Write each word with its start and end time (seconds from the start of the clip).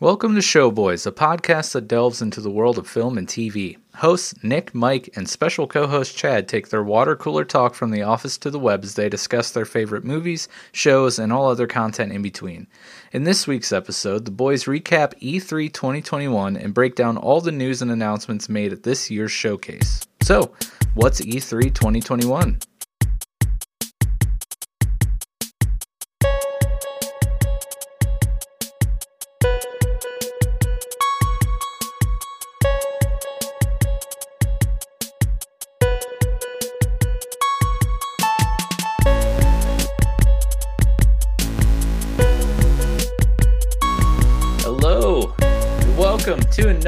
Welcome 0.00 0.34
to 0.34 0.40
Showboys, 0.40 1.06
a 1.06 1.12
podcast 1.12 1.72
that 1.72 1.86
delves 1.86 2.22
into 2.22 2.40
the 2.40 2.50
world 2.50 2.78
of 2.78 2.88
film 2.88 3.18
and 3.18 3.28
TV. 3.28 3.76
Hosts 3.96 4.32
Nick, 4.42 4.74
Mike, 4.74 5.10
and 5.14 5.28
special 5.28 5.66
co 5.66 5.86
host 5.86 6.16
Chad 6.16 6.48
take 6.48 6.70
their 6.70 6.82
water 6.82 7.14
cooler 7.14 7.44
talk 7.44 7.74
from 7.74 7.90
the 7.90 8.00
office 8.00 8.38
to 8.38 8.50
the 8.50 8.58
web 8.58 8.82
as 8.82 8.94
they 8.94 9.10
discuss 9.10 9.50
their 9.50 9.66
favorite 9.66 10.02
movies, 10.02 10.48
shows, 10.72 11.18
and 11.18 11.30
all 11.30 11.50
other 11.50 11.66
content 11.66 12.12
in 12.12 12.22
between. 12.22 12.66
In 13.12 13.24
this 13.24 13.46
week's 13.46 13.72
episode, 13.72 14.24
the 14.24 14.30
boys 14.30 14.64
recap 14.64 15.12
E3 15.20 15.70
2021 15.70 16.56
and 16.56 16.72
break 16.72 16.94
down 16.94 17.18
all 17.18 17.42
the 17.42 17.52
news 17.52 17.82
and 17.82 17.90
announcements 17.90 18.48
made 18.48 18.72
at 18.72 18.84
this 18.84 19.10
year's 19.10 19.32
showcase. 19.32 20.00
So, 20.22 20.50
what's 20.94 21.20
E3 21.20 21.74
2021? 21.74 22.58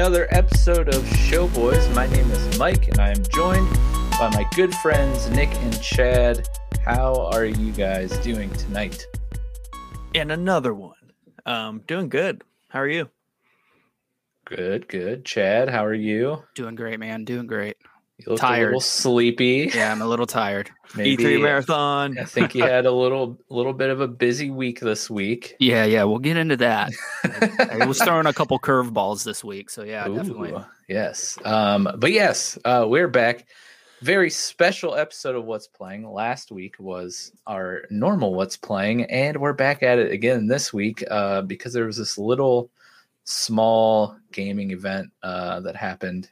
Another 0.03 0.27
episode 0.31 0.89
of 0.89 1.01
Showboys. 1.01 1.95
My 1.95 2.07
name 2.07 2.29
is 2.29 2.59
Mike, 2.59 2.89
and 2.89 2.99
I 2.99 3.11
am 3.11 3.23
joined 3.33 3.71
by 4.19 4.29
my 4.33 4.45
good 4.53 4.75
friends 4.75 5.29
Nick 5.29 5.47
and 5.61 5.81
Chad. 5.81 6.45
How 6.83 7.29
are 7.31 7.45
you 7.45 7.71
guys 7.71 8.11
doing 8.17 8.49
tonight? 8.55 9.07
and 10.13 10.29
another 10.29 10.73
one. 10.73 11.13
Um, 11.45 11.83
doing 11.87 12.09
good. 12.09 12.43
How 12.67 12.81
are 12.81 12.87
you? 12.89 13.11
Good, 14.43 14.89
good. 14.89 15.23
Chad, 15.23 15.69
how 15.69 15.85
are 15.85 15.93
you? 15.93 16.43
Doing 16.53 16.75
great, 16.75 16.99
man. 16.99 17.23
Doing 17.23 17.47
great. 17.47 17.77
You 18.25 18.33
look 18.33 18.41
a 18.41 18.45
little 18.45 18.57
Tired. 18.57 18.81
sleepy. 18.81 19.71
Yeah, 19.73 19.91
I'm 19.91 20.01
a 20.01 20.07
little 20.07 20.25
tired. 20.25 20.71
Maybe 20.95 21.23
E3 21.23 21.31
E 21.31 21.41
marathon. 21.41 22.17
I 22.17 22.23
think 22.23 22.55
you 22.55 22.63
had 22.63 22.85
a 22.85 22.91
little 22.91 23.37
little 23.49 23.73
bit 23.73 23.89
of 23.89 23.99
a 23.99 24.07
busy 24.07 24.49
week 24.49 24.79
this 24.79 25.09
week. 25.09 25.55
Yeah, 25.63 25.85
yeah, 25.85 26.03
we'll 26.03 26.19
get 26.19 26.37
into 26.37 26.57
that. 26.57 26.91
I 27.81 27.85
was 27.85 28.01
throwing 28.01 28.25
a 28.25 28.33
couple 28.33 28.59
curveballs 28.59 29.23
this 29.23 29.43
week, 29.43 29.69
so 29.69 29.83
yeah, 29.83 30.07
definitely. 30.07 30.53
Yes. 30.87 31.37
Um, 31.43 31.89
but 31.97 32.11
yes, 32.11 32.57
uh, 32.65 32.85
we're 32.87 33.07
back. 33.07 33.45
Very 34.01 34.29
special 34.29 34.95
episode 34.95 35.35
of 35.35 35.45
What's 35.45 35.67
Playing. 35.67 36.09
Last 36.09 36.51
week 36.51 36.75
was 36.79 37.31
our 37.47 37.83
normal 37.89 38.33
What's 38.33 38.57
Playing, 38.57 39.05
and 39.05 39.37
we're 39.37 39.53
back 39.53 39.83
at 39.83 39.99
it 39.99 40.11
again 40.11 40.47
this 40.47 40.73
week 40.73 41.03
uh, 41.09 41.41
because 41.41 41.73
there 41.73 41.85
was 41.85 41.97
this 41.97 42.17
little 42.17 42.69
small 43.23 44.17
gaming 44.31 44.71
event 44.71 45.09
uh, 45.23 45.61
that 45.61 45.75
happened 45.75 46.29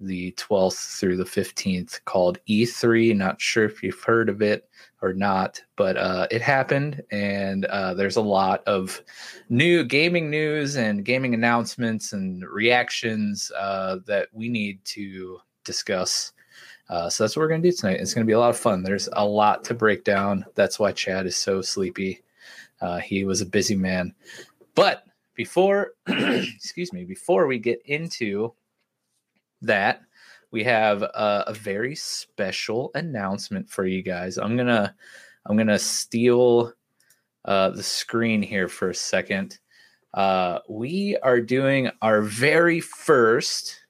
the 0.00 0.32
12th 0.32 0.98
through 0.98 1.16
the 1.16 1.24
15th 1.24 2.04
called 2.04 2.38
E3. 2.48 3.14
Not 3.16 3.40
sure 3.40 3.64
if 3.64 3.82
you've 3.82 4.02
heard 4.02 4.28
of 4.28 4.42
it 4.42 4.68
or 5.02 5.12
not, 5.12 5.62
but 5.76 5.96
uh, 5.96 6.26
it 6.30 6.42
happened, 6.42 7.02
and 7.10 7.64
uh, 7.66 7.94
there's 7.94 8.16
a 8.16 8.22
lot 8.22 8.62
of 8.66 9.00
new 9.48 9.84
gaming 9.84 10.30
news 10.30 10.76
and 10.76 11.04
gaming 11.04 11.34
announcements 11.34 12.12
and 12.12 12.44
reactions 12.44 13.50
uh, 13.56 13.96
that 14.06 14.28
we 14.32 14.48
need 14.48 14.84
to 14.84 15.38
discuss. 15.64 16.32
Uh, 16.88 17.08
so 17.08 17.22
that's 17.22 17.36
what 17.36 17.42
we're 17.42 17.48
going 17.48 17.62
to 17.62 17.70
do 17.70 17.76
tonight. 17.76 18.00
It's 18.00 18.12
going 18.14 18.24
to 18.24 18.30
be 18.30 18.34
a 18.34 18.38
lot 18.38 18.50
of 18.50 18.58
fun. 18.58 18.82
There's 18.82 19.08
a 19.12 19.24
lot 19.24 19.64
to 19.64 19.74
break 19.74 20.04
down. 20.04 20.44
That's 20.54 20.78
why 20.78 20.92
Chad 20.92 21.26
is 21.26 21.36
so 21.36 21.62
sleepy. 21.62 22.22
Uh, 22.80 22.98
he 22.98 23.24
was 23.24 23.40
a 23.40 23.46
busy 23.46 23.76
man. 23.76 24.14
But 24.74 25.04
before, 25.34 25.92
excuse 26.06 26.92
me, 26.92 27.04
before 27.04 27.46
we 27.46 27.58
get 27.58 27.80
into 27.86 28.52
that, 29.62 30.02
we 30.50 30.64
have 30.64 31.02
a, 31.02 31.44
a 31.48 31.54
very 31.54 31.94
special 31.94 32.90
announcement 32.94 33.68
for 33.68 33.86
you 33.86 34.02
guys. 34.02 34.36
I'm 34.38 34.56
gonna, 34.56 34.94
I'm 35.46 35.56
gonna 35.56 35.78
steal 35.78 36.72
uh, 37.44 37.70
the 37.70 37.82
screen 37.82 38.42
here 38.42 38.68
for 38.68 38.90
a 38.90 38.94
second. 38.94 39.58
Uh, 40.14 40.58
we 40.68 41.16
are 41.22 41.40
doing 41.40 41.90
our 42.02 42.20
very 42.20 42.80
first 42.80 43.80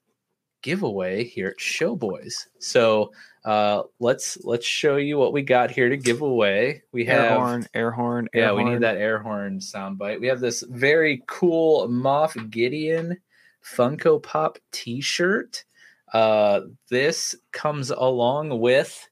giveaway 0.63 1.25
here 1.25 1.49
at 1.49 1.59
Showboys. 1.59 2.47
So 2.59 3.13
uh, 3.45 3.85
let's 3.99 4.37
let's 4.45 4.67
show 4.67 4.97
you 4.97 5.17
what 5.17 5.33
we 5.33 5.43
got 5.43 5.71
here 5.71 5.89
to 5.89 5.97
give 5.97 6.21
away. 6.21 6.83
We 6.93 7.07
have 7.07 7.25
Air 7.25 7.39
horn, 7.39 7.67
air 7.73 7.91
horn, 7.91 8.29
air 8.35 8.43
yeah, 8.43 8.53
we 8.53 8.65
need 8.65 8.81
that 8.81 8.99
air 8.99 9.19
horn 9.19 9.61
soundbite. 9.61 10.21
We 10.21 10.27
have 10.27 10.41
this 10.41 10.63
very 10.69 11.23
cool 11.27 11.89
Moff 11.89 12.51
Gideon 12.51 13.17
Funko 13.65 14.23
Pop 14.23 14.59
T-shirt. 14.73 15.65
Uh, 16.13 16.63
this 16.89 17.35
comes 17.53 17.91
along 17.91 18.59
with, 18.61 19.09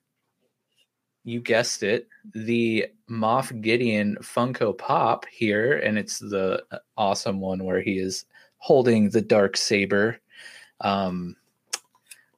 you 1.25 1.41
guessed 1.41 1.83
it, 1.83 2.09
the 2.35 2.87
Moff 3.09 3.61
Gideon 3.61 4.17
Funko 4.21 4.77
Pop 4.77 5.27
here, 5.27 5.79
and 5.79 5.99
it's 5.99 6.19
the 6.19 6.63
uh, 6.71 6.79
awesome 6.97 7.41
one 7.41 7.65
where 7.65 7.81
he 7.81 7.99
is 7.99 8.25
holding 8.59 9.11
the 9.11 9.23
dark 9.23 9.57
saber. 9.57 10.19
Um, 10.81 11.37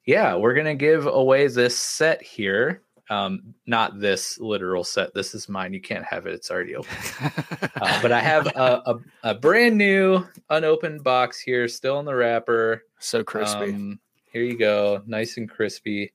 yeah, 0.06 0.34
we're 0.34 0.54
gonna 0.54 0.74
give 0.74 1.06
away 1.06 1.46
this 1.46 1.78
set 1.78 2.22
here. 2.22 2.82
Um, 3.08 3.54
not 3.66 3.98
this 3.98 4.38
literal 4.38 4.84
set. 4.84 5.12
This 5.14 5.34
is 5.34 5.48
mine. 5.48 5.74
You 5.74 5.80
can't 5.80 6.04
have 6.04 6.26
it. 6.26 6.34
It's 6.34 6.50
already 6.50 6.76
open. 6.76 6.96
Uh, 7.80 8.02
but 8.02 8.12
I 8.12 8.20
have 8.20 8.46
a, 8.48 8.82
a, 8.84 9.30
a 9.30 9.34
brand 9.34 9.78
new 9.78 10.22
unopened 10.50 11.02
box 11.02 11.40
here, 11.40 11.66
still 11.66 11.98
in 11.98 12.04
the 12.04 12.14
wrapper. 12.14 12.84
so 12.98 13.24
crispy. 13.24 13.72
Um, 13.72 13.98
here 14.32 14.42
you 14.42 14.56
go, 14.56 15.02
nice 15.06 15.36
and 15.36 15.48
crispy. 15.48 16.12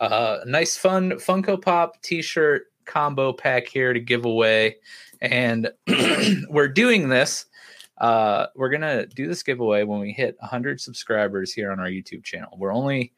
Uh, 0.00 0.38
nice, 0.46 0.76
fun 0.76 1.12
Funko 1.12 1.60
Pop 1.60 2.00
T-shirt 2.02 2.66
combo 2.84 3.32
pack 3.32 3.66
here 3.68 3.92
to 3.92 4.00
give 4.00 4.24
away, 4.24 4.76
and 5.20 5.70
we're 6.48 6.68
doing 6.68 7.08
this. 7.08 7.46
Uh, 7.98 8.46
we're 8.54 8.70
gonna 8.70 9.06
do 9.06 9.26
this 9.26 9.42
giveaway 9.42 9.82
when 9.82 10.00
we 10.00 10.12
hit 10.12 10.36
100 10.40 10.80
subscribers 10.80 11.52
here 11.52 11.70
on 11.72 11.80
our 11.80 11.88
YouTube 11.88 12.24
channel. 12.24 12.56
We're 12.56 12.74
only 12.74 13.12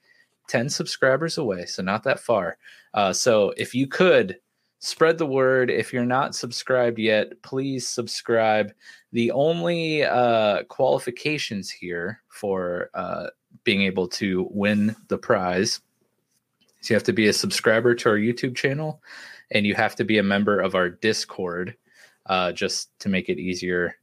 10 0.48 0.68
subscribers 0.68 1.38
away, 1.38 1.66
so 1.66 1.82
not 1.82 2.02
that 2.04 2.18
far. 2.18 2.58
Uh, 2.94 3.12
so 3.12 3.52
if 3.56 3.74
you 3.74 3.86
could 3.86 4.38
spread 4.80 5.18
the 5.18 5.26
word, 5.26 5.70
if 5.70 5.92
you're 5.92 6.04
not 6.04 6.34
subscribed 6.34 6.98
yet, 6.98 7.40
please 7.42 7.86
subscribe. 7.86 8.72
The 9.12 9.30
only 9.30 10.04
uh, 10.04 10.64
qualifications 10.64 11.70
here 11.70 12.22
for 12.28 12.90
uh, 12.94 13.28
being 13.64 13.82
able 13.82 14.08
to 14.08 14.48
win 14.50 14.96
the 15.08 15.18
prize 15.18 15.80
is 16.80 16.90
you 16.90 16.94
have 16.94 17.04
to 17.04 17.12
be 17.12 17.28
a 17.28 17.32
subscriber 17.32 17.94
to 17.94 18.08
our 18.08 18.16
YouTube 18.16 18.56
channel 18.56 19.02
and 19.50 19.66
you 19.66 19.74
have 19.74 19.96
to 19.96 20.04
be 20.04 20.18
a 20.18 20.22
member 20.22 20.60
of 20.60 20.74
our 20.74 20.88
Discord 20.88 21.76
uh, 22.26 22.52
just 22.52 22.90
to 23.00 23.08
make 23.08 23.28
it 23.28 23.38
easier 23.38 23.96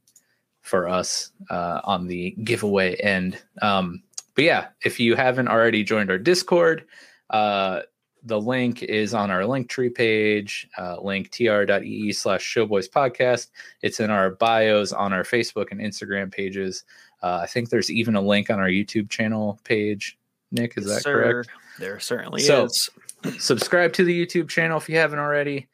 for 0.60 0.88
us 0.88 1.32
uh, 1.50 1.80
on 1.84 2.06
the 2.06 2.32
giveaway 2.44 2.94
end. 2.96 3.42
Um, 3.62 4.02
but 4.34 4.44
yeah, 4.44 4.68
if 4.84 5.00
you 5.00 5.16
haven't 5.16 5.48
already 5.48 5.82
joined 5.82 6.10
our 6.10 6.18
Discord, 6.18 6.84
uh, 7.30 7.80
the 8.24 8.40
link 8.40 8.82
is 8.82 9.14
on 9.14 9.30
our 9.30 9.42
Linktree 9.42 9.94
page, 9.94 10.68
uh, 10.76 11.00
link 11.00 11.30
tr.ee 11.30 12.12
slash 12.12 12.54
showboys 12.54 12.88
podcast. 12.88 13.48
It's 13.82 14.00
in 14.00 14.10
our 14.10 14.30
bios 14.30 14.92
on 14.92 15.12
our 15.12 15.22
Facebook 15.22 15.68
and 15.70 15.80
Instagram 15.80 16.30
pages. 16.30 16.84
Uh, 17.22 17.40
I 17.42 17.46
think 17.46 17.70
there's 17.70 17.90
even 17.90 18.14
a 18.14 18.20
link 18.20 18.50
on 18.50 18.58
our 18.60 18.68
YouTube 18.68 19.08
channel 19.10 19.58
page. 19.64 20.18
Nick, 20.50 20.78
is 20.78 20.86
that 20.86 21.02
Sir, 21.02 21.22
correct? 21.32 21.50
There 21.78 22.00
certainly 22.00 22.42
So- 22.42 22.64
is. 22.66 22.90
Subscribe 23.40 23.92
to 23.94 24.04
the 24.04 24.26
YouTube 24.26 24.48
channel 24.48 24.78
if 24.78 24.88
you 24.88 24.96
haven't 24.96 25.18
already. 25.18 25.66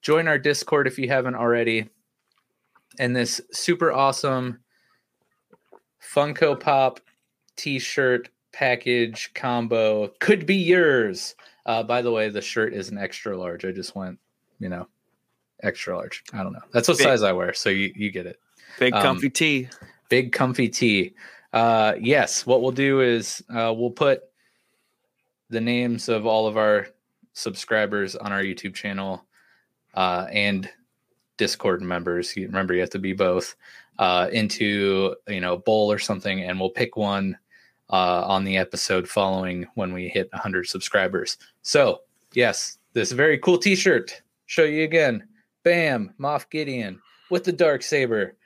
Join 0.00 0.28
our 0.28 0.38
Discord 0.38 0.86
if 0.86 0.98
you 0.98 1.08
haven't 1.08 1.34
already. 1.34 1.90
And 2.98 3.14
this 3.14 3.40
super 3.52 3.92
awesome 3.92 4.60
Funko 6.14 6.58
Pop 6.58 7.00
t 7.56 7.78
shirt 7.78 8.30
package 8.52 9.30
combo 9.34 10.08
could 10.20 10.46
be 10.46 10.56
yours. 10.56 11.34
Uh, 11.66 11.82
by 11.82 12.00
the 12.00 12.10
way, 12.10 12.30
the 12.30 12.40
shirt 12.40 12.72
is 12.72 12.88
an 12.88 12.96
extra 12.96 13.36
large. 13.36 13.64
I 13.64 13.72
just 13.72 13.94
went, 13.94 14.18
you 14.58 14.68
know, 14.70 14.88
extra 15.62 15.96
large. 15.96 16.22
I 16.32 16.42
don't 16.42 16.52
know. 16.52 16.60
That's 16.72 16.88
what 16.88 16.96
Big. 16.96 17.04
size 17.06 17.22
I 17.22 17.32
wear. 17.32 17.52
So 17.52 17.68
you, 17.68 17.92
you 17.94 18.10
get 18.10 18.26
it. 18.26 18.38
Big 18.78 18.94
um, 18.94 19.02
comfy 19.02 19.28
tee. 19.28 19.68
Big 20.08 20.32
comfy 20.32 20.68
tee. 20.68 21.14
Uh, 21.52 21.94
yes, 22.00 22.46
what 22.46 22.62
we'll 22.62 22.70
do 22.70 23.00
is 23.00 23.42
uh, 23.50 23.72
we'll 23.76 23.90
put 23.90 24.22
the 25.48 25.60
names 25.60 26.08
of 26.08 26.26
all 26.26 26.46
of 26.46 26.56
our 26.56 26.88
subscribers 27.32 28.16
on 28.16 28.32
our 28.32 28.42
YouTube 28.42 28.74
channel 28.74 29.24
uh, 29.94 30.26
and 30.30 30.68
Discord 31.36 31.82
members. 31.82 32.36
You 32.36 32.46
remember, 32.46 32.74
you 32.74 32.80
have 32.80 32.90
to 32.90 32.98
be 32.98 33.12
both 33.12 33.56
uh, 33.98 34.28
into 34.32 35.14
you 35.28 35.40
know 35.40 35.54
a 35.54 35.58
bowl 35.58 35.90
or 35.90 35.98
something, 35.98 36.42
and 36.42 36.58
we'll 36.58 36.70
pick 36.70 36.96
one 36.96 37.36
uh, 37.90 38.24
on 38.26 38.44
the 38.44 38.56
episode 38.56 39.08
following 39.08 39.66
when 39.74 39.92
we 39.92 40.08
hit 40.08 40.28
100 40.32 40.66
subscribers. 40.66 41.38
So 41.62 42.00
yes, 42.32 42.78
this 42.92 43.12
very 43.12 43.38
cool 43.38 43.58
T-shirt. 43.58 44.22
Show 44.46 44.64
you 44.64 44.84
again. 44.84 45.26
Bam, 45.62 46.14
Moff 46.20 46.48
Gideon 46.50 47.00
with 47.30 47.44
the 47.44 47.52
dark 47.52 47.82
saber. 47.82 48.36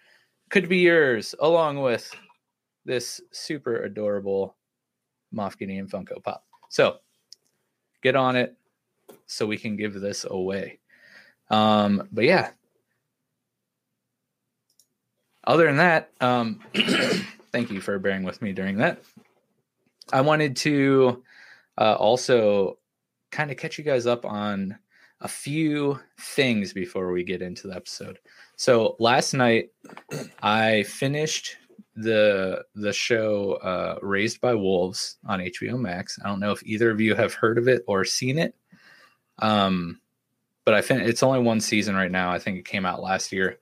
Could 0.51 0.69
be 0.69 0.79
yours, 0.79 1.35
along 1.41 1.81
with 1.81 2.15
this 2.85 3.21
super 3.31 3.85
adorable 3.85 4.57
Moff 5.35 5.57
Gideon 5.57 5.87
Funko 5.87 6.23
Pop. 6.23 6.45
So 6.69 6.97
get 8.03 8.17
on 8.17 8.37
it 8.37 8.57
so 9.27 9.47
we 9.47 9.57
can 9.57 9.77
give 9.77 9.95
this 9.95 10.27
away. 10.29 10.81
Um, 11.51 12.09
but 12.13 12.25
yeah. 12.25 12.51
Other 15.45 15.67
than 15.67 15.79
that, 15.79 16.11
um, 16.21 16.61
thank 17.53 17.71
you 17.71 17.81
for 17.81 17.99
bearing 17.99 18.25
with 18.25 18.43
me 18.43 18.53
during 18.53 18.79
that. 18.79 19.03
I 20.13 20.21
wanted 20.21 20.57
to 20.57 21.23
uh, 21.79 21.95
also 21.95 22.79
kind 23.31 23.51
of 23.51 23.57
catch 23.57 23.79
you 23.79 23.85
guys 23.85 24.07
up 24.07 24.25
on 24.25 24.79
a 25.21 25.29
few 25.29 25.99
things 26.19 26.73
before 26.73 27.13
we 27.13 27.23
get 27.25 27.43
into 27.43 27.69
the 27.69 27.77
episode. 27.77 28.19
So 28.57 28.97
last 28.99 29.35
night, 29.35 29.71
I 30.43 30.85
finished 30.85 31.57
the 31.97 32.65
the 32.75 32.93
show 32.93 33.55
uh, 33.55 33.99
Raised 34.03 34.41
by 34.41 34.55
Wolves 34.55 35.17
on 35.27 35.41
HBO 35.41 35.79
Max. 35.79 36.19
I 36.25 36.29
don't 36.29 36.41
know 36.41 36.53
if 36.53 36.63
either 36.65 36.91
of 36.91 37.01
you 37.01 37.15
have 37.15 37.35
heard 37.35 37.59
of 37.59 37.69
it 37.69 37.85
or 37.87 38.05
seen 38.05 38.39
it. 38.39 38.55
Um, 39.39 40.01
but 40.65 40.75
I 40.75 40.83
fin- 40.83 41.01
it's 41.01 41.23
only 41.23 41.41
one 41.41 41.61
season 41.61 41.95
right 41.95 42.11
now. 42.11 42.31
I 42.31 42.39
think 42.39 42.59
it 42.59 42.65
came 42.65 42.87
out 42.87 43.03
last 43.03 43.33
year. 43.33 43.59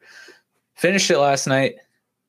Finished 0.74 1.10
it 1.10 1.18
last 1.18 1.46
night. 1.46 1.76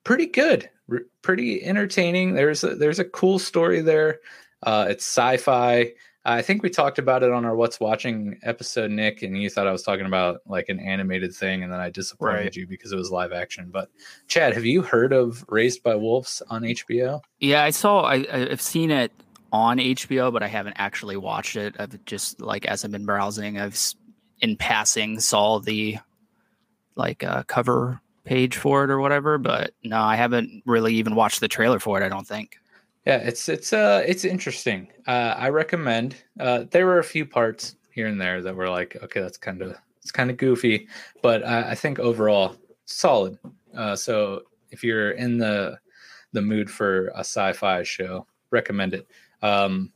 Pretty 0.04 0.26
good. 0.26 0.68
R- 0.90 1.06
pretty 1.22 1.62
entertaining. 1.62 2.34
There's 2.34 2.64
a, 2.64 2.74
there's 2.74 2.98
a 2.98 3.04
cool 3.04 3.38
story 3.38 3.80
there. 3.80 4.20
Uh, 4.62 4.86
it's 4.88 5.04
sci-fi. 5.04 5.92
I 6.24 6.42
think 6.42 6.62
we 6.62 6.68
talked 6.68 6.98
about 6.98 7.22
it 7.22 7.30
on 7.32 7.46
our 7.46 7.56
What's 7.56 7.80
Watching 7.80 8.38
episode, 8.42 8.90
Nick, 8.90 9.22
and 9.22 9.40
you 9.40 9.48
thought 9.48 9.66
I 9.66 9.72
was 9.72 9.82
talking 9.82 10.04
about 10.04 10.40
like 10.46 10.68
an 10.68 10.78
animated 10.78 11.34
thing, 11.34 11.62
and 11.62 11.72
then 11.72 11.80
I 11.80 11.88
disappointed 11.88 12.34
Right. 12.36 12.56
you 12.56 12.66
because 12.66 12.92
it 12.92 12.96
was 12.96 13.10
live 13.10 13.32
action. 13.32 13.70
But 13.70 13.88
Chad, 14.28 14.52
have 14.52 14.64
you 14.66 14.82
heard 14.82 15.12
of 15.14 15.42
Raised 15.48 15.82
by 15.82 15.94
Wolves 15.94 16.42
on 16.50 16.62
HBO? 16.62 17.22
Yeah, 17.38 17.64
I 17.64 17.70
saw. 17.70 18.02
I, 18.02 18.26
I've 18.30 18.60
seen 18.60 18.90
it 18.90 19.12
on 19.52 19.78
HBO, 19.78 20.30
but 20.30 20.42
I 20.42 20.46
haven't 20.46 20.74
actually 20.76 21.16
watched 21.16 21.56
it. 21.56 21.74
I've 21.78 22.04
just 22.04 22.40
like 22.40 22.66
as 22.66 22.84
I've 22.84 22.90
been 22.92 23.06
browsing, 23.06 23.58
I've 23.58 23.78
in 24.40 24.56
passing 24.56 25.20
saw 25.20 25.58
the 25.58 25.96
like 26.96 27.24
uh, 27.24 27.44
cover 27.44 28.00
page 28.24 28.56
for 28.58 28.84
it 28.84 28.90
or 28.90 29.00
whatever. 29.00 29.38
But 29.38 29.72
no, 29.84 29.98
I 30.00 30.16
haven't 30.16 30.62
really 30.66 30.94
even 30.96 31.14
watched 31.14 31.40
the 31.40 31.48
trailer 31.48 31.78
for 31.78 31.98
it. 32.00 32.04
I 32.04 32.10
don't 32.10 32.26
think. 32.26 32.58
Yeah, 33.06 33.16
it's 33.16 33.48
it's 33.48 33.72
uh 33.72 34.02
it's 34.06 34.24
interesting. 34.24 34.88
Uh, 35.06 35.34
I 35.36 35.48
recommend. 35.48 36.16
Uh, 36.38 36.64
there 36.70 36.86
were 36.86 36.98
a 36.98 37.04
few 37.04 37.24
parts 37.24 37.76
here 37.92 38.06
and 38.06 38.20
there 38.20 38.42
that 38.42 38.54
were 38.54 38.68
like, 38.68 38.96
okay, 39.02 39.20
that's 39.20 39.38
kind 39.38 39.62
of 39.62 39.76
it's 40.02 40.12
kind 40.12 40.30
of 40.30 40.36
goofy, 40.36 40.86
but 41.22 41.44
I, 41.46 41.70
I 41.70 41.74
think 41.74 41.98
overall 41.98 42.56
solid. 42.84 43.38
Uh, 43.74 43.96
so 43.96 44.42
if 44.70 44.84
you're 44.84 45.12
in 45.12 45.38
the 45.38 45.78
the 46.32 46.42
mood 46.42 46.70
for 46.70 47.08
a 47.08 47.20
sci-fi 47.20 47.82
show, 47.82 48.26
recommend 48.50 48.94
it. 48.94 49.08
Um, 49.42 49.92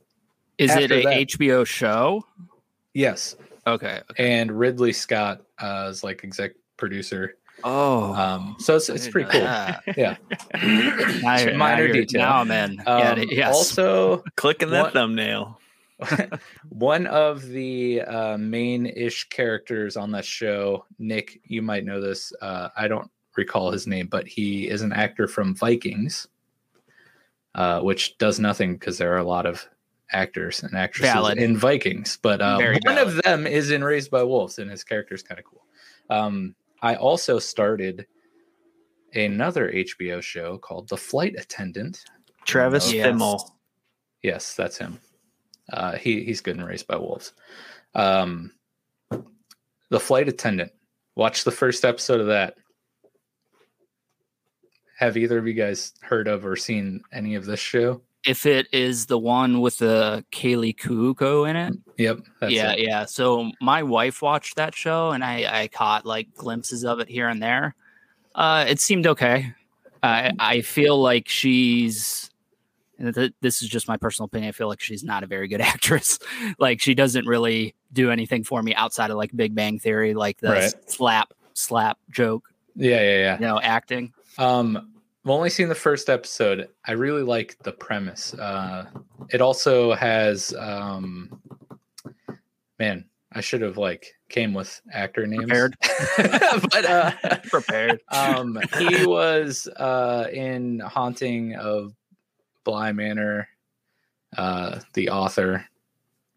Is 0.57 0.75
it 0.75 0.91
a 0.91 1.03
that- 1.03 1.27
HBO 1.29 1.65
show? 1.65 2.25
yes, 2.93 3.35
Okay. 3.67 4.01
okay. 4.11 4.41
and 4.41 4.51
Ridley 4.51 4.93
Scott 4.93 5.41
uh, 5.59 5.87
is 5.89 6.03
like 6.03 6.23
exec 6.23 6.51
producer. 6.77 7.37
Oh, 7.67 8.13
Um, 8.13 8.55
so 8.59 8.75
it's 8.75 8.89
it's 8.89 9.07
pretty 9.09 9.29
cool. 9.31 9.41
know 9.41 9.47
that. 9.47 9.83
Yeah, 9.97 10.17
Now 11.21 11.37
you're- 11.39 11.51
now 11.53 11.57
minor 11.57 11.91
detail. 11.91 12.21
Now 12.21 12.37
I'm 12.41 12.51
in. 12.51 12.73
yeah, 12.75 13.11
Um, 13.11 13.17
it- 13.19 13.31
yes. 13.31 13.53
Also, 13.55 14.23
Clicking 14.35 14.69
that 14.69 14.83
What- 14.83 14.93
thumbnail. 14.93 15.59
one 16.69 17.07
of 17.07 17.47
the 17.47 18.01
uh, 18.01 18.37
main-ish 18.37 19.29
characters 19.29 19.95
on 19.97 20.11
that 20.11 20.25
show, 20.25 20.85
Nick, 20.99 21.39
you 21.45 21.61
might 21.61 21.85
know 21.85 22.01
this. 22.01 22.33
Uh, 22.41 22.67
I 22.75 22.87
don't 22.89 23.09
recall 23.37 23.71
his 23.71 23.87
name, 23.87 24.07
but 24.07 24.27
he 24.27 24.67
is 24.69 24.81
an 24.81 24.91
actor 24.93 25.25
from 25.27 25.55
Vikings, 25.55 26.27
uh, 27.55 27.79
which 27.79 28.17
does 28.17 28.39
nothing 28.41 28.73
because 28.73 28.97
there 28.97 29.13
are 29.13 29.19
a 29.19 29.23
lot 29.23 29.45
of 29.45 29.65
actors 30.11 30.63
and 30.63 30.75
actresses 30.75 31.13
Valid. 31.13 31.37
in 31.37 31.55
Vikings. 31.57 32.19
But 32.21 32.41
uh, 32.41 32.57
Very 32.57 32.77
one 32.83 32.97
of 32.97 33.15
them 33.23 33.47
is 33.47 33.71
in 33.71 33.81
Raised 33.83 34.11
by 34.11 34.21
Wolves, 34.23 34.59
and 34.59 34.69
his 34.69 34.83
character 34.83 35.15
is 35.15 35.23
kind 35.23 35.39
of 35.39 35.45
cool. 35.45 35.63
Um, 36.09 36.55
I 36.85 36.93
also 36.97 37.39
started 37.39 38.05
another 39.15 39.71
HBO 39.71 40.21
show 40.21 40.59
called 40.59 40.87
The 40.87 40.97
Flight 40.97 41.33
Attendant. 41.35 42.05
Travis 42.45 42.93
Yes. 42.93 43.07
Fimmel. 43.07 43.49
Yes, 44.21 44.53
that's 44.53 44.77
him. 44.77 44.99
Uh, 45.73 45.93
he 45.95 46.23
he's 46.23 46.41
good 46.41 46.57
in 46.57 46.63
Raised 46.63 46.85
by 46.85 46.97
Wolves. 46.97 47.33
Um, 47.95 48.51
the 49.89 49.99
flight 49.99 50.29
attendant. 50.29 50.73
Watch 51.15 51.43
the 51.43 51.51
first 51.51 51.85
episode 51.85 52.19
of 52.21 52.27
that. 52.27 52.53
Have 54.99 55.17
either 55.17 55.39
of 55.39 55.47
you 55.47 55.55
guys 55.55 55.93
heard 56.03 56.27
of 56.27 56.45
or 56.45 56.55
seen 56.55 57.01
any 57.11 57.33
of 57.33 57.45
this 57.45 57.59
show? 57.59 58.03
If 58.25 58.45
it 58.45 58.67
is 58.71 59.05
the 59.05 59.17
one 59.19 59.61
with 59.61 59.77
the 59.77 60.25
Kaley 60.31 60.75
Cuoco 60.75 61.49
in 61.49 61.55
it. 61.55 61.73
Yep. 61.97 62.19
That's 62.39 62.53
yeah, 62.53 62.71
it. 62.71 62.79
yeah. 62.79 63.05
So 63.05 63.51
my 63.61 63.83
wife 63.83 64.21
watched 64.21 64.55
that 64.55 64.73
show, 64.75 65.11
and 65.11 65.23
I 65.23 65.61
I 65.63 65.67
caught 65.67 66.05
like 66.05 66.33
glimpses 66.35 66.83
of 66.83 66.99
it 66.99 67.07
here 67.07 67.27
and 67.29 67.41
there. 67.41 67.75
Uh, 68.33 68.65
it 68.67 68.79
seemed 68.79 69.07
okay. 69.07 69.53
I 70.03 70.31
I 70.39 70.61
feel 70.61 71.01
like 71.01 71.27
she's. 71.29 72.29
th- 72.99 73.33
This 73.41 73.61
is 73.61 73.69
just 73.69 73.87
my 73.87 73.97
personal 73.97 74.25
opinion. 74.25 74.49
I 74.49 74.51
feel 74.51 74.67
like 74.67 74.81
she's 74.81 75.03
not 75.03 75.23
a 75.23 75.27
very 75.27 75.47
good 75.47 75.61
actress. 75.73 76.19
like 76.59 76.81
she 76.81 76.93
doesn't 76.95 77.25
really 77.27 77.75
do 77.93 78.11
anything 78.11 78.43
for 78.43 78.61
me 78.61 78.73
outside 78.75 79.09
of 79.11 79.17
like 79.17 79.31
Big 79.35 79.55
Bang 79.55 79.79
Theory, 79.79 80.13
like 80.13 80.39
the 80.39 80.49
Right. 80.49 80.73
slap 80.89 81.33
slap 81.53 81.97
joke, 82.11 82.43
Yeah, 82.75 83.01
yeah, 83.01 83.35
you 83.35 83.41
know, 83.41 83.59
acting. 83.61 84.11
Um, 84.37 84.91
I've 85.25 85.31
only 85.31 85.49
seen 85.49 85.69
the 85.69 85.75
first 85.75 86.07
episode. 86.09 86.69
I 86.85 86.91
really 86.91 87.23
like 87.23 87.57
the 87.63 87.71
premise. 87.71 88.33
Uh, 88.35 88.85
it 89.29 89.41
also 89.41 89.93
has, 89.95 90.53
um, 90.53 91.41
man, 92.77 93.05
I 93.31 93.41
should 93.41 93.61
have 93.61 93.77
like 93.77 94.05
came 94.29 94.53
with 94.53 94.79
actor 94.93 95.25
names, 95.25 95.45
Prepared. 95.45 95.75
but 96.71 96.85
uh, 96.85 97.11
Prepared. 97.49 97.99
um 98.09 98.59
he 98.77 99.05
was 99.05 99.67
uh 99.77 100.27
in 100.31 100.79
haunting 100.79 101.55
of 101.55 101.93
bly 102.63 102.91
manor 102.91 103.47
uh 104.37 104.79
the 104.93 105.09
author 105.09 105.65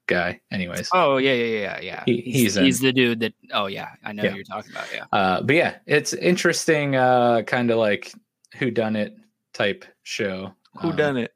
guy 0.06 0.40
anyways 0.50 0.88
Oh 0.92 1.18
yeah, 1.18 1.32
yeah, 1.34 1.58
yeah, 1.60 1.80
yeah. 1.80 2.02
He- 2.06 2.20
he's 2.22 2.54
he's 2.56 2.80
the 2.80 2.92
dude 2.92 3.20
that. 3.20 3.32
Oh 3.52 3.66
yeah, 3.66 3.90
I 4.04 4.12
know 4.12 4.22
Yeah. 4.24 4.30
who 4.30 4.36
you're 4.36 4.44
talking 4.44 4.72
about. 4.72 4.86
Yeah. 4.92 5.04
uh 5.12 5.42
but 5.42 5.54
yeah 5.56 5.76
it's 5.86 6.12
interesting 6.14 6.96
uh 6.96 7.42
kind 7.42 7.70
of 7.70 7.78
like 7.78 8.12
who 8.56 8.70
done 8.70 8.96
it 8.96 9.14
type 9.54 9.84
show. 10.02 10.54
Who 10.80 10.90
Um, 10.90 10.96
done 10.96 11.16
it? 11.16 11.32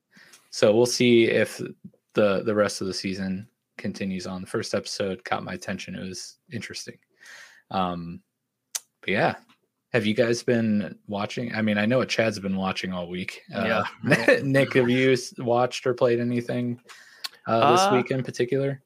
so 0.50 0.74
we'll 0.74 0.86
see 0.86 1.24
if 1.24 1.60
the 2.14 2.42
the 2.44 2.54
rest 2.54 2.80
of 2.80 2.86
the 2.86 2.94
season 2.94 3.48
continues 3.78 4.26
on. 4.26 4.42
The 4.42 4.46
first 4.46 4.74
episode 4.74 5.24
caught 5.24 5.44
my 5.44 5.54
attention. 5.54 5.94
It 5.94 6.02
was 6.06 6.38
interesting. 6.52 6.98
Um 7.70 8.20
but 9.00 9.10
yeah. 9.10 9.34
Have 9.92 10.06
you 10.06 10.14
guys 10.14 10.42
been 10.42 10.96
watching? 11.06 11.54
I 11.54 11.60
mean 11.62 11.76
i 11.78 11.84
know 11.86 11.98
what 11.98 12.08
chad's 12.08 12.38
been 12.38 12.56
watching 12.56 12.92
all 12.92 13.08
week. 13.08 13.42
Uh, 13.54 13.84
nick 14.42 14.74
have 14.74 14.88
you 14.88 15.16
watched 15.38 15.86
or 15.86 15.94
played 15.94 16.20
anything 16.20 16.80
uh, 17.46 17.72
this 17.72 17.80
Uh, 17.82 17.90
week 17.96 18.10
in 18.10 18.22
particular? 18.22 18.80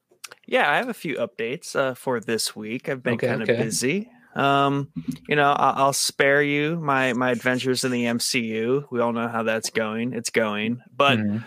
Yeah, 0.45 0.71
I 0.71 0.77
have 0.77 0.89
a 0.89 0.93
few 0.93 1.15
updates 1.15 1.75
uh, 1.75 1.93
for 1.93 2.19
this 2.19 2.55
week. 2.55 2.87
I've 2.89 3.03
been 3.03 3.13
Okay, 3.15 3.27
kind 3.27 3.41
of 3.41 3.49
okay. 3.49 3.61
busy. 3.63 4.09
Um, 4.37 4.91
you 5.27 5.35
know, 5.35 5.51
I'll, 5.51 5.85
I'll 5.85 5.93
spare 5.93 6.41
you 6.43 6.77
my 6.79 7.11
my 7.13 7.31
adventures 7.31 7.83
in 7.83 7.91
the 7.91 8.05
MCU. 8.05 8.85
We 8.91 8.99
all 9.01 9.11
know 9.11 9.27
how 9.27 9.43
that's 9.43 9.69
going. 9.71 10.13
It's 10.13 10.29
going, 10.29 10.81
but 10.95 11.17
Mhm. 11.19 11.43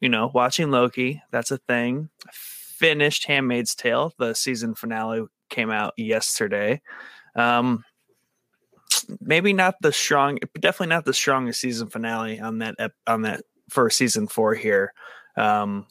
you 0.00 0.08
know, 0.10 0.30
watching 0.34 0.70
Loki, 0.70 1.22
that's 1.30 1.50
a 1.50 1.58
thing. 1.58 2.10
Finished 2.32 3.24
Handmaid's 3.26 3.74
Tale. 3.74 4.12
The 4.18 4.34
season 4.34 4.74
finale 4.74 5.24
came 5.48 5.70
out 5.70 5.94
yesterday. 5.96 6.82
Um, 7.34 7.84
maybe 9.20 9.52
not 9.52 9.76
the 9.80 9.92
strong, 9.92 10.38
definitely 10.60 10.88
not 10.88 11.04
the 11.04 11.14
strongest 11.14 11.60
season 11.60 11.88
finale 11.88 12.38
on 12.40 12.58
that 12.58 12.74
ep- 12.78 12.94
on 13.06 13.22
that 13.22 13.42
for 13.70 13.88
season 13.90 14.26
four 14.26 14.54
here. 14.54 14.92
Um, 15.36 15.86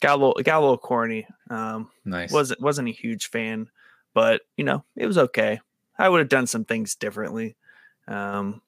got 0.00 0.16
a 0.18 0.20
little 0.24 0.42
got 0.42 0.58
a 0.58 0.60
little 0.60 0.78
corny. 0.78 1.26
Um, 1.50 1.90
nice 2.04 2.32
wasn't 2.32 2.60
wasn't 2.60 2.88
a 2.88 2.92
huge 2.92 3.28
fan, 3.28 3.68
but 4.14 4.42
you 4.56 4.64
know 4.64 4.84
it 4.96 5.06
was 5.06 5.18
okay. 5.18 5.60
I 5.98 6.08
would 6.08 6.20
have 6.20 6.28
done 6.28 6.46
some 6.46 6.64
things 6.64 6.94
differently. 6.94 7.56
Um, 8.08 8.62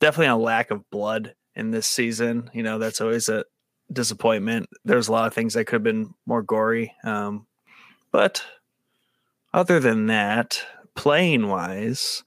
definitely 0.00 0.28
a 0.28 0.36
lack 0.36 0.70
of 0.70 0.88
blood 0.90 1.34
in 1.54 1.70
this 1.70 1.86
season. 1.86 2.50
You 2.52 2.62
know 2.62 2.78
that's 2.78 3.00
always 3.00 3.28
a 3.28 3.44
disappointment. 3.92 4.68
There's 4.84 5.08
a 5.08 5.12
lot 5.12 5.26
of 5.26 5.34
things 5.34 5.54
that 5.54 5.66
could 5.66 5.76
have 5.76 5.82
been 5.82 6.14
more 6.26 6.42
gory. 6.42 6.94
Um, 7.04 7.46
but 8.10 8.44
other 9.52 9.80
than 9.80 10.06
that, 10.06 10.64
playing 10.94 11.48
wise, 11.48 12.24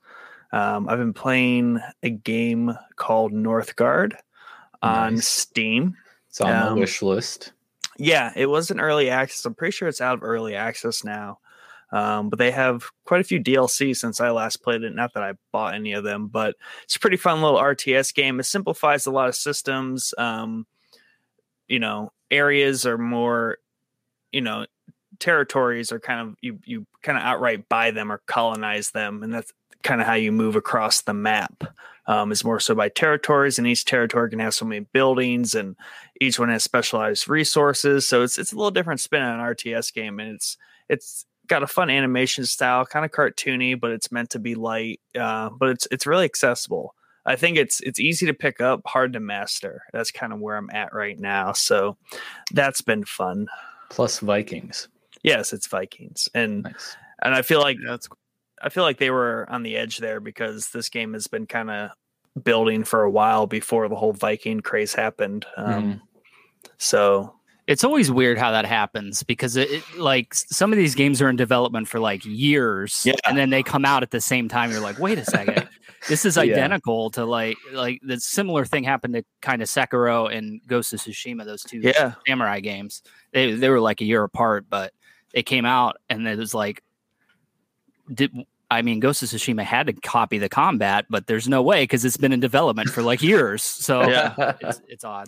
um, 0.52 0.88
I've 0.88 1.00
been 1.00 1.14
playing 1.14 1.80
a 2.04 2.10
game 2.10 2.78
called 2.96 3.34
Northgard 3.34 4.14
on 4.82 5.16
Nice. 5.16 5.28
Steam. 5.28 5.98
it's 6.30 6.40
on 6.42 6.54
um, 6.54 6.76
the 6.76 6.82
wish 6.82 7.02
list 7.02 7.52
Yeah, 7.98 8.32
it 8.36 8.46
was 8.48 8.72
an 8.72 8.80
early 8.80 9.10
access. 9.10 9.46
I'm 9.46 9.56
pretty 9.56 9.72
sure 9.72 9.88
it's 9.88 10.02
out 10.02 10.16
of 10.16 10.24
early 10.24 10.56
access 10.56 11.04
now. 11.04 11.40
Um, 11.92 12.30
but 12.30 12.40
they 12.40 12.52
have 12.52 12.90
quite 13.06 13.22
a 13.22 13.26
few 13.26 13.40
DLC 13.40 13.96
since 13.96 14.20
I 14.20 14.32
last 14.32 14.64
played 14.64 14.84
it. 14.84 14.96
Not 14.96 15.14
that 15.14 15.24
I 15.24 15.34
bought 15.52 15.76
any 15.76 15.94
of 15.94 16.04
them, 16.04 16.28
but 16.28 16.56
it's 16.84 16.96
a 16.96 17.00
pretty 17.00 17.18
fun 17.18 17.42
little 17.42 17.60
RTS 17.60 18.14
game. 18.14 18.40
It 18.40 18.44
simplifies 18.44 19.06
a 19.06 19.12
lot 19.12 19.30
of 19.30 19.36
systems. 19.36 20.14
Um, 20.18 20.66
you 21.68 21.80
know, 21.80 22.12
areas 22.32 22.86
are 22.86 22.98
more, 22.98 23.58
you 24.32 24.42
know, 24.42 24.66
territories 25.20 25.92
are 25.92 26.00
kind 26.00 26.28
of 26.28 26.36
you 26.42 26.60
you 26.66 26.86
kind 27.02 27.18
of 27.18 27.24
outright 27.24 27.70
buy 27.70 27.92
them 27.92 28.12
or 28.12 28.22
colonize 28.26 28.92
them, 28.92 29.24
and 29.24 29.34
that's 29.34 29.54
kind 29.84 30.02
of 30.02 30.08
how 30.08 30.14
you 30.14 30.32
move 30.32 30.56
across 30.56 31.02
the 31.02 31.14
map. 31.14 31.64
Um, 32.08 32.32
is 32.32 32.44
more 32.44 32.60
so 32.60 32.76
by 32.76 32.90
territories, 32.90 33.58
and 33.58 33.66
each 33.66 33.86
territory 33.86 34.30
can 34.30 34.38
have 34.38 34.54
so 34.54 34.66
many 34.66 34.86
buildings, 34.94 35.56
and 35.56 35.76
each 36.22 36.38
one 36.38 36.50
has 36.50 36.64
specialized 36.64 37.28
resources. 37.28 38.06
So 38.06 38.22
it's 38.22 38.38
it's 38.38 38.52
a 38.52 38.56
little 38.56 38.72
different 38.72 39.00
spin 39.00 39.24
on 39.24 39.40
an 39.40 39.56
RTS 39.56 39.92
game, 39.92 40.20
and 40.20 40.36
it's 40.36 40.58
it's 40.88 41.26
got 41.48 41.64
a 41.64 41.68
fun 41.68 41.90
animation 41.90 42.46
style, 42.46 42.86
kind 42.86 43.06
of 43.06 43.12
cartoony, 43.12 43.80
but 43.80 43.92
it's 43.92 44.12
meant 44.12 44.30
to 44.32 44.40
be 44.40 44.56
light. 44.56 45.00
Uh, 45.20 45.50
but 45.50 45.70
it's 45.70 45.88
it's 45.92 46.06
really 46.08 46.26
accessible. 46.26 46.96
I 47.26 47.36
think 47.36 47.58
it's 47.58 47.80
it's 47.82 48.00
easy 48.00 48.26
to 48.28 48.34
pick 48.34 48.62
up, 48.62 48.82
hard 48.86 49.14
to 49.14 49.20
master. 49.20 49.84
That's 49.94 50.12
kind 50.12 50.32
of 50.32 50.40
where 50.40 50.58
I'm 50.58 50.70
at 50.72 50.94
right 50.94 51.20
now. 51.20 51.54
So 51.54 51.98
that's 52.52 52.82
been 52.82 53.04
fun. 53.04 53.48
Plus 53.90 54.20
Vikings. 54.20 54.88
Yes, 55.24 55.54
it's 55.54 55.68
Vikings, 55.68 56.30
and 56.36 56.64
Nice. 56.64 56.96
and 57.24 57.34
I 57.34 57.42
feel 57.42 57.62
like 57.62 57.78
That's 57.86 58.08
I 58.62 58.70
feel 58.70 58.84
like 58.84 58.98
they 59.00 59.10
were 59.12 59.48
on 59.50 59.64
the 59.64 59.76
edge 59.76 59.98
there 59.98 60.20
because 60.20 60.70
this 60.70 60.90
game 60.90 61.14
has 61.14 61.28
been 61.28 61.46
kind 61.46 61.70
of 61.72 61.92
building 62.44 62.84
for 62.84 63.04
a 63.04 63.10
while 63.10 63.48
before 63.48 63.88
the 63.90 63.96
whole 63.96 64.14
Viking 64.14 64.60
craze 64.60 64.94
happened. 64.94 65.46
Um, 65.58 66.02
So 66.78 67.34
it's 67.68 67.84
always 67.84 68.12
weird 68.12 68.38
how 68.38 68.52
that 68.52 68.66
happens 68.66 69.24
because 69.24 69.56
it, 69.56 69.70
it 69.72 69.98
like 69.98 70.34
some 70.34 70.72
of 70.72 70.78
these 70.78 70.94
games 70.96 71.22
are 71.22 71.30
in 71.30 71.36
development 71.36 71.88
for 71.88 72.00
like 72.00 72.24
years 72.26 73.04
Yeah. 73.06 73.14
and 73.26 73.38
then 73.38 73.50
they 73.50 73.64
come 73.64 73.86
out 73.86 74.04
at 74.04 74.12
the 74.12 74.22
same 74.22 74.48
time 74.48 74.72
you're 74.72 74.80
like 74.82 75.00
wait 75.00 75.18
a 75.18 75.26
second 75.26 75.68
this 76.08 76.26
is 76.26 76.36
Yeah. 76.38 76.44
identical 76.44 77.10
to 77.12 77.26
like 77.26 77.58
like 77.74 78.00
the 78.04 78.20
similar 78.20 78.66
thing 78.66 78.84
happened 78.84 79.16
to 79.16 79.24
kind 79.42 79.62
of 79.64 79.68
Sekiro 79.68 80.32
and 80.32 80.62
Ghost 80.68 80.94
of 80.94 81.00
Tsushima 81.00 81.44
those 81.46 81.64
two 81.64 81.80
yeah, 81.80 82.14
samurai 82.28 82.60
games 82.60 83.02
they 83.32 83.54
they 83.54 83.70
were 83.70 83.80
like 83.82 84.00
a 84.02 84.06
year 84.06 84.24
apart 84.24 84.66
but 84.70 84.94
they 85.34 85.42
came 85.44 85.66
out 85.66 85.98
and 86.10 86.28
it 86.28 86.38
was 86.38 86.54
like 86.54 86.84
did 88.14 88.32
I 88.70 88.82
mean 88.84 89.00
Ghost 89.00 89.24
of 89.24 89.30
Tsushima 89.30 89.64
had 89.64 89.88
to 89.88 89.94
copy 89.94 90.38
the 90.38 90.50
combat 90.50 91.06
but 91.10 91.26
there's 91.28 91.48
no 91.48 91.62
way 91.64 91.84
because 91.84 92.06
it's 92.06 92.18
been 92.18 92.32
in 92.32 92.40
development 92.40 92.90
for 92.90 93.02
like 93.02 93.24
years 93.24 93.64
so 93.64 94.08
Yeah. 94.08 94.54
it's, 94.62 94.82
it's 94.88 95.04
odd 95.04 95.28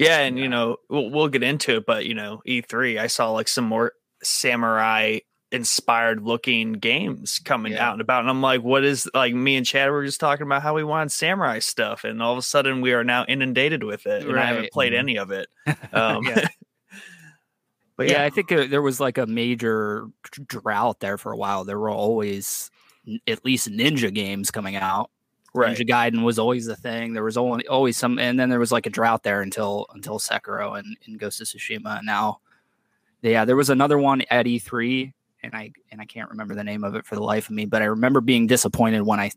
yeah, 0.00 0.18
and 0.20 0.38
you 0.38 0.48
know 0.48 0.76
we'll, 0.88 1.10
we'll 1.10 1.28
get 1.28 1.42
into 1.42 1.76
it, 1.76 1.86
but 1.86 2.06
you 2.06 2.14
know 2.14 2.42
E3, 2.46 2.98
I 2.98 3.06
saw 3.06 3.30
like 3.30 3.48
some 3.48 3.64
more 3.64 3.92
samurai 4.22 5.18
inspired 5.52 6.22
looking 6.22 6.74
games 6.74 7.40
coming 7.40 7.72
Yeah. 7.72 7.88
out 7.88 7.92
and 7.94 8.00
about, 8.00 8.20
and 8.20 8.30
I'm 8.30 8.40
like, 8.40 8.62
what 8.62 8.84
is 8.84 9.08
like 9.14 9.34
me 9.34 9.56
and 9.56 9.66
Chad 9.66 9.90
were 9.90 10.04
just 10.04 10.20
talking 10.20 10.46
about 10.46 10.62
how 10.62 10.74
we 10.74 10.84
wanted 10.84 11.10
samurai 11.12 11.58
stuff, 11.58 12.04
and 12.04 12.22
all 12.22 12.32
of 12.32 12.38
a 12.38 12.42
sudden 12.42 12.80
we 12.80 12.92
are 12.92 13.02
now 13.04 13.24
inundated 13.26 13.82
with 13.82 14.06
it, 14.06 14.26
and 14.26 14.38
I 14.38 14.44
haven't 14.46 14.72
played 14.72 14.92
Mhm. 14.92 14.98
any 14.98 15.16
of 15.18 15.30
it. 15.30 15.48
Um, 15.92 16.24
Yeah. 16.24 16.46
but 17.96 18.06
yeah, 18.08 18.12
yeah, 18.20 18.24
I 18.24 18.30
think 18.30 18.50
uh, 18.52 18.66
there 18.66 18.82
was 18.82 19.00
like 19.00 19.18
a 19.18 19.26
major 19.26 20.06
drought 20.46 21.00
there 21.00 21.18
for 21.18 21.32
a 21.32 21.36
while. 21.36 21.64
There 21.64 21.78
were 21.78 21.90
always 21.90 22.70
at 23.26 23.44
least 23.44 23.68
ninja 23.68 24.12
games 24.14 24.50
coming 24.50 24.76
out. 24.76 25.10
Right. 25.54 25.76
Ninja 25.76 25.88
Gaiden 25.88 26.22
was 26.24 26.38
always 26.38 26.66
the 26.66 26.76
thing. 26.76 27.12
There 27.12 27.24
was 27.24 27.36
only 27.36 27.66
always 27.66 27.96
some, 27.96 28.18
and 28.18 28.38
then 28.38 28.50
there 28.50 28.58
was 28.58 28.72
like 28.72 28.86
a 28.86 28.90
drought 28.90 29.22
there 29.22 29.42
until 29.42 29.86
until 29.94 30.18
Sekiro 30.18 30.78
and, 30.78 30.96
and 31.06 31.18
Ghost 31.18 31.40
of 31.40 31.46
Tsushima. 31.48 31.98
And 31.98 32.06
now, 32.06 32.40
yeah, 33.22 33.44
there 33.44 33.56
was 33.56 33.70
another 33.70 33.98
one 33.98 34.22
at 34.30 34.46
E3, 34.46 35.12
and 35.42 35.54
I 35.54 35.72
and 35.90 36.00
I 36.00 36.04
can't 36.04 36.30
remember 36.30 36.54
the 36.54 36.64
name 36.64 36.84
of 36.84 36.94
it 36.94 37.04
for 37.06 37.14
the 37.14 37.22
life 37.22 37.48
of 37.48 37.54
me. 37.54 37.64
But 37.66 37.82
I 37.82 37.86
remember 37.86 38.20
being 38.20 38.46
disappointed 38.46 39.02
when 39.02 39.20
I 39.20 39.30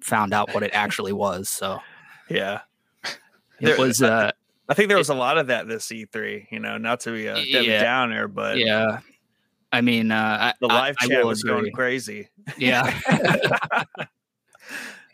found 0.00 0.32
out 0.34 0.52
what 0.54 0.62
it 0.62 0.70
actually 0.74 1.12
was. 1.12 1.48
So 1.48 1.80
Yeah. 2.28 2.60
it 3.04 3.18
There- 3.60 3.78
was, 3.78 4.02
uh, 4.02 4.32
I 4.68 4.74
think 4.74 4.88
there 4.88 4.98
was 4.98 5.08
a 5.10 5.14
lot 5.14 5.38
of 5.38 5.46
that 5.46 5.68
this 5.68 5.86
E3, 5.86 6.48
you 6.50 6.58
know, 6.58 6.76
not 6.76 7.00
to 7.00 7.12
be 7.12 7.26
a 7.28 7.34
Debbie 7.34 7.66
Yeah. 7.68 7.82
Downer, 7.82 8.28
but 8.28 8.58
yeah. 8.58 8.98
I 9.72 9.80
mean, 9.80 10.10
uh, 10.12 10.52
the 10.60 10.66
live 10.68 10.96
I 11.00 11.06
chat 11.06 11.20
will 11.22 11.28
was 11.28 11.42
agree. 11.42 11.52
going 11.60 11.72
crazy. 11.72 12.28
Yeah. 12.58 12.92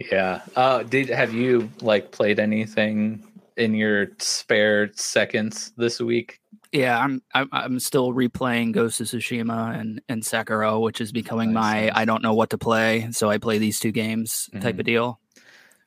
Yeah. 0.00 0.42
Uh, 0.56 0.82
did 0.82 1.08
have 1.08 1.32
you 1.32 1.70
like 1.80 2.10
played 2.10 2.38
anything 2.38 3.26
in 3.56 3.74
your 3.74 4.08
spare 4.18 4.90
seconds 4.94 5.72
this 5.76 6.00
week? 6.00 6.40
Yeah, 6.72 6.98
I'm 6.98 7.22
I'm 7.34 7.48
I'm 7.52 7.78
still 7.80 8.12
replaying 8.12 8.72
Ghost 8.72 9.00
of 9.00 9.06
Tsushima 9.06 9.78
and 9.78 10.00
and 10.08 10.22
Sekiro, 10.22 10.80
which 10.80 11.00
is 11.00 11.12
becoming 11.12 11.52
my. 11.52 11.90
I 11.94 12.04
don't 12.04 12.22
know 12.22 12.34
what 12.34 12.50
to 12.50 12.58
play, 12.58 13.08
so 13.12 13.28
I 13.30 13.38
play 13.38 13.58
these 13.58 13.78
two 13.78 13.92
games 13.92 14.48
type 14.60 14.76
Mhm. 14.76 14.78
of 14.80 14.84
deal. 14.86 15.20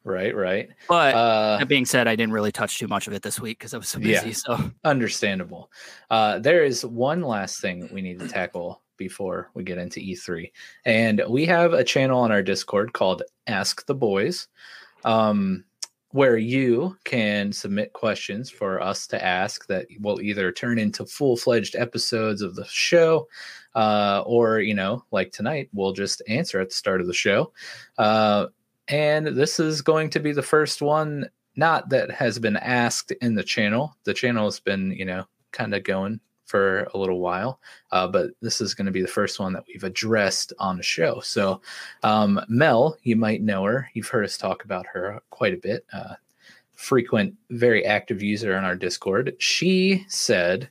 Right. 0.04 0.36
Right. 0.36 0.70
But 0.88 1.16
Uh, 1.16 1.58
that 1.58 1.68
being 1.68 1.86
said, 1.86 2.08
I 2.08 2.16
didn't 2.16 2.34
really 2.34 2.52
touch 2.52 2.78
too 2.78 2.88
much 2.88 3.08
of 3.08 3.14
it 3.14 3.24
this 3.24 3.40
week 3.42 3.58
because 3.58 3.74
I 3.74 3.78
was 3.80 3.90
so 3.90 3.98
Yeah. 4.00 4.22
busy. 4.24 4.34
So 4.34 4.72
understandable. 4.84 5.72
Uh, 6.12 6.38
there 6.38 6.64
is 6.64 6.86
one 6.86 7.22
last 7.24 7.60
thing 7.60 7.90
we 7.92 8.04
need 8.04 8.20
to 8.20 8.28
tackle 8.28 8.84
before 8.98 9.50
we 9.54 9.64
get 9.64 9.78
into 9.78 10.00
E3. 10.00 10.52
And 10.86 11.22
we 11.28 11.46
have 11.46 11.74
a 11.74 11.84
channel 11.84 12.20
on 12.20 12.32
our 12.32 12.44
Discord 12.44 12.94
called 12.94 13.24
Ask 13.48 13.86
the 13.86 13.96
Boys, 13.96 14.48
um, 15.04 15.64
where 16.12 16.38
you 16.38 16.98
can 17.04 17.52
submit 17.52 17.94
questions 17.94 18.50
for 18.50 18.82
us 18.82 19.06
to 19.08 19.24
ask 19.24 19.68
that 19.68 19.88
will 20.00 20.22
either 20.22 20.52
turn 20.52 20.80
into 20.80 21.06
full 21.06 21.36
fledged 21.36 21.75
episodes 21.75 22.42
of 22.42 22.56
the 22.56 22.66
show. 22.66 23.28
Uh, 23.74 24.24
or, 24.25 24.60
you 24.60 24.74
know, 24.74 25.04
like 25.12 25.32
tonight, 25.34 25.70
we'll 25.74 25.92
just 25.92 26.22
answer 26.30 26.62
at 26.62 26.70
the 26.70 26.75
start 26.75 27.02
of 27.02 27.08
the 27.08 27.14
show. 27.14 27.52
Uh, 27.98 28.48
and 28.88 29.28
this 29.28 29.60
is 29.60 29.82
going 29.82 30.10
to 30.10 30.20
be 30.20 30.32
the 30.32 30.42
first 30.42 30.82
one 30.82 31.30
not 31.56 31.90
that 31.90 32.12
has 32.12 32.40
been 32.40 32.58
asked 32.58 33.12
in 33.22 33.36
the 33.36 33.44
channel. 33.44 33.96
The 34.04 34.14
channel 34.14 34.46
has 34.46 34.60
been, 34.60 34.92
you 34.92 35.06
know, 35.06 35.25
kind 35.52 35.74
of 35.74 35.84
going 35.84 36.20
for 36.46 36.88
a 36.94 36.98
little 36.98 37.20
while, 37.20 37.60
uh, 37.92 38.08
but 38.08 38.32
this 38.42 38.62
is 38.62 38.74
going 38.74 38.86
to 38.86 38.92
be 38.92 39.02
the 39.02 39.08
first 39.08 39.40
one 39.40 39.54
that 39.54 39.66
we've 39.68 39.84
addressed 39.84 40.54
on 40.60 40.78
the 40.78 40.84
show. 40.84 41.20
So, 41.22 41.62
um, 42.04 42.40
Mel, 42.48 42.98
you 43.04 43.16
might 43.16 43.42
know 43.42 43.64
her. 43.64 43.90
You've 43.94 44.08
heard 44.08 44.25
us 44.25 44.38
talk 44.38 44.64
about 44.64 44.86
her 44.88 45.22
quite 45.32 45.54
a 45.54 45.58
bit. 45.58 45.86
Uh, 45.92 46.16
frequent, 46.75 47.34
very 47.50 47.86
active 47.86 48.22
user 48.22 48.56
on 48.56 48.64
our 48.64 48.75
Discord. 48.75 49.36
She 49.40 50.06
said, 50.08 50.70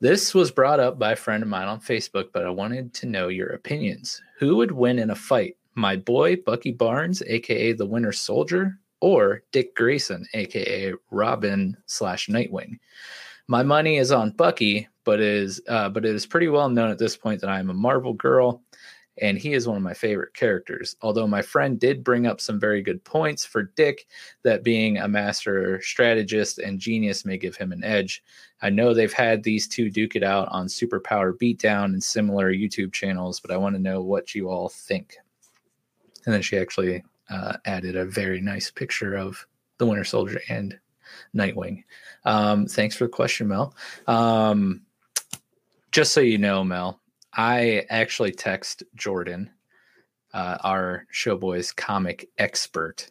This 0.00 0.34
was 0.34 0.50
brought 0.50 0.80
up 0.80 0.98
by 0.98 1.12
a 1.12 1.16
friend 1.16 1.42
of 1.42 1.48
mine 1.48 1.68
on 1.68 1.80
Facebook, 1.80 2.28
but 2.32 2.44
I 2.44 2.50
wanted 2.50 2.92
to 2.94 3.06
know 3.06 3.28
your 3.28 3.48
opinions. 3.48 4.20
Who 4.38 4.56
would 4.56 4.72
win 4.72 4.98
in 4.98 5.10
a 5.10 5.14
fight? 5.14 5.56
My 5.74 5.96
boy, 5.96 6.36
Bucky 6.36 6.72
Barnes, 6.72 7.22
aka 7.26 7.72
the 7.72 7.86
Winter 7.86 8.12
Soldier, 8.12 8.78
or 9.00 9.42
Dick 9.52 9.74
Grayson, 9.74 10.26
aka 10.34 10.92
Robin 11.10 11.76
slash 11.86 12.28
Nightwing. 12.28 12.78
My 13.48 13.62
money 13.62 13.98
is 13.98 14.10
on 14.10 14.30
Bucky, 14.30 14.88
but 15.04 15.20
is 15.20 15.60
uh, 15.68 15.90
but 15.90 16.04
it 16.04 16.14
is 16.14 16.26
pretty 16.26 16.48
well 16.48 16.68
known 16.68 16.90
at 16.90 16.98
this 16.98 17.16
point 17.16 17.40
that 17.40 17.50
I 17.50 17.58
am 17.58 17.70
a 17.70 17.74
Marvel 17.74 18.14
girl, 18.14 18.62
and 19.20 19.38
he 19.38 19.52
is 19.52 19.68
one 19.68 19.76
of 19.76 19.82
my 19.82 19.92
favorite 19.92 20.32
characters. 20.32 20.96
Although 21.02 21.26
my 21.26 21.42
friend 21.42 21.78
did 21.78 22.02
bring 22.02 22.26
up 22.26 22.40
some 22.40 22.58
very 22.58 22.80
good 22.80 23.04
points 23.04 23.44
for 23.44 23.64
Dick, 23.76 24.06
that 24.44 24.64
being 24.64 24.96
a 24.96 25.08
master 25.08 25.80
strategist 25.82 26.58
and 26.58 26.80
genius 26.80 27.24
may 27.24 27.36
give 27.36 27.54
him 27.54 27.70
an 27.70 27.84
edge. 27.84 28.22
I 28.62 28.70
know 28.70 28.94
they've 28.94 29.12
had 29.12 29.42
these 29.42 29.68
two 29.68 29.90
duke 29.90 30.16
it 30.16 30.22
out 30.22 30.48
on 30.48 30.66
Superpower 30.66 31.36
Beatdown 31.36 31.86
and 31.86 32.02
similar 32.02 32.52
YouTube 32.52 32.92
channels, 32.92 33.40
but 33.40 33.50
I 33.50 33.58
want 33.58 33.76
to 33.76 33.82
know 33.82 34.00
what 34.00 34.34
you 34.34 34.48
all 34.48 34.70
think. 34.70 35.16
And 36.24 36.32
then 36.32 36.40
she 36.40 36.56
actually 36.56 37.04
uh, 37.28 37.58
added 37.66 37.94
a 37.96 38.06
very 38.06 38.40
nice 38.40 38.70
picture 38.70 39.14
of 39.14 39.46
the 39.76 39.86
Winter 39.86 40.04
Soldier 40.04 40.40
and 40.48 40.78
Nightwing. 41.34 41.84
Um, 42.24 42.66
thanks 42.66 42.96
for 42.96 43.04
the 43.04 43.10
question, 43.10 43.48
Mel. 43.48 43.74
Um, 44.06 44.82
just 45.92 46.12
so 46.12 46.20
you 46.20 46.38
know, 46.38 46.64
Mel, 46.64 47.00
I 47.32 47.86
actually 47.90 48.32
text 48.32 48.82
Jordan, 48.94 49.50
uh, 50.32 50.58
our 50.62 51.06
Showboys 51.12 51.74
comic 51.74 52.28
expert, 52.38 53.10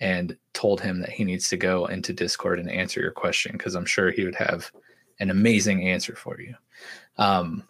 and 0.00 0.36
told 0.54 0.80
him 0.80 1.00
that 1.00 1.10
he 1.10 1.24
needs 1.24 1.48
to 1.48 1.56
go 1.56 1.86
into 1.86 2.12
Discord 2.12 2.58
and 2.58 2.70
answer 2.70 3.00
your 3.00 3.10
question 3.10 3.52
because 3.52 3.74
I'm 3.74 3.84
sure 3.84 4.10
he 4.10 4.24
would 4.24 4.34
have 4.34 4.70
an 5.20 5.30
amazing 5.30 5.86
answer 5.86 6.16
for 6.16 6.40
you. 6.40 6.54
Um, 7.18 7.64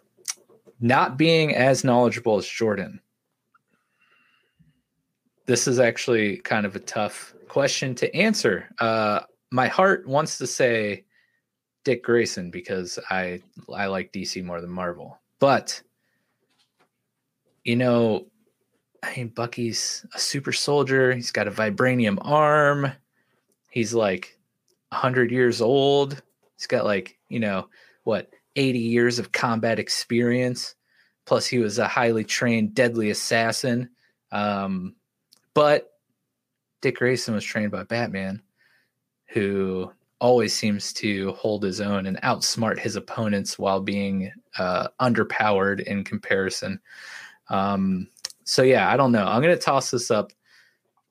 not 0.79 1.17
being 1.17 1.53
as 1.53 1.83
knowledgeable 1.83 2.37
as 2.37 2.47
Jordan, 2.47 3.01
this 5.45 5.67
is 5.67 5.79
actually 5.79 6.37
kind 6.37 6.65
of 6.65 6.75
a 6.75 6.79
tough 6.79 7.35
question 7.47 7.93
to 7.95 8.15
answer. 8.15 8.69
Uh, 8.79 9.21
my 9.51 9.67
heart 9.67 10.07
wants 10.07 10.37
to 10.37 10.47
say 10.47 11.05
Dick 11.83 12.03
Grayson 12.03 12.51
because 12.51 12.97
I 13.09 13.41
I 13.73 13.87
like 13.87 14.13
DC 14.13 14.43
more 14.43 14.61
than 14.61 14.69
Marvel, 14.69 15.19
but 15.39 15.81
you 17.63 17.75
know, 17.75 18.27
I 19.03 19.15
mean 19.15 19.27
Bucky's 19.29 20.05
a 20.13 20.19
super 20.19 20.53
soldier. 20.53 21.13
He's 21.13 21.31
got 21.31 21.47
a 21.47 21.51
vibranium 21.51 22.17
arm. 22.21 22.91
He's 23.69 23.93
like 23.93 24.37
hundred 24.91 25.31
years 25.31 25.61
old. 25.61 26.21
He's 26.57 26.67
got 26.67 26.85
like 26.85 27.17
you 27.29 27.39
know 27.39 27.67
what 28.03 28.29
eighty 28.55 28.79
years 28.79 29.19
of 29.19 29.31
combat 29.31 29.79
experience. 29.79 30.75
Plus, 31.25 31.45
he 31.45 31.59
was 31.59 31.77
a 31.77 31.87
highly 31.87 32.23
trained, 32.23 32.73
deadly 32.73 33.09
assassin. 33.09 33.89
Um, 34.31 34.95
but 35.53 35.91
Dick 36.81 36.97
Grayson 36.97 37.35
was 37.35 37.43
trained 37.43 37.71
by 37.71 37.83
Batman, 37.83 38.41
who 39.33 39.91
always 40.19 40.53
seems 40.53 40.93
to 40.93 41.31
hold 41.33 41.63
his 41.63 41.81
own 41.81 42.05
and 42.05 42.21
outsmart 42.21 42.77
his 42.77 42.95
opponents 42.95 43.57
while 43.57 43.81
being 43.81 44.31
uh, 44.57 44.87
underpowered 44.99 45.81
in 45.81 46.03
comparison. 46.03 46.79
Um, 47.49 48.07
so 48.43 48.61
yeah, 48.61 48.91
I 48.91 48.97
don't 48.97 49.11
know. 49.11 49.25
I'm 49.25 49.41
gonna 49.41 49.57
toss 49.57 49.91
this 49.91 50.11
up 50.11 50.31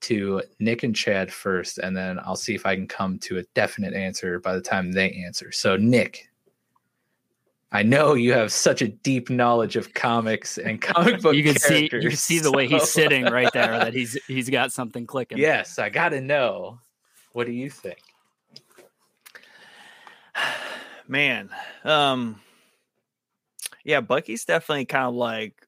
to 0.01 0.41
Nick 0.59 0.83
and 0.83 0.95
Chad 0.95 1.31
first, 1.31 1.77
and 1.77 1.95
then 1.95 2.19
I'll 2.23 2.35
see 2.35 2.55
if 2.55 2.65
I 2.65 2.75
can 2.75 2.87
come 2.87 3.19
to 3.19 3.39
a 3.39 3.43
definite 3.53 3.93
answer 3.93 4.39
by 4.39 4.53
the 4.53 4.61
time 4.61 4.91
they 4.91 5.11
answer. 5.11 5.51
So 5.51 5.75
Nick, 5.75 6.29
I 7.71 7.83
know 7.83 8.13
you 8.13 8.33
have 8.33 8.51
such 8.51 8.81
a 8.81 8.87
deep 8.87 9.29
knowledge 9.29 9.75
of 9.75 9.93
comics 9.93 10.57
and 10.57 10.81
comic 10.81 11.21
book. 11.21 11.35
you 11.35 11.43
can 11.43 11.57
see 11.57 11.89
you 11.91 12.09
can 12.09 12.15
see 12.15 12.39
the 12.39 12.51
way 12.51 12.67
he's 12.67 12.89
sitting 12.89 13.25
right 13.25 13.51
there 13.53 13.77
that 13.77 13.93
he's 13.95 14.17
he's 14.27 14.49
got 14.49 14.71
something 14.71 15.05
clicking. 15.05 15.37
yes, 15.37 15.79
I 15.79 15.89
got 15.89 16.09
to 16.09 16.21
know. 16.21 16.79
What 17.33 17.47
do 17.47 17.53
you 17.53 17.69
think? 17.69 17.99
Man, 21.11 21.49
um, 21.83 22.39
yeah, 23.83 23.99
Bucky's 23.99 24.45
definitely 24.45 24.85
kind 24.85 25.09
of 25.09 25.13
like 25.13 25.67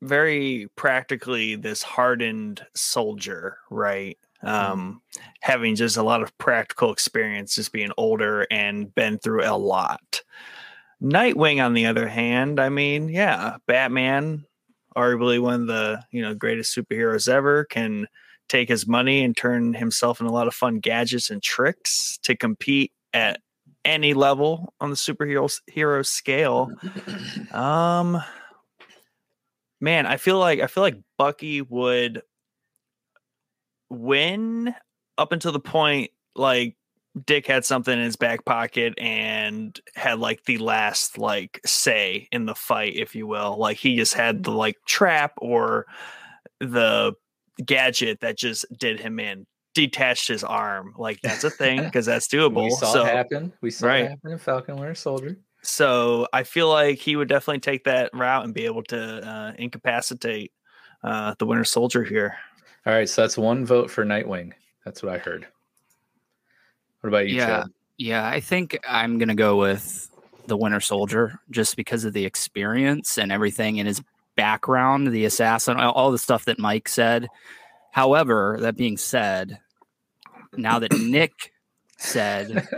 very 0.00 0.68
practically 0.76 1.56
this 1.56 1.82
hardened 1.82 2.64
soldier, 2.76 3.58
right? 3.68 4.16
Um, 4.44 5.02
having 5.40 5.74
just 5.74 5.96
a 5.96 6.04
lot 6.04 6.22
of 6.22 6.38
practical 6.38 6.92
experience, 6.92 7.56
just 7.56 7.72
being 7.72 7.90
older 7.96 8.46
and 8.48 8.94
been 8.94 9.18
through 9.18 9.42
a 9.42 9.58
lot. 9.58 10.22
Nightwing, 11.02 11.60
on 11.60 11.74
the 11.74 11.86
other 11.86 12.06
hand, 12.06 12.60
I 12.60 12.68
mean, 12.68 13.08
yeah, 13.08 13.56
Batman, 13.66 14.44
arguably 14.96 15.40
one 15.40 15.62
of 15.62 15.66
the 15.66 16.00
you 16.12 16.22
know 16.22 16.32
greatest 16.32 16.76
superheroes 16.76 17.28
ever, 17.28 17.64
can 17.64 18.06
take 18.48 18.68
his 18.68 18.86
money 18.86 19.24
and 19.24 19.36
turn 19.36 19.74
himself 19.74 20.20
in 20.20 20.28
a 20.28 20.32
lot 20.32 20.46
of 20.46 20.54
fun 20.54 20.78
gadgets 20.78 21.28
and 21.28 21.42
tricks 21.42 22.20
to 22.22 22.36
compete 22.36 22.92
at 23.12 23.40
any 23.86 24.12
level 24.12 24.74
on 24.80 24.90
the 24.90 24.96
superhero 24.96 25.50
hero 25.66 26.02
scale. 26.02 26.70
Um 27.52 28.20
man, 29.80 30.06
I 30.06 30.16
feel 30.16 30.38
like 30.38 30.60
I 30.60 30.66
feel 30.66 30.82
like 30.82 30.98
Bucky 31.16 31.62
would 31.62 32.22
win 33.88 34.74
up 35.16 35.32
until 35.32 35.52
the 35.52 35.60
point 35.60 36.10
like 36.34 36.76
Dick 37.24 37.46
had 37.46 37.64
something 37.64 37.96
in 37.96 38.04
his 38.04 38.16
back 38.16 38.44
pocket 38.44 38.94
and 38.98 39.78
had 39.94 40.18
like 40.18 40.44
the 40.44 40.58
last 40.58 41.16
like 41.16 41.60
say 41.64 42.28
in 42.30 42.44
the 42.44 42.54
fight, 42.54 42.96
if 42.96 43.14
you 43.14 43.26
will. 43.26 43.56
Like 43.56 43.78
he 43.78 43.96
just 43.96 44.14
had 44.14 44.42
the 44.42 44.50
like 44.50 44.76
trap 44.86 45.32
or 45.38 45.86
the 46.60 47.14
gadget 47.64 48.20
that 48.20 48.36
just 48.36 48.66
did 48.78 49.00
him 49.00 49.18
in, 49.18 49.46
detached 49.76 50.26
his 50.28 50.42
arm. 50.42 50.94
Like 50.98 51.20
that's 51.20 51.44
a 51.44 51.50
thing 51.50 51.82
because 51.84 52.06
that's 52.06 52.26
doable. 52.26 52.64
We 52.64 52.70
saw 52.70 52.92
so 52.92 53.04
it 53.06 53.12
happen. 53.14 53.52
We 53.60 53.70
saw 53.70 53.86
Right. 53.86 54.04
it 54.04 54.10
happen 54.10 54.32
in 54.32 54.38
Falcon 54.38 54.76
Winter 54.76 54.94
Soldier. 54.94 55.36
so 55.62 56.26
I 56.32 56.42
feel 56.42 56.68
like 56.68 56.98
he 56.98 57.14
would 57.16 57.28
definitely 57.28 57.60
take 57.60 57.84
that 57.84 58.10
route 58.12 58.44
and 58.44 58.52
be 58.54 58.64
able 58.66 58.82
to 58.84 58.98
uh, 59.28 59.52
incapacitate 59.58 60.52
uh, 61.04 61.34
the 61.38 61.46
Winter 61.46 61.64
Soldier 61.64 62.02
here. 62.02 62.36
All 62.86 62.92
right, 62.92 63.08
so 63.08 63.22
that's 63.22 63.36
one 63.38 63.64
vote 63.66 63.90
for 63.90 64.04
Nightwing. 64.04 64.52
That's 64.84 65.02
what 65.02 65.12
I 65.14 65.18
heard. 65.18 65.46
What 67.00 67.08
about 67.08 67.28
you, 67.28 67.36
Yeah. 67.36 67.46
Chad? 67.46 67.66
Yeah, 67.98 68.26
I 68.28 68.40
think 68.40 68.78
I'm 68.88 69.18
gonna 69.18 69.34
go 69.34 69.56
with 69.56 70.10
the 70.46 70.56
Winter 70.56 70.80
Soldier 70.80 71.38
just 71.50 71.76
because 71.76 72.04
of 72.04 72.12
the 72.12 72.24
experience 72.24 73.18
and 73.18 73.32
everything 73.32 73.78
in 73.78 73.86
his 73.86 74.02
background, 74.36 75.08
the 75.08 75.24
assassin, 75.24 75.78
all 75.78 75.92
all 75.92 76.10
the 76.12 76.18
stuff 76.18 76.44
that 76.44 76.58
Mike 76.58 76.88
said. 76.88 77.28
However, 77.92 78.58
that 78.60 78.76
being 78.76 78.98
said, 78.98 79.58
now 80.56 80.78
that 80.78 80.92
Nick 80.92 81.52
said 81.98 82.68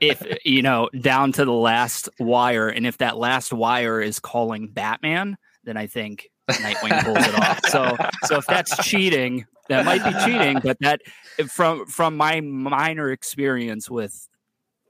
if 0.00 0.22
you 0.44 0.62
know 0.62 0.88
down 1.00 1.32
to 1.32 1.44
the 1.44 1.52
last 1.52 2.08
wire, 2.18 2.68
and 2.68 2.86
if 2.86 2.98
that 2.98 3.16
last 3.16 3.52
wire 3.52 4.00
is 4.00 4.18
calling 4.18 4.68
Batman, 4.68 5.36
then 5.64 5.76
I 5.76 5.86
think 5.86 6.30
Nightwing 6.50 7.04
pulls 7.04 7.26
it 7.26 7.34
off. 7.38 7.60
So, 7.66 7.96
so 8.24 8.36
if 8.36 8.46
that's 8.46 8.76
cheating, 8.84 9.46
that 9.68 9.84
might 9.84 10.04
be 10.04 10.12
cheating. 10.24 10.60
But 10.62 10.78
that 10.80 11.00
from 11.48 11.86
from 11.86 12.16
my 12.16 12.40
minor 12.40 13.10
experience 13.10 13.90
with 13.90 14.28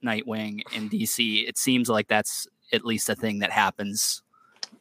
Nightwing 0.04 0.62
in 0.74 0.88
DC, 0.88 1.48
it 1.48 1.58
seems 1.58 1.88
like 1.88 2.08
that's 2.08 2.46
at 2.72 2.84
least 2.84 3.08
a 3.08 3.14
thing 3.14 3.40
that 3.40 3.50
happens. 3.50 4.22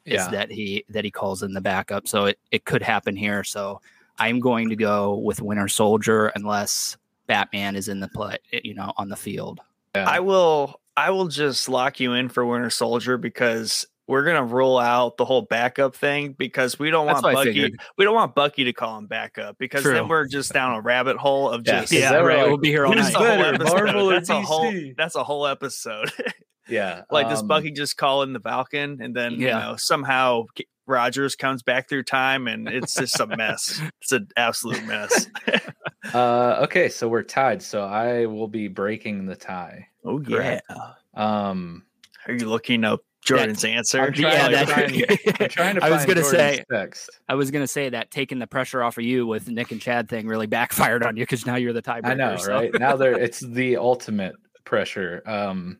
Is 0.06 0.14
yeah. 0.14 0.30
that 0.30 0.52
he 0.52 0.86
that 0.90 1.04
he 1.04 1.12
calls 1.12 1.44
in 1.44 1.54
the 1.54 1.62
backup? 1.62 2.08
So 2.08 2.26
it 2.26 2.40
it 2.52 2.66
could 2.66 2.82
happen 2.82 3.16
here. 3.16 3.44
So 3.44 3.82
I'm 4.18 4.40
going 4.40 4.70
to 4.70 4.76
go 4.76 5.16
with 5.16 5.42
Winter 5.42 5.68
Soldier 5.68 6.28
unless 6.36 6.98
Batman 7.32 7.78
is 7.78 7.88
in 7.88 8.02
the 8.02 8.10
play, 8.10 8.36
you 8.52 8.74
know, 8.74 8.92
on 8.98 9.08
the 9.08 9.16
field. 9.16 9.62
yeah. 9.96 10.04
I 10.10 10.20
will 10.20 10.82
I 10.98 11.12
will 11.12 11.30
just 11.30 11.70
lock 11.70 12.02
you 12.02 12.12
in 12.12 12.28
for 12.28 12.46
Winter 12.46 12.70
Soldier 12.70 13.18
because 13.18 13.86
we're 14.06 14.26
gonna 14.26 14.44
rule 14.44 14.78
out 14.78 15.16
the 15.16 15.24
whole 15.24 15.44
backup 15.44 15.96
thing 15.96 16.34
because 16.38 16.78
we 16.78 16.90
don't 16.90 17.08
That's 17.08 17.24
want 17.24 17.36
Bucky 17.36 17.74
we 17.98 18.04
don't 18.04 18.16
want 18.16 18.36
Bucky 18.36 18.66
to 18.66 18.74
call 18.74 18.98
him 18.98 19.08
backup 19.08 19.58
because 19.58 19.82
True. 19.84 19.94
then 19.94 20.10
we're 20.10 20.28
just 20.28 20.52
down 20.52 20.76
a 20.76 20.82
rabbit 20.82 21.16
hole 21.16 21.50
of 21.50 21.66
Yeah, 21.66 21.80
just 21.80 21.94
Is 21.94 22.02
Yeah, 22.02 22.16
right. 22.16 22.40
right? 22.40 22.48
We'll 22.48 22.58
be 22.58 22.68
here 22.68 22.86
all 22.86 22.94
night. 22.94 23.14
whole 23.14 23.26
better, 23.26 23.56
episode? 23.56 23.76
Marvel 23.76 24.10
or 24.10 24.14
that's 24.14 24.30
a 24.30 24.42
whole 24.42 24.66
DC? 24.66 24.96
that's 24.98 25.16
a 25.16 25.24
whole 25.24 25.48
episode. 25.48 26.12
yeah. 26.68 27.04
like 27.12 27.30
does 27.30 27.40
um, 27.40 27.48
Bucky 27.48 27.72
just 27.72 27.96
call 27.96 28.24
in 28.24 28.34
the 28.34 28.42
Falcon 28.42 29.00
and 29.02 29.16
then 29.16 29.36
you 29.40 29.48
know 29.48 29.76
somehow 29.78 30.48
Rogers 30.86 31.36
comes 31.36 31.64
back 31.64 31.88
through 31.88 32.04
time 32.04 32.48
and 32.48 32.68
it's 32.68 32.94
just 32.94 33.20
a 33.20 33.26
mess. 33.26 33.82
It's 34.02 34.12
an 34.12 34.28
absolute 34.36 34.84
mess. 34.86 35.28
Uh, 36.14 36.60
okay, 36.64 36.90
so 36.90 37.08
we're 37.08 37.24
tied. 37.24 37.62
So 37.62 37.84
I 37.84 38.26
will 38.26 38.48
be 38.48 38.68
breaking 38.68 39.26
the 39.26 39.36
tie. 39.36 39.88
oh 40.06 40.20
Correct. 40.20 40.64
yeah. 40.70 40.92
Um, 41.14 41.84
Are 42.28 42.34
you 42.34 42.48
looking 42.50 42.84
up 42.84 43.02
Jordan's 43.24 43.64
answer? 43.66 44.02
I'm 44.02 44.14
trying 44.14 44.34
Yeah, 44.34 44.48
to 44.48 44.56
that- 44.56 44.70
find- 44.70 45.36
I'm 45.42 45.50
trying 45.50 45.76
to 45.76 45.84
I 45.86 45.90
was 45.90 46.06
gonna 46.06 46.22
Jordan's 46.22 46.30
say- 46.32 46.64
text. 46.72 47.10
I 47.30 47.36
was 47.36 47.52
gonna 47.52 47.68
say 47.68 47.90
that 47.90 48.10
taking 48.12 48.40
the 48.40 48.48
pressure 48.48 48.82
off 48.84 48.98
of 48.98 49.04
you 49.04 49.28
with 49.28 49.48
Nick 49.48 49.72
and 49.72 49.80
Chad 49.82 50.10
thing 50.10 50.28
really 50.28 50.48
backfired 50.48 51.04
on 51.04 51.18
you 51.18 51.24
because 51.24 51.46
now 51.46 51.56
you're 51.56 51.74
the 51.74 51.82
tiebreaker. 51.82 52.06
I 52.06 52.14
know, 52.16 52.36
so- 52.38 52.52
right? 52.54 52.72
now 52.80 52.96
there, 52.96 53.14
it's 53.18 53.40
the 53.40 53.78
ultimate 53.78 54.36
pressure. 54.66 55.22
Um, 55.26 55.80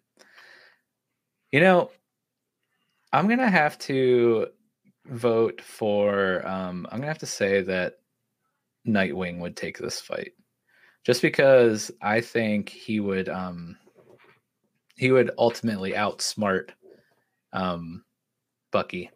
you 1.52 1.60
know, 1.62 1.90
I'm 3.14 3.28
gonna 3.28 3.50
have 3.50 3.78
to 3.80 4.48
vote 5.06 5.62
for. 5.62 6.46
Um, 6.48 6.86
I'm 6.92 7.00
gonna 7.00 7.08
have 7.08 7.18
to 7.20 7.26
say 7.26 7.62
that 7.64 7.96
Nightwing 8.88 9.40
would 9.40 9.56
take 9.56 9.78
this 9.78 10.00
fight, 10.00 10.34
just 11.04 11.22
because 11.22 11.92
I 12.02 12.22
think 12.22 12.70
he 12.70 13.00
would. 13.00 13.30
Um, 13.30 13.78
he 14.96 15.12
would 15.12 15.32
ultimately 15.38 15.94
outsmart 15.94 16.70
um, 17.54 18.04
Bucky. 18.72 19.10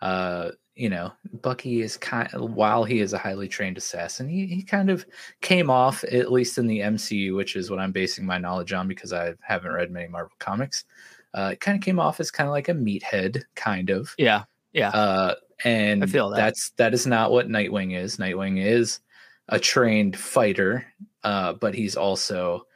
Uh, 0.00 0.50
you 0.76 0.90
know, 0.90 1.10
Bucky 1.42 1.80
is 1.80 1.96
kind 1.96 2.28
while 2.34 2.84
he 2.84 3.00
is 3.00 3.14
a 3.14 3.18
highly 3.18 3.48
trained 3.48 3.78
assassin, 3.78 4.28
he, 4.28 4.46
he 4.46 4.62
kind 4.62 4.90
of 4.90 5.06
came 5.40 5.70
off, 5.70 6.04
at 6.04 6.30
least 6.30 6.58
in 6.58 6.66
the 6.66 6.80
MCU, 6.80 7.34
which 7.34 7.56
is 7.56 7.70
what 7.70 7.78
I'm 7.80 7.92
basing 7.92 8.26
my 8.26 8.36
knowledge 8.36 8.74
on 8.74 8.86
because 8.86 9.12
I 9.12 9.34
haven't 9.40 9.72
read 9.72 9.90
many 9.90 10.06
Marvel 10.06 10.36
comics. 10.38 10.84
Uh, 11.32 11.50
it 11.52 11.60
kind 11.60 11.76
of 11.76 11.82
came 11.82 11.98
off 11.98 12.20
as 12.20 12.30
kind 12.30 12.46
of 12.46 12.52
like 12.52 12.68
a 12.68 12.74
meathead, 12.74 13.42
kind 13.54 13.88
of. 13.88 14.14
Yeah, 14.18 14.44
yeah. 14.72 14.90
Uh, 14.90 15.34
and 15.64 16.02
I 16.02 16.06
feel 16.06 16.30
that. 16.30 16.36
that's 16.36 16.70
that 16.76 16.94
is 16.94 17.06
not 17.06 17.30
what 17.30 17.48
Nightwing 17.48 17.96
is. 17.96 18.16
Nightwing 18.16 18.64
is 18.64 19.00
a 19.48 19.58
trained 19.58 20.16
fighter, 20.18 20.86
uh, 21.24 21.52
but 21.54 21.74
he's 21.74 21.96
also 21.96 22.66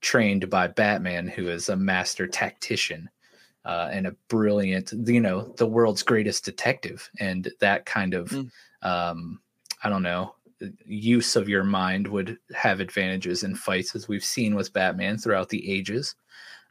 trained 0.00 0.50
by 0.50 0.66
Batman, 0.68 1.28
who 1.28 1.48
is 1.48 1.68
a 1.68 1.76
master 1.76 2.26
tactician 2.26 3.08
uh, 3.64 3.88
and 3.90 4.06
a 4.06 4.16
brilliant, 4.28 4.92
you 4.92 5.20
know, 5.20 5.52
the 5.56 5.66
world's 5.66 6.02
greatest 6.02 6.44
detective, 6.44 7.10
and 7.18 7.50
that 7.60 7.86
kind 7.86 8.14
of, 8.14 8.28
Mm. 8.28 8.50
um, 8.82 9.40
I 9.82 9.88
don't 9.88 10.02
know, 10.02 10.34
use 10.84 11.36
of 11.36 11.48
your 11.48 11.64
mind 11.64 12.06
would 12.08 12.38
have 12.54 12.80
advantages 12.80 13.42
in 13.42 13.54
fights, 13.54 13.94
as 13.94 14.08
we've 14.08 14.24
seen 14.24 14.54
with 14.54 14.72
Batman 14.72 15.18
throughout 15.18 15.48
the 15.48 15.70
ages. 15.70 16.14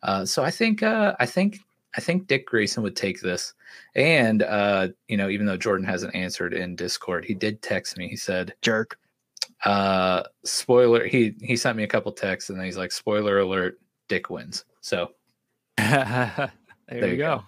Uh, 0.04 0.25
so 0.25 0.43
I 0.43 0.51
think, 0.51 0.84
uh, 0.84 1.15
I 1.19 1.25
think, 1.25 1.60
I 1.98 2.02
think 2.02 2.28
Dick 2.28 2.46
Grayson 2.48 2.84
would 2.84 2.96
take 2.96 3.22
this. 3.22 3.54
And 3.96 4.44
uh, 4.44 4.90
you 5.08 5.18
know, 5.18 5.30
even 5.30 5.46
though 5.46 5.58
Jordan 5.58 5.86
hasn't 5.86 6.16
answered 6.16 6.54
in 6.54 6.76
Discord, 6.76 7.26
he 7.26 7.34
did 7.34 7.62
text 7.62 7.98
me. 7.98 8.08
He 8.08 8.18
said, 8.18 8.54
Jerk. 8.62 8.98
uh 9.64 10.24
spoiler 10.44 11.06
he 11.08 11.34
he 11.42 11.56
sent 11.56 11.78
me 11.78 11.84
a 11.84 11.88
couple 11.88 12.12
texts 12.12 12.50
and 12.50 12.60
then 12.60 12.66
he's 12.66 12.78
like 12.78 12.92
spoiler 12.92 13.40
alert 13.40 13.80
dick 14.10 14.30
wins 14.30 14.66
so 14.82 15.12
there, 15.78 16.52
there 16.90 17.06
you 17.06 17.12
you 17.12 17.18
go. 17.18 17.44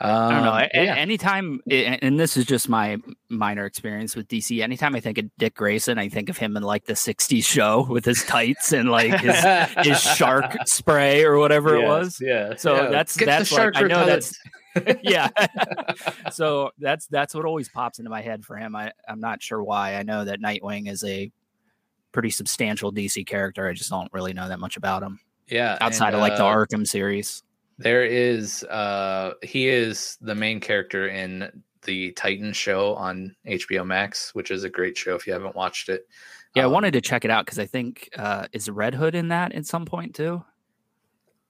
Um, 0.00 0.10
I 0.10 0.30
don't 0.34 0.44
know. 0.44 0.52
A- 0.52 0.84
yeah. 0.84 0.94
Anytime, 0.94 1.60
and 1.70 2.18
this 2.18 2.36
is 2.36 2.46
just 2.46 2.68
my 2.68 2.96
minor 3.28 3.66
experience 3.66 4.16
with 4.16 4.28
DC. 4.28 4.62
Anytime 4.62 4.94
I 4.94 5.00
think 5.00 5.18
of 5.18 5.26
Dick 5.38 5.54
Grayson, 5.54 5.98
I 5.98 6.08
think 6.08 6.30
of 6.30 6.38
him 6.38 6.56
in 6.56 6.62
like 6.62 6.86
the 6.86 6.94
'60s 6.94 7.44
show 7.44 7.86
with 7.88 8.04
his 8.04 8.24
tights 8.24 8.72
and 8.72 8.90
like 8.90 9.20
his 9.20 9.36
his 9.84 10.00
shark 10.00 10.56
spray 10.66 11.24
or 11.24 11.38
whatever 11.38 11.76
it 11.76 11.86
was. 11.86 12.18
yeah 12.20 12.54
So 12.56 12.74
yeah. 12.76 12.88
that's 12.88 13.16
Get 13.16 13.26
that's 13.26 13.50
the 13.50 13.56
like 13.56 13.76
I 13.76 13.82
know 13.82 14.06
that's 14.06 14.38
yeah. 15.02 15.28
so 16.32 16.70
that's 16.78 17.06
that's 17.08 17.34
what 17.34 17.44
always 17.44 17.68
pops 17.68 17.98
into 17.98 18.10
my 18.10 18.22
head 18.22 18.44
for 18.44 18.56
him. 18.56 18.74
I, 18.74 18.92
I'm 19.08 19.20
not 19.20 19.42
sure 19.42 19.62
why. 19.62 19.96
I 19.96 20.02
know 20.02 20.24
that 20.24 20.40
Nightwing 20.40 20.90
is 20.90 21.04
a 21.04 21.30
pretty 22.12 22.30
substantial 22.30 22.92
DC 22.92 23.26
character. 23.26 23.68
I 23.68 23.72
just 23.72 23.90
don't 23.90 24.12
really 24.12 24.32
know 24.32 24.48
that 24.48 24.60
much 24.60 24.76
about 24.76 25.02
him. 25.02 25.20
Yeah. 25.48 25.76
Outside 25.80 26.08
and, 26.08 26.16
of 26.16 26.20
like 26.20 26.36
the 26.36 26.44
uh, 26.44 26.54
Arkham 26.54 26.86
series. 26.86 27.42
There 27.80 28.04
is 28.04 28.62
uh 28.64 29.32
he 29.42 29.66
is 29.68 30.18
the 30.20 30.34
main 30.34 30.60
character 30.60 31.08
in 31.08 31.62
the 31.86 32.12
Titan 32.12 32.52
show 32.52 32.94
on 32.94 33.34
HBO 33.46 33.86
Max, 33.86 34.34
which 34.34 34.50
is 34.50 34.64
a 34.64 34.68
great 34.68 34.98
show 34.98 35.14
if 35.14 35.26
you 35.26 35.32
haven't 35.32 35.56
watched 35.56 35.88
it. 35.88 36.06
Yeah, 36.54 36.64
I 36.64 36.66
Um, 36.66 36.72
wanted 36.72 36.92
to 36.92 37.00
check 37.00 37.24
it 37.24 37.30
out 37.30 37.46
because 37.46 37.58
I 37.58 37.64
think 37.64 38.10
uh 38.18 38.48
is 38.52 38.68
Red 38.68 38.94
Hood 38.94 39.14
in 39.14 39.28
that 39.28 39.52
at 39.54 39.64
some 39.64 39.86
point 39.86 40.14
too? 40.14 40.44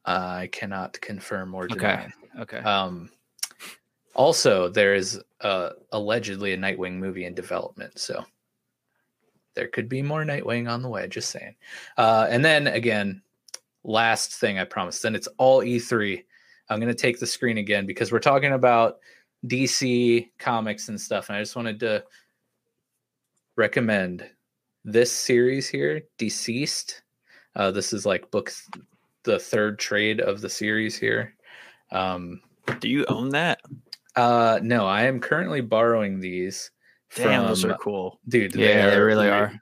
I 0.04 0.48
cannot 0.52 1.00
confirm 1.00 1.52
or 1.52 1.64
Okay. 1.64 1.74
deny. 1.74 2.12
Okay. 2.38 2.58
Um 2.58 3.10
also 4.14 4.68
there 4.68 4.94
is 4.94 5.20
uh 5.40 5.70
allegedly 5.90 6.52
a 6.52 6.56
Nightwing 6.56 6.94
movie 6.98 7.24
in 7.24 7.34
development, 7.34 7.98
so 7.98 8.24
there 9.54 9.66
could 9.66 9.88
be 9.88 10.00
more 10.00 10.22
Nightwing 10.24 10.70
on 10.70 10.80
the 10.80 10.88
way, 10.88 11.08
just 11.08 11.30
saying. 11.30 11.56
Uh 11.96 12.28
and 12.30 12.44
then 12.44 12.68
again, 12.68 13.20
last 13.84 14.34
thing 14.34 14.58
I 14.58 14.64
promise. 14.64 15.00
then 15.00 15.14
it's 15.14 15.28
all 15.38 15.62
E3. 15.62 16.22
I'm 16.68 16.78
going 16.80 16.92
to 16.94 17.00
take 17.02 17.18
the 17.18 17.26
screen 17.26 17.58
again 17.58 17.86
because 17.86 18.12
we're 18.12 18.18
talking 18.20 18.52
about 18.52 18.98
DC 19.46 20.28
comics 20.38 20.88
and 20.88 21.00
stuff. 21.00 21.28
And 21.28 21.36
I 21.36 21.40
just 21.40 21.56
wanted 21.56 21.80
to 21.80 22.04
recommend 23.56 24.28
this 24.84 25.12
series 25.12 25.68
here, 25.68 26.02
Deceased. 26.18 27.02
Uh, 27.56 27.70
this 27.70 27.92
is 27.92 28.06
like 28.06 28.30
book 28.30 28.52
th- 28.72 28.84
the 29.24 29.38
third 29.38 29.78
trade 29.78 30.20
of 30.20 30.40
the 30.40 30.48
series 30.48 30.96
here. 30.96 31.34
Um, 31.92 32.40
Do 32.78 32.88
you 32.88 33.04
own 33.06 33.30
that? 33.30 33.60
uh, 34.16 34.60
no, 34.62 34.86
I 34.86 35.02
am 35.02 35.20
currently 35.20 35.60
borrowing 35.60 36.20
these. 36.20 36.70
Damn, 37.16 37.46
those 37.46 37.62
from- 37.62 37.72
are 37.72 37.78
cool. 37.78 38.20
dude. 38.28 38.54
yeah, 38.54 38.90
they 38.90 39.00
really 39.00 39.28
are. 39.28 39.52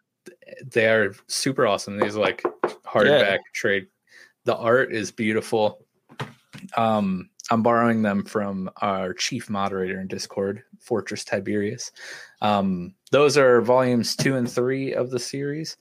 They 0.66 0.86
are 0.88 1.14
super 1.26 1.66
awesome. 1.66 1.98
These 1.98 2.16
are 2.16 2.20
like 2.20 2.42
hardback 2.84 3.38
trade. 3.54 3.86
The 4.44 4.56
art 4.56 4.92
is 4.92 5.10
beautiful. 5.12 5.84
Um, 6.76 7.30
I'm 7.50 7.62
borrowing 7.62 8.02
them 8.02 8.24
from 8.24 8.70
our 8.82 9.14
chief 9.14 9.48
moderator 9.48 10.00
in 10.00 10.06
Discord, 10.06 10.62
Fortress 10.80 11.24
Tiberius. 11.24 11.92
Um, 12.42 12.94
those 13.10 13.38
are 13.38 13.60
volumes 13.62 14.14
two 14.16 14.36
and 14.36 14.50
three 14.50 14.92
of 14.92 15.10
the 15.10 15.18
series. 15.18 15.76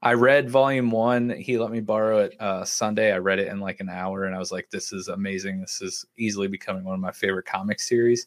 I 0.00 0.12
read 0.12 0.48
volume 0.48 0.90
one. 0.90 1.30
He 1.30 1.58
let 1.58 1.70
me 1.70 1.80
borrow 1.80 2.18
it 2.18 2.40
uh, 2.40 2.64
Sunday. 2.64 3.12
I 3.12 3.18
read 3.18 3.40
it 3.40 3.48
in 3.48 3.58
like 3.58 3.80
an 3.80 3.88
hour, 3.88 4.24
and 4.24 4.34
I 4.34 4.38
was 4.38 4.52
like, 4.52 4.70
"This 4.70 4.92
is 4.92 5.08
amazing. 5.08 5.60
This 5.60 5.82
is 5.82 6.06
easily 6.16 6.46
becoming 6.46 6.84
one 6.84 6.94
of 6.94 7.00
my 7.00 7.10
favorite 7.10 7.46
comic 7.46 7.80
series." 7.80 8.26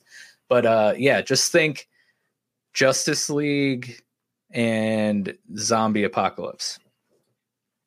But 0.49 0.65
uh, 0.65 0.93
yeah, 0.97 1.21
just 1.21 1.51
think 1.51 1.87
Justice 2.73 3.29
League 3.29 4.03
and 4.51 5.37
Zombie 5.55 6.03
Apocalypse. 6.03 6.77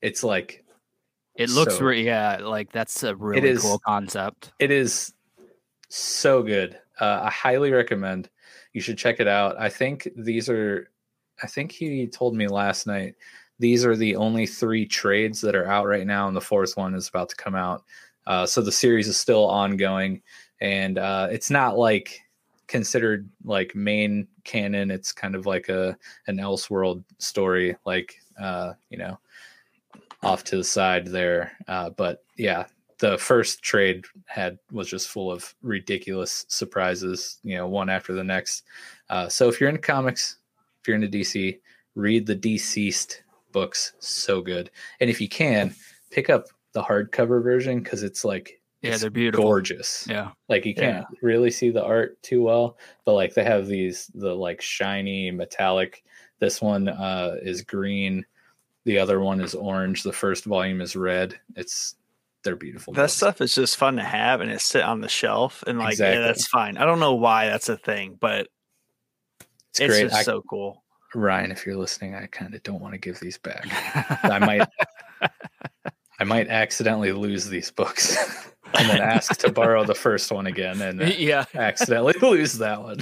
It's 0.01 0.25
like 0.25 0.64
It 1.37 1.51
looks 1.51 1.79
so- 1.79 1.85
re- 1.85 2.05
yeah, 2.05 2.39
like 2.43 2.71
that's 2.73 3.03
a 3.03 3.15
really 3.17 3.49
is- 3.49 3.63
cool 3.63 3.79
concept. 3.81 4.53
it 4.59 4.71
is 4.71 5.13
so 5.89 6.43
good. 6.43 6.79
Uh, 7.01 7.21
I 7.25 7.31
highly 7.31 7.73
recommend. 7.73 8.31
You 8.73 8.81
should 8.81 8.99
check 8.99 9.21
it 9.21 9.29
out. 9.29 9.57
I 9.59 9.69
think 9.69 10.09
these 10.17 10.49
are. 10.49 10.91
I 11.43 11.47
think 11.49 11.73
he 11.73 12.07
told 12.07 12.35
me 12.35 12.47
last 12.47 12.87
night. 12.87 13.15
These 13.59 13.85
are 13.85 13.97
the 13.97 14.17
only 14.17 14.47
three 14.47 14.87
trades 14.87 15.41
that 15.43 15.55
are 15.55 15.67
out 15.67 15.87
right 15.87 16.07
now, 16.07 16.27
and 16.27 16.37
the 16.37 16.41
fourth 16.41 16.77
one 16.77 16.95
is 16.95 17.09
about 17.09 17.29
to 17.31 17.37
come 17.37 17.55
out. 17.55 17.85
Uh, 18.27 18.47
so 18.47 18.61
the 18.63 18.73
series 18.73 19.07
is 19.09 19.17
still 19.17 19.45
ongoing, 19.47 20.23
and 20.61 20.99
uh, 20.99 21.29
it's 21.31 21.51
not 21.51 21.77
like 21.77 22.21
considered 22.67 23.29
like 23.45 23.75
main 23.75 24.27
canon. 24.45 24.91
It's 24.91 25.13
kind 25.13 25.35
of 25.35 25.47
like 25.47 25.69
a 25.69 25.97
an 26.27 26.39
Elseworld 26.39 27.05
story, 27.19 27.77
like 27.85 28.17
uh, 28.41 28.73
you 28.91 28.99
know, 28.99 29.19
off 30.25 30.45
to 30.45 30.57
the 30.57 30.65
side 30.65 31.07
there. 31.07 31.53
Uh, 31.69 31.91
but 31.91 32.25
yeah, 32.37 32.67
the 32.99 33.19
first 33.19 33.63
trade 33.63 34.05
had 34.27 34.59
was 34.73 34.89
just 34.89 35.09
full 35.09 35.31
of 35.31 35.55
ridiculous 35.63 36.47
surprises, 36.49 37.39
you 37.43 37.57
know, 37.57 37.69
one 37.69 37.89
after 37.91 38.13
the 38.13 38.25
next. 38.25 38.65
Uh, 39.11 39.29
so 39.29 39.49
if 39.49 39.61
you're 39.61 39.69
into 39.69 39.81
comics, 39.81 40.37
if 40.81 40.89
you're 40.89 40.97
into 40.97 41.09
DC, 41.09 41.59
read 41.95 42.27
the 42.27 42.35
Deceased 42.35 43.23
books. 43.53 43.93
So 43.99 44.41
good. 44.41 44.71
And 45.01 45.11
if 45.11 45.21
you 45.21 45.29
can, 45.29 45.75
pick 46.11 46.31
up 46.31 46.47
the 46.73 46.83
hardcover 46.83 47.43
version 47.43 47.81
because 47.81 48.03
it's 48.03 48.25
like 48.25 48.61
Yeah, 48.83 48.93
it's 48.93 49.01
they're 49.03 49.11
beautiful. 49.11 49.45
gorgeous. 49.45 50.07
Yeah. 50.09 50.31
Like 50.49 50.65
you 50.65 50.75
can't 50.75 51.07
really 51.23 51.51
see 51.51 51.71
the 51.71 51.85
art 51.85 52.21
too 52.23 52.43
well, 52.43 52.79
but 53.05 53.15
like 53.15 53.35
they 53.35 53.45
have 53.45 53.67
these 53.67 54.11
the 54.15 54.35
like 54.35 54.61
shiny 54.61 55.31
metallic. 55.31 56.05
This 56.41 56.61
one 56.61 56.89
uh 56.89 57.37
is 57.43 57.63
green. 57.63 58.25
The 58.85 58.99
other 58.99 59.21
one 59.21 59.41
is 59.41 59.55
orange. 59.55 60.03
The 60.03 60.13
first 60.13 60.45
volume 60.45 60.81
is 60.81 60.95
red. 60.97 61.39
It's 61.57 61.95
they're 62.43 62.57
beautiful. 62.57 62.93
That 62.93 63.03
books. 63.05 63.13
stuff 63.15 63.41
is 63.41 63.55
just 63.55 63.77
fun 63.79 63.97
to 63.97 64.03
have 64.03 64.41
and 64.43 64.51
it's 64.51 64.65
sit 64.65 64.83
on 64.83 65.01
the 65.01 65.09
shelf 65.09 65.65
and 65.67 65.79
like 65.79 65.93
Exactly. 65.93 66.21
yeah, 66.21 66.27
that's 66.27 66.47
fine. 66.47 66.77
I 66.77 66.85
don't 66.85 67.01
know 67.01 67.15
why 67.15 67.47
that's 67.47 67.71
a 67.71 67.77
thing, 67.79 68.19
but 68.21 68.49
It's, 69.71 69.81
it's, 69.81 69.95
great. 69.95 70.03
just 70.03 70.15
I, 70.17 70.23
so 70.23 70.43
cool. 70.43 70.85
Ryan, 71.15 71.51
if 71.53 71.65
you're 71.65 71.77
listening, 71.77 72.15
I 72.15 72.27
kind 72.27 72.55
of 72.55 72.63
don't 72.63 72.81
want 72.81 72.93
to 72.93 72.99
give 72.99 73.19
these 73.21 73.39
back. 73.39 73.65
I 74.25 74.39
might 74.39 74.69
I 76.21 76.25
might 76.25 76.49
accidentally 76.49 77.13
lose 77.13 77.47
these 77.49 77.71
books 77.71 78.17
and 78.75 78.89
then 78.91 79.01
ask 79.01 79.39
to 79.39 79.51
borrow 79.51 79.85
the 79.85 79.95
first 79.95 80.31
one 80.31 80.47
again 80.47 80.83
and 80.83 81.01
yeah. 81.19 81.45
accidentally 81.55 82.15
lose 82.21 82.55
that 82.59 82.83
one. 82.83 82.99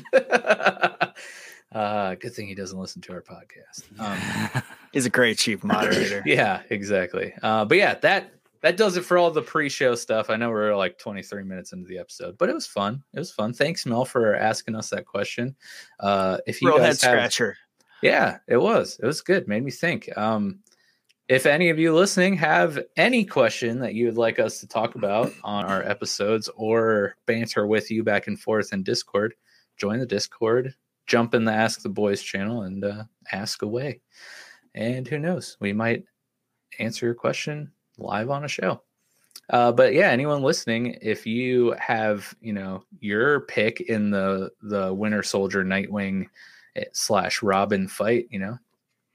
Uh 1.75 2.15
good 2.17 2.35
thing 2.35 2.47
he 2.47 2.55
doesn't 2.55 2.79
listen 2.79 3.01
to 3.03 3.13
our 3.13 3.23
podcast. 3.23 3.83
Um 3.99 4.63
He's 4.93 5.07
a 5.07 5.11
great 5.11 5.39
chief 5.39 5.65
moderator. 5.65 6.23
yeah, 6.27 6.63
exactly. 6.71 7.33
Uh, 7.43 7.65
but 7.65 7.79
yeah, 7.79 7.95
that 8.01 8.33
that 8.61 8.77
does 8.77 8.97
it 8.97 9.05
for 9.05 9.19
all 9.19 9.31
the 9.33 9.43
pre-show 9.43 9.95
stuff. 9.97 10.31
I 10.31 10.37
know 10.37 10.49
we're 10.51 10.77
like 10.77 10.97
23 10.99 11.43
minutes 11.43 11.73
into 11.73 11.89
the 11.89 11.99
episode, 11.99 12.39
but 12.39 12.49
it 12.49 12.55
was 12.55 12.67
fun. 12.67 13.03
It 13.13 13.19
was 13.19 13.33
fun. 13.33 13.53
Thanks, 13.53 13.85
Mel, 13.87 14.05
for 14.05 14.37
asking 14.37 14.77
us 14.77 14.91
that 14.91 15.05
question. 15.05 15.57
Uh, 15.99 16.39
if 16.47 16.63
you 16.63 16.69
Real 16.69 16.79
head 16.79 16.91
guys 16.91 17.03
have, 17.03 17.11
scratcher. 17.13 17.57
yeah, 18.03 18.39
it 18.47 18.59
was. 18.59 19.01
It 19.03 19.07
was 19.07 19.21
good. 19.21 19.49
Made 19.49 19.65
me 19.65 19.73
think. 19.73 20.17
Um, 20.17 20.61
if 21.29 21.45
any 21.47 21.71
of 21.71 21.79
you 21.81 21.93
listening 21.95 22.37
have 22.37 22.79
any 22.97 23.25
question 23.25 23.81
that 23.81 23.95
you 23.95 24.05
would 24.07 24.19
like 24.19 24.39
us 24.39 24.61
to 24.61 24.69
talk 24.69 24.95
about 24.95 25.33
on 25.43 25.65
our 25.65 25.83
episodes 25.83 26.49
or 26.55 27.17
banter 27.27 27.67
with 27.67 27.91
you 27.91 28.05
back 28.05 28.27
and 28.29 28.39
forth 28.39 28.73
in 28.73 28.83
Discord, 28.85 29.35
join 29.77 29.99
the 29.99 30.07
Discord, 30.07 30.75
jump 31.07 31.35
in 31.35 31.45
the 31.45 31.53
Ask 31.53 31.83
the 31.83 31.89
Boys 31.89 32.23
channel, 32.23 32.63
and 32.63 32.85
uh, 32.85 33.05
ask 33.33 33.63
away. 33.63 34.01
And 34.75 35.07
who 35.07 35.19
knows, 35.19 35.57
we 35.61 35.73
might 35.73 36.05
answer 36.79 37.07
your 37.07 37.15
question 37.15 37.71
live 37.99 38.31
on 38.31 38.45
a 38.45 38.49
show. 38.49 38.83
Uh, 39.51 39.73
but 39.73 39.93
yeah, 39.93 40.09
anyone 40.09 40.43
listening, 40.43 40.97
if 41.03 41.27
you 41.27 41.75
have 41.79 42.35
you 42.41 42.53
know 42.53 42.85
your 43.01 43.41
pick 43.41 43.81
in 43.83 44.11
the 44.11 44.51
the 44.63 44.93
Winter 44.93 45.23
Soldier 45.23 45.65
Nightwing 45.65 46.27
eh, 46.77 46.85
slash 46.93 47.43
Robin 47.43 47.89
fight, 47.89 48.27
you 48.31 48.39
know, 48.39 48.57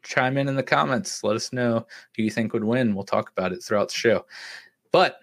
chime 0.04 0.38
in 0.38 0.48
in 0.48 0.56
the 0.56 0.64
comments. 0.64 1.24
Let 1.24 1.36
us 1.36 1.54
know 1.54 1.86
who 2.16 2.24
you 2.24 2.30
think 2.30 2.54
would 2.54 2.64
win. 2.64 2.94
We'll 2.94 3.04
talk 3.04 3.32
about 3.32 3.52
it 3.52 3.64
throughout 3.64 3.90
the 3.90 3.96
show. 3.96 4.26
But 4.92 5.20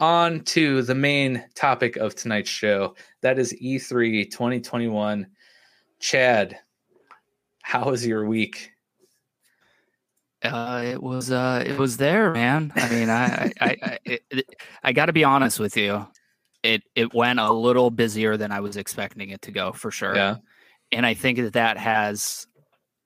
on 0.00 0.40
to 0.40 0.82
the 0.82 0.94
main 0.94 1.44
topic 1.54 1.96
of 1.96 2.14
tonight's 2.14 2.50
show. 2.50 2.96
That 3.20 3.38
is 3.38 3.54
E 3.60 3.76
E3 3.76 4.30
2021. 4.30 5.26
Chad, 6.00 6.58
how 7.62 7.90
was 7.90 8.06
your 8.06 8.26
week? 8.26 8.72
Uh, 10.42 10.82
it 10.86 11.02
was 11.02 11.30
uh, 11.30 11.62
it 11.66 11.76
was 11.78 11.98
there, 11.98 12.32
man. 12.32 12.72
I 12.76 12.88
mean, 12.90 13.10
I 13.10 13.52
I 13.60 13.76
I, 13.82 13.98
it, 14.04 14.22
it, 14.30 14.46
I 14.82 14.92
got 14.92 15.06
to 15.06 15.12
be 15.12 15.24
honest 15.24 15.60
with 15.60 15.76
you. 15.76 16.06
It 16.62 16.82
it 16.94 17.12
went 17.14 17.40
a 17.40 17.52
little 17.52 17.90
busier 17.90 18.36
than 18.38 18.50
I 18.52 18.60
was 18.60 18.76
expecting 18.76 19.30
it 19.30 19.42
to 19.42 19.52
go 19.52 19.72
for 19.72 19.90
sure. 19.90 20.14
Yeah. 20.16 20.36
and 20.92 21.06
I 21.06 21.14
think 21.14 21.38
that 21.38 21.52
that 21.54 21.78
has 21.78 22.46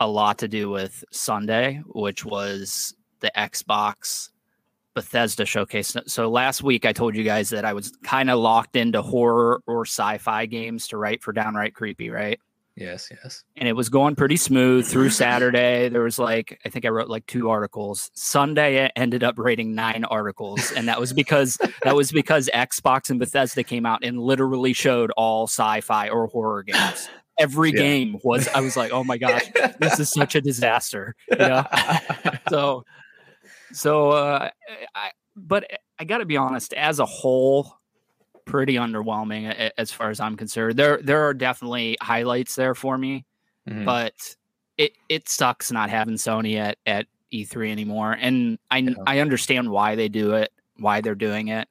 a 0.00 0.08
lot 0.08 0.38
to 0.38 0.48
do 0.48 0.70
with 0.70 1.04
Sunday, 1.12 1.82
which 1.86 2.24
was 2.24 2.94
the 3.20 3.30
Xbox 3.36 4.30
Bethesda 4.94 5.44
showcase. 5.44 5.96
So 6.06 6.30
last 6.30 6.62
week 6.62 6.84
I 6.86 6.92
told 6.92 7.16
you 7.16 7.24
guys 7.24 7.50
that 7.50 7.64
I 7.64 7.72
was 7.72 7.92
kind 8.04 8.30
of 8.30 8.38
locked 8.38 8.76
into 8.76 9.02
horror 9.02 9.60
or 9.66 9.84
sci-fi 9.84 10.46
games 10.46 10.88
to 10.88 10.96
write 10.98 11.22
for 11.22 11.32
Downright 11.32 11.74
Creepy, 11.74 12.10
right? 12.10 12.40
Yes, 12.76 13.08
yes. 13.10 13.44
and 13.56 13.68
it 13.68 13.74
was 13.74 13.88
going 13.88 14.16
pretty 14.16 14.36
smooth 14.36 14.84
through 14.86 15.10
Saturday. 15.10 15.88
There 15.88 16.02
was 16.02 16.18
like 16.18 16.58
I 16.66 16.68
think 16.70 16.84
I 16.84 16.88
wrote 16.88 17.08
like 17.08 17.24
two 17.26 17.48
articles. 17.48 18.10
Sunday 18.14 18.84
I 18.84 18.90
ended 18.96 19.22
up 19.22 19.38
writing 19.38 19.74
nine 19.76 20.04
articles, 20.04 20.72
and 20.72 20.88
that 20.88 20.98
was 20.98 21.12
because 21.12 21.56
that 21.84 21.94
was 21.94 22.10
because 22.10 22.50
Xbox 22.52 23.10
and 23.10 23.20
Bethesda 23.20 23.62
came 23.62 23.86
out 23.86 24.02
and 24.02 24.18
literally 24.18 24.72
showed 24.72 25.12
all 25.16 25.44
sci-fi 25.46 26.08
or 26.08 26.26
horror 26.26 26.64
games. 26.64 27.08
Every 27.38 27.70
Yeah. 27.70 27.76
game 27.78 28.18
was 28.24 28.48
I 28.48 28.60
was 28.60 28.76
like, 28.76 28.90
oh 28.92 29.04
my 29.04 29.18
gosh, 29.18 29.44
this 29.78 30.00
is 30.00 30.10
such 30.10 30.34
a 30.34 30.40
disaster. 30.40 31.14
You 31.30 31.38
know? 31.38 31.64
so 32.48 32.84
so 33.72 34.10
uh, 34.10 34.50
I 34.96 35.10
but 35.36 35.64
I 35.98 36.04
got 36.04 36.18
to 36.18 36.24
be 36.26 36.36
honest, 36.36 36.72
as 36.74 36.98
a 36.98 37.06
whole, 37.06 37.76
pretty 38.44 38.74
underwhelming 38.74 39.70
as 39.78 39.90
far 39.90 40.10
as 40.10 40.20
I'm 40.20 40.36
concerned. 40.36 40.76
There 40.76 40.98
there 41.02 41.22
are 41.26 41.34
definitely 41.34 41.96
highlights 42.00 42.54
there 42.54 42.74
for 42.74 42.96
me, 42.98 43.24
Mhm. 43.68 43.84
but 43.84 44.36
it 44.78 44.92
it 45.08 45.28
sucks 45.28 45.70
not 45.72 45.90
having 45.90 46.14
Sony 46.14 46.56
at 46.56 46.78
at 46.86 47.06
E3 47.32 47.70
anymore. 47.70 48.16
And 48.20 48.58
I 48.70 48.78
Yeah. 48.78 48.94
I 49.06 49.18
understand 49.20 49.70
why 49.70 49.94
they 49.96 50.08
do 50.08 50.34
it, 50.34 50.52
why 50.78 51.00
they're 51.00 51.14
doing 51.14 51.48
it. 51.48 51.68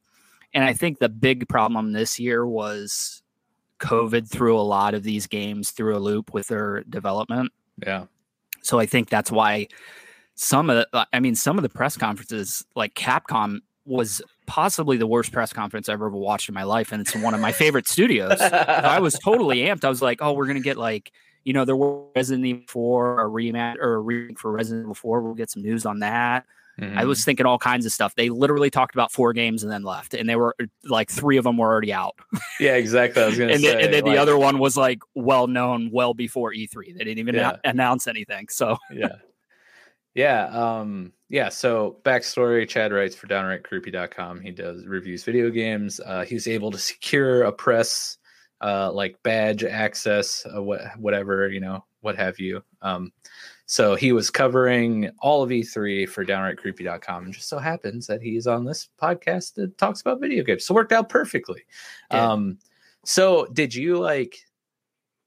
And 0.53 0.63
I 0.63 0.73
think 0.73 0.99
the 0.99 1.09
big 1.09 1.47
problem 1.49 1.93
this 1.93 2.19
year 2.19 2.45
was 2.45 3.21
COVID 3.79 4.29
threw 4.29 4.57
a 4.57 4.61
lot 4.61 4.93
of 4.93 5.03
these 5.03 5.27
games 5.27 5.71
through 5.71 5.95
a 5.95 5.99
loop 5.99 6.33
with 6.33 6.47
their 6.47 6.83
development. 6.83 7.51
yeah. 7.85 8.05
So 8.61 8.79
I 8.79 8.85
think 8.85 9.09
that's 9.09 9.29
why 9.31 9.67
some 10.35 10.69
of 10.69 10.77
the, 10.93 11.07
I 11.11 11.19
mean, 11.19 11.35
some 11.35 11.57
of 11.57 11.63
the 11.63 11.69
press 11.69 11.97
conferences, 11.97 12.65
like 12.75 12.93
Capcom, 12.93 13.59
was 13.85 14.21
possibly 14.45 14.97
the 14.97 15.07
worst 15.07 15.31
press 15.31 15.53
conference 15.53 15.89
I've 15.89 15.95
ever 15.95 16.09
watched 16.09 16.49
in 16.49 16.55
my 16.55 16.63
life, 16.63 16.91
and 16.91 17.01
it's 17.01 17.15
one 17.15 17.33
of 17.33 17.39
my 17.39 17.51
favorite 17.51 17.87
studios. 17.87 18.39
I 18.41 18.99
was 18.99 19.17
totally 19.19 19.59
amped. 19.59 19.83
I 19.83 19.89
was 19.89 20.01
like, 20.01 20.21
oh, 20.21 20.33
we're 20.33 20.47
gonna 20.47 20.59
get 20.59 20.77
like, 20.77 21.11
you 21.43 21.53
know, 21.53 21.65
there 21.65 21.75
were 21.75 22.03
Resident 22.15 22.45
Evil 22.45 22.63
4, 22.67 23.25
a 23.25 23.29
rematch 23.29 23.75
or 23.79 23.95
a 23.95 23.99
remake 23.99 24.39
for 24.39 24.51
Resident 24.51 24.85
Evil 24.85 24.95
4. 24.95 25.21
We'll 25.21 25.33
get 25.33 25.49
some 25.49 25.61
news 25.61 25.85
on 25.85 25.99
that. 25.99 26.45
I 26.79 26.81
Mhm. 26.85 27.05
was 27.07 27.23
thinking 27.23 27.45
all 27.45 27.59
kinds 27.59 27.85
of 27.85 27.91
stuff. 27.91 28.15
They 28.15 28.29
literally 28.29 28.71
talked 28.71 28.95
about 28.95 29.11
four 29.11 29.31
games 29.31 29.61
and 29.61 29.71
then 29.71 29.83
left, 29.83 30.15
and 30.15 30.27
they 30.27 30.35
were 30.35 30.55
like 30.85 31.07
three 31.11 31.37
of 31.37 31.43
them 31.43 31.57
were 31.57 31.67
already 31.71 31.93
out, 31.93 32.15
yeah, 32.59 32.73
exactly. 32.77 33.21
I 33.21 33.27
was 33.27 33.37
gonna 33.37 33.51
and, 33.53 33.61
say, 33.61 33.67
then, 33.75 33.79
and 33.83 33.93
then 33.93 34.03
like, 34.05 34.13
the 34.15 34.17
other 34.19 34.37
one 34.39 34.57
was 34.57 34.75
like 34.75 34.97
well 35.13 35.45
known 35.45 35.91
well 35.93 36.15
before 36.15 36.51
E3. 36.51 36.93
They 36.97 37.03
didn't 37.03 37.19
even 37.19 37.35
Yeah. 37.35 37.57
announce 37.63 38.07
anything. 38.07 38.47
So 38.49 38.77
yeah. 38.91 39.09
Yeah. 40.15 40.45
Um, 40.45 41.13
yeah. 41.29 41.49
So 41.49 41.97
backstory, 42.03 42.67
Chad 42.67 42.91
writes 42.91 43.15
for 43.15 43.27
downrightcreepy.com. 43.27 44.41
He 44.41 44.51
does 44.51 44.85
reviews 44.85 45.23
video 45.23 45.49
games. 45.49 45.99
Uh, 45.99 46.23
he 46.23 46.35
was 46.35 46.47
able 46.47 46.71
to 46.71 46.77
secure 46.77 47.43
a 47.43 47.51
press, 47.51 48.17
uh, 48.61 48.91
like 48.91 49.21
badge 49.23 49.63
access, 49.63 50.45
uh, 50.55 50.61
what, 50.61 50.81
whatever, 50.99 51.49
you 51.49 51.59
know, 51.59 51.83
what 52.01 52.15
have 52.15 52.39
you. 52.39 52.63
Um, 52.81 53.11
so 53.65 53.95
he 53.95 54.11
was 54.11 54.29
covering 54.29 55.09
all 55.19 55.41
of 55.41 55.49
E3 55.49 56.07
for 56.07 56.25
downrightcreepy.com. 56.25 57.25
And 57.25 57.33
just 57.33 57.49
so 57.49 57.57
happens 57.57 58.05
that 58.07 58.21
he's 58.21 58.45
on 58.45 58.65
this 58.65 58.89
podcast 59.01 59.55
that 59.55 59.77
talks 59.77 60.01
about 60.01 60.21
video 60.21 60.43
games. 60.43 60.65
So 60.65 60.73
it 60.73 60.75
worked 60.75 60.91
out 60.91 61.09
perfectly. 61.09 61.63
Yeah. 62.11 62.31
Um, 62.31 62.59
so 63.05 63.47
did 63.53 63.73
you 63.73 63.97
like 63.97 64.37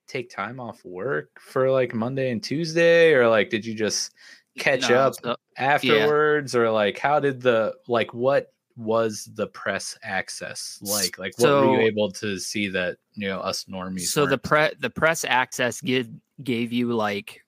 take 0.07 0.31
time 0.31 0.61
off 0.61 0.85
work 0.85 1.31
for 1.40 1.70
like 1.70 1.94
Monday 1.94 2.31
and 2.31 2.42
Tuesday, 2.42 3.12
or 3.12 3.29
like 3.29 3.51
did 3.51 3.66
you 3.66 3.75
just 3.75 4.12
catch 4.59 4.88
No, 4.88 4.97
up 4.97 5.14
so- 5.23 5.37
afterwards, 5.59 6.55
or 6.55 6.71
like 6.71 6.99
how 6.99 7.21
did 7.21 7.40
the 7.40 7.75
like 7.88 8.12
what 8.14 8.53
was 8.77 9.31
the 9.35 9.47
press 9.47 9.97
access 10.03 10.79
like? 10.83 11.19
Like 11.19 11.33
what 11.38 11.49
were 11.51 11.81
you 11.81 11.87
able 11.87 12.11
to 12.12 12.38
see 12.38 12.69
that 12.69 12.99
you 13.14 13.29
know 13.29 13.40
us 13.40 13.64
normies? 13.64 14.09
so 14.09 14.27
the 14.27 14.38
pre 14.38 14.71
the 14.81 14.90
press 14.90 15.25
access 15.25 15.81
give, 15.81 16.09
gave 16.42 16.73
you 16.73 16.92
like 16.92 17.42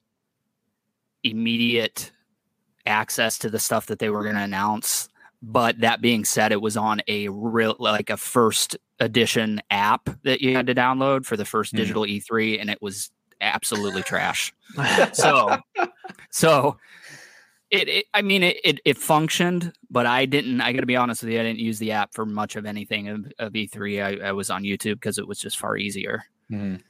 immediate 1.24 2.10
access 2.86 3.38
to 3.38 3.50
the 3.50 3.58
stuff 3.58 3.86
that 3.86 3.98
they 3.98 4.08
were 4.08 4.22
going 4.22 4.36
to 4.36 4.40
announce 4.42 5.08
but 5.42 5.78
that 5.80 6.00
being 6.00 6.24
said 6.24 6.50
it 6.52 6.60
was 6.62 6.76
on 6.76 7.00
a 7.06 7.28
real 7.28 7.76
like 7.78 8.08
a 8.10 8.16
first 8.16 8.76
edition 8.98 9.60
app 9.70 10.08
that 10.24 10.40
you 10.40 10.56
had 10.56 10.66
to 10.66 10.74
download 10.74 11.24
for 11.26 11.36
the 11.36 11.44
first 11.44 11.74
Mhm. 11.74 11.76
digital 11.76 12.02
e3 12.06 12.58
and 12.60 12.70
it 12.70 12.80
was 12.80 13.10
absolutely 13.40 14.02
trash 14.02 14.52
so 15.12 15.56
so 16.30 16.76
it, 17.70 17.88
it 17.88 18.06
i 18.14 18.22
mean 18.22 18.42
it, 18.42 18.56
it 18.64 18.80
it 18.84 18.98
functioned 18.98 19.72
but 19.90 20.06
i 20.06 20.24
didn't 20.26 20.60
i 20.60 20.72
gotta 20.72 20.86
be 20.86 20.96
honest 20.96 21.22
with 21.22 21.32
you 21.32 21.38
i 21.40 21.42
didn't 21.42 21.58
use 21.60 21.78
the 21.78 21.92
app 21.92 22.12
for 22.14 22.24
much 22.26 22.56
of 22.56 22.66
anything 22.66 23.08
of, 23.08 23.32
of 23.38 23.52
e3 23.52 24.22
I, 24.22 24.28
I 24.28 24.32
was 24.32 24.50
on 24.50 24.62
youtube 24.62 24.94
because 24.94 25.18
it 25.18 25.26
was 25.28 25.38
just 25.38 25.58
far 25.58 25.76
easier 25.76 26.24
Mhm. 26.50 26.80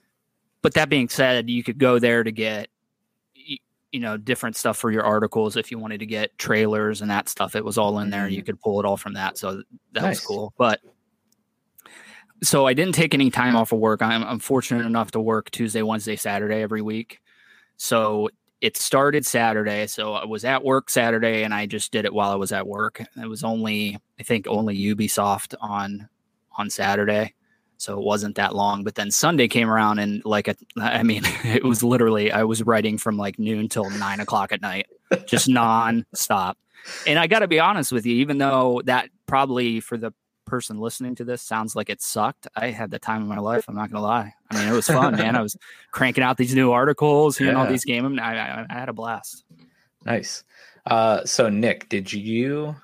but 0.62 0.74
that 0.74 0.88
being 0.88 1.08
said, 1.08 1.50
you 1.50 1.62
could 1.64 1.78
go 1.78 1.98
there 1.98 2.22
to 2.22 2.30
get 2.30 2.68
you 3.90 4.00
know 4.00 4.16
different 4.16 4.54
stuff 4.54 4.76
for 4.76 4.90
your 4.92 5.02
articles 5.02 5.56
if 5.56 5.70
you 5.70 5.78
wanted 5.78 5.98
to 6.00 6.06
get 6.06 6.36
trailers 6.38 7.00
and 7.00 7.10
that 7.10 7.28
stuff. 7.28 7.56
It 7.56 7.64
was 7.64 7.78
all 7.78 7.98
in 8.00 8.10
there. 8.10 8.28
You 8.28 8.42
Mhm. 8.42 8.46
could 8.46 8.60
pull 8.60 8.78
it 8.78 8.84
all 8.84 8.98
from 8.98 9.14
that. 9.14 9.38
So 9.38 9.62
that 9.92 10.02
Nice. 10.02 10.16
was 10.18 10.26
cool. 10.26 10.52
But 10.58 10.80
so 12.42 12.66
I 12.66 12.74
didn't 12.74 12.94
take 12.94 13.14
any 13.14 13.30
time 13.30 13.56
off 13.56 13.72
of 13.72 13.78
work. 13.78 14.02
I'm, 14.02 14.22
I'm 14.24 14.38
fortunate 14.38 14.86
enough 14.86 15.10
to 15.12 15.20
work 15.20 15.50
Tuesday, 15.50 15.82
Wednesday, 15.82 16.16
Saturday 16.16 16.62
every 16.62 16.82
week. 16.82 17.20
So 17.76 18.30
it 18.60 18.76
started 18.76 19.24
Saturday. 19.24 19.86
So 19.86 20.14
I 20.14 20.24
was 20.24 20.44
at 20.44 20.64
work 20.64 20.90
Saturday 20.90 21.42
and 21.44 21.54
I 21.54 21.66
just 21.66 21.92
did 21.92 22.04
it 22.04 22.12
while 22.12 22.30
I 22.30 22.36
was 22.36 22.52
at 22.52 22.66
work. 22.66 23.00
It 23.00 23.28
was 23.28 23.44
only 23.44 23.98
I 24.18 24.22
think 24.22 24.46
only 24.48 24.76
Ubisoft 24.76 25.54
on 25.60 26.08
on 26.56 26.70
Saturday 26.70 27.34
so 27.78 27.96
it 27.96 28.04
wasn't 28.04 28.34
that 28.34 28.54
long 28.54 28.84
but 28.84 28.96
then 28.96 29.10
sunday 29.10 29.48
came 29.48 29.70
around 29.70 29.98
and 29.98 30.22
like 30.24 30.48
a, 30.48 30.56
i 30.76 31.02
mean 31.02 31.22
it 31.44 31.64
was 31.64 31.82
literally 31.82 32.30
i 32.30 32.42
was 32.42 32.62
writing 32.62 32.98
from 32.98 33.16
like 33.16 33.38
noon 33.38 33.68
till 33.68 33.88
nine 33.90 34.20
o'clock 34.20 34.52
at 34.52 34.60
night 34.60 34.86
just 35.24 35.48
non-stop 35.48 36.58
and 37.06 37.18
i 37.18 37.26
gotta 37.26 37.48
be 37.48 37.58
honest 37.58 37.90
with 37.90 38.04
you 38.04 38.16
even 38.16 38.36
though 38.36 38.82
that 38.84 39.08
probably 39.26 39.80
for 39.80 39.96
the 39.96 40.12
person 40.48 40.78
listening 40.78 41.14
to 41.14 41.24
this 41.24 41.42
sounds 41.42 41.76
like 41.76 41.90
it 41.90 42.02
sucked 42.02 42.48
i 42.56 42.70
had 42.70 42.90
the 42.90 42.98
time 42.98 43.22
of 43.22 43.28
my 43.28 43.38
life 43.50 43.64
i'm 43.68 43.74
not 43.74 43.90
gonna 43.90 44.02
lie 44.02 44.32
i 44.50 44.58
mean 44.58 44.68
it 44.68 44.74
was 44.74 44.86
fun 44.86 45.14
man 45.16 45.36
i 45.36 45.42
was 45.42 45.56
cranking 45.92 46.24
out 46.24 46.36
these 46.36 46.54
new 46.54 46.72
articles 46.72 47.36
hearing 47.36 47.56
all 47.56 47.66
these 47.66 47.84
game 47.84 48.18
I, 48.18 48.36
I, 48.36 48.66
I 48.68 48.74
had 48.74 48.88
a 48.88 48.92
blast 48.92 49.44
Nice. 50.04 50.44
Uh, 50.86 51.24
so 51.24 51.48
Nick, 51.48 51.88
did 51.88 52.12
you 52.12 52.74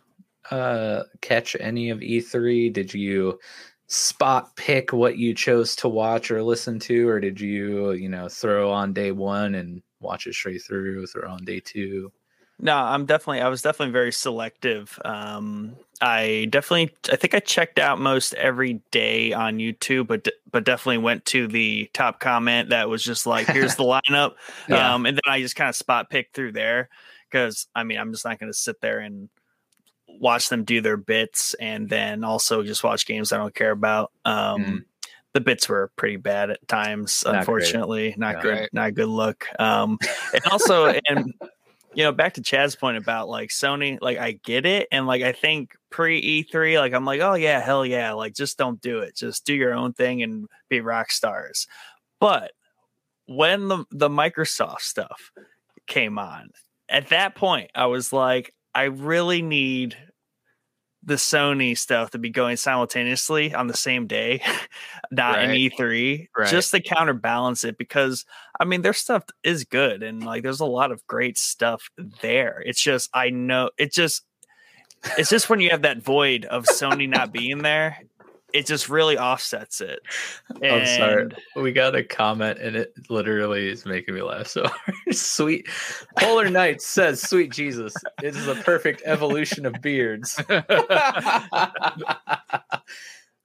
uh 0.50 1.04
catch 1.22 1.56
any 1.58 1.90
of 1.90 2.00
E3? 2.00 2.72
Did 2.72 2.92
you 2.92 3.38
spot 3.86 4.54
pick 4.56 4.92
what 4.92 5.16
you 5.16 5.34
chose 5.34 5.74
to 5.76 5.88
watch 5.88 6.30
or 6.30 6.42
listen 6.42 6.78
to, 6.80 7.08
or 7.08 7.20
did 7.20 7.40
you, 7.40 7.92
you 7.92 8.08
know, 8.08 8.28
throw 8.28 8.70
on 8.70 8.92
day 8.92 9.12
one 9.12 9.54
and 9.54 9.82
watch 10.00 10.26
it 10.26 10.34
straight 10.34 10.62
through, 10.62 11.06
throw 11.06 11.30
on 11.30 11.44
day 11.44 11.60
two? 11.60 12.12
No, 12.60 12.76
I'm 12.76 13.04
definitely 13.04 13.40
I 13.40 13.48
was 13.48 13.62
definitely 13.62 13.92
very 13.92 14.12
selective. 14.12 14.98
Um 15.04 15.76
I 16.00 16.46
definitely 16.50 16.94
I 17.10 17.16
think 17.16 17.34
I 17.34 17.40
checked 17.40 17.78
out 17.78 17.98
most 18.00 18.34
every 18.34 18.74
day 18.90 19.32
on 19.32 19.58
YouTube, 19.58 20.06
but 20.06 20.24
de- 20.24 20.32
but 20.50 20.64
definitely 20.64 20.98
went 20.98 21.24
to 21.26 21.46
the 21.48 21.90
top 21.94 22.20
comment 22.20 22.70
that 22.70 22.88
was 22.88 23.02
just 23.02 23.26
like 23.26 23.46
here's 23.48 23.76
the 23.76 23.82
lineup. 24.10 24.34
Yeah. 24.68 24.94
Um 24.94 25.04
and 25.06 25.16
then 25.16 25.22
I 25.32 25.40
just 25.40 25.56
kind 25.56 25.68
of 25.68 25.76
spot 25.76 26.10
picked 26.10 26.34
through 26.34 26.52
there 26.52 26.88
cuz 27.30 27.66
I 27.74 27.82
mean, 27.84 27.98
I'm 27.98 28.12
just 28.12 28.24
not 28.24 28.38
going 28.38 28.50
to 28.52 28.58
sit 28.58 28.80
there 28.80 29.00
and 29.00 29.28
watch 30.06 30.48
them 30.48 30.62
do 30.64 30.80
their 30.80 30.96
bits 30.96 31.54
and 31.54 31.88
then 31.88 32.22
also 32.22 32.62
just 32.62 32.84
watch 32.84 33.04
games 33.06 33.32
I 33.32 33.36
don't 33.38 33.54
care 33.54 33.72
about. 33.72 34.12
Um 34.24 34.64
Mhm. 34.64 34.84
the 35.32 35.40
bits 35.40 35.68
were 35.68 35.90
pretty 35.96 36.16
bad 36.16 36.50
at 36.50 36.66
times, 36.68 37.24
Not 37.24 37.32
great. 37.32 37.38
unfortunately. 37.40 38.14
Not 38.16 38.36
Yeah. 38.36 38.42
good, 38.42 38.68
not 38.72 38.94
good 38.94 39.08
look. 39.08 39.46
Um 39.58 39.98
and 40.32 40.44
also 40.52 40.86
and 41.08 41.32
you 41.94 42.04
know, 42.04 42.12
back 42.12 42.34
to 42.34 42.42
Chad's 42.42 42.76
point 42.76 42.96
about 42.96 43.28
like 43.28 43.50
Sony, 43.50 43.98
like 44.00 44.18
I 44.18 44.32
get 44.44 44.66
it. 44.66 44.88
And 44.90 45.06
like 45.06 45.22
I 45.22 45.32
think 45.32 45.74
pre 45.90 46.44
E3, 46.44 46.78
like 46.78 46.92
I'm 46.92 47.04
like, 47.04 47.20
oh 47.20 47.34
yeah, 47.34 47.60
hell 47.60 47.84
yeah. 47.84 48.12
Like 48.12 48.34
just 48.34 48.58
don't 48.58 48.80
do 48.80 49.00
it. 49.00 49.16
Just 49.16 49.44
do 49.46 49.54
your 49.54 49.74
own 49.74 49.92
thing 49.92 50.22
and 50.22 50.46
be 50.68 50.80
rock 50.80 51.10
stars. 51.10 51.66
But 52.20 52.52
when 53.26 53.68
the 53.68 53.84
the 53.90 54.08
Microsoft 54.08 54.80
stuff 54.80 55.30
came 55.86 56.18
on, 56.18 56.50
at 56.88 57.08
that 57.08 57.34
point, 57.34 57.70
I 57.74 57.86
was 57.86 58.12
like, 58.12 58.52
I 58.74 58.84
really 58.84 59.42
need 59.42 59.96
the 61.04 61.14
Sony 61.14 61.76
stuff 61.76 62.10
to 62.10 62.18
be 62.18 62.30
going 62.30 62.56
simultaneously 62.56 63.54
on 63.54 63.66
the 63.66 63.76
same 63.76 64.06
day, 64.06 64.42
not 65.10 65.42
in 65.42 65.50
E3, 65.50 66.28
Right. 66.36 66.50
just 66.50 66.70
to 66.70 66.80
counterbalance 66.80 67.64
it. 67.64 67.76
Because 67.76 68.24
I 68.58 68.64
mean, 68.64 68.82
their 68.82 68.92
stuff 68.92 69.24
is 69.42 69.64
good, 69.64 70.02
and 70.02 70.22
like, 70.24 70.42
there's 70.42 70.60
a 70.60 70.66
lot 70.66 70.92
of 70.92 71.06
great 71.06 71.36
stuff 71.38 71.90
there. 72.22 72.62
It's 72.64 72.80
just, 72.82 73.10
I 73.12 73.30
know, 73.30 73.70
it 73.78 73.92
just, 73.92 74.22
it's 75.18 75.30
just 75.30 75.50
when 75.50 75.60
you 75.60 75.70
have 75.70 75.82
that 75.82 76.02
void 76.02 76.44
of 76.46 76.64
Sony 76.64 77.08
not 77.08 77.32
being 77.32 77.58
there, 77.62 77.98
it 78.54 78.64
just 78.66 78.88
really 78.88 79.18
offsets 79.18 79.80
it. 79.82 79.98
I'm 80.62 80.86
sorry. 80.86 81.28
We 81.56 81.72
got 81.72 81.94
a 81.96 82.04
comment 82.04 82.58
and 82.60 82.76
it 82.76 82.94
literally 83.10 83.68
is 83.68 83.84
making 83.84 84.14
me 84.14 84.22
laugh 84.22 84.46
so 84.46 84.66
hard. 84.68 84.94
Sweet 85.14 85.68
Polar 86.18 86.48
Knight 86.48 86.80
says, 86.80 87.20
Sweet 87.20 87.50
Jesus, 87.52 87.92
it 88.22 88.34
is 88.36 88.46
the 88.46 88.54
perfect 88.54 89.02
evolution 89.04 89.66
of 89.66 89.74
beards. 89.82 90.40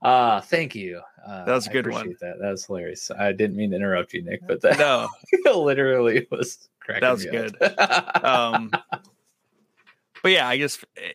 Ah, 0.02 0.39
thank 0.39 0.76
you. 0.76 1.02
Uh, 1.28 1.43
That 1.43 1.56
was 1.56 1.67
a 1.67 1.72
I 1.72 1.74
good 1.74 1.88
one. 1.88 1.95
appreciate 2.00 2.19
That 2.22 2.39
that 2.39 2.52
was 2.52 2.65
hilarious. 2.65 3.12
I 3.12 3.34
didn't 3.34 3.58
mean 3.58 3.72
to 3.72 3.76
interrupt 3.76 4.13
you, 4.13 4.24
Nick, 4.24 4.39
but 4.48 4.62
that 4.62 4.80
No, 4.80 5.10
literally 5.45 6.26
was 6.32 6.69
cracking 6.80 7.02
That 7.02 7.12
was 7.12 7.26
me 7.26 7.32
good. 7.32 7.62
up. 7.62 8.24
um 8.24 8.72
but 10.24 10.32
yeah 10.32 10.48
i 10.48 10.58
just 10.58 10.86
eh, 10.98 11.12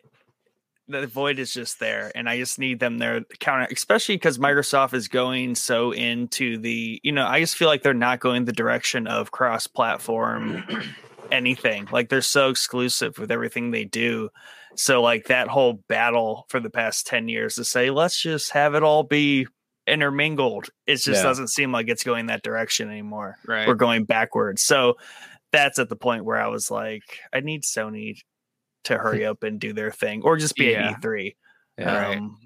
the 0.89 1.07
void 1.07 1.39
is 1.39 1.53
just 1.53 1.81
there 1.81 2.13
and 2.15 2.29
i 2.29 2.37
just 2.37 2.59
need 2.59 2.79
them 2.79 2.99
there 2.99 3.21
to 3.21 3.37
counter 3.39 3.67
especially 3.73 4.17
because 4.17 4.39
microsoft 4.39 4.93
is 4.93 5.09
going 5.09 5.55
so 5.55 5.93
into 5.93 6.59
the 6.59 7.01
you 7.03 7.11
know 7.13 7.27
i 7.27 7.41
just 7.41 7.57
feel 7.57 7.69
like 7.69 7.83
they're 7.83 7.95
not 7.95 8.21
going 8.21 8.45
the 8.45 8.53
direction 8.53 9.07
of 9.07 9.31
cross 9.31 9.67
platform 9.67 10.63
anything 11.33 11.89
like 11.91 12.09
they're 12.11 12.21
so 12.21 12.51
exclusive 12.51 13.19
with 13.19 13.31
everything 13.31 13.71
they 13.71 13.85
do 13.85 14.29
so 14.77 15.01
like 15.01 15.27
that 15.29 15.49
whole 15.49 15.75
battle 15.89 16.45
for 16.49 16.61
the 16.61 16.69
past 16.71 17.07
10 17.07 17.29
years 17.29 17.55
to 17.55 17.65
say 17.65 17.91
let's 17.91 18.21
just 18.21 18.51
have 18.51 18.75
it 18.75 18.83
all 18.83 19.05
be 19.05 19.47
intermingled. 19.87 20.69
It 20.87 20.95
just 20.97 21.09
Yeah. 21.09 21.23
doesn't 21.23 21.49
seem 21.49 21.71
like 21.71 21.89
it's 21.89 22.05
going 22.05 22.27
that 22.27 22.43
direction 22.43 22.89
anymore. 22.91 23.37
Right. 23.47 23.69
We're 23.69 23.75
going 23.75 24.05
backwards. 24.05 24.63
So 24.63 24.97
that's 25.53 25.79
at 25.79 25.91
the 25.91 25.95
point 25.97 26.25
where 26.25 26.41
I 26.41 26.49
was 26.49 26.71
like, 26.71 27.03
I 27.33 27.41
need 27.41 27.63
Sony 27.65 28.17
to 28.85 28.99
hurry 28.99 29.25
up 29.27 29.43
and 29.43 29.61
do 29.61 29.73
their 29.73 29.91
thing, 29.91 30.23
or 30.23 30.37
just 30.37 30.57
be 30.57 30.73
Yeah. 30.73 30.91
at 30.91 31.01
E3. 31.01 31.37
Yeah. 31.79 31.97
Right. 31.97 32.17
Um, 32.19 32.39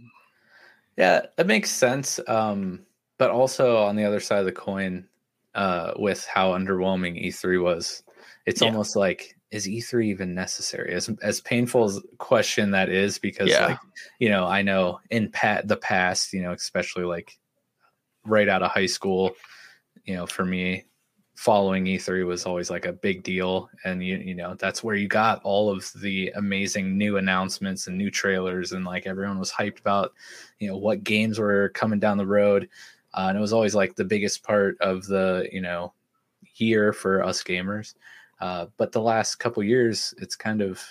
Yeah, 0.96 1.26
it 1.38 1.46
makes 1.46 1.70
sense. 1.70 2.18
Um, 2.26 2.84
but 3.18 3.30
also 3.30 3.76
on 3.78 3.96
the 3.96 4.04
other 4.04 4.20
side 4.20 4.40
of 4.40 4.46
the 4.46 4.52
coin, 4.52 5.08
uh, 5.54 5.92
with 5.96 6.24
how 6.26 6.52
underwhelming 6.52 7.24
E3 7.24 7.62
was, 7.62 8.02
it's 8.46 8.62
Yeah. 8.62 8.68
almost 8.68 8.96
like 8.96 9.34
is 9.50 9.66
E3 9.68 10.08
even 10.08 10.34
necessary? 10.34 10.92
As 10.94 11.08
as 11.22 11.40
painful 11.40 11.84
as 11.84 12.00
question 12.18 12.70
that 12.72 12.88
is, 12.90 13.18
because 13.18 13.48
Yeah. 13.50 13.66
like 13.66 13.78
you 14.18 14.28
know, 14.28 14.46
I 14.46 14.62
know 14.62 15.00
in 15.10 15.30
pat 15.30 15.68
the 15.68 15.76
past, 15.76 16.32
you 16.32 16.42
know, 16.42 16.52
especially 16.52 17.04
like 17.04 17.38
right 18.24 18.48
out 18.48 18.62
of 18.62 18.70
high 18.72 18.86
school, 18.86 19.34
you 20.04 20.14
know, 20.16 20.26
for 20.26 20.44
me, 20.44 20.84
following 21.38 21.84
E3 21.84 22.26
was 22.26 22.46
always 22.46 22.68
like 22.68 22.84
a 22.84 22.92
big 22.92 23.22
deal, 23.22 23.70
and 23.84 24.02
you 24.04 24.16
you 24.16 24.34
know 24.34 24.54
that's 24.56 24.82
where 24.82 24.96
you 24.96 25.06
got 25.06 25.40
all 25.44 25.70
of 25.70 25.88
the 26.00 26.30
amazing 26.34 26.98
new 26.98 27.16
announcements 27.16 27.86
and 27.86 27.96
new 27.96 28.10
trailers, 28.10 28.72
and 28.72 28.84
like 28.84 29.06
everyone 29.06 29.38
was 29.38 29.52
hyped 29.52 29.78
about 29.78 30.12
you 30.58 30.68
know 30.68 30.76
what 30.76 31.04
games 31.04 31.38
were 31.38 31.68
coming 31.74 32.00
down 32.00 32.18
the 32.18 32.26
road 32.26 32.68
uh, 33.14 33.26
and 33.28 33.38
it 33.38 33.40
was 33.40 33.52
always 33.52 33.74
like 33.76 33.94
the 33.94 34.04
biggest 34.04 34.42
part 34.42 34.76
of 34.80 35.06
the 35.06 35.48
you 35.52 35.60
know 35.60 35.92
year 36.56 36.92
for 36.92 37.22
us 37.22 37.42
gamers 37.44 37.94
uh, 38.40 38.66
but 38.76 38.90
the 38.90 39.00
last 39.00 39.36
couple 39.36 39.62
years 39.62 40.12
it's 40.18 40.34
kind 40.34 40.60
of 40.60 40.82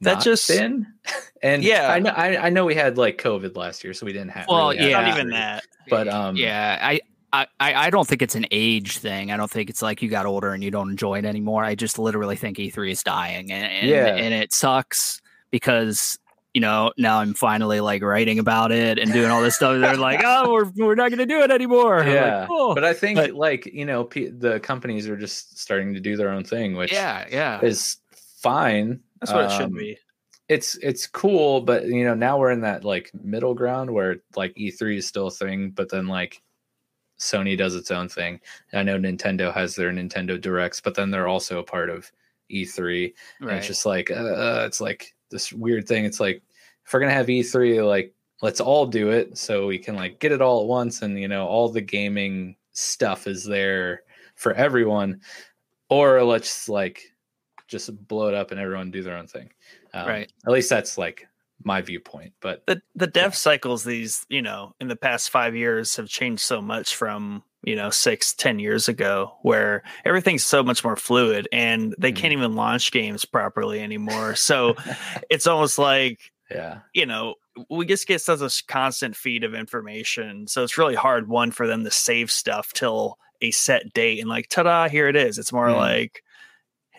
That 0.00 0.20
just- 0.20 0.48
been 0.48 0.86
and 1.42 1.62
Yeah. 1.62 1.88
i 1.92 1.98
know 2.00 2.10
I, 2.10 2.46
I 2.46 2.50
know 2.50 2.64
we 2.64 2.74
had 2.74 2.98
like 2.98 3.18
covid 3.22 3.56
last 3.56 3.84
year 3.84 3.94
so 3.94 4.04
we 4.04 4.12
didn't 4.12 4.30
have 4.30 4.48
Well, 4.48 4.70
really 4.70 4.90
yeah. 4.90 5.00
Not 5.00 5.08
even 5.16 5.30
that. 5.30 5.64
but 5.88 6.08
um 6.08 6.34
yeah, 6.36 6.78
I, 6.82 7.00
I, 7.32 7.46
I 7.60 7.74
I 7.86 7.90
don't 7.90 8.06
think 8.08 8.22
it's 8.22 8.34
an 8.34 8.46
age 8.50 8.98
thing. 8.98 9.30
I 9.30 9.36
don't 9.36 9.50
think 9.50 9.70
it's 9.70 9.82
like 9.82 10.02
you 10.02 10.08
got 10.08 10.26
older 10.26 10.52
and 10.52 10.62
you 10.64 10.70
don't 10.70 10.90
enjoy 10.90 11.18
it 11.18 11.24
anymore. 11.24 11.64
I 11.64 11.74
just 11.74 11.98
literally 11.98 12.36
think 12.36 12.58
E3 12.58 12.90
is 12.90 13.02
dying, 13.02 13.52
and 13.52 13.72
and, 13.72 13.88
Yeah. 13.88 14.16
and 14.16 14.34
it 14.34 14.52
sucks 14.52 15.20
because 15.50 16.18
you 16.54 16.60
know 16.60 16.92
now 16.98 17.20
I'm 17.20 17.34
finally 17.34 17.80
like 17.80 18.02
writing 18.02 18.38
about 18.40 18.72
it 18.72 18.98
and 18.98 19.12
doing 19.12 19.30
all 19.30 19.40
this 19.42 19.54
stuff. 19.56 19.80
They're 19.80 19.96
like, 19.96 20.20
oh, 20.24 20.52
we're 20.52 20.70
we're 20.76 20.94
not 20.96 21.10
gonna 21.10 21.26
do 21.26 21.40
it 21.42 21.50
anymore. 21.52 22.00
I'm 22.00 22.06
like, 22.06 22.14
yeah 22.14 22.46
"Cool." 22.46 22.74
but 22.74 22.82
i 22.84 22.92
think 22.92 23.16
But- 23.16 23.34
like 23.34 23.66
you 23.66 23.84
know 23.84 24.02
P- 24.04 24.30
the 24.30 24.58
companies 24.60 25.08
are 25.08 25.16
just 25.16 25.58
starting 25.58 25.94
to 25.94 26.00
do 26.00 26.16
their 26.16 26.30
own 26.30 26.42
thing 26.44 26.74
which 26.76 26.92
yeah, 26.92 27.26
yeah, 27.30 27.60
is 27.62 27.98
fine 28.42 29.00
That's 29.20 29.32
what 29.32 29.44
it 29.44 29.50
should 29.52 29.66
Um, 29.66 29.74
be. 29.74 29.98
it's 30.48 30.76
it's 30.82 31.06
cool, 31.06 31.60
but 31.60 31.86
you 31.86 32.04
know, 32.04 32.14
now 32.14 32.38
we're 32.38 32.50
in 32.50 32.62
that 32.62 32.84
like 32.84 33.10
middle 33.22 33.54
ground 33.54 33.88
where 33.90 34.16
like 34.34 34.52
E3 34.56 34.96
is 34.96 35.06
still 35.06 35.28
a 35.28 35.30
thing, 35.30 35.70
but 35.70 35.88
then 35.90 36.08
like 36.08 36.42
Sony 37.20 37.56
does 37.56 37.74
its 37.74 37.90
own 37.90 38.08
thing. 38.08 38.40
I 38.72 38.82
know 38.82 38.98
Nintendo 38.98 39.52
has 39.52 39.76
their 39.76 39.92
Nintendo 39.92 40.40
Directs, 40.40 40.80
but 40.80 40.94
then 40.94 41.10
they're 41.10 41.28
also 41.28 41.58
a 41.58 41.64
part 41.64 41.90
of 41.90 42.10
E3. 42.50 43.12
And 43.38 43.48
right. 43.48 43.58
it's 43.58 43.66
just 43.66 43.86
like 43.86 44.10
uh, 44.10 44.64
it's 44.66 44.80
like 44.80 45.14
this 45.30 45.52
weird 45.52 45.86
thing. 45.86 46.04
It's 46.04 46.18
like 46.18 46.42
if 46.84 46.92
we're 46.92 47.00
gonna 47.00 47.12
have 47.12 47.26
E3, 47.26 47.86
like 47.86 48.14
let's 48.42 48.60
all 48.60 48.86
do 48.86 49.10
it 49.10 49.36
so 49.36 49.66
we 49.66 49.78
can 49.78 49.94
like 49.94 50.18
get 50.18 50.32
it 50.32 50.40
all 50.40 50.62
at 50.62 50.66
once, 50.66 51.02
and 51.02 51.20
you 51.20 51.28
know, 51.28 51.46
all 51.46 51.68
the 51.68 51.80
gaming 51.80 52.56
stuff 52.72 53.26
is 53.26 53.44
there 53.44 54.02
for 54.34 54.54
everyone, 54.54 55.20
or 55.90 56.24
let's 56.24 56.68
like 56.68 57.02
just 57.68 58.08
blow 58.08 58.28
it 58.28 58.34
up 58.34 58.50
and 58.50 58.58
everyone 58.58 58.90
do 58.90 59.02
their 59.02 59.16
own 59.16 59.26
thing. 59.26 59.50
Um, 59.92 60.08
Right. 60.08 60.32
At 60.46 60.52
least 60.52 60.70
that's 60.70 60.96
like 60.96 61.28
my 61.64 61.80
viewpoint. 61.82 62.32
But 62.40 62.64
the 62.66 62.80
the 62.94 63.06
dev 63.06 63.34
cycles 63.36 63.84
these 63.84 64.24
you 64.28 64.42
know 64.42 64.74
in 64.80 64.88
the 64.88 64.96
past 64.96 65.30
five 65.30 65.54
years 65.54 65.96
have 65.96 66.08
changed 66.08 66.42
so 66.42 66.60
much 66.62 66.94
from 66.96 67.42
you 67.62 67.76
know 67.76 67.90
six 67.90 68.32
ten 68.34 68.58
years 68.58 68.88
ago 68.88 69.32
where 69.42 69.82
everything's 70.04 70.46
so 70.46 70.62
much 70.62 70.82
more 70.84 70.96
fluid 70.96 71.48
and 71.52 71.94
they 71.98 72.12
can't 72.12 72.32
even 72.32 72.54
launch 72.56 72.92
games 72.92 73.24
properly 73.24 73.80
anymore. 73.80 74.34
So 74.34 74.74
it's 75.30 75.46
almost 75.46 75.78
like 75.78 76.32
yeah, 76.50 76.80
you 76.94 77.06
know 77.06 77.34
we 77.68 77.84
just 77.84 78.06
get 78.06 78.20
such 78.22 78.40
a 78.40 78.64
constant 78.66 79.14
feed 79.16 79.44
of 79.44 79.54
information. 79.54 80.46
So 80.46 80.62
it's 80.64 80.78
really 80.78 80.94
hard 80.94 81.28
one 81.28 81.50
for 81.50 81.66
them 81.66 81.84
to 81.84 81.90
save 81.90 82.30
stuff 82.30 82.72
till 82.72 83.18
a 83.42 83.50
set 83.50 83.92
date 83.92 84.20
and 84.20 84.28
like 84.28 84.48
ta-da 84.48 84.88
here 84.88 85.08
it 85.08 85.16
is. 85.16 85.36
It's 85.38 85.52
more 85.52 85.68
Mhm. 85.68 85.76
like 85.76 86.22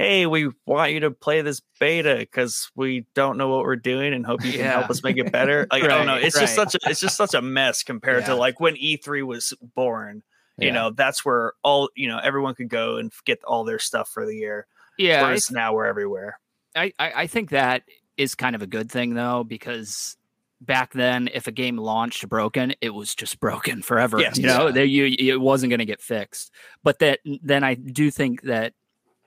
hey 0.01 0.25
we 0.25 0.49
want 0.65 0.91
you 0.93 0.99
to 1.01 1.11
play 1.11 1.41
this 1.43 1.61
beta 1.79 2.15
because 2.17 2.71
we 2.75 3.05
don't 3.13 3.37
know 3.37 3.49
what 3.49 3.59
we're 3.63 3.75
doing 3.75 4.13
and 4.13 4.25
hope 4.25 4.43
you 4.43 4.51
can 4.51 4.65
help 4.65 4.89
us 4.89 5.03
make 5.03 5.17
it 5.17 5.31
better 5.31 5.67
like 5.71 5.83
i 5.83 5.87
don't 5.87 6.07
know 6.07 6.13
Right, 6.13 6.23
it's 6.25 6.39
just 6.39 6.55
such 6.55 6.73
a 6.75 6.79
it's 6.89 6.99
just 6.99 7.15
such 7.15 7.35
a 7.35 7.41
mess 7.41 7.83
compared 7.83 8.25
to 8.25 8.35
like 8.35 8.59
when 8.59 8.75
e3 8.75 9.23
was 9.23 9.53
born 9.75 10.23
you 10.57 10.67
Yeah. 10.67 10.73
know 10.73 10.89
that's 10.89 11.23
where 11.23 11.53
all 11.63 11.89
you 11.95 12.07
know 12.07 12.17
everyone 12.17 12.55
could 12.55 12.69
go 12.69 12.97
and 12.97 13.11
get 13.25 13.43
all 13.43 13.63
their 13.63 13.77
stuff 13.79 14.09
for 14.09 14.25
the 14.25 14.35
year 14.35 14.65
yeah, 14.97 15.21
whereas 15.21 15.51
now 15.51 15.73
we're 15.73 15.85
everywhere 15.85 16.39
I, 16.75 16.93
I 16.99 17.11
I 17.23 17.27
think 17.27 17.51
that 17.51 17.83
is 18.17 18.33
kind 18.35 18.55
of 18.55 18.61
a 18.63 18.67
good 18.67 18.91
thing 18.91 19.13
though 19.13 19.43
because 19.43 20.17
back 20.61 20.93
then 20.93 21.29
if 21.33 21.45
a 21.47 21.51
game 21.51 21.77
launched 21.77 22.27
broken 22.27 22.73
it 22.81 22.89
was 22.93 23.13
just 23.15 23.39
broken 23.39 23.81
forever 23.81 24.19
Yes. 24.19 24.37
you 24.37 24.47
know 24.47 24.65
Yeah. 24.67 24.71
there 24.71 24.85
you 24.85 25.15
it 25.19 25.39
wasn't 25.41 25.69
going 25.69 25.79
to 25.79 25.85
get 25.85 26.01
fixed 26.01 26.51
but 26.83 26.99
that 26.99 27.19
then 27.43 27.63
i 27.63 27.73
do 27.75 28.09
think 28.11 28.41
that 28.43 28.73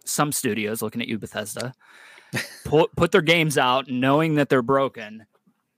some 0.04 0.32
studios 0.32 0.82
looking 0.82 1.00
at 1.02 1.08
you 1.08 1.18
bethesda 1.18 1.72
put 2.64 2.94
put 2.96 3.12
their 3.12 3.22
games 3.22 3.56
out 3.58 3.88
knowing 3.88 4.34
that 4.34 4.48
they're 4.48 4.62
broken 4.62 5.26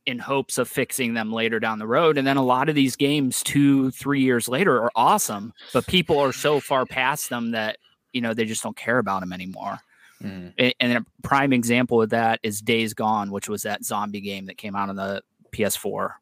in 0.07 0.19
hopes 0.19 0.57
of 0.59 0.69
fixing 0.69 1.15
them 1.15 1.33
later 1.33 1.59
down 1.61 1.79
the 1.79 1.87
road 1.87 2.17
and 2.17 2.27
then 2.27 2.37
a 2.37 2.43
lot 2.43 2.69
of 2.69 2.75
these 2.75 2.97
games 2.97 3.43
two 3.43 3.91
three 3.91 4.21
years 4.21 4.49
later 4.49 4.81
are 4.83 4.91
awesome 4.95 5.53
but 5.73 5.87
people 5.87 6.19
are 6.19 6.33
so 6.33 6.61
far 6.61 6.87
past 6.87 7.29
them 7.29 7.51
that 7.51 7.77
you 8.13 8.21
know 8.21 8.33
they 8.33 8.45
just 8.45 8.63
don't 8.63 8.77
care 8.77 8.99
about 8.99 9.21
them 9.21 9.33
anymore 9.33 9.79
Mhm. 10.25 10.55
a- 10.59 10.75
and 10.81 10.97
a 10.97 11.05
prime 11.23 11.53
example 11.53 12.01
of 12.01 12.09
that 12.09 12.41
is 12.43 12.63
Days 12.63 12.95
Gone, 12.95 13.31
which 13.31 13.51
was 13.51 13.65
that 13.65 13.85
zombie 13.85 14.23
game 14.23 14.47
that 14.47 14.57
came 14.57 14.75
out 14.75 14.89
on 14.89 14.97
the 14.97 15.23
PS4. 15.53 16.13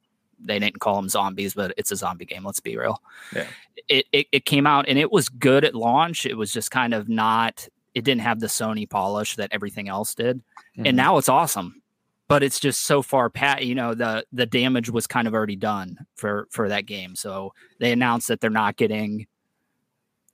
They 0.40 0.58
didn't 0.58 0.80
call 0.80 0.96
them 0.96 1.08
zombies, 1.08 1.54
but 1.54 1.72
it's 1.76 1.92
a 1.92 1.96
zombie 1.96 2.24
game. 2.24 2.44
Let's 2.44 2.58
be 2.58 2.76
real. 2.76 3.00
Yeah. 3.32 3.46
It, 3.88 4.06
it 4.10 4.26
it 4.32 4.44
came 4.46 4.66
out 4.66 4.86
and 4.88 4.98
it 4.98 5.12
was 5.12 5.28
good 5.28 5.64
at 5.64 5.76
launch. 5.76 6.26
It 6.26 6.34
was 6.36 6.52
just 6.52 6.72
kind 6.72 6.92
of 6.92 7.08
not. 7.08 7.68
It 7.94 8.04
didn't 8.04 8.22
have 8.22 8.40
the 8.40 8.46
Sony 8.48 8.88
polish 8.88 9.36
that 9.36 9.50
everything 9.52 9.88
else 9.88 10.14
did, 10.14 10.42
Mhm. 10.76 10.88
and 10.88 10.96
now 10.96 11.16
it's 11.18 11.28
awesome. 11.28 11.80
But 12.26 12.42
it's 12.42 12.58
just 12.58 12.82
so 12.82 13.02
far 13.02 13.28
pat. 13.30 13.64
You 13.66 13.74
know 13.74 13.94
the 13.94 14.24
the 14.32 14.46
damage 14.46 14.90
was 14.90 15.06
kind 15.06 15.28
of 15.28 15.34
already 15.34 15.56
done 15.56 15.98
for 16.16 16.48
for 16.50 16.68
that 16.70 16.86
game. 16.86 17.14
So 17.16 17.52
they 17.80 17.92
announced 17.92 18.28
that 18.28 18.40
they're 18.40 18.50
not 18.50 18.76
getting 18.76 19.26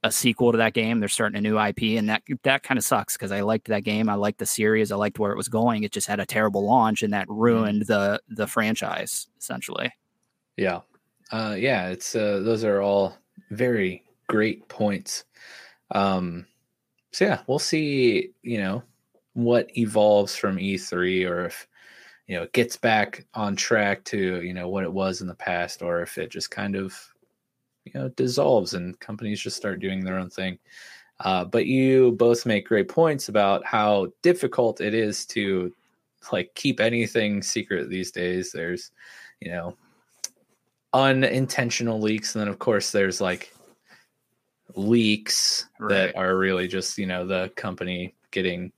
a 0.03 0.11
sequel 0.11 0.53
to 0.53 0.59
that 0.59 0.73
game. 0.73 0.99
They're 1.01 1.09
starting 1.11 1.37
a 1.37 1.40
new 1.42 1.59
IP, 1.59 1.99
and 1.99 2.09
that 2.09 2.23
that 2.44 2.62
kind 2.62 2.79
of 2.79 2.85
sucks 2.85 3.16
because 3.16 3.33
I 3.33 3.40
liked 3.42 3.66
that 3.68 3.85
game. 3.85 4.09
I 4.09 4.14
liked 4.14 4.38
the 4.38 4.46
series. 4.46 4.90
I 4.92 4.96
liked 4.96 5.18
where 5.18 5.33
it 5.33 5.37
was 5.37 5.49
going. 5.49 5.83
It 5.83 5.92
just 5.92 6.07
had 6.07 6.20
a 6.20 6.25
terrible 6.27 6.64
launch, 6.64 7.03
and 7.03 7.12
that 7.12 7.29
ruined 7.29 7.83
the 7.87 8.20
the 8.29 8.46
franchise 8.46 9.27
essentially. 9.38 9.92
Yeah. 10.57 10.81
Uh, 11.33 11.55
yeah, 11.59 11.88
it's 11.88 12.14
uh, 12.14 12.40
those 12.40 12.64
are 12.64 12.81
all 12.81 13.16
very 13.51 14.05
great 14.29 14.68
points. 14.68 15.25
Um, 15.90 16.46
so 17.12 17.25
yeah, 17.25 17.40
we'll 17.46 17.59
see, 17.59 18.31
you 18.42 18.59
know, 18.59 18.83
what 19.35 19.77
evolves 19.77 20.37
from 20.37 20.57
E3 20.57 21.29
or 21.29 21.46
if 21.46 21.66
you 22.27 22.37
know 22.37 22.42
it 22.44 22.53
gets 22.53 22.77
back 22.77 23.27
on 23.35 23.57
track 23.57 24.05
to, 24.05 24.42
you 24.42 24.55
know, 24.55 24.68
what 24.68 24.85
it 24.85 24.92
was 24.92 25.20
in 25.20 25.27
the 25.27 25.35
past 25.35 25.83
or 25.83 26.03
if 26.03 26.18
it 26.18 26.31
just 26.31 26.51
kind 26.51 26.77
of 26.77 26.96
you 27.85 27.92
know 27.94 28.09
dissolves 28.11 28.75
and 28.75 28.99
companies 29.01 29.40
just 29.40 29.57
start 29.57 29.81
doing 29.81 30.05
their 30.05 30.18
own 30.18 30.31
thing. 30.31 30.59
Uh, 31.20 31.44
but 31.44 31.66
you 31.66 32.12
both 32.12 32.46
make 32.46 32.66
great 32.66 32.88
points 32.88 33.29
about 33.29 33.64
how 33.64 34.09
difficult 34.23 34.81
it 34.81 34.94
is 34.94 35.27
to 35.27 35.73
like 36.33 36.51
keep 36.55 36.81
anything 36.81 37.42
secret 37.42 37.90
these 37.90 38.11
days. 38.11 38.53
There's, 38.53 38.90
you 39.40 39.51
know, 39.51 39.77
unintentional 40.92 42.01
leaks 42.01 42.35
and 42.35 42.40
then 42.40 42.49
of 42.49 42.59
course 42.59 42.90
there's 42.90 43.20
like 43.20 43.55
leaks 44.77 45.66
Right. 45.79 45.89
that 46.12 46.16
are 46.16 46.37
really 46.37 46.68
just 46.68 46.99
you 46.99 47.07
know 47.07 47.27
the 47.27 47.51
company 47.57 48.14
getting 48.31 48.73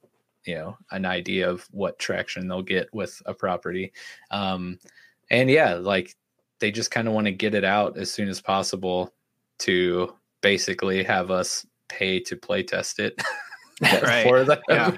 you 0.45 0.55
know 0.57 0.77
an 0.91 1.05
idea 1.07 1.49
of 1.49 1.67
what 1.71 1.99
traction 1.99 2.49
they'll 2.49 2.63
get 2.63 2.93
with 2.93 3.21
a 3.27 3.35
property 3.35 3.93
um 4.31 4.79
and 5.31 5.49
yeah 5.51 5.75
like 5.75 6.15
they 6.61 6.71
just 6.71 6.91
kind 6.91 7.07
of 7.09 7.15
want 7.15 7.27
to 7.27 7.33
get 7.33 7.55
it 7.55 7.65
out 7.65 7.97
as 7.99 8.11
soon 8.13 8.29
as 8.29 8.41
possible 8.41 9.13
to 9.59 10.15
basically 10.41 11.03
have 11.05 11.31
us 11.31 11.65
pay 11.89 12.19
to 12.21 12.37
play 12.37 12.63
test 12.63 12.99
it 12.99 13.21
Right. 14.03 14.23
for 14.23 14.45
them 14.45 14.61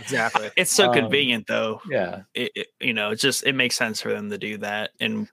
Exactly. 0.00 0.50
it's 0.56 0.72
so 0.72 0.88
Um, 0.88 0.94
convenient 0.94 1.46
though 1.46 1.80
yeah 1.90 2.22
it, 2.34 2.52
it- 2.54 2.68
you 2.80 2.92
know 2.92 3.10
it's 3.10 3.22
just 3.22 3.46
it 3.46 3.54
makes 3.54 3.76
sense 3.76 4.00
for 4.00 4.10
them 4.12 4.28
to 4.30 4.38
do 4.38 4.58
that 4.58 4.90
and 5.00 5.28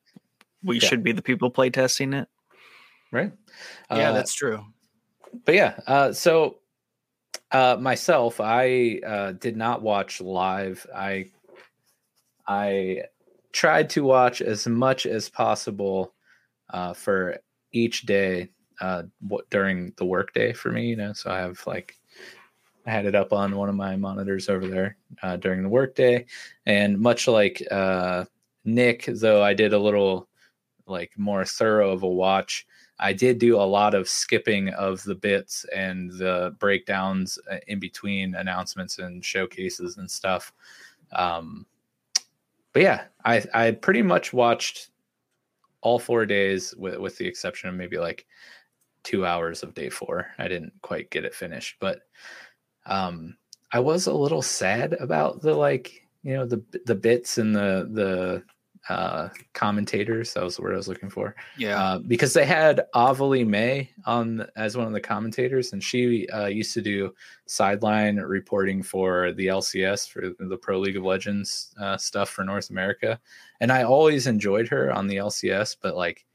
we 0.64 0.80
Yeah. 0.80 0.88
should 0.88 1.04
be 1.04 1.12
the 1.12 1.22
people 1.22 1.50
play 1.50 1.70
testing 1.70 2.14
it 2.14 2.28
right 3.12 3.32
yeah, 3.92 4.10
Uh, 4.10 4.14
that's 4.14 4.34
true. 4.34 4.64
but 5.46 5.56
yeah 5.56 5.80
uh 5.88 6.12
so 6.12 6.60
uh 7.52 7.78
myself 7.80 8.40
i 8.42 9.00
uh 9.06 9.32
did 9.34 9.56
not 9.58 9.82
watch 9.82 10.20
live 10.22 10.86
i 10.96 11.26
i 12.48 13.02
tried 13.54 13.90
to 13.90 14.04
watch 14.04 14.42
as 14.42 14.68
much 14.68 15.06
as 15.06 15.30
possible 15.30 16.14
uh, 16.70 16.94
for 16.94 17.38
each 17.74 18.04
day 18.04 18.50
uh, 18.80 19.04
what 19.28 19.50
during 19.50 19.94
the 19.98 20.06
workday 20.06 20.54
for 20.54 20.72
me. 20.72 20.88
You 20.88 20.96
know, 20.96 21.14
so 21.14 21.30
I 21.30 21.40
have 21.40 21.62
like 21.68 21.98
I 22.86 22.92
had 22.92 23.06
it 23.06 23.14
up 23.14 23.34
on 23.34 23.56
one 23.56 23.70
of 23.70 23.76
my 23.76 23.96
monitors 23.96 24.50
over 24.50 24.68
there 24.68 24.98
uh, 25.22 25.36
during 25.36 25.62
the 25.64 25.70
workday, 25.70 26.26
and 26.66 26.98
much 26.98 27.28
like 27.28 27.62
uh, 27.70 28.26
Nick, 28.66 29.06
though 29.06 29.44
I 29.44 29.54
did 29.54 29.74
a 29.74 29.80
little 29.80 30.28
like 30.88 31.12
more 31.18 31.46
thorough 31.46 31.92
of 31.92 32.04
a 32.04 32.08
watch. 32.10 32.66
I 33.02 33.14
did 33.14 33.40
do 33.40 33.56
a 33.56 33.64
lot 33.64 33.96
of 33.96 34.08
skipping 34.08 34.70
of 34.70 35.04
the 35.04 35.16
bits 35.16 35.66
and 35.76 36.12
the 36.12 36.56
breakdowns 36.60 37.40
uh, 37.52 37.58
in 37.68 37.80
between 37.80 38.36
announcements 38.36 39.00
and 39.00 39.26
showcases 39.26 39.98
and 39.98 40.10
stuff. 40.10 40.54
Um, 41.12 41.66
but 42.74 42.84
yeah, 42.84 43.06
I 43.26 43.44
I 43.54 43.72
pretty 43.72 44.04
much 44.04 44.34
watched 44.34 44.92
all 45.82 46.00
four 46.00 46.26
days 46.26 46.76
with 46.78 46.98
with 46.98 47.18
the 47.18 47.28
exception 47.28 47.70
of 47.70 47.76
maybe 47.76 47.98
like 47.98 48.26
two 49.04 49.26
hours 49.26 49.64
of 49.64 49.74
day 49.74 49.90
four. 49.90 50.28
I 50.38 50.48
didn't 50.48 50.74
quite 50.82 51.10
get 51.10 51.26
it 51.26 51.34
finished, 51.34 51.78
but 51.80 52.04
um, 52.86 53.36
I 53.74 53.80
was 53.80 54.08
a 54.08 54.14
little 54.14 54.44
sad 54.44 54.94
about 54.94 55.42
the 55.42 55.56
like 55.56 56.08
you 56.24 56.34
know 56.36 56.46
the 56.46 56.64
the 56.86 56.96
bits 56.96 57.40
and 57.40 57.56
the 57.56 57.90
the 57.92 58.44
uh, 58.90 59.30
commentators. 59.54 60.34
That 60.34 60.44
was 60.44 60.56
the 60.56 60.64
word 60.64 60.74
I 60.74 60.78
was 60.78 60.88
looking 60.88 61.10
for. 61.10 61.36
Yeah, 61.58 61.82
uh, 61.82 62.00
because 62.00 62.34
they 62.34 62.46
had 62.46 62.86
Ovilee 62.96 63.46
May 63.48 63.90
on 64.06 64.46
as 64.56 64.76
one 64.76 64.88
of 64.88 64.94
the 64.94 65.02
commentators, 65.02 65.74
and 65.74 65.84
she 65.84 66.28
uh, 66.30 66.48
used 66.48 66.74
to 66.74 66.82
do 66.82 67.14
sideline 67.46 68.18
reporting 68.18 68.82
for 68.82 69.34
the 69.34 69.48
LCS 69.48 70.10
for 70.10 70.34
the 70.40 70.58
Pro 70.58 70.80
League 70.80 70.98
of 70.98 71.04
Legends 71.04 71.74
uh, 71.80 71.98
stuff 71.98 72.30
for 72.30 72.44
North 72.44 72.70
America, 72.70 73.20
and 73.60 73.72
I 73.72 73.84
always 73.84 74.28
enjoyed 74.28 74.68
her 74.70 74.92
on 74.92 75.08
the 75.08 75.18
LCS, 75.18 75.78
but 75.82 75.96
like 75.96 76.26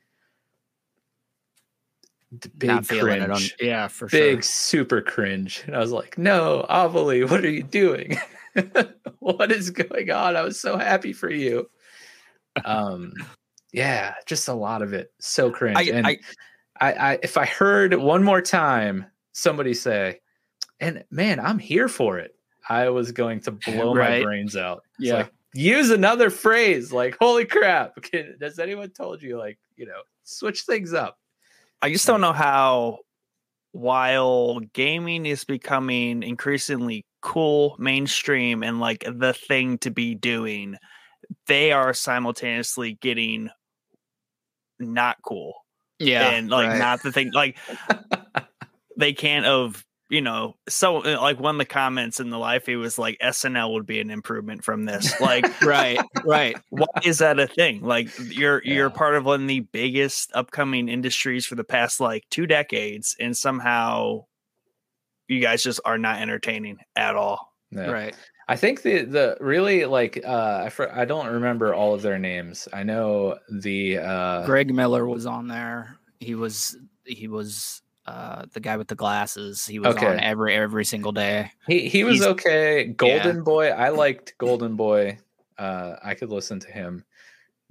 big 2.59 2.71
it 2.71 3.31
on. 3.31 3.37
cringe, 3.37 3.57
Yeah, 3.61 3.89
for 3.89 4.09
sure. 4.09 4.21
big 4.21 4.37
sure. 4.37 4.43
super 4.43 5.01
cringe, 5.01 5.65
and 5.67 5.75
I 5.75 5.79
was 5.79 5.93
like, 5.93 6.19
"No, 6.19 6.65
Ovilee, 6.69 7.29
what 7.29 7.45
are 7.45 7.51
you 7.51 7.63
doing? 7.63 8.19
what 9.19 9.53
is 9.53 9.71
going 9.71 10.11
on? 10.11 10.37
I 10.37 10.43
was 10.43 10.61
so 10.61 10.77
happy 10.77 11.13
for 11.13 11.31
you." 11.31 11.69
Um, 12.65 13.13
yeah, 13.73 14.15
just 14.27 14.49
a 14.49 14.55
lot 14.55 14.83
of 14.83 14.93
it, 14.93 15.13
so 15.21 15.51
cringe. 15.51 15.77
I, 15.77 15.83
and 15.83 16.07
I, 16.07 16.19
I, 16.81 16.93
I 16.93 17.19
if 17.23 17.37
I 17.37 17.47
heard 17.47 17.95
one 17.95 18.23
more 18.23 18.41
time 18.41 19.07
somebody 19.33 19.75
say, 19.75 20.21
"And 20.81 21.05
man, 21.11 21.41
I'm 21.41 21.59
here 21.59 21.89
for 21.89 22.19
it," 22.19 22.35
I 22.69 22.89
was 22.89 23.13
going 23.13 23.41
to 23.41 23.51
blow 23.67 23.95
my 23.95 24.23
brains 24.23 24.57
out. 24.57 24.83
It's 24.99 25.09
Yeah. 25.09 25.17
like, 25.17 25.33
use 25.55 25.91
another 25.91 26.31
phrase 26.31 26.93
like 26.93 27.17
"Holy 27.21 27.45
crap!" 27.45 27.97
Has 28.41 28.59
anyone 28.59 28.91
told 28.91 29.23
you 29.23 29.39
like 29.39 29.59
you 29.77 29.87
know 29.87 30.03
switch 30.25 30.63
things 30.63 30.95
up? 30.95 31.19
I 31.83 31.93
just 31.93 32.07
don't 32.07 32.23
know 32.23 32.33
how 32.33 33.01
while 33.73 34.61
gaming 34.73 35.27
is 35.27 35.45
becoming 35.45 36.23
increasingly 36.23 37.05
cool, 37.21 37.77
mainstream, 37.79 38.63
and 38.63 38.81
like 38.81 39.05
the 39.07 39.35
thing 39.35 39.77
to 39.79 39.91
be 39.91 40.15
doing, 40.15 40.77
they 41.49 41.73
are 41.73 41.95
simultaneously 41.95 42.99
getting 43.01 43.51
not 44.79 45.17
cool 45.23 45.55
Yeah, 45.99 46.31
and 46.31 46.51
like 46.51 46.69
right. 46.69 46.79
not 46.79 47.03
the 47.03 47.13
thing 47.13 47.31
like 47.33 47.57
they 48.99 49.13
can't 49.13 49.47
of 49.47 49.85
you 50.09 50.21
know 50.21 50.55
so 50.69 50.99
uh, 51.05 51.21
like 51.21 51.41
one 51.41 51.57
of 51.57 51.59
the 51.59 51.65
comments 51.65 52.21
in 52.21 52.31
the 52.31 52.39
life 52.39 52.67
he 52.67 52.77
was 52.77 52.97
like 52.99 53.19
snl 53.21 53.73
would 53.73 53.87
be 53.87 54.01
an 54.01 54.11
improvement 54.11 54.63
from 54.63 54.85
this 54.85 55.19
like 55.21 55.45
right, 55.63 55.99
right. 56.25 56.57
why 56.71 56.87
is 57.05 57.19
that 57.19 57.41
a 57.41 57.47
thing 57.49 57.83
like 57.83 58.09
you're 58.29 58.63
you're 58.65 58.91
part 58.91 59.17
of 59.17 59.25
one 59.25 59.43
of 59.43 59.49
the 59.49 59.61
biggest 59.61 60.31
upcoming 60.35 60.89
industries 60.89 61.45
for 61.45 61.57
the 61.57 61.65
past 61.65 61.99
like 62.01 62.25
two 62.31 62.47
decades 62.47 63.17
and 63.19 63.37
somehow 63.37 64.25
you 65.27 65.41
guys 65.41 65.63
just 65.63 65.81
are 65.85 65.99
not 65.99 66.21
entertaining 66.21 66.79
at 66.95 67.17
all 67.17 67.53
Yeah. 67.73 67.91
Right. 67.91 68.15
I 68.49 68.57
think 68.57 68.83
the 68.83 69.03
the 69.03 69.37
really 69.41 69.85
like 69.87 70.23
uh 70.25 70.63
I 70.65 70.69
fr- 70.69 70.93
I 70.93 71.05
don't 71.05 71.27
remember 71.27 71.75
all 71.75 71.95
of 71.95 72.03
their 72.03 72.19
names. 72.19 72.69
I 72.73 72.83
know 72.85 73.39
the 73.51 73.99
uh 73.99 74.47
Greg 74.47 74.73
Miller 74.73 75.07
was 75.07 75.27
on 75.27 75.49
there. 75.49 75.97
He 76.21 76.35
was 76.35 76.77
he 77.05 77.27
was 77.29 77.83
uh 78.07 78.45
the 78.53 78.61
guy 78.61 78.77
with 78.77 78.87
the 78.89 78.95
glasses. 78.95 79.67
He 79.67 79.79
was 79.81 79.97
on 79.97 80.21
every 80.21 80.55
every 80.55 80.85
single 80.85 81.11
day. 81.13 81.51
he 81.67 81.89
he 81.89 82.05
was 82.05 82.19
he's- 82.19 82.27
okay. 82.29 82.85
Golden 82.85 83.43
Boy, 83.43 83.69
I 83.71 83.89
liked 83.89 84.35
Golden 84.39 84.77
Boy. 84.77 85.19
Uh 85.59 85.97
I 86.05 86.15
could 86.15 86.31
listen 86.31 86.61
to 86.61 86.71
him. 86.71 87.05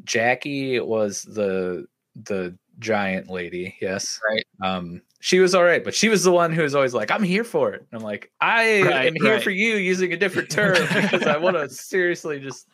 Jackie 0.04 0.80
was 0.82 1.22
the 1.24 1.86
the 2.26 2.58
giant 2.80 3.30
lady, 3.30 3.76
yes. 3.82 4.20
Right. 4.30 4.46
Um 4.64 5.02
she 5.22 5.40
was 5.40 5.56
all 5.56 5.64
right, 5.64 5.84
but 5.84 5.96
she 5.96 6.08
was 6.10 6.24
the 6.24 6.32
one 6.32 6.52
who 6.54 6.62
was 6.62 6.76
always 6.76 6.94
like, 6.94 7.10
I'm 7.10 7.24
here 7.24 7.44
for 7.44 7.74
it. 7.74 7.82
And 7.92 8.00
I'm 8.00 8.04
like, 8.04 8.32
I 8.40 8.82
Right, 8.84 9.08
am 9.08 9.16
here 9.16 9.34
right. 9.36 9.44
for 9.44 9.50
you 9.50 9.76
using 9.76 10.14
a 10.14 10.18
different 10.18 10.50
term 10.52 10.76
because 10.94 11.24
I 11.24 11.38
want 11.38 11.56
to 11.58 11.68
seriously 11.70 12.40
just 12.40 12.68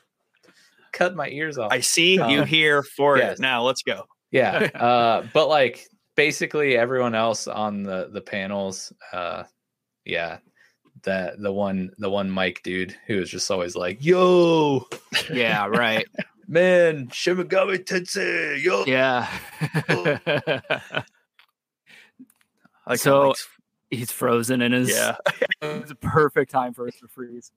cut 0.92 1.16
my 1.16 1.30
ears 1.30 1.58
off. 1.58 1.72
i 1.72 1.80
see 1.80 2.16
you 2.16 2.42
Um, 2.42 2.46
here 2.46 2.84
for 2.84 3.18
yes. 3.18 3.40
it 3.40 3.42
now 3.42 3.64
let's 3.64 3.82
go 3.82 4.04
yeah 4.30 4.70
uh 4.76 5.26
but 5.34 5.48
like 5.48 5.88
basically 6.18 6.76
everyone 6.78 7.16
else 7.16 7.48
on 7.48 7.84
the 7.84 8.10
the 8.12 8.20
panels 8.20 8.92
uh 9.14 9.44
yeah 10.04 10.40
the 11.04 11.34
the 11.40 11.52
one 11.52 11.92
the 11.98 12.10
one 12.10 12.30
Mike 12.30 12.60
dude 12.64 12.94
who 13.08 13.16
was 13.20 13.30
just 13.30 13.50
always 13.50 13.74
like 13.76 14.04
yo 14.04 14.86
Yeah, 15.32 15.68
right. 15.68 16.06
man 16.52 17.10
Shin 17.12 17.38
Megami 17.38 17.78
Tensei 17.84 18.62
yo 18.62 18.84
yeah. 18.86 19.28
like 22.88 23.00
So- 23.00 23.34
He's 23.90 24.12
frozen 24.12 24.62
in 24.62 24.72
his 24.72 24.90
yeah 24.90 25.18
it's 25.62 25.92
a 25.92 25.96
perfect 25.96 26.50
time 26.50 26.74
for 26.74 26.88
us 26.88 26.94
to 27.02 27.08
freeze. 27.10 27.52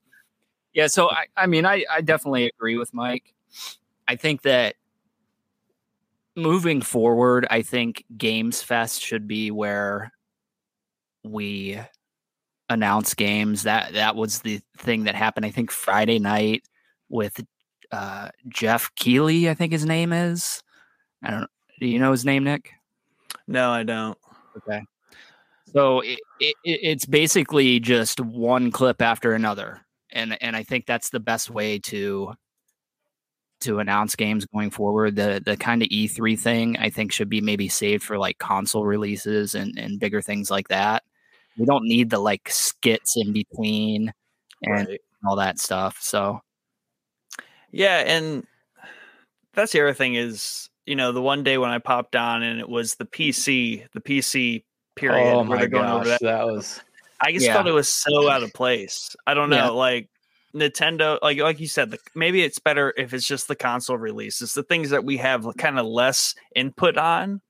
Yeah, 0.72 0.88
so 0.88 1.08
I, 1.08 1.26
I 1.36 1.46
mean, 1.46 1.64
I, 1.64 1.84
I 1.88 2.00
definitely 2.00 2.46
agree 2.48 2.76
with 2.76 2.92
Mike. 2.92 3.32
I 4.08 4.16
think 4.16 4.42
that 4.42 4.74
moving 6.34 6.82
forward, 6.82 7.46
I 7.48 7.62
think 7.62 8.04
Games 8.18 8.60
Fest 8.60 9.00
should 9.00 9.28
be 9.28 9.52
where 9.52 10.12
we 11.22 11.78
announce 12.68 13.14
games. 13.14 13.62
That 13.62 13.92
that 13.92 14.16
was 14.16 14.40
the 14.40 14.60
thing 14.76 15.04
that 15.04 15.14
happened. 15.14 15.46
I 15.46 15.50
think 15.50 15.70
Friday 15.70 16.18
night 16.18 16.64
with 17.08 17.40
uh, 17.92 18.28
Jeff 18.48 18.90
Keighley. 18.96 19.48
I 19.50 19.54
think 19.54 19.72
his 19.72 19.84
name 19.84 20.12
is. 20.12 20.62
I 21.22 21.30
don't. 21.32 21.50
Do 21.80 21.86
you 21.86 21.98
know 21.98 22.12
his 22.12 22.24
name, 22.24 22.44
Nick? 22.44 22.70
no 23.48 23.70
i 23.70 23.82
don't 23.82 24.16
Okay. 24.56 24.80
So 25.72 26.00
it, 26.00 26.20
it, 26.40 26.54
it's 26.64 27.04
basically 27.06 27.80
just 27.80 28.20
one 28.20 28.70
clip 28.70 29.02
after 29.02 29.32
another, 29.32 29.80
and 30.12 30.40
and 30.42 30.54
I 30.56 30.62
think 30.62 30.86
that's 30.86 31.10
the 31.10 31.18
best 31.20 31.50
way 31.50 31.78
to 31.80 32.34
to 33.62 33.78
announce 33.80 34.14
games 34.14 34.46
going 34.46 34.70
forward. 34.70 35.16
The 35.16 35.42
the 35.44 35.56
kind 35.56 35.82
of 35.82 35.88
E3 35.88 36.38
thing 36.38 36.76
I 36.78 36.90
think 36.90 37.12
should 37.12 37.28
be 37.28 37.40
maybe 37.40 37.68
saved 37.68 38.04
for 38.04 38.18
like 38.18 38.38
console 38.38 38.84
releases 38.84 39.54
and 39.54 39.76
and 39.78 39.98
bigger 39.98 40.22
things 40.22 40.50
like 40.50 40.68
that. 40.68 41.02
We 41.58 41.66
don't 41.66 41.84
need 41.86 42.10
the 42.10 42.18
like 42.20 42.48
skits 42.50 43.16
in 43.16 43.32
between 43.32 44.12
and 44.62 44.88
Right. 44.88 45.00
all 45.26 45.36
that 45.36 45.58
stuff. 45.58 45.98
So 46.00 46.40
Yeah, 47.74 47.98
and 48.06 48.46
that's 49.52 49.72
the 49.72 49.80
other 49.80 49.94
thing 49.94 50.14
is, 50.14 50.70
you 50.86 50.94
know, 50.94 51.10
the 51.10 51.20
one 51.20 51.42
day 51.42 51.58
when 51.58 51.70
I 51.70 51.78
popped 51.78 52.14
on 52.14 52.44
and 52.44 52.60
it 52.60 52.68
was 52.68 52.94
the 52.94 53.04
PC, 53.04 53.84
the 53.92 54.00
PC 54.00 54.62
period 54.94 55.34
oh 55.34 55.38
where 55.38 55.44
my 55.44 55.56
they're 55.58 55.68
going 55.68 55.88
over 55.88 56.04
gosh 56.04 56.18
that. 56.20 56.22
that 56.22 56.46
was 56.46 56.80
I 57.20 57.32
just 57.32 57.46
Yeah. 57.46 57.54
felt 57.54 57.66
it 57.66 57.72
was 57.72 57.88
so 57.88 58.30
out 58.30 58.44
of 58.44 58.52
place. 58.52 59.16
I 59.26 59.34
don't 59.34 59.50
know, 59.50 59.56
Yeah. 59.56 59.68
like 59.70 60.08
Nintendo, 60.54 61.18
like 61.20 61.38
like 61.38 61.58
you 61.58 61.66
said, 61.66 61.90
the, 61.90 61.98
maybe 62.14 62.42
it's 62.42 62.60
better 62.60 62.94
if 62.96 63.12
it's 63.12 63.26
just 63.26 63.48
the 63.48 63.56
console 63.56 63.98
release. 63.98 64.40
It's 64.40 64.54
the 64.54 64.62
things 64.62 64.90
that 64.90 65.04
we 65.04 65.16
have 65.16 65.44
kind 65.58 65.80
of 65.80 65.86
less 65.86 66.36
input 66.54 66.96
on, 66.96 67.40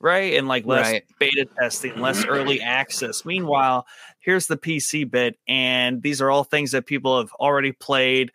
right? 0.00 0.32
And 0.32 0.48
like 0.48 0.64
less 0.64 0.90
Right. 0.92 1.02
beta 1.18 1.46
testing, 1.60 1.98
less 2.00 2.24
early 2.24 2.62
access. 2.62 3.26
Meanwhile, 3.26 3.86
here's 4.20 4.46
the 4.46 4.56
PC 4.56 5.10
bit, 5.10 5.36
and 5.46 6.00
these 6.02 6.22
are 6.22 6.30
all 6.30 6.44
things 6.44 6.70
that 6.70 6.86
people 6.86 7.18
have 7.18 7.32
already 7.34 7.72
played. 7.72 8.32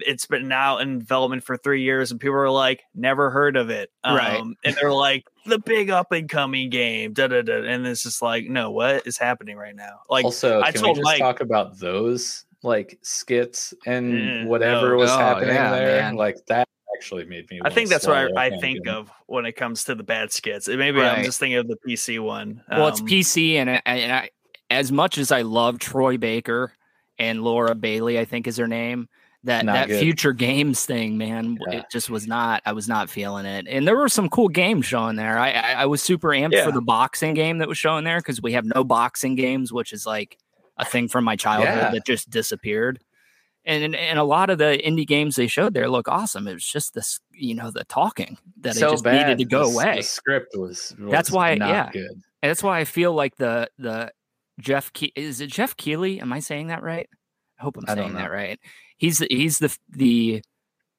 It's 0.00 0.26
been 0.26 0.48
now 0.48 0.78
in 0.78 0.98
development 0.98 1.44
for 1.44 1.56
three 1.56 1.82
years, 1.82 2.10
and 2.10 2.18
people 2.20 2.36
are 2.36 2.50
like, 2.50 2.82
never 2.94 3.30
heard 3.30 3.56
of 3.56 3.70
it. 3.70 3.90
Right. 4.04 4.40
Um, 4.40 4.56
and 4.64 4.74
they're 4.80 4.92
like, 4.92 5.24
the 5.46 5.58
big 5.58 5.90
up 5.90 6.10
and 6.12 6.28
coming 6.28 6.70
game, 6.70 7.12
da 7.12 7.26
da 7.28 7.42
da. 7.42 7.62
And 7.64 7.86
it's 7.86 8.02
just 8.02 8.22
like, 8.22 8.46
no, 8.46 8.70
what 8.70 9.06
is 9.06 9.18
happening 9.18 9.56
right 9.56 9.76
now? 9.76 10.00
Like, 10.10 10.24
also 10.24 10.60
I 10.60 10.72
can 10.72 10.80
we 10.82 10.86
told 10.86 10.96
just 10.96 11.04
Mike- 11.04 11.18
talk 11.20 11.40
about 11.40 11.78
those 11.78 12.44
like 12.62 12.98
skits 13.02 13.74
and 13.84 14.14
Mm, 14.14 14.46
whatever 14.46 14.90
no. 14.90 14.96
was 14.96 15.10
Oh, 15.10 15.18
happening 15.18 15.54
yeah, 15.54 15.70
there 15.70 16.00
man. 16.00 16.16
like 16.16 16.36
that 16.46 16.66
actually 16.96 17.26
made 17.26 17.50
me 17.50 17.60
I 17.62 17.68
think 17.68 17.90
that's 17.90 18.06
what 18.06 18.16
i, 18.16 18.22
I, 18.22 18.44
I 18.44 18.46
a 18.46 18.58
think 18.58 18.78
pumpkin. 18.86 18.94
of 18.94 19.10
when 19.26 19.44
it 19.44 19.52
comes 19.52 19.84
to 19.84 19.94
the 19.94 20.02
bad 20.02 20.32
skits. 20.32 20.66
Maybe 20.66 20.98
I'm 21.02 21.24
just 21.24 21.38
thinking 21.38 21.58
of 21.58 21.68
the 21.68 21.76
PC 21.86 22.20
one. 22.20 22.62
well, 22.70 22.88
it's 22.88 23.00
Um, 23.02 23.06
PC, 23.06 23.56
and 23.56 23.68
I, 23.68 23.82
and 23.84 24.12
I, 24.12 24.30
as 24.70 24.90
much 24.90 25.18
as 25.18 25.30
I 25.30 25.42
love 25.42 25.78
Troy 25.78 26.16
Baker 26.16 26.72
and 27.18 27.42
Laura 27.44 27.74
Bailey, 27.74 28.18
I 28.18 28.24
think 28.24 28.46
is 28.46 28.56
her 28.56 28.66
name. 28.68 29.08
That 29.44 29.64
Not 29.66 29.74
that 29.74 29.88
good. 29.88 30.00
future 30.00 30.32
games 30.32 30.86
thing, 30.86 31.18
man, 31.18 31.58
Yeah. 31.68 31.80
it 31.80 31.86
just 31.92 32.08
was 32.08 32.26
not. 32.26 32.62
I 32.64 32.72
was 32.72 32.88
not 32.88 33.10
feeling 33.10 33.44
it, 33.44 33.66
and 33.68 33.86
there 33.86 33.94
were 33.96 34.08
some 34.08 34.30
cool 34.30 34.48
games 34.48 34.86
showing 34.86 35.16
there. 35.16 35.38
I 35.38 35.50
I, 35.50 35.72
I 35.82 35.86
was 35.86 36.00
super 36.02 36.28
amped 36.28 36.52
Yeah. 36.52 36.64
for 36.64 36.72
the 36.72 36.80
boxing 36.80 37.34
game 37.34 37.58
that 37.58 37.68
was 37.68 37.76
showing 37.76 38.04
there 38.04 38.18
because 38.20 38.40
we 38.40 38.52
have 38.54 38.64
no 38.64 38.84
boxing 38.84 39.34
games, 39.34 39.70
which 39.70 39.92
is 39.92 40.06
like 40.06 40.38
a 40.78 40.84
thing 40.86 41.08
from 41.08 41.24
my 41.24 41.36
childhood 41.36 41.76
Yeah. 41.76 41.90
that 41.90 42.06
just 42.06 42.30
disappeared. 42.30 43.00
And, 43.66 43.84
and 43.84 43.94
and 43.96 44.18
a 44.18 44.24
lot 44.24 44.48
of 44.50 44.56
the 44.58 44.80
indie 44.84 45.06
games 45.06 45.36
they 45.36 45.46
showed 45.46 45.74
there 45.74 45.88
look 45.90 46.08
awesome. 46.08 46.48
It 46.48 46.54
was 46.54 46.66
just 46.66 46.94
this, 46.94 47.20
you 47.32 47.54
know, 47.54 47.70
the 47.70 47.84
talking 47.84 48.38
that 48.60 48.74
so 48.76 48.88
it 48.88 48.90
just 48.92 49.04
bad. 49.04 49.26
needed 49.28 49.38
to 49.38 49.44
go 49.44 49.68
The 49.68 49.74
away. 49.74 49.96
The 49.96 50.02
script 50.02 50.56
was, 50.56 50.94
That's 50.98 51.30
why- 51.30 51.54
not 51.56 51.68
yeah. 51.68 51.90
good. 51.92 52.10
And 52.42 52.50
that's 52.50 52.62
why 52.62 52.78
I 52.80 52.84
feel 52.84 53.12
like 53.12 53.36
the 53.36 53.68
the 53.78 54.10
Jeff 54.58 54.90
Ke- 54.92 55.12
is 55.16 55.40
it 55.42 55.48
Jeff 55.48 55.76
Keighley? 55.76 56.20
Am 56.20 56.32
I 56.32 56.40
saying 56.40 56.68
that 56.68 56.82
right? 56.82 57.08
I 57.58 57.62
hope 57.62 57.76
I'm 57.76 57.84
I 57.88 57.94
saying 57.94 58.14
that 58.14 58.30
right. 58.30 58.58
He's 58.96 59.18
the, 59.18 59.26
he's 59.30 59.58
the 59.58 59.76
the 59.90 60.42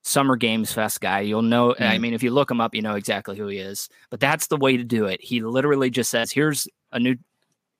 Summer 0.03 0.35
Games 0.35 0.71
Fest 0.71 1.01
guy. 1.01 1.21
You'll 1.21 1.41
know. 1.41 1.71
I 1.79 1.97
Mm. 1.97 2.01
mean, 2.01 2.13
if 2.13 2.21
you 2.23 2.31
look 2.31 2.51
him 2.51 2.61
up, 2.61 2.75
you 2.75 2.81
know 2.81 2.95
exactly 2.95 3.37
who 3.37 3.47
he 3.47 3.57
is. 3.57 3.89
But 4.11 4.19
that's 4.19 4.47
the 4.47 4.57
way 4.57 4.77
to 4.77 4.83
do 4.83 5.05
it. 5.05 5.19
He 5.21 5.41
literally 5.41 5.89
just 5.89 6.11
says, 6.11 6.31
"Here's 6.31 6.67
a 6.91 6.99
new." 6.99 7.15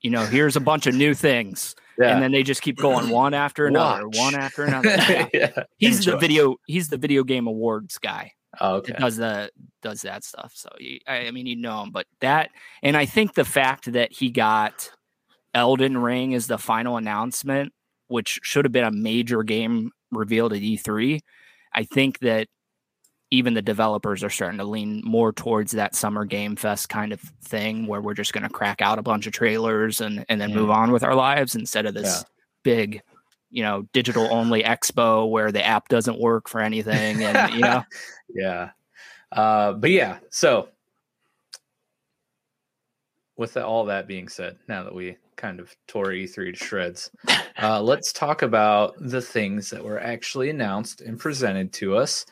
You 0.02 0.12
know, 0.12 0.26
here's 0.26 0.56
a 0.56 0.60
bunch 0.60 0.86
of 0.86 0.94
new 0.94 1.16
things, 1.16 1.74
Yeah. 1.98 2.14
and 2.14 2.22
then 2.22 2.32
they 2.32 2.44
just 2.44 2.62
keep 2.62 2.78
going 2.78 3.10
one 3.10 3.34
after 3.34 3.66
another, 3.68 4.06
Watch. 4.08 4.18
one 4.18 4.36
after 4.36 4.64
another. 4.64 4.90
Yeah. 5.10 5.28
yeah. 5.34 5.64
He's 5.78 6.06
the 6.06 6.18
video. 6.18 6.58
He's 6.68 6.90
the 6.90 6.98
video 6.98 7.24
game 7.24 7.48
awards 7.48 7.98
guy 7.98 8.34
Oh, 8.62 8.76
okay. 8.76 8.94
does 9.00 9.18
the 9.18 9.50
does 9.82 10.02
that 10.04 10.24
stuff. 10.24 10.52
So 10.56 10.70
you, 10.80 11.00
I, 11.08 11.28
I 11.28 11.32
mean, 11.32 11.48
you 11.48 11.56
know 11.56 11.82
him, 11.82 11.92
but 11.92 12.06
that, 12.20 12.52
and 12.84 12.96
I 12.96 13.06
think 13.06 13.34
the 13.34 13.46
fact 13.46 13.92
that 13.94 14.12
he 14.14 14.30
got 14.30 14.92
Elden 15.56 15.98
Ring 15.98 16.36
as 16.36 16.46
the 16.48 16.58
final 16.60 16.98
announcement, 16.98 17.74
which 18.08 18.40
should 18.44 18.66
have 18.66 18.72
been 18.74 18.84
a 18.84 18.92
major 18.92 19.42
game 19.42 19.92
revealed 20.18 20.54
at 20.54 20.62
E3, 20.62 21.22
I 21.74 21.84
think 21.84 22.20
that 22.20 22.48
even 23.32 23.54
the 23.54 23.62
developers 23.62 24.24
are 24.24 24.30
starting 24.30 24.60
to 24.60 24.64
lean 24.64 25.02
more 25.04 25.34
towards 25.34 25.72
that 25.74 25.96
summer 25.96 26.26
game 26.26 26.56
fest 26.56 26.90
kind 26.90 27.12
of 27.12 27.20
thing 27.44 27.88
where 27.88 28.02
we're 28.02 28.14
just 28.14 28.34
going 28.34 28.44
to 28.44 28.50
crack 28.50 28.82
out 28.82 29.00
a 29.00 29.04
bunch 29.04 29.28
of 29.28 29.34
trailers 29.34 30.00
and 30.00 30.26
and 30.30 30.40
then 30.40 30.54
move 30.54 30.70
on 30.70 30.92
with 30.92 31.04
our 31.04 31.16
lives 31.16 31.56
instead 31.56 31.86
of 31.86 31.94
this 31.94 32.24
big 32.64 33.02
you 33.50 33.64
know 33.64 33.88
digital 33.94 34.28
only 34.32 34.64
expo 34.64 35.30
where 35.30 35.52
the 35.52 35.66
app 35.66 35.88
doesn't 35.90 36.20
work 36.20 36.48
for 36.48 36.62
anything 36.62 37.24
and 37.24 37.54
you 37.54 37.62
know? 37.62 37.84
Yeah. 38.34 38.72
Uh, 39.32 39.74
but 39.74 39.92
yeah, 39.92 40.20
so 40.30 40.70
with 43.38 43.56
all 43.58 43.86
that 43.86 44.08
being 44.08 44.28
said, 44.28 44.58
now 44.68 44.84
that 44.84 44.94
we 44.94 45.18
kind 45.36 45.60
of 45.60 45.76
tore 45.88 46.08
E3 46.08 46.58
to 46.58 46.66
shreds, 46.66 47.12
uh, 47.62 47.82
let's 47.82 48.14
talk 48.14 48.42
about 48.42 48.96
the 49.00 49.22
things 49.22 49.70
that 49.70 49.84
were 49.84 50.00
actually 50.00 50.50
announced 50.50 51.02
and 51.02 51.20
presented 51.20 51.74
to 51.74 51.96
us. 51.96 52.26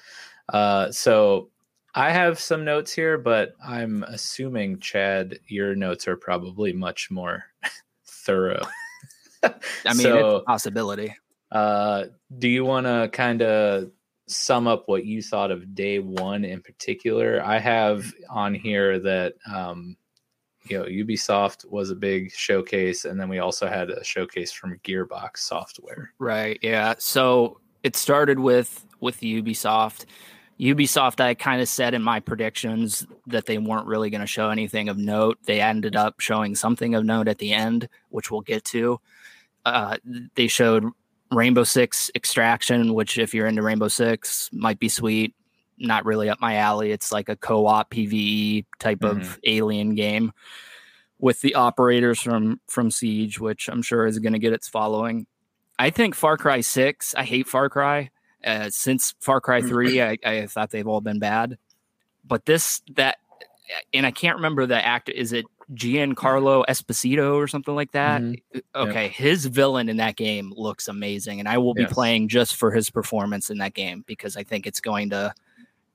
Uh, 0.49 0.91
so 0.91 1.49
I 1.95 2.12
have 2.12 2.39
some 2.39 2.66
notes 2.66 2.91
here, 2.91 3.18
but 3.18 3.54
I'm 3.64 4.04
assuming, 4.04 4.80
Chad, 4.80 5.39
your 5.47 5.76
notes 5.76 6.08
are 6.08 6.18
probably 6.18 6.74
much 6.74 7.10
more 7.12 7.45
thorough. 8.06 8.66
I 9.43 9.49
mean, 9.88 9.95
So- 9.95 10.36
it's 10.38 10.43
a 10.43 10.45
possibility. 10.45 11.16
Uh, 11.51 12.06
do 12.39 12.47
you 12.47 12.66
want 12.66 12.88
to 12.88 13.10
kind 13.14 13.43
of 13.43 13.91
sum 14.28 14.66
up 14.66 14.88
what 14.88 15.06
you 15.06 15.22
thought 15.22 15.51
of 15.51 15.76
day 15.76 15.99
one 15.99 16.43
in 16.45 16.62
particular? 16.62 17.39
I 17.45 17.60
have 17.60 18.12
on 18.28 18.56
here 18.56 18.97
that 18.99 19.36
um, 19.45 19.95
you 20.66 20.80
know 20.80 20.86
Ubisoft 20.86 21.70
was 21.70 21.89
a 21.89 21.95
big 21.95 22.32
showcase, 22.32 23.05
and 23.05 23.20
then 23.20 23.30
we 23.30 23.39
also 23.39 23.68
had 23.68 23.89
a 23.89 24.03
showcase 24.03 24.51
from 24.51 24.80
Gearbox 24.84 25.38
Software. 25.38 26.14
Right. 26.20 26.59
Yeah. 26.61 26.95
So 26.97 27.59
it 27.84 27.95
started 27.95 28.39
with 28.39 28.86
with 28.99 29.20
Ubisoft. 29.22 30.05
Ubisoft, 30.59 31.20
I 31.20 31.34
kind 31.34 31.61
of 31.61 31.68
said 31.68 31.93
in 31.93 32.01
my 32.01 32.20
predictions 32.20 33.05
that 33.28 33.47
they 33.47 33.57
weren't 33.57 33.88
really 33.88 34.09
going 34.09 34.22
to 34.22 34.28
show 34.28 34.49
anything 34.49 34.88
of 34.88 34.97
note. 34.97 35.39
They 35.45 35.59
ended 35.59 35.95
up 35.95 36.20
showing 36.20 36.55
something 36.55 36.95
of 36.95 37.03
note 37.03 37.28
at 37.28 37.39
the 37.39 37.53
end, 37.53 37.89
which 38.09 38.30
we'll 38.30 38.41
get 38.41 38.64
to. 38.66 38.99
Uh, 39.66 39.97
they 40.36 40.47
showed 40.47 40.86
Rainbow 41.32 41.64
Six 41.64 42.11
Extraction, 42.16 42.93
which, 42.93 43.18
if 43.18 43.34
you're 43.34 43.47
into 43.47 43.64
Rainbow 43.64 43.88
Six, 43.88 44.49
might 44.53 44.80
be 44.80 44.89
sweet. 44.89 45.34
Not 45.78 46.05
really 46.05 46.30
up 46.30 46.39
my 46.39 46.55
alley. 46.57 46.91
It's 46.91 47.11
like 47.11 47.30
a 47.30 47.36
co-op 47.36 47.89
PVE 47.91 48.65
type 48.80 49.03
of 49.03 49.39
alien 49.43 49.95
game 49.95 50.32
with 51.19 51.41
the 51.41 51.55
operators 51.55 52.21
from 52.21 52.59
from 52.67 52.91
Siege, 52.91 53.39
which 53.39 53.69
I'm 53.69 53.82
sure 53.82 54.05
is 54.05 54.19
going 54.19 54.34
to 54.34 54.39
get 54.39 54.53
its 54.53 54.67
following. 54.67 55.26
I 55.80 55.89
think 55.89 56.15
Far 56.15 56.38
Cry 56.38 56.61
Six. 56.61 57.15
I 57.15 57.24
hate 57.24 57.47
Far 57.47 57.69
Cry. 57.69 58.11
Uh, 58.43 58.69
since 58.69 59.15
Far 59.21 59.41
Cry 59.41 59.61
Three, 59.61 60.01
I, 60.01 60.17
I 60.24 60.47
thought 60.47 60.69
they've 60.69 60.88
all 60.88 61.01
been 61.01 61.19
bad. 61.19 61.57
But 62.26 62.45
this 62.45 62.82
that, 62.95 63.17
and 63.93 64.05
I 64.05 64.11
can't 64.11 64.36
remember 64.36 64.65
the 64.65 64.86
actor. 64.86 65.11
Is 65.11 65.34
it 65.34 65.45
Giancarlo 65.74 66.65
Esposito 66.67 67.36
or 67.36 67.47
something 67.47 67.74
like 67.74 67.91
that? 67.93 68.21
Mhm. 68.21 68.36
Okay, 68.76 69.07
his 69.07 69.45
villain 69.45 69.88
in 69.89 69.97
that 69.97 70.15
game 70.17 70.53
looks 70.55 70.88
amazing, 70.88 71.39
and 71.39 71.47
I 71.47 71.57
will 71.57 71.74
be 71.74 71.82
Yes. 71.84 71.93
playing 71.93 72.28
just 72.28 72.55
for 72.57 72.71
his 72.71 72.89
performance 72.89 73.49
in 73.49 73.57
that 73.59 73.74
game 73.74 74.03
because 74.05 74.36
I 74.38 74.43
think 74.43 74.67
it's 74.67 74.82
going 74.82 75.09
to 75.11 75.34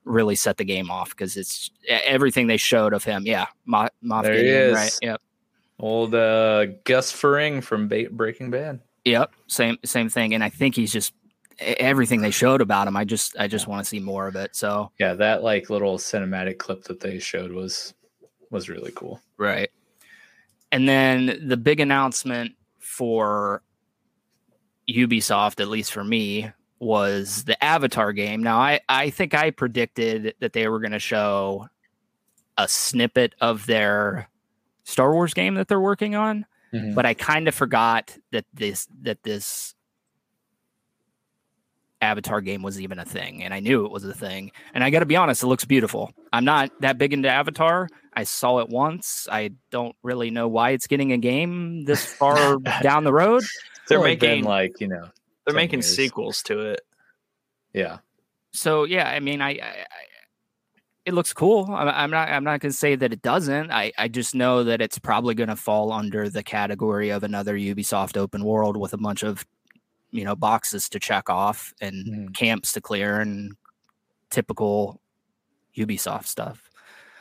really 0.05 0.35
set 0.35 0.57
the 0.57 0.63
game 0.65 0.89
off 0.89 1.09
because 1.11 1.37
it's 1.37 1.69
everything 1.87 2.47
they 2.47 2.57
showed 2.57 2.93
of 2.93 3.03
him. 3.03 3.23
Yeah, 3.25 3.47
Moth, 3.65 3.91
Moff 4.03 4.23
There 4.23 4.33
he 4.33 4.39
Gideon, 4.43 4.61
is. 4.69 4.75
right? 4.75 4.97
Yep. 5.01 5.21
Old 5.79 6.13
uh, 6.15 6.65
Gus 6.83 7.11
Fring 7.11 7.61
from 7.61 7.87
ba- 7.87 8.09
Breaking 8.11 8.49
Bad. 8.51 8.79
Yep, 9.05 9.33
same 9.47 9.77
same 9.85 10.09
thing. 10.09 10.33
And 10.33 10.43
I 10.43 10.49
think 10.49 10.75
he's 10.75 10.91
just 10.91 11.13
everything 11.59 12.21
they 12.21 12.31
showed 12.31 12.61
about 12.61 12.87
him. 12.87 12.97
I 12.97 13.05
just 13.05 13.37
I 13.39 13.47
just 13.47 13.67
want 13.67 13.83
to 13.83 13.87
see 13.89 13.99
more 13.99 14.27
of 14.27 14.35
it. 14.35 14.55
So 14.55 14.91
Yeah, 14.99 15.13
that 15.15 15.41
like 15.43 15.69
little 15.69 15.97
cinematic 15.97 16.57
clip 16.57 16.83
that 16.85 16.99
they 16.99 17.19
showed 17.19 17.51
was 17.51 17.93
was 18.51 18.67
really 18.69 18.91
cool. 18.95 19.21
right. 19.37 19.69
And 20.71 20.87
then 20.87 21.47
the 21.47 21.57
big 21.57 21.79
announcement 21.79 22.51
for 22.77 23.63
Ubisoft, 24.89 25.59
at 25.59 25.67
least 25.67 25.91
for 25.91 26.03
me, 26.03 26.51
was 26.79 27.43
the 27.43 27.61
Avatar 27.63 28.13
game. 28.13 28.41
Now 28.43 28.59
I 28.59 28.79
I 28.87 29.09
think 29.09 29.33
I 29.33 29.51
predicted 29.51 30.33
that 30.39 30.53
they 30.53 30.67
were 30.67 30.79
going 30.79 30.91
to 30.93 30.99
show 30.99 31.67
a 32.57 32.67
snippet 32.67 33.35
of 33.41 33.65
their 33.65 34.29
Star 34.83 35.13
Wars 35.13 35.33
game 35.33 35.55
that 35.55 35.67
they're 35.67 35.79
working 35.79 36.15
on. 36.15 36.45
Mhm. 36.73 36.93
but 36.93 37.03
I 37.03 37.15
kind 37.15 37.47
of 37.47 37.55
forgot 37.55 38.15
that 38.31 38.45
this 38.53 38.87
that 39.01 39.23
this 39.23 39.73
Avatar 42.01 42.39
game 42.41 42.61
was 42.61 42.79
even 42.79 42.97
a 42.99 43.05
thing, 43.05 43.43
and 43.43 43.53
I 43.53 43.59
knew 43.59 43.85
it 43.85 43.91
was 43.91 44.05
a 44.05 44.13
thing. 44.13 44.51
And 44.73 44.83
I 44.83 44.89
got 44.89 44.99
to 44.99 45.05
be 45.05 45.15
honest, 45.17 45.43
it 45.43 45.47
looks 45.47 45.65
beautiful. 45.65 46.13
I'm 46.31 46.45
not 46.45 46.71
that 46.81 46.97
big 46.97 47.11
into 47.11 47.27
Avatar. 47.27 47.89
I 48.13 48.23
saw 48.23 48.59
it 48.59 48.69
once. 48.69 49.27
I 49.29 49.51
don't 49.69 49.95
really 50.03 50.29
know 50.29 50.47
why 50.47 50.69
it's 50.71 50.87
getting 50.87 51.11
a 51.11 51.17
game 51.17 51.83
this 51.85 52.05
far 52.05 52.57
down 52.81 53.03
the 53.03 53.11
road. 53.13 53.41
It's 53.43 53.51
They're 53.89 54.01
making- 54.01 54.45
like 54.45 54.79
you 54.79 54.87
know 54.87 55.09
They're 55.51 55.61
making 55.61 55.79
years. 55.79 55.95
sequels 55.95 56.41
to 56.43 56.59
it. 56.59 56.81
yeah 57.73 57.99
So 58.51 58.83
yeah, 58.85 59.09
I 59.09 59.19
mean, 59.19 59.41
I, 59.41 59.51
I, 59.51 59.69
I 59.69 59.85
it 61.05 61.13
looks 61.13 61.33
cool. 61.33 61.65
I'm, 61.71 61.87
I'm 61.87 62.11
not 62.11 62.29
I'm 62.29 62.43
not 62.43 62.59
going 62.59 62.71
to 62.71 62.77
say 62.77 62.95
that 62.95 63.13
it 63.13 63.21
doesn't. 63.21 63.71
I 63.71 63.91
I 63.97 64.07
just 64.07 64.35
know 64.35 64.63
that 64.63 64.81
it's 64.81 64.99
probably 64.99 65.33
going 65.33 65.49
to 65.49 65.55
fall 65.55 65.91
under 65.91 66.29
the 66.29 66.43
category 66.43 67.09
of 67.09 67.23
another 67.23 67.57
Ubisoft 67.57 68.17
open 68.17 68.43
world 68.43 68.77
with 68.77 68.93
a 68.93 68.97
bunch 68.97 69.23
of 69.23 69.45
you 70.11 70.23
know 70.23 70.35
boxes 70.35 70.89
to 70.89 70.99
check 70.99 71.29
off 71.29 71.73
and 71.81 72.05
Mhm. 72.29 72.33
camps 72.35 72.73
to 72.73 72.81
clear 72.81 73.21
and 73.21 73.55
typical 74.29 75.01
Ubisoft 75.77 76.25
stuff. 76.25 76.69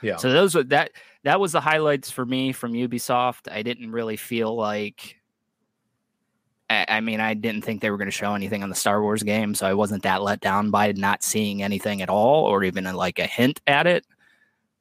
yeah 0.02 0.16
So 0.16 0.32
those 0.32 0.54
were 0.54 0.64
that 0.64 0.90
that 1.24 1.40
was 1.40 1.52
the 1.52 1.60
highlights 1.60 2.10
for 2.10 2.24
me 2.26 2.52
from 2.52 2.72
Ubisoft. 2.72 3.50
I 3.50 3.62
didn't 3.62 3.92
really 3.92 4.16
feel 4.16 4.54
like 4.56 5.16
I, 6.70 6.86
I 6.88 7.00
mean, 7.00 7.20
I 7.20 7.34
didn't 7.34 7.62
think 7.62 7.80
they 7.80 7.90
were 7.90 7.96
going 7.96 8.08
to 8.08 8.12
show 8.12 8.34
anything 8.34 8.62
on 8.62 8.68
the 8.68 8.74
Star 8.74 9.02
Wars 9.02 9.22
game, 9.22 9.54
so 9.54 9.66
I 9.66 9.74
wasn't 9.74 10.02
that 10.02 10.22
let 10.22 10.40
down 10.40 10.70
by 10.70 10.92
not 10.92 11.22
seeing 11.22 11.62
anything 11.62 12.02
at 12.02 12.10
all, 12.10 12.44
or 12.44 12.64
even 12.64 12.86
a, 12.86 12.96
like 12.96 13.18
a 13.18 13.26
hint 13.26 13.60
at 13.66 13.86
it. 13.86 14.04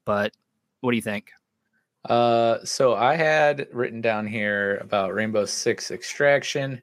But 0.05 0.33
what 0.81 0.91
do 0.91 0.97
you 0.97 1.03
think? 1.03 1.31
Uh, 2.05 2.63
so 2.63 2.95
I 2.95 3.15
had 3.15 3.67
written 3.73 4.01
down 4.01 4.27
here 4.27 4.77
about 4.77 5.13
Rainbow 5.13 5.45
Six 5.45 5.91
Extraction. 5.91 6.81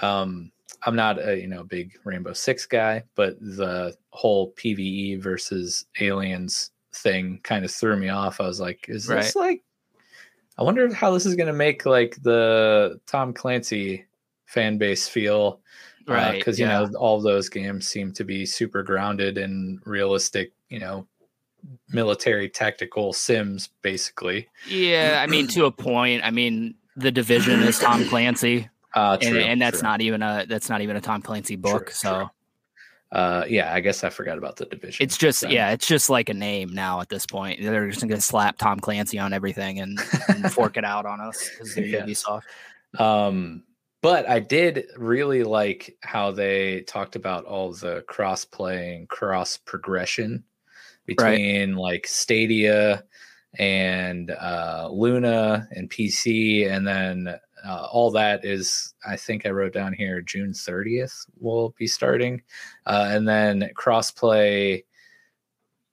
Um, 0.00 0.52
I'm 0.84 0.96
not 0.96 1.18
a 1.18 1.38
you 1.38 1.48
know 1.48 1.64
big 1.64 1.98
Rainbow 2.04 2.32
Six 2.32 2.66
guy, 2.66 3.02
but 3.14 3.38
the 3.40 3.96
whole 4.10 4.52
PVE 4.52 5.20
versus 5.20 5.86
aliens 6.00 6.70
thing 6.94 7.40
kind 7.42 7.64
of 7.64 7.70
threw 7.70 7.96
me 7.96 8.08
off. 8.08 8.40
I 8.40 8.46
was 8.46 8.60
like, 8.60 8.86
is 8.88 9.06
this 9.06 9.36
like? 9.36 9.62
I 10.58 10.62
wonder 10.62 10.92
how 10.92 11.10
this 11.12 11.24
is 11.24 11.36
going 11.36 11.46
to 11.46 11.52
make 11.52 11.86
like 11.86 12.18
the 12.22 13.00
Tom 13.06 13.32
Clancy 13.32 14.04
fan 14.52 14.78
base 14.78 15.08
feel, 15.08 15.60
Right, 16.06 16.38
Because 16.38 16.58
you 16.58 16.66
know 16.66 16.90
all 16.98 17.20
those 17.20 17.48
games 17.48 17.86
seem 17.86 18.12
to 18.14 18.24
be 18.24 18.44
super 18.44 18.82
grounded 18.82 19.38
and 19.38 19.80
realistic. 19.86 20.52
You 20.68 20.80
know, 20.80 21.06
military 21.88 22.48
tactical 22.48 23.12
sims, 23.12 23.68
basically. 23.82 24.48
Yeah, 24.68 25.20
I 25.22 25.26
mean, 25.28 25.46
to 25.48 25.66
a 25.66 25.70
point. 25.70 26.24
I 26.24 26.30
mean, 26.30 26.74
the 26.96 27.12
division 27.12 27.60
is 27.62 27.78
Tom 27.78 28.04
Clancy, 28.08 28.68
Uh, 28.94 29.18
and, 29.20 29.30
true, 29.30 29.40
and 29.40 29.60
that's 29.62 29.80
true. 29.80 29.88
not 29.88 30.00
even 30.00 30.22
a 30.22 30.46
that's 30.48 30.68
not 30.68 30.80
even 30.80 30.96
a 30.96 31.00
Tom 31.00 31.22
Clancy 31.22 31.54
book. 31.56 31.86
True, 31.86 31.92
so 31.94 32.30
uh, 33.12 33.44
yeah, 33.48 33.72
I 33.72 33.78
guess 33.80 34.02
I 34.02 34.10
forgot 34.10 34.38
about 34.38 34.56
the 34.56 34.64
division. 34.66 35.04
It's 35.04 35.16
just 35.18 35.42
then. 35.42 35.50
yeah, 35.52 35.70
it's 35.70 35.86
just 35.86 36.10
like 36.10 36.28
a 36.28 36.34
name 36.34 36.72
now 36.72 37.00
at 37.00 37.08
this 37.08 37.26
point. 37.26 37.60
They're 37.62 37.88
just 37.88 38.00
gonna 38.00 38.20
slap 38.20 38.58
Tom 38.58 38.80
Clancy 38.80 39.18
on 39.18 39.32
everything 39.32 39.78
and, 39.80 39.98
and 40.28 40.52
fork 40.52 40.76
it 40.76 40.84
out 40.84 41.06
on 41.06 41.20
us 41.20 41.48
because 41.50 41.74
they're 41.74 41.84
Yes. 42.06 42.24
Ubisoft. 42.24 42.42
Um, 43.00 43.62
but 44.02 44.28
I 44.28 44.40
did 44.40 44.86
really 44.96 45.42
like 45.42 45.96
how 46.00 46.30
they 46.30 46.82
talked 46.82 47.16
about 47.16 47.44
all 47.44 47.72
the 47.72 48.02
cross 48.08 48.44
playing, 48.44 49.06
cross 49.08 49.56
progression 49.56 50.44
between 51.06 51.74
like 51.76 52.06
Stadia 52.06 53.04
and 53.58 54.30
uh, 54.30 54.88
Luna 54.90 55.68
and 55.72 55.90
PC, 55.90 56.70
and 56.70 56.86
then 56.86 57.34
uh, 57.66 57.86
all 57.92 58.10
that 58.12 58.44
is 58.44 58.94
I 59.06 59.16
think 59.16 59.44
I 59.44 59.50
wrote 59.50 59.72
down 59.74 59.92
here 59.92 60.22
June 60.22 60.52
30th 60.52 61.26
will 61.38 61.74
be 61.76 61.86
starting, 61.86 62.42
uh, 62.86 63.08
and 63.10 63.28
then 63.28 63.70
crossplay 63.74 64.84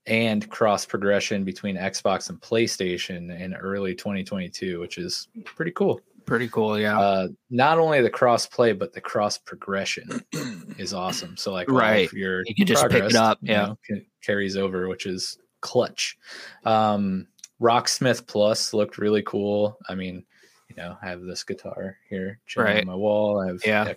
and 0.06 0.50
cross 0.50 0.86
progression 0.86 1.44
between 1.44 1.76
Xbox 1.76 2.30
and 2.30 2.40
PlayStation 2.40 3.38
in 3.38 3.54
early 3.56 3.94
2022, 3.94 4.80
which 4.80 4.98
is 4.98 5.28
pretty 5.44 5.72
cool. 5.72 6.00
Pretty 6.28 6.50
cool, 6.50 6.78
yeah. 6.78 7.00
Uh, 7.00 7.28
not 7.50 7.80
only 7.80 8.02
the 8.02 8.10
cross 8.10 8.46
play, 8.46 8.74
but 8.74 8.92
the 8.94 9.00
cross 9.02 9.38
progression 9.38 10.08
is 10.78 10.94
awesome. 10.94 11.38
So 11.38 11.54
like 11.54 11.72
Right. 11.72 12.12
your 12.12 12.44
You 12.46 12.54
can 12.54 12.68
just 12.68 12.84
pick 12.84 12.92
it 12.96 13.00
progress, 13.00 13.16
up, 13.16 13.40
you 13.42 13.54
yeah. 13.54 13.66
know, 13.68 13.78
ca- 13.90 14.06
carries 14.22 14.58
over, 14.58 14.90
which 14.90 15.06
is 15.06 15.40
clutch. 15.62 16.18
Um, 16.66 17.28
Rocksmith 17.62 18.28
Plus 18.28 18.74
looked 18.74 18.98
really 18.98 19.24
cool. 19.24 19.78
I 19.88 19.96
mean, 19.96 20.26
you 20.70 20.76
know, 20.76 20.98
I 21.02 21.08
have 21.08 21.22
this 21.22 21.44
guitar 21.44 21.98
here 22.10 22.40
Right. 22.58 22.82
on 22.82 22.86
my 22.88 22.94
wall. 22.96 23.40
I 23.42 23.48
have 23.48 23.66
Yeah. 23.66 23.88
a 23.88 23.96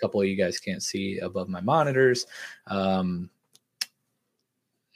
couple 0.00 0.20
of 0.22 0.28
you 0.28 0.36
guys 0.36 0.60
can't 0.60 0.82
see 0.84 1.18
above 1.18 1.48
my 1.48 1.60
monitors. 1.60 2.26
Um, 2.68 3.28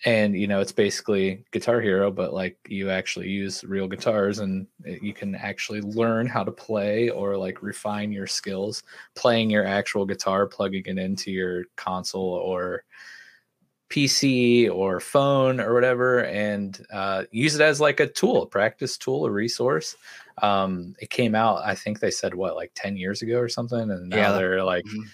and 0.06 0.38
you 0.38 0.46
know, 0.48 0.60
it's 0.60 0.72
basically 0.72 1.44
Guitar 1.52 1.82
Hero, 1.82 2.10
but 2.12 2.34
like 2.34 2.58
you 2.68 2.90
actually 2.90 3.28
use 3.30 3.64
real 3.64 3.88
guitars 3.88 4.40
and 4.40 4.68
you 4.84 5.14
can 5.14 5.34
actually 5.36 5.82
learn 5.82 6.28
how 6.28 6.44
to 6.44 6.52
play 6.52 7.10
or 7.10 7.36
like 7.36 7.62
refine 7.62 8.12
your 8.12 8.28
skills 8.28 8.84
playing 9.16 9.50
your 9.50 9.66
actual 9.66 10.06
guitar, 10.06 10.46
plugging 10.46 10.84
it 10.86 10.98
into 10.98 11.32
your 11.32 11.64
console 11.76 12.24
or 12.34 12.84
PC 13.90 14.68
or 14.68 14.98
phone 15.00 15.60
or 15.60 15.72
whatever, 15.72 16.24
and 16.24 16.84
uh, 16.92 17.24
use 17.30 17.54
it 17.54 17.60
as 17.60 17.80
like 17.80 18.00
a 18.00 18.06
tool, 18.08 18.42
a 18.42 18.46
practice 18.46 18.98
tool, 18.98 19.24
a 19.26 19.30
resource. 19.30 19.96
Um, 20.42 20.94
it 21.00 21.10
came 21.10 21.36
out, 21.36 21.64
I 21.64 21.76
think 21.76 22.00
they 22.00 22.10
said 22.10 22.34
what, 22.34 22.56
like 22.56 22.72
10 22.74 22.96
years 22.96 23.22
ago 23.22 23.38
or 23.38 23.48
something. 23.48 23.90
And 23.90 24.10
now 24.10 24.32
Yeah. 24.32 24.32
they're 24.32 24.64
like, 24.64 24.86
Mhm. 24.86 25.12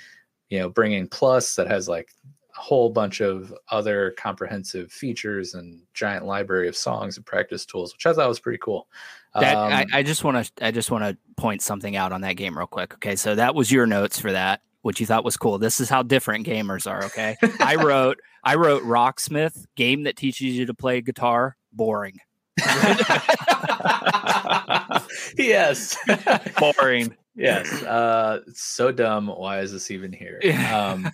you 0.50 0.58
know, 0.60 0.70
bringing 0.70 1.08
Plus 1.08 1.56
that 1.56 1.68
has 1.68 1.88
like 1.88 2.12
a 2.56 2.60
whole 2.60 2.90
bunch 2.90 3.20
of 3.20 3.54
other 3.70 4.14
comprehensive 4.18 4.92
features 4.92 5.54
and 5.54 5.80
giant 5.94 6.24
library 6.26 6.68
of 6.68 6.76
songs 6.76 7.16
and 7.16 7.24
practice 7.24 7.64
tools, 7.64 7.92
which 7.94 8.04
I 8.06 8.12
thought 8.12 8.28
was 8.28 8.40
pretty 8.40 8.58
cool. 8.58 8.88
That, 9.34 9.56
Um, 9.56 9.72
I, 9.72 9.86
I 9.92 10.02
just 10.02 10.24
want 10.24 10.44
to 10.44 10.66
I 10.66 10.70
just 10.70 10.90
want 10.90 11.04
to 11.04 11.16
point 11.36 11.62
something 11.62 11.96
out 11.96 12.12
on 12.12 12.20
that 12.22 12.34
game 12.34 12.56
real 12.56 12.66
quick. 12.66 12.94
Okay, 12.94 13.16
so 13.16 13.34
that 13.34 13.54
was 13.54 13.72
your 13.72 13.86
notes 13.86 14.18
for 14.18 14.32
that, 14.32 14.60
which 14.82 15.00
you 15.00 15.06
thought 15.06 15.24
was 15.24 15.36
cool. 15.38 15.58
This 15.58 15.80
is 15.80 15.88
how 15.88 16.02
different 16.02 16.46
gamers 16.46 16.90
are. 16.90 17.04
Okay, 17.04 17.36
I 17.60 17.76
wrote 17.76 18.18
I 18.44 18.56
wrote 18.56 18.82
Rocksmith 18.82 19.64
game 19.76 20.02
that 20.02 20.16
teaches 20.16 20.56
you 20.58 20.66
to 20.66 20.74
play 20.74 21.00
guitar. 21.00 21.56
Boring. 21.72 22.18
yes. 25.38 25.96
Boring. 26.58 27.16
yes. 27.34 27.82
Uh, 27.82 28.40
so 28.52 28.92
dumb. 28.92 29.28
Why 29.28 29.60
is 29.60 29.72
this 29.72 29.90
even 29.90 30.12
here? 30.12 30.40
Um, 30.72 31.10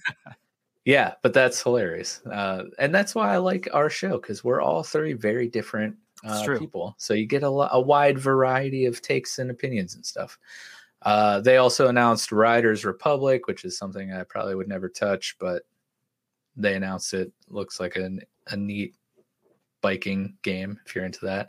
yeah, 0.89 1.13
but 1.23 1.35
that's 1.35 1.63
hilarious. 1.63 2.23
Uh, 2.25 2.65
and 2.79 2.95
that's 2.95 3.15
why 3.15 3.35
I 3.35 3.37
like 3.37 3.69
our 3.75 3.91
show 3.91 4.13
because 4.13 4.43
we're 4.43 4.63
all 4.63 4.83
three 4.83 5.13
very 5.13 5.47
different 5.47 5.95
uh, 6.25 6.57
people. 6.59 6.95
So 6.97 7.13
you 7.13 7.27
get 7.27 7.43
a, 7.43 7.49
a 7.49 7.79
wide 7.79 8.19
variety 8.19 8.87
of 8.87 9.03
takes 9.03 9.39
and 9.39 9.51
opinions 9.51 9.97
and 9.97 10.07
stuff. 10.07 10.39
Uh, 11.03 11.41
they 11.41 11.59
also 11.59 11.89
announced 11.89 12.33
Riders 12.33 12.87
Republic, 12.87 13.49
which 13.49 13.67
is 13.67 13.77
something 13.77 14.15
I 14.15 14.23
probably 14.23 14.55
would 14.55 14.67
never 14.67 14.89
touch, 14.89 15.37
but 15.39 15.65
they 16.57 16.75
announced 16.75 17.13
it. 17.13 17.31
Looks 17.49 17.81
like 17.81 17.97
an, 17.97 18.23
a 18.47 18.57
neat 18.57 18.95
biking 19.81 20.37
game 20.43 20.79
if 20.87 20.95
you're 20.95 21.05
into 21.05 21.25
that. 21.25 21.49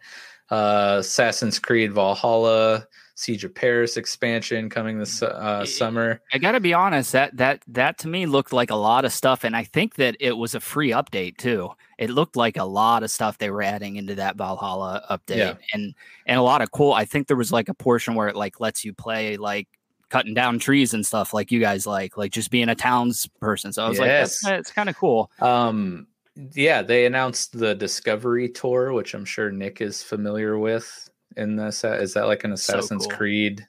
Uh, 0.50 0.98
Assassin's 1.00 1.60
Creed 1.60 1.94
Valhalla, 1.94 2.88
Siege 3.16 3.44
of 3.44 3.54
Paris 3.54 3.98
expansion 3.98 4.70
coming 4.70 4.98
this 4.98 5.22
uh, 5.22 5.64
summer. 5.66 6.22
I 6.34 6.38
got 6.40 6.54
to 6.54 6.60
be 6.60 6.74
honest 6.74 7.12
that 7.12 7.36
that 7.38 7.62
that 7.68 7.98
to 8.00 8.08
me 8.08 8.26
looked 8.26 8.52
like 8.54 8.72
a 8.72 8.76
lot 8.76 9.06
of 9.06 9.14
stuff, 9.14 9.44
and 9.44 9.56
I 9.56 9.64
think 9.64 9.96
that 9.96 10.16
it 10.20 10.32
was 10.38 10.56
a 10.56 10.60
free 10.60 10.90
update 10.90 11.38
too. 11.38 11.70
It 12.00 12.10
looked 12.10 12.36
like 12.36 12.58
a 12.58 12.64
lot 12.64 13.04
of 13.04 13.12
stuff 13.12 13.38
they 13.38 13.52
were 13.52 13.62
adding 13.62 13.98
into 13.98 14.16
that 14.16 14.38
Valhalla 14.38 15.04
update, 15.12 15.38
Yeah. 15.38 15.54
and 15.74 15.94
and 16.26 16.40
a 16.40 16.44
lot 16.44 16.62
of 16.62 16.72
cool. 16.72 16.94
I 16.94 17.06
think 17.06 17.28
there 17.28 17.38
was 17.38 17.52
like 17.52 17.70
a 17.70 17.74
portion 17.76 18.16
where 18.16 18.28
it 18.30 18.36
like 18.36 18.60
lets 18.60 18.84
you 18.86 18.94
play 18.94 19.38
like 19.38 19.68
cutting 20.10 20.34
down 20.34 20.58
trees 20.58 20.96
and 20.96 21.06
stuff 21.06 21.36
like 21.36 21.52
you 21.52 21.60
guys 21.60 21.86
like, 21.86 22.18
like 22.18 22.32
just 22.32 22.50
being 22.50 22.70
a 22.70 22.76
townsperson. 22.76 23.72
So 23.72 23.86
I 23.86 23.90
was 23.90 24.00
Yes. 24.00 24.44
like, 24.44 24.54
that's, 24.54 24.60
it's 24.70 24.72
kind 24.74 24.90
of 24.90 24.98
cool. 24.98 25.30
Um, 25.40 26.08
yeah, 26.54 26.82
they 26.82 27.06
announced 27.06 27.58
the 27.58 27.76
Discovery 27.76 28.50
Tour, 28.50 28.94
which 28.94 29.14
I'm 29.14 29.26
sure 29.26 29.52
Nick 29.52 29.82
is 29.82 30.04
familiar 30.04 30.58
with. 30.58 31.10
In 31.38 31.56
this, 31.56 31.84
is 31.84 32.14
that 32.16 32.28
like 32.28 32.44
an 32.44 32.56
So 32.58 32.80
Assassin's 32.80 33.06
cool. 33.06 33.18
Creed 33.18 33.68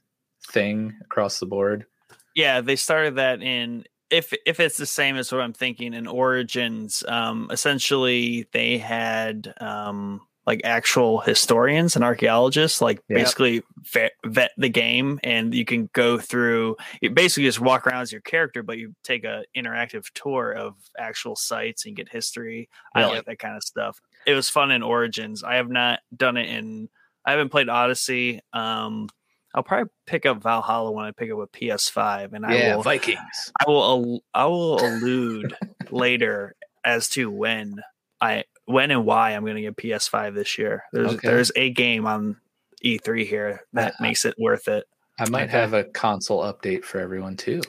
thing 0.49 0.95
across 1.03 1.39
the 1.39 1.47
board? 1.47 1.87
Yeah, 2.35 2.61
they 2.61 2.77
started 2.77 3.17
that 3.17 3.43
in 3.43 3.85
if 4.11 4.33
if 4.47 4.61
it's 4.61 4.77
the 4.77 4.87
same 4.87 5.17
as 5.17 5.31
what 5.31 5.41
I'm 5.41 5.53
thinking 5.53 5.95
in 5.95 6.07
Origins, 6.07 7.05
um, 7.07 7.49
essentially 7.51 8.47
they 8.53 8.79
had 8.79 9.55
um 9.61 10.23
like 10.51 10.61
actual 10.65 11.21
historians 11.21 11.95
and 11.95 12.05
archaeologists 12.05 12.81
like 12.81 13.01
Yeah. 13.09 13.19
basically 13.19 13.63
vet, 13.93 14.13
vet 14.27 14.51
the 14.59 14.69
game 14.69 15.21
and 15.23 15.55
you 15.55 15.65
can 15.65 15.89
go 15.93 16.19
through 16.19 16.77
you 17.01 17.11
basically 17.11 17.45
just 17.45 17.61
walk 17.61 17.87
around 17.87 18.03
as 18.03 18.11
your 18.11 18.21
character 18.23 18.65
but 18.65 18.77
you 18.77 18.93
take 19.05 19.23
a 19.23 19.45
interactive 19.57 20.07
tour 20.13 20.51
of 20.51 20.75
actual 20.99 21.37
sites 21.37 21.87
and 21.87 21.95
get 21.95 22.09
history. 22.09 22.69
I 22.97 23.05
like 23.05 23.27
that 23.27 23.39
kind 23.39 23.57
of 23.57 23.63
stuff. 23.63 24.01
It 24.27 24.35
was 24.35 24.49
fun 24.49 24.73
in 24.73 24.83
origins. 24.83 25.45
I 25.45 25.55
have 25.55 25.71
not 25.71 26.01
done 26.17 26.37
it 26.37 26.49
in 26.49 26.89
i 27.25 27.31
haven't 27.31 27.51
played 27.51 27.69
odyssey. 27.69 28.41
Um 28.53 29.09
i'll 29.55 29.63
probably 29.63 29.89
pick 30.07 30.27
up 30.27 30.43
valhalla 30.43 30.91
when 30.91 31.05
i 31.05 31.13
pick 31.13 31.31
up 31.31 31.39
a 31.39 31.47
ps5 31.47 32.33
and 32.33 32.45
i 32.45 32.75
will 32.75 32.83
Vikings. 32.83 33.53
I 33.61 33.71
will 33.71 34.25
I 34.35 34.47
will 34.47 34.85
allude 34.85 35.55
later 35.93 36.57
as 36.85 37.09
to 37.11 37.31
when 37.31 37.77
I 38.21 38.45
when 38.71 38.91
and 38.91 39.05
why 39.05 39.31
I'm 39.33 39.43
going 39.45 39.57
to 39.57 39.63
get 39.63 39.77
PS5 39.77 40.35
this 40.35 40.57
year. 40.59 40.85
There's 40.93 41.15
Okay. 41.15 41.29
there's 41.29 41.53
a 41.57 41.71
game 41.71 42.07
on 42.07 42.37
E3 42.85 43.27
here 43.27 43.65
that 43.75 43.95
makes 44.01 44.25
it 44.25 44.35
worth 44.39 44.69
it. 44.69 44.85
I 45.19 45.29
might 45.29 45.45
Okay. 45.49 45.53
have 45.53 45.75
a 45.75 45.85
console 45.85 46.43
update 46.43 46.85
for 46.85 46.99
everyone 46.99 47.37
too. 47.37 47.61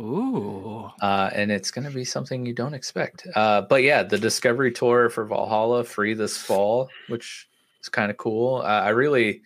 Ooh, 0.00 0.90
uh, 1.00 1.30
and 1.32 1.50
it's 1.52 1.70
going 1.70 1.84
to 1.84 1.90
be 1.94 2.04
something 2.04 2.44
you 2.44 2.52
don't 2.54 2.74
expect. 2.74 3.26
Uh, 3.36 3.62
but 3.62 3.82
yeah, 3.82 4.02
the 4.02 4.18
Discovery 4.18 4.72
Tour 4.72 5.08
for 5.08 5.24
Valhalla 5.24 5.84
free 5.84 6.14
this 6.14 6.36
fall, 6.36 6.90
which 7.08 7.48
is 7.82 7.88
kind 7.88 8.10
of 8.10 8.16
cool. 8.16 8.56
Uh, 8.62 8.82
I 8.82 8.88
really 8.88 9.42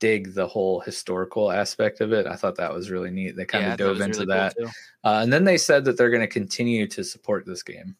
dig 0.00 0.34
the 0.34 0.46
whole 0.46 0.80
historical 0.80 1.50
aspect 1.50 2.00
of 2.00 2.12
it. 2.12 2.26
I 2.26 2.36
thought 2.36 2.56
that 2.56 2.72
was 2.72 2.90
really 2.90 3.10
neat. 3.10 3.34
They 3.36 3.44
kind 3.44 3.64
of 3.64 3.70
that 3.78 3.78
dove 3.78 4.00
into 4.00 4.18
really 4.20 4.26
that, 4.26 4.54
too. 4.56 4.66
uh, 5.04 5.20
and 5.22 5.32
then 5.32 5.44
they 5.44 5.56
said 5.58 5.84
that 5.86 5.96
they're 5.96 6.10
going 6.10 6.20
to 6.20 6.26
continue 6.28 6.86
to 6.88 7.02
support 7.02 7.46
this 7.46 7.62
game. 7.62 7.96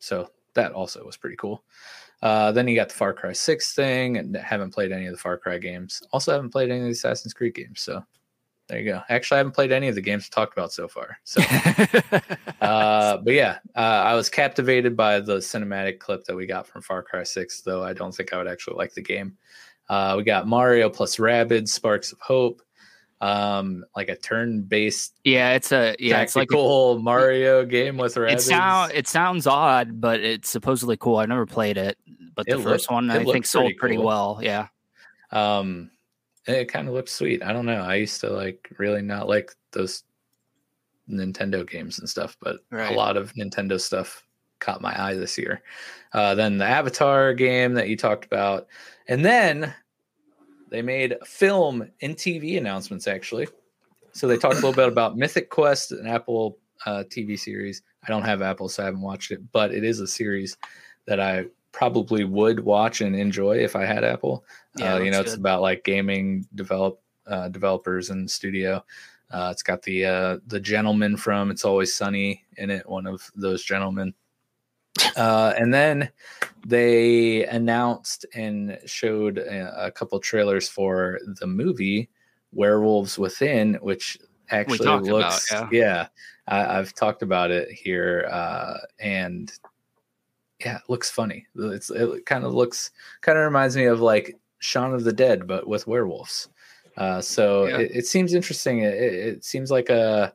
So 0.00 0.30
that 0.54 0.72
also 0.72 1.04
was 1.04 1.16
pretty 1.16 1.36
cool. 1.36 1.64
Uh, 2.20 2.50
then 2.50 2.66
you 2.66 2.74
got 2.74 2.88
the 2.88 2.94
Far 2.94 3.12
Cry 3.12 3.32
6 3.32 3.74
thing, 3.74 4.16
and 4.16 4.36
haven't 4.36 4.72
played 4.72 4.90
any 4.90 5.06
of 5.06 5.12
the 5.12 5.18
Far 5.18 5.38
Cry 5.38 5.58
games. 5.58 6.02
Also, 6.12 6.32
haven't 6.32 6.50
played 6.50 6.70
any 6.70 6.80
of 6.80 6.86
the 6.86 6.92
Assassin's 6.92 7.32
Creed 7.32 7.54
games. 7.54 7.80
So 7.80 8.02
there 8.68 8.80
you 8.80 8.84
go. 8.84 9.02
Actually, 9.08 9.36
I 9.36 9.38
haven't 9.38 9.54
played 9.54 9.72
any 9.72 9.88
of 9.88 9.94
the 9.94 10.00
games 10.00 10.26
we 10.26 10.30
talked 10.30 10.52
about 10.52 10.72
so 10.72 10.88
far. 10.88 11.16
So 11.24 11.40
uh, 12.60 13.16
but 13.18 13.32
yeah, 13.32 13.58
uh, 13.74 13.78
I 13.78 14.14
was 14.14 14.28
captivated 14.28 14.96
by 14.96 15.20
the 15.20 15.36
cinematic 15.36 16.00
clip 16.00 16.24
that 16.24 16.36
we 16.36 16.46
got 16.46 16.66
from 16.66 16.82
Far 16.82 17.02
Cry 17.02 17.22
6, 17.22 17.62
though 17.62 17.82
I 17.82 17.92
don't 17.92 18.14
think 18.14 18.32
I 18.32 18.38
would 18.38 18.48
actually 18.48 18.76
like 18.76 18.94
the 18.94 19.02
game. 19.02 19.36
Uh, 19.88 20.14
we 20.18 20.22
got 20.24 20.46
Mario 20.46 20.90
plus 20.90 21.16
Rabbids, 21.16 21.68
Sparks 21.68 22.12
of 22.12 22.20
Hope, 22.20 22.60
um, 23.20 23.84
like 23.96 24.08
a 24.08 24.16
turn-based 24.16 25.14
yeah, 25.24 25.52
it's 25.54 25.72
a 25.72 25.96
yeah, 25.98 26.20
it's 26.22 26.36
like 26.36 26.48
tactical 26.48 26.98
Mario 27.02 27.64
game 27.64 27.96
with 27.96 28.16
it 28.16 28.40
sound 28.40 28.92
it 28.94 29.08
sounds 29.08 29.46
odd, 29.46 30.00
but 30.00 30.20
it's 30.20 30.48
supposedly 30.48 30.96
cool. 30.96 31.16
I've 31.16 31.28
never 31.28 31.46
played 31.46 31.76
it, 31.78 31.98
but 32.36 32.46
the 32.46 32.52
It 32.54 32.62
first 32.62 32.84
looked- 32.84 32.90
one 32.92 33.10
I 33.10 33.24
think 33.24 33.44
sold 33.44 33.64
pretty 33.64 33.78
pretty 33.78 33.96
cool. 33.96 34.04
well. 34.06 34.38
Yeah, 34.42 34.68
um, 35.32 35.90
it 36.46 36.66
kind 36.66 36.86
of 36.88 36.94
looked 36.94 37.08
sweet. 37.08 37.42
I 37.42 37.52
don't 37.52 37.66
know. 37.66 37.82
I 37.82 37.96
used 37.96 38.20
to 38.20 38.30
like 38.30 38.70
really 38.78 39.02
not 39.02 39.28
like 39.28 39.52
those 39.72 40.04
Nintendo 41.10 41.68
games 41.68 41.98
and 41.98 42.08
stuff, 42.08 42.36
but 42.40 42.58
Right. 42.70 42.92
a 42.92 42.96
lot 42.96 43.16
of 43.16 43.32
Nintendo 43.34 43.80
stuff 43.80 44.22
caught 44.60 44.80
my 44.80 44.94
eye 45.00 45.14
this 45.14 45.38
year. 45.38 45.62
Uh, 46.12 46.34
then 46.34 46.58
the 46.58 46.64
Avatar 46.64 47.34
game 47.34 47.74
that 47.74 47.88
you 47.88 47.96
talked 47.96 48.24
about, 48.24 48.66
and 49.08 49.24
then 49.24 49.74
they 50.70 50.82
made 50.82 51.16
film 51.24 51.90
and 52.02 52.16
TV 52.16 52.58
announcements 52.58 53.06
actually. 53.06 53.48
So 54.12 54.26
they 54.26 54.36
talked 54.36 54.54
a 54.54 54.58
little 54.58 54.72
bit 54.72 54.88
about 54.88 55.16
Mythic 55.16 55.50
Quest, 55.50 55.92
an 55.92 56.06
Apple 56.06 56.58
uh, 56.86 57.04
TV 57.08 57.38
series, 57.38 57.82
I 58.08 58.10
don't 58.10 58.22
have 58.22 58.42
Apple, 58.42 58.68
so 58.68 58.82
I 58.82 58.86
haven't 58.86 59.02
watched 59.02 59.30
it, 59.30 59.40
but 59.52 59.72
it 59.72 59.84
is 59.84 60.00
a 60.00 60.06
series 60.06 60.56
that 61.06 61.20
I 61.20 61.46
probably 61.72 62.24
would 62.24 62.60
watch 62.60 63.00
and 63.00 63.14
enjoy 63.14 63.58
if 63.58 63.76
I 63.76 63.84
had 63.84 64.04
Apple. 64.04 64.44
Yeah, 64.76 64.94
uh, 64.94 64.98
you 64.98 65.10
know, 65.10 65.20
it's 65.20 65.32
good. 65.32 65.40
about 65.40 65.62
like 65.62 65.84
gaming 65.84 66.46
develop 66.54 67.00
uh, 67.26 67.48
developers 67.48 68.10
and 68.10 68.30
studio. 68.30 68.84
Uh, 69.30 69.50
it's 69.52 69.62
got 69.62 69.82
the 69.82 70.06
uh, 70.06 70.38
the 70.46 70.60
gentleman 70.60 71.16
from 71.16 71.50
It's 71.50 71.64
Always 71.64 71.92
Sunny 71.92 72.44
in 72.56 72.70
it, 72.70 72.88
one 72.88 73.06
of 73.06 73.30
those 73.34 73.62
gentlemen. 73.62 74.14
Uh, 75.16 75.54
and 75.56 75.72
then 75.72 76.10
they 76.66 77.44
announced 77.46 78.26
and 78.34 78.78
showed 78.86 79.38
a, 79.38 79.86
a 79.86 79.90
couple 79.90 80.18
trailers 80.20 80.68
for 80.68 81.20
the 81.40 81.46
movie 81.46 82.08
Werewolves 82.52 83.18
Within, 83.18 83.74
which 83.74 84.18
actually 84.50 84.78
talked 84.78 85.06
about, 85.06 85.18
looks 85.18 85.52
yeah. 85.52 85.68
yeah, 85.70 86.08
I, 86.46 86.78
I've 86.78 86.94
talked 86.94 87.22
about 87.22 87.50
it 87.50 87.70
here, 87.70 88.28
uh, 88.30 88.78
and 88.98 89.52
yeah, 90.60 90.76
it 90.76 90.82
looks 90.88 91.10
funny. 91.10 91.46
It's 91.54 91.90
it 91.90 92.26
kind 92.26 92.44
of 92.44 92.54
looks 92.54 92.90
kind 93.20 93.38
of 93.38 93.44
reminds 93.44 93.76
me 93.76 93.84
of 93.84 94.00
like 94.00 94.36
Shaun 94.58 94.94
of 94.94 95.04
the 95.04 95.12
Dead, 95.12 95.46
but 95.46 95.68
with 95.68 95.86
werewolves. 95.86 96.48
Uh, 96.96 97.20
so 97.20 97.66
Yeah. 97.66 97.78
it, 97.78 97.90
it 97.94 98.06
seems 98.06 98.34
interesting. 98.34 98.80
It, 98.80 98.94
it 98.94 99.14
it 99.14 99.44
seems 99.44 99.70
like 99.70 99.88
a. 99.88 100.32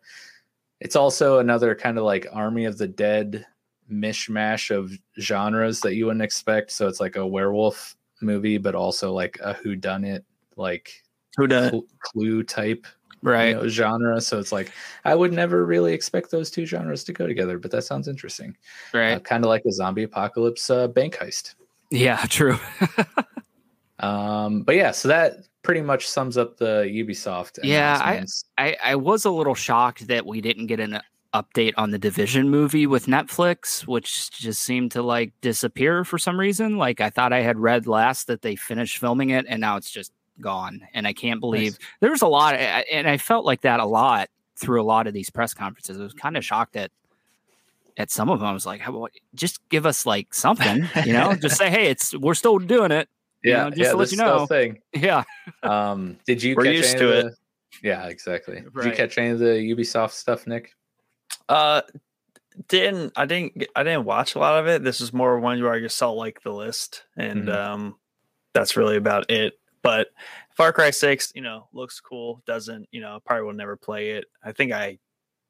It's 0.80 0.96
also 0.96 1.40
another 1.40 1.76
kind 1.76 1.98
of 1.98 2.04
like 2.04 2.28
Army 2.32 2.66
of 2.66 2.78
the 2.78 2.88
Dead 2.88 3.46
mishmash 3.94 4.76
of 4.76 4.92
genres 5.20 5.80
that 5.82 5.96
you 5.96 6.06
wouldn't 6.08 6.24
expect. 6.24 6.72
So 6.72 6.88
it's 6.88 7.00
like 7.00 7.16
a 7.16 7.26
werewolf 7.28 7.96
movie, 8.22 8.58
but 8.58 8.76
also 8.76 9.12
like 9.14 9.38
a 9.42 9.54
who 9.54 9.76
done 9.76 10.04
it, 10.04 10.26
like 10.58 10.92
Who 11.38 11.48
done? 11.48 11.70
cl- 11.72 11.86
clue 12.00 12.44
type 12.44 12.86
Right. 13.22 13.50
you 13.50 13.56
know, 13.56 13.68
genre. 13.70 14.20
So 14.20 14.38
it's 14.40 14.52
like 14.52 14.72
I 15.06 15.16
would 15.16 15.32
never 15.32 15.66
really 15.66 15.94
expect 15.94 16.30
those 16.32 16.52
two 16.52 16.66
genres 16.66 17.04
to 17.06 17.14
go 17.14 17.26
together, 17.28 17.58
but 17.58 17.72
that 17.72 17.84
sounds 17.84 18.08
interesting. 18.10 18.58
right. 18.94 19.14
Uh, 19.14 19.20
kind 19.20 19.46
of 19.46 19.50
like 19.50 19.64
a 19.66 19.72
zombie 19.72 20.04
apocalypse 20.04 20.70
uh, 20.70 20.88
bank 20.90 21.16
heist. 21.18 21.56
yeah. 21.90 22.26
True. 22.30 22.58
Um, 24.00 24.64
but 24.64 24.76
yeah, 24.76 24.92
so 24.92 25.08
that 25.08 25.38
pretty 25.62 25.82
much 25.82 26.08
sums 26.08 26.38
up 26.38 26.58
the 26.58 26.84
Ubisoft. 26.94 27.60
Yeah, 27.64 27.98
I- 28.04 28.26
I, 28.58 28.78
I 28.84 28.96
was 28.96 29.24
a 29.26 29.30
little 29.32 29.56
shocked 29.56 30.08
that 30.08 30.26
we 30.26 30.42
didn't 30.42 30.68
get 30.68 30.80
an 30.82 31.00
update 31.34 31.74
on 31.78 31.92
the 31.92 31.98
Division 32.00 32.50
movie 32.50 32.86
with 32.88 33.08
Netflix, 33.08 33.88
which 33.88 34.30
just 34.32 34.62
seemed 34.62 34.92
to 34.92 35.02
like 35.02 35.34
disappear 35.42 36.04
for 36.04 36.18
some 36.18 36.40
reason. 36.40 36.78
Like 36.78 37.02
I 37.02 37.10
thought 37.10 37.34
I 37.34 37.42
had 37.42 37.58
read 37.58 37.88
last 37.88 38.28
that 38.28 38.42
they 38.42 38.56
finished 38.56 38.98
filming 39.00 39.32
it 39.32 39.46
and 39.50 39.60
now 39.60 39.78
it's 39.78 39.90
just 39.92 40.12
gone. 40.42 40.82
And 40.94 41.08
I 41.08 41.14
can't 41.14 41.40
believe 41.40 41.78
there 42.00 42.12
was 42.12 42.22
a 42.22 42.28
lot, 42.28 42.56
and 42.56 43.08
I 43.08 43.18
felt 43.18 43.46
like 43.46 43.62
that 43.62 43.80
a 43.80 43.86
lot 43.86 44.30
through 44.56 44.82
a 44.82 44.84
lot 44.86 45.08
of 45.08 45.14
these 45.14 45.30
press 45.30 45.54
conferences. 45.54 46.00
I 46.00 46.04
was 46.04 46.14
kind 46.14 46.38
of 46.38 46.46
shocked 46.46 46.76
at 46.76 46.92
at 47.98 48.10
some 48.10 48.30
of 48.30 48.40
them. 48.40 48.48
I 48.48 48.54
was 48.54 48.66
like, 48.66 48.82
How, 48.82 48.92
what, 48.92 49.12
just 49.36 49.60
give 49.70 49.86
us 49.86 50.06
like 50.06 50.34
something, 50.34 50.88
you 51.06 51.14
know, 51.14 51.36
just 51.42 51.58
say, 51.58 51.70
hey, 51.70 51.88
it's 51.88 52.16
we're 52.18 52.34
still 52.34 52.58
doing 52.60 52.92
it. 52.92 53.08
you 53.44 53.52
yeah, 53.52 53.64
know, 53.66 53.70
just 53.70 53.80
yeah, 53.82 53.92
to 53.92 53.98
let 53.98 54.12
you 54.12 54.18
know. 54.18 54.46
thing. 54.48 54.80
Yeah, 54.96 55.24
Um, 55.64 56.18
did 56.26 56.42
you 56.42 56.56
We're 56.56 56.66
catch 56.66 56.76
used 56.76 56.98
to 56.98 57.12
it. 57.20 57.24
the- 57.26 57.36
Yeah, 57.84 58.06
exactly. 58.08 58.62
Did 58.76 58.86
you 58.86 58.92
catch 58.94 59.18
any 59.18 59.30
of 59.30 59.40
the 59.40 59.46
Ubisoft 59.46 60.12
stuff, 60.12 60.48
Nick? 60.48 60.74
Uh, 61.50 61.82
didn't 62.68 63.14
I 63.16 63.26
didn't 63.26 63.66
I 63.76 63.84
didn't 63.84 64.06
watch 64.06 64.36
a 64.36 64.40
lot 64.40 64.60
of 64.60 64.68
it. 64.68 64.84
This 64.84 65.02
is 65.02 65.12
more 65.14 65.40
one 65.40 65.62
where 65.62 65.74
I 65.74 65.80
just 65.80 65.98
saw 65.98 66.12
like 66.12 66.42
the 66.44 66.52
list, 66.54 67.04
and 67.18 67.46
Mhm. 67.48 67.56
um, 67.56 67.96
that's 68.54 68.78
really 68.78 68.96
about 68.98 69.32
it. 69.32 69.54
But 69.82 70.10
Far 70.56 70.72
Cry 70.72 70.92
Six, 70.92 71.32
you 71.36 71.42
know, 71.42 71.68
looks 71.74 72.00
cool. 72.00 72.42
Doesn't 72.46 72.88
you 72.92 73.02
know? 73.02 73.20
Probably 73.26 73.44
will 73.46 73.54
never 73.54 73.76
play 73.76 74.12
it. 74.12 74.26
I 74.44 74.52
think 74.52 74.72
I 74.72 75.00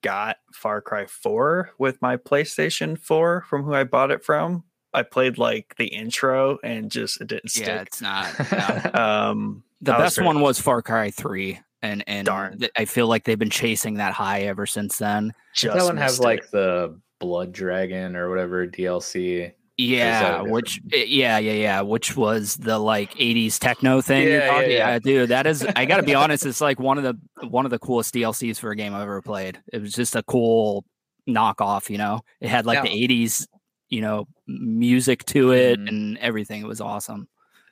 got 0.01 0.37
Far 0.53 0.81
Cry 0.81 1.05
Four 1.05 1.71
with 1.77 2.01
my 2.01 2.15
PlayStation 2.17 2.97
Four 2.97 3.41
from 3.49 3.63
who 3.63 3.73
I 3.73 3.83
bought 3.83 4.11
it 4.11 4.23
from. 4.23 4.63
I 4.93 5.03
played 5.03 5.37
like 5.37 5.75
the 5.77 5.87
intro 5.87 6.57
and 6.63 6.89
just 6.89 7.19
it 7.19 7.27
didn't 7.27 7.55
yeah, 7.57 7.63
stick. 7.63 7.87
it's 7.87 8.01
not. 8.01 8.91
no. 8.93 8.99
Um, 8.99 9.63
The 9.81 9.91
best 9.93 10.21
one 10.21 10.39
was 10.39 10.59
Far 10.61 10.81
Cry 10.81 11.11
Three, 11.11 11.59
and 11.83 12.03
and 12.07 12.25
Darn. 12.25 12.57
th- 12.57 12.71
I 12.75 12.85
feel 12.85 13.07
like 13.07 13.25
they've 13.25 13.37
been 13.37 13.51
chasing 13.51 13.95
that 13.95 14.13
high 14.13 14.41
ever 14.43 14.65
since 14.65 14.97
then. 14.97 15.33
just 15.53 15.77
that 15.77 15.83
one 15.83 15.97
have 15.97 16.07
missed 16.11 16.21
it. 16.21 16.23
like 16.23 16.49
the 16.49 16.99
Blood 17.19 17.51
Dragon 17.51 18.15
or 18.15 18.29
whatever 18.29 18.65
DLC. 18.67 19.51
Yeah, 19.77 20.41
which 20.41 20.79
eh, 20.93 21.03
yeah, 21.07 21.39
yeah, 21.39 21.51
yeah, 21.53 21.81
which 21.81 22.15
was 22.15 22.55
the 22.57 22.77
like 22.79 23.11
'80s 23.15 23.57
techno 23.59 24.01
thing. 24.01 24.23
you're 24.27 24.39
Yeah, 24.39 24.61
yeah, 24.61 24.67
yeah. 24.67 24.99
dude, 24.99 25.29
that 25.29 25.47
is. 25.47 25.65
I 25.75 25.85
got 25.85 25.97
to 25.97 26.03
be 26.03 26.13
honest, 26.23 26.45
it's 26.45 26.61
like 26.61 26.79
one 26.79 26.97
of 26.97 27.03
the 27.03 27.47
one 27.47 27.65
of 27.65 27.71
the 27.71 27.79
coolest 27.79 28.13
DLCs 28.13 28.59
for 28.59 28.69
a 28.71 28.75
game 28.75 28.93
I've 28.93 29.01
ever 29.03 29.21
played. 29.21 29.59
It 29.71 29.81
was 29.81 29.93
just 29.93 30.15
a 30.15 30.23
cool 30.23 30.85
knockoff. 31.27 31.89
You 31.89 31.97
know, 31.97 32.21
it 32.39 32.49
had 32.49 32.65
like 32.67 32.77
Now- 32.77 32.83
the 32.83 32.89
'80s, 33.07 33.47
you 33.89 34.01
know, 34.01 34.27
music 34.47 35.25
to 35.25 35.51
it 35.53 35.79
Mhm. 35.79 35.89
and 35.89 36.17
everything. 36.19 36.61
It 36.61 36.67
was 36.67 36.79
awesome. 36.81 37.27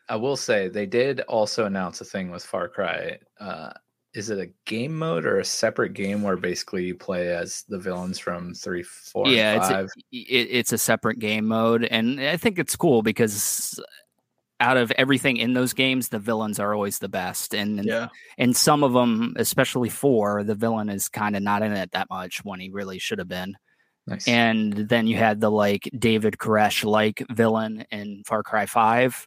I 0.09 0.15
will 0.15 0.35
say 0.37 0.67
they 0.69 0.87
did 0.87 1.21
also 1.21 1.65
announce 1.65 2.01
a 2.01 2.05
thing 2.05 2.31
with 2.31 2.43
Far 2.43 2.67
Cry. 2.67 3.19
Uh, 3.39 3.71
is 4.13 4.29
it 4.29 4.39
a 4.39 4.49
game 4.65 4.97
mode 4.97 5.25
or 5.25 5.39
a 5.39 5.45
separate 5.45 5.93
game 5.93 6.21
where 6.21 6.35
basically 6.35 6.83
you 6.83 6.95
play 6.95 7.33
as 7.33 7.63
the 7.69 7.79
villains 7.79 8.19
from 8.19 8.53
three, 8.53 8.83
four, 8.83 9.25
and 9.25 9.35
yeah, 9.35 9.55
it's 9.55 9.69
a, 9.69 9.83
it, 10.11 10.47
it's 10.51 10.73
a 10.73 10.77
separate 10.77 11.19
game 11.19 11.47
mode, 11.47 11.85
and 11.85 12.19
I 12.19 12.37
think 12.37 12.59
it's 12.59 12.75
cool 12.75 13.03
because 13.03 13.79
out 14.59 14.77
of 14.77 14.91
everything 14.91 15.37
in 15.37 15.53
those 15.53 15.73
games, 15.73 16.09
the 16.09 16.19
villains 16.19 16.59
are 16.59 16.73
always 16.73 16.99
the 16.99 17.09
best, 17.09 17.53
and 17.53 17.79
and, 17.79 17.87
yeah. 17.87 18.07
and 18.37 18.55
some 18.55 18.83
of 18.83 18.91
them, 18.93 19.33
especially 19.37 19.89
four, 19.89 20.43
the 20.43 20.55
villain 20.55 20.89
is 20.89 21.07
kind 21.07 21.35
of 21.35 21.41
not 21.41 21.63
in 21.63 21.71
it 21.71 21.91
that 21.91 22.09
much 22.09 22.43
when 22.43 22.59
he 22.59 22.69
really 22.69 22.99
should 22.99 23.19
have 23.19 23.29
been. 23.29 23.55
nice. 24.07 24.27
And 24.27 24.73
then 24.73 25.07
you 25.07 25.15
had 25.15 25.39
the 25.39 25.49
like 25.49 25.89
David 25.97 26.37
Koresh 26.37 26.83
like 26.83 27.23
villain 27.31 27.85
in 27.91 28.23
Far 28.25 28.43
Cry 28.43 28.65
Five. 28.65 29.25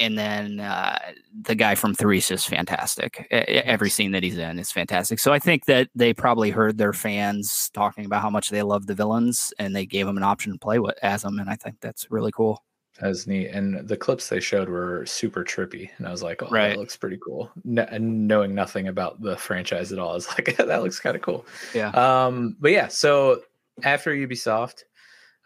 And 0.00 0.18
then 0.18 0.60
uh, 0.60 0.98
the 1.42 1.54
guy 1.54 1.74
from 1.74 1.94
Three 1.94 2.18
is 2.18 2.26
just 2.28 2.48
fantastic. 2.48 3.26
Every 3.30 3.90
scene 3.90 4.12
that 4.12 4.22
he's 4.22 4.38
in 4.38 4.58
is 4.58 4.72
fantastic. 4.72 5.18
So 5.18 5.32
I 5.32 5.38
think 5.38 5.66
that 5.66 5.88
they 5.94 6.12
probably 6.14 6.50
heard 6.50 6.78
their 6.78 6.92
fans 6.94 7.70
talking 7.74 8.06
about 8.06 8.22
how 8.22 8.30
much 8.30 8.48
they 8.50 8.62
love 8.62 8.86
the 8.86 8.94
villains, 8.94 9.52
and 9.58 9.76
they 9.76 9.84
gave 9.86 10.08
him 10.08 10.16
an 10.16 10.22
option 10.22 10.52
to 10.52 10.58
play 10.58 10.78
with 10.78 10.96
as 11.02 11.22
them. 11.22 11.38
And 11.38 11.50
I 11.50 11.54
think 11.56 11.76
that's 11.80 12.10
really 12.10 12.32
cool. 12.32 12.64
That 13.00 13.08
was 13.08 13.26
neat. 13.26 13.48
And 13.48 13.86
the 13.88 13.96
clips 13.96 14.28
they 14.28 14.40
showed 14.40 14.68
were 14.68 15.06
super 15.06 15.42
trippy. 15.44 15.90
And 15.98 16.06
I 16.06 16.10
was 16.10 16.22
like, 16.22 16.42
oh, 16.42 16.48
Right. 16.50 16.70
that 16.70 16.78
looks 16.78 16.96
pretty 16.96 17.18
cool. 17.24 17.50
No, 17.64 17.86
and 17.90 18.26
knowing 18.26 18.54
nothing 18.54 18.88
about 18.88 19.22
the 19.22 19.36
franchise 19.36 19.92
at 19.92 19.98
all, 19.98 20.10
I 20.10 20.14
was 20.14 20.28
like, 20.38 20.56
that 20.56 20.82
looks 20.82 21.00
kind 21.00 21.16
of 21.16 21.22
cool. 21.22 21.46
Yeah. 21.74 21.90
Um, 21.90 22.56
but 22.60 22.72
yeah, 22.72 22.88
so 22.88 23.40
after 23.84 24.14
Ubisoft, 24.14 24.82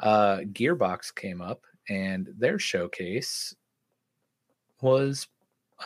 uh, 0.00 0.38
Gearbox 0.52 1.14
came 1.14 1.40
up 1.40 1.60
and 1.88 2.28
their 2.36 2.58
showcase 2.58 3.54
was 4.84 5.26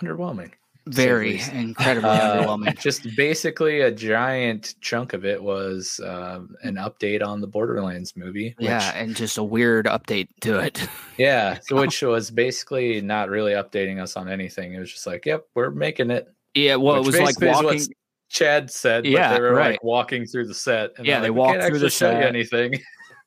underwhelming. 0.02 0.50
Very 0.86 1.40
incredibly 1.52 2.08
Uh, 2.08 2.42
underwhelming. 2.46 2.78
Just 2.80 3.14
basically 3.14 3.82
a 3.82 3.90
giant 3.90 4.74
chunk 4.80 5.12
of 5.12 5.26
it 5.26 5.42
was 5.42 6.00
um, 6.02 6.54
an 6.62 6.76
update 6.76 7.22
on 7.22 7.42
the 7.42 7.46
Borderlands 7.46 8.16
movie. 8.16 8.54
Which, 8.56 8.66
Yeah, 8.68 8.92
and 8.94 9.14
just 9.14 9.36
a 9.36 9.42
weird 9.44 9.84
update 9.84 10.28
to 10.42 10.58
it. 10.60 10.88
yeah, 11.18 11.58
so 11.62 11.76
which 11.76 12.00
was 12.00 12.30
basically 12.30 13.02
not 13.02 13.28
really 13.28 13.52
updating 13.52 14.00
us 14.00 14.16
on 14.16 14.28
anything. 14.30 14.72
It 14.72 14.78
was 14.80 14.90
just 14.90 15.06
like, 15.06 15.26
yep, 15.26 15.44
we're 15.54 15.70
making 15.70 16.10
it. 16.10 16.26
yeah, 16.54 16.76
well, 16.76 16.96
it 16.96 17.04
was 17.04 17.18
like 17.18 17.38
basically 17.38 17.48
is 17.50 17.56
what 17.56 17.64
walking. 17.66 17.94
Chad 18.30 18.70
said, 18.70 19.02
but 19.04 19.10
Yeah, 19.10 19.34
they 19.34 19.40
were 19.40 19.52
right. 19.54 19.72
like 19.72 19.84
walking 19.84 20.24
through 20.24 20.46
the 20.46 20.54
set. 20.54 20.92
And 20.96 21.06
Yeah, 21.06 21.20
they're 21.20 21.24
they 21.24 21.28
like, 21.38 21.38
walked 21.38 21.64
through 21.64 21.78
the 21.80 21.90
show 21.90 22.10
you 22.12 22.22
set. 22.22 22.26
anything. 22.26 22.74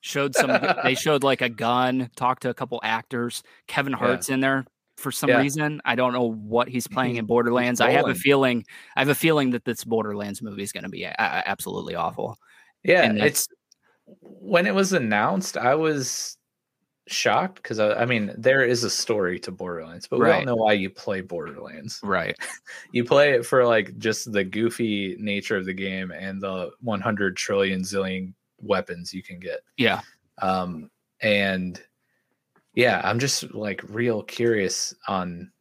showed 0.01 0.33
some 0.33 0.49
they 0.83 0.95
showed 0.95 1.23
like 1.23 1.41
a 1.41 1.49
gun 1.49 2.09
talked 2.15 2.41
to 2.41 2.49
a 2.49 2.53
couple 2.55 2.79
actors 2.83 3.43
kevin 3.67 3.91
Yeah. 3.93 3.97
hart's 3.99 4.29
in 4.29 4.39
there 4.39 4.65
for 5.01 5.11
some 5.11 5.29
Yeah. 5.29 5.39
reason 5.39 5.81
i 5.85 5.95
don't 5.95 6.13
know 6.13 6.31
what 6.31 6.69
he's 6.69 6.87
playing 6.87 7.15
in 7.17 7.25
borderlands 7.25 7.81
i 7.81 7.89
have 7.91 8.07
a 8.07 8.15
feeling 8.15 8.63
i 8.95 8.99
have 9.01 9.09
a 9.09 9.15
feeling 9.15 9.49
that 9.51 9.65
this 9.65 9.83
borderlands 9.83 10.41
movie 10.41 10.63
is 10.63 10.71
going 10.71 10.83
to 10.83 10.89
be 10.89 11.03
a- 11.03 11.15
a- 11.17 11.49
absolutely 11.49 11.95
awful 11.95 12.37
Yeah, 12.83 13.03
And 13.03 13.17
it's 13.19 13.47
when 14.21 14.65
it 14.67 14.73
was 14.73 14.93
announced, 14.93 15.55
I 15.57 15.75
was 15.75 16.37
shocked 17.07 17.55
because 17.61 17.79
I, 17.79 17.93
I 18.01 18.05
mean 18.05 18.33
there 18.37 18.63
is 18.63 18.83
a 18.83 18.89
story 18.89 19.39
to 19.39 19.51
Borderlands, 19.51 20.07
but 20.07 20.19
we 20.19 20.25
all 20.25 20.31
Right. 20.31 20.45
know 20.45 20.55
why 20.55 20.73
you 20.73 20.89
play 20.89 21.21
Borderlands. 21.21 21.99
right 22.03 22.35
You 22.93 23.03
play 23.03 23.33
it 23.33 23.45
for 23.45 23.65
like 23.65 23.97
just 23.97 24.31
the 24.31 24.43
goofy 24.43 25.15
nature 25.19 25.57
of 25.57 25.65
the 25.65 25.73
game 25.73 26.11
and 26.11 26.41
the 26.41 26.71
100 26.81 27.35
trillion 27.37 27.81
zillion 27.81 28.33
weapons 28.59 29.13
you 29.13 29.23
can 29.23 29.39
get. 29.39 29.61
yeah 29.77 30.01
Um, 30.41 30.89
and 31.21 31.81
yeah, 32.73 33.01
I'm 33.03 33.19
just 33.19 33.53
like 33.53 33.81
real 33.89 34.23
curious 34.23 34.93
on 35.07 35.51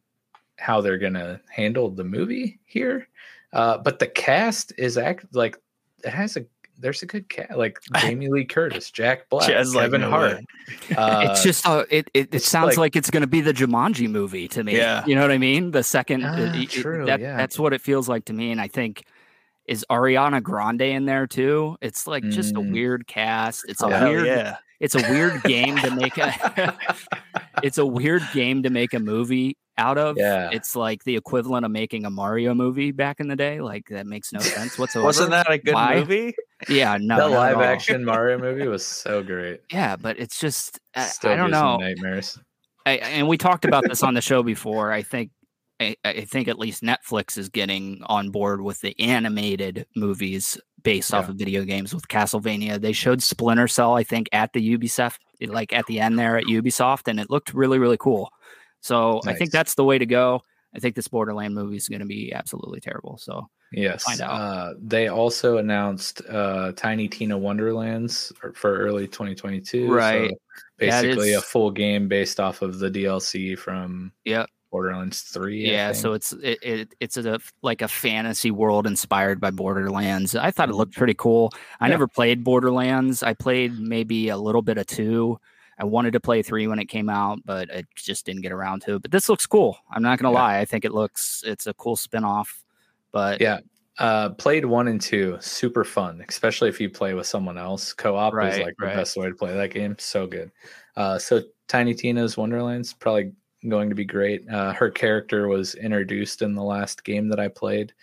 how 0.57 0.81
they're 0.81 0.97
gonna 0.97 1.41
handle 1.49 1.89
the 1.89 2.03
movie 2.03 2.59
here. 2.65 3.07
Uh, 3.53 3.77
but 3.77 3.99
the 3.99 4.07
cast 4.07 4.71
is 4.77 4.97
act 4.97 5.25
like 5.33 5.57
it 6.03 6.09
has 6.11 6.37
a 6.37 6.45
there's 6.77 7.03
a 7.03 7.05
good 7.05 7.29
cast 7.29 7.55
like 7.55 7.77
Jamie 7.99 8.29
Lee 8.29 8.45
Curtis, 8.45 8.89
Jack 8.91 9.29
Black, 9.29 9.47
Chad's 9.49 9.75
like, 9.75 9.85
Kevin 9.85 10.01
"No 10.01 10.09
Hart. 10.09 10.43
Uh, 10.95 11.27
it's 11.29 11.43
just 11.43 11.67
uh, 11.67 11.85
it 11.89 12.09
it, 12.13 12.33
it 12.33 12.41
sounds 12.43 12.69
like- 12.69 12.77
like, 12.77 12.95
it's 12.95 13.09
going 13.11 13.21
to 13.21 13.27
be 13.27 13.41
the 13.41 13.53
Jumanji 13.53 14.09
movie 14.09 14.47
to 14.49 14.63
me. 14.63 14.77
Yeah. 14.77 15.05
you 15.05 15.13
know 15.15 15.21
what 15.21 15.31
I 15.31 15.37
mean. 15.37 15.71
The 15.71 15.83
second, 15.83 16.23
Ah, 16.25 16.35
it- 16.37 16.55
it- 16.55 16.69
true, 16.69 17.05
that, 17.05 17.19
yeah. 17.19 17.35
that's 17.37 17.59
what 17.59 17.73
it 17.73 17.81
feels 17.81 18.07
like 18.09 18.25
to 18.25 18.33
me, 18.33 18.51
and 18.51 18.59
I 18.61 18.67
think 18.67 19.03
is 19.67 19.85
Ariana 19.91 20.41
Grande 20.41 20.81
in 20.81 21.05
there 21.05 21.27
too? 21.27 21.77
It's 21.81 22.07
like 22.07 22.23
just 22.29 22.53
a 22.55 22.59
Mm. 22.59 22.71
weird 22.71 23.05
cast. 23.07 23.65
It's 23.69 23.83
a 23.83 23.85
Oh, 23.85 24.09
weird 24.09 24.25
yeah. 24.25 24.57
It's 24.81 24.95
a 24.95 25.11
weird 25.11 25.43
game 25.43 25.77
to 25.77 25.91
make 25.91 26.17
a 26.17 26.75
it's 27.63 27.77
a 27.77 27.85
weird 27.85 28.23
game 28.33 28.63
to 28.63 28.69
make 28.69 28.93
a 28.93 28.99
movie 28.99 29.55
out 29.77 29.97
of. 29.97 30.17
Yeah. 30.17 30.49
It's 30.51 30.75
like 30.75 31.03
the 31.03 31.15
equivalent 31.15 31.65
of 31.65 31.71
making 31.71 32.05
a 32.05 32.09
Mario 32.09 32.53
movie 32.53 32.91
back 32.91 33.19
in 33.19 33.27
the 33.27 33.35
day. 33.35 33.61
Like 33.61 33.87
that 33.89 34.07
makes 34.07 34.33
no 34.33 34.39
sense 34.39 34.77
whatsoever. 34.77 35.05
Wasn't 35.05 35.29
that 35.29 35.49
a 35.49 35.57
good 35.59 35.75
Why? 35.75 35.95
movie? 35.99 36.33
Yeah, 36.67 36.97
no. 36.99 37.17
the 37.17 37.35
live 37.35 37.61
action 37.61 38.03
Mario 38.03 38.37
movie 38.39 38.67
was 38.67 38.85
so 38.85 39.23
great. 39.23 39.61
Yeah, 39.71 39.95
but 39.95 40.19
it's 40.19 40.39
just 40.39 40.79
I, 40.95 41.05
Still 41.05 41.31
I 41.31 41.35
don't 41.35 41.51
gives 41.51 41.61
me 41.61 41.67
know. 41.67 41.77
nightmares. 41.77 42.39
I, 42.85 42.93
and 42.93 43.27
we 43.27 43.37
talked 43.37 43.65
about 43.65 43.83
this 43.87 44.01
on 44.01 44.15
the 44.15 44.21
show 44.21 44.41
before. 44.41 44.91
I 44.91 45.03
think 45.03 45.29
I, 45.79 45.95
I 46.03 46.21
think 46.21 46.47
at 46.47 46.59
least 46.59 46.83
Netflix 46.83 47.37
is 47.37 47.49
getting 47.49 48.01
on 48.05 48.29
board 48.29 48.61
with 48.61 48.81
the 48.81 48.99
animated 48.99 49.85
movies 49.95 50.59
based 50.83 51.13
off 51.13 51.29
of 51.29 51.35
video 51.35 51.63
games 51.63 51.93
with 51.93 52.07
Castlevania. 52.07 52.79
They 52.79 52.91
showed 52.93 53.21
Splinter 53.21 53.67
Cell, 53.67 53.95
I 53.95 54.03
think, 54.03 54.29
at 54.31 54.53
the 54.53 54.77
Ubisoft, 54.77 55.17
like 55.47 55.73
at 55.73 55.85
the 55.87 55.99
end 55.99 56.17
there 56.17 56.37
at 56.37 56.45
Ubisoft, 56.45 57.07
and 57.07 57.19
it 57.19 57.29
looked 57.29 57.53
really, 57.53 57.79
really 57.79 57.97
cool. 57.97 58.31
So 58.81 59.21
I 59.27 59.33
think 59.33 59.51
that's 59.51 59.75
the 59.75 59.83
way 59.83 59.97
to 59.97 60.05
go. 60.05 60.41
I 60.75 60.79
think 60.79 60.95
this 60.95 61.07
Borderland 61.07 61.53
movie 61.53 61.75
is 61.75 61.87
going 61.89 61.99
to 61.99 62.05
be 62.05 62.33
absolutely 62.33 62.79
terrible. 62.79 63.17
So 63.17 63.49
Yes. 63.73 64.03
find 64.03 64.21
out. 64.21 64.31
Uh, 64.31 64.73
they 64.81 65.07
also 65.07 65.57
announced 65.57 66.21
uh, 66.29 66.71
Tiny 66.73 67.07
Tina 67.07 67.37
Wonderlands 67.37 68.33
for- 68.53 68.77
early 68.77 69.07
2022. 69.07 69.91
Right. 69.91 70.29
That 70.79 71.03
basically, 71.03 71.33
a 71.33 71.41
full 71.41 71.71
game 71.71 72.07
based 72.07 72.39
off 72.39 72.61
of 72.61 72.79
the 72.79 72.89
DLC 72.89 73.57
from 73.57 74.11
Yep. 74.25 74.49
Borderlands 74.71 75.21
3. 75.21 75.69
I 75.69 75.71
yeah, 75.71 75.91
so 75.91 76.13
it's 76.13 76.31
it, 76.33 76.59
it 76.63 76.95
it's 76.99 77.17
a 77.17 77.39
like 77.61 77.81
a 77.81 77.87
fantasy 77.87 78.51
world 78.51 78.87
inspired 78.87 79.39
by 79.41 79.51
Borderlands. 79.51 80.35
I 80.35 80.49
thought 80.51 80.69
it 80.69 80.75
looked 80.75 80.95
pretty 80.95 81.13
cool. 81.13 81.51
I 81.79 81.87
Yeah. 81.87 81.91
never 81.91 82.07
played 82.07 82.43
Borderlands. 82.43 83.21
I 83.21 83.33
played 83.33 83.77
maybe 83.77 84.29
a 84.29 84.37
little 84.37 84.61
bit 84.61 84.77
of 84.77 84.87
two. 84.87 85.39
I 85.77 85.83
wanted 85.85 86.13
to 86.13 86.19
play 86.19 86.41
three 86.41 86.67
when 86.67 86.79
it 86.79 86.85
came 86.85 87.09
out, 87.09 87.39
but 87.43 87.69
I 87.73 87.83
just 87.95 88.25
didn't 88.25 88.41
get 88.43 88.51
around 88.51 88.81
to 88.83 88.95
it. 88.95 89.01
But 89.01 89.11
this 89.11 89.27
looks 89.27 89.45
cool. 89.45 89.77
I'm 89.91 90.03
not 90.03 90.19
gonna 90.19 90.33
Yeah. 90.33 90.41
lie. 90.41 90.59
I 90.59 90.65
think 90.65 90.85
it 90.85 90.93
looks 90.93 91.43
it's 91.45 91.67
a 91.67 91.73
cool 91.73 91.95
spin-off. 91.95 92.63
But 93.11 93.41
Yeah. 93.41 93.59
Uh, 93.99 94.29
played 94.29 94.65
one 94.65 94.87
and 94.87 95.01
two, 95.01 95.37
super 95.41 95.83
fun, 95.83 96.23
especially 96.29 96.69
if 96.69 96.79
you 96.79 96.89
play 96.89 97.13
with 97.13 97.27
someone 97.27 97.57
else. 97.57 97.93
Co-op 97.93 98.33
is 98.33 98.57
like 98.57 98.75
right. 98.79 98.91
the 98.91 98.95
best 99.01 99.17
way 99.17 99.27
to 99.27 99.35
play 99.35 99.53
that 99.53 99.71
game. 99.71 99.95
So 99.99 100.25
good. 100.25 100.49
Uh, 100.95 101.19
so 101.19 101.41
Tiny 101.67 101.93
Tina's 101.93 102.37
Wonderlands 102.37 102.93
probably 102.93 103.33
going 103.67 103.89
to 103.89 103.95
be 103.95 104.05
great. 104.05 104.47
Uh, 104.49 104.73
her 104.73 104.89
character 104.89 105.47
was 105.47 105.75
introduced 105.75 106.41
in 106.41 106.55
the 106.55 106.63
last 106.63 107.03
game 107.03 107.27
that 107.29 107.39
I 107.39 107.47
played. 107.47 107.93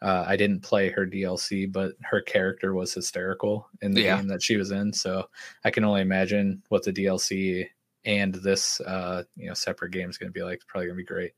Uh, 0.00 0.24
I 0.26 0.36
didn't 0.36 0.60
play 0.62 0.90
her 0.90 1.06
DLC, 1.06 1.70
but 1.70 1.92
her 2.02 2.20
character 2.20 2.74
was 2.74 2.92
hysterical 2.92 3.68
in 3.82 3.92
the 3.92 4.02
Yeah. 4.02 4.16
game 4.16 4.26
that 4.28 4.42
she 4.42 4.56
was 4.56 4.70
in. 4.72 4.92
So 4.92 5.28
I 5.64 5.70
can 5.70 5.84
only 5.84 6.00
imagine 6.00 6.62
what 6.70 6.82
the 6.82 6.92
DLC 6.92 7.68
and 8.04 8.34
this 8.34 8.80
uh, 8.80 9.22
you 9.36 9.46
know 9.46 9.54
separate 9.54 9.92
game 9.92 10.10
is 10.10 10.18
going 10.18 10.28
to 10.28 10.32
be 10.36 10.42
like. 10.42 10.56
It's 10.56 10.64
probably 10.64 10.86
going 10.86 10.96
to 10.96 11.02
be 11.02 11.06
great. 11.06 11.32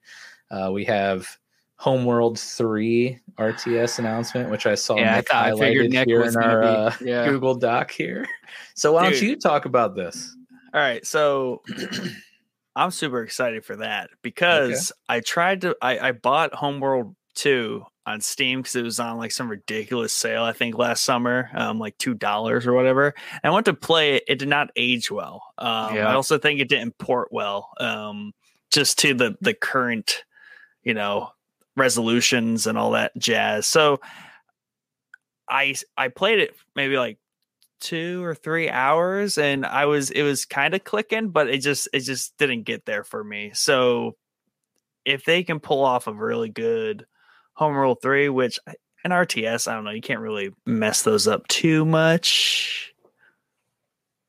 Uh, 0.50 0.70
we 0.72 0.82
have 0.86 1.28
Homeworld 1.76 2.38
3 2.38 3.18
RTS 3.38 3.98
announcement, 3.98 4.48
which 4.48 4.64
I 4.64 4.74
saw 4.76 4.96
yeah, 4.96 5.16
I 5.16 5.20
thought 5.20 5.46
I 5.46 5.58
figured 5.58 5.90
Nick 5.90 6.06
here 6.08 6.20
was 6.20 6.34
in 6.34 6.42
our 6.42 6.62
uh, 6.62 6.90
be 6.98 7.04
yeah. 7.10 7.28
Google 7.28 7.54
Doc 7.56 7.90
here. 7.90 8.24
So 8.74 8.92
why 8.92 9.02
don't 9.10 9.20
you 9.20 9.36
talk 9.36 9.66
about 9.66 9.94
this? 9.94 10.34
All 10.72 10.80
right, 10.80 11.04
so 11.04 11.60
I'm 12.76 12.90
super 12.90 13.22
excited 13.22 13.64
for 13.64 13.76
that 13.76 14.10
because 14.22 14.92
I 15.08 15.20
tried 15.20 15.60
to 15.62 15.76
I, 15.80 16.08
I 16.08 16.12
bought 16.12 16.54
Homeworld 16.54 17.14
2 17.34 17.84
on 18.06 18.20
Steam 18.20 18.60
because 18.60 18.76
it 18.76 18.82
was 18.82 19.00
on 19.00 19.16
like 19.16 19.32
some 19.32 19.48
ridiculous 19.48 20.12
sale, 20.12 20.42
I 20.42 20.52
think 20.52 20.76
last 20.76 21.04
summer, 21.04 21.48
um, 21.54 21.78
like 21.78 21.96
two 21.98 22.14
dollars 22.14 22.66
or 22.66 22.72
whatever. 22.72 23.14
And 23.42 23.50
I 23.50 23.54
went 23.54 23.66
to 23.66 23.74
play 23.74 24.16
it, 24.16 24.24
it 24.28 24.38
did 24.38 24.48
not 24.48 24.70
age 24.76 25.10
well. 25.10 25.42
Um, 25.58 25.94
Yeah. 25.94 26.08
I 26.08 26.14
also 26.14 26.36
think 26.38 26.60
it 26.60 26.68
didn't 26.68 26.98
port 26.98 27.28
well, 27.30 27.70
um, 27.80 28.32
just 28.70 28.98
to 29.00 29.14
the 29.14 29.36
the 29.40 29.54
current, 29.54 30.24
you 30.82 30.94
know, 30.94 31.30
resolutions 31.76 32.66
and 32.66 32.76
all 32.76 32.90
that 32.92 33.16
jazz. 33.16 33.66
So 33.66 34.00
I 35.48 35.74
I 35.96 36.08
played 36.08 36.40
it 36.40 36.54
maybe 36.74 36.96
like 36.96 37.18
two 37.84 38.24
or 38.24 38.34
three 38.34 38.70
hours 38.70 39.36
and 39.36 39.66
I 39.66 39.84
was 39.84 40.10
it 40.10 40.22
was 40.22 40.46
kind 40.46 40.74
of 40.74 40.84
clicking, 40.84 41.28
but 41.28 41.48
it 41.48 41.58
just 41.58 41.86
it 41.92 42.00
just 42.00 42.36
didn't 42.38 42.62
get 42.62 42.86
there 42.86 43.04
for 43.04 43.22
me. 43.22 43.50
So 43.52 44.16
if 45.04 45.24
they 45.26 45.44
can 45.44 45.60
pull 45.60 45.84
off 45.84 46.06
a 46.06 46.12
really 46.14 46.48
good 46.48 47.04
Homeworld 47.52 47.98
3, 48.00 48.30
which 48.30 48.58
an 49.04 49.10
RTS, 49.10 49.68
I 49.68 49.74
don't 49.74 49.84
know, 49.84 49.90
you 49.90 50.00
can't 50.00 50.20
really 50.20 50.50
mess 50.64 51.02
those 51.02 51.28
up 51.28 51.46
too 51.48 51.84
much. 51.84 52.94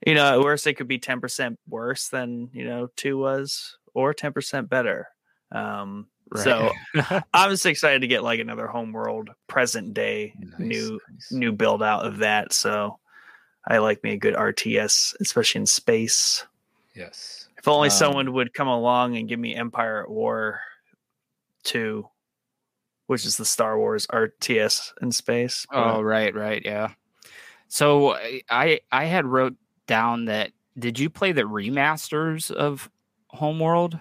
You 0.05 0.15
know, 0.15 0.25
at 0.25 0.41
worst 0.41 0.67
it 0.67 0.73
could 0.73 0.89
be 0.89 0.99
10% 0.99 1.55
worse 1.67 2.09
than, 2.09 2.49
you 2.51 2.65
know, 2.65 2.89
2 2.97 3.17
was 3.17 3.77
or 3.93 4.13
10% 4.13 4.67
better. 4.67 5.07
Um 5.51 6.07
so 6.35 6.71
I'm 7.33 7.51
just 7.51 7.65
excited 7.65 8.01
to 8.01 8.07
get 8.07 8.23
like 8.23 8.39
another 8.41 8.67
Homeworld 8.67 9.29
present 9.47 9.93
day 9.93 10.33
Nice, 10.37 10.59
new 10.59 10.99
nice. 11.09 11.31
new 11.31 11.51
build 11.53 11.81
out 11.81 12.05
of 12.05 12.17
that. 12.17 12.51
So 12.51 12.99
I 13.67 13.79
like 13.79 14.03
me 14.03 14.11
a 14.13 14.17
good 14.17 14.35
RTS, 14.35 15.15
especially 15.19 15.59
in 15.61 15.65
space. 15.65 16.45
Yes. 16.95 17.47
If 17.57 17.67
only 17.67 17.87
Um, 17.87 17.91
someone 17.95 18.33
would 18.33 18.53
come 18.53 18.67
along 18.67 19.17
and 19.17 19.27
give 19.27 19.39
me 19.39 19.55
Empire 19.55 20.03
at 20.03 20.09
War 20.09 20.61
2, 21.63 22.07
which 23.07 23.25
is 23.25 23.37
the 23.37 23.45
Star 23.45 23.77
Wars 23.77 24.05
RTS 24.07 24.93
in 25.01 25.11
space. 25.11 25.65
Oh, 25.71 26.01
right, 26.01 26.33
right, 26.35 26.61
yeah. 26.63 26.89
So 27.67 28.13
I- 28.13 28.43
I 28.49 28.79
I 28.91 29.05
had 29.05 29.25
wrote 29.25 29.55
down 29.87 30.25
that 30.25 30.51
did 30.77 30.99
you 30.99 31.09
play 31.09 31.31
the 31.31 31.43
remasters 31.43 32.51
of 32.51 32.89
Homeworld? 33.29 33.97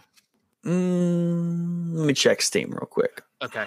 Mm, 0.64 1.94
let 1.94 2.06
me 2.06 2.12
check 2.14 2.42
Steam 2.42 2.70
real 2.70 2.86
quick. 2.86 3.22
Okay. 3.42 3.66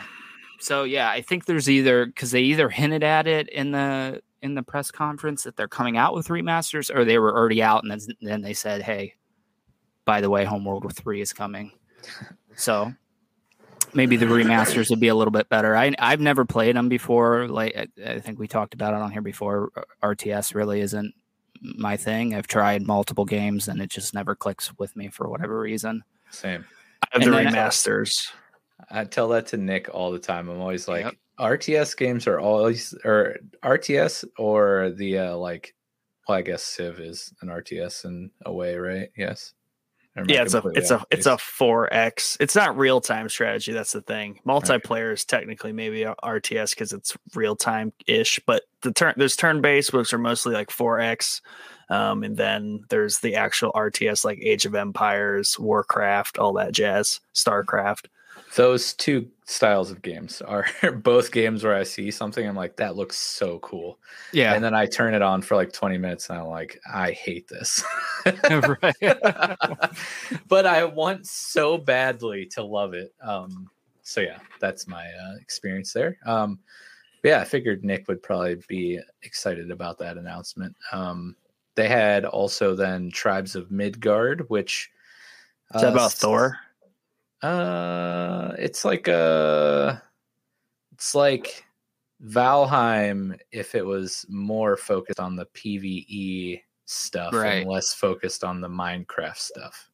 So 0.60 0.84
yeah, 0.84 1.10
I 1.10 1.22
think 1.22 1.46
there's 1.46 1.70
either 1.70 2.06
because 2.06 2.32
they 2.32 2.42
either 2.42 2.70
hinted 2.70 3.04
at 3.04 3.28
it 3.28 3.50
in 3.50 3.72
the 3.72 4.22
in 4.50 4.56
the 4.56 4.64
press 4.64 4.90
conference 4.92 5.44
that 5.44 5.56
they're 5.56 5.68
coming 5.68 5.98
out 5.98 6.14
with 6.14 6.28
remasters, 6.30 6.94
or 6.94 7.06
they 7.06 7.20
were 7.20 7.36
already 7.38 7.62
out, 7.62 7.84
and 7.84 7.92
then 7.92 8.00
then 8.22 8.42
they 8.42 8.54
said, 8.54 8.82
"Hey, 8.82 9.14
by 10.06 10.22
the 10.22 10.30
way, 10.30 10.46
Homeworld 10.46 10.96
Three 10.96 11.22
is 11.22 11.34
coming." 11.34 11.72
So 12.56 12.92
maybe 13.94 14.16
the 14.18 14.26
remasters 14.26 14.90
would 14.90 15.00
be 15.00 15.08
a 15.10 15.16
little 15.16 15.32
bit 15.32 15.50
better. 15.50 15.76
I 15.76 15.94
I've 16.00 16.20
never 16.22 16.46
played 16.46 16.76
them 16.76 16.90
before. 16.90 17.48
Like 17.48 17.76
I, 17.78 17.88
I 18.12 18.20
think 18.20 18.40
we 18.40 18.48
talked 18.48 18.74
about 18.74 18.94
it 18.94 19.02
on 19.02 19.12
here 19.12 19.22
before. 19.22 19.72
RTS 20.04 20.56
really 20.56 20.82
isn't 20.82 21.14
my 21.62 21.98
thing. 21.98 22.36
I've 22.36 22.48
tried 22.48 22.86
multiple 22.86 23.26
games 23.26 23.68
and 23.68 23.82
it 23.82 23.90
just 23.90 24.14
never 24.14 24.36
clicks 24.36 24.72
with 24.78 24.96
me 24.96 25.10
for 25.10 25.28
whatever 25.30 25.60
reason. 25.60 26.04
Same. 26.30 26.66
I 27.04 27.08
have 27.14 27.22
And 27.24 27.32
the 27.34 27.36
then- 27.38 27.48
uh, 27.48 27.52
remasters. 27.52 28.32
I 28.92 29.04
tell 29.06 29.28
that 29.30 29.48
to 29.48 29.58
Nick 29.58 29.90
all 29.94 30.12
the 30.12 30.20
time. 30.20 30.50
I'm 30.50 30.62
always 30.62 30.88
like, 30.88 31.06
Yep. 31.06 31.16
RTS 31.40 31.96
games 31.98 32.28
are 32.28 32.40
always 32.40 32.94
or 33.06 33.38
RTS 33.64 34.26
or 34.38 34.92
the 34.96 35.20
uh, 35.20 35.38
like. 35.38 35.74
Well, 36.28 36.38
I 36.38 36.42
guess 36.42 36.62
Civ 36.62 37.00
is 37.00 37.34
an 37.42 37.48
RTS 37.48 38.04
in 38.04 38.32
a 38.46 38.52
way, 38.52 38.76
right? 38.76 39.10
Yes. 39.16 39.54
Or 40.18 40.22
am 40.22 40.28
I 40.30 40.34
Yeah, 40.34 40.42
it's 40.42 40.54
a 40.54 40.64
it's 40.76 40.92
a 40.92 41.06
it's 41.10 41.26
a 41.26 41.38
four 41.38 41.94
X. 41.94 42.36
It's 42.40 42.56
not 42.56 42.78
real 42.78 43.00
time 43.00 43.30
strategy. 43.30 43.72
That's 43.72 43.94
the 43.94 44.02
thing. 44.02 44.40
Multiplayer 44.46 45.14
is 45.14 45.24
technically 45.24 45.72
maybe 45.72 46.02
RTS 46.04 46.72
because 46.72 46.92
it's 46.92 47.16
real 47.34 47.56
time 47.56 47.94
ish, 48.08 48.42
but 48.46 48.64
the 48.82 48.92
turn 48.92 49.14
there's 49.16 49.36
turn 49.36 49.62
based, 49.62 49.94
which 49.94 50.14
are 50.14 50.18
mostly 50.18 50.54
like 50.54 50.72
four 50.72 51.00
X, 51.00 51.42
um, 51.90 52.24
and 52.24 52.36
then 52.36 52.82
there's 52.90 53.20
the 53.20 53.36
actual 53.36 53.72
RTS 53.74 54.26
like 54.26 54.40
Age 54.42 54.66
of 54.66 54.76
Empires, 54.76 55.58
Warcraft, 55.60 56.40
all 56.40 56.54
that 56.54 56.74
jazz, 56.74 57.22
Starcraft. 57.34 58.08
Those 58.58 58.94
two 58.94 59.30
styles 59.46 59.92
of 59.92 60.02
games 60.02 60.42
are 60.42 60.66
both 61.04 61.32
games 61.32 61.64
where 61.64 61.76
I 61.76 61.84
see 61.84 62.10
something, 62.10 62.48
I'm 62.48 62.56
like, 62.56 62.76
that 62.78 62.96
looks 62.96 63.16
so 63.16 63.60
cool. 63.60 64.00
Yeah. 64.34 64.56
And 64.56 64.64
then 64.64 64.74
I 64.74 64.88
turn 64.88 65.14
it 65.14 65.22
on 65.22 65.44
for 65.44 65.56
like 65.56 65.72
20 65.72 66.00
minutes 66.00 66.30
and 66.30 66.40
I'm 66.40 66.48
like, 66.48 66.82
I 66.92 67.12
hate 67.12 67.48
this. 67.48 67.84
but 70.48 70.66
I 70.66 70.84
want 70.86 71.28
so 71.28 71.78
badly 71.78 72.48
to 72.48 72.64
love 72.64 72.96
it. 72.96 73.14
Um, 73.22 73.70
so 74.02 74.22
yeah, 74.22 74.40
that's 74.60 74.88
my 74.88 75.06
uh, 75.06 75.36
experience 75.40 75.94
there. 75.94 76.18
Um, 76.26 76.60
yeah, 77.24 77.42
I 77.42 77.44
figured 77.44 77.84
Nick 77.84 78.08
would 78.08 78.24
probably 78.24 78.58
be 78.68 79.00
excited 79.22 79.70
about 79.70 80.00
that 80.00 80.18
announcement. 80.18 80.76
Um, 80.92 81.36
they 81.76 81.88
had 81.88 82.26
also 82.26 82.76
then 82.76 83.12
Tribes 83.12 83.56
of 83.56 83.70
Midgard, 83.70 84.50
which 84.50 84.90
Is 85.76 85.82
that 85.82 85.90
uh, 85.90 85.92
about 85.92 86.12
s- 86.12 86.16
Thor? 86.16 86.58
Uh, 87.42 88.54
it's 88.58 88.84
like 88.86 89.08
a, 89.08 90.02
it's 90.94 91.14
like 91.14 91.64
Valheim 92.26 93.38
if 93.52 93.76
it 93.76 93.86
was 93.86 94.26
more 94.30 94.76
focused 94.76 95.20
on 95.20 95.36
the 95.36 95.46
PVE 95.48 96.62
stuff 96.86 97.34
Right. 97.34 97.62
and 97.62 97.70
less 97.70 97.94
focused 97.94 98.44
on 98.44 98.62
the 98.62 98.68
Minecraft 98.70 99.38
stuff. 99.38 99.90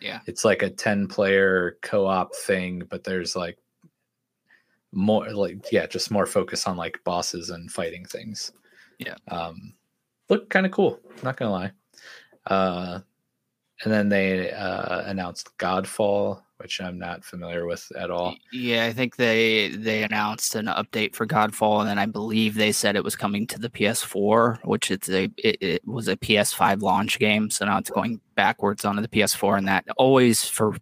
Yeah. 0.00 0.20
It's 0.26 0.44
like 0.44 0.62
a 0.62 0.70
10 0.70 1.08
player 1.08 1.78
co-op 1.82 2.34
thing, 2.36 2.82
but 2.88 3.02
there's 3.04 3.34
like 3.34 3.58
more 4.92 5.28
like 5.32 5.72
yeah, 5.72 5.86
just 5.86 6.10
more 6.10 6.26
focus 6.26 6.66
on 6.66 6.76
like 6.76 7.02
bosses 7.04 7.50
and 7.50 7.70
fighting 7.72 8.04
things. 8.04 8.52
Yeah. 8.98 9.16
Um, 9.28 9.74
look 10.28 10.48
kind 10.50 10.66
of 10.66 10.72
cool. 10.72 11.00
Not 11.22 11.36
gonna 11.36 11.50
lie. 11.50 11.72
Uh, 12.46 13.00
and 13.82 13.92
then 13.92 14.08
they 14.08 14.52
uh, 14.52 15.02
announced 15.06 15.50
Godfall, 15.58 16.42
which 16.58 16.80
I'm 16.80 16.98
not 16.98 17.24
familiar 17.24 17.66
with 17.66 17.84
at 17.98 18.10
all. 18.10 18.36
Yeah, 18.52 18.84
I 18.86 18.92
think 18.92 19.16
they 19.16 19.68
they 19.70 20.02
announced 20.04 20.54
an 20.54 20.66
update 20.66 21.14
for 21.16 21.26
Godfall, 21.26 21.80
and 21.80 21.88
then 21.88 21.98
I 21.98 22.06
believe 22.06 22.54
they 22.54 22.72
said 22.72 22.94
it 22.94 23.04
was 23.04 23.16
coming 23.16 23.46
to 23.48 23.58
the 23.58 23.68
PS4, 23.70 24.58
which 24.64 24.90
it's 24.90 25.08
a 25.08 25.24
it, 25.38 25.56
it 25.60 25.86
was 25.88 26.08
a 26.08 26.16
PS5 26.16 26.82
launch 26.82 27.18
game, 27.18 27.50
so 27.50 27.64
now 27.64 27.78
it's 27.78 27.90
going 27.90 28.20
backwards 28.36 28.84
onto 28.84 29.02
the 29.02 29.08
PS4, 29.08 29.58
and 29.58 29.68
that 29.68 29.84
always 29.96 30.44
for 30.44 30.76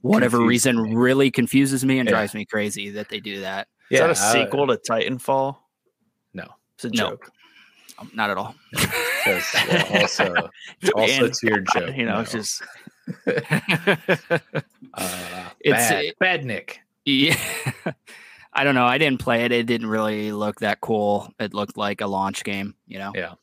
whatever 0.00 0.38
Confuses 0.38 0.66
reason 0.66 0.82
me. 0.82 0.94
really 0.96 1.30
confuses 1.30 1.84
me 1.84 1.98
and 2.00 2.08
Yeah. 2.08 2.14
drives 2.14 2.34
me 2.34 2.44
crazy 2.44 2.90
that 2.90 3.08
they 3.08 3.20
do 3.20 3.40
that. 3.42 3.68
Is 3.90 4.00
that 4.00 4.08
a 4.08 4.12
uh, 4.12 4.14
sequel 4.14 4.66
to 4.66 4.76
Titanfall? 4.78 5.56
No. 6.34 6.46
It's 6.74 6.84
a 6.86 6.90
No. 6.90 7.10
joke. 7.10 7.30
Um, 7.98 8.10
not 8.14 8.30
at 8.30 8.36
all. 8.38 8.54
yeah, 9.26 9.40
also, 10.02 10.34
also 10.94 11.24
And, 11.26 11.34
to 11.34 11.46
your 11.46 11.60
joke. 11.60 11.96
You 11.96 12.06
know, 12.06 12.14
no. 12.14 12.20
it's 12.20 12.32
just 12.32 12.62
uh, 14.94 15.50
It's- 15.60 15.90
bad, 15.90 16.04
it- 16.04 16.18
bad 16.18 16.44
Nick. 16.44 16.80
Yeah. 17.04 17.36
I 18.52 18.64
don't 18.64 18.74
know. 18.74 18.84
I 18.86 18.98
didn't 18.98 19.20
play 19.20 19.44
it. 19.44 19.52
It 19.52 19.66
didn't 19.66 19.88
really 19.88 20.30
look 20.30 20.60
that 20.60 20.80
cool. 20.80 21.32
It 21.40 21.54
looked 21.54 21.76
like 21.76 22.00
a 22.00 22.06
launch 22.06 22.44
game, 22.44 22.74
you 22.86 22.98
know? 22.98 23.12
Yeah. 23.14 23.34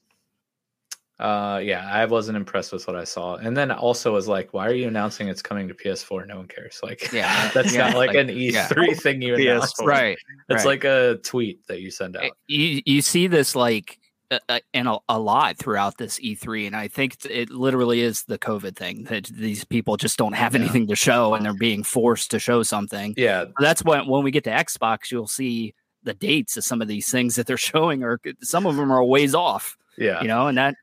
Uh, 1.20 1.60
yeah, 1.62 1.86
I 1.92 2.06
wasn't 2.06 2.38
impressed 2.38 2.72
with 2.72 2.88
what 2.88 2.96
I 2.96 3.04
saw, 3.04 3.36
and 3.36 3.58
then 3.58 3.72
also 3.72 4.14
was 4.14 4.30
like, 4.30 4.54
"Why 4.54 4.66
are 4.68 4.74
you 4.74 4.88
announcing 4.88 5.28
it's 5.28 5.42
coming 5.42 5.68
to 5.68 5.74
PS4? 5.74 6.26
No 6.26 6.38
one 6.38 6.48
cares." 6.48 6.80
Like, 6.82 7.12
Yeah. 7.12 7.52
that's 7.54 7.74
Yeah, 7.74 7.90
not 7.90 7.98
like, 7.98 8.14
like, 8.14 8.18
an 8.20 8.30
yeah. 8.30 8.70
E3 8.70 9.02
thing 9.02 9.22
you 9.22 9.34
PS4. 9.34 9.52
announce. 9.52 9.74
Right. 9.84 10.18
It's 10.48 10.64
right. 10.64 10.66
like 10.66 10.84
a 10.86 11.20
tweet 11.22 11.68
that 11.68 11.82
you 11.82 11.92
send 11.92 12.16
out. 12.16 12.24
Uh, 12.24 12.30
you 12.48 12.82
you 12.86 13.02
see 13.02 13.28
this 13.28 13.54
like 13.54 13.99
uh, 14.32 14.40
uh, 14.48 14.60
in 14.74 14.86
a, 14.88 14.98
a 15.10 15.20
lot 15.20 15.58
throughout 15.58 15.98
this 15.98 16.20
E3, 16.20 16.68
and 16.68 16.76
I 16.76 16.88
think 16.88 17.18
it 17.26 17.50
literally 17.50 18.02
is 18.02 18.24
the 18.24 18.38
COVID 18.38 18.76
thing 18.76 19.06
that 19.06 19.26
these 19.26 19.64
people 19.64 19.98
just 19.98 20.18
don't 20.18 20.34
have 20.34 20.54
Yeah. 20.54 20.62
anything 20.62 20.88
to 20.88 20.96
show, 20.96 21.34
and 21.34 21.44
they're 21.46 21.54
being 21.54 21.84
forced 21.84 22.32
to 22.32 22.40
show 22.40 22.64
something. 22.64 23.14
Yeah, 23.18 23.46
That's 23.60 23.84
when 23.84 24.08
when 24.08 24.24
we 24.24 24.32
get 24.32 24.44
to 24.46 24.52
Xbox, 24.52 25.12
you'll 25.12 25.28
see 25.28 25.74
the 26.04 26.14
dates 26.14 26.58
of 26.58 26.64
some 26.64 26.82
of 26.82 26.88
these 26.88 27.10
things 27.12 27.36
that 27.36 27.48
they're 27.48 27.58
showing, 27.74 28.04
or 28.04 28.20
some 28.42 28.66
of 28.66 28.76
them 28.76 28.92
are 28.92 29.04
ways 29.04 29.34
off, 29.34 29.76
yeah. 29.98 30.22
you 30.22 30.28
know, 30.28 30.48
and 30.48 30.58
that. 30.58 30.76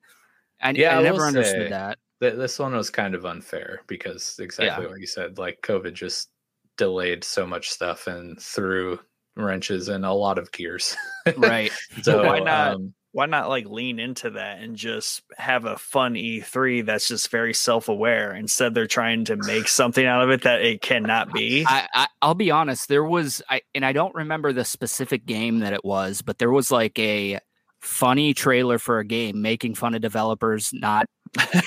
I, 0.60 0.70
Yeah, 0.70 0.96
I 0.96 1.00
I 1.00 1.02
never 1.02 1.26
understood 1.26 1.70
that. 1.70 1.98
Th- 2.20 2.34
this 2.34 2.58
one 2.58 2.74
was 2.74 2.88
kind 2.90 3.14
of 3.14 3.26
unfair 3.26 3.82
because 3.86 4.38
exactly 4.40 4.86
what 4.86 4.98
you 5.00 5.06
said. 5.06 5.38
Like 5.38 5.60
COVID 5.62 5.92
just 5.92 6.30
delayed 6.78 7.22
so 7.24 7.46
much 7.46 7.70
stuff 7.70 8.06
and 8.06 8.40
threw 8.40 8.98
wrenches 9.36 9.88
in 9.90 10.02
a 10.04 10.14
lot 10.14 10.38
of 10.38 10.50
gears. 10.52 10.96
Right. 11.36 11.70
so 12.02 12.24
why 12.24 12.40
not 12.40 12.74
um, 12.76 12.94
why 13.16 13.24
not 13.24 13.48
like 13.48 13.64
lean 13.64 13.98
into 13.98 14.28
that 14.28 14.58
and 14.58 14.76
just 14.76 15.22
have 15.38 15.64
a 15.64 15.78
fun 15.78 16.16
E3 16.16 16.84
that's 16.84 17.08
just 17.08 17.30
very 17.30 17.54
self-aware 17.54 18.34
instead 18.34 18.74
they're 18.74 18.86
trying 18.86 19.24
to 19.24 19.36
make 19.36 19.68
something 19.68 20.04
out 20.04 20.22
of 20.22 20.28
it 20.28 20.42
that 20.42 20.60
it 20.60 20.82
cannot 20.82 21.32
be. 21.32 21.64
I, 21.66 21.88
I 21.94 22.08
I'll 22.20 22.34
be 22.34 22.50
honest. 22.50 22.90
There 22.90 23.02
was 23.02 23.40
I 23.48 23.62
and 23.74 23.86
I 23.86 23.94
don't 23.94 24.14
remember 24.14 24.52
the 24.52 24.66
specific 24.66 25.24
game 25.24 25.60
that 25.60 25.72
it 25.72 25.82
was, 25.82 26.20
but 26.20 26.36
there 26.36 26.50
was 26.50 26.70
like 26.70 26.98
a 26.98 27.38
funny 27.80 28.34
trailer 28.34 28.78
for 28.78 28.98
a 28.98 29.04
game 29.04 29.40
making 29.40 29.76
fun 29.76 29.94
of 29.94 30.02
developers 30.02 30.70
not 30.74 31.06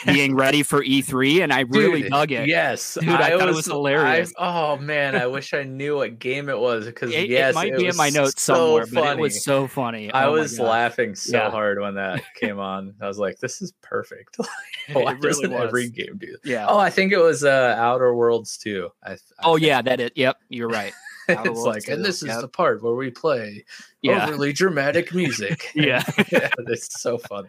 being 0.05 0.35
ready 0.35 0.63
for 0.63 0.83
E3, 0.83 1.43
and 1.43 1.53
I 1.53 1.61
really 1.61 2.03
Dude, 2.03 2.11
dug 2.11 2.31
it. 2.31 2.47
Yes, 2.47 2.97
Dude, 2.99 3.09
I 3.09 3.37
thought 3.37 3.49
it 3.49 3.55
was 3.55 3.65
hilarious. 3.65 4.33
I- 4.37 4.73
oh 4.73 4.77
man, 4.77 5.15
I 5.15 5.27
wish 5.27 5.53
I 5.53 5.63
knew 5.63 5.97
what 5.97 6.19
game 6.19 6.49
it 6.49 6.57
was 6.59 6.85
because 6.85 7.11
It, 7.11 7.23
it 7.25 7.29
yes, 7.29 7.55
might 7.55 7.75
be 7.75 7.87
in 7.87 7.95
my 7.95 8.09
notes 8.09 8.41
so 8.41 8.53
somewhere, 8.53 8.85
but 8.93 8.99
it 9.03 9.07
funny. 9.11 9.21
was 9.21 9.43
so 9.43 9.67
funny. 9.67 10.11
I 10.11 10.25
Oh 10.25 10.33
was 10.33 10.59
laughing 10.59 11.15
so 11.15 11.37
Yeah. 11.37 11.51
hard 11.51 11.79
when 11.79 11.95
that 11.95 12.23
came 12.39 12.59
on. 12.59 12.93
I 13.01 13.07
was 13.07 13.19
like, 13.19 13.39
"This 13.39 13.61
is 13.61 13.73
perfect." 13.81 14.37
It 14.89 14.95
Why 14.95 15.11
really 15.11 15.43
doesn't 15.43 15.53
every 15.53 15.81
was. 15.83 15.91
game 15.91 16.17
do 16.17 16.31
that? 16.31 16.39
Yeah. 16.49 16.65
Oh, 16.67 16.79
I 16.79 16.89
think 16.89 17.11
it 17.11 17.19
was 17.19 17.43
uh, 17.43 17.75
Outer 17.77 18.15
Worlds 18.15 18.57
too. 18.57 18.89
I, 19.03 19.11
I 19.11 19.17
Oh 19.43 19.53
think. 19.57 19.67
yeah, 19.67 19.83
that 19.83 19.99
it. 19.99 20.13
Yep, 20.15 20.37
you're 20.49 20.67
right. 20.67 20.93
It's 21.27 21.59
like, 21.59 21.83
2, 21.83 21.91
and 21.93 22.03
this 22.03 22.23
is 22.23 22.29
yep. 22.29 22.41
the 22.41 22.47
part 22.47 22.81
where 22.81 22.95
we 22.95 23.11
play 23.11 23.63
Yeah. 24.01 24.25
overly 24.25 24.51
dramatic 24.51 25.13
music. 25.13 25.69
Yeah. 25.75 26.01
yeah, 26.31 26.49
it's 26.57 26.99
so 26.99 27.19
fun. 27.19 27.47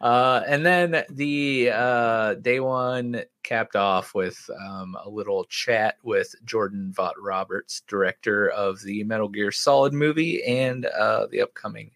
Uh, 0.00 0.42
and 0.46 0.64
then 0.64 1.04
the 1.10 1.70
uh, 1.74 2.34
day 2.34 2.60
one 2.60 3.22
capped 3.42 3.74
off 3.74 4.14
with 4.14 4.48
um, 4.68 4.96
a 5.04 5.08
little 5.08 5.44
chat 5.44 5.96
with 6.02 6.34
Jordan 6.44 6.92
Vogt-Roberts, 6.92 7.82
director 7.88 8.50
of 8.50 8.80
the 8.82 9.02
Metal 9.04 9.28
Gear 9.28 9.50
Solid 9.50 9.92
movie 9.92 10.42
and 10.44 10.86
uh, 10.86 11.26
the 11.30 11.40
upcoming 11.40 11.90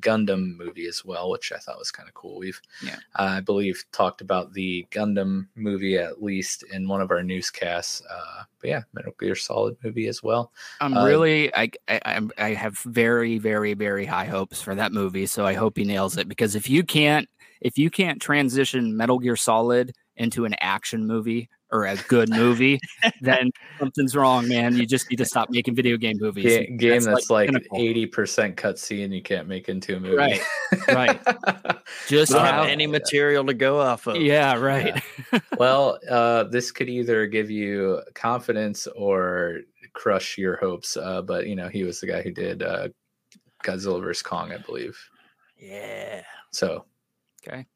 Gundam 0.00 0.56
movie 0.56 0.86
as 0.86 1.04
well, 1.04 1.30
which 1.30 1.50
I 1.52 1.58
thought 1.58 1.78
was 1.78 1.90
kind 1.90 2.08
of 2.08 2.14
cool. 2.14 2.38
We've, 2.38 2.60
Yeah. 2.84 2.96
I 3.16 3.40
believe, 3.40 3.82
talked 3.92 4.20
about 4.20 4.52
the 4.52 4.86
Gundam 4.90 5.48
movie 5.54 5.96
at 5.96 6.22
least 6.22 6.62
in 6.72 6.86
one 6.88 7.00
of 7.00 7.10
our 7.10 7.22
newscasts. 7.22 8.02
Uh, 8.10 8.42
but 8.60 8.68
yeah, 8.70 8.82
Metal 8.92 9.14
Gear 9.18 9.34
Solid 9.34 9.76
movie 9.82 10.06
as 10.08 10.22
well. 10.22 10.52
I'm 10.80 10.96
Uh, 10.96 11.06
really 11.06 11.54
I, 11.54 11.70
I 11.88 12.20
I 12.36 12.54
have 12.54 12.78
very 12.80 13.38
very 13.38 13.74
very 13.74 14.04
high 14.04 14.26
hopes 14.26 14.60
for 14.60 14.74
that 14.74 14.92
movie. 14.92 15.26
So 15.26 15.46
I 15.46 15.54
hope 15.54 15.78
he 15.78 15.84
nails 15.84 16.16
it 16.16 16.28
because 16.28 16.54
if 16.54 16.68
you 16.68 16.82
can't 16.84 17.28
if 17.60 17.78
you 17.78 17.90
can't 17.90 18.20
transition 18.20 18.96
Metal 18.96 19.18
Gear 19.18 19.36
Solid 19.36 19.94
into 20.16 20.44
an 20.44 20.54
action 20.60 21.06
movie 21.06 21.48
or 21.70 21.84
a 21.84 21.96
good 22.08 22.30
movie, 22.30 22.78
then 23.20 23.50
something's 23.78 24.16
wrong, 24.16 24.48
man. 24.48 24.74
You 24.76 24.86
just 24.86 25.10
need 25.10 25.16
to 25.16 25.24
stop 25.24 25.50
making 25.50 25.74
video 25.74 25.96
game 25.96 26.16
movies. 26.18 26.44
Ga- 26.44 26.76
game 26.76 27.02
that's, 27.02 27.28
like 27.30 27.48
pinnacle. 27.50 27.78
eighty 27.78 28.06
percent 28.06 28.56
cutscene 28.56 29.14
you 29.14 29.22
can't 29.22 29.46
make 29.48 29.68
into 29.68 29.96
a 29.96 30.00
movie. 30.00 30.16
Right, 30.16 30.40
right. 30.88 31.20
Just 32.08 32.32
don't 32.32 32.42
Uh, 32.42 32.52
have 32.52 32.66
any 32.66 32.86
material 32.86 33.44
to 33.46 33.54
go 33.54 33.80
off 33.80 34.06
of. 34.06 34.16
yeah, 34.16 34.54
right. 34.58 35.02
well, 35.58 35.98
uh, 36.10 36.44
this 36.44 36.70
could 36.70 36.88
either 36.88 37.26
give 37.26 37.50
you 37.50 38.00
confidence 38.14 38.86
or 38.88 39.60
crush 39.92 40.38
your 40.38 40.56
hopes. 40.56 40.96
Uh, 40.96 41.22
but 41.22 41.46
you 41.46 41.56
know, 41.56 41.68
he 41.68 41.82
was 41.84 42.00
the 42.00 42.06
guy 42.06 42.22
who 42.22 42.30
did 42.30 42.62
uh, 42.62 42.88
Godzilla 43.64 44.02
vs 44.02 44.22
Kong, 44.22 44.52
I 44.52 44.58
believe. 44.58 44.98
Yeah. 45.58 46.22
So 46.52 46.84
Okay. 47.46 47.66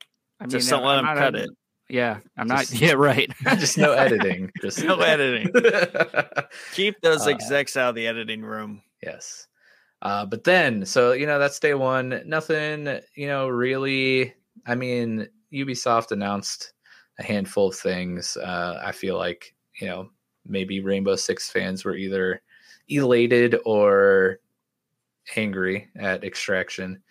I 0.41 0.47
Just 0.47 0.69
don't 0.71 0.85
let 0.85 0.99
I'm 0.99 1.07
him 1.07 1.17
cut 1.17 1.35
a- 1.37 1.43
it. 1.45 1.51
Yeah, 1.93 2.21
I'm 2.39 2.47
not. 2.47 2.61
Just- 2.61 2.73
Yeah, 2.81 2.93
right. 2.93 3.31
just 3.59 3.77
no 3.77 3.93
editing. 3.93 4.51
Just 4.63 4.83
No 4.83 4.99
editing. 5.01 5.51
Keep 6.73 7.03
those 7.03 7.27
Uh, 7.27 7.31
execs 7.31 7.77
out 7.77 7.91
of 7.91 7.95
the 7.95 8.07
editing 8.07 8.41
room. 8.43 8.81
Yes. 9.03 9.47
Uh, 10.01 10.25
but 10.25 10.43
then, 10.45 10.87
so 10.87 11.13
you 11.13 11.27
know, 11.27 11.39
that's 11.39 11.61
day 11.61 11.75
one. 11.75 12.23
Nothing, 12.25 12.99
you 13.15 13.27
know, 13.27 13.47
really. 13.49 14.33
I 14.67 14.75
mean, 14.75 15.29
Ubisoft 15.53 16.13
announced 16.13 16.73
a 17.19 17.23
handful 17.25 17.69
of 17.69 17.77
things. 17.77 18.39
Uh, 18.39 18.81
I 18.83 18.93
feel 18.93 19.19
like, 19.19 19.55
you 19.79 19.87
know, 19.87 20.09
maybe 20.47 20.81
Rainbow 20.81 21.17
Six 21.17 21.51
fans 21.51 21.85
were 21.85 21.95
either 21.95 22.41
elated 22.89 23.59
or 23.67 24.41
angry 25.37 25.89
at 25.97 26.25
Extraction. 26.25 27.03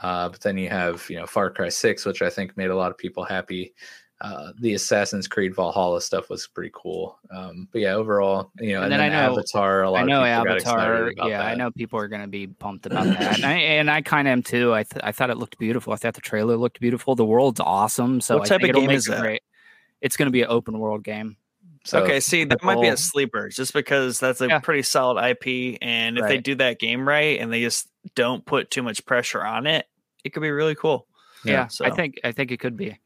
Uh, 0.00 0.28
but 0.28 0.40
then 0.40 0.56
you 0.56 0.68
have, 0.68 1.04
you 1.10 1.16
know, 1.16 1.26
Far 1.26 1.50
Cry 1.50 1.68
6, 1.68 2.06
which 2.06 2.22
I 2.22 2.30
think 2.30 2.56
made 2.56 2.70
a 2.70 2.76
lot 2.76 2.92
of 2.92 2.96
people 2.96 3.24
happy. 3.24 3.74
Uh, 4.20 4.52
the 4.60 4.74
Assassin's 4.74 5.26
Creed 5.26 5.54
Valhalla 5.54 6.00
stuff 6.00 6.28
was 6.28 6.46
pretty 6.46 6.70
cool. 6.74 7.18
Um, 7.30 7.68
but 7.72 7.80
yeah, 7.80 7.94
overall, 7.94 8.50
you 8.60 8.72
know, 8.74 8.82
And 8.82 8.92
and, 8.92 8.92
then 8.92 9.10
then, 9.10 9.12
I 9.22 9.26
know- 9.26 9.32
Avatar, 9.32 9.82
a 9.84 9.90
lot 9.90 10.02
I 10.02 10.04
know 10.04 10.22
of 10.22 10.26
people 10.26 10.44
got 10.44 10.56
Avatar. 10.80 11.06
about 11.08 11.28
Yeah, 11.30 11.42
I 11.42 11.54
know 11.54 11.70
people 11.70 11.98
are 12.00 12.08
going 12.08 12.20
to 12.20 12.28
be 12.28 12.46
pumped 12.46 12.84
about 12.86 13.04
that, 13.06 13.36
and 13.36 13.46
I 13.46 13.52
and 13.54 13.90
I 13.90 14.02
kind 14.02 14.28
of 14.28 14.32
am 14.32 14.42
too. 14.42 14.74
I 14.74 14.82
th- 14.82 15.00
I 15.02 15.12
thought 15.12 15.30
it 15.30 15.38
looked 15.38 15.58
beautiful. 15.58 15.92
I 15.92 15.96
thought 15.96 16.14
the 16.14 16.20
trailer 16.20 16.56
looked 16.58 16.80
beautiful. 16.80 17.14
The 17.14 17.24
world's 17.24 17.60
awesome. 17.60 18.20
So 18.20 18.36
What 18.36 18.44
I 18.46 18.48
type 18.48 18.60
think 18.60 18.74
of 18.76 18.80
game 18.82 18.90
is 18.90 19.06
that? 19.06 19.20
great. 19.22 19.42
It's 20.02 20.16
going 20.18 20.26
to 20.26 20.32
be 20.32 20.42
an 20.42 20.48
open 20.50 20.78
world 20.78 21.02
game. 21.02 21.36
So, 21.84 22.02
okay, 22.02 22.20
see, 22.20 22.44
that 22.44 22.62
might 22.62 22.78
be 22.78 22.88
a 22.88 22.96
sleeper 22.98 23.48
just 23.48 23.72
because 23.72 24.20
that's 24.20 24.42
a 24.42 24.48
Yeah. 24.48 24.58
pretty 24.58 24.82
solid 24.82 25.18
IP. 25.18 25.78
And 25.80 26.18
if 26.18 26.26
they 26.28 26.36
do 26.36 26.54
that 26.56 26.78
game 26.78 27.08
right 27.08 27.40
and 27.40 27.50
they 27.50 27.62
just 27.62 27.88
don't 28.14 28.44
put 28.44 28.70
too 28.70 28.82
much 28.82 29.06
pressure 29.06 29.42
on 29.42 29.66
it, 29.66 29.86
it 30.22 30.34
could 30.34 30.42
be 30.42 30.50
really 30.50 30.74
cool. 30.74 31.06
Yeah, 31.42 31.68
so- 31.68 31.86
I 31.86 31.90
think 31.90 32.20
I 32.22 32.32
think 32.32 32.52
it 32.52 32.60
could 32.60 32.76
be. 32.76 32.98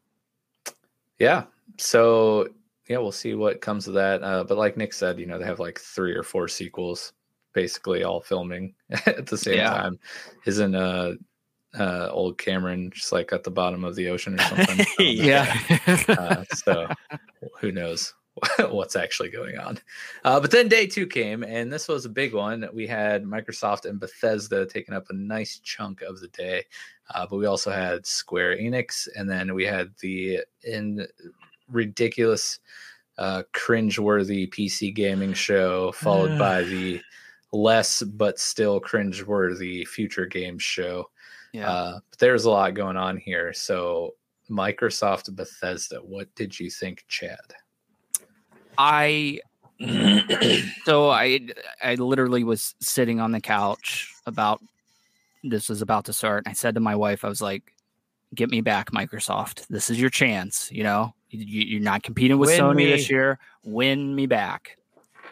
Yeah. 1.19 1.45
So 1.79 2.49
yeah, 2.89 2.99
we'll 2.99 3.13
see 3.13 3.35
what 3.35 3.61
comes 3.61 3.89
of 3.89 3.95
that. 3.95 4.23
Uh, 4.23 4.45
but 4.45 4.59
like 4.59 4.77
Nick 4.77 4.93
said, 4.93 5.19
you 5.19 5.27
know, 5.27 5.39
they 5.39 5.47
have 5.47 5.59
like 5.61 5.79
three 5.79 6.13
or 6.15 6.23
four 6.23 6.49
sequels, 6.49 7.13
basically 7.55 8.05
all 8.05 8.21
filming 8.21 8.75
at 9.07 9.27
the 9.27 9.39
same 9.39 9.57
Yeah. 9.59 9.71
time. 9.71 9.99
Isn't 10.47 10.75
uh, 10.75 11.13
uh, 11.79 12.09
old 12.13 12.39
Cameron 12.39 12.91
just 12.93 13.11
like 13.13 13.33
at 13.33 13.43
the 13.43 13.51
bottom 13.51 13.85
of 13.85 13.95
the 13.97 14.09
ocean 14.09 14.39
or 14.39 14.43
something? 14.45 14.87
Yeah. 14.99 15.59
uh, 16.09 16.45
so 16.53 16.89
who 17.61 17.73
knows 17.73 18.13
what's 18.71 18.97
actually 18.97 19.31
going 19.31 19.59
on 19.59 19.79
uh, 20.25 20.41
but 20.41 20.51
then 20.51 20.69
day 20.69 20.87
two 20.87 21.07
came 21.07 21.43
and 21.45 21.73
this 21.73 21.87
was 21.87 22.05
a 22.05 22.09
big 22.09 22.35
one 22.35 22.69
we 22.73 22.87
had 22.87 23.25
microsoft 23.25 23.85
and 23.89 24.01
bethesda 24.01 24.67
taking 24.67 24.95
up 24.95 25.07
a 25.11 25.15
nice 25.15 25.61
chunk 25.61 26.03
of 26.03 26.21
the 26.21 26.29
day 26.29 26.65
uh, 27.15 27.27
but 27.29 27.37
we 27.37 27.47
also 27.47 27.71
had 27.71 28.05
square 28.05 28.57
enix 28.57 29.07
and 29.17 29.31
then 29.31 29.55
we 29.55 29.65
had 29.65 29.93
the 30.01 30.41
in 30.65 31.07
ridiculous 31.71 32.59
uh 33.19 33.43
cringe-worthy 33.53 34.49
pc 34.49 34.93
gaming 34.93 35.33
show 35.33 35.93
followed 35.93 36.37
by 36.39 36.63
the 36.63 37.01
less 37.55 38.03
but 38.03 38.39
still 38.39 38.81
cringeworthy 38.81 39.87
future 39.87 40.27
games 40.27 40.63
show. 40.63 41.09
Yeah. 41.53 41.71
Uh, 41.71 42.01
but 42.11 42.19
there's 42.19 42.45
a 42.45 42.51
lot 42.51 42.75
going 42.75 42.97
on 42.97 43.17
here. 43.17 43.53
So, 43.53 44.17
Microsoft 44.51 45.35
Bethesda, 45.35 45.99
what 45.99 46.35
did 46.35 46.59
you 46.59 46.69
think, 46.69 47.05
Chad? 47.09 47.39
I 48.79 49.41
so 50.85 51.11
I 51.11 51.41
I 51.83 51.95
literally 51.97 52.45
was 52.45 52.75
sitting 52.81 53.21
on 53.21 53.33
the 53.33 53.41
couch 53.41 54.15
about 54.27 54.61
this 55.43 55.69
was 55.69 55.83
about 55.83 56.07
to 56.07 56.13
start. 56.13 56.45
And 56.45 56.51
I 56.51 56.55
said 56.55 56.75
to 56.75 56.81
my 56.81 56.97
wife, 56.97 57.25
I 57.25 57.29
was 57.29 57.43
like, 57.43 57.75
"Get 58.35 58.51
me 58.51 58.61
back, 58.61 58.91
Microsoft. 58.93 59.67
This 59.69 59.91
is 59.91 60.01
your 60.01 60.11
chance. 60.11 60.71
You 60.73 60.85
know, 60.85 61.15
you, 61.31 61.63
you're 61.63 61.83
not 61.83 62.03
competing 62.03 62.39
with 62.39 62.51
Win 62.51 62.61
Sony 62.61 62.77
me. 62.77 62.91
this 62.91 63.11
year. 63.11 63.39
Win 63.65 64.15
me 64.15 64.27
back." 64.27 64.79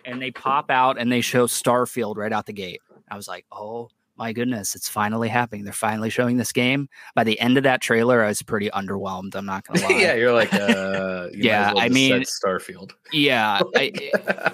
And 0.05 0.21
they 0.21 0.33
pop 0.33 0.71
out 0.71 0.99
and 0.99 1.11
they 1.11 1.21
show 1.21 1.47
Starfield 1.47 2.17
right 2.17 2.33
out 2.33 2.47
the 2.47 2.53
gate. 2.53 2.81
I 3.11 3.17
was 3.17 3.29
like, 3.29 3.47
"Oh 3.53 3.91
my 4.23 4.33
goodness, 4.33 4.75
it's 4.75 4.89
finally 4.89 5.29
happening. 5.29 5.65
They're 5.65 5.73
finally 5.73 6.11
showing 6.11 6.37
this 6.37 6.53
game." 6.53 6.89
By 7.15 7.25
the 7.25 7.39
end 7.41 7.57
of 7.57 7.65
that 7.65 7.81
trailer, 7.81 8.23
I 8.23 8.29
was 8.29 8.41
pretty 8.43 8.71
underwhelmed. 8.71 9.35
I'm 9.35 9.47
not 9.47 9.67
gonna 9.67 9.81
lie. 9.89 9.99
yeah, 10.01 10.15
you're 10.15 10.33
like, 10.33 10.53
uh, 10.67 11.29
you 11.33 11.43
Yeah, 11.45 11.73
well 11.73 11.83
I 11.83 11.89
mean- 11.89 12.23
Starfield. 12.23 12.93
yeah. 13.13 13.61
I, 13.77 13.93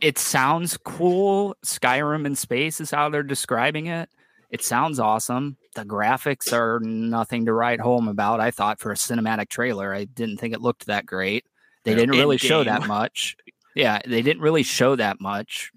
it 0.00 0.18
sounds 0.18 0.76
cool. 0.78 1.56
Skyrim 1.64 2.26
in 2.26 2.34
space 2.34 2.80
is 2.80 2.90
how 2.90 3.08
they're 3.08 3.22
describing 3.22 3.86
it. 3.86 4.08
It 4.50 4.62
sounds 4.64 4.98
awesome. 4.98 5.56
The 5.76 5.84
graphics 5.84 6.52
are 6.52 6.80
nothing 6.80 7.46
to 7.46 7.52
write 7.54 7.80
home 7.80 8.08
about. 8.08 8.40
I 8.40 8.50
thought 8.50 8.80
for 8.80 8.90
a 8.92 8.96
cinematic 8.96 9.48
trailer, 9.48 9.94
I 9.94 10.04
didn't 10.04 10.38
think 10.38 10.52
it 10.54 10.60
looked 10.60 10.86
that 10.86 11.06
great. 11.06 11.46
They 11.84 11.94
didn't 11.94 12.16
really 12.18 12.36
show 12.36 12.62
that 12.64 12.86
much. 12.86 13.36
Yeah, 13.74 14.00
they 14.06 14.20
didn't 14.22 14.42
really 14.42 14.62
show 14.64 14.96
that 14.96 15.20
much 15.20 15.70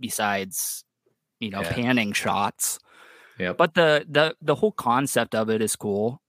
besides, 0.00 0.83
you 1.40 1.50
know, 1.50 1.62
Yeah. 1.62 1.72
panning 1.72 2.12
shots. 2.12 2.78
Yep. 3.38 3.56
But 3.58 3.74
the 3.74 4.06
the 4.08 4.36
the 4.40 4.54
whole 4.54 4.72
concept 4.72 5.34
of 5.34 5.50
it 5.50 5.60
is 5.62 5.74
cool. 5.76 6.20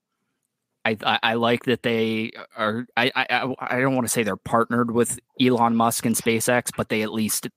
I, 0.84 0.98
I, 1.04 1.20
I 1.24 1.34
like 1.36 1.64
that 1.66 1.82
they 1.84 2.32
are. 2.56 2.86
I, 2.98 3.12
I 3.16 3.26
I- 3.30 3.56
I 3.78 3.80
don't 3.82 3.96
want 3.96 4.06
to 4.08 4.12
say 4.12 4.24
they're 4.24 4.36
partnered 4.38 4.92
with 4.92 5.20
Elon 5.42 5.76
Musk 5.76 6.06
and 6.06 6.16
SpaceX, 6.16 6.70
but 6.76 6.90
they 6.90 7.02
at 7.02 7.12
least 7.12 7.48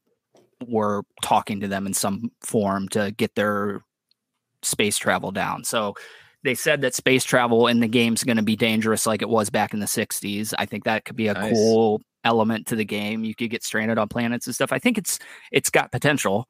were 0.67 1.03
talking 1.23 1.61
to 1.61 1.69
them 1.69 1.87
in 1.87 1.95
some 1.95 2.31
form 2.41 2.89
to 2.89 3.13
get 3.13 3.35
their 3.37 3.83
space 4.63 4.97
travel 4.99 5.31
down. 5.31 5.63
So 5.65 5.95
they 6.43 6.55
said 6.55 6.81
that 6.83 6.95
space 6.95 7.23
travel 7.25 7.67
in 7.69 7.81
the 7.81 7.89
game's 7.89 8.25
going 8.25 8.37
to 8.39 8.43
be 8.43 8.57
dangerous, 8.57 9.07
like 9.07 9.23
it 9.23 9.29
was 9.29 9.51
back 9.51 9.73
in 9.75 9.81
the 9.81 9.87
'60s. 9.87 10.53
I 10.59 10.67
think 10.67 10.85
that 10.85 11.05
could 11.05 11.17
be 11.17 11.29
a 11.29 11.35
Nice. 11.35 11.53
cool 11.53 12.01
element 12.25 12.67
to 12.69 12.77
the 12.77 12.85
game. 12.85 13.25
You 13.25 13.35
could 13.35 13.51
get 13.51 13.63
stranded 13.65 13.97
on 13.99 14.09
planets 14.09 14.47
and 14.47 14.55
stuff. 14.55 14.73
I 14.73 14.79
think 14.79 14.99
it's 14.99 15.19
it's 15.53 15.71
got 15.71 15.91
potential. 15.93 16.47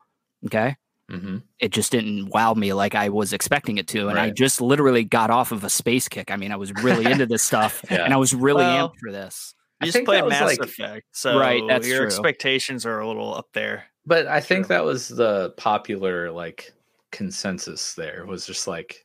Okay 0.47 0.77
hmm 1.11 1.39
it 1.59 1.73
just 1.73 1.91
didn't 1.91 2.27
wow 2.29 2.53
me 2.55 2.73
like 2.73 2.95
I 2.95 3.09
was 3.09 3.33
expecting 3.33 3.79
it 3.79 3.89
to. 3.89 4.09
And 4.09 4.19
I 4.19 4.31
just 4.31 4.61
literally 4.61 5.05
got 5.05 5.31
off 5.31 5.51
of 5.53 5.65
a 5.65 5.71
space 5.71 6.07
kick. 6.09 6.31
I 6.31 6.37
mean, 6.37 6.53
I 6.53 6.57
was 6.57 6.73
really 6.75 7.11
into 7.11 7.27
this 7.27 7.43
stuff 7.43 7.83
Yeah. 7.91 8.05
and 8.05 8.13
I 8.15 8.17
was 8.17 8.35
really 8.35 8.63
Well, 8.65 8.91
amped 8.91 8.99
for 9.03 9.11
this. 9.11 9.55
I 9.81 9.85
You 9.85 9.89
just 9.89 9.97
think 9.97 10.07
played 10.07 10.21
that 10.21 10.25
was, 10.27 10.31
Mass 10.33 10.43
like- 10.49 10.59
Effect, 10.61 11.07
so 11.13 11.39
Right, 11.39 11.63
that's 11.69 11.87
your 11.89 11.99
true. 11.99 12.07
expectations 12.07 12.85
are 12.87 13.01
a 13.01 13.07
little 13.09 13.35
up 13.35 13.47
there. 13.55 13.85
But 14.07 14.27
I 14.27 14.41
think 14.41 14.67
True. 14.67 14.77
that 14.77 14.85
was 14.85 15.09
the 15.09 15.55
popular 15.57 16.31
like 16.31 16.73
consensus. 17.11 17.95
There 17.95 18.25
was 18.27 18.47
just 18.47 18.67
like 18.69 19.05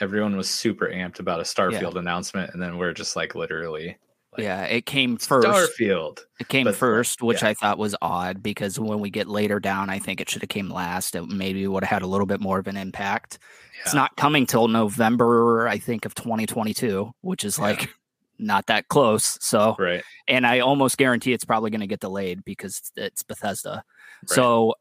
everyone 0.00 0.36
was 0.36 0.48
super 0.48 0.86
amped 0.88 1.20
about 1.20 1.40
a 1.40 1.44
Starfield 1.44 1.96
announcement, 1.96 2.52
and 2.52 2.62
then 2.62 2.76
we're 2.78 2.92
just 2.92 3.16
like 3.16 3.34
literally 3.34 3.96
Like, 4.36 4.44
yeah, 4.44 4.64
it 4.64 4.86
came 4.86 5.16
first. 5.16 5.46
Starfield. 5.46 6.20
It 6.40 6.48
came 6.48 6.64
but, 6.64 6.74
first, 6.74 7.22
which 7.22 7.42
yeah. 7.42 7.50
I 7.50 7.54
thought 7.54 7.78
was 7.78 7.94
odd 8.02 8.42
because 8.42 8.78
when 8.80 8.98
we 9.00 9.10
get 9.10 9.28
later 9.28 9.60
down, 9.60 9.90
I 9.90 9.98
think 9.98 10.20
it 10.20 10.28
should 10.28 10.42
have 10.42 10.48
came 10.48 10.68
last. 10.68 11.14
It 11.14 11.28
maybe 11.28 11.66
would 11.66 11.84
have 11.84 11.90
had 11.90 12.02
a 12.02 12.06
little 12.06 12.26
bit 12.26 12.40
more 12.40 12.58
of 12.58 12.66
an 12.66 12.76
impact. 12.76 13.38
It's 13.84 13.94
not 13.94 14.16
coming 14.16 14.46
till 14.46 14.66
November, 14.66 15.68
I 15.68 15.78
think, 15.78 16.04
of 16.04 16.14
2022, 16.14 17.12
which 17.20 17.44
is 17.44 17.58
Yeah. 17.58 17.64
like 17.64 17.90
not 18.38 18.66
that 18.66 18.88
close. 18.88 19.38
So, 19.40 19.76
Right. 19.78 20.02
and 20.26 20.46
I 20.46 20.60
almost 20.60 20.96
guarantee 20.96 21.32
it's 21.32 21.44
probably 21.44 21.70
going 21.70 21.82
to 21.82 21.86
get 21.86 22.00
delayed 22.00 22.44
because 22.44 22.78
it's, 22.78 22.92
it's 22.96 23.22
Bethesda. 23.22 23.84
Right. 24.22 24.30
So, 24.30 24.74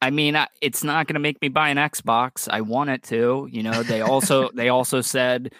I 0.00 0.10
mean, 0.10 0.38
it's 0.60 0.84
not 0.84 1.06
going 1.06 1.14
to 1.14 1.20
make 1.20 1.40
me 1.42 1.48
buy 1.48 1.70
an 1.70 1.76
Xbox. 1.78 2.48
I 2.50 2.60
want 2.60 2.90
it 2.90 3.02
to. 3.04 3.48
You 3.50 3.62
know, 3.62 3.82
they 3.82 4.00
also 4.00 4.50
they 4.54 4.68
also 4.68 5.00
said 5.00 5.52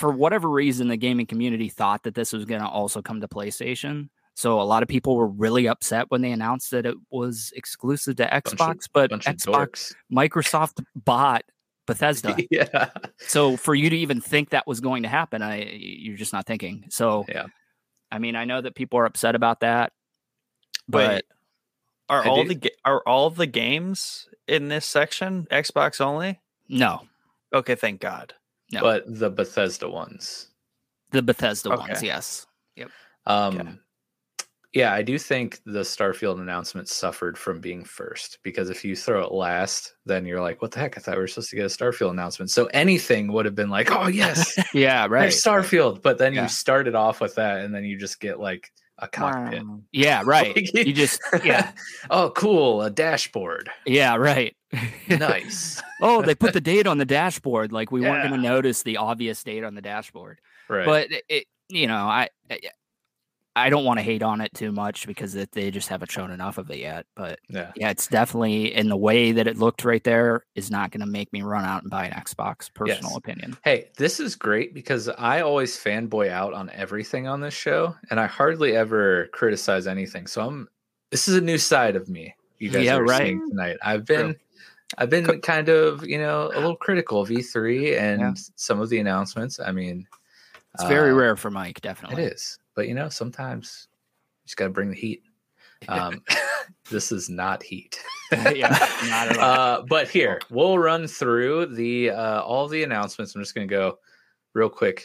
for 0.00 0.10
whatever 0.10 0.48
reason 0.48 0.88
the 0.88 0.96
gaming 0.96 1.26
community 1.26 1.68
thought 1.68 2.02
that 2.04 2.14
this 2.14 2.32
was 2.32 2.44
going 2.44 2.60
to 2.60 2.66
also 2.68 3.02
come 3.02 3.20
to 3.20 3.28
PlayStation. 3.28 4.08
So 4.34 4.60
a 4.60 4.64
lot 4.64 4.82
of 4.82 4.88
people 4.88 5.16
were 5.16 5.26
really 5.26 5.68
upset 5.68 6.06
when 6.08 6.22
they 6.22 6.32
announced 6.32 6.70
that 6.70 6.86
it 6.86 6.96
was 7.10 7.52
exclusive 7.54 8.16
to 8.16 8.34
of- 8.36 8.42
Xbox, 8.44 8.88
but 8.92 9.10
Xbox. 9.10 9.94
Microsoft 10.12 10.82
bought 10.96 11.44
Bethesda. 11.86 12.36
yeah. 12.50 12.90
So 13.18 13.56
for 13.56 13.74
you 13.74 13.90
to 13.90 13.96
even 13.96 14.20
think 14.20 14.50
that 14.50 14.66
was 14.66 14.80
going 14.80 15.02
to 15.02 15.08
happen, 15.08 15.42
I 15.42 15.64
you're 15.64 16.16
just 16.16 16.32
not 16.32 16.46
thinking. 16.46 16.84
So 16.88 17.24
Yeah. 17.28 17.46
I 18.12 18.18
mean, 18.18 18.36
I 18.36 18.44
know 18.44 18.60
that 18.60 18.74
people 18.74 18.98
are 19.00 19.06
upset 19.06 19.34
about 19.34 19.60
that, 19.60 19.92
but 20.88 21.10
Wait, 21.10 21.24
are 22.08 22.24
I 22.24 22.28
all 22.28 22.44
do- 22.44 22.54
the 22.54 22.72
are 22.84 23.02
all 23.06 23.30
the 23.30 23.46
games 23.46 24.28
in 24.48 24.68
this 24.68 24.86
section 24.86 25.46
Xbox 25.50 26.00
only? 26.00 26.40
no, 26.68 27.02
Okay, 27.52 27.74
thank 27.74 28.00
God. 28.00 28.34
No. 28.72 28.80
But 28.82 29.04
the 29.06 29.30
Bethesda 29.30 29.88
ones. 29.88 30.48
the 31.10 31.22
Bethesda 31.22 31.70
ones, 31.70 31.90
Okay. 31.98 32.06
yes. 32.06 32.46
Um, 33.26 33.80
Yeah, 34.72 34.94
I 34.94 35.02
do 35.02 35.18
think 35.18 35.58
the 35.66 35.80
Starfield 35.80 36.40
announcement 36.40 36.88
suffered 36.88 37.36
from 37.36 37.60
being 37.60 37.82
first 37.84 38.38
because 38.44 38.70
if 38.70 38.84
you 38.84 38.94
throw 38.94 39.24
it 39.24 39.32
last, 39.32 39.94
then 40.06 40.24
you're 40.24 40.40
like, 40.40 40.62
what 40.62 40.70
the 40.70 40.78
heck? 40.78 40.96
I 40.96 41.00
thought 41.00 41.16
we 41.16 41.20
were 41.20 41.26
supposed 41.26 41.50
to 41.50 41.56
get 41.56 41.64
a 41.64 41.68
Starfield 41.68 42.10
announcement. 42.10 42.50
So 42.52 42.66
anything 42.66 43.32
would 43.32 43.44
have 43.46 43.56
been 43.56 43.68
like, 43.68 43.90
oh, 43.90 44.06
yes, 44.06 44.56
Yeah, 44.74 45.06
right. 45.10 45.22
there's 45.22 45.42
Starfield. 45.42 46.02
But 46.02 46.18
then 46.18 46.34
Yeah. 46.34 46.42
you 46.44 46.48
started 46.48 46.94
off 46.94 47.20
with 47.20 47.34
that 47.34 47.62
and 47.64 47.74
then 47.74 47.84
you 47.84 47.98
just 47.98 48.20
get 48.20 48.38
like 48.38 48.70
a 48.98 49.08
cockpit. 49.08 49.64
Yeah, 49.90 50.22
right. 50.24 50.54
Like, 50.74 50.86
you 50.86 50.92
just 50.92 51.20
yeah, 51.44 51.72
oh, 52.10 52.30
cool. 52.36 52.82
A 52.82 52.90
dashboard. 52.90 53.70
yeah, 53.86 54.14
right. 54.14 54.54
Nice. 55.08 55.82
oh, 56.02 56.22
they 56.22 56.34
put 56.34 56.52
the 56.52 56.60
date 56.60 56.86
on 56.86 56.98
the 56.98 57.04
dashboard. 57.04 57.72
Like 57.72 57.90
we 57.90 58.00
weren't 58.00 58.28
going 58.28 58.40
to 58.40 58.48
notice 58.48 58.82
the 58.82 58.96
obvious 58.98 59.42
date 59.42 59.64
on 59.64 59.74
the 59.74 59.82
dashboard. 59.82 60.38
right. 60.68 60.86
But 60.86 61.08
it- 61.28 61.46
you 61.72 61.86
know, 61.86 61.94
I, 62.06 62.28
I- 63.54 63.70
don't 63.70 63.84
want 63.84 63.98
to 63.98 64.02
hate 64.02 64.22
on 64.24 64.40
it 64.40 64.52
too 64.54 64.72
much 64.72 65.06
because 65.06 65.36
it, 65.36 65.52
they 65.52 65.70
just 65.70 65.86
haven't 65.88 66.10
shown 66.10 66.30
enough 66.32 66.58
of 66.58 66.68
it 66.70 66.78
yet. 66.78 67.06
But 67.14 67.38
yeah. 67.48 67.70
yeah, 67.76 67.90
it's 67.90 68.06
definitely 68.08 68.74
in 68.74 68.88
the 68.88 68.96
way 68.96 69.30
that 69.32 69.46
it 69.46 69.56
looked 69.58 69.84
right 69.84 70.02
there 70.02 70.44
is 70.56 70.68
not 70.70 70.90
going 70.90 71.00
to 71.02 71.06
make 71.06 71.32
me 71.32 71.42
run 71.42 71.64
out 71.64 71.82
and 71.82 71.90
buy 71.90 72.06
an 72.06 72.12
Xbox. 72.12 72.72
Personal 72.74 73.10
Yes. 73.10 73.16
opinion. 73.16 73.56
Hey, 73.62 73.90
this 73.98 74.18
is 74.18 74.34
great 74.34 74.74
because 74.74 75.08
I 75.08 75.42
always 75.42 75.76
fanboy 75.76 76.30
out 76.30 76.54
on 76.54 76.70
everything 76.70 77.28
on 77.28 77.40
this 77.40 77.54
show, 77.54 77.94
and 78.10 78.18
I 78.18 78.26
hardly 78.26 78.74
ever 78.76 79.28
criticize 79.32 79.86
anything. 79.86 80.26
So 80.26 80.44
I'm. 80.46 80.68
This 81.10 81.28
is 81.28 81.34
a 81.36 81.40
new 81.40 81.58
side 81.58 81.94
of 81.96 82.08
me. 82.08 82.34
You 82.58 82.70
guys 82.70 82.84
Yeah, 82.84 82.96
are 82.96 83.04
right. 83.04 83.22
seeing 83.26 83.48
tonight. 83.50 83.76
I've 83.82 84.04
been, 84.06 84.36
I've 84.98 85.10
been 85.10 85.40
kind 85.40 85.68
of, 85.68 86.06
you 86.06 86.18
know, 86.18 86.46
a 86.54 86.58
little 86.58 86.76
critical 86.76 87.20
of 87.20 87.28
E3 87.28 87.98
and 87.98 88.20
Yeah. 88.20 88.32
some 88.56 88.80
of 88.80 88.88
the 88.88 88.98
announcements. 88.98 89.60
I 89.60 89.72
mean, 89.72 90.06
It's 90.74 90.84
very 90.84 91.10
uh, 91.12 91.14
rare 91.14 91.36
for 91.36 91.50
Mike. 91.50 91.80
Definitely. 91.80 92.22
It 92.24 92.32
is. 92.32 92.58
but 92.74 92.88
you 92.88 92.94
know, 92.94 93.08
sometimes 93.08 93.88
you 94.42 94.46
just 94.48 94.56
got 94.56 94.64
to 94.64 94.70
bring 94.70 94.90
the 94.90 94.96
heat. 94.96 95.22
Um, 95.88 96.22
this 96.90 97.10
is 97.12 97.28
not 97.30 97.62
heat. 97.62 98.00
yeah, 98.32 98.68
not 99.08 99.28
at 99.28 99.38
all. 99.38 99.44
Uh, 99.44 99.82
but 99.88 100.08
here 100.08 100.40
we'll 100.50 100.78
run 100.78 101.06
through 101.06 101.66
the 101.66 102.10
uh, 102.10 102.40
all 102.42 102.68
the 102.68 102.82
announcements. 102.82 103.34
I'm 103.34 103.42
just 103.42 103.54
going 103.54 103.66
to 103.68 103.72
go 103.74 103.98
real 104.54 104.68
quick. 104.68 105.04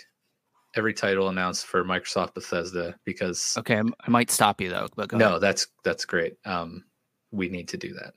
Every 0.76 0.94
title 0.94 1.30
announced 1.30 1.66
for 1.68 1.86
Microsoft 1.86 2.34
Bethesda 2.34 2.96
because 3.06 3.56
Okay, 3.58 3.80
I 3.80 4.10
might 4.10 4.30
stop 4.30 4.60
you 4.60 4.70
though. 4.70 4.88
But 4.98 5.08
go 5.10 5.18
no, 5.18 5.28
ahead. 5.30 5.42
that's 5.42 5.68
that's 5.86 6.04
great. 6.06 6.36
Um, 6.44 6.84
we 7.32 7.48
need 7.50 7.70
to 7.70 7.78
do 7.78 7.94
that. 7.94 8.14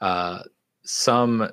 Uh, 0.00 0.42
some 0.84 1.50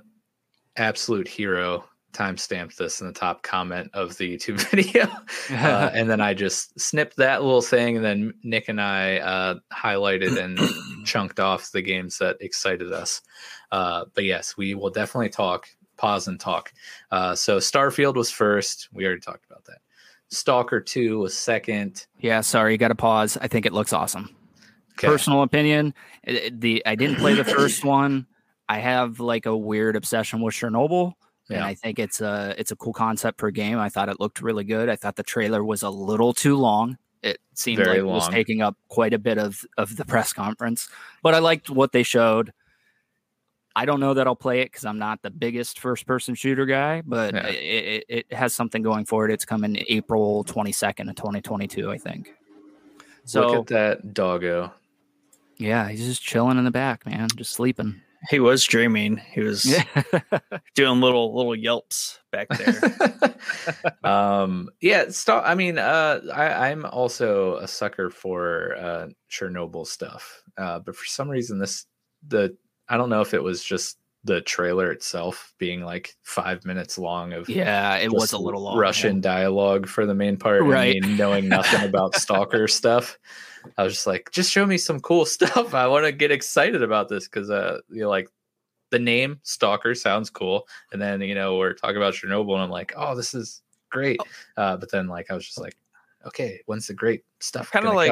absolute 0.76 1.28
hero 1.28 1.84
timestamped 2.14 2.76
this 2.76 3.02
in 3.02 3.08
the 3.08 3.14
top 3.14 3.44
comment 3.44 3.90
of 3.94 4.18
the 4.18 4.36
YouTube 4.36 4.60
video, 4.72 5.04
uh, 5.52 5.92
and 5.94 6.10
then 6.10 6.20
I 6.22 6.34
just 6.34 6.80
snipped 6.80 7.18
that 7.18 7.44
little 7.44 7.62
thing, 7.62 7.96
and 7.98 8.04
then 8.06 8.34
Nick 8.44 8.68
and 8.68 8.82
I 8.82 9.18
uh, 9.18 9.56
highlighted 9.72 10.38
and 10.44 10.60
chunked 11.06 11.40
off 11.40 11.72
the 11.72 11.82
games 11.82 12.18
that 12.18 12.38
excited 12.42 12.92
us. 12.92 13.22
Uh, 13.72 14.06
but 14.16 14.24
yes, 14.24 14.58
we 14.58 14.74
will 14.76 14.90
definitely 14.90 15.30
talk. 15.30 15.68
Pause 15.98 16.30
and 16.30 16.40
talk. 16.40 16.72
Uh, 17.12 17.36
so 17.36 17.58
Starfield 17.58 18.16
was 18.16 18.32
first. 18.32 18.88
We 18.94 19.06
already 19.06 19.20
talked 19.20 19.46
about 19.46 19.66
that. 19.66 19.80
Stalker 20.30 20.80
Two 20.80 21.20
was 21.20 21.38
second. 21.38 22.08
yeah, 22.20 22.40
sorry, 22.42 22.72
you 22.72 22.78
got 22.78 22.88
to 22.88 22.96
pause. 22.96 23.38
I 23.42 23.48
think 23.50 23.66
it 23.66 23.74
looks 23.74 23.92
awesome. 23.92 24.34
Okay. 24.94 25.08
Personal 25.08 25.44
opinion. 25.44 25.94
it- 26.24 26.60
the 26.62 26.82
I 26.86 26.96
didn't 26.96 27.18
play 27.18 27.34
the 27.34 27.44
first 27.58 27.84
one. 27.84 28.26
I 28.70 28.78
have 28.78 29.20
like 29.20 29.46
a 29.48 29.58
weird 29.58 29.96
obsession 29.98 30.40
with 30.42 30.54
Chernobyl. 30.54 31.14
And 31.52 31.64
I 31.64 31.74
think 31.74 31.98
it's 31.98 32.22
a 32.22 32.54
it's 32.60 32.70
a 32.70 32.76
cool 32.76 32.94
concept 32.94 33.40
for 33.40 33.48
a 33.48 33.52
game. 33.52 33.80
I 33.80 33.90
thought 33.90 34.08
it 34.08 34.20
looked 34.20 34.40
really 34.40 34.64
good. 34.64 34.88
I 34.88 34.96
thought 34.96 35.16
the 35.16 35.24
trailer 35.24 35.64
was 35.64 35.82
a 35.82 35.90
little 35.90 36.32
too 36.32 36.56
long. 36.56 36.96
It 37.24 37.40
seemed 37.56 37.80
Very 37.80 37.90
like 37.90 37.98
it 37.98 38.06
was 38.06 38.30
taking 38.30 38.62
up 38.62 38.78
quite 38.88 39.16
a 39.16 39.18
bit 39.18 39.40
of 39.40 39.66
of 39.76 39.98
the 39.98 40.06
press 40.06 40.32
conference, 40.32 40.88
but 41.24 41.34
I 41.34 41.40
liked 41.40 41.72
what 41.72 41.92
they 41.92 42.04
showed. 42.04 42.54
I 43.76 43.86
don't 43.86 44.00
know 44.00 44.14
that 44.14 44.28
I'll 44.28 44.36
play 44.36 44.62
it 44.62 44.66
because 44.66 44.86
I'm 44.86 45.00
not 45.00 45.24
the 45.24 45.32
biggest 45.32 45.80
first 45.80 46.06
person 46.06 46.36
shooter 46.36 46.68
guy, 46.68 47.02
but 47.02 47.34
Yeah. 47.34 47.48
it, 47.48 48.06
it, 48.10 48.26
it 48.30 48.34
has 48.34 48.54
something 48.54 48.84
going 48.84 49.06
for 49.06 49.26
it. 49.26 49.32
It's 49.32 49.46
coming 49.46 49.84
April 49.88 50.44
22nd 50.44 51.10
of 51.10 51.16
2022, 51.16 51.90
I 51.90 51.98
think. 51.98 52.36
So 53.26 53.48
Look 53.48 53.60
at 53.62 53.68
that 53.68 54.14
doggo. 54.14 54.72
yeah, 55.58 55.90
he's 55.90 56.06
just 56.06 56.22
chilling 56.22 56.60
in 56.60 56.64
the 56.66 56.72
back, 56.72 57.06
man, 57.08 57.28
just 57.36 57.52
sleeping. 57.54 58.02
He 58.30 58.40
was 58.40 58.64
dreaming. 58.66 59.18
He 59.18 59.42
was 59.42 59.64
doing 60.76 61.02
little 61.02 61.36
little 61.36 61.56
yelps 61.56 62.20
back 62.32 62.48
there. 62.50 63.30
um 64.04 64.70
yeah 64.82 65.06
stop 65.10 65.44
i 65.46 65.56
mean 65.56 65.78
uh 65.78 66.20
I, 66.34 66.70
i'm 66.70 66.86
also 66.86 67.56
a 67.58 67.68
sucker 67.68 68.10
for 68.10 68.76
uh 68.76 69.08
chernobyl 69.32 69.88
stuff 69.88 70.44
uh 70.58 70.80
but 70.80 70.96
for 70.96 71.06
some 71.06 71.30
reason 71.30 71.60
this 71.60 71.86
the 72.28 72.56
i 72.90 72.98
don't 72.98 73.10
know 73.10 73.22
if 73.22 73.34
it 73.34 73.42
was 73.42 73.64
just 73.64 73.99
the 74.26 74.42
trailer 74.42 74.92
itself 74.92 75.54
being 75.58 75.82
like 75.82 76.14
five 76.24 76.66
minutes 76.66 76.98
long 76.98 77.32
of 77.34 77.48
yeah, 77.48 77.96
it 77.96 78.12
was 78.12 78.34
a 78.34 78.38
little 78.38 78.62
long. 78.62 78.78
russian 78.78 79.22
dialogue 79.22 79.88
for 79.88 80.06
the 80.06 80.14
main 80.14 80.36
part 80.38 80.64
Right. 80.64 81.02
knowing 81.04 81.48
nothing 81.48 81.84
about 81.84 82.16
stalker 82.20 82.68
stuff 82.68 83.18
i 83.78 83.84
was 83.84 83.94
just 83.94 84.08
like 84.08 84.30
just 84.32 84.52
show 84.52 84.66
me 84.66 84.78
some 84.78 85.00
cool 85.00 85.26
stuff 85.38 85.74
i 85.74 85.88
want 85.88 86.06
to 86.06 86.12
get 86.12 86.32
excited 86.32 86.84
about 86.84 87.08
this 87.08 87.28
because 87.28 87.50
uh 87.50 87.80
you 87.90 88.02
know 88.02 88.10
like 88.10 88.28
the 88.92 89.00
name 89.00 89.40
stalker 89.44 89.94
sounds 89.96 90.30
cool 90.30 90.68
and 90.92 91.02
then 91.02 91.22
you 91.22 91.36
know 91.36 91.58
we're 91.58 91.74
talking 91.74 91.98
about 91.98 92.14
chernobyl 92.14 92.54
and 92.56 92.64
i'm 92.64 92.70
like 92.70 92.92
oh 92.98 93.16
this 93.16 93.34
is 93.34 93.62
great 93.90 94.20
uh 94.58 94.76
but 94.78 94.92
then 94.92 95.08
like 95.08 95.32
i 95.32 95.34
was 95.34 95.46
just 95.46 95.60
like 95.60 95.76
okay 96.26 96.60
when's 96.66 96.88
the 96.88 96.94
great 96.94 97.24
stuff 97.40 97.72
kind 97.72 97.86
of 97.88 97.94
like? 97.96 98.12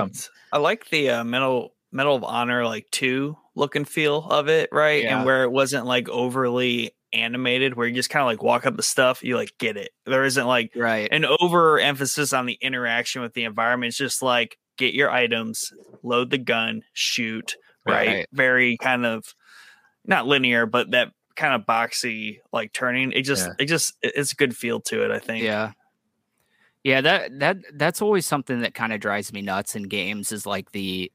I 0.53 0.57
like 0.59 0.89
the 0.89 1.09
uh, 1.09 1.23
medal 1.25 1.73
Medal 1.91 2.15
of 2.15 2.23
Honor 2.23 2.65
like 2.65 2.85
two 2.91 3.37
look 3.57 3.75
and 3.75 3.87
feel 3.87 4.23
of 4.29 4.47
it, 4.47 4.69
right? 4.71 5.03
Yeah. 5.03 5.17
And 5.17 5.25
where 5.25 5.43
it 5.43 5.51
wasn't 5.51 5.85
like 5.85 6.07
overly 6.09 6.91
animated, 7.13 7.75
where 7.75 7.87
you 7.87 7.95
just 7.95 8.09
kind 8.09 8.21
of 8.21 8.27
like 8.27 8.43
walk 8.43 8.65
up 8.65 8.75
the 8.77 8.83
stuff, 8.83 9.23
you 9.23 9.35
like 9.35 9.53
get 9.57 9.77
it. 9.77 9.89
There 10.05 10.23
isn't 10.23 10.45
like 10.45 10.71
Right. 10.75 11.09
an 11.11 11.25
over 11.39 11.79
emphasis 11.79 12.33
on 12.33 12.45
the 12.45 12.57
interaction 12.61 13.21
with 13.21 13.33
the 13.33 13.43
environment. 13.45 13.89
It's 13.89 13.97
just 13.97 14.21
like 14.21 14.57
get 14.77 14.93
your 14.93 15.09
items, 15.09 15.73
load 16.03 16.29
the 16.29 16.37
gun, 16.37 16.83
shoot, 16.93 17.55
right? 17.85 18.07
Right. 18.07 18.27
Very 18.31 18.77
kind 18.77 19.05
of 19.05 19.33
not 20.05 20.27
linear, 20.27 20.65
but 20.65 20.91
that 20.91 21.11
kind 21.35 21.53
of 21.53 21.65
boxy 21.67 22.39
like 22.53 22.73
turning. 22.73 23.11
It 23.11 23.23
just 23.23 23.47
Yeah. 23.47 23.53
it 23.59 23.65
just 23.65 23.95
it's 24.01 24.33
a 24.33 24.35
good 24.35 24.55
feel 24.55 24.79
to 24.81 25.03
it, 25.03 25.11
I 25.11 25.19
think. 25.19 25.43
Yeah. 25.43 25.71
Yeah, 26.83 27.01
that 27.01 27.39
that 27.39 27.57
that's 27.73 28.01
always 28.01 28.25
something 28.25 28.61
that 28.61 28.73
kind 28.73 28.93
of 28.93 28.99
drives 28.99 29.33
me 29.33 29.41
nuts 29.41 29.75
in 29.75 29.83
games 29.83 30.31
is 30.31 30.45
like 30.45 30.71
the 30.71 31.11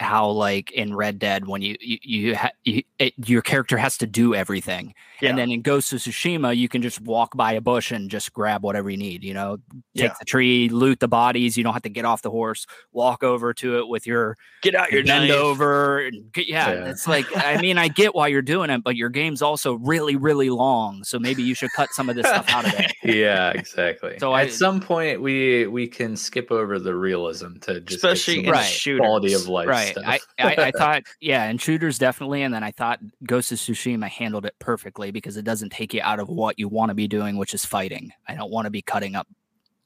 how 0.00 0.28
like 0.28 0.72
in 0.72 0.92
Red 0.94 1.18
Dead 1.20 1.46
when 1.46 1.62
you 1.62 1.76
you, 1.80 1.98
you, 2.02 2.36
ha- 2.36 2.50
you 2.64 2.82
it, 2.98 3.14
your 3.28 3.42
character 3.42 3.76
has 3.76 3.96
to 3.98 4.06
do 4.08 4.34
everything. 4.34 4.92
Yeah. 5.20 5.30
And 5.30 5.38
then 5.38 5.52
in 5.52 5.62
Ghost 5.62 5.92
of 5.92 6.00
Tsushima 6.00 6.56
you 6.56 6.68
can 6.68 6.82
just 6.82 7.00
walk 7.00 7.36
by 7.36 7.52
a 7.52 7.60
bush 7.60 7.92
and 7.92 8.10
just 8.10 8.32
grab 8.32 8.64
whatever 8.64 8.90
you 8.90 8.96
need, 8.96 9.22
you 9.22 9.32
know, 9.34 9.58
take 9.96 10.08
Yeah. 10.08 10.14
the 10.18 10.24
tree, 10.24 10.68
loot 10.68 10.98
the 10.98 11.06
bodies, 11.06 11.56
you 11.56 11.62
don't 11.62 11.72
have 11.74 11.82
to 11.82 11.88
get 11.88 12.04
off 12.04 12.22
the 12.22 12.30
horse, 12.30 12.66
walk 12.92 13.22
over 13.22 13.54
to 13.54 13.78
it 13.78 13.86
with 13.88 14.04
your 14.06 14.36
Get 14.62 14.74
out 14.74 14.90
your 14.90 15.04
bend 15.04 15.28
knife. 15.28 15.36
over 15.38 16.00
and 16.04 16.32
get, 16.32 16.48
yeah, 16.48 16.72
Yeah. 16.72 16.90
it's 16.90 17.06
like 17.06 17.26
I 17.36 17.60
mean 17.60 17.78
I 17.78 17.86
get 17.86 18.16
why 18.16 18.26
you're 18.28 18.42
doing 18.42 18.70
it, 18.70 18.82
but 18.82 18.96
your 18.96 19.10
game's 19.10 19.42
also 19.42 19.74
really 19.74 20.16
really 20.16 20.50
long, 20.50 21.04
so 21.04 21.20
maybe 21.20 21.44
you 21.44 21.54
should 21.54 21.70
cut 21.76 21.90
some 21.92 22.08
of 22.08 22.16
this 22.16 22.26
stuff 22.26 22.48
out 22.50 22.66
of 22.66 22.74
it. 22.80 22.92
yeah 23.04 23.50
exactly 23.50 24.18
So 24.18 24.34
at 24.34 24.46
I- 24.46 24.48
some 24.48 24.80
point 24.80 25.22
we 25.22 25.68
we 25.68 25.86
can 25.86 26.16
skip 26.16 26.50
over 26.50 26.80
the 26.80 26.94
realism 26.96 27.58
to 27.60 27.80
just 27.80 28.02
especially 28.02 28.36
some 28.36 28.44
in 28.46 28.50
Right. 28.50 28.82
quality 28.98 29.34
of 29.34 29.46
life 29.46 29.68
right 29.68 29.83
stuff. 29.92 30.04
I, 30.06 30.20
I, 30.38 30.54
I 30.66 30.70
thought 30.76 31.02
yeah 31.20 31.44
and 31.44 31.60
shooters 31.60 31.98
definitely 31.98 32.42
and 32.42 32.52
then 32.54 32.62
i 32.62 32.70
thought 32.70 33.00
ghost 33.24 33.52
of 33.52 33.58
tsushima 33.58 34.08
handled 34.08 34.44
it 34.46 34.54
perfectly 34.58 35.10
because 35.10 35.36
it 35.36 35.44
doesn't 35.44 35.70
take 35.70 35.94
you 35.94 36.00
out 36.02 36.20
of 36.20 36.28
what 36.28 36.58
you 36.58 36.68
want 36.68 36.90
to 36.90 36.94
be 36.94 37.08
doing 37.08 37.36
which 37.36 37.54
is 37.54 37.64
fighting 37.64 38.10
i 38.28 38.34
don't 38.34 38.50
want 38.50 38.64
to 38.66 38.70
be 38.70 38.82
cutting 38.82 39.14
up 39.14 39.26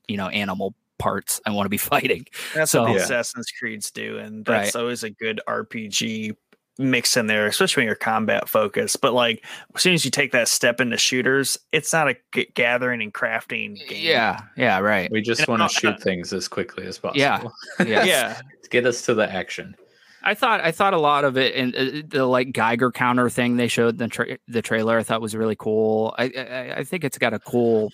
you 0.09 0.17
know 0.17 0.29
animal 0.29 0.75
parts 0.99 1.41
i 1.47 1.51
want 1.51 1.67
to 1.67 1.71
be 1.71 1.77
fighting 1.95 2.25
That's 2.55 2.71
So- 2.73 2.83
what 2.83 2.89
the 2.93 2.99
Yeah. 2.99 3.05
Assassin's 3.05 3.51
Creeds 3.59 3.91
do, 3.91 4.19
and 4.19 4.47
Right. 4.49 4.65
that's 4.65 4.77
always 4.77 5.05
a 5.05 5.11
good 5.11 5.41
RPG 5.49 6.35
mix 6.81 7.17
in 7.17 7.27
there, 7.27 7.47
especially 7.47 7.81
when 7.81 7.87
you're 7.89 7.97
combat 7.97 8.49
focused. 8.49 9.01
But 9.01 9.13
like 9.13 9.45
as 9.75 9.83
soon 9.83 9.95
as 9.95 10.05
you 10.05 10.13
take 10.13 10.31
that 10.31 10.47
step 10.47 10.81
into 10.81 10.97
shooters, 10.97 11.59
it's 11.73 11.93
not 11.93 12.09
a 12.09 12.17
g- 12.33 12.49
gathering 12.55 13.03
and 13.03 13.13
crafting 13.13 13.75
game. 13.89 14.05
yeah 14.05 14.41
yeah 14.57 14.79
right 14.79 15.11
we 15.11 15.21
just 15.21 15.49
want 15.49 15.61
to 15.61 15.69
shoot 15.69 16.01
things 16.01 16.33
as 16.33 16.47
quickly 16.47 16.87
as 16.87 16.97
possible 16.99 17.53
Yeah. 17.81 17.85
yeah 17.85 18.05
yeah, 18.05 18.41
get 18.71 18.87
us 18.87 19.03
to 19.07 19.15
the 19.15 19.29
action 19.29 19.75
I 20.23 20.35
thought 20.35 20.61
I 20.61 20.73
thought 20.73 20.95
a 20.95 20.99
lot 20.99 21.25
of 21.25 21.37
it 21.37 21.55
and 21.55 21.75
uh, 21.77 22.03
the 22.09 22.27
like 22.27 22.53
Geiger 22.53 22.91
counter 22.91 23.31
thing 23.31 23.57
they 23.57 23.69
showed 23.69 23.95
in 23.95 23.97
the 23.99 24.09
tra- 24.09 24.39
the 24.49 24.63
trailer 24.63 24.99
I 24.99 25.03
thought 25.03 25.21
was 25.21 25.35
really 25.37 25.57
cool. 25.57 26.15
I, 26.19 26.25
I 26.37 26.75
I 26.79 26.85
think 26.85 27.05
it's 27.05 27.19
got 27.19 27.35
a 27.35 27.39
cool 27.39 27.93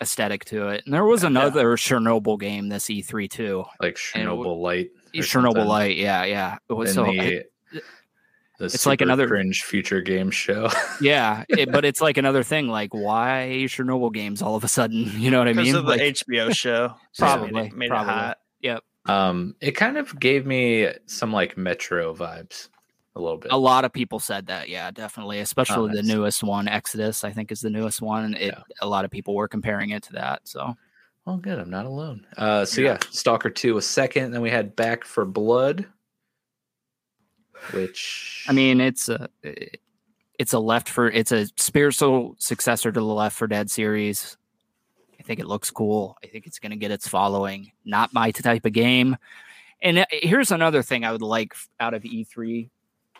aesthetic 0.00 0.44
to 0.46 0.68
it. 0.68 0.82
And 0.84 0.92
there 0.92 1.04
was 1.04 1.22
another 1.24 1.76
Chernobyl 1.76 2.38
game 2.38 2.68
this 2.68 2.84
E3 2.86 3.30
too. 3.30 3.64
like 3.80 3.98
And 4.14 4.24
it 4.24 4.26
Chernobyl 4.26 4.60
Light. 4.60 4.90
Chernobyl 5.14 5.42
something. 5.52 5.64
Light, 5.66 5.96
yeah, 5.96 6.24
yeah. 6.24 6.56
It 6.68 6.72
was 6.74 6.92
so 6.92 7.04
the, 7.04 7.20
I- 7.20 7.44
the 8.58 8.66
it's 8.66 8.84
like 8.86 9.00
another- 9.00 9.26
cringe 9.28 9.62
future 9.62 10.00
game 10.02 10.30
show. 10.30 10.68
yeah, 11.00 11.44
it, 11.48 11.72
but 11.72 11.84
it's 11.84 12.00
like 12.00 12.16
another 12.16 12.42
thing. 12.42 12.68
Like 12.68 12.92
why 12.92 13.64
Chernobyl 13.66 14.12
games 14.12 14.42
all 14.42 14.56
of 14.56 14.64
a 14.64 14.68
sudden? 14.68 15.04
You 15.18 15.30
know 15.30 15.38
what 15.38 15.48
I 15.48 15.52
because 15.52 15.66
mean? 15.66 15.76
of 15.76 15.86
the 15.86 15.94
HBO 15.96 16.54
show, 16.54 16.88
Just 17.12 17.18
Probably, 17.20 17.50
made 17.52 17.72
it, 17.72 17.76
made 17.76 17.88
probably. 17.88 18.12
it 18.12 18.16
hot. 18.16 18.38
Um, 19.06 19.54
it 19.60 19.72
kind 19.72 19.96
of 19.98 20.18
gave 20.20 20.46
me 20.46 20.88
some 21.06 21.32
like 21.32 21.56
Metro 21.56 22.14
vibes 22.14 22.68
a 23.16 23.20
little 23.20 23.36
bit. 23.36 23.50
a 23.52 23.56
lot 23.56 23.84
of 23.84 23.92
people 23.92 24.18
said 24.20 24.46
that. 24.46 24.68
Yeah, 24.68 24.90
definitely. 24.90 25.40
Especially 25.40 25.88
the 25.90 26.02
nice. 26.02 26.06
newest 26.14 26.42
one, 26.44 26.68
Exodus. 26.68 27.24
I 27.24 27.30
think 27.32 27.50
is 27.52 27.60
the 27.60 27.68
newest 27.70 28.00
one. 28.00 28.34
It 28.34 28.54
Yeah. 28.54 28.62
a 28.80 28.86
lot 28.86 29.04
of 29.04 29.10
people 29.10 29.34
were 29.34 29.48
comparing 29.48 29.90
it 29.90 30.02
to 30.04 30.12
that. 30.14 30.42
So 30.44 30.76
Oh, 31.26 31.36
good. 31.36 31.58
I'm 31.58 31.70
not 31.70 31.86
alone. 31.86 32.26
Uh, 32.36 32.64
so 32.64 32.80
Yeah. 32.80 32.92
yeah, 32.92 32.98
Stalker 33.10 33.50
Two 33.50 33.74
was 33.74 33.86
second. 33.86 34.30
Then 34.32 34.40
we 34.40 34.50
had 34.50 34.74
Back 34.76 35.04
4 35.04 35.24
Blood, 35.24 35.86
which 37.72 38.44
I 38.48 38.52
mean, 38.52 38.80
it's 38.80 39.08
a 39.08 39.28
it's 40.38 40.52
a 40.52 40.58
left 40.58 40.88
for 40.88 41.08
it's 41.10 41.32
a 41.32 41.46
spiritual 41.56 42.34
successor 42.38 42.90
to 42.90 42.98
the 43.00 43.04
Left 43.06 43.36
4 43.36 43.46
Dead 43.48 43.70
series. 43.70 44.36
I 45.22 45.24
think 45.24 45.38
it 45.38 45.46
looks 45.46 45.70
cool. 45.70 46.16
I 46.24 46.26
think 46.26 46.48
it's 46.48 46.58
going 46.58 46.70
to 46.70 46.76
get 46.76 46.90
its 46.90 47.06
following. 47.06 47.70
Not 47.84 48.12
my 48.12 48.32
type 48.32 48.66
of 48.66 48.72
game. 48.72 49.16
And 49.80 49.98
uh, 49.98 50.06
here's 50.10 50.50
another 50.50 50.82
thing 50.82 51.04
I 51.04 51.12
would 51.12 51.22
like 51.22 51.54
out 51.78 51.94
of 51.94 52.02
E3 52.02 52.68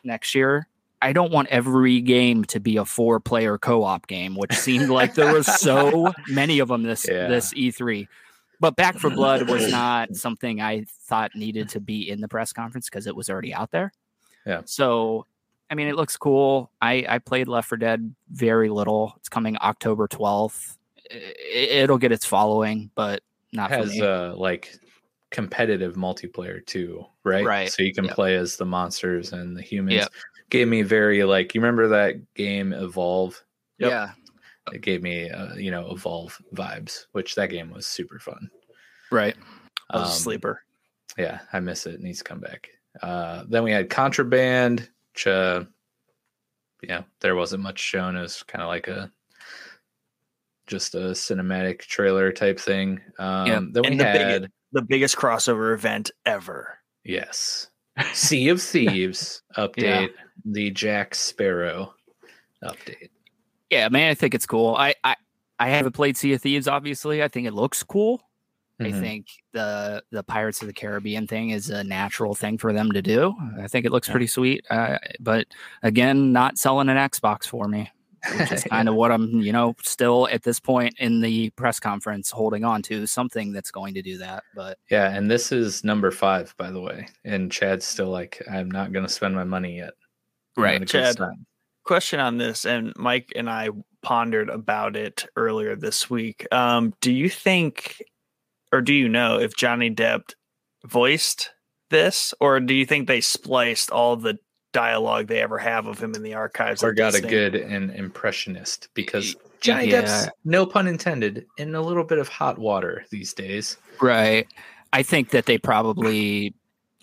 next 0.03 0.35
year. 0.35 0.67
I 1.01 1.13
don't 1.13 1.33
want 1.33 1.47
every 1.49 2.01
game 2.01 2.45
to 2.47 2.59
be 2.59 2.77
a 2.77 2.85
four 2.85 3.21
player 3.21 3.57
co 3.57 3.85
op 3.85 4.09
game, 4.09 4.35
which 4.35 4.53
seemed 4.53 4.89
like 4.89 5.15
there 5.15 5.33
was 5.33 5.47
so 5.47 6.13
many 6.29 6.59
of 6.59 6.67
them 6.69 6.83
this 6.83 7.07
Yeah. 7.09 7.29
this 7.29 7.53
E3. 7.55 8.09
But 8.59 8.75
Back 8.75 8.99
4 8.99 9.11
Blood 9.11 9.49
was 9.49 9.71
not 9.71 10.17
something 10.17 10.61
I 10.61 10.85
thought 11.07 11.37
needed 11.37 11.69
to 11.71 11.81
be 11.81 12.11
in 12.11 12.21
the 12.21 12.29
press 12.29 12.53
conference 12.53 12.89
because 12.89 13.07
it 13.07 13.15
was 13.15 13.31
already 13.31 13.55
out 13.55 13.71
there. 13.71 13.93
Yeah. 14.45 14.63
So, 14.65 15.27
I 15.71 15.77
mean, 15.77 15.87
it 15.87 15.95
looks 15.95 16.17
cool. 16.17 16.73
I 16.81 17.05
I 17.09 17.19
played 17.19 17.47
Left 17.47 17.69
4 17.69 17.79
Dead 17.79 18.13
very 18.31 18.71
little. 18.71 19.15
It's 19.19 19.29
coming 19.29 19.57
October 19.61 20.09
12th. 20.09 20.79
It, 21.13 21.91
will 21.91 21.99
get 21.99 22.13
its 22.13 22.25
following, 22.25 22.91
but 22.95 23.23
not 23.53 23.71
for 23.71 23.77
has 23.77 24.01
uh 24.01 24.35
like 24.37 24.75
competitive 25.31 25.95
multiplayer 25.95 26.65
too, 26.65 27.05
right? 27.25 27.45
Right. 27.45 27.73
So 27.73 27.83
you 27.83 27.93
can 27.93 28.05
Yep. 28.05 28.15
play 28.15 28.37
as 28.37 28.57
the 28.57 28.65
monsters 28.65 29.33
and 29.33 29.57
the 29.57 29.63
humans. 29.63 29.97
Yep. 29.97 30.13
Gave 30.51 30.69
me 30.69 30.83
very 30.83 31.25
like 31.25 31.55
you 31.55 31.61
remember 31.61 31.89
that 31.89 32.35
game 32.35 32.73
Evolve? 32.73 33.43
Yep. 33.79 33.91
Yeah. 33.91 34.11
It 34.73 34.83
gave 34.83 35.03
me 35.03 35.29
uh, 35.31 35.55
you 35.55 35.71
know 35.71 35.91
Evolve 35.91 36.41
vibes, 36.55 37.07
which 37.13 37.35
that 37.35 37.51
game 37.51 37.71
was 37.71 37.87
super 37.87 38.19
fun. 38.19 38.51
Right. 39.11 39.37
Um, 39.91 40.05
a 40.05 40.07
sleeper. 40.07 40.63
Yeah, 41.19 41.41
I 41.53 41.61
miss 41.61 41.87
it. 41.87 41.95
it. 41.95 42.01
Needs 42.01 42.19
to 42.19 42.25
come 42.25 42.41
back. 42.41 42.71
Uh, 43.03 43.45
then 43.49 43.65
we 43.65 43.73
had 43.73 43.91
Contraband, 43.91 44.89
which 45.13 45.27
uh, 45.27 45.65
yeah, 46.83 47.03
there 47.21 47.37
wasn't 47.37 47.63
much 47.63 47.79
shown. 47.79 48.17
It 48.17 48.23
was 48.23 48.43
kind 48.43 48.63
of 48.63 48.69
like 48.69 48.89
a 48.89 49.11
just 50.73 50.95
a 50.97 51.13
cinematic 51.13 51.81
trailer 51.83 52.33
type 52.33 52.59
thing. 52.59 53.01
Um, 53.19 53.47
Yep. 53.47 53.63
Then 53.73 53.83
we 53.83 53.87
And 53.89 54.01
the 54.01 54.05
big- 54.05 54.17
had 54.17 54.51
The 54.73 54.83
biggest 54.83 55.17
crossover 55.17 55.73
event 55.75 56.11
ever. 56.27 56.79
yes, 57.05 57.69
Sea 58.15 58.49
of 58.49 58.61
Thieves 58.61 59.43
update, 59.57 60.11
the 60.47 60.71
Jack 60.71 61.15
Sparrow 61.15 61.95
update. 62.65 63.11
Yeah, 63.71 63.89
man, 63.91 64.11
I 64.11 64.15
think 64.15 64.35
it's 64.35 64.47
cool. 64.47 64.75
I 64.75 64.95
I, 65.05 65.17
I 65.59 65.69
haven't 65.69 65.93
played 65.93 66.17
Sea 66.17 66.33
of 66.33 66.43
Thieves, 66.43 66.67
obviously. 66.69 67.23
I 67.23 67.29
think 67.29 67.47
it 67.47 67.53
looks 67.55 67.83
cool. 67.83 68.23
I 68.81 68.85
Mhm. 68.85 69.01
think 69.01 69.27
the 69.53 70.03
the 70.11 70.23
Pirates 70.25 70.61
of 70.63 70.67
the 70.69 70.73
Caribbean 70.75 71.27
thing 71.27 71.51
is 71.51 71.69
a 71.71 71.85
natural 71.85 72.35
thing 72.35 72.57
for 72.59 72.73
them 72.73 72.91
to 72.93 73.03
do. 73.03 73.35
I 73.61 73.69
think 73.69 73.85
it 73.87 73.93
looks 73.93 74.09
Yeah. 74.09 74.13
pretty 74.13 74.27
sweet. 74.27 74.65
Uh, 74.71 74.99
but 75.21 75.47
again, 75.83 76.33
not 76.33 76.57
selling 76.59 76.89
an 76.89 76.97
Xbox 76.97 77.47
for 77.47 77.69
me. 77.69 77.91
Which 78.37 78.53
is 78.53 78.65
kind 78.71 78.89
of 78.89 78.95
what 78.95 79.11
I'm, 79.11 79.41
you 79.41 79.53
know, 79.53 79.75
still 79.83 80.29
at 80.29 80.43
this 80.43 80.61
point 80.61 80.95
in 80.99 81.21
the 81.21 81.51
press 81.51 81.81
conference 81.81 82.31
holding 82.31 82.65
on 82.65 82.83
to 82.83 83.07
something 83.07 83.53
that's 83.53 83.71
going 83.71 83.95
to 83.95 84.03
do 84.03 84.19
that. 84.19 84.45
But 84.55 84.79
Yeah, 84.91 85.11
and 85.11 85.31
this 85.31 85.53
is 85.53 85.85
number 85.85 86.11
five, 86.11 86.55
by 86.57 86.71
the 86.71 86.81
way. 86.81 87.09
And 87.25 87.51
Chad's 87.51 87.87
still 87.87 88.09
like, 88.09 88.43
I'm 88.51 88.71
not 88.71 88.93
going 88.93 89.07
to 89.07 89.13
spend 89.13 89.35
my 89.35 89.45
money 89.45 89.79
yet. 89.79 89.95
I'm 90.57 90.63
Right, 90.63 90.87
Chad. 90.87 91.17
question 91.85 92.21
on 92.21 92.39
this, 92.39 92.65
and 92.65 92.93
Mike 92.97 93.33
and 93.35 93.49
I 93.49 93.71
pondered 94.03 94.51
about 94.51 94.97
it 94.97 95.27
earlier 95.37 95.77
this 95.77 96.11
week. 96.11 96.47
Um, 96.53 96.95
do 97.01 97.13
you 97.13 97.29
think, 97.29 98.03
or 98.73 98.81
do 98.81 98.93
you 98.93 99.09
know, 99.09 99.39
if 99.39 99.57
Johnny 99.57 99.91
Depp 99.91 100.35
voiced 100.85 101.51
this, 101.91 102.35
or 102.41 102.61
do 102.61 102.75
you 102.75 102.85
think 102.85 103.07
they 103.07 103.21
spliced 103.21 103.91
all 103.91 104.17
the 104.17 104.39
dialogue 104.73 105.27
they 105.27 105.41
ever 105.41 105.59
have 105.59 105.87
of 105.87 105.99
him 106.03 106.15
in 106.15 106.23
the 106.23 106.35
archives? 106.35 106.83
Or 106.83 106.93
got 106.93 107.15
a 107.15 107.21
good 107.21 107.55
and 107.55 107.91
impressionist 107.91 108.89
because 108.95 109.37
Johnny 109.61 109.89
yeah. 109.91 110.03
Depp's, 110.03 110.29
no 110.45 110.67
pun 110.67 110.87
intended, 110.89 111.47
in 111.59 111.75
a 111.75 111.81
little 111.81 112.05
bit 112.05 112.19
of 112.19 112.29
hot 112.29 112.59
water 112.59 113.05
these 113.11 113.33
days. 113.33 113.77
right, 114.01 114.47
I 114.93 115.03
think 115.03 115.31
that 115.31 115.47
they 115.47 115.57
probably, 115.59 116.55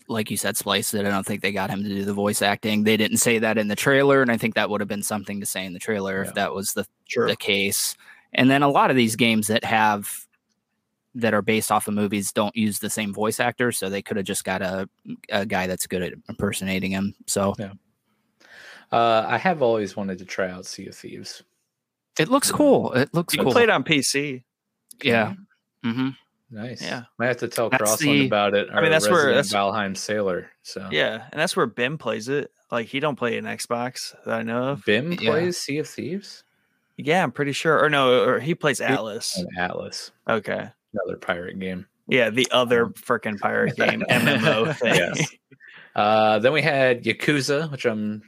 like 0.08 0.30
you 0.30 0.38
said, 0.38 0.58
spliced 0.58 0.94
it. 0.94 1.06
I 1.06 1.10
don't 1.10 1.26
think 1.26 1.41
they 1.41 1.52
got 1.52 1.70
him 1.70 1.84
to 1.84 1.90
do 1.90 2.04
the 2.04 2.14
voice 2.14 2.41
acting. 2.41 2.84
They 2.84 2.98
didn't 2.98 3.18
say 3.18 3.40
that 3.40 3.58
in 3.58 3.68
the 3.68 3.76
trailer, 3.76 4.22
and 4.22 4.30
I 4.32 4.38
think 4.38 4.56
that 4.56 4.70
would 4.70 4.82
have 4.82 4.88
been 4.88 5.04
something 5.04 5.40
to 5.40 5.46
say 5.46 5.66
in 5.66 5.74
the 5.74 5.80
trailer 5.80 6.22
Yeah. 6.24 6.30
if 6.30 6.36
that 6.36 6.54
was 6.54 6.74
the 6.74 6.86
Sure. 7.06 7.28
the 7.28 7.36
case. 7.36 7.96
And 8.34 8.52
then 8.52 8.62
a 8.62 8.70
lot 8.70 8.91
of 8.91 8.96
these 8.96 9.16
games 9.16 9.48
that 9.48 9.64
have 9.64 10.28
that 11.15 11.34
are 11.34 11.41
based 11.41 11.72
off 11.72 11.88
of 11.88 11.94
movies 11.94 12.31
don't 12.31 12.56
use 12.56 12.80
the 12.80 12.90
same 12.90 13.14
voice 13.14 13.40
actor, 13.40 13.72
so 13.72 13.90
they 13.90 14.02
could 14.02 14.18
have 14.18 14.26
just 14.26 14.44
got 14.44 14.61
a 14.61 14.88
a 15.30 15.45
guy 15.45 15.68
that's 15.68 15.88
good 15.88 16.02
at 16.03 16.14
impersonating 16.30 16.91
him. 16.91 17.15
So 17.27 17.56
Uh, 18.91 19.26
I 19.27 19.38
have 19.38 19.61
always 19.61 19.95
wanted 19.95 20.18
to 20.19 20.26
try 20.26 20.49
out 20.49 20.65
Sea 20.65 20.88
of 20.88 20.95
Thieves. 20.95 21.44
it 22.19 22.27
looks 22.30 22.52
cool. 22.52 22.91
It 22.94 23.14
looks 23.14 23.34
cool. 23.36 23.40
You 23.40 23.44
cool. 23.45 23.53
played 23.53 23.69
on 23.69 23.84
PC. 23.84 24.44
yeah. 25.03 25.34
Mm-hmm. 25.86 26.10
Nice. 26.52 26.81
Yeah. 26.81 27.03
Might 27.19 27.27
have 27.27 27.38
to 27.38 27.48
tell 27.48 27.69
That's 27.69 27.81
Crossland 27.84 28.22
the- 28.22 28.26
about 28.26 28.56
it. 28.56 28.68
I 28.73 28.81
mean, 28.81 28.90
that's 28.91 29.07
where- 29.07 29.27
resident 29.27 29.48
that's- 29.49 29.53
Valheim 29.53 29.95
Sailor. 29.95 30.49
So 30.64 30.90
Yeah, 30.91 31.27
and 31.31 31.40
that's 31.40 31.56
where 31.56 31.68
Bim 31.68 31.98
plays 31.99 32.27
it. 32.27 32.52
Like 32.72 32.88
he 32.88 32.99
don't 32.99 33.15
play 33.15 33.38
an 33.38 33.45
Xbox 33.45 34.15
that 34.26 34.34
I 34.40 34.41
know 34.44 34.64
of. 34.69 34.84
Bim 34.86 35.11
Yeah. 35.14 35.30
plays 35.31 35.57
Sea 35.57 35.77
of 35.77 35.88
Thieves 35.88 36.44
Yeah, 36.98 37.23
I'm 37.23 37.31
pretty 37.31 37.52
sure. 37.53 37.80
Or 37.81 37.90
no, 37.90 38.23
or 38.27 38.40
he 38.40 38.56
plays 38.56 38.81
Atlas. 38.81 39.38
and 39.38 39.48
Atlas, 39.57 40.11
Okay. 40.27 40.69
Another 40.94 41.18
pirate 41.18 41.60
game. 41.60 41.86
Yeah, 42.07 42.30
the 42.30 42.48
other 42.52 42.86
Um, 42.86 42.94
freaking 42.94 43.40
pirate 43.40 43.76
game 43.78 44.03
MMO 44.10 44.76
thing. 44.78 44.95
Yes. 44.95 45.30
Uh, 45.95 46.40
then 46.40 46.53
we 46.53 46.61
had 46.61 47.03
Yakuza, 47.03 47.72
which 47.72 47.86
I'm 47.86 48.22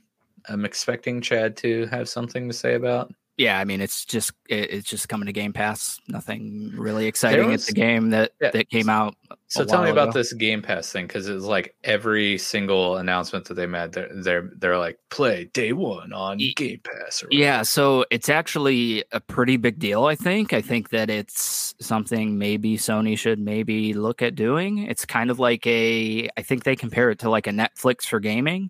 I'm 0.50 0.66
expecting 0.66 1.22
Chad 1.22 1.58
to 1.58 1.86
have 1.88 2.10
something 2.10 2.48
to 2.48 2.54
say 2.54 2.76
about. 2.76 3.14
Yeah, 3.38 3.58
I 3.58 3.66
mean, 3.66 3.82
it's 3.82 4.06
just 4.06 4.34
it, 4.50 4.72
it's 4.72 4.88
just 4.90 5.10
coming 5.10 5.26
to 5.26 5.32
Game 5.34 5.54
Pass. 5.54 6.00
Nothing 6.08 6.74
really 6.76 7.08
exciting 7.08 7.48
was- 7.50 7.64
at 7.64 7.74
the 7.74 7.82
game 7.82 8.10
that 8.12 8.34
Yeah. 8.42 8.52
that 8.52 8.70
came 8.70 8.90
out. 8.90 9.16
So 9.48 9.64
a 9.64 9.66
tell 9.66 9.84
me 9.84 9.90
about 9.90 10.10
ago. 10.10 10.20
this 10.20 10.34
Game 10.34 10.62
Pass 10.62 10.92
thing 10.92 11.08
because 11.08 11.28
it's 11.28 11.46
like 11.46 11.74
every 11.84 12.38
single 12.38 12.98
announcement 12.98 13.46
that 13.46 13.56
they 13.56 13.66
made, 13.66 13.94
they're 13.94 14.10
they're, 14.14 14.50
they're 14.58 14.78
like 14.78 15.00
play 15.10 15.46
day 15.54 15.74
one 15.74 16.14
on 16.14 16.38
Game 16.56 16.82
Pass. 16.84 17.24
Or 17.24 17.28
Yeah, 17.32 17.64
so 17.64 18.06
it's 18.12 18.30
actually 18.30 19.04
a 19.12 19.20
pretty 19.20 19.58
big 19.58 19.80
deal. 19.80 20.06
I 20.06 20.16
think. 20.16 20.54
I 20.54 20.62
think 20.62 20.90
that 20.90 21.10
it's 21.10 21.74
something 21.80 22.38
maybe 22.38 22.78
Sony 22.78 23.18
should 23.18 23.40
maybe 23.40 23.94
look 23.94 24.22
at 24.22 24.36
doing. 24.36 24.80
It's 24.80 25.06
kind 25.06 25.32
of 25.32 25.40
like 25.40 25.66
a. 25.66 26.30
I 26.38 26.42
think 26.44 26.64
they 26.64 26.76
compare 26.76 27.10
it 27.10 27.20
to 27.20 27.30
like 27.30 27.48
a 27.48 27.52
Netflix 27.52 28.04
for 28.04 28.20
gaming. 28.20 28.70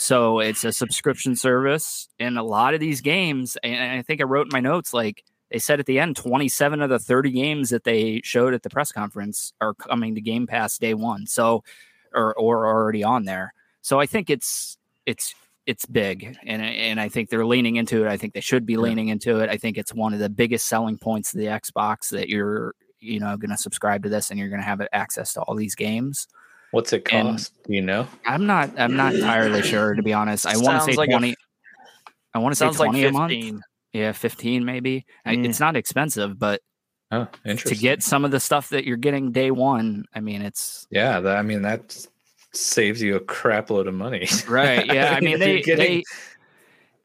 So 0.00 0.40
it's 0.40 0.64
a 0.64 0.72
subscription 0.72 1.36
service, 1.36 2.08
and 2.18 2.38
a 2.38 2.42
lot 2.42 2.72
of 2.72 2.80
these 2.80 3.02
games. 3.02 3.58
And 3.62 3.98
I 3.98 4.00
think 4.00 4.22
I 4.22 4.24
wrote 4.24 4.46
in 4.46 4.50
my 4.50 4.60
notes 4.60 4.94
like 4.94 5.22
they 5.50 5.58
said 5.58 5.78
at 5.78 5.84
the 5.84 5.98
end, 5.98 6.16
twenty-seven 6.16 6.80
of 6.80 6.88
the 6.88 6.98
thirty 6.98 7.30
games 7.30 7.68
that 7.68 7.84
they 7.84 8.22
showed 8.24 8.54
at 8.54 8.62
the 8.62 8.70
press 8.70 8.92
conference 8.92 9.52
are 9.60 9.74
coming 9.74 10.14
to 10.14 10.22
Game 10.22 10.46
Pass 10.46 10.78
day 10.78 10.94
one. 10.94 11.26
So, 11.26 11.64
or 12.14 12.34
or 12.38 12.66
already 12.66 13.04
on 13.04 13.26
there. 13.26 13.52
So 13.82 14.00
I 14.00 14.06
think 14.06 14.30
it's 14.30 14.78
it's 15.04 15.34
it's 15.66 15.84
big 15.84 16.34
and 16.46 16.62
and 16.62 16.98
I 16.98 17.10
think 17.10 17.28
they're 17.28 17.44
leaning 17.44 17.76
into 17.76 18.02
it. 18.02 18.08
I 18.08 18.16
think 18.16 18.32
they 18.32 18.40
should 18.40 18.64
be 18.64 18.78
leaning 18.78 19.08
into 19.08 19.40
it. 19.40 19.50
I 19.50 19.58
think 19.58 19.76
it's 19.76 19.92
one 19.92 20.14
of 20.14 20.18
the 20.18 20.30
biggest 20.30 20.66
selling 20.66 20.96
points 20.96 21.34
of 21.34 21.40
the 21.40 21.46
Xbox 21.46 22.08
that 22.12 22.30
you're 22.30 22.74
you 23.00 23.20
know 23.20 23.36
going 23.36 23.50
to 23.50 23.58
subscribe 23.58 24.02
to 24.04 24.08
this 24.08 24.30
and 24.30 24.38
you're 24.38 24.48
going 24.48 24.62
to 24.62 24.66
have 24.66 24.80
access 24.92 25.34
to 25.34 25.42
all 25.42 25.54
these 25.54 25.74
games. 25.74 26.26
What's 26.72 26.92
it 26.92 27.04
cost? 27.04 27.52
Do 27.64 27.74
you 27.74 27.82
know? 27.82 28.06
I'm 28.24 28.46
not 28.46 28.78
I'm 28.78 28.96
not 28.96 29.14
entirely 29.14 29.62
sure 29.62 29.94
to 29.94 30.02
be 30.02 30.12
honest. 30.12 30.46
I 30.46 30.50
want 30.56 30.60
to 30.60 30.64
Sounds 30.70 30.84
say 30.86 30.92
like 30.94 31.10
20 31.10 31.34
I 32.34 32.38
want 32.38 32.52
to 32.52 32.56
say 32.56 32.64
Sounds 32.66 32.78
like 32.78 32.90
20 32.90 33.04
a 33.06 33.12
month. 33.12 33.62
Yeah, 33.92 34.12
15 34.12 34.64
maybe. 34.64 35.04
I- 35.24 35.34
Mm. 35.34 35.48
It's 35.48 35.58
not 35.60 35.74
expensive, 35.76 36.38
but 36.38 36.60
Oh, 37.12 37.26
to 37.44 37.74
get 37.74 38.04
some 38.04 38.24
of 38.24 38.30
the 38.30 38.38
stuff 38.38 38.68
that 38.68 38.84
you're 38.84 38.96
getting 38.96 39.32
day 39.32 39.50
1, 39.50 40.04
I 40.14 40.20
mean 40.20 40.42
it's 40.42 40.86
yeah, 40.92 41.18
that, 41.18 41.36
I 41.36 41.42
mean 41.42 41.62
that 41.62 42.06
saves 42.54 43.02
you 43.02 43.16
a 43.16 43.20
crap 43.20 43.70
load 43.70 43.88
of 43.88 43.94
money. 43.94 44.28
right. 44.48 44.86
Yeah, 44.86 45.14
I 45.16 45.20
mean 45.20 45.40
they 45.40 45.60
getting- 45.60 45.76
they 45.78 46.04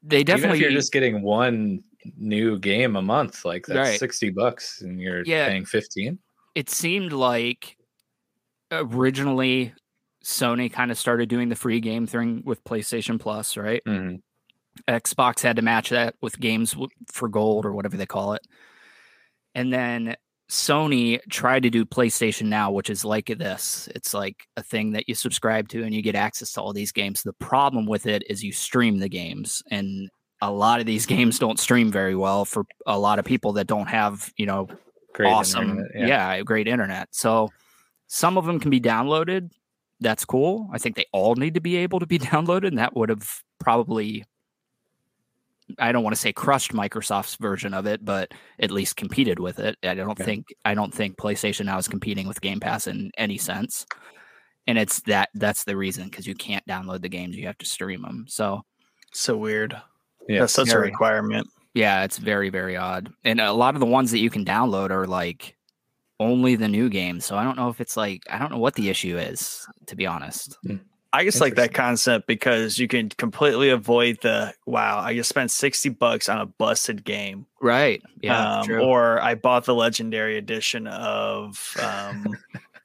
they 0.04 0.16
even 0.18 0.26
definitely 0.26 0.58
if 0.58 0.62
you're 0.62 0.70
just 0.70 0.92
getting 0.92 1.22
one 1.22 1.82
new 2.16 2.56
game 2.60 2.94
a 2.94 3.02
month, 3.02 3.44
like 3.44 3.66
that's 3.66 3.76
Right. 3.90 3.98
sixty 3.98 4.30
bucks, 4.30 4.80
and 4.82 5.00
you're 5.00 5.24
Yeah. 5.24 5.48
paying 5.48 5.64
fifteen. 5.64 6.20
it 6.54 6.70
seemed 6.70 7.12
like 7.12 7.75
originally 8.70 9.72
Sony 10.24 10.72
kind 10.72 10.90
of 10.90 10.98
started 10.98 11.28
doing 11.28 11.48
the 11.48 11.56
free 11.56 11.80
game 11.80 12.06
thing 12.06 12.42
with 12.44 12.64
PlayStation 12.64 13.18
Plus, 13.20 13.56
right? 13.56 13.82
Mhm. 13.86 14.20
Xbox 14.88 15.40
had 15.42 15.56
to 15.56 15.62
match 15.62 15.88
that 15.90 16.14
with 16.20 16.38
games 16.38 16.76
for 17.10 17.28
gold 17.28 17.64
or 17.64 17.72
whatever 17.72 17.96
they 17.96 18.06
call 18.06 18.34
it. 18.34 18.42
And 19.54 19.72
then 19.72 20.16
Sony 20.50 21.18
tried 21.30 21.62
to 21.64 21.70
do 21.70 21.84
PlayStation 21.84 22.46
Now, 22.46 22.70
which 22.70 22.90
is 22.90 23.04
like 23.04 23.26
this. 23.26 23.88
It's 23.94 24.12
like 24.14 24.46
a 24.56 24.62
thing 24.62 24.92
that 24.92 25.08
you 25.08 25.14
subscribe 25.14 25.68
to 25.70 25.82
and 25.82 25.94
you 25.94 26.02
get 26.02 26.14
access 26.14 26.52
to 26.52 26.60
all 26.60 26.72
these 26.72 26.92
games. 26.92 27.22
The 27.22 27.32
problem 27.34 27.86
with 27.86 28.06
it 28.06 28.22
is 28.28 28.44
you 28.44 28.52
stream 28.52 28.98
the 28.98 29.08
games 29.08 29.62
and 29.70 30.10
a 30.42 30.50
lot 30.52 30.80
of 30.80 30.86
these 30.86 31.06
games 31.16 31.38
don't 31.38 31.58
stream 31.58 31.90
very 31.90 32.14
well 32.14 32.44
for 32.44 32.64
a 32.86 32.98
lot 32.98 33.18
of 33.18 33.24
people 33.24 33.52
that 33.54 33.66
don't 33.66 33.88
have, 33.88 34.30
you 34.36 34.46
know, 34.46 34.68
Great 35.14 35.32
awesome. 35.32 35.70
internet, 35.70 36.08
Yeah. 36.08 36.42
great 36.42 36.68
internet. 36.68 37.08
So 37.12 37.48
some 38.06 38.38
of 38.38 38.44
them 38.46 38.60
can 38.60 38.70
be 38.70 38.80
downloaded. 38.80 39.50
That's 40.00 40.24
cool. 40.24 40.68
I 40.72 40.78
think 40.78 40.94
they 40.96 41.06
all 41.12 41.34
need 41.36 41.54
to 41.54 41.60
be 41.60 41.76
able 41.76 42.00
to 42.00 42.06
be 42.06 42.18
downloaded, 42.32 42.68
and 42.68 42.78
that 42.78 42.94
would 42.96 43.08
have 43.08 43.42
probably 43.58 44.24
I 45.80 45.90
don't 45.90 46.04
want 46.04 46.14
to 46.14 46.20
say 46.20 46.32
crushed 46.32 46.72
Microsoft's 46.72 47.34
version 47.36 47.74
of 47.74 47.86
it, 47.86 48.04
but 48.04 48.30
at 48.60 48.70
least 48.70 48.96
competed 48.96 49.40
with 49.40 49.58
it. 49.58 49.76
I 49.82 49.94
don't 49.94 50.16
Yeah. 50.18 50.24
think 50.24 50.46
I 50.64 50.74
don't 50.74 50.94
think 50.94 51.16
PlayStation 51.16 51.64
now 51.64 51.76
is 51.78 51.88
competing 51.88 52.28
with 52.28 52.40
Game 52.40 52.60
Pass 52.60 52.86
in 52.86 53.10
any 53.18 53.36
sense. 53.36 53.84
And 54.68 54.78
it's 54.78 55.00
that 55.02 55.30
that's 55.34 55.64
the 55.64 55.76
reason 55.76 56.04
because 56.04 56.26
you 56.26 56.34
can't 56.36 56.64
download 56.66 57.02
the 57.02 57.08
games, 57.08 57.36
you 57.36 57.46
have 57.46 57.58
to 57.58 57.66
stream 57.66 58.02
them. 58.02 58.26
So 58.28 58.62
So 59.12 59.36
weird. 59.36 59.76
Yeah. 60.28 60.40
That's 60.40 60.52
such 60.52 60.70
a 60.72 60.78
requirement. 60.78 61.48
yeah, 61.74 62.04
it's 62.04 62.18
very, 62.18 62.48
very 62.48 62.76
odd. 62.76 63.12
And 63.24 63.40
a 63.40 63.52
lot 63.52 63.74
of 63.74 63.80
the 63.80 63.86
ones 63.86 64.10
that 64.12 64.18
you 64.18 64.30
can 64.30 64.44
download 64.44 64.90
are 64.90 65.06
like 65.06 65.55
only 66.20 66.56
the 66.56 66.68
new 66.68 66.88
game. 66.88 67.20
So 67.20 67.36
I 67.36 67.44
don't 67.44 67.56
know 67.56 67.68
if 67.68 67.80
it's 67.80 67.96
like 67.96 68.22
I 68.30 68.38
don't 68.38 68.50
know 68.50 68.58
what 68.58 68.74
the 68.74 68.88
issue 68.88 69.16
is, 69.18 69.66
to 69.86 69.96
be 69.96 70.06
honest. 70.06 70.58
I 71.12 71.24
just 71.24 71.40
like 71.40 71.54
that 71.54 71.72
concept 71.72 72.26
because 72.26 72.78
you 72.78 72.88
can 72.88 73.08
completely 73.08 73.70
avoid 73.70 74.18
the 74.20 74.52
wow, 74.66 74.98
I 74.98 75.14
just 75.14 75.30
spent 75.30 75.50
60 75.50 75.88
bucks 75.90 76.28
on 76.28 76.38
a 76.38 76.46
busted 76.46 77.04
game. 77.04 77.46
Right. 77.60 78.02
Yeah. 78.20 78.58
um, 78.58 78.66
true. 78.66 78.82
or 78.82 79.20
I 79.22 79.34
bought 79.34 79.64
the 79.64 79.74
legendary 79.74 80.36
edition 80.36 80.86
of 80.86 81.74
um, 81.82 82.36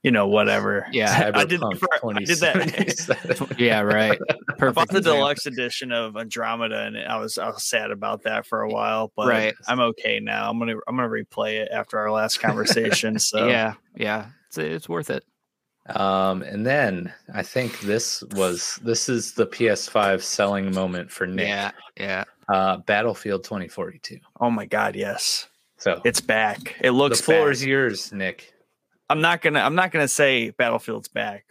you 0.03 0.11
know, 0.11 0.27
whatever. 0.27 0.87
yeah. 0.91 1.31
I 1.33 1.45
did, 1.45 1.61
Cyberpunk 1.61 1.77
for- 1.79 2.15
I 2.15 2.23
did 2.23 2.37
that. 2.39 3.55
yeah, 3.59 3.81
right. 3.81 4.19
I 4.59 4.69
bought 4.71 4.89
the 4.89 5.01
deluxe 5.01 5.45
edition 5.45 5.91
of 5.91 6.15
Andromeda, 6.17 6.83
and 6.83 6.97
I 6.97 7.17
was 7.19 7.37
I 7.37 7.47
was 7.47 7.63
sad 7.63 7.91
about 7.91 8.23
that 8.23 8.45
for 8.45 8.61
a 8.61 8.69
while, 8.69 9.11
but 9.15 9.27
Right. 9.27 9.53
I'm 9.67 9.79
okay 9.79 10.19
now. 10.19 10.49
I'm 10.49 10.59
gonna 10.59 10.75
I'm 10.87 10.95
gonna 10.95 11.09
replay 11.09 11.61
it 11.61 11.69
after 11.71 11.99
our 11.99 12.11
last 12.11 12.37
conversation. 12.41 13.19
So 13.19 13.47
Yeah, 13.47 13.73
yeah. 13.95 14.27
It's 14.47 14.57
it's 14.57 14.89
worth 14.89 15.09
it. 15.09 15.23
Um, 15.89 16.43
and 16.43 16.65
then 16.65 17.11
I 17.33 17.41
think 17.41 17.79
this 17.81 18.23
was 18.35 18.79
this 18.83 19.09
is 19.09 19.33
the 19.33 19.47
PS5 19.47 20.21
selling 20.21 20.73
moment 20.73 21.09
for 21.11 21.25
Nick. 21.25 21.47
Yeah, 21.47 21.71
yeah. 21.97 22.23
Uh, 22.47 22.77
Battlefield 22.77 23.43
2042. 23.43 24.17
oh 24.39 24.51
my 24.51 24.65
god, 24.65 24.95
yes, 24.95 25.47
So 25.77 25.99
it's 26.05 26.21
back. 26.21 26.75
It 26.81 26.83
the 26.87 26.91
looks 26.91 27.19
floor 27.21 27.45
back. 27.45 27.51
is 27.53 27.65
yours, 27.65 28.11
Nick. 28.13 28.50
I'm 29.11 29.21
not 29.21 29.41
gonna 29.41 29.59
I'm 29.59 29.75
not 29.75 29.91
gonna 29.91 30.07
say 30.07 30.51
Battlefield's 30.51 31.07
back. 31.09 31.45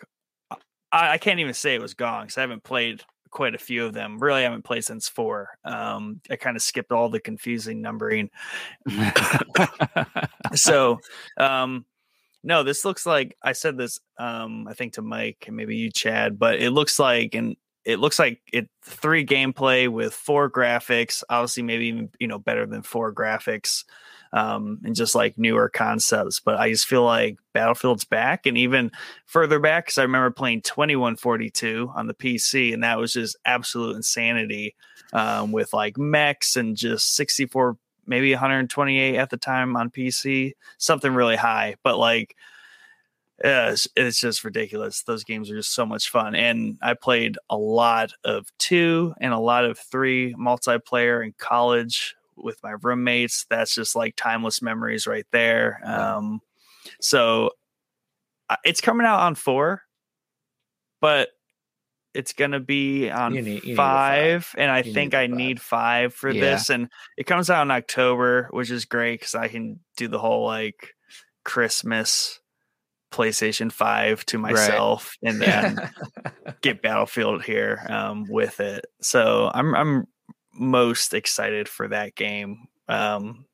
I, 0.93 1.13
I 1.13 1.19
can't 1.19 1.41
even 1.41 1.55
say 1.55 1.75
it 1.75 1.83
was 1.83 1.95
gone 1.95 2.25
because 2.25 2.39
I 2.39 2.41
haven't 2.41 2.65
played 2.65 3.03
quite 3.31 3.55
a 3.55 3.59
few 3.59 3.85
of 3.85 3.93
them. 3.93 4.19
Really, 4.19 4.41
I 4.41 4.45
haven't 4.45 4.65
played 4.65 4.85
since 4.85 5.09
four. 5.09 5.51
Um, 5.65 6.21
I 6.31 6.37
kind 6.37 6.57
of 6.57 6.63
skipped 6.63 6.91
all 6.91 7.11
the 7.11 7.21
confusing 7.21 7.81
numbering. 7.81 8.31
so 10.55 10.99
um 11.37 11.85
no 12.43 12.63
this 12.63 12.87
looks 12.87 13.05
like 13.05 13.37
i 13.43 13.53
said 13.53 13.77
this 13.77 14.01
um 14.19 14.67
i 14.67 14.73
think 14.73 14.95
to 14.95 15.03
mike 15.03 15.45
and 15.47 15.55
maybe 15.55 15.77
you 15.77 15.91
chad 15.91 16.39
but 16.39 16.59
it 16.59 16.71
looks 16.71 16.99
like 16.99 17.35
and 17.35 17.55
it 17.85 17.99
looks 17.99 18.19
like 18.19 18.41
it 18.53 18.69
three 18.83 19.25
gameplay 19.25 19.89
with 19.89 20.13
four 20.13 20.51
graphics, 20.51 21.23
obviously 21.29 21.63
maybe 21.63 21.87
even 21.87 22.11
you 22.19 22.27
know 22.27 22.39
better 22.39 22.67
than 22.67 22.83
four 22.83 23.13
graphics, 23.13 23.85
um, 24.33 24.81
and 24.85 24.95
just 24.95 25.15
like 25.15 25.39
newer 25.39 25.69
concepts. 25.69 26.41
But 26.41 26.57
I 26.57 26.71
just 26.71 26.87
feel 26.87 27.05
like 27.05 27.37
Battlefield's 27.53 28.05
back, 28.05 28.47
and 28.47 28.57
even 28.57 28.91
further 29.27 29.59
back 29.59 29.87
because 29.87 29.99
I 29.99 30.03
remember 30.03 30.31
playing 30.31 30.63
Twenty 30.63 30.97
One 30.97 31.17
Forty 31.17 31.51
Two 31.51 31.91
on 31.95 32.07
the 32.07 32.15
PC, 32.15 32.73
and 32.73 32.83
that 32.85 32.99
was 32.99 33.13
just 33.13 33.37
absolute 33.45 33.97
insanity 33.97 34.75
um, 35.13 35.53
with 35.53 35.73
like 35.73 35.99
mechs 35.99 36.57
and 36.57 36.77
just 36.77 37.15
sixty 37.15 37.47
four, 37.47 37.77
maybe 38.07 38.31
one 38.33 38.41
hundred 38.41 38.71
twenty 38.71 38.99
eight 38.99 39.17
at 39.17 39.31
the 39.31 39.37
time 39.37 39.77
on 39.77 39.91
PC, 39.91 40.53
something 40.79 41.15
really 41.15 41.37
high, 41.37 41.77
but 41.83 41.99
like 41.99 42.37
yeah, 43.43 43.71
it's, 43.71 43.89
it's, 43.97 44.21
just 44.21 44.45
ridiculous. 44.45 45.03
Those 45.03 45.25
games 45.25 45.51
are 45.51 45.57
just 45.57 45.75
so 45.75 45.87
much 45.87 46.11
fun. 46.11 46.35
And 46.35 46.77
I 46.83 46.93
played 46.93 47.39
a 47.49 47.57
lot 47.57 48.13
of 48.23 48.47
two 48.59 49.15
and 49.19 49.33
a 49.33 49.39
lot 49.39 49.65
of 49.65 49.79
three 49.79 50.35
multiplayer 50.35 51.25
in 51.25 51.33
college 51.39 52.17
with 52.43 52.63
my 52.63 52.75
roommates. 52.83 53.47
That's 53.49 53.75
just 53.75 53.97
like 53.97 54.17
timeless 54.17 54.63
memories 54.63 55.07
right 55.07 55.27
there. 55.33 55.81
Um, 55.85 56.41
so 57.01 57.51
uh, 58.49 58.57
it's 58.65 58.81
coming 58.81 59.07
out 59.07 59.21
on 59.21 59.35
four, 59.35 59.83
but 61.01 61.29
it's 62.13 62.33
going 62.33 62.51
to 62.51 62.61
be 62.61 63.09
on 63.11 63.35
you 63.35 63.43
need, 63.43 63.65
you 63.65 63.77
five, 63.77 64.45
five, 64.45 64.61
and 64.61 64.71
I 64.71 64.83
you 64.83 64.93
think 64.93 65.15
I 65.15 65.29
five. 65.29 65.37
need 65.37 65.61
five 65.61 66.15
for 66.15 66.31
yeah. 66.31 66.41
this. 66.41 66.71
And 66.71 66.89
it 67.17 67.25
comes 67.25 67.51
out 67.51 67.63
in 67.63 67.71
October, 67.71 68.49
which 68.51 68.71
is 68.71 68.85
great 68.85 69.21
because 69.21 69.35
I 69.35 69.49
can 69.49 69.81
do 69.97 70.09
the 70.09 70.19
whole 70.19 70.45
like 70.45 70.95
Christmas 71.45 72.41
PlayStation 73.13 73.73
5 73.73 74.25
to 74.27 74.39
myself 74.39 75.17
right. 75.23 75.33
and 75.33 75.43
then 75.43 75.91
get 76.63 76.83
Battlefield 76.83 77.45
here 77.45 77.85
um, 77.89 78.27
with 78.29 78.61
it. 78.61 78.87
So 79.01 79.51
I'm 79.53 79.75
I'm 79.75 80.07
most 80.53 81.15
excited 81.15 81.69
for 81.69 81.89
that 81.89 82.15
game 82.15 82.69
um, 82.89 83.47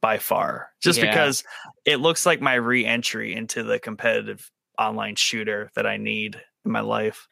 by 0.00 0.18
far, 0.18 0.70
just 0.80 0.98
yeah. 0.98 1.10
because 1.10 1.44
it 1.84 2.00
looks 2.00 2.26
like 2.26 2.40
my 2.40 2.54
re-entry 2.54 3.34
into 3.34 3.62
the 3.62 3.78
competitive 3.78 4.50
online 4.78 5.16
shooter 5.16 5.70
that 5.74 5.86
I 5.86 5.96
need 5.96 6.40
in 6.64 6.70
my 6.70 6.80
life. 6.80 7.28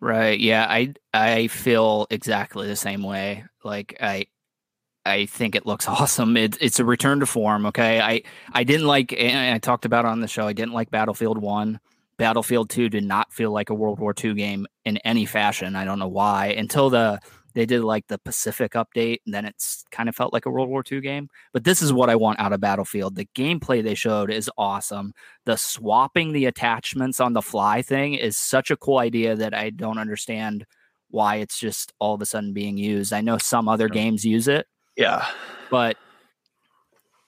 Right. 0.00 0.38
Yeah. 0.40 0.66
I 0.68 0.94
I 1.12 1.48
feel 1.48 2.06
exactly 2.10 2.66
the 2.66 2.76
same 2.76 3.02
way. 3.02 3.44
Like 3.62 3.96
I 4.00 4.26
I 5.04 5.26
think 5.26 5.54
it 5.54 5.66
looks 5.66 5.86
awesome. 5.88 6.36
It, 6.36 6.56
it's 6.60 6.80
a 6.80 6.84
return 6.84 7.20
to 7.20 7.26
form. 7.26 7.66
Okay, 7.66 8.00
I 8.00 8.22
I 8.52 8.64
didn't 8.64 8.86
like, 8.86 9.12
and 9.12 9.54
I 9.54 9.58
talked 9.58 9.84
about 9.84 10.04
on 10.04 10.20
the 10.20 10.28
show. 10.28 10.46
I 10.46 10.52
didn't 10.52 10.74
like 10.74 10.90
Battlefield 10.90 11.38
One. 11.38 11.80
Battlefield 12.16 12.70
Two 12.70 12.88
did 12.88 13.04
not 13.04 13.32
feel 13.32 13.50
like 13.50 13.70
a 13.70 13.74
World 13.74 13.98
War 13.98 14.14
II 14.22 14.34
game 14.34 14.66
in 14.84 14.98
any 14.98 15.26
fashion. 15.26 15.76
I 15.76 15.84
don't 15.84 15.98
know 15.98 16.08
why. 16.08 16.48
Until 16.48 16.90
the 16.90 17.20
they 17.54 17.66
did 17.66 17.82
like 17.82 18.06
the 18.08 18.18
Pacific 18.18 18.72
update, 18.72 19.18
and 19.24 19.34
then 19.34 19.44
it's 19.44 19.84
kind 19.90 20.08
of 20.08 20.16
felt 20.16 20.32
like 20.32 20.46
a 20.46 20.50
World 20.50 20.68
War 20.68 20.82
II 20.90 21.00
game. 21.00 21.28
But 21.52 21.64
this 21.64 21.82
is 21.82 21.92
what 21.92 22.10
I 22.10 22.16
want 22.16 22.40
out 22.40 22.52
of 22.52 22.60
Battlefield. 22.60 23.16
The 23.16 23.28
gameplay 23.36 23.82
they 23.82 23.94
showed 23.94 24.30
is 24.30 24.50
awesome. 24.58 25.12
The 25.46 25.56
swapping 25.56 26.32
the 26.32 26.46
attachments 26.46 27.20
on 27.20 27.32
the 27.32 27.42
fly 27.42 27.82
thing 27.82 28.14
is 28.14 28.36
such 28.36 28.70
a 28.70 28.76
cool 28.76 28.98
idea 28.98 29.36
that 29.36 29.54
I 29.54 29.70
don't 29.70 29.98
understand 29.98 30.66
why 31.10 31.36
it's 31.36 31.58
just 31.58 31.92
all 31.98 32.14
of 32.14 32.22
a 32.22 32.26
sudden 32.26 32.52
being 32.52 32.76
used. 32.76 33.12
I 33.12 33.20
know 33.20 33.38
some 33.38 33.68
other 33.68 33.88
games 33.88 34.24
use 34.24 34.46
it, 34.46 34.66
yeah. 35.00 35.26
But 35.70 35.96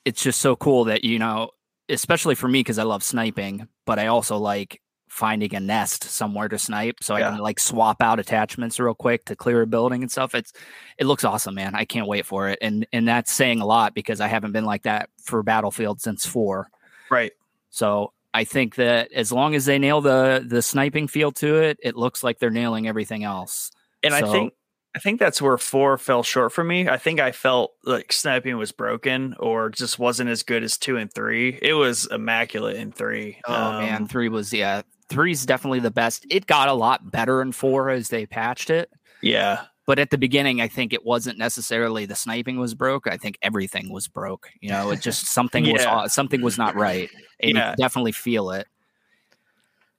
it's 0.05 0.23
just 0.23 0.43
so 0.43 0.57
cool 0.57 0.85
that, 0.85 1.05
you 1.05 1.19
know, 1.19 1.53
especially 1.89 2.35
for 2.35 2.47
me, 2.47 2.61
because 2.61 2.79
I 2.79 2.83
love 2.83 3.03
sniping, 3.03 3.67
but 3.87 3.99
I 3.99 4.09
also 4.09 4.37
like 4.37 4.82
finding 5.13 5.55
a 5.55 5.61
nest 5.61 6.05
somewhere 6.05 6.49
to 6.49 6.59
snipe 6.59 6.97
so 7.03 7.15
yeah. 7.15 7.29
I 7.29 7.31
can 7.33 7.41
like 7.41 7.61
swap 7.61 8.01
out 8.01 8.19
attachments 8.19 8.81
real 8.81 8.95
quick 8.95 9.27
to 9.27 9.37
clear 9.37 9.61
a 9.61 9.67
building 9.67 10.03
and 10.03 10.11
stuff. 10.11 10.35
It's 10.35 10.55
it 10.97 11.05
looks 11.05 11.23
awesome, 11.23 11.55
man. 11.55 11.75
I 11.75 11.85
can't 11.85 12.07
wait 12.07 12.25
for 12.25 12.49
it. 12.49 12.59
And 12.63 12.87
and 12.95 13.07
that's 13.07 13.31
saying 13.31 13.61
a 13.61 13.67
lot 13.67 13.95
because 13.95 14.23
I 14.23 14.29
haven't 14.29 14.53
been 14.53 14.65
like 14.65 14.85
that 14.85 15.11
for 15.23 15.43
Battlefield 15.43 16.01
since 16.01 16.25
4. 16.25 16.67
Right. 17.11 17.33
So 17.69 18.15
I 18.33 18.45
think 18.45 18.77
that 18.77 19.13
as 19.13 19.31
long 19.31 19.55
as 19.55 19.67
they 19.67 19.79
nail 19.79 20.01
the 20.01 20.43
the 20.49 20.63
sniping 20.63 21.09
feel 21.09 21.31
to 21.33 21.57
it, 21.57 21.79
it 21.83 21.95
looks 21.95 22.25
like 22.25 22.39
they're 22.39 22.49
nailing 22.49 22.89
everything 22.89 23.23
else. 23.23 23.71
And 24.03 24.15
so, 24.15 24.27
I 24.27 24.33
think 24.33 24.55
I 24.95 24.99
think 24.99 25.21
that's 25.21 25.41
where 25.41 25.57
four 25.57 25.97
fell 25.97 26.23
short 26.23 26.53
for 26.53 26.65
me. 26.65 26.89
I 26.89 26.99
think 26.99 27.19
I 27.19 27.33
felt 27.33 27.73
like 27.85 28.13
sniping 28.13 28.57
was 28.59 28.73
broken 28.73 29.35
or 29.39 29.71
just 29.71 29.99
wasn't 29.99 30.29
as 30.29 30.43
good 30.43 30.63
as 30.63 30.77
two 30.77 30.99
and 30.99 31.13
three. 31.13 31.59
It 31.63 31.73
was 31.73 32.07
immaculate 32.11 32.77
in 32.77 32.93
three. 32.93 33.41
Oh 33.47 33.55
um, 33.55 33.85
man, 33.85 34.07
three 34.07 34.29
was 34.29 34.53
yeah. 34.53 34.83
Three's 35.13 35.47
definitely 35.47 35.81
the 35.81 35.91
best. 35.91 36.27
It 36.31 36.47
got 36.47 36.69
a 36.69 36.73
lot 36.73 37.11
better 37.11 37.43
in 37.43 37.53
four 37.53 37.91
as 37.91 38.09
they 38.09 38.27
patched 38.27 38.71
it. 38.71 38.91
Yeah. 39.23 39.65
But 39.87 39.99
at 39.99 40.11
the 40.11 40.19
beginning, 40.19 40.61
I 40.61 40.69
think 40.69 40.93
it 40.93 41.05
wasn't 41.05 41.39
necessarily 41.39 42.07
the 42.07 42.15
sniping 42.15 42.59
was 42.59 42.75
broke. 42.75 43.07
I 43.07 43.17
think 43.17 43.37
everything 43.43 43.93
was 43.93 44.09
broke. 44.09 44.49
You 44.61 44.71
know, 44.71 44.91
it 44.91 45.01
just 45.01 45.27
something 45.33 45.65
yeah. 45.65 46.03
was 46.03 46.13
something 46.13 46.41
was 46.41 46.57
not 46.57 46.77
right. 46.77 47.11
And 47.41 47.57
yeah. 47.57 47.71
you 47.71 47.77
definitely 47.77 48.13
feel 48.13 48.51
it. 48.51 48.69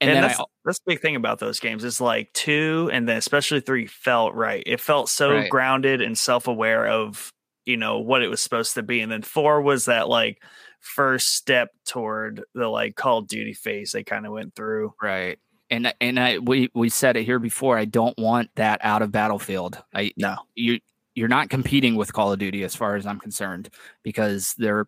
And, 0.00 0.10
and 0.10 0.24
that's, 0.24 0.40
I, 0.40 0.44
that's 0.64 0.78
the 0.80 0.92
big 0.92 1.00
thing 1.00 1.16
about 1.16 1.38
those 1.38 1.60
games 1.60 1.84
is 1.84 2.00
like 2.00 2.32
two 2.32 2.90
and 2.92 3.08
then 3.08 3.16
especially 3.16 3.60
three 3.60 3.86
felt 3.86 4.34
right. 4.34 4.62
It 4.66 4.80
felt 4.80 5.08
so 5.08 5.32
right. 5.32 5.50
grounded 5.50 6.00
and 6.00 6.16
self 6.16 6.48
aware 6.48 6.86
of, 6.86 7.32
you 7.64 7.76
know, 7.76 7.98
what 7.98 8.22
it 8.22 8.28
was 8.28 8.42
supposed 8.42 8.74
to 8.74 8.82
be. 8.82 9.00
And 9.00 9.12
then 9.12 9.22
four 9.22 9.60
was 9.60 9.84
that 9.84 10.08
like 10.08 10.42
first 10.84 11.34
step 11.34 11.70
toward 11.86 12.44
the 12.54 12.68
like 12.68 12.94
Call 12.94 13.18
of 13.18 13.26
Duty 13.26 13.54
phase 13.54 13.92
they 13.92 14.04
kind 14.04 14.26
of 14.26 14.32
went 14.32 14.54
through. 14.54 14.94
Right. 15.02 15.38
And 15.70 15.92
and 16.00 16.20
I 16.20 16.38
we 16.38 16.70
we 16.74 16.88
said 16.88 17.16
it 17.16 17.24
here 17.24 17.38
before. 17.38 17.78
I 17.78 17.86
don't 17.86 18.16
want 18.18 18.50
that 18.56 18.80
out 18.82 19.02
of 19.02 19.10
Battlefield. 19.10 19.82
I 19.94 20.12
no 20.16 20.36
you 20.54 20.80
you're 21.14 21.28
not 21.28 21.48
competing 21.48 21.96
with 21.96 22.12
Call 22.12 22.32
of 22.32 22.38
Duty 22.38 22.64
as 22.64 22.74
far 22.74 22.96
as 22.96 23.06
I'm 23.06 23.18
concerned 23.18 23.70
because 24.02 24.54
they're 24.58 24.86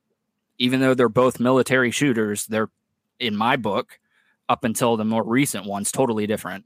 even 0.58 0.80
though 0.80 0.94
they're 0.94 1.08
both 1.08 1.40
military 1.40 1.90
shooters, 1.90 2.46
they're 2.46 2.70
in 3.18 3.36
my 3.36 3.56
book 3.56 3.98
up 4.48 4.64
until 4.64 4.96
the 4.96 5.04
more 5.04 5.24
recent 5.24 5.66
ones 5.66 5.90
totally 5.90 6.26
different 6.26 6.64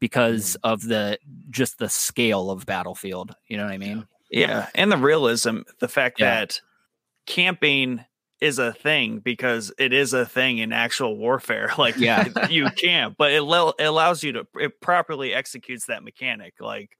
because 0.00 0.56
mm. 0.56 0.70
of 0.70 0.82
the 0.82 1.18
just 1.50 1.78
the 1.78 1.88
scale 1.88 2.50
of 2.50 2.66
battlefield 2.66 3.34
you 3.48 3.56
know 3.56 3.64
what 3.64 3.72
i 3.72 3.78
mean 3.78 4.06
yeah 4.30 4.66
and 4.74 4.92
the 4.92 4.98
realism 4.98 5.60
the 5.78 5.88
fact 5.88 6.20
yeah. 6.20 6.40
that 6.40 6.60
camping 7.24 8.04
is 8.40 8.58
a 8.58 8.72
thing 8.72 9.18
because 9.18 9.72
it 9.78 9.92
is 9.92 10.12
a 10.12 10.26
thing 10.26 10.58
in 10.58 10.72
actual 10.72 11.16
warfare 11.16 11.70
like 11.78 11.96
yeah. 11.96 12.26
you 12.50 12.68
can't 12.70 13.16
but 13.16 13.32
it, 13.32 13.42
lo- 13.42 13.72
it 13.78 13.84
allows 13.84 14.22
you 14.22 14.32
to 14.32 14.46
it 14.56 14.80
properly 14.80 15.32
executes 15.32 15.86
that 15.86 16.02
mechanic 16.02 16.54
like 16.60 16.90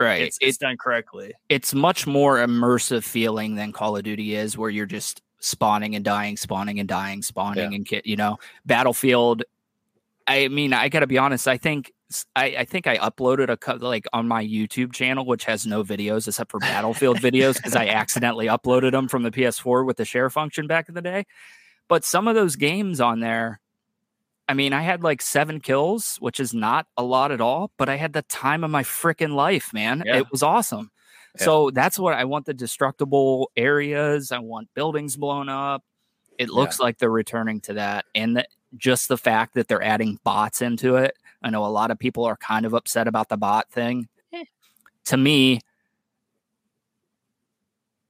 right. 0.00 0.22
it's, 0.22 0.38
it's 0.40 0.58
done 0.58 0.76
correctly. 0.78 1.32
it's 1.48 1.74
much 1.74 2.06
more 2.06 2.38
immersive 2.38 3.04
feeling 3.04 3.56
than 3.56 3.72
call 3.72 3.96
of 3.96 4.02
duty 4.04 4.34
is 4.34 4.56
where 4.56 4.70
you're 4.70 4.86
just 4.86 5.22
spawning 5.38 5.94
and 5.94 6.04
dying 6.04 6.36
spawning 6.36 6.80
and 6.80 6.88
dying 6.88 7.22
spawning 7.22 7.72
yeah. 7.72 7.76
and 7.76 7.86
kit 7.86 8.06
you 8.06 8.16
know 8.16 8.38
battlefield 8.64 9.42
I 10.26 10.48
mean, 10.48 10.72
I 10.72 10.88
got 10.88 11.00
to 11.00 11.06
be 11.06 11.18
honest. 11.18 11.46
I 11.46 11.56
think 11.56 11.92
I, 12.34 12.56
I, 12.58 12.64
think 12.64 12.86
I 12.86 12.98
uploaded 12.98 13.48
a 13.48 13.56
cut 13.56 13.80
like 13.80 14.06
on 14.12 14.28
my 14.28 14.44
YouTube 14.44 14.92
channel, 14.92 15.24
which 15.24 15.44
has 15.44 15.66
no 15.66 15.82
videos 15.82 16.26
except 16.28 16.50
for 16.50 16.60
Battlefield 16.60 17.18
videos 17.18 17.56
because 17.56 17.76
I 17.76 17.88
accidentally 17.88 18.46
uploaded 18.46 18.92
them 18.92 19.08
from 19.08 19.22
the 19.22 19.30
PS4 19.30 19.84
with 19.84 19.96
the 19.96 20.04
share 20.04 20.30
function 20.30 20.66
back 20.66 20.88
in 20.88 20.94
the 20.94 21.02
day. 21.02 21.24
But 21.88 22.04
some 22.04 22.28
of 22.28 22.34
those 22.34 22.56
games 22.56 23.00
on 23.00 23.20
there, 23.20 23.60
I 24.48 24.54
mean, 24.54 24.72
I 24.72 24.82
had 24.82 25.02
like 25.02 25.22
seven 25.22 25.60
kills, 25.60 26.16
which 26.20 26.38
is 26.38 26.54
not 26.54 26.86
a 26.96 27.02
lot 27.02 27.32
at 27.32 27.40
all, 27.40 27.72
but 27.76 27.88
I 27.88 27.96
had 27.96 28.12
the 28.12 28.22
time 28.22 28.62
of 28.62 28.70
my 28.70 28.82
freaking 28.82 29.34
life, 29.34 29.72
man. 29.72 30.02
Yeah. 30.06 30.18
It 30.18 30.26
was 30.30 30.42
awesome. 30.42 30.90
Yeah. 31.38 31.44
So 31.44 31.70
that's 31.70 31.98
what 31.98 32.14
I 32.14 32.24
want 32.24 32.46
the 32.46 32.54
destructible 32.54 33.50
areas. 33.56 34.30
I 34.32 34.38
want 34.38 34.68
buildings 34.74 35.16
blown 35.16 35.48
up. 35.48 35.82
It 36.38 36.50
looks 36.50 36.78
yeah. 36.78 36.84
like 36.84 36.98
they're 36.98 37.10
returning 37.10 37.60
to 37.62 37.74
that. 37.74 38.04
And 38.14 38.36
the, 38.36 38.46
just 38.76 39.08
the 39.08 39.18
fact 39.18 39.54
that 39.54 39.68
they're 39.68 39.82
adding 39.82 40.18
bots 40.24 40.62
into 40.62 40.96
it. 40.96 41.16
I 41.42 41.50
know 41.50 41.64
a 41.64 41.68
lot 41.68 41.90
of 41.90 41.98
people 41.98 42.24
are 42.24 42.36
kind 42.36 42.66
of 42.66 42.74
upset 42.74 43.08
about 43.08 43.28
the 43.28 43.36
bot 43.36 43.70
thing. 43.70 44.08
Eh. 44.32 44.44
To 45.06 45.16
me, 45.16 45.60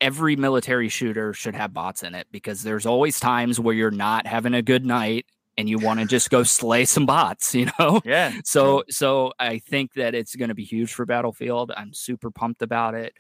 every 0.00 0.36
military 0.36 0.88
shooter 0.88 1.32
should 1.32 1.54
have 1.54 1.72
bots 1.72 2.02
in 2.02 2.14
it 2.14 2.26
because 2.30 2.62
there's 2.62 2.86
always 2.86 3.18
times 3.18 3.58
where 3.58 3.74
you're 3.74 3.90
not 3.90 4.26
having 4.26 4.54
a 4.54 4.62
good 4.62 4.84
night 4.84 5.26
and 5.58 5.68
you 5.68 5.78
want 5.78 6.00
to 6.00 6.06
just 6.06 6.30
go 6.30 6.42
slay 6.42 6.84
some 6.84 7.06
bots, 7.06 7.54
you 7.54 7.68
know? 7.78 8.00
Yeah. 8.04 8.32
So 8.44 8.84
so 8.88 9.32
I 9.38 9.58
think 9.58 9.94
that 9.94 10.14
it's 10.14 10.36
going 10.36 10.48
to 10.48 10.54
be 10.54 10.64
huge 10.64 10.92
for 10.92 11.06
Battlefield. 11.06 11.72
I'm 11.76 11.92
super 11.92 12.30
pumped 12.30 12.62
about 12.62 12.94
it. 12.94 13.14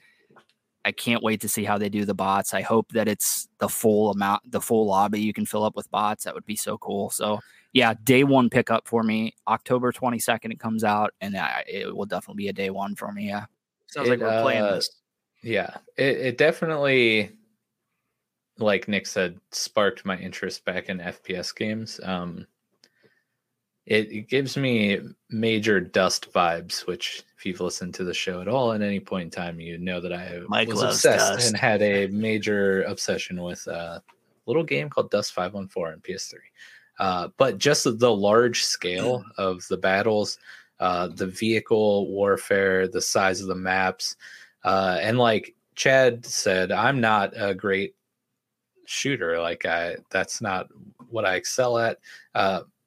I 0.86 0.92
can't 0.92 1.20
wait 1.20 1.40
to 1.40 1.48
see 1.48 1.64
how 1.64 1.78
they 1.78 1.88
do 1.88 2.04
the 2.04 2.14
bots. 2.14 2.54
I 2.54 2.62
hope 2.62 2.92
that 2.92 3.08
it's 3.08 3.48
the 3.58 3.68
full 3.68 4.12
amount, 4.12 4.48
the 4.52 4.60
full 4.60 4.86
lobby 4.86 5.20
you 5.20 5.32
can 5.32 5.44
fill 5.44 5.64
up 5.64 5.74
with 5.74 5.90
bots. 5.90 6.22
That 6.22 6.34
would 6.34 6.46
be 6.46 6.54
so 6.54 6.78
cool. 6.78 7.10
So 7.10 7.40
yeah, 7.72 7.94
day 8.04 8.22
one 8.22 8.48
pickup 8.48 8.86
for 8.86 9.02
me. 9.02 9.34
October 9.48 9.90
22nd 9.90 10.52
it 10.52 10.60
comes 10.60 10.84
out, 10.84 11.12
and 11.20 11.36
I, 11.36 11.64
it 11.66 11.94
will 11.94 12.06
definitely 12.06 12.44
be 12.44 12.48
a 12.48 12.52
day 12.52 12.70
one 12.70 12.94
for 12.94 13.10
me. 13.10 13.26
Yeah. 13.26 13.46
Sounds 13.88 14.06
it, 14.06 14.12
like 14.12 14.20
we're 14.20 14.42
playing 14.42 14.62
uh, 14.62 14.76
this. 14.76 14.88
Yeah, 15.42 15.74
it, 15.96 16.18
it 16.18 16.38
definitely, 16.38 17.32
like 18.58 18.86
Nick 18.86 19.08
said, 19.08 19.40
sparked 19.50 20.06
my 20.06 20.16
interest 20.16 20.64
back 20.64 20.88
in 20.88 20.98
FPS 21.00 21.52
games. 21.52 21.98
Um, 22.04 22.46
it, 23.86 24.10
it 24.10 24.28
gives 24.28 24.56
me 24.56 24.98
major 25.30 25.80
dust 25.80 26.32
vibes, 26.32 26.86
which 26.86 27.22
if 27.38 27.46
you've 27.46 27.60
listened 27.60 27.94
to 27.94 28.04
the 28.04 28.14
show 28.14 28.40
at 28.40 28.48
all 28.48 28.72
at 28.72 28.82
any 28.82 28.98
point 28.98 29.24
in 29.24 29.30
time, 29.30 29.60
you 29.60 29.78
know 29.78 30.00
that 30.00 30.12
I 30.12 30.40
Mike 30.48 30.68
was 30.68 30.82
obsessed 30.82 31.34
Dust. 31.34 31.48
and 31.48 31.56
had 31.56 31.82
a 31.82 32.08
major 32.08 32.82
obsession 32.82 33.40
with 33.40 33.66
a 33.68 34.02
little 34.46 34.64
game 34.64 34.90
called 34.90 35.10
Dust 35.10 35.32
514 35.32 35.94
on 35.94 36.00
PS3. 36.00 36.34
Uh, 36.98 37.28
but 37.36 37.58
just 37.58 37.84
the 37.84 38.12
large 38.12 38.64
scale 38.64 39.24
of 39.38 39.64
the 39.68 39.76
battles, 39.76 40.38
uh, 40.80 41.08
the 41.08 41.26
vehicle 41.26 42.08
warfare, 42.10 42.88
the 42.88 43.00
size 43.00 43.40
of 43.40 43.46
the 43.46 43.54
maps, 43.54 44.16
uh, 44.64 44.98
and 45.00 45.18
like 45.18 45.54
Chad 45.76 46.24
said, 46.26 46.72
I'm 46.72 47.00
not 47.00 47.34
a 47.36 47.54
great 47.54 47.94
shooter. 48.86 49.40
Like 49.40 49.64
I, 49.64 49.96
that's 50.10 50.40
not 50.40 50.68
what 51.08 51.24
I 51.24 51.36
excel 51.36 51.78
at. 51.78 51.98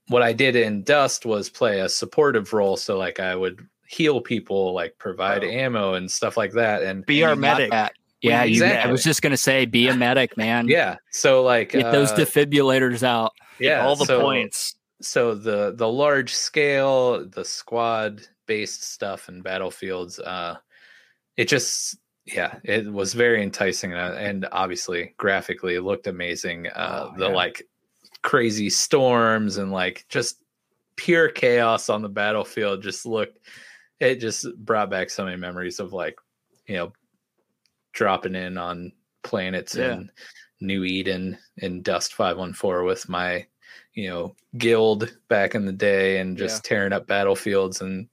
What 0.10 0.22
I 0.22 0.34
did 0.34 0.56
in 0.56 0.84
Dust 0.84 1.26
was 1.26 1.50
play 1.50 1.80
a 1.80 1.90
supportive 1.90 2.52
role. 2.54 2.76
So 2.78 2.98
like 2.98 3.20
I 3.20 3.36
would 3.36 3.66
heal 3.88 4.22
people, 4.22 4.74
like 4.74 4.98
provide 4.98 5.44
Oh. 5.44 5.48
ammo 5.48 5.94
and 5.96 6.10
stuff 6.12 6.36
like 6.38 6.52
that. 6.54 6.84
And 6.84 7.06
Be 7.06 7.22
And 7.22 7.30
our 7.32 7.36
medic. 7.36 7.72
that. 7.72 7.94
Yeah, 8.22 8.44
you, 8.44 8.66
I 8.66 8.92
was 8.92 9.02
just 9.04 9.22
gonna 9.22 9.38
say, 9.38 9.66
be 9.66 9.88
a 9.88 9.96
medic, 9.96 10.36
man. 10.36 10.68
yeah, 10.68 10.98
so 11.10 11.42
like 11.42 11.70
get 11.72 11.90
those 11.92 12.12
uh, 12.12 12.18
defibrillators 12.18 13.02
out. 13.02 13.32
yeah, 13.60 13.86
all 13.86 13.96
the 13.96 14.04
so- 14.06 14.20
points. 14.22 14.76
so 15.02 15.34
the 15.36 15.74
the 15.78 15.88
large 15.88 16.34
scale 16.34 17.24
the 17.26 17.46
squad 17.46 18.22
based 18.46 18.84
stuff 18.84 19.30
and 19.30 19.42
battlefields 19.44 20.20
uh 20.20 20.58
it 21.38 21.48
just 21.48 21.98
yeah 22.26 22.56
it 22.66 22.92
was 22.92 23.14
very 23.14 23.42
enticing 23.42 23.94
uh, 23.94 24.18
and 24.20 24.46
obviously 24.52 25.14
graphically 25.16 25.76
it 25.76 25.82
looked 25.84 26.08
amazing 26.08 26.68
uh 26.68 27.08
Oh, 27.14 27.18
the 27.18 27.28
yeah. 27.30 27.34
like 27.34 27.64
crazy 28.22 28.70
storms 28.70 29.58
and 29.58 29.72
like 29.72 30.06
just 30.10 30.42
pure 30.96 31.30
chaos 31.30 31.90
on 31.90 32.02
the 32.02 32.10
battlefield 32.10 32.84
just 32.84 33.06
looked 33.06 33.40
it 34.00 34.16
just 34.16 34.46
brought 34.58 34.90
back 34.90 35.10
so 35.10 35.24
many 35.24 35.38
memories 35.38 35.80
of 35.80 35.94
like 35.94 36.18
you 36.68 36.76
know 36.76 36.92
dropping 37.94 38.36
in 38.36 38.58
on 38.58 38.92
planets 39.24 39.76
Yeah. 39.76 39.94
in 39.94 40.12
new 40.60 40.84
eden 40.84 41.38
and 41.62 41.84
dust 41.84 42.14
514 42.14 42.86
with 42.86 43.08
my 43.08 43.46
you 43.94 44.10
know 44.10 44.36
guild 44.58 45.16
back 45.30 45.56
in 45.56 45.66
the 45.66 45.72
day 45.72 46.20
and 46.20 46.38
just 46.38 46.64
tearing 46.66 46.92
up 46.94 47.08
battlefields 47.08 47.82
and 47.82 48.10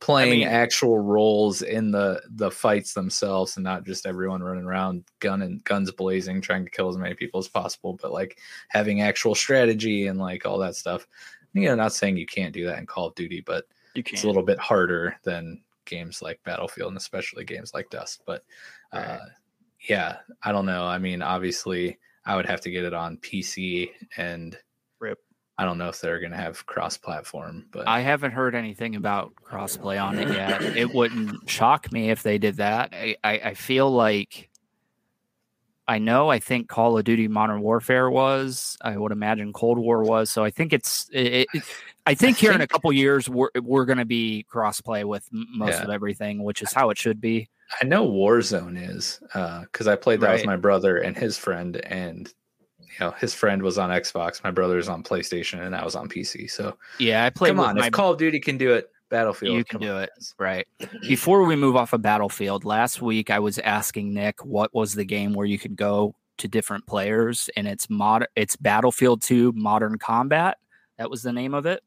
playing 0.00 0.40
mean- 0.40 0.48
actual 0.48 0.98
roles 0.98 1.60
in 1.60 1.90
the 1.90 2.22
the 2.30 2.50
fights 2.50 2.94
themselves 2.94 3.56
and 3.56 3.64
not 3.64 3.84
just 3.84 4.06
everyone 4.06 4.42
running 4.42 4.64
around 4.64 5.04
gun 5.20 5.42
and 5.42 5.62
guns 5.64 5.92
blazing 5.92 6.40
trying 6.40 6.64
to 6.64 6.70
kill 6.70 6.88
as 6.88 6.96
many 6.96 7.14
people 7.14 7.38
as 7.38 7.48
possible 7.48 7.98
but 8.00 8.10
like 8.10 8.38
having 8.68 9.02
actual 9.02 9.34
strategy 9.34 10.06
and 10.06 10.18
like 10.18 10.46
all 10.46 10.58
that 10.58 10.74
stuff. 10.74 11.06
You 11.52 11.66
know 11.66 11.74
not 11.74 11.92
saying 11.92 12.16
you 12.16 12.26
can't 12.26 12.54
do 12.54 12.64
that 12.66 12.78
in 12.78 12.86
call 12.86 13.08
of 13.08 13.14
duty 13.14 13.42
but 13.44 13.64
it's 14.14 14.24
a 14.24 14.26
little 14.26 14.42
bit 14.42 14.58
harder 14.58 15.16
than 15.22 15.60
games 15.84 16.22
like 16.22 16.40
battlefield 16.44 16.88
and 16.88 16.96
especially 16.96 17.44
games 17.44 17.74
like 17.74 17.90
dust 17.90 18.22
but 18.26 18.42
uh 18.92 19.18
yeah 19.88 20.16
i 20.42 20.50
don't 20.52 20.66
know. 20.66 20.84
I 20.84 20.98
mean 20.98 21.20
obviously 21.22 21.98
i 22.24 22.36
would 22.36 22.46
have 22.46 22.60
to 22.62 22.70
get 22.70 22.84
it 22.84 22.94
on 22.94 23.18
pc 23.18 23.90
and. 24.16 24.56
I 25.60 25.64
don't 25.64 25.78
know 25.78 25.88
if 25.88 26.00
they're 26.00 26.20
gonna 26.20 26.36
have 26.36 26.64
cross 26.66 26.96
platform 26.96 27.66
but 27.70 27.86
I 27.86 28.00
haven't 28.00 28.32
heard 28.32 28.54
anything 28.54 28.96
about 28.96 29.32
crossplay 29.36 30.02
on 30.02 30.18
it 30.18 30.28
yet. 30.28 30.62
It 30.62 30.94
wouldn't 30.94 31.48
shock 31.48 31.92
me 31.92 32.10
if 32.10 32.22
they 32.22 32.38
did 32.38 32.56
that. 32.56 32.90
I, 32.92 33.16
I, 33.22 33.32
I 33.50 33.54
feel 33.54 33.90
like 33.90 34.48
I 35.88 35.98
know. 35.98 36.28
I 36.30 36.38
think 36.38 36.68
Call 36.68 36.96
of 36.98 37.04
Duty 37.04 37.26
Modern 37.26 37.62
Warfare 37.62 38.08
was. 38.10 38.76
I 38.80 38.96
would 38.96 39.10
imagine 39.12 39.52
Cold 39.52 39.76
War 39.78 40.04
was. 40.04 40.30
So 40.30 40.44
I 40.44 40.50
think 40.50 40.72
it's. 40.72 41.08
It, 41.12 41.48
it, 41.52 41.62
I 42.06 42.14
think 42.14 42.36
here 42.36 42.52
in 42.52 42.60
a 42.60 42.66
couple 42.66 42.92
years 42.92 43.28
we're 43.28 43.50
we're 43.60 43.84
going 43.84 43.98
to 43.98 44.04
be 44.04 44.46
crossplay 44.52 45.04
with 45.04 45.28
most 45.32 45.78
Yeah. 45.78 45.82
of 45.84 45.90
everything, 45.90 46.44
which 46.44 46.62
is 46.62 46.72
how 46.72 46.90
it 46.90 46.98
should 46.98 47.20
be. 47.20 47.48
I 47.82 47.84
know 47.86 48.08
Warzone 48.08 48.76
is 48.78 49.20
uh, 49.34 49.62
because 49.62 49.88
I 49.88 49.96
played 49.96 50.20
that 50.20 50.32
with 50.32 50.46
my 50.46 50.56
brother 50.56 50.98
and 50.98 51.16
his 51.16 51.36
friend, 51.36 51.76
and 51.76 52.32
you 52.98 53.06
know 53.06 53.12
his 53.12 53.34
friend 53.34 53.62
was 53.62 53.78
on 53.78 53.90
Xbox, 53.90 54.42
my 54.42 54.50
brother's 54.50 54.88
on 54.88 55.02
PlayStation, 55.02 55.60
and 55.64 55.74
I 55.74 55.84
was 55.84 55.94
on 55.94 56.08
PC. 56.08 56.50
So 56.50 56.76
Yeah, 56.98 57.24
I 57.24 57.30
played 57.30 57.50
come 57.50 57.60
on, 57.60 57.76
my 57.76 57.86
if 57.86 57.92
Call 57.92 58.12
of 58.12 58.18
Duty 58.18 58.40
can 58.40 58.58
do 58.58 58.72
it, 58.72 58.90
Battlefield, 59.10 59.56
You 59.56 59.64
can 59.64 59.80
do 59.80 59.96
on, 59.96 60.02
it. 60.04 60.10
Right. 60.38 60.66
Before 61.02 61.44
we 61.44 61.56
move 61.56 61.76
off 61.76 61.92
of 61.92 62.00
Battlefield, 62.00 62.64
last 62.64 63.02
week 63.02 63.30
I 63.30 63.40
was 63.40 63.58
asking 63.58 64.14
Nick 64.14 64.44
what 64.44 64.72
was 64.72 64.94
the 64.94 65.04
game 65.04 65.34
where 65.34 65.46
you 65.46 65.58
could 65.58 65.76
go 65.76 66.14
to 66.38 66.48
different 66.48 66.86
players, 66.86 67.50
and 67.56 67.66
it's 67.68 67.90
mod 67.90 68.26
it's 68.36 68.56
Battlefield 68.56 69.22
2 69.22 69.52
Modern 69.52 69.98
Combat. 69.98 70.58
That 70.96 71.10
was 71.10 71.22
the 71.22 71.32
name 71.32 71.54
of 71.54 71.66
it. 71.66 71.82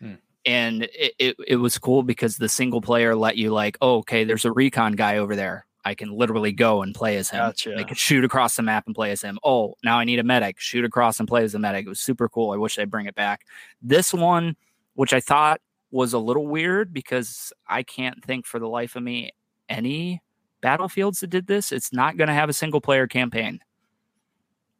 Hmm. 0.00 0.14
And 0.46 0.84
it, 0.84 1.12
it, 1.18 1.36
it 1.46 1.56
was 1.56 1.76
cool 1.76 2.02
because 2.02 2.36
the 2.36 2.48
single 2.48 2.80
player 2.80 3.14
let 3.14 3.36
you 3.36 3.50
like, 3.50 3.76
oh, 3.82 3.98
okay, 3.98 4.24
there's 4.24 4.46
a 4.46 4.52
recon 4.52 4.92
guy 4.92 5.18
over 5.18 5.36
there. 5.36 5.66
I 5.84 5.94
can 5.94 6.12
literally 6.12 6.52
go 6.52 6.82
and 6.82 6.94
play 6.94 7.16
as 7.16 7.30
him. 7.30 7.40
Gotcha. 7.40 7.76
I 7.76 7.84
could 7.84 7.96
shoot 7.96 8.24
across 8.24 8.56
the 8.56 8.62
map 8.62 8.86
and 8.86 8.94
play 8.94 9.10
as 9.10 9.22
him. 9.22 9.38
Oh, 9.42 9.76
now 9.82 9.98
I 9.98 10.04
need 10.04 10.18
a 10.18 10.22
medic. 10.22 10.60
Shoot 10.60 10.84
across 10.84 11.18
and 11.18 11.28
play 11.28 11.42
as 11.42 11.54
a 11.54 11.58
medic. 11.58 11.86
It 11.86 11.88
was 11.88 12.00
super 12.00 12.28
cool. 12.28 12.52
I 12.52 12.56
wish 12.56 12.76
they'd 12.76 12.90
bring 12.90 13.06
it 13.06 13.14
back. 13.14 13.46
This 13.80 14.12
one, 14.12 14.56
which 14.94 15.12
I 15.12 15.20
thought 15.20 15.60
was 15.90 16.12
a 16.12 16.18
little 16.18 16.46
weird 16.46 16.92
because 16.92 17.52
I 17.66 17.82
can't 17.82 18.22
think 18.24 18.46
for 18.46 18.58
the 18.58 18.68
life 18.68 18.94
of 18.94 19.02
me 19.02 19.32
any 19.68 20.20
battlefields 20.60 21.20
that 21.20 21.30
did 21.30 21.46
this. 21.46 21.72
It's 21.72 21.92
not 21.92 22.16
going 22.16 22.28
to 22.28 22.34
have 22.34 22.48
a 22.48 22.54
single 22.54 22.80
player 22.80 23.06
campaign. 23.06 23.60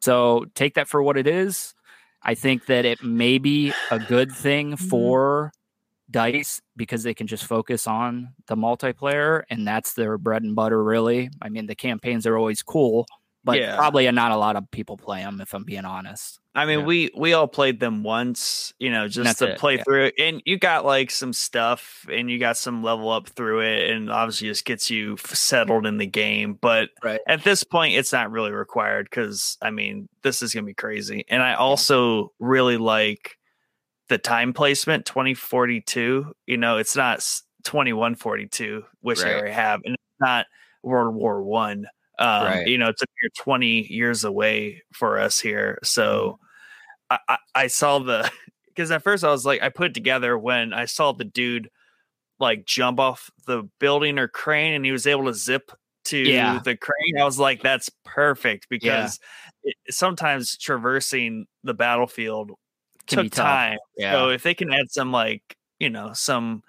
So 0.01 0.47
take 0.55 0.75
that 0.75 0.89
for 0.89 1.03
what 1.03 1.17
it 1.17 1.27
is. 1.27 1.75
I 2.23 2.35
think 2.35 2.67
that 2.67 2.85
it 2.85 3.03
may 3.03 3.39
be 3.39 3.73
a 3.91 3.99
good 3.99 4.31
thing 4.33 4.73
mm-hmm. 4.73 4.89
for 4.89 5.53
Dice 6.11 6.61
because 6.77 7.03
they 7.03 7.15
can 7.15 7.27
just 7.27 7.45
focus 7.45 7.87
on 7.87 8.35
the 8.47 8.57
multiplayer 8.57 9.43
and 9.51 9.67
that's 9.67 9.95
their 9.95 10.19
bread 10.19 10.43
and 10.43 10.55
butter, 10.57 10.83
really. 10.83 11.31
I 11.43 11.49
mean, 11.49 11.67
the 11.67 11.75
campaigns 11.75 12.27
are 12.27 12.37
always 12.37 12.63
cool, 12.63 13.07
but 13.45 13.59
Yeah. 13.59 13.77
probably 13.77 14.11
not 14.11 14.33
a 14.33 14.37
lot 14.37 14.57
of 14.57 14.71
people 14.71 14.97
play 14.97 15.21
them, 15.23 15.41
if 15.41 15.55
I'm 15.55 15.65
being 15.65 15.85
honest. 15.85 16.39
I 16.53 16.67
mean, 16.67 16.81
Yeah. 16.81 16.85
we 16.87 17.11
we 17.17 17.33
all 17.33 17.47
played 17.47 17.79
them 17.79 18.03
once, 18.03 18.75
you 18.81 18.91
know, 18.91 19.07
just 19.07 19.39
to 19.39 19.51
it, 19.53 19.59
play 19.59 19.77
yeah. 19.77 19.85
through. 19.85 20.11
And 20.19 20.43
you 20.45 20.59
got 20.59 20.85
like 20.85 21.13
some 21.13 21.33
stuff, 21.33 22.05
and 22.13 22.29
you 22.29 22.41
got 22.41 22.57
some 22.57 22.83
level 22.83 23.09
up 23.09 23.29
through 23.29 23.61
it, 23.61 23.89
and 23.91 24.11
obviously 24.11 24.49
just 24.49 24.65
gets 24.65 24.91
you 24.91 25.17
settled 25.19 25.87
in 25.87 25.99
the 25.99 26.07
game. 26.07 26.55
But 26.61 26.89
Right. 27.05 27.21
at 27.29 27.45
this 27.45 27.63
point, 27.63 27.95
it's 27.95 28.13
not 28.13 28.33
really 28.33 28.51
required 28.51 29.07
because 29.09 29.59
I 29.63 29.71
mean, 29.71 30.09
this 30.23 30.43
is 30.43 30.53
gonna 30.53 30.67
be 30.67 30.75
crazy. 30.75 31.25
And 31.29 31.41
I 31.41 31.55
also 31.55 32.33
really 32.41 32.79
like 32.79 33.37
the 34.11 34.19
time 34.19 34.53
placement, 34.53 35.07
twenty 35.07 35.33
forty 35.33 35.81
two. 35.81 36.35
You 36.47 36.59
know, 36.59 36.77
it's 36.77 36.95
not 36.95 37.25
twenty 37.65 37.95
one 37.95 38.15
forty 38.15 38.47
two, 38.47 38.85
which 39.01 39.21
I 39.25 39.33
already 39.33 39.53
have, 39.53 39.81
and 39.87 39.95
it's 39.95 40.21
not 40.21 40.45
World 40.83 41.15
War 41.15 41.43
One. 41.43 41.87
Um, 42.19 42.45
Right. 42.45 42.67
You 42.67 42.77
know, 42.77 42.89
it's 42.91 43.01
a 43.03 43.07
mere 43.23 43.31
20 43.43 43.87
years 43.91 44.25
away 44.25 44.83
for 44.93 45.19
us 45.19 45.41
here. 45.41 45.79
So 45.83 46.39
I, 47.09 47.19
I, 47.31 47.39
I 47.55 47.67
saw 47.69 47.99
the, 47.99 48.31
because 48.67 48.91
at 48.91 49.03
first 49.03 49.25
I 49.25 49.31
was 49.31 49.47
like, 49.47 49.63
I 49.63 49.71
put 49.71 49.87
it 49.87 49.95
together 49.95 50.37
when 50.37 50.75
I 50.75 50.85
saw 50.85 51.13
the 51.13 51.25
dude 51.25 51.71
like 52.39 52.67
jump 52.67 53.01
off 53.01 53.31
the 53.47 53.63
building 53.79 54.19
or 54.19 54.29
crane 54.29 54.75
and 54.75 54.85
he 54.85 54.93
was 54.93 55.07
able 55.07 55.25
to 55.27 55.35
zip 55.35 55.71
to 56.07 56.19
Yeah. 56.19 56.61
the 56.63 56.77
crane. 56.77 57.19
I 57.19 57.25
was 57.25 57.39
like, 57.39 57.63
that's 57.63 57.91
perfect 58.05 58.67
because 58.69 59.19
it, 59.63 59.77
sometimes 59.89 60.59
traversing 60.59 61.47
the 61.65 61.75
battlefield 61.75 62.51
took 63.11 63.33
time. 63.33 63.79
Yeah. 63.97 64.13
So 64.13 64.29
if 64.31 64.43
they 64.43 64.55
can 64.55 64.73
add 64.73 64.91
some 64.91 65.13
like, 65.13 65.57
you 65.79 65.91
know, 65.91 66.13
some 66.15 66.63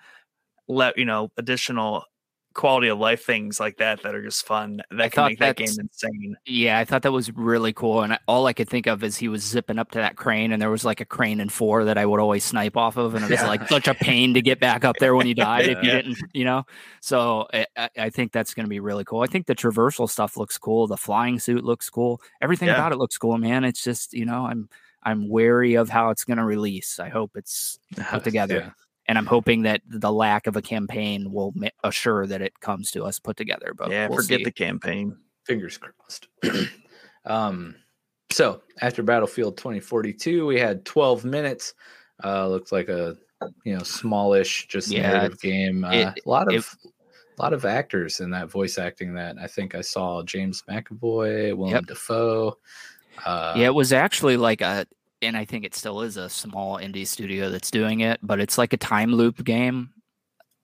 let 0.67 0.97
you 0.97 1.05
know, 1.05 1.31
additional 1.37 2.05
quality 2.53 2.89
of 2.89 2.99
life 2.99 3.23
things 3.23 3.61
like 3.61 3.77
that 3.77 4.03
that 4.03 4.13
are 4.13 4.21
just 4.21 4.45
fun 4.45 4.81
that 4.91 5.13
can 5.13 5.25
make 5.27 5.39
that 5.39 5.55
game 5.55 5.69
insane. 5.79 6.35
Yeah, 6.45 6.79
I 6.79 6.83
thought 6.85 7.01
that 7.03 7.11
was 7.13 7.31
really 7.31 7.71
cool. 7.71 8.01
And 8.01 8.11
I- 8.11 8.19
all 8.27 8.45
I 8.45 8.51
could 8.51 8.67
think 8.67 8.87
of 8.87 9.05
is 9.05 9.15
he 9.15 9.29
was 9.29 9.41
zipping 9.41 9.79
up 9.79 9.91
to 9.91 9.99
that 9.99 10.17
crane, 10.17 10.51
and 10.51 10.61
there 10.61 10.69
was 10.69 10.83
like 10.83 10.99
a 10.99 11.05
crane 11.05 11.39
in 11.39 11.47
four 11.47 11.85
that 11.85 11.97
I 11.97 12.05
would 12.05 12.19
always 12.19 12.43
snipe 12.43 12.75
off 12.75 12.97
of. 12.97 13.15
And 13.15 13.23
it 13.23 13.31
was 13.31 13.39
Yeah. 13.39 13.47
like 13.47 13.69
such 13.69 13.87
a 13.87 13.93
pain 13.93 14.33
to 14.33 14.41
get 14.41 14.59
back 14.59 14.83
up 14.83 14.97
there 14.99 15.15
when 15.15 15.27
you 15.27 15.33
died 15.33 15.69
if 15.69 15.77
you 15.81 15.91
didn't, 15.91 16.17
you 16.33 16.43
know? 16.43 16.65
So 16.99 17.47
I, 17.53 17.65
I- 17.77 17.89
I 17.97 18.09
think 18.09 18.33
that's 18.33 18.53
going 18.53 18.65
to 18.65 18.69
be 18.69 18.81
really 18.81 19.05
cool. 19.05 19.21
I 19.21 19.27
think 19.27 19.45
the 19.45 19.55
traversal 19.55 20.09
stuff 20.09 20.35
looks 20.35 20.57
cool. 20.57 20.87
The 20.87 20.97
flying 20.97 21.39
suit 21.39 21.63
looks 21.63 21.89
cool. 21.89 22.21
Everything 22.41 22.67
Yeah. 22.67 22.73
about 22.75 22.91
it 22.91 22.97
looks 22.97 23.17
cool, 23.17 23.37
man. 23.37 23.63
It's 23.63 23.81
just, 23.81 24.13
you 24.13 24.25
know, 24.25 24.45
I'm. 24.45 24.67
I'm 25.03 25.29
wary 25.29 25.75
of 25.75 25.89
how 25.89 26.09
it's 26.09 26.23
going 26.25 26.37
to 26.37 26.45
release. 26.45 26.99
I 26.99 27.09
hope 27.09 27.31
it's 27.35 27.79
put 28.09 28.23
together. 28.23 28.55
Yeah. 28.55 28.69
and 29.07 29.17
I'm 29.17 29.25
hoping 29.25 29.63
that 29.63 29.81
the 29.87 30.11
lack 30.11 30.47
of 30.47 30.55
a 30.55 30.61
campaign 30.61 31.31
will 31.31 31.51
ma- 31.55 31.67
assure 31.83 32.27
that 32.27 32.41
it 32.41 32.59
comes 32.59 32.91
to 32.91 33.03
us 33.03 33.19
put 33.19 33.35
together. 33.37 33.73
But 33.75 33.89
yeah, 33.91 34.07
we'll 34.07 34.17
forget 34.19 34.39
see. 34.39 34.43
the 34.45 34.51
campaign. 34.51 35.17
fingers 35.45 35.77
crossed. 35.77 36.27
um, 37.25 37.75
so 38.31 38.61
after 38.81 39.03
Battlefield 39.03 39.57
2042, 39.57 40.45
we 40.45 40.59
had 40.59 40.85
12 40.85 41.25
minutes. 41.25 41.73
Uh, 42.23 42.47
looked 42.47 42.71
like 42.71 42.87
a 42.87 43.17
you 43.65 43.75
know 43.75 43.81
smallish, 43.83 44.67
just 44.67 44.89
Yeah, 44.91 45.11
narrative 45.13 45.41
game. 45.41 45.83
Uh, 45.83 45.91
it- 45.91 46.21
a 46.25 46.29
lot 46.29 46.47
of 46.47 46.53
it- 46.53 46.89
a 47.39 47.41
lot 47.41 47.53
of 47.53 47.65
actors 47.65 48.19
in 48.19 48.29
that 48.31 48.51
voice 48.51 48.77
acting. 48.77 49.15
That 49.15 49.37
I 49.41 49.47
think 49.47 49.73
I 49.73 49.81
saw 49.81 50.21
James 50.21 50.61
McAvoy, 50.69 51.55
Willem 51.57 51.73
Yep. 51.73 51.85
Dafoe. 51.87 52.57
Uh, 53.25 53.53
yeah, 53.57 53.65
it 53.67 53.75
was 53.75 53.93
actually 53.93 54.37
like 54.37 54.61
a 54.61 54.85
and 55.21 55.37
I 55.37 55.45
think 55.45 55.65
it 55.65 55.75
still 55.75 56.01
is 56.01 56.17
a 56.17 56.29
small 56.29 56.77
indie 56.77 57.05
studio 57.05 57.49
that's 57.49 57.69
doing 57.69 57.99
it, 57.99 58.19
but 58.23 58.39
it's 58.39 58.57
like 58.57 58.73
a 58.73 58.77
time 58.77 59.13
loop 59.13 59.43
game. 59.43 59.91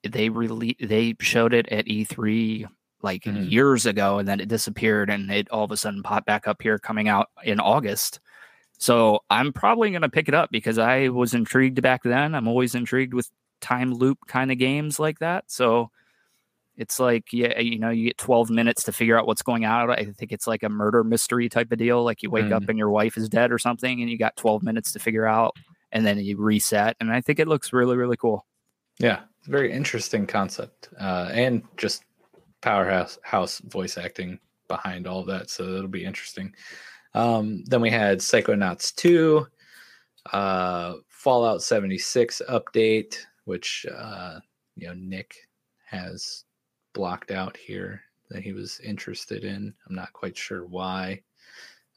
They 0.07 0.29
really 0.29 0.75
they 0.79 1.15
showed 1.19 1.53
it 1.53 1.67
at 1.69 1.85
E3 1.87 2.65
like 3.03 3.23
Mhm. 3.23 3.49
years 3.51 3.85
ago, 3.85 4.17
and 4.19 4.27
then 4.27 4.39
it 4.39 4.47
disappeared, 4.49 5.09
and 5.09 5.29
it 5.31 5.49
all 5.51 5.63
of 5.65 5.71
a 5.71 5.77
sudden 5.77 6.01
popped 6.03 6.25
back 6.25 6.47
up 6.47 6.61
here, 6.61 6.79
coming 6.79 7.07
out 7.07 7.29
in 7.43 7.59
August. 7.59 8.19
So 8.79 9.21
I'm 9.29 9.53
probably 9.53 9.89
going 9.91 10.03
to 10.03 10.09
pick 10.09 10.27
it 10.27 10.33
up 10.35 10.49
because 10.51 10.77
I 10.77 11.09
was 11.09 11.33
intrigued 11.33 11.81
back 11.81 12.03
then. 12.03 12.35
I'm 12.35 12.47
always 12.47 12.75
intrigued 12.75 13.13
with 13.13 13.29
time 13.61 13.93
loop 13.93 14.19
kind 14.27 14.51
of 14.51 14.57
games 14.59 14.99
like 14.99 15.19
that. 15.19 15.45
So 15.47 15.91
it's 16.77 16.99
like, 16.99 17.33
yeah, 17.33 17.59
you 17.59 17.79
know, 17.79 17.89
you 17.89 18.05
get 18.05 18.19
12 18.19 18.51
minutes 18.51 18.83
to 18.83 18.91
figure 18.91 19.17
out 19.17 19.25
what's 19.25 19.41
going 19.41 19.65
on. 19.65 19.89
I 19.89 20.05
think 20.05 20.31
it's 20.31 20.45
like 20.45 20.61
a 20.61 20.69
murder 20.69 21.03
mystery 21.03 21.49
type 21.49 21.71
of 21.71 21.79
deal. 21.79 22.03
Like 22.03 22.21
you 22.21 22.29
wake 22.29 22.51
up 22.51 22.69
and 22.69 22.77
your 22.77 22.91
wife 22.91 23.17
is 23.17 23.27
dead 23.27 23.51
or 23.51 23.57
something, 23.57 23.99
and 23.99 24.09
you 24.09 24.17
got 24.17 24.37
12 24.37 24.61
minutes 24.61 24.91
to 24.91 24.99
figure 24.99 25.25
out, 25.25 25.55
and 25.91 26.05
then 26.05 26.19
you 26.19 26.37
reset. 26.37 26.95
And 26.99 27.11
I 27.11 27.21
think 27.21 27.39
it 27.39 27.47
looks 27.47 27.73
really, 27.73 27.97
really 27.97 28.15
cool. 28.15 28.45
Yeah, 28.99 29.21
it's 29.39 29.47
a 29.47 29.51
very 29.51 29.71
interesting 29.71 30.27
concept, 30.27 30.89
uh, 30.99 31.29
and 31.31 31.63
just 31.77 32.03
powerhouse 32.61 33.17
house 33.23 33.59
voice 33.59 33.97
acting 33.97 34.39
behind 34.67 35.07
all 35.07 35.23
that. 35.25 35.49
So 35.49 35.63
it'll 35.63 35.87
be 35.87 36.05
interesting. 36.05 36.53
Um, 37.13 37.63
then 37.65 37.81
we 37.81 37.89
had 37.89 38.19
Psychonauts 38.19 38.93
2, 38.95 39.47
uh, 40.33 40.93
Fallout 41.07 41.63
76 41.63 42.41
update, 42.49 43.17
which 43.45 43.85
uh, 43.91 44.39
you 44.75 44.87
know 44.87 44.93
Nick 44.93 45.35
has 45.85 46.43
blocked 46.97 47.29
out 47.29 47.55
here 47.55 48.01
that 48.29 48.41
he 48.41 48.53
was 48.53 48.79
interested 48.79 49.43
in. 49.43 49.71
I'm 49.87 49.95
not 49.95 50.11
quite 50.13 50.35
sure 50.35 50.65
why. 50.65 51.21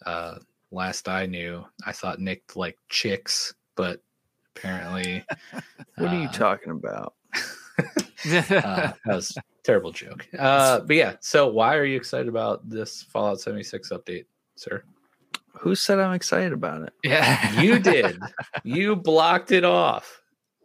Uh, 0.05 0.37
last 0.71 1.09
I 1.09 1.25
knew, 1.25 1.65
I 1.87 1.93
thought 1.93 2.21
Nick 2.21 2.55
liked 2.55 2.87
chicks, 2.91 3.55
but 3.77 4.03
apparently, 4.55 5.25
What 5.97 6.11
are 6.11 6.21
you 6.21 6.29
uh, 6.29 6.33
talking 6.33 6.73
about? 6.73 7.15
uh, 7.79 7.93
that 8.27 8.99
was 9.07 9.35
a 9.39 9.43
terrible 9.63 9.91
joke. 9.91 10.27
Uh, 10.39 10.81
but 10.81 10.97
yeah, 10.97 11.17
so 11.21 11.49
why 11.49 11.77
are 11.77 11.87
you 11.87 11.97
excited 11.97 12.29
about 12.29 12.69
this 12.69 13.03
Fallout 13.03 13.41
76 13.41 13.89
update, 13.91 14.27
sir? 14.57 14.83
Who 15.59 15.75
said 15.75 15.99
I'm 15.99 16.13
excited 16.13 16.53
about 16.53 16.83
it? 16.83 16.93
yeah. 17.03 17.59
You 17.61 17.79
did. 17.79 18.21
you 18.65 18.97
blocked 18.97 19.51
it 19.51 19.65
off. 19.65 20.20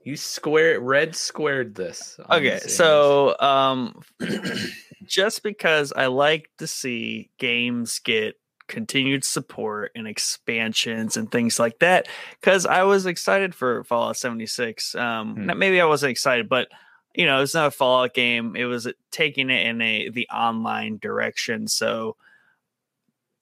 You 0.05 0.15
square 0.15 0.79
red 0.79 1.15
squared 1.15 1.75
this. 1.75 2.17
Okay, 2.31 2.59
so 2.59 3.35
um 3.39 4.01
just 5.03 5.43
because 5.43 5.91
I 5.93 6.05
like 6.07 6.49
to 6.59 6.67
see 6.67 7.29
games 7.37 7.99
get 7.99 8.35
continued 8.67 9.23
support 9.23 9.91
and 9.95 10.07
expansions 10.07 11.17
and 11.17 11.31
things 11.31 11.59
like 11.59 11.77
that 11.79 12.07
cuz 12.41 12.65
I 12.65 12.83
was 12.83 13.05
excited 13.05 13.53
for 13.53 13.83
Fallout 13.83 14.17
76. 14.17 14.95
Um 14.95 15.35
Hmm. 15.35 15.57
maybe 15.59 15.81
I 15.81 15.85
wasn't 15.85 16.11
excited, 16.11 16.47
but 16.49 16.69
you 17.13 17.25
know, 17.25 17.41
it's 17.41 17.53
not 17.53 17.67
a 17.67 17.71
Fallout 17.71 18.13
game. 18.13 18.55
It 18.55 18.65
was 18.65 18.87
taking 19.11 19.49
it 19.49 19.65
in 19.67 19.81
a 19.81 20.09
the 20.09 20.27
online 20.29 20.97
direction. 21.01 21.67
So 21.67 22.15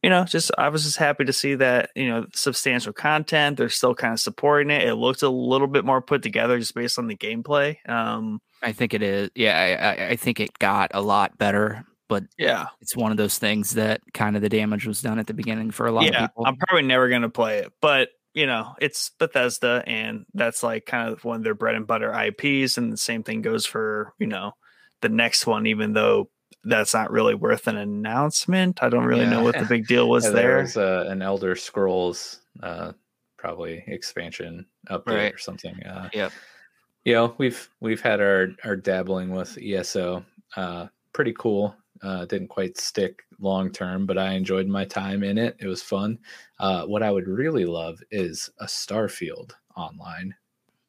you 0.04 0.10
know, 0.10 0.26
just 0.26 0.52
I 0.58 0.68
was 0.68 0.84
just 0.84 0.98
happy 0.98 1.24
to 1.24 1.34
see 1.34 1.56
that, 1.56 1.90
you 1.96 2.10
know, 2.10 2.26
substantial 2.34 2.92
content. 2.92 3.58
They're 3.58 3.70
still 3.70 3.96
kind 3.96 4.14
of 4.14 4.20
supporting 4.20 4.70
it. 4.70 4.86
It 4.86 4.96
looked 4.96 5.24
a 5.24 5.30
little 5.30 5.68
bit 5.68 5.86
more 5.86 6.02
put 6.02 6.22
together 6.22 6.60
just 6.60 6.76
based 6.76 7.00
on 7.00 7.08
the 7.08 7.16
gameplay. 7.16 7.78
Um 7.90 8.42
I 8.62 8.74
think 8.74 8.94
it 8.94 9.02
is. 9.02 9.30
Yeah, 9.34 9.98
I, 10.00 10.12
I, 10.12 10.16
think 10.16 10.40
it 10.40 10.58
got 10.58 10.92
a 10.94 11.02
lot 11.02 11.38
better, 11.38 11.84
but 12.08 12.24
yeah. 12.38 12.68
it's 12.80 12.96
one 12.96 13.12
of 13.12 13.18
those 13.18 13.38
things 13.38 13.72
that 13.72 14.00
kind 14.14 14.38
of 14.38 14.42
the 14.42 14.48
damage 14.48 14.88
was 14.88 15.02
done 15.02 15.20
at 15.20 15.28
the 15.28 15.34
beginning 15.34 15.72
for 15.72 15.86
a 15.86 15.92
lot 15.92 16.06
of 16.06 16.14
yeah, 16.14 16.28
people. 16.28 16.46
I'm 16.46 16.56
probably 16.56 16.88
never 16.88 17.10
gonna 17.10 17.30
play 17.30 17.60
it, 17.60 17.74
but 17.82 18.10
you 18.34 18.48
know, 18.48 18.74
it's 18.80 19.12
Bethesda, 19.20 19.84
and 19.86 20.26
that's 20.34 20.64
like 20.64 20.86
kind 20.86 21.12
of 21.12 21.26
one 21.26 21.38
of 21.38 21.44
their 21.44 21.56
bread 21.56 21.76
and 21.76 21.86
butter 21.86 22.12
IPs, 22.14 22.78
and 22.78 22.92
the 22.92 22.98
same 22.98 23.22
thing 23.24 23.42
goes 23.42 23.66
for 23.66 24.14
you 24.18 24.28
know 24.28 24.54
the 25.02 25.10
next 25.10 25.46
one, 25.46 25.68
even 25.68 25.92
though 25.92 26.30
that's 26.64 26.94
not 26.94 27.12
really 27.12 27.36
worth 27.36 27.68
an 27.68 27.78
announcement. 27.78 28.82
I 28.84 28.90
don't 28.90 29.06
really 29.06 29.26
know 29.26 29.44
what 29.44 29.58
the 29.58 29.66
big 29.66 29.88
deal 29.88 30.08
was 30.10 30.26
Yeah, 30.26 30.32
there. 30.32 30.58
was 30.60 30.78
uh, 30.78 31.06
an 31.10 31.22
Elder 31.22 31.56
Scrolls 31.56 32.42
uh, 32.62 32.94
probably 33.38 33.84
expansion 33.88 34.66
update 34.90 35.08
Right. 35.08 35.34
or 35.34 35.38
something. 35.38 35.82
Uh, 35.84 36.10
Yep. 36.14 36.32
You 37.06 37.14
know, 37.16 37.36
we've 37.38 37.70
we've 37.82 38.00
had 38.02 38.22
our 38.22 38.50
our 38.64 38.78
dabbling 38.78 39.32
with 39.32 39.58
ESO. 39.62 40.24
Uh, 40.56 40.88
pretty 41.12 41.34
cool. 41.38 41.76
Uh, 42.02 42.24
didn't 42.26 42.48
quite 42.48 42.78
stick 42.78 43.24
long 43.40 43.70
term, 43.72 44.06
but 44.06 44.18
I 44.18 44.32
enjoyed 44.34 44.68
my 44.68 44.86
time 44.86 45.24
in 45.24 45.38
it. 45.38 45.58
It 45.60 45.68
was 45.68 45.82
fun. 45.82 46.18
Uh, 46.60 46.86
what 46.86 47.04
I 47.04 47.12
would 47.12 47.28
really 47.28 47.66
love 47.66 48.00
is 48.12 48.50
a 48.60 48.66
Starfield 48.66 49.52
online. 49.76 50.34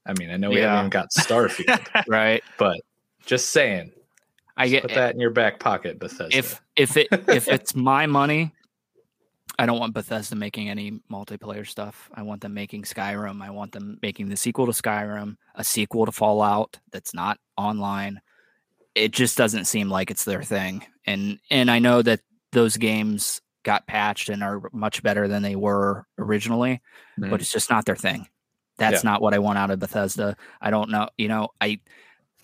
I 0.06 0.12
mean, 0.18 0.30
I 0.30 0.36
know 0.36 0.50
we 0.50 0.58
Yeah. 0.58 0.70
haven't 0.70 0.78
even 0.82 0.90
got 0.90 1.10
Starfield, 1.10 2.04
right. 2.08 2.42
but 2.58 2.80
just 3.26 3.50
saying, 3.50 3.90
I 4.56 4.64
just 4.66 4.72
get 4.72 4.82
put 4.82 4.94
that 4.94 5.14
in 5.14 5.20
your 5.20 5.30
back 5.30 5.58
pocket, 5.58 5.98
Bethesda. 5.98 6.36
if 6.36 6.60
if 6.76 6.96
it 6.96 7.08
if 7.28 7.48
it's 7.48 7.74
my 7.74 8.06
money, 8.06 8.52
I 9.58 9.66
don't 9.66 9.78
want 9.80 9.94
Bethesda 9.94 10.36
making 10.36 10.68
any 10.68 11.00
multiplayer 11.10 11.66
stuff. 11.66 12.10
I 12.14 12.22
want 12.22 12.40
them 12.40 12.54
making 12.54 12.82
Skyrim. 12.82 13.42
I 13.42 13.50
want 13.50 13.72
them 13.72 13.98
making 14.02 14.28
the 14.28 14.36
sequel 14.36 14.66
to 14.66 14.72
Skyrim, 14.72 15.36
a 15.54 15.64
sequel 15.64 16.06
to 16.06 16.12
Fallout 16.12 16.78
that's 16.92 17.14
not 17.14 17.38
online. 17.56 18.20
It 18.94 19.10
just 19.12 19.36
doesn't 19.36 19.64
seem 19.64 19.88
like 19.90 20.10
it's 20.10 20.24
their 20.24 20.42
thing. 20.42 20.84
And 21.06 21.38
and 21.50 21.70
I 21.70 21.78
know 21.80 22.02
that 22.02 22.20
those 22.52 22.76
games 22.76 23.40
got 23.64 23.86
patched 23.86 24.28
and 24.28 24.42
are 24.44 24.62
much 24.72 25.02
better 25.02 25.26
than 25.26 25.42
they 25.42 25.56
were 25.56 26.06
originally, 26.18 26.80
Mhm. 27.18 27.30
but 27.30 27.40
it's 27.40 27.50
just 27.52 27.70
not 27.70 27.86
their 27.86 27.96
thing. 27.96 28.28
That's 28.76 29.04
not 29.04 29.22
what 29.22 29.34
I 29.34 29.38
want 29.38 29.56
out 29.58 29.70
of 29.70 29.78
Bethesda. 29.78 30.36
I 30.60 30.70
don't 30.70 30.90
know, 30.90 31.08
you 31.16 31.28
know, 31.28 31.48
I 31.60 31.80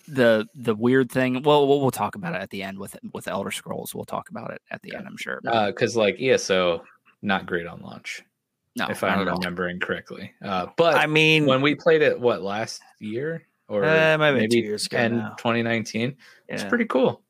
the 0.07 0.47
the 0.55 0.75
weird 0.75 1.11
thing. 1.11 1.41
Well, 1.43 1.67
we'll, 1.67 1.81
we'll 1.81 1.91
talk 1.91 2.15
about 2.15 2.33
it 2.35 2.41
at 2.41 2.49
the 2.49 2.63
end 2.63 2.77
with 2.79 2.95
with 3.13 3.27
Elder 3.27 3.51
Scrolls. 3.51 3.93
We'll 3.95 4.05
talk 4.05 4.29
about 4.29 4.51
it 4.51 4.61
at 4.71 4.81
the 4.81 4.89
Yeah. 4.91 4.99
end. 4.99 5.07
I'm 5.07 5.17
sure. 5.17 5.39
but 5.43 5.67
because 5.67 5.95
like 5.95 6.21
ESO, 6.21 6.83
not 7.21 7.45
great 7.45 7.67
on 7.67 7.81
launch, 7.81 8.23
no, 8.75 8.87
if 8.89 9.03
I'm 9.03 9.19
at 9.19 9.27
all. 9.27 9.37
remembering 9.37 9.79
correctly. 9.79 10.31
Uh, 10.43 10.67
but 10.77 10.95
I 10.95 11.07
mean, 11.07 11.45
when 11.45 11.61
we 11.61 11.75
played 11.75 12.01
it, 12.01 12.19
what 12.19 12.41
last 12.41 12.81
year 12.99 13.45
or 13.67 13.83
Uh, 13.85 14.17
might 14.17 14.25
have 14.27 14.35
been 14.35 14.35
maybe 14.43 14.61
two 14.61 14.67
years 14.67 14.85
ago 14.85 14.97
10, 14.97 15.17
now. 15.17 15.29
2019? 15.37 16.15
It's 16.49 16.63
pretty 16.65 16.85
cool. 16.85 17.21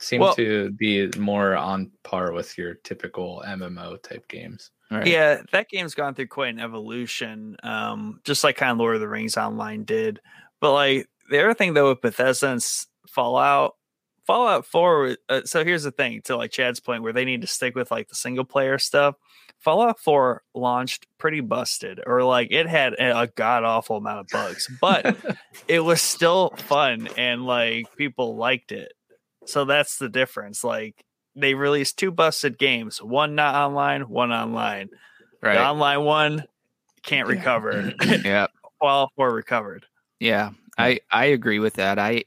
Seemed 0.00 0.20
Well- 0.22 0.34
to 0.36 0.70
be 0.72 1.08
more 1.18 1.56
on 1.56 1.90
par 2.04 2.32
with 2.32 2.56
your 2.58 2.74
typical 2.74 3.42
MMO 3.46 3.96
type 4.02 4.28
games. 4.28 4.70
Right. 4.90 5.06
Yeah, 5.06 5.42
that 5.52 5.68
game's 5.68 5.94
gone 5.94 6.14
through 6.14 6.28
quite 6.28 6.48
an 6.54 6.60
evolution, 6.60 7.56
um, 7.62 8.20
just 8.24 8.42
like 8.44 8.56
kind 8.56 8.72
of 8.72 8.78
Lord 8.78 8.94
of 8.94 9.00
the 9.00 9.08
Rings 9.08 9.36
Online 9.36 9.84
did. 9.84 10.20
But 10.60 10.72
like 10.72 11.08
the 11.30 11.40
other 11.42 11.54
thing 11.54 11.74
though 11.74 11.90
with 11.90 12.00
Bethesda 12.00 12.50
and 12.52 12.64
Fallout, 13.08 13.74
Fallout 14.26 14.66
Four. 14.66 15.16
Uh, 15.28 15.42
so 15.44 15.64
here's 15.64 15.82
the 15.84 15.90
thing: 15.90 16.20
to 16.24 16.36
like 16.36 16.50
Chad's 16.50 16.80
point, 16.80 17.02
where 17.02 17.12
they 17.12 17.24
need 17.24 17.40
to 17.42 17.46
stick 17.46 17.74
with 17.74 17.90
like 17.90 18.08
the 18.08 18.14
single 18.14 18.44
player 18.44 18.78
stuff. 18.78 19.14
Fallout 19.58 19.98
Four 19.98 20.42
launched 20.54 21.06
pretty 21.18 21.40
busted, 21.40 22.00
or 22.06 22.22
like 22.22 22.48
it 22.52 22.66
had 22.68 22.94
a 22.94 23.28
god 23.34 23.64
awful 23.64 23.96
amount 23.96 24.20
of 24.20 24.26
bugs, 24.28 24.68
but 24.80 25.16
it 25.68 25.80
was 25.80 26.00
still 26.00 26.50
fun 26.58 27.08
and 27.16 27.44
like 27.44 27.86
people 27.96 28.36
liked 28.36 28.70
it. 28.72 28.92
So 29.46 29.64
that's 29.64 29.98
the 29.98 30.08
difference. 30.08 30.62
Like 30.62 31.04
they 31.34 31.54
released 31.54 31.98
two 31.98 32.10
busted 32.12 32.58
games, 32.58 33.02
one 33.02 33.34
not 33.34 33.54
online, 33.54 34.02
one 34.02 34.32
online. 34.32 34.90
The 35.40 35.48
Right. 35.48 35.58
online 35.58 36.02
one 36.02 36.44
can't 37.04 37.28
recover. 37.28 37.92
yeah. 38.24 38.48
Fallout 38.80 39.10
4 39.16 39.32
recovered. 39.32 39.86
Yeah. 40.20 40.50
I 40.78 41.00
I 41.10 41.26
agree 41.26 41.58
with 41.58 41.74
that. 41.74 41.98
I 41.98 42.24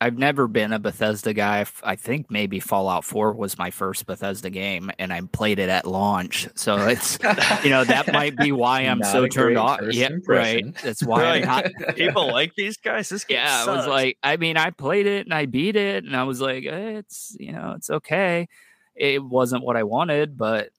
I've 0.00 0.16
never 0.16 0.46
been 0.46 0.72
a 0.72 0.78
Bethesda 0.78 1.34
guy. 1.34 1.66
I 1.82 1.96
think 1.96 2.30
maybe 2.30 2.60
Fallout 2.60 3.04
4 3.04 3.32
was 3.32 3.58
my 3.58 3.70
first 3.72 4.06
Bethesda 4.06 4.48
game 4.48 4.92
and 5.00 5.12
I 5.12 5.20
played 5.22 5.58
it 5.58 5.68
at 5.68 5.86
launch. 5.86 6.48
So 6.54 6.86
it's 6.86 7.18
you 7.64 7.70
know 7.70 7.82
that 7.84 8.12
might 8.12 8.36
be 8.36 8.52
why 8.52 8.82
I'm 8.82 9.00
Not 9.00 9.08
so 9.08 9.26
turned 9.26 9.58
off. 9.58 9.80
first 9.80 9.98
Yeah, 9.98 10.10
right. 10.28 10.64
That's 10.82 11.02
why 11.02 11.24
I'm 11.24 11.42
Right. 11.42 11.44
not 11.46 11.64
People 11.96 12.30
like 12.30 12.54
these 12.54 12.76
guys. 12.76 13.08
This 13.08 13.24
game 13.24 13.38
yeah, 13.38 13.64
it 13.64 13.76
was 13.76 13.86
like 13.88 14.18
I 14.22 14.36
mean, 14.36 14.56
I 14.56 14.70
played 14.70 15.06
it 15.06 15.26
and 15.26 15.34
I 15.34 15.46
beat 15.46 15.74
it, 15.74 16.04
and 16.04 16.14
I 16.16 16.22
was 16.24 16.40
like, 16.40 16.64
eh, 16.64 16.98
it's 16.98 17.36
you 17.40 17.52
know, 17.52 17.74
it's 17.76 17.90
okay. 17.90 18.46
It 18.94 19.22
wasn't 19.22 19.64
what 19.64 19.76
I 19.76 19.82
wanted, 19.82 20.36
but 20.36 20.70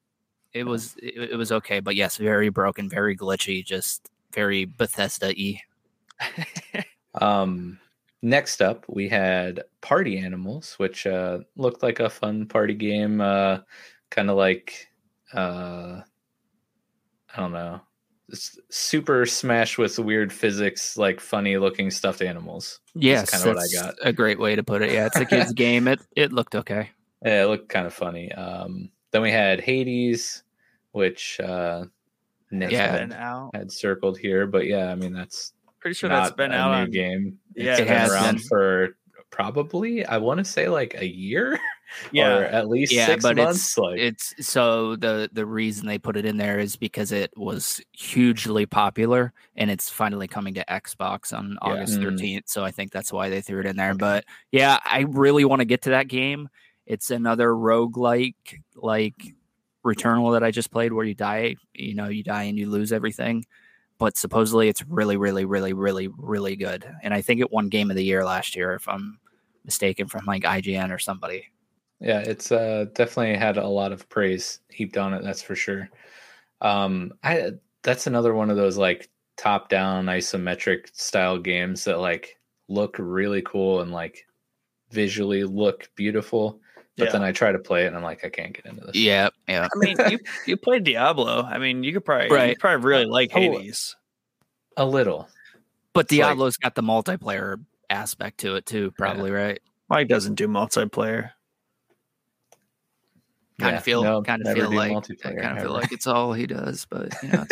it 0.53 0.63
was 0.65 0.95
it, 1.01 1.31
it 1.31 1.35
was 1.35 1.51
okay. 1.51 1.81
But 1.81 1.95
yes, 1.97 2.17
very 2.17 2.49
broken, 2.49 2.89
very 2.89 3.17
glitchy, 3.17 3.65
just 3.65 4.09
very 4.33 4.63
Bethesda 4.65 5.27
y. 5.37 5.61
Um, 7.15 7.79
next 8.21 8.61
up, 8.61 8.85
we 8.87 9.09
had 9.09 9.63
Party 9.81 10.19
Animals, 10.19 10.75
which 10.77 11.07
uh, 11.07 11.39
looked 11.57 11.81
like 11.81 11.99
a 11.99 12.09
fun 12.09 12.45
party 12.45 12.75
game, 12.75 13.19
uh, 13.19 13.59
kind 14.11 14.29
of 14.29 14.37
like 14.37 14.87
uh, 15.33 16.01
I 17.35 17.39
don't 17.39 17.51
know, 17.51 17.81
Super 18.69 19.25
Smash 19.25 19.77
with 19.77 19.97
weird 19.99 20.31
physics, 20.31 20.97
like 20.97 21.19
funny 21.19 21.57
looking 21.57 21.89
stuffed 21.91 22.21
animals. 22.21 22.79
Yes, 22.93 23.31
That's 23.31 23.43
kinda 23.43 23.55
what 23.59 23.63
I 23.63 23.85
got. 23.85 23.95
A 24.03 24.13
great 24.13 24.39
way 24.39 24.55
to 24.55 24.63
put 24.63 24.81
it. 24.83 24.91
Yeah, 24.91 25.07
it's 25.07 25.17
a 25.17 25.25
kid's 25.25 25.51
game. 25.53 25.87
It 25.87 25.99
it 26.15 26.31
looked 26.31 26.55
okay. 26.55 26.91
Yeah, 27.25 27.43
it 27.43 27.47
looked 27.47 27.69
kind 27.69 27.87
of 27.87 27.93
funny. 27.93 28.31
Um, 28.33 28.91
then 29.11 29.23
we 29.23 29.31
had 29.31 29.59
Hades, 29.61 30.43
which 30.91 31.39
uh, 31.39 31.85
Nick 32.51 32.71
Yeah. 32.71 32.91
Had, 32.97 33.13
out. 33.13 33.51
had 33.55 33.71
circled 33.71 34.17
here, 34.17 34.45
but 34.47 34.67
yeah, 34.67 34.91
I 34.91 34.95
mean 34.95 35.11
that's 35.11 35.53
Pretty 35.79 35.93
sure 35.95 36.09
that's 36.09 36.31
been 36.35 36.51
a 36.51 36.55
out 36.55 36.71
new 36.71 36.77
on 36.83 36.91
game. 36.91 37.39
Yeah, 37.55 37.71
it's 37.71 37.79
it 37.81 37.87
been 37.87 37.97
has 37.97 38.11
around 38.11 38.35
been. 38.35 38.43
for 38.47 38.89
probably 39.31 40.05
I 40.05 40.17
want 40.17 40.39
to 40.39 40.43
say 40.45 40.67
like 40.69 40.95
a 40.99 41.07
year 41.07 41.53
or 41.53 41.59
Yeah. 42.11 42.39
at 42.51 42.67
least 42.67 42.91
Yeah, 42.91 43.05
six 43.05 43.21
but 43.23 43.37
months. 43.37 43.59
it's 43.67 43.77
like 43.77 43.99
it's 43.99 44.33
so 44.47 44.95
the 44.95 45.29
the 45.31 45.45
reason 45.45 45.87
they 45.87 45.99
put 45.99 46.17
it 46.17 46.25
in 46.25 46.35
there 46.37 46.59
is 46.59 46.75
because 46.75 47.11
it 47.11 47.31
was 47.37 47.79
hugely 47.91 48.65
popular 48.65 49.31
and 49.55 49.69
it's 49.71 49.89
finally 49.89 50.27
coming 50.27 50.53
to 50.55 50.65
Xbox 50.65 51.31
on 51.37 51.51
Yeah. 51.51 51.57
August 51.73 51.99
Mm. 51.99 52.03
13th. 52.17 52.43
So 52.49 52.63
I 52.63 52.71
think 52.71 52.91
that's 52.91 53.13
why 53.13 53.29
they 53.29 53.41
threw 53.41 53.59
it 53.61 53.65
in 53.67 53.75
there. 53.77 53.93
But 53.93 54.25
yeah, 54.51 54.79
I 54.83 55.01
really 55.07 55.45
want 55.45 55.59
to 55.61 55.65
get 55.65 55.83
to 55.83 55.91
that 55.91 56.07
game. 56.07 56.49
It's 56.87 57.11
another 57.11 57.49
roguelike 57.49 58.35
like 58.75 59.15
Returnal 59.85 60.33
that 60.33 60.43
I 60.43 60.51
just 60.51 60.71
played 60.71 60.91
where 60.91 61.05
you 61.05 61.15
die, 61.15 61.55
you 61.73 61.93
know, 61.95 62.09
you 62.09 62.23
die 62.23 62.43
and 62.43 62.57
you 62.57 62.69
lose 62.69 62.91
everything. 62.91 63.45
But 63.99 64.17
supposedly 64.17 64.69
it's 64.69 64.83
really, 64.87 65.17
really, 65.17 65.45
really, 65.45 65.73
really, 65.73 66.07
really 66.17 66.55
good. 66.55 66.85
And 67.03 67.13
I 67.13 67.21
think 67.21 67.41
it 67.41 67.51
won 67.51 67.69
game 67.69 67.91
of 67.91 67.97
the 67.97 68.03
year 68.03 68.25
last 68.25 68.55
year, 68.55 68.73
if 68.73 68.87
I'm 68.87 69.19
mistaken, 69.65 70.07
from 70.07 70.25
like 70.25 70.43
IGN 70.43 70.91
or 70.91 70.99
somebody. 70.99 71.45
Yeah, 71.99 72.19
it's 72.19 72.51
uh 72.51 72.85
definitely 72.93 73.35
had 73.35 73.57
a 73.57 73.67
lot 73.67 73.91
of 73.91 74.07
praise 74.09 74.59
heaped 74.69 74.97
on 74.97 75.13
it, 75.13 75.23
that's 75.23 75.41
for 75.43 75.55
sure. 75.55 75.89
Um 76.61 77.13
I 77.23 77.51
that's 77.83 78.07
another 78.07 78.33
one 78.33 78.49
of 78.49 78.57
those 78.57 78.77
like 78.77 79.09
top 79.37 79.69
down 79.69 80.05
isometric 80.05 80.95
style 80.95 81.37
games 81.37 81.83
that 81.85 81.99
like 81.99 82.37
look 82.69 82.95
really 82.99 83.41
cool 83.41 83.81
and 83.81 83.91
like 83.91 84.25
visually 84.91 85.43
look 85.43 85.89
beautiful. 85.95 86.61
But 86.99 87.05
Yeah. 87.05 87.11
then 87.13 87.23
I 87.23 87.31
try 87.31 87.51
to 87.51 87.59
play 87.59 87.85
it 87.85 87.87
and 87.87 87.95
I'm 87.97 88.03
like, 88.03 88.23
I 88.23 88.29
can't 88.29 88.53
get 88.53 88.65
into 88.65 88.85
this. 88.85 88.95
Yeah, 88.95 89.29
yeah. 89.47 89.67
I 89.73 89.77
mean, 89.77 89.97
you 90.11 90.19
you 90.45 90.57
played 90.57 90.83
Diablo. 90.83 91.41
I 91.43 91.57
mean, 91.57 91.83
you 91.83 91.93
could 91.93 92.05
probably 92.05 92.49
you 92.49 92.55
probably 92.57 92.85
really 92.87 93.05
like 93.05 93.31
Oh, 93.33 93.39
Hades. 93.39 93.95
A 94.77 94.85
little. 94.85 95.27
But 95.93 96.05
It's 96.05 96.11
like- 96.13 96.19
Diablo's 96.21 96.57
got 96.57 96.75
the 96.75 96.83
multiplayer 96.83 97.63
aspect 97.89 98.39
to 98.41 98.55
it 98.55 98.65
too, 98.65 98.91
probably, 98.97 99.31
right? 99.31 99.59
Mike 99.89 100.07
doesn't 100.07 100.35
do 100.35 100.47
multiplayer. 100.47 101.31
Kind 103.59 103.73
Yeah, 103.73 103.77
of 103.79 103.83
feel, 103.83 104.03
no, 104.03 104.21
kind 104.23 104.41
of 104.45 104.53
feel 104.53 104.71
like, 104.71 104.91
I 105.25 105.33
kind 105.35 105.57
of 105.57 105.63
feel 105.63 105.73
like 105.73 105.91
it's 105.91 106.07
all 106.07 106.31
he 106.31 106.47
does. 106.47 106.85
But 106.89 107.13
you 107.21 107.29
know, 107.29 107.45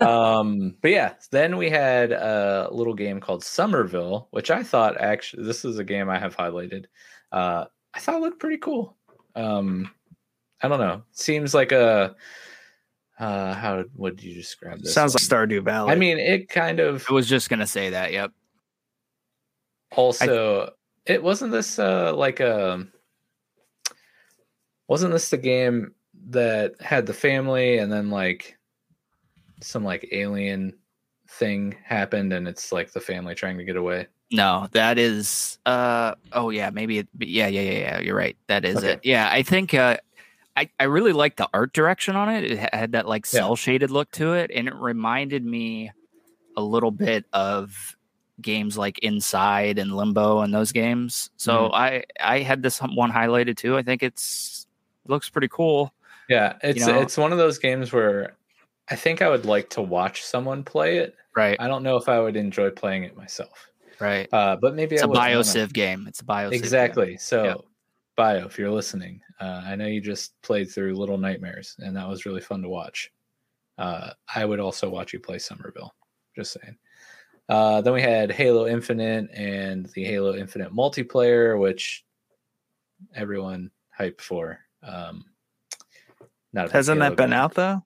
um 0.40 0.74
but 0.82 0.90
yeah 0.90 1.12
then 1.30 1.56
we 1.56 1.70
had 1.70 2.10
a 2.10 2.68
little 2.72 2.94
game 2.94 3.20
called 3.20 3.44
somerville 3.44 4.26
which 4.32 4.50
i 4.50 4.62
thought 4.62 5.00
actually 5.00 5.44
this 5.44 5.64
is 5.64 5.78
a 5.78 5.84
game 5.84 6.08
i 6.08 6.18
have 6.18 6.36
highlighted 6.36 6.86
uh 7.32 7.66
i 7.96 7.98
thought 7.98 8.16
it 8.16 8.20
looked 8.20 8.38
pretty 8.38 8.58
cool 8.58 8.96
um 9.34 9.90
i 10.62 10.68
don't 10.68 10.78
know 10.78 11.02
seems 11.12 11.54
like 11.54 11.72
a 11.72 12.14
uh 13.18 13.54
how 13.54 13.82
would 13.94 14.22
you 14.22 14.34
describe 14.34 14.78
this 14.80 14.92
Sounds 14.92 15.14
like? 15.14 15.22
Stardew 15.22 15.64
Valley. 15.64 15.90
i 15.90 15.94
mean 15.94 16.18
it 16.18 16.48
kind 16.48 16.78
of 16.80 17.04
I 17.10 17.14
was 17.14 17.28
just 17.28 17.48
gonna 17.48 17.66
say 17.66 17.90
that. 17.90 18.12
Yep. 18.12 18.30
also 19.96 20.70
it 21.06 21.22
wasn't 21.22 21.52
this 21.52 21.78
uh 21.78 22.14
like 22.14 22.40
a 22.40 22.86
wasn't 24.88 25.12
this 25.12 25.30
the 25.30 25.38
game 25.38 25.94
that 26.28 26.74
had 26.80 27.06
the 27.06 27.14
family 27.14 27.78
and 27.78 27.90
then 27.90 28.10
like 28.10 28.58
some 29.62 29.84
like 29.84 30.08
alien 30.12 30.74
thing 31.30 31.74
happened 31.84 32.32
and 32.32 32.46
it's 32.46 32.70
like 32.70 32.92
the 32.92 33.00
family 33.00 33.34
trying 33.34 33.58
to 33.58 33.64
get 33.64 33.76
away 33.76 34.06
No, 34.32 34.68
that 34.72 34.98
is. 34.98 35.58
uh 35.66 36.14
Oh 36.32 36.50
yeah, 36.50 36.70
maybe. 36.70 36.98
It, 36.98 37.08
yeah, 37.18 37.46
yeah, 37.46 37.60
yeah, 37.60 37.78
yeah. 37.78 38.00
You're 38.00 38.16
right. 38.16 38.36
That 38.48 38.64
is 38.64 38.76
Okay. 38.78 38.92
it. 38.92 39.00
Yeah, 39.04 39.28
I 39.30 39.42
think. 39.42 39.74
uh 39.74 39.96
I, 40.58 40.70
I 40.80 40.84
really 40.84 41.12
like 41.12 41.36
the 41.36 41.46
art 41.52 41.74
direction 41.74 42.16
on 42.16 42.30
it. 42.30 42.44
It 42.50 42.74
had 42.74 42.92
that 42.92 43.06
like 43.06 43.26
cell 43.26 43.56
shaded 43.56 43.90
look 43.90 44.10
to 44.12 44.32
it, 44.32 44.50
and 44.54 44.66
it 44.68 44.74
reminded 44.74 45.44
me 45.44 45.92
a 46.56 46.62
little 46.62 46.90
bit 46.90 47.26
of 47.34 47.94
games 48.40 48.78
like 48.78 48.98
Inside 49.00 49.78
and 49.78 49.94
Limbo 49.94 50.40
and 50.40 50.54
those 50.54 50.72
games. 50.72 51.28
So 51.36 51.70
I 51.74 52.04
I 52.18 52.38
had 52.40 52.62
this 52.62 52.78
one 52.80 53.12
highlighted 53.12 53.58
too. 53.58 53.76
I 53.76 53.82
think 53.82 54.02
it's 54.02 54.66
looks 55.06 55.28
pretty 55.28 55.48
cool. 55.48 55.92
yeah 56.28 56.54
it's 56.62 56.86
know- 56.86 57.00
it's 57.02 57.18
one 57.18 57.32
of 57.32 57.38
those 57.38 57.58
games 57.58 57.92
where 57.92 58.34
i 58.90 58.96
think 58.96 59.22
i 59.22 59.28
would 59.28 59.44
like 59.44 59.68
to 59.70 59.80
watch 59.82 60.24
someone 60.24 60.64
play 60.64 60.98
it 60.98 61.14
Right, 61.36 61.56
i 61.60 61.68
don't 61.68 61.84
know 61.84 61.96
if 61.96 62.08
i 62.08 62.18
would 62.18 62.34
enjoy 62.34 62.70
playing 62.70 63.04
it 63.04 63.16
myself 63.16 63.68
right. 64.00 64.28
uh 64.32 64.56
but 64.60 64.74
maybe 64.74 64.94
It's 64.96 65.02
I 65.02 65.06
a 65.06 65.08
would, 65.08 65.18
I 65.18 65.32
don't 65.32 65.36
know. 65.46 65.52
biociv 65.52 65.72
game. 65.72 66.06
It's 66.08 66.20
a 66.20 66.24
biociv. 66.24 66.50
game. 66.50 66.58
exactly 66.60 67.16
so 67.16 67.44
Yeah. 67.44 67.54
bio 68.16 68.46
if 68.46 68.58
you're 68.58 68.70
listening 68.70 69.20
uh, 69.40 69.62
i 69.66 69.74
know 69.76 69.86
you 69.86 70.00
just 70.00 70.40
played 70.42 70.70
through 70.70 70.94
little 70.94 71.18
nightmares 71.18 71.76
and 71.78 71.94
that 71.96 72.08
was 72.08 72.24
really 72.26 72.40
fun 72.40 72.62
to 72.62 72.68
watch 72.68 73.10
uh, 73.78 74.10
i 74.34 74.44
would 74.44 74.60
also 74.60 74.88
watch 74.88 75.12
you 75.12 75.20
play 75.20 75.38
somerville 75.38 75.94
just 76.34 76.52
saying 76.60 76.76
uh, 77.48 77.80
then 77.82 77.92
we 77.92 78.00
had 78.02 78.30
halo 78.32 78.66
infinite 78.66 79.30
and 79.32 79.86
the 79.94 80.04
halo 80.04 80.34
infinite 80.34 80.72
multiplayer 80.72 81.58
which 81.60 82.04
everyone 83.14 83.70
hyped 83.98 84.20
for 84.20 84.58
um, 84.82 85.24
not 86.52 86.70
hasn't 86.72 86.98
Halo 87.00 87.10
that 87.10 87.16
been 87.16 87.30
guy. 87.30 87.36
out 87.36 87.54
though? 87.54 87.82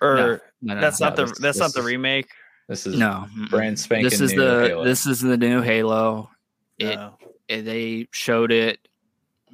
Or 0.00 0.40
No, 0.62 0.74
no, 0.74 0.80
that's 0.80 1.00
no. 1.00 1.08
not 1.08 1.16
no, 1.18 1.24
the 1.24 1.28
this- 1.30 1.38
that's 1.40 1.58
this 1.58 1.60
not 1.60 1.72
the 1.74 1.82
remake. 1.82 2.28
This 2.70 2.86
is 2.86 2.96
no. 2.96 3.26
brand 3.50 3.78
spanking 3.78 4.08
This 4.08 4.20
is 4.20 4.32
new 4.32 4.40
the 4.44 4.68
Halo. 4.68 4.84
this 4.84 5.04
is 5.04 5.20
the 5.20 5.36
new 5.36 5.60
Halo. 5.60 6.30
It, 6.78 6.94
No. 6.96 7.18
it- 7.48 7.62
they 7.62 8.06
showed 8.12 8.52
it 8.52 8.78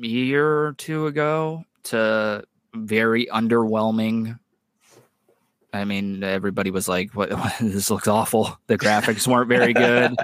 a 0.00 0.06
year 0.06 0.46
or 0.66 0.74
two 0.74 1.06
ago 1.06 1.64
to 1.84 2.44
very 2.74 3.26
underwhelming. 3.26 4.38
I 5.72 5.84
mean, 5.84 6.22
everybody 6.22 6.70
was 6.70 6.88
like, 6.88 7.12
"What? 7.14 7.30
this 7.60 7.90
looks 7.90 8.06
awful." 8.08 8.58
The 8.66 8.78
graphics 8.84 9.26
weren't 9.26 9.48
very 9.48 9.72
good. 9.72 10.14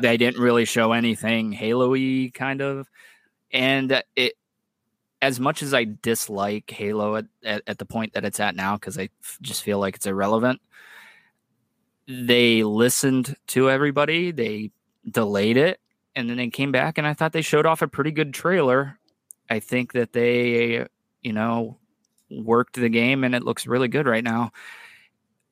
they 0.00 0.16
didn't 0.16 0.40
really 0.42 0.64
show 0.64 0.92
anything 0.92 1.52
Halo-y 1.52 2.30
kind 2.34 2.60
of, 2.62 2.88
and 3.52 4.02
it. 4.16 4.32
As 5.22 5.38
much 5.38 5.62
as 5.62 5.74
I 5.74 5.84
dislike 6.00 6.70
Halo 6.70 7.16
at, 7.16 7.26
at, 7.44 7.62
at 7.66 7.76
the 7.76 7.84
point 7.84 8.14
that 8.14 8.24
it's 8.24 8.40
at 8.40 8.56
now, 8.56 8.76
because 8.76 8.96
I 8.98 9.10
f- 9.22 9.38
just 9.42 9.62
feel 9.62 9.78
like 9.78 9.96
it's 9.96 10.06
irrelevant, 10.06 10.62
they 12.10 12.64
listened 12.64 13.36
to 13.48 13.70
everybody. 13.70 14.32
They 14.32 14.72
delayed 15.08 15.56
it, 15.56 15.80
and 16.16 16.28
then 16.28 16.36
they 16.36 16.48
came 16.48 16.72
back, 16.72 16.98
and 16.98 17.06
I 17.06 17.14
thought 17.14 17.32
they 17.32 17.42
showed 17.42 17.66
off 17.66 17.82
a 17.82 17.88
pretty 17.88 18.10
good 18.10 18.34
trailer. 18.34 18.98
I 19.48 19.60
think 19.60 19.92
that 19.92 20.12
they, 20.12 20.86
you 21.22 21.32
know, 21.32 21.78
worked 22.30 22.74
the 22.74 22.88
game, 22.88 23.22
and 23.22 23.34
it 23.34 23.44
looks 23.44 23.66
really 23.66 23.88
good 23.88 24.06
right 24.06 24.24
now. 24.24 24.50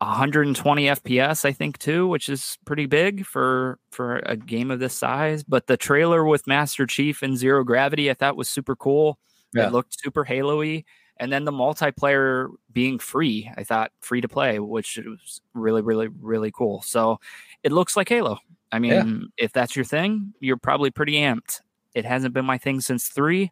120 0.00 0.86
FPS, 0.86 1.44
I 1.44 1.52
think 1.52 1.78
too, 1.78 2.06
which 2.06 2.28
is 2.28 2.56
pretty 2.64 2.86
big 2.86 3.26
for 3.26 3.78
for 3.90 4.18
a 4.26 4.36
game 4.36 4.70
of 4.70 4.78
this 4.78 4.94
size. 4.94 5.42
But 5.42 5.66
the 5.66 5.76
trailer 5.76 6.24
with 6.24 6.46
Master 6.46 6.86
Chief 6.86 7.22
and 7.22 7.36
Zero 7.36 7.64
Gravity, 7.64 8.10
I 8.10 8.14
thought 8.14 8.36
was 8.36 8.48
super 8.48 8.76
cool. 8.76 9.18
Yeah. 9.54 9.66
It 9.66 9.72
looked 9.72 9.98
super 10.00 10.24
Halo-y. 10.24 10.84
And 11.20 11.32
then 11.32 11.44
the 11.44 11.52
multiplayer 11.52 12.48
being 12.72 12.98
free, 12.98 13.50
I 13.56 13.64
thought 13.64 13.90
free 14.00 14.20
to 14.20 14.28
play, 14.28 14.58
which 14.60 14.98
was 15.04 15.40
really, 15.54 15.82
really, 15.82 16.08
really 16.08 16.50
cool. 16.52 16.80
So 16.82 17.18
it 17.62 17.72
looks 17.72 17.96
like 17.96 18.08
Halo. 18.08 18.38
I 18.70 18.78
mean, 18.78 18.92
Yeah. 18.92 19.44
if 19.44 19.52
that's 19.52 19.74
your 19.74 19.84
thing, 19.84 20.32
you're 20.40 20.56
probably 20.58 20.90
pretty 20.90 21.14
amped. 21.14 21.60
It 21.94 22.04
hasn't 22.04 22.34
been 22.34 22.44
my 22.44 22.58
thing 22.58 22.80
since 22.80 23.08
three, 23.08 23.50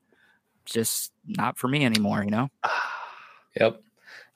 just 0.64 1.12
not 1.26 1.58
for 1.58 1.68
me 1.68 1.84
anymore, 1.84 2.22
you 2.24 2.30
know? 2.30 2.48
Yep. 3.58 3.82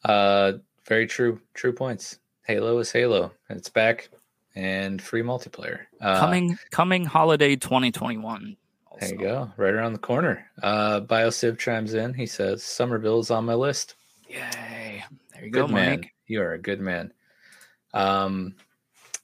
Uh, 0.02 0.52
very 0.86 1.06
true. 1.06 1.40
True 1.52 1.74
points. 1.74 2.18
Halo 2.46 2.78
is 2.78 2.90
Halo. 2.90 3.32
It's 3.50 3.68
back 3.68 4.08
and 4.54 5.00
free 5.00 5.20
multiplayer. 5.22 5.80
Uh, 6.00 6.18
coming 6.18 6.56
coming 6.70 7.04
holiday 7.04 7.54
2021. 7.54 8.56
There 8.98 9.08
you 9.10 9.18
go. 9.18 9.52
Right 9.56 9.72
around 9.72 9.92
the 9.92 9.98
corner. 10.00 10.46
Uh, 10.62 11.00
BioCiv 11.00 11.58
chimes 11.58 11.94
in. 11.94 12.12
He 12.14 12.26
says 12.26 12.62
Somerville 12.62 13.20
is 13.20 13.30
on 13.30 13.44
my 13.46 13.54
list. 13.54 13.94
Yay. 14.28 15.04
There 15.32 15.44
you 15.44 15.50
Good 15.50 15.68
go, 15.68 15.68
man. 15.68 16.00
Mike. 16.00 16.12
You 16.26 16.42
are 16.42 16.52
a 16.52 16.58
good 16.58 16.80
man. 16.80 17.12
Um, 17.94 18.54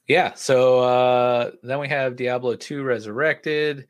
yeah. 0.07 0.33
So 0.35 0.79
uh, 0.79 1.51
then 1.63 1.79
we 1.79 1.89
have 1.89 2.15
Diablo 2.15 2.55
2 2.55 2.81
Resurrected. 2.83 3.87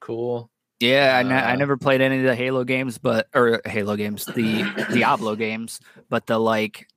Cool. 0.00 0.50
Yeah, 0.80 1.16
I, 1.18 1.22
ne- 1.22 1.34
I 1.34 1.52
Uh, 1.52 1.56
never 1.56 1.76
played 1.76 2.00
any 2.00 2.18
of 2.18 2.24
the 2.24 2.34
Halo 2.34 2.64
games, 2.64 2.98
but 2.98 3.28
or 3.34 3.60
Halo 3.66 3.96
games, 3.96 4.24
the 4.24 4.64
Diablo 4.92 5.36
games, 5.36 5.78
but 6.08 6.26
the 6.26 6.38
like 6.38 6.88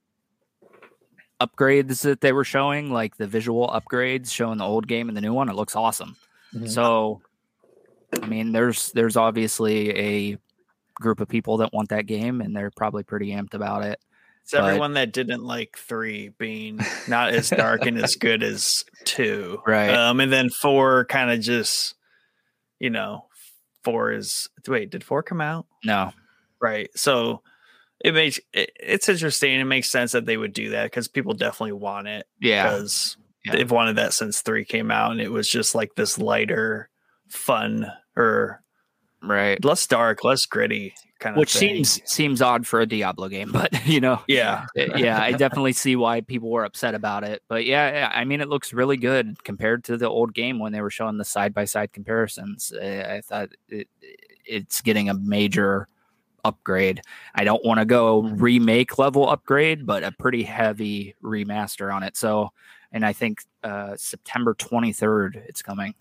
upgrades 1.41 2.01
that 2.03 2.21
they 2.21 2.31
were 2.31 2.45
showing, 2.45 2.91
like 2.91 3.17
the 3.17 3.27
visual 3.27 3.67
upgrades 3.67 4.31
showing 4.31 4.57
the 4.57 4.63
old 4.65 4.87
game 4.87 5.09
and 5.09 5.17
the 5.17 5.21
new 5.21 5.33
one, 5.33 5.49
it 5.49 5.55
looks 5.55 5.75
awesome. 5.75 6.15
Mhm. 6.55 6.69
So, 6.69 7.21
I 8.21 8.25
mean, 8.27 8.51
there's 8.51 8.91
there's 8.91 9.17
obviously 9.17 9.89
a 10.33 10.37
group 10.95 11.19
of 11.19 11.27
people 11.27 11.57
that 11.57 11.73
want 11.73 11.89
that 11.89 12.05
game, 12.05 12.41
and 12.41 12.55
they're 12.55 12.71
probably 12.71 13.03
pretty 13.03 13.31
amped 13.31 13.53
about 13.53 13.83
it. 13.83 13.99
It's 14.43 14.51
But- 14.51 14.65
everyone 14.65 14.93
that 14.93 15.13
didn't 15.13 15.43
like 15.43 15.77
three 15.77 16.29
being 16.37 16.79
not 17.07 17.33
as 17.33 17.49
dark 17.49 17.85
and 17.85 17.97
as 17.97 18.15
good 18.15 18.43
as 18.43 18.83
two. 19.05 19.61
Right. 19.67 19.89
Um, 19.89 20.19
and 20.19 20.31
then 20.31 20.49
four 20.49 21.05
kind 21.05 21.31
of 21.31 21.39
just, 21.39 21.95
you 22.79 22.89
know, 22.89 23.27
four 23.83 24.11
is 24.11 24.49
wait, 24.67 24.89
did 24.91 25.03
four 25.03 25.23
come 25.23 25.41
out? 25.41 25.65
No, 25.85 26.11
Right. 26.61 26.89
So 26.95 27.41
it 28.03 28.13
makes 28.13 28.39
it, 28.51 28.71
it's 28.79 29.07
interesting. 29.09 29.59
It 29.59 29.63
makes 29.65 29.89
sense 29.89 30.11
that 30.11 30.25
they 30.25 30.35
would 30.37 30.51
do 30.53 30.71
that 30.71 30.83
because 30.85 31.07
people 31.07 31.33
definitely 31.33 31.71
want 31.73 32.07
it. 32.09 32.27
Yeah. 32.41 32.63
because 32.63 33.15
Yeah. 33.45 33.53
they've 33.53 33.71
wanted 33.71 33.97
that 33.97 34.13
since 34.13 34.41
three 34.41 34.65
came 34.65 34.91
out, 34.91 35.11
and 35.11 35.21
it 35.21 35.31
was 35.31 35.49
just 35.49 35.75
like 35.75 35.95
this 35.95 36.17
lighter, 36.17 36.89
fun 37.29 37.91
or 38.15 38.61
Right. 39.21 39.63
less 39.63 39.87
dark, 39.87 40.23
less 40.25 40.45
gritty 40.45 40.93
kind 41.19 41.35
of. 41.35 41.39
Which 41.39 41.53
thing. 41.53 41.83
seems 41.85 42.01
seems 42.11 42.41
odd 42.41 42.67
for 42.67 42.81
a 42.81 42.85
Diablo 42.85 43.29
game, 43.29 43.51
but 43.53 43.71
you 43.87 44.01
know, 44.01 44.21
yeah, 44.27 44.65
yeah, 44.75 45.21
I 45.21 45.31
definitely 45.31 45.71
see 45.71 45.95
why 45.95 46.19
people 46.21 46.49
were 46.49 46.65
upset 46.65 46.93
about 46.93 47.23
it. 47.23 47.41
But 47.47 47.65
yeah, 47.65 47.91
yeah, 47.91 48.11
I 48.13 48.25
mean, 48.25 48.41
it 48.41 48.49
looks 48.49 48.73
really 48.73 48.97
good 48.97 49.41
compared 49.45 49.85
to 49.85 49.95
the 49.97 50.09
old 50.09 50.33
game 50.33 50.59
when 50.59 50.73
they 50.73 50.81
were 50.81 50.89
showing 50.89 51.17
the 51.17 51.23
side 51.25 51.53
by 51.53 51.63
side 51.65 51.93
comparisons. 51.93 52.73
Uh, 52.73 53.07
I 53.09 53.21
thought 53.21 53.49
it, 53.69 53.87
it's 54.45 54.81
getting 54.81 55.09
a 55.09 55.13
major 55.13 55.87
upgrade. 56.43 57.01
I 57.35 57.45
don't 57.45 57.63
want 57.63 57.79
to 57.79 57.85
go 57.85 58.23
remake 58.23 58.97
level 58.97 59.29
upgrade, 59.29 59.85
but 59.85 60.03
a 60.03 60.11
pretty 60.11 60.43
heavy 60.43 61.15
remaster 61.23 61.93
on 61.93 62.03
it. 62.03 62.17
So, 62.17 62.49
and 62.93 63.05
I 63.05 63.11
think 63.11 63.39
uh, 63.63 63.95
September 63.97 64.53
23rd 64.53 65.35
it's 65.47 65.61
coming. 65.61 65.93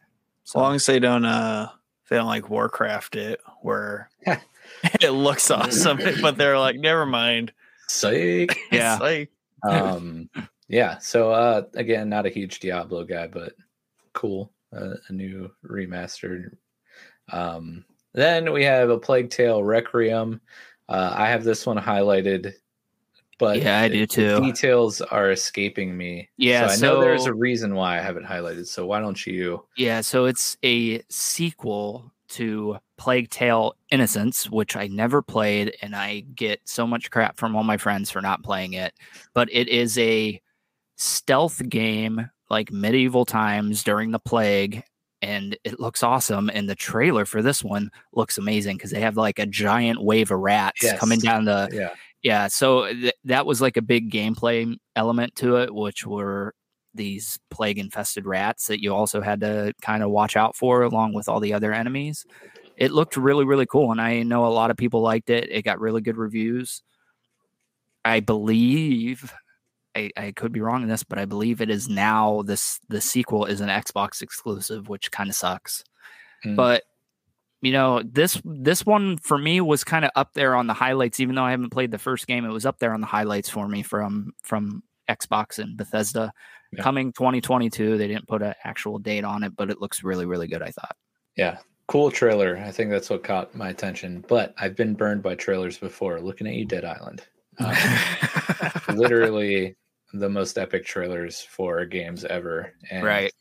as 0.47 0.55
long 0.55 0.77
as 0.77 0.87
they 0.87 1.01
don't 1.01 1.25
uh 1.25 1.69
they 2.09 2.17
don't 2.17 2.27
like 2.27 2.51
Warcraft 2.51 3.17
it 3.17 3.41
where 3.63 4.09
it 5.01 5.11
looks 5.11 5.51
awesome, 5.51 5.99
but 6.23 6.37
they're 6.37 6.59
like, 6.59 6.77
never 6.77 7.07
mind. 7.07 7.53
Psych. 7.89 8.57
Yeah. 8.71 8.95
It's 8.95 9.03
like 9.03 9.31
um 9.69 10.29
yeah 10.69 10.99
so 10.99 11.31
uh 11.31 11.63
again 11.75 12.09
not 12.09 12.27
a 12.27 12.31
huge 12.31 12.59
diablo 12.59 13.05
guy 13.05 13.29
but 13.29 13.55
cool 14.13 14.53
uh, 14.77 14.95
a 15.09 15.13
new 15.13 15.51
remastered 15.65 16.57
um 17.31 17.85
then 18.13 18.53
we 18.53 18.65
have 18.65 18.91
a 18.91 18.99
plague 18.99 19.31
tale 19.31 19.63
requiem 19.63 20.41
uh 20.89 21.15
i 21.17 21.29
have 21.29 21.45
this 21.45 21.65
one 21.65 21.79
highlighted 21.79 22.55
but 23.39 23.61
Yeah, 23.63 23.81
I 23.81 23.89
do 23.89 24.07
too. 24.07 24.41
details 24.41 25.01
are 25.01 25.31
escaping 25.31 25.97
me 25.97 26.29
Yeah, 26.37 26.67
so 26.67 26.73
i 26.73 26.77
know 26.77 27.01
there's 27.01 27.27
a 27.27 27.35
reason 27.35 27.75
why 27.75 27.99
i 27.99 28.01
have 28.03 28.17
it 28.17 28.25
highlighted 28.25 28.67
so 28.67 28.87
why 28.87 29.01
don't 29.01 29.27
you 29.27 29.65
Yeah, 29.77 30.01
so 30.01 30.27
it's 30.27 30.57
a 30.65 31.03
sequel 31.09 32.13
to 32.29 32.79
Plague 32.97 33.29
Tale 33.29 33.75
Innocence, 33.91 34.49
which 34.49 34.75
I 34.75 34.87
never 34.87 35.21
played, 35.21 35.77
and 35.83 35.95
I 35.95 36.21
get 36.35 36.61
so 36.65 36.87
much 36.87 37.11
crap 37.11 37.37
from 37.37 37.55
all 37.55 37.63
my 37.65 37.77
friends 37.77 38.11
for 38.11 38.23
not 38.23 38.43
playing 38.43 38.73
it. 38.73 38.95
But 39.35 39.49
it 39.53 39.69
is 39.69 39.99
a 39.99 40.41
stealth 40.97 41.69
game 41.69 42.31
like 42.49 42.73
medieval 42.73 43.25
times 43.27 43.83
during 43.83 44.13
the 44.13 44.19
plague, 44.19 44.83
and 45.21 45.59
it 45.65 45.79
looks 45.81 46.03
awesome. 46.03 46.51
And 46.55 46.69
the 46.69 46.75
trailer 46.75 47.27
for 47.27 47.43
this 47.43 47.63
one 47.63 47.91
looks 48.15 48.39
amazing 48.39 48.77
because 48.79 48.93
they 48.93 49.01
have 49.01 49.17
like 49.19 49.39
a 49.39 49.47
giant 49.47 50.03
wave 50.03 50.31
of 50.31 50.39
rats 50.39 50.81
coming 50.99 51.19
down 51.19 51.45
the 51.45 51.69
yeah 51.73 51.91
yeah 52.23 52.47
so 52.47 52.87
th- 52.93 53.15
that 53.25 53.47
was 53.47 53.61
like 53.61 53.77
a 53.77 53.83
big 53.83 54.11
gameplay 54.11 54.77
element 54.97 55.35
to 55.35 55.57
it 55.57 55.75
which 55.75 56.07
were 56.07 56.55
these 56.95 57.39
plague 57.51 57.79
infested 57.79 58.27
rats 58.27 58.67
that 58.67 58.83
you 58.83 58.95
also 58.95 59.21
had 59.21 59.41
to 59.41 59.73
kind 59.81 60.03
of 60.03 60.11
watch 60.11 60.37
out 60.37 60.57
for 60.57 60.83
along 60.83 61.15
with 61.15 61.29
all 61.29 61.41
the 61.41 61.55
other 61.55 61.73
enemies. 61.73 62.27
It 62.77 62.93
looked 62.93 63.17
really 63.17 63.45
really 63.45 63.67
cool 63.67 63.93
and 63.93 64.01
i 64.01 64.23
know 64.23 64.47
a 64.47 64.49
lot 64.49 64.71
of 64.71 64.77
people 64.77 65.01
liked 65.01 65.31
it. 65.31 65.51
It 65.51 65.63
got 65.63 65.81
really 65.81 66.01
good 66.01 66.17
reviews. 66.17 66.83
I 68.05 68.21
believe 68.21 69.33
I, 69.95 70.11
I 70.17 70.33
could 70.33 70.53
be 70.53 70.61
wrong 70.61 70.83
in 70.83 70.89
this 70.89 71.05
but 71.05 71.19
i 71.19 71.27
believe 71.27 71.61
it 71.61 71.71
is 71.71 71.89
now 71.89 72.43
this 72.43 72.81
the 72.89 73.01
sequel 73.01 73.45
is 73.45 73.61
an 73.61 73.69
xbox 73.69 74.23
exclusive 74.23 74.89
which 74.89 75.11
kind 75.11 75.29
of 75.29 75.37
sucks. 75.37 75.85
Mm. 76.45 76.57
but 76.57 76.83
you 77.63 77.73
know 77.73 78.03
this 78.05 78.41
this 78.45 78.85
one 78.85 79.17
for 79.19 79.39
me 79.39 79.61
was 79.61 79.85
kind 79.85 80.05
of 80.05 80.11
up 80.17 80.35
there 80.35 80.55
on 80.55 80.67
the 80.67 80.75
highlights 80.75 81.21
even 81.21 81.35
though 81.35 81.45
i 81.45 81.51
haven't 81.51 81.71
played 81.71 81.91
the 81.91 81.99
first 81.99 82.27
game 82.27 82.45
it 82.45 82.51
was 82.53 82.67
up 82.67 82.79
there 82.79 82.93
on 82.93 83.01
the 83.01 83.07
highlights 83.07 83.49
for 83.49 83.67
me 83.69 83.83
from 83.83 84.33
from 84.43 84.83
xbox 85.09 85.59
and 85.59 85.77
bethesda 85.77 86.33
Yeah. 86.73 86.83
coming 86.83 87.13
2022 87.13 87.97
they 87.99 88.09
didn't 88.09 88.29
put 88.29 88.43
an 88.43 88.55
actual 88.65 88.99
date 88.99 89.25
on 89.25 89.43
it 89.45 89.57
but 89.57 89.71
it 89.71 89.81
looks 89.81 90.03
really 90.05 90.27
really 90.27 90.49
good 90.49 90.63
i 90.63 90.71
thought 90.71 90.97
yeah 91.37 91.59
cool 91.87 92.11
trailer 92.11 92.59
i 92.59 92.71
think 92.71 92.91
that's 92.91 93.11
what 93.11 93.23
caught 93.25 93.55
my 93.55 93.69
attention 93.71 94.25
but 94.29 94.55
i've 94.59 94.77
been 94.77 94.95
burned 94.95 95.23
by 95.23 95.35
trailers 95.35 95.79
before 95.79 96.21
looking 96.21 96.47
at 96.47 96.55
you 96.55 96.65
dead 96.65 96.85
island 96.85 97.23
um, 97.59 97.75
literally 98.89 99.77
the 100.15 100.29
most 100.29 100.59
epic 100.59 100.85
trailers 100.85 101.41
for 101.41 101.85
games 101.85 102.25
ever. 102.25 102.75
And 102.91 103.05
Right. 103.05 103.33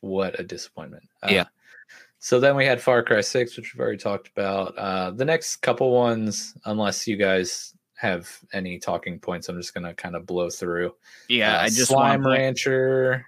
What 0.00 0.38
a 0.38 0.42
disappointment. 0.42 1.04
Uh, 1.22 1.28
Yeah. 1.30 1.44
So 2.24 2.40
then 2.40 2.56
we 2.56 2.64
had 2.64 2.80
Far 2.80 3.02
Cry 3.02 3.20
6, 3.20 3.54
which 3.54 3.74
we've 3.74 3.80
already 3.82 3.98
talked 3.98 4.28
about. 4.34 4.74
Uh, 4.78 5.10
the 5.10 5.26
next 5.26 5.56
couple 5.56 5.92
ones, 5.92 6.54
unless 6.64 7.06
you 7.06 7.18
guys 7.18 7.74
have 7.96 8.26
any 8.54 8.78
talking 8.78 9.18
points, 9.18 9.50
I'm 9.50 9.58
just 9.60 9.74
going 9.74 9.84
to 9.84 9.92
kind 9.92 10.16
of 10.16 10.24
blow 10.24 10.48
through. 10.48 10.94
yeah 11.28 11.58
Uh, 11.58 11.64
i 11.64 11.68
just 11.68 11.90
want 11.90 12.22
Slime 12.22 12.22
to 12.22 12.28
Rancher. 12.30 13.26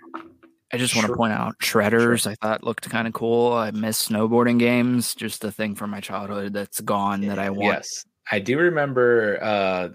i 0.73 0.79
just 0.79 0.97
want 0.97 1.09
to 1.09 1.15
point 1.15 1.35
out 1.35 1.55
shredders 1.63 2.27
i 2.27 2.35
thought 2.37 2.65
looked 2.65 2.89
kind 2.89 3.07
of 3.07 3.13
cool 3.13 3.53
i 3.53 3.71
miss 3.71 4.09
snowboarding 4.09 4.59
games 4.59 5.15
just 5.15 5.45
a 5.45 5.53
thing 5.53 5.75
from 5.75 5.91
my 5.91 6.01
childhood 6.01 6.55
that's 6.55 6.81
gone 6.81 7.21
that 7.21 7.39
i 7.39 7.51
want 7.51 7.65
Yes. 7.65 8.07
I 8.33 8.39
do 8.39 8.59
remember, 8.59 9.39
uh, 9.43 9.91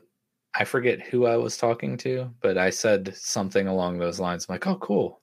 I 0.53 0.63
forget 0.63 1.01
who 1.01 1.25
I 1.25 1.37
was 1.37 1.57
talking 1.57 1.97
to, 1.97 2.29
but 2.39 2.57
I 2.57 2.69
said 2.69 3.15
something 3.17 3.67
along 3.67 3.97
those 3.97 4.19
lines. 4.19 4.45
I'm 4.47 4.53
like, 4.53 4.67
oh, 4.67 4.75
cool. 4.77 5.20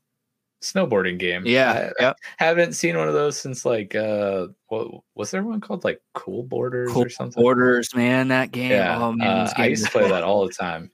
Snowboarding 0.63 1.19
game. 1.19 1.45
yeah 1.47 1.91
I, 2.01 2.03
yep. 2.03 2.17
haven't 2.37 2.73
seen 2.73 2.97
one 2.97 3.07
of 3.07 3.15
those 3.15 3.39
since 3.39 3.65
like 3.65 3.95
uh 3.95 4.49
what 4.67 4.89
was 5.15 5.31
there 5.31 5.43
one 5.45 5.61
called 5.61 5.85
like 5.85 6.01
Cool 6.15 6.43
Boarders 6.43 6.91
cool 6.91 7.05
or 7.05 7.09
something? 7.09 7.41
Boarders, 7.41 7.95
man 7.95 8.29
that 8.29 8.51
game. 8.51 8.73
Yeah 8.73 8.99
oh 9.01 9.13
man 9.13 9.29
uh, 9.29 9.53
i 9.57 9.67
used 9.67 9.85
to 9.85 9.91
play 9.93 10.09
that 10.09 10.25
all 10.25 10.47
the 10.47 10.53
time. 10.53 10.91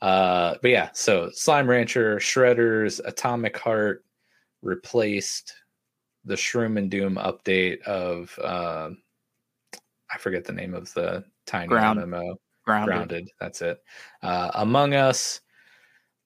Uh 0.00 0.56
but 0.62 0.70
yeah 0.72 0.88
so 0.94 1.30
slime 1.32 1.68
rancher 1.70 2.16
shredders 2.16 3.00
atomic 3.04 3.56
heart 3.56 4.04
replaced 4.62 5.54
the 6.24 6.34
shroom 6.34 6.76
and 6.78 6.90
doom 6.90 7.14
update 7.16 7.80
of 7.82 8.36
uh 8.42 8.90
i 10.10 10.18
forget 10.18 10.44
the 10.44 10.52
name 10.52 10.74
of 10.74 10.92
the 10.94 11.22
tiny 11.46 11.68
Ground- 11.68 12.00
mmo 12.00 12.34
grounded. 12.64 12.88
grounded 12.94 13.28
that's 13.38 13.62
it. 13.62 13.78
Uh 14.22 14.50
among 14.54 14.94
us 14.94 15.40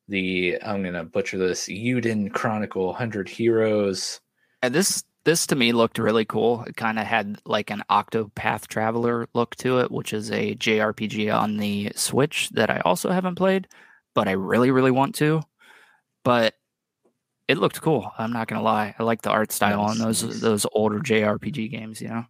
the 0.09 0.59
i'm 0.65 0.83
gonna 0.83 1.05
butcher 1.05 1.39
this 1.39 1.69
Yuden 1.69 2.33
chronicle 2.33 2.87
100 2.87 3.29
heroes 3.29 4.21
And 4.63 4.75
this 4.75 5.05
this 5.25 5.47
to 5.49 5.57
me 5.57 5.73
looked 5.73 5.99
really 5.99 6.25
cool. 6.25 6.63
It 6.63 6.77
kind 6.77 6.99
of 6.99 7.05
had 7.05 7.39
like 7.45 7.69
an 7.71 7.83
Octopath 7.91 8.67
Traveler 8.67 9.29
look 9.35 9.55
to 9.57 9.79
it, 9.81 9.91
which 9.91 10.15
is 10.15 10.31
a 10.31 10.55
JRPG 10.55 11.31
on 11.35 11.59
the 11.59 11.93
Switch 11.97 12.49
that 12.51 12.71
I 12.71 12.79
also 12.81 13.11
haven't 13.11 13.35
played, 13.35 13.69
but 14.15 14.27
I 14.27 14.31
really 14.33 14.71
really 14.71 14.91
want 14.93 15.15
to. 15.17 15.43
But 16.25 16.55
it 17.47 17.59
looked 17.59 17.83
cool. 17.83 18.11
I'm 18.17 18.33
not 18.33 18.49
gonna 18.49 18.63
lie. 18.63 18.95
I 18.99 19.03
like 19.03 19.21
the 19.21 19.31
art 19.31 19.53
style 19.53 19.83
on 19.83 19.99
those 19.99 20.23
nice. 20.25 20.41
those 20.41 20.67
older 20.73 21.01
JRPG 21.01 21.71
games. 21.71 22.01
You 22.01 22.09
know. 22.09 22.25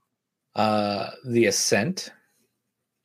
uh 0.57 1.11
the 1.25 1.47
ascent 1.47 2.11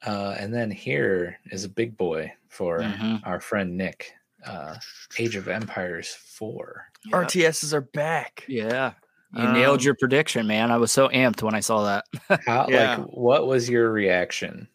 uh 0.07 0.35
and 0.39 0.51
then 0.51 0.71
here 0.71 1.37
is 1.51 1.65
a 1.65 1.69
big 1.69 1.95
boy 1.97 2.33
for 2.49 2.79
Mhm. 2.79 3.21
our 3.27 3.39
friend 3.39 3.77
nick 3.77 4.13
uh 4.45 4.75
age 5.19 5.35
of 5.35 5.47
empires 5.47 6.15
4 6.37 6.85
RTSs 7.11 7.73
are 7.73 7.81
back. 7.81 8.43
Yeah. 8.47 8.93
You 9.35 9.47
nailed 9.51 9.79
Um, 9.79 9.85
your 9.85 9.95
prediction, 9.95 10.45
man. 10.47 10.69
I 10.71 10.77
was 10.77 10.91
so 10.91 11.07
amped 11.09 11.41
when 11.41 11.55
I 11.55 11.59
saw 11.59 11.83
that. 11.85 12.05
how 12.45 12.67
Yeah. 12.69 12.97
like 12.97 13.07
what 13.07 13.47
was 13.47 13.67
your 13.69 13.91
reaction 13.91 14.67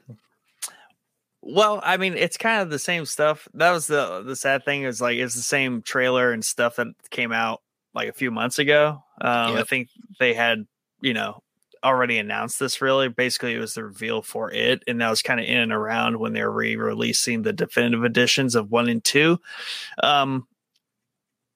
Well, 1.43 1.81
I 1.85 1.97
mean, 1.97 2.15
it's 2.15 2.37
kind 2.37 2.61
of 2.63 2.71
the 2.71 2.79
same 2.79 3.07
stuff. 3.07 3.47
That 3.55 3.71
was 3.71 3.87
the 3.87 4.23
the 4.23 4.37
sad 4.37 4.65
thing 4.65 4.83
is 4.83 5.01
like 5.01 5.17
it's 5.19 5.35
the 5.35 5.43
same 5.43 5.83
trailer 5.83 6.33
and 6.33 6.45
stuff 6.45 6.77
that 6.77 6.89
came 7.11 7.33
out 7.33 7.63
like 7.95 8.09
a 8.09 8.13
few 8.13 8.31
months 8.31 8.59
ago. 8.59 9.03
Um, 9.21 9.57
I 9.57 9.63
think 9.63 9.89
they 10.19 10.35
had 10.35 10.67
you 11.01 11.15
know 11.15 11.43
already 11.85 12.19
announced 12.19 12.59
this. 12.59 12.81
Really, 12.81 13.09
basically, 13.09 13.55
it 13.55 13.59
was 13.59 13.75
the 13.75 13.85
reveal 13.85 14.23
for 14.23 14.53
it, 14.53 14.83
and 14.87 15.01
that 15.01 15.11
was 15.11 15.23
kind 15.23 15.41
of 15.41 15.47
in 15.47 15.59
and 15.59 15.73
around 15.73 16.19
when 16.19 16.33
they 16.33 16.43
were 16.43 16.51
re-releasing 16.51 17.43
the 17.43 17.53
definitive 17.53 18.05
editions 18.05 18.55
of 18.55 18.71
one 18.71 18.89
and 18.89 19.03
two. 19.05 19.39
Um, 20.03 20.47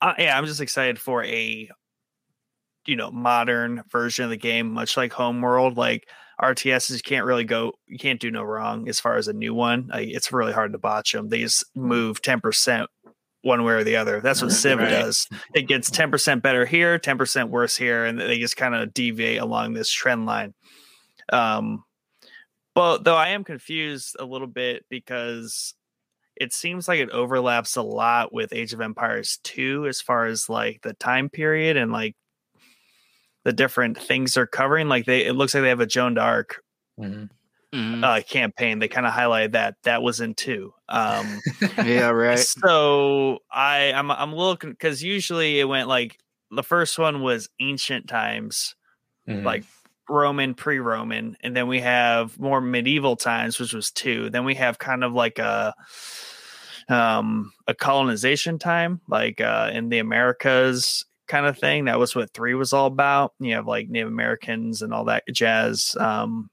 I, 0.00 0.14
yeah, 0.18 0.38
I'm 0.38 0.46
just 0.46 0.60
excited 0.60 0.98
for 0.98 1.24
a 1.24 1.68
you 2.86 2.96
know 2.96 3.10
modern 3.10 3.84
version 3.90 4.24
of 4.24 4.30
the 4.30 4.36
game, 4.36 4.72
much 4.72 4.96
like 4.96 5.12
Homeworld. 5.12 5.76
Like 5.76 6.08
RTSs 6.40 6.90
you 6.90 7.00
can't 7.02 7.24
really 7.24 7.44
go, 7.44 7.72
you 7.86 7.98
can't 7.98 8.20
do 8.20 8.30
no 8.30 8.42
wrong 8.42 8.88
as 8.88 8.98
far 8.98 9.16
as 9.16 9.28
a 9.28 9.32
new 9.32 9.54
one. 9.54 9.88
Like, 9.92 10.08
it's 10.08 10.32
really 10.32 10.52
hard 10.52 10.72
to 10.72 10.78
botch 10.78 11.12
them. 11.12 11.28
They 11.28 11.40
just 11.40 11.64
move 11.76 12.20
10% 12.20 12.86
one 13.42 13.64
way 13.64 13.74
or 13.74 13.84
the 13.84 13.96
other. 13.96 14.20
That's 14.20 14.40
what 14.42 14.52
Civ 14.52 14.78
Right. 14.78 14.88
does. 14.90 15.28
It 15.54 15.62
gets 15.68 15.90
10% 15.90 16.42
better 16.42 16.64
here, 16.64 16.98
10% 16.98 17.50
worse 17.50 17.76
here, 17.76 18.04
and 18.04 18.18
they 18.20 18.38
just 18.38 18.56
kind 18.56 18.74
of 18.74 18.94
deviate 18.94 19.40
along 19.40 19.72
this 19.74 19.90
trend 19.90 20.26
line. 20.26 20.54
Um, 21.32 21.84
but 22.74 23.04
though 23.04 23.16
I 23.16 23.28
am 23.28 23.44
confused 23.44 24.16
a 24.18 24.24
little 24.24 24.46
bit 24.46 24.84
because 24.88 25.74
it 26.36 26.52
seems 26.52 26.88
like 26.88 26.98
it 27.00 27.10
overlaps 27.10 27.76
a 27.76 27.82
lot 27.82 28.32
with 28.32 28.52
Age 28.54 28.72
of 28.72 28.80
Empires 28.80 29.38
2 29.44 29.86
as 29.86 30.00
far 30.00 30.26
as 30.26 30.48
like 30.48 30.80
the 30.82 30.94
time 30.94 31.28
period 31.28 31.76
and 31.76 31.92
like 31.92 32.16
the 33.44 33.52
different 33.52 33.98
things 34.00 34.34
they're 34.34 34.46
covering. 34.46 34.88
Like 34.88 35.04
they, 35.04 35.26
it 35.26 35.34
looks 35.34 35.52
like 35.54 35.62
they 35.62 35.68
have 35.68 35.80
a 35.80 35.86
Joan 35.86 36.14
d'Arc 36.14 36.62
Mhm. 36.98 37.28
Mhm. 37.74 38.04
uh, 38.04 38.22
campaign. 38.22 38.78
They 38.78 38.88
kind 38.88 39.06
of 39.06 39.12
highlighted 39.12 39.52
that 39.52 39.76
that 39.84 40.02
was 40.02 40.20
in 40.20 40.34
two. 40.34 40.74
Um, 40.88 41.40
yeah, 41.84 42.10
right. 42.10 42.38
so 42.38 43.38
I 43.50 43.92
I'm 43.92 44.10
I'm 44.10 44.34
looking 44.34 44.70
because 44.70 45.02
usually 45.02 45.58
it 45.60 45.64
went 45.64 45.88
like 45.88 46.18
the 46.50 46.62
first 46.62 46.98
one 46.98 47.22
was 47.22 47.48
ancient 47.60 48.08
times, 48.08 48.74
Mhm. 49.28 49.44
like 49.44 49.64
Roman, 50.08 50.52
pre-Roman, 50.54 51.36
and 51.42 51.56
then 51.56 51.66
we 51.68 51.80
have 51.80 52.38
more 52.38 52.60
medieval 52.60 53.16
times, 53.16 53.58
which 53.58 53.72
was 53.72 53.90
two. 53.90 54.28
Then 54.30 54.44
we 54.44 54.54
have 54.56 54.78
kind 54.78 55.02
of 55.04 55.12
like 55.14 55.38
a 55.38 55.74
um 56.88 57.52
a 57.66 57.74
colonization 57.74 58.58
time, 58.58 59.00
like 59.08 59.40
uh 59.40 59.70
in 59.72 59.88
the 59.88 59.98
Americas 59.98 61.04
kind 61.28 61.46
of 61.46 61.58
thing. 61.58 61.84
That 61.86 61.98
was 61.98 62.14
what 62.14 62.34
three 62.34 62.54
was 62.54 62.72
all 62.72 62.86
about. 62.86 63.32
You 63.38 63.54
have 63.54 63.66
like 63.66 63.88
Native 63.88 64.08
Americans 64.08 64.82
and 64.82 64.92
all 64.92 65.04
that 65.06 65.24
jazz. 65.32 65.96
Um 65.98 66.50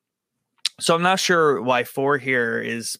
so 0.79 0.95
I'm 0.95 1.01
not 1.01 1.19
sure 1.19 1.61
why 1.61 1.83
four 1.83 2.17
here 2.17 2.59
is 2.59 2.97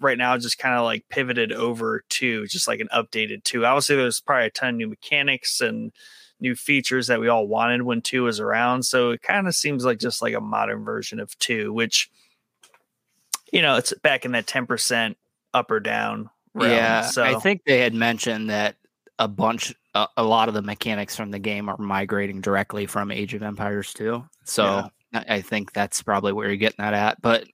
right 0.00 0.18
now 0.18 0.36
just 0.36 0.58
kind 0.58 0.74
of 0.76 0.84
like 0.84 1.04
pivoted 1.08 1.52
over 1.52 2.02
to 2.08 2.46
just 2.46 2.66
like 2.66 2.80
an 2.80 2.88
updated 2.92 3.44
two. 3.44 3.64
Obviously, 3.64 3.96
there's 3.96 4.20
probably 4.20 4.46
a 4.46 4.50
ton 4.50 4.70
of 4.70 4.74
new 4.76 4.88
mechanics 4.88 5.60
and 5.60 5.92
new 6.40 6.54
features 6.56 7.06
that 7.06 7.20
we 7.20 7.28
all 7.28 7.46
wanted 7.46 7.82
when 7.82 8.02
two 8.02 8.24
was 8.24 8.40
around. 8.40 8.82
So 8.82 9.10
it 9.10 9.22
kind 9.22 9.46
of 9.46 9.54
seems 9.54 9.84
like 9.84 9.98
just 9.98 10.20
like 10.20 10.34
a 10.34 10.40
modern 10.40 10.84
version 10.84 11.20
of 11.20 11.38
two, 11.38 11.72
which 11.72 12.10
you 13.52 13.62
know, 13.62 13.76
it's 13.76 13.92
back 14.02 14.24
in 14.24 14.32
that 14.32 14.46
10% 14.46 15.14
up 15.54 15.70
or 15.70 15.78
down. 15.78 16.30
Realm. 16.54 16.72
Yeah, 16.72 17.02
So 17.02 17.22
I 17.22 17.34
think 17.34 17.62
they 17.64 17.78
had 17.78 17.94
mentioned 17.94 18.50
that 18.50 18.76
a 19.18 19.28
bunch, 19.28 19.74
a, 19.94 20.08
a 20.16 20.22
lot 20.24 20.48
of 20.48 20.54
the 20.54 20.62
mechanics 20.62 21.14
from 21.14 21.30
the 21.30 21.38
game 21.38 21.68
are 21.68 21.76
migrating 21.78 22.40
directly 22.40 22.86
from 22.86 23.12
Age 23.12 23.34
of 23.34 23.42
Empires 23.42 23.92
2. 23.94 24.24
So 24.44 24.64
Yeah. 24.64 24.88
I 25.14 25.40
think 25.40 25.72
that's 25.72 26.02
probably 26.02 26.32
where 26.32 26.48
you're 26.48 26.56
getting 26.56 26.82
that 26.84 26.94
at. 26.94 27.20
But 27.20 27.46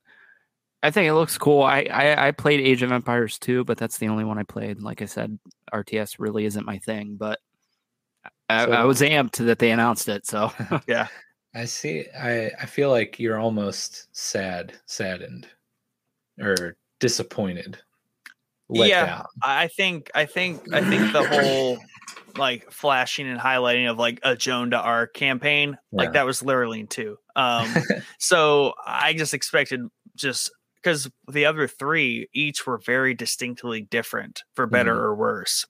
I 0.83 0.91
think 0.91 1.09
it 1.09 1.15
looks 1.15 1.37
cool. 1.39 1.63
I, 1.63 1.83
I 1.93 2.29
I 2.29 2.31
played 2.31 2.61
Age 2.61 2.83
of 2.83 2.93
Empires 2.93 3.39
2, 3.39 3.65
but 3.65 3.79
that's 3.79 3.99
the 3.99 4.09
only 4.09 4.25
one 4.25 4.39
I 4.39 4.45
played. 4.45 4.81
Like 4.81 5.03
I 5.03 5.07
said, 5.07 5.39
RTS 5.73 6.17
really 6.19 6.45
isn't 6.45 6.67
my 6.67 6.79
thing, 6.79 7.17
but 7.19 7.41
I, 8.49 8.65
So- 8.67 8.73
I 8.73 8.85
was 8.85 9.01
amped 9.01 9.45
that 9.45 9.59
they 9.59 9.71
announced 9.73 10.09
it. 10.09 10.27
So 10.27 10.53
yeah. 10.87 11.09
I 11.55 11.65
see. 11.65 12.05
I 12.17 12.51
I 12.61 12.67
feel 12.67 12.91
like 12.91 13.19
you're 13.19 13.39
almost 13.41 14.07
sad, 14.13 14.75
saddened, 14.87 15.49
or 16.39 16.77
disappointed. 17.01 17.79
Yeah. 18.71 19.07
down. 19.07 19.27
I 19.43 19.69
think 19.69 20.11
I 20.15 20.27
think 20.27 20.73
I 20.75 20.83
think 20.85 21.13
the 21.13 21.27
whole 21.43 21.79
like 22.37 22.71
flashing 22.71 23.29
and 23.29 23.39
highlighting 23.41 23.91
of 23.91 23.99
like 23.99 24.21
a 24.23 24.37
Joan 24.37 24.71
to 24.71 24.79
Arc 24.79 25.15
campaign, 25.15 25.79
Yeah. 25.93 25.97
like 25.99 26.13
that 26.13 26.27
was 26.27 26.43
literally 26.43 26.81
in 26.81 26.87
two. 26.87 27.19
Um 27.37 27.73
so 28.19 28.75
I 28.87 29.13
just 29.15 29.35
expected 29.35 29.81
just 30.17 30.51
because 30.77 31.11
the 31.31 31.45
other 31.47 31.67
three 31.67 32.29
each 32.33 32.67
were 32.67 32.79
very 32.79 33.15
distinctly 33.15 33.81
different 33.83 34.43
for 34.55 34.67
better 34.67 34.95
Mhm. 34.95 34.99
or 35.03 35.15
worse. 35.15 35.67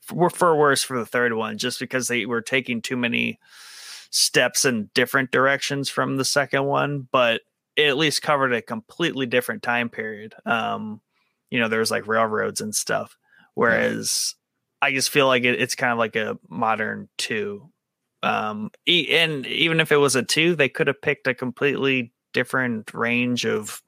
For, 0.00 0.30
for 0.30 0.56
worse 0.56 0.82
for 0.82 0.98
the 0.98 1.04
third 1.06 1.34
one, 1.34 1.58
just 1.58 1.80
because 1.80 2.08
they 2.08 2.24
were 2.26 2.40
taking 2.40 2.80
too 2.80 2.96
many 2.96 3.38
steps 4.10 4.64
in 4.64 4.88
different 4.94 5.30
directions 5.30 5.88
from 5.90 6.16
the 6.16 6.24
second 6.24 6.64
one, 6.64 7.08
but 7.12 7.42
it 7.74 7.88
at 7.88 7.98
least 7.98 8.22
covered 8.22 8.54
a 8.54 8.62
completely 8.62 9.26
different 9.26 9.62
time 9.62 9.90
period. 9.90 10.34
Um, 10.46 11.00
you 11.50 11.60
know, 11.60 11.68
there's 11.68 11.90
like 11.90 12.06
railroads 12.06 12.60
and 12.62 12.74
stuff. 12.74 13.18
Whereas 13.54 14.34
I 14.82 14.92
just 14.92 15.10
feel 15.10 15.26
like 15.26 15.44
it, 15.44 15.60
it's 15.60 15.74
kind 15.74 15.92
of 15.92 15.98
like 15.98 16.16
a 16.16 16.38
modern 16.48 17.08
two. 17.18 17.70
Um, 18.22 18.70
e- 18.86 19.08
and 19.16 19.46
even 19.46 19.80
if 19.80 19.92
it 19.92 19.96
was 19.96 20.16
a 20.16 20.22
two, 20.22 20.54
they 20.56 20.68
could 20.68 20.86
have 20.86 21.00
picked 21.00 21.26
a 21.26 21.34
completely 21.34 22.12
different 22.32 22.92
range 22.94 23.46
of 23.46 23.80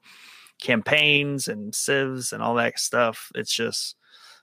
campaigns 0.61 1.47
and 1.47 1.73
civs 1.73 2.33
and 2.33 2.41
all 2.43 2.55
that 2.55 2.79
stuff. 2.79 3.31
It's 3.35 3.53
just, 3.53 3.95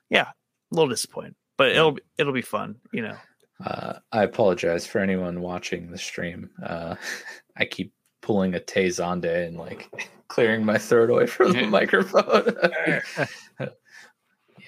yeah, 0.09 0.27
a 0.71 0.75
little 0.75 0.89
disappointing, 0.89 1.35
but 1.57 1.69
it'll 1.69 1.91
be- 1.93 2.01
it'll 2.17 2.33
be 2.33 2.41
fun, 2.41 2.75
you 2.91 3.01
know. 3.01 3.17
Uh, 3.63 3.99
I 4.11 4.23
apologize 4.23 4.85
for 4.85 4.99
anyone 4.99 5.41
watching 5.41 5.89
the 5.91 5.97
stream. 5.97 6.49
Uh, 6.63 6.95
I 7.57 7.65
keep 7.65 7.91
pulling 8.21 8.53
a 8.55 8.59
Tay 8.59 8.87
Zonday 8.87 9.47
and 9.47 9.57
like 9.57 9.89
clearing 10.27 10.63
my 10.65 10.77
throat 10.77 11.09
away 11.09 11.25
from 11.27 11.53
the 11.53 11.65
microphone. 11.67 12.55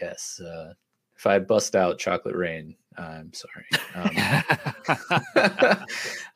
yes. 0.02 0.40
Uh, 0.40 0.74
if 1.20 1.28
I 1.28 1.38
bust 1.40 1.76
out 1.76 2.00
chocolate 2.00 2.36
rain, 2.36 2.76
I'm 2.98 3.32
sorry. 3.34 3.66
Um, 3.96 4.10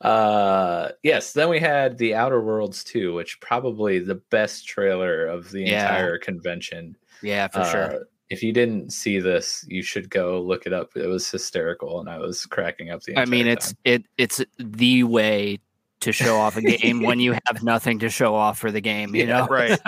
uh, 0.00 0.88
yes. 1.02 1.32
Then 1.32 1.48
we 1.48 1.58
had 1.60 1.98
the 1.98 2.14
Outer 2.14 2.40
Worlds 2.42 2.84
2, 2.84 3.14
which 3.14 3.40
probably 3.40 3.98
the 3.98 4.16
best 4.30 4.66
trailer 4.66 5.26
of 5.26 5.50
the 5.50 5.62
Yeah. 5.62 5.82
entire 5.82 6.18
convention. 6.18 6.96
yeah, 7.22 7.48
for 7.48 7.64
sure. 7.64 7.92
Uh, 7.94 7.98
If 8.30 8.42
you 8.42 8.52
didn't 8.52 8.92
see 8.92 9.20
this, 9.20 9.64
you 9.68 9.82
should 9.82 10.08
go 10.10 10.40
look 10.42 10.66
it 10.66 10.72
up. 10.72 10.96
It 10.96 11.06
was 11.06 11.30
hysterical, 11.30 12.00
and 12.00 12.08
I 12.08 12.18
was 12.18 12.46
cracking 12.46 12.90
up 12.90 13.02
the. 13.02 13.16
I 13.18 13.26
mean, 13.26 13.46
it's 13.46 13.68
time. 13.68 13.76
it 13.84 14.04
it's 14.18 14.42
the 14.58 15.04
way 15.04 15.60
to 16.00 16.12
show 16.12 16.36
off 16.38 16.56
a 16.56 16.62
game 16.78 17.02
when 17.02 17.20
you 17.20 17.32
have 17.46 17.62
nothing 17.62 17.98
to 18.00 18.08
show 18.08 18.34
off 18.34 18.58
for 18.58 18.70
the 18.70 18.80
game. 18.80 19.14
You 19.14 19.26
Yeah, 19.26 19.40
know, 19.40 19.46
right. 19.46 19.78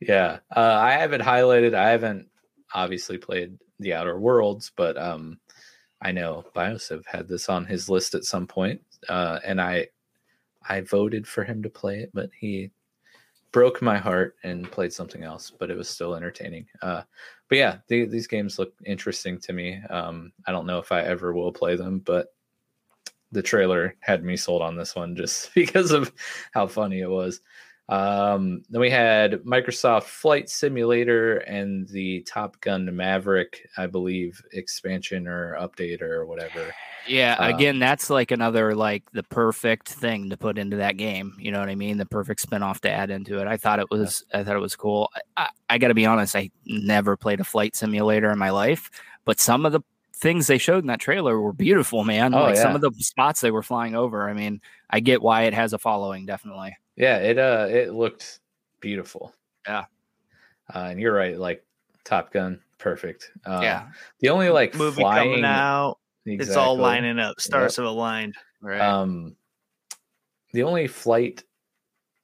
yeah. 0.00 0.38
Uh, 0.54 0.60
I 0.60 0.92
have 0.92 1.12
it 1.12 1.20
highlighted. 1.20 1.74
I 1.74 1.90
haven't 1.90 2.28
obviously 2.74 3.18
played 3.18 3.58
the 3.78 3.94
Outer 3.94 4.18
Worlds, 4.18 4.72
but 4.76 4.96
um, 4.96 5.38
I 6.02 6.12
know 6.12 6.44
BioCiv 6.54 7.04
had 7.06 7.28
this 7.28 7.48
on 7.48 7.64
his 7.64 7.88
list 7.88 8.14
at 8.14 8.24
some 8.24 8.46
point, 8.46 8.80
uh, 9.08 9.40
and 9.44 9.60
I 9.60 9.88
I 10.68 10.80
voted 10.80 11.26
for 11.26 11.44
him 11.44 11.62
to 11.62 11.70
play 11.70 12.00
it, 12.00 12.10
but 12.12 12.30
he 12.38 12.70
broke 13.52 13.80
my 13.80 13.96
heart 13.96 14.36
and 14.42 14.70
played 14.70 14.92
something 14.92 15.22
else. 15.22 15.50
But 15.50 15.70
it 15.70 15.76
was 15.76 15.88
still 15.88 16.14
entertaining. 16.14 16.66
Uh, 16.82 17.02
but 17.48 17.58
yeah, 17.58 17.78
the, 17.88 18.04
these 18.06 18.26
games 18.26 18.58
look 18.58 18.74
interesting 18.84 19.38
to 19.40 19.52
me. 19.52 19.80
Um, 19.90 20.32
I 20.46 20.52
don't 20.52 20.66
know 20.66 20.78
if 20.78 20.92
I 20.92 21.02
ever 21.02 21.32
will 21.32 21.52
play 21.52 21.76
them, 21.76 22.00
but 22.00 22.34
the 23.32 23.42
trailer 23.42 23.94
had 24.00 24.24
me 24.24 24.36
sold 24.36 24.62
on 24.62 24.76
this 24.76 24.94
one 24.94 25.16
just 25.16 25.52
because 25.54 25.90
of 25.92 26.12
how 26.52 26.66
funny 26.66 27.00
it 27.00 27.10
was. 27.10 27.40
Um, 27.88 28.62
then 28.68 28.80
we 28.80 28.90
had 28.90 29.34
Microsoft 29.44 30.04
Flight 30.04 30.48
Simulator 30.50 31.38
and 31.38 31.86
the 31.88 32.22
Top 32.22 32.60
Gun 32.60 32.94
Maverick, 32.94 33.68
I 33.76 33.86
believe, 33.86 34.42
expansion 34.52 35.28
or 35.28 35.56
update 35.60 36.02
or 36.02 36.26
whatever. 36.26 36.74
yeah. 37.06 37.36
Uh, 37.38 37.54
Again, 37.54 37.78
that's 37.78 38.10
like 38.10 38.32
another 38.32 38.74
like 38.74 39.04
the 39.12 39.22
perfect 39.22 39.88
thing 39.88 40.30
to 40.30 40.36
put 40.36 40.58
into 40.58 40.78
that 40.78 40.96
game. 40.96 41.36
You 41.38 41.52
know 41.52 41.60
what 41.60 41.68
I 41.68 41.76
mean? 41.76 41.96
The 41.96 42.06
perfect 42.06 42.48
spinoff 42.48 42.80
to 42.80 42.90
add 42.90 43.10
into 43.10 43.40
it. 43.40 43.46
I 43.46 43.56
thought 43.56 43.78
it 43.78 43.90
was 43.90 44.24
I 44.34 44.42
thought 44.42 44.56
it 44.56 44.60
was 44.60 44.74
cool. 44.74 45.08
I, 45.36 45.48
I, 45.70 45.78
got 45.78 45.88
to 45.88 45.94
be 45.94 46.06
honest. 46.06 46.34
I 46.34 46.50
never 46.66 47.16
played 47.16 47.38
a 47.38 47.44
flight 47.44 47.76
simulator 47.76 48.32
in 48.32 48.38
my 48.38 48.50
life, 48.50 48.90
but 49.24 49.38
some 49.38 49.64
of 49.64 49.70
the 49.70 49.82
things 50.12 50.48
they 50.48 50.58
showed 50.58 50.82
in 50.82 50.88
that 50.88 50.98
trailer 50.98 51.40
were 51.40 51.52
beautiful, 51.52 52.02
man. 52.02 52.34
Oh, 52.34 52.42
like 52.42 52.56
some 52.56 52.74
of 52.74 52.80
the 52.80 52.90
spots 52.98 53.42
they 53.42 53.50
were 53.52 53.62
flying 53.62 53.94
over. 53.94 54.28
I 54.28 54.32
mean, 54.32 54.60
I 54.90 54.98
get 54.98 55.22
why 55.22 55.42
it 55.42 55.54
has 55.54 55.72
a 55.72 55.78
following. 55.78 56.26
Definitely. 56.26 56.76
Yeah, 56.96 57.18
it 57.18 57.38
uh 57.38 57.66
it 57.70 57.92
looked 57.92 58.40
beautiful. 58.80 59.34
Yeah. 59.66 59.84
Uh, 60.74 60.88
and 60.90 61.00
you're 61.00 61.14
right, 61.14 61.38
like 61.38 61.64
Top 62.04 62.32
Gun, 62.32 62.60
perfect. 62.78 63.30
Uh, 63.44 63.60
yeah. 63.62 63.88
The 64.20 64.30
only 64.30 64.48
like 64.50 64.74
Movie 64.74 65.02
flying, 65.02 65.30
coming 65.30 65.44
out. 65.44 65.98
It's 66.24 66.56
all 66.56 66.76
lining 66.76 67.18
up. 67.20 67.40
Stars 67.40 67.76
have 67.76 67.84
aligned. 67.86 68.34
Right. 68.60 68.80
Um, 68.80 69.36
the 70.52 70.62
only 70.64 70.86
flight 70.88 71.44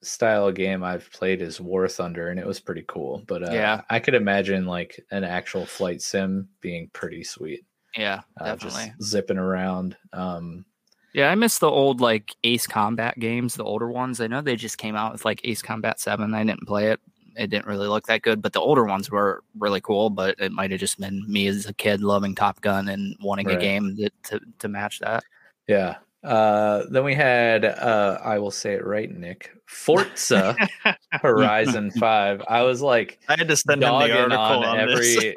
style 0.01 0.51
game 0.51 0.83
I've 0.83 1.09
played 1.11 1.41
is 1.41 1.61
War 1.61 1.87
Thunder, 1.87 2.29
and 2.29 2.39
it 2.39 2.45
was 2.45 2.59
pretty 2.59 2.83
cool. 2.87 3.23
But 3.27 3.47
uh, 3.47 3.51
Yeah. 3.53 3.81
I 3.89 3.99
could 3.99 4.15
imagine 4.15 4.65
like 4.65 4.99
an 5.11 5.23
actual 5.23 5.65
flight 5.65 6.01
sim 6.01 6.49
being 6.59 6.89
pretty 6.91 7.23
sweet. 7.23 7.63
yeah. 7.95 8.21
Uh, 8.37 8.55
Definitely. 8.55 8.93
just 8.97 9.09
zipping 9.09 9.37
around. 9.37 9.95
Um, 10.11 10.65
Yeah, 11.13 11.29
I 11.29 11.35
miss 11.35 11.59
the 11.59 11.69
old 11.69 12.01
like 12.01 12.35
Ace 12.43 12.65
Combat 12.65 13.17
games, 13.19 13.55
the 13.55 13.63
older 13.63 13.89
ones. 13.89 14.19
I 14.19 14.27
know 14.27 14.41
they 14.41 14.55
just 14.55 14.79
came 14.79 14.95
out 14.95 15.13
with 15.13 15.25
like 15.25 15.41
Ace 15.43 15.61
Combat 15.61 15.99
7. 15.99 16.33
I 16.33 16.43
didn't 16.43 16.67
play 16.67 16.91
it. 16.91 16.99
It 17.35 17.49
didn't 17.49 17.67
really 17.67 17.87
look 17.87 18.07
that 18.07 18.21
good, 18.21 18.41
but 18.41 18.53
the 18.53 18.59
older 18.59 18.83
ones 18.83 19.09
were 19.09 19.43
really 19.57 19.81
cool. 19.81 20.09
But 20.09 20.35
it 20.39 20.51
might 20.51 20.71
have 20.71 20.79
just 20.79 20.99
been 20.99 21.23
me 21.31 21.47
as 21.47 21.65
a 21.67 21.73
kid 21.73 22.01
loving 22.01 22.35
Top 22.35 22.61
Gun 22.61 22.89
and 22.89 23.15
wanting 23.21 23.49
a 23.49 23.57
game 23.57 23.95
that, 23.97 24.11
to, 24.25 24.39
to 24.59 24.67
match 24.67 24.99
that. 24.99 25.23
yeah. 25.67 25.97
Uh, 26.23 26.85
then 26.89 27.03
we 27.03 27.13
had 27.13 27.65
uh, 27.65 28.17
I 28.23 28.39
will 28.39 28.49
say 28.49 28.75
it 28.75 28.85
right, 28.85 29.11
Nick. 29.11 29.51
Forza 29.65 30.55
Horizon 31.11 31.91
Five. 31.91 32.41
I 32.47 32.61
was 32.61 32.81
like 32.81 33.19
I 33.27 33.35
had 33.37 33.49
to 33.49 33.57
send 33.57 33.83
him 33.83 33.89
dogging 33.89 34.15
the 34.15 34.21
article 34.21 34.39
on, 34.39 34.63
on, 34.63 34.79
every. 34.79 35.35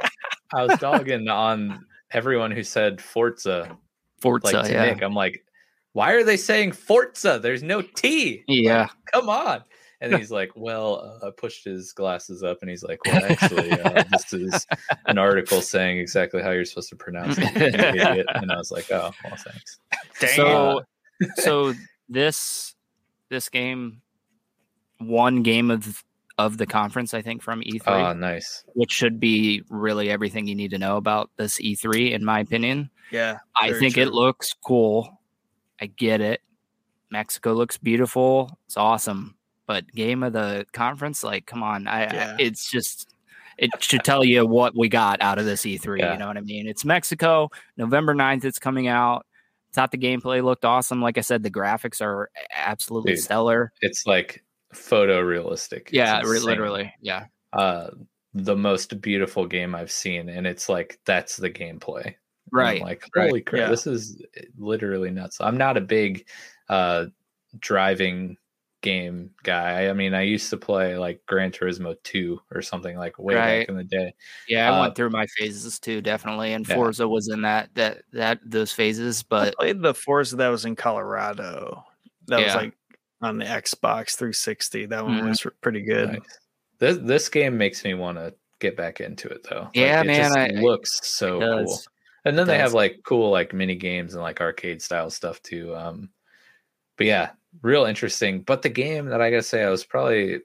I 0.54 0.64
was 0.64 0.78
dogging 0.78 1.28
on 1.28 1.84
everyone 2.12 2.52
who 2.52 2.62
said 2.62 3.00
Forza 3.00 3.76
Forza, 4.20 4.46
like 4.46 4.66
to 4.66 4.72
yeah. 4.72 4.84
Nick, 4.84 5.02
I'm 5.02 5.14
like, 5.14 5.44
why 5.96 6.12
are 6.12 6.22
they 6.22 6.36
saying 6.36 6.72
Forza? 6.72 7.40
There's 7.42 7.62
no 7.62 7.80
T. 7.80 8.44
Yeah. 8.46 8.80
Like, 8.82 8.90
come 9.14 9.30
on. 9.30 9.64
And 10.02 10.14
he's 10.18 10.30
like, 10.30 10.50
well, 10.54 11.18
uh, 11.22 11.28
I 11.28 11.30
pushed 11.30 11.64
his 11.64 11.94
glasses 11.94 12.42
up 12.42 12.58
and 12.60 12.68
he's 12.68 12.82
like, 12.82 12.98
well, 13.06 13.24
actually, 13.30 13.72
uh, 13.72 14.04
this 14.10 14.30
is 14.34 14.66
an 15.06 15.16
article 15.16 15.62
saying 15.62 15.98
exactly 15.98 16.42
how 16.42 16.50
you're 16.50 16.66
supposed 16.66 16.90
to 16.90 16.96
pronounce 16.96 17.38
it. 17.38 18.26
And 18.34 18.52
I 18.52 18.56
was 18.58 18.70
like, 18.70 18.90
oh, 18.90 19.10
well, 19.24 19.36
thanks. 19.38 19.78
Damn. 20.20 20.36
So, 20.36 20.82
so 21.36 21.74
this 22.10 22.74
this 23.30 23.48
game 23.48 24.02
one 24.98 25.42
game 25.42 25.70
of 25.70 26.04
of 26.36 26.58
the 26.58 26.66
conference, 26.66 27.14
I 27.14 27.22
think, 27.22 27.40
from 27.40 27.62
E3, 27.62 27.80
Oh, 27.86 28.12
nice. 28.12 28.64
which 28.74 28.92
should 28.92 29.18
be 29.18 29.62
really 29.70 30.10
everything 30.10 30.46
you 30.46 30.54
need 30.54 30.72
to 30.72 30.78
know 30.78 30.98
about 30.98 31.30
this 31.38 31.58
E3, 31.58 32.12
in 32.12 32.22
my 32.22 32.40
opinion. 32.40 32.90
Yeah. 33.10 33.38
I 33.58 33.72
think 33.72 33.94
true. 33.94 34.02
it 34.02 34.12
looks 34.12 34.52
cool. 34.52 35.15
I 35.80 35.86
get 35.86 36.20
it. 36.20 36.40
Mexico 37.10 37.52
looks 37.52 37.78
beautiful. 37.78 38.58
It's 38.66 38.76
awesome. 38.76 39.36
But 39.66 39.90
game 39.92 40.22
of 40.22 40.32
the 40.32 40.66
conference, 40.72 41.24
like, 41.24 41.46
come 41.46 41.62
on. 41.62 41.86
I, 41.86 42.02
Yeah. 42.02 42.36
I 42.38 42.42
it's 42.42 42.70
just 42.70 43.08
it 43.58 43.70
should 43.82 44.04
tell 44.04 44.24
you 44.24 44.46
what 44.46 44.76
we 44.76 44.88
got 44.88 45.20
out 45.22 45.38
of 45.38 45.44
this 45.44 45.62
E3. 45.62 45.98
Yeah. 45.98 46.12
You 46.12 46.18
know 46.18 46.28
what 46.28 46.36
I 46.36 46.42
mean? 46.42 46.66
It's 46.66 46.84
Mexico, 46.84 47.50
November 47.76 48.14
9th, 48.14 48.44
it's 48.44 48.58
coming 48.58 48.86
out. 48.86 49.26
Thought 49.72 49.90
the 49.90 49.98
gameplay 49.98 50.42
looked 50.42 50.64
awesome. 50.64 51.02
Like 51.02 51.18
I 51.18 51.22
said, 51.22 51.42
the 51.42 51.50
graphics 51.50 52.00
are 52.00 52.30
absolutely 52.54 53.12
Dude, 53.12 53.22
stellar. 53.22 53.72
It's 53.82 54.06
like 54.06 54.42
photorealistic. 54.74 55.88
Yeah, 55.90 56.22
literally. 56.22 56.94
Yeah. 57.00 57.26
Uh, 57.52 57.88
the 58.32 58.56
most 58.56 59.00
beautiful 59.00 59.46
game 59.46 59.74
I've 59.74 59.90
seen, 59.90 60.28
and 60.28 60.46
it's 60.46 60.68
like 60.68 60.98
that's 61.04 61.36
the 61.36 61.50
gameplay. 61.50 62.14
And 62.52 62.60
I'm 62.60 62.64
Right. 62.66 62.82
like, 62.82 63.04
right, 63.14 63.28
holy 63.28 63.40
crap, 63.42 63.60
yeah. 63.60 63.68
this 63.70 63.86
is 63.86 64.22
literally 64.58 65.10
nuts. 65.10 65.38
I'm 65.40 65.56
not 65.56 65.76
a 65.76 65.80
big 65.80 66.26
uh 66.68 67.06
driving 67.58 68.36
game 68.82 69.30
guy. 69.42 69.88
I 69.88 69.92
mean, 69.92 70.14
I 70.14 70.22
used 70.22 70.50
to 70.50 70.56
play 70.56 70.96
like 70.96 71.24
Gran 71.26 71.50
Turismo 71.50 71.96
2 72.04 72.38
or 72.54 72.62
something 72.62 72.96
like 72.96 73.18
way 73.18 73.34
Right. 73.34 73.60
back 73.60 73.68
in 73.68 73.76
the 73.76 73.84
day. 73.84 74.14
Yeah, 74.48 74.70
I 74.70 74.76
Uh, 74.76 74.80
went 74.82 74.94
through 74.94 75.10
my 75.10 75.26
phases 75.38 75.78
too, 75.80 76.00
definitely. 76.00 76.52
And 76.52 76.68
Yeah. 76.68 76.74
Forza 76.76 77.08
was 77.08 77.28
in 77.28 77.42
that 77.42 77.74
that 77.74 78.02
that 78.12 78.38
those 78.44 78.72
phases, 78.72 79.22
I 79.22 79.26
but 79.28 79.54
played 79.56 79.82
the 79.82 79.94
Forza 79.94 80.36
that 80.36 80.48
was 80.48 80.64
in 80.64 80.76
Colorado. 80.76 81.84
That 82.28 82.44
was 82.44 82.54
like 82.54 82.74
on 83.22 83.38
the 83.38 83.44
Xbox 83.46 84.14
360. 84.16 84.86
That 84.86 85.04
one 85.04 85.20
Mhm. 85.20 85.28
was 85.28 85.46
pretty 85.62 85.82
good. 85.82 86.10
Nice. 86.12 86.38
This 86.78 86.98
this 86.98 87.28
game 87.28 87.56
makes 87.56 87.82
me 87.84 87.94
want 87.94 88.18
to 88.18 88.34
get 88.60 88.76
back 88.76 89.00
into 89.00 89.28
it 89.28 89.42
though. 89.48 89.62
Like, 89.62 89.70
Yeah, 89.74 90.00
it 90.02 90.06
man, 90.06 90.16
just 90.22 90.36
I- 90.36 90.46
I- 90.48 90.60
looks 90.60 91.00
so 91.08 91.40
it 91.40 91.64
cool. 91.64 91.80
And 92.26 92.36
then 92.36 92.48
they 92.48 92.58
have 92.58 92.74
like 92.74 93.02
cool 93.04 93.30
like 93.30 93.54
mini 93.54 93.76
games 93.76 94.14
and 94.14 94.22
like 94.22 94.40
arcade 94.40 94.82
style 94.82 95.10
stuff 95.10 95.40
too. 95.42 95.76
Um, 95.76 96.10
but 96.98 97.06
yeah, 97.06 97.30
real 97.62 97.84
interesting. 97.84 98.40
But 98.40 98.62
the 98.62 98.68
game 98.68 99.06
that 99.06 99.20
I 99.20 99.30
gotta 99.30 99.44
say 99.44 99.62
I 99.62 99.70
was 99.70 99.84
probably 99.84 100.40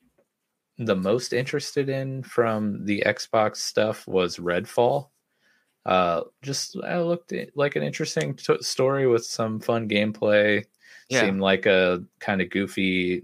the 0.78 0.95
most 0.95 1.34
interested 1.34 1.90
in 1.90 2.22
from 2.22 2.86
the 2.86 3.02
Xbox 3.03 3.58
stuff 3.58 4.08
was 4.08 4.38
Redfall. 4.38 5.10
Uh, 5.84 6.22
just 6.44 6.78
I 6.84 7.02
looked 7.02 7.34
like 7.56 7.76
an 7.76 7.82
interesting 7.82 8.36
t- 8.36 8.62
story 8.62 9.08
with 9.08 9.26
some 9.26 9.60
fun 9.60 9.90
gameplay. 9.90 10.64
Yeah. 11.10 11.22
Seemed 11.22 11.41
like 11.41 11.66
a 11.66 12.03
kind 12.20 12.44
of 12.44 12.52
goofy 12.52 13.24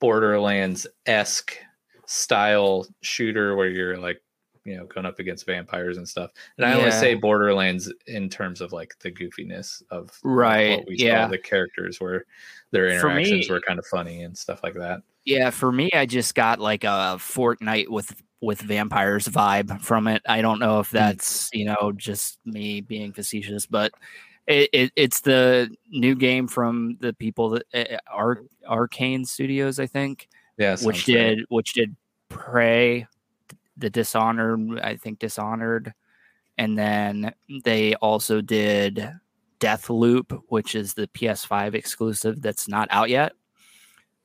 Borderlands 0.00 0.86
esque 1.04 1.58
style 2.06 2.86
shooter 3.02 3.54
where 3.54 3.68
you're 3.68 3.98
like 3.98 4.22
you 4.64 4.76
know 4.76 4.86
going 4.86 5.06
up 5.06 5.18
against 5.18 5.46
vampires 5.46 5.96
and 5.98 6.08
stuff. 6.08 6.30
And 6.56 6.66
I 6.66 6.72
only 6.74 6.86
Yeah. 6.86 7.00
say 7.00 7.14
Borderlands 7.14 7.92
in 8.06 8.28
terms 8.28 8.60
of 8.60 8.72
like 8.72 8.94
the 9.00 9.10
goofiness 9.10 9.82
of 9.90 10.10
Right, 10.22 10.78
what 10.78 10.88
we 10.88 10.96
yeah. 10.96 11.24
saw. 11.26 11.30
The 11.30 11.38
characters 11.38 12.00
were 12.00 12.24
their 12.70 12.88
interactions 12.88 13.48
me- 13.48 13.54
were 13.54 13.60
kind 13.60 13.78
of 13.78 13.86
funny 13.86 14.22
and 14.22 14.36
stuff 14.36 14.62
like 14.62 14.74
that. 14.74 15.02
Yeah, 15.24 15.50
for 15.50 15.72
me, 15.72 15.90
I 15.94 16.04
just 16.06 16.34
got 16.34 16.60
like 16.60 16.84
a 16.84 17.16
Fortnite 17.18 17.88
with 17.88 18.14
with 18.40 18.60
vampires 18.60 19.26
vibe 19.26 19.80
from 19.80 20.06
it. 20.06 20.20
I 20.28 20.42
don't 20.42 20.58
know 20.58 20.80
if 20.80 20.90
that's 20.90 21.48
you 21.52 21.64
know 21.66 21.92
just 21.96 22.38
me 22.44 22.80
being 22.82 23.12
facetious, 23.12 23.64
but 23.66 23.92
it, 24.46 24.68
it 24.74 24.92
it's 24.96 25.20
the 25.20 25.74
new 25.90 26.14
game 26.14 26.46
from 26.46 26.98
the 27.00 27.14
people 27.14 27.50
that 27.50 27.64
uh, 27.72 27.96
Ar- 28.10 28.42
Arkane 28.68 29.26
Studios, 29.26 29.78
I 29.78 29.86
think, 29.86 30.28
Yeah, 30.58 30.72
which 30.72 30.80
sounds 31.06 31.08
right. 31.08 31.14
did 31.36 31.44
which 31.48 31.72
did 31.72 31.96
Prey, 32.28 33.06
the 33.76 33.90
Dishonored, 33.90 34.80
I 34.80 34.96
think 34.96 35.18
Dishonored, 35.18 35.92
and 36.58 36.78
then 36.78 37.34
they 37.64 37.94
also 37.96 38.40
did 38.40 39.10
Death 39.58 39.90
Loop, 39.90 40.44
which 40.48 40.74
is 40.74 40.94
the 40.94 41.08
PS5 41.08 41.74
exclusive 41.74 42.42
that's 42.42 42.68
not 42.68 42.88
out 42.90 43.10
yet, 43.10 43.32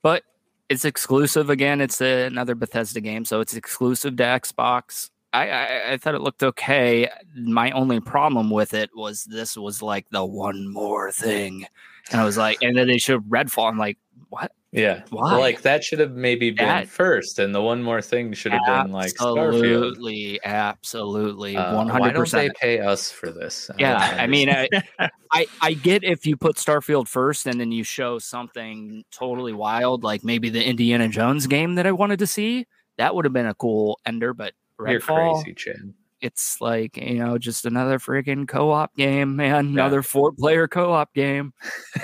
but 0.01 0.23
it's 0.69 0.85
exclusive 0.85 1.49
again. 1.49 1.81
It's 1.81 2.01
a, 2.01 2.25
another 2.25 2.55
Bethesda 2.55 3.01
game, 3.01 3.25
so 3.25 3.39
it's 3.39 3.55
exclusive 3.55 4.15
to 4.17 4.23
Xbox. 4.23 5.09
I, 5.33 5.49
I 5.49 5.91
I 5.93 5.97
thought 5.97 6.15
it 6.15 6.21
looked 6.21 6.43
okay. 6.43 7.09
My 7.35 7.71
only 7.71 7.99
problem 7.99 8.49
with 8.49 8.73
it 8.73 8.89
was 8.95 9.23
this 9.25 9.57
was 9.57 9.81
like 9.81 10.07
the 10.09 10.25
one 10.25 10.71
more 10.71 11.11
thing, 11.11 11.65
and 12.11 12.21
I 12.21 12.25
was 12.25 12.37
like, 12.37 12.61
and 12.61 12.77
then 12.77 12.87
they 12.87 12.97
showed 12.97 13.29
Redfall. 13.29 13.69
I'm 13.69 13.77
like, 13.77 13.97
what? 14.29 14.51
Yeah. 14.71 15.01
Why? 15.09 15.37
Like 15.37 15.63
that 15.63 15.83
should 15.83 15.99
have 15.99 16.11
maybe 16.11 16.51
been 16.51 16.67
That- 16.67 16.87
first, 16.87 17.39
and 17.39 17.53
the 17.53 17.61
one 17.61 17.81
more 17.81 18.01
thing 18.01 18.33
should 18.33 18.51
have 18.51 18.61
been 18.65 18.91
like 18.91 19.13
Starfield. 19.15 19.47
Absolutely, 19.47 20.39
absolutely, 20.43 21.57
Uh, 21.57 21.75
why 21.75 21.91
hundred 21.91 22.13
don't 22.13 22.31
they 22.31 22.49
pay 22.51 22.79
us 22.79 23.11
for 23.11 23.31
this? 23.31 23.69
Yeah, 23.79 23.97
I 23.97 24.27
mean, 24.27 24.49
I. 24.49 24.67
I 25.31 25.45
I 25.61 25.73
get 25.73 26.03
if 26.03 26.25
you 26.25 26.35
put 26.37 26.55
Starfield 26.55 27.07
first 27.07 27.45
and 27.45 27.59
then 27.59 27.71
you 27.71 27.83
show 27.83 28.17
something 28.17 29.03
totally 29.11 29.53
wild, 29.53 30.03
like 30.03 30.23
maybe 30.23 30.49
the 30.49 30.63
Indiana 30.63 31.07
Jones 31.07 31.45
game 31.45 31.75
that 31.75 31.85
I 31.85 31.91
wanted 31.91 32.17
to 32.19 32.27
see. 32.27 32.65
That 32.97 33.13
would 33.13 33.25
have 33.25 33.33
been 33.33 33.45
a 33.45 33.53
cool 33.53 33.99
ender, 34.05 34.33
but 34.33 34.53
you're 34.87 34.99
crazy, 34.99 35.53
Chad. 35.53 35.93
It's 36.21 36.59
like 36.61 36.97
you 36.97 37.15
know 37.15 37.37
just 37.37 37.65
another 37.65 37.99
freaking 37.99 38.47
co-op 38.47 38.95
game, 38.95 39.35
man. 39.37 39.65
Yeah. 39.67 39.71
Another 39.71 40.01
four-player 40.03 40.67
co-op 40.67 41.13
game. 41.13 41.53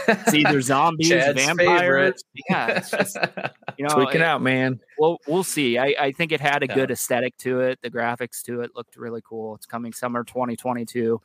It's 0.08 0.34
either 0.34 0.62
zombies, 0.62 1.10
vampires. 1.10 1.58
favorite. 1.58 2.24
Yeah, 2.50 2.68
it's 2.78 2.92
just 2.92 3.18
you 3.78 3.86
know, 3.88 3.96
Tweaking 3.96 4.22
it- 4.22 4.26
out, 4.26 4.42
man. 4.42 4.80
well, 4.98 5.20
we'll 5.28 5.44
see. 5.44 5.78
I, 5.78 5.96
I 6.00 6.12
think 6.12 6.32
it 6.32 6.40
had 6.42 6.64
a 6.64 6.68
Yeah. 6.68 6.76
good 6.76 6.92
aesthetic 6.92 7.36
to 7.40 7.60
it. 7.62 7.80
The 7.82 7.90
graphics 7.92 8.42
to 8.44 8.62
it 8.62 8.72
looked 8.76 8.96
really 8.98 9.22
cool. 9.24 9.56
It's 9.56 9.66
coming 9.66 9.92
summer 9.94 10.24
2022, 10.24 11.20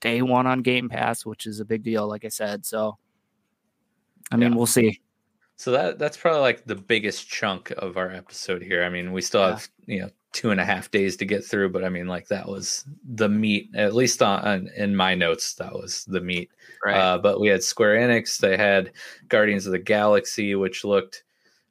day 0.00 0.22
one 0.22 0.46
on 0.46 0.62
Game 0.62 0.88
Pass, 0.88 1.24
which 1.24 1.46
is 1.46 1.60
a 1.60 1.64
big 1.64 1.82
deal, 1.82 2.08
like 2.08 2.24
I 2.24 2.28
said. 2.28 2.64
So, 2.66 2.98
I 4.32 4.36
mean, 4.36 4.50
Yeah. 4.52 4.56
we'll 4.56 4.66
see. 4.66 5.00
So 5.56 5.70
that 5.70 6.00
that's 6.00 6.16
probably 6.16 6.40
like 6.40 6.64
the 6.64 6.74
biggest 6.74 7.28
chunk 7.28 7.70
of 7.78 7.96
our 7.96 8.10
episode 8.10 8.60
here. 8.60 8.82
I 8.82 8.88
mean, 8.88 9.12
we 9.12 9.22
still 9.22 9.42
have 9.44 9.68
you 9.86 10.00
know 10.00 10.10
two 10.34 10.50
and 10.50 10.60
a 10.60 10.64
half 10.64 10.90
days 10.90 11.16
to 11.16 11.24
get 11.24 11.44
through, 11.44 11.70
but 11.70 11.84
I 11.84 11.88
mean, 11.88 12.08
like 12.08 12.26
that 12.28 12.46
was 12.46 12.84
the 13.14 13.28
meat. 13.28 13.70
At 13.74 13.94
least 13.94 14.20
on, 14.20 14.40
on 14.40 14.68
in 14.76 14.94
my 14.94 15.14
notes, 15.14 15.54
that 15.54 15.72
was 15.72 16.04
the 16.06 16.20
meat. 16.20 16.50
Right. 16.84 16.96
Uh, 16.96 17.18
but 17.18 17.40
we 17.40 17.48
had 17.48 17.62
Square 17.62 17.96
Enix. 18.00 18.36
They 18.38 18.56
had 18.56 18.92
Guardians 19.28 19.64
of 19.64 19.72
the 19.72 19.78
Galaxy, 19.78 20.56
which 20.56 20.84
looked 20.84 21.22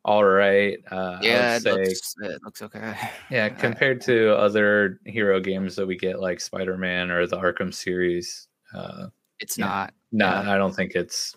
all 0.06 0.24
right. 0.24 0.80
Uh, 0.90 1.20
yeah, 1.22 1.54
would 1.54 1.58
it 1.58 1.62
say, 1.64 1.72
looks, 1.74 2.16
it 2.22 2.42
looks 2.44 2.62
okay. 2.62 2.96
yeah, 3.30 3.50
compared 3.66 4.02
to 4.02 4.34
other 4.36 5.00
hero 5.06 5.40
games 5.40 5.76
that 5.76 5.86
we 5.86 5.98
get, 5.98 6.20
like 6.20 6.40
Spider 6.40 6.78
Man 6.78 7.12
or 7.12 7.28
the 7.28 7.38
Arkham 7.38 7.74
series. 7.74 8.48
Uh, 8.74 9.08
It's 9.40 9.58
Yeah. 9.58 9.66
not. 9.66 9.94
no, 10.14 10.26
Yeah. 10.26 10.54
I 10.54 10.58
don't 10.58 10.74
think 10.74 10.96
it's 10.96 11.36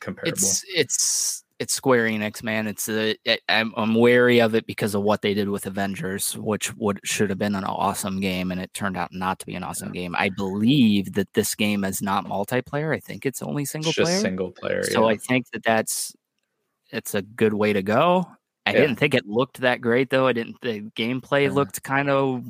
comparable. 0.00 0.32
It's 0.32 0.64
it's 0.68 1.41
it's 1.62 1.72
Square 1.74 2.06
Enix, 2.08 2.42
man. 2.42 2.66
It's 2.66 2.88
a, 2.88 3.14
it, 3.24 3.40
I'm 3.48 3.72
I'm 3.76 3.94
wary 3.94 4.40
of 4.40 4.54
it 4.56 4.66
because 4.66 4.94
of 4.96 5.02
what 5.02 5.22
they 5.22 5.32
did 5.32 5.48
with 5.48 5.64
Avengers, 5.66 6.36
which 6.36 6.74
would 6.76 6.98
should 7.04 7.30
have 7.30 7.38
been 7.38 7.54
an 7.54 7.62
awesome 7.64 8.18
game, 8.20 8.50
and 8.50 8.60
it 8.60 8.74
turned 8.74 8.96
out 8.96 9.10
not 9.12 9.38
to 9.38 9.46
be 9.46 9.54
an 9.54 9.62
awesome 9.62 9.92
game. 9.92 10.14
I 10.18 10.28
believe 10.28 11.12
that 11.12 11.32
this 11.34 11.54
game 11.54 11.84
is 11.84 12.02
not 12.02 12.26
multiplayer. 12.26 12.94
I 12.94 12.98
think 12.98 13.24
it's 13.24 13.42
only 13.42 13.64
single 13.64 13.90
It's 13.90 13.98
player. 14.00 14.18
single 14.18 14.50
player. 14.50 14.82
So 14.82 15.02
yeah. 15.08 15.14
I 15.14 15.16
think 15.18 15.46
that 15.52 15.62
that's 15.62 16.14
it's 16.90 17.14
a 17.14 17.22
good 17.22 17.54
way 17.54 17.72
to 17.72 17.82
go. 17.82 18.26
I 18.66 18.72
Yeah. 18.72 18.80
didn't 18.80 18.96
think 18.96 19.14
it 19.14 19.26
looked 19.26 19.60
that 19.60 19.80
great 19.80 20.10
though. 20.10 20.26
I 20.26 20.32
didn't. 20.32 20.60
The 20.62 20.80
gameplay 20.96 21.44
Yeah. 21.44 21.52
looked 21.52 21.82
kind 21.84 22.10
of. 22.10 22.44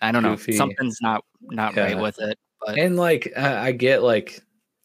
I 0.00 0.12
don't 0.12 0.22
Goofy. 0.22 0.52
know. 0.52 0.58
Something's 0.58 0.98
not 1.02 1.24
not 1.40 1.74
right 1.76 1.98
with 1.98 2.20
it. 2.20 2.38
But 2.64 2.78
and 2.78 2.96
like 2.96 3.32
I 3.36 3.68
I 3.68 3.72
get 3.72 4.02
like 4.04 4.40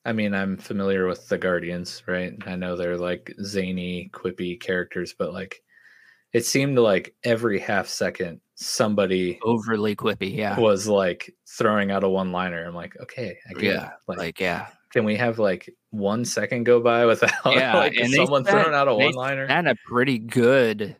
I 0.09 0.13
mean 0.13 0.33
I'm 0.33 0.57
familiar 0.57 1.05
with 1.07 1.27
the 1.29 1.37
Guardians, 1.37 2.01
right? 2.07 2.33
I 2.47 2.55
know 2.55 2.75
they're 2.75 2.97
like 2.97 3.33
zany, 3.43 4.09
quippy 4.13 4.59
characters, 4.59 5.13
but 5.17 5.33
like 5.33 5.61
it 6.33 6.45
seemed 6.45 6.77
like 6.79 7.15
every 7.23 7.59
half 7.59 7.87
second 7.87 8.41
somebody 8.55 9.39
overly 9.43 9.95
quippy. 9.95 10.35
Yeah. 10.35 10.59
was 10.59 10.87
like 10.87 11.33
throwing 11.57 11.91
out 11.91 12.03
a 12.03 12.09
one 12.09 12.31
liner. 12.31 12.65
I'm 12.65 12.75
like, 12.75 12.99
okay, 13.01 13.37
I 13.49 13.53
get 13.53 13.63
Yeah, 13.63 13.85
it. 13.87 13.91
Like, 14.07 14.17
Like 14.17 14.39
yeah. 14.39 14.67
can 14.91 15.05
we 15.05 15.15
have 15.15 15.39
like 15.39 15.69
one 15.91 16.25
second 16.25 16.63
go 16.65 16.79
by 16.81 17.05
without 17.05 17.31
Yeah, 17.45 17.75
like 17.77 17.95
and 17.95 18.11
someone 18.11 18.43
spent- 18.45 18.61
throwing 18.63 18.75
out 18.75 18.87
a 18.87 18.95
one 18.95 19.13
liner? 19.13 19.45
And 19.45 19.67
a 19.67 19.75
pretty 19.87 20.17
good 20.19 20.95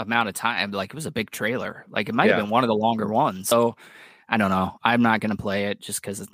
amount 0.00 0.28
of 0.28 0.34
time. 0.34 0.70
Like 0.72 0.90
it 0.90 0.94
was 0.94 1.06
a 1.06 1.10
big 1.12 1.30
trailer. 1.30 1.84
Like 1.88 2.08
it 2.08 2.14
might 2.14 2.26
Yeah. 2.26 2.34
have 2.36 2.42
been 2.44 2.50
one 2.50 2.64
of 2.64 2.68
the 2.68 2.74
longer 2.76 3.06
ones. 3.08 3.48
So 3.48 3.76
I 4.28 4.36
don't 4.36 4.50
know. 4.50 4.78
I'm 4.84 5.00
not 5.00 5.20
going 5.20 5.34
to 5.34 5.40
play 5.42 5.66
it 5.66 5.80
just 5.80 6.02
because, 6.02 6.26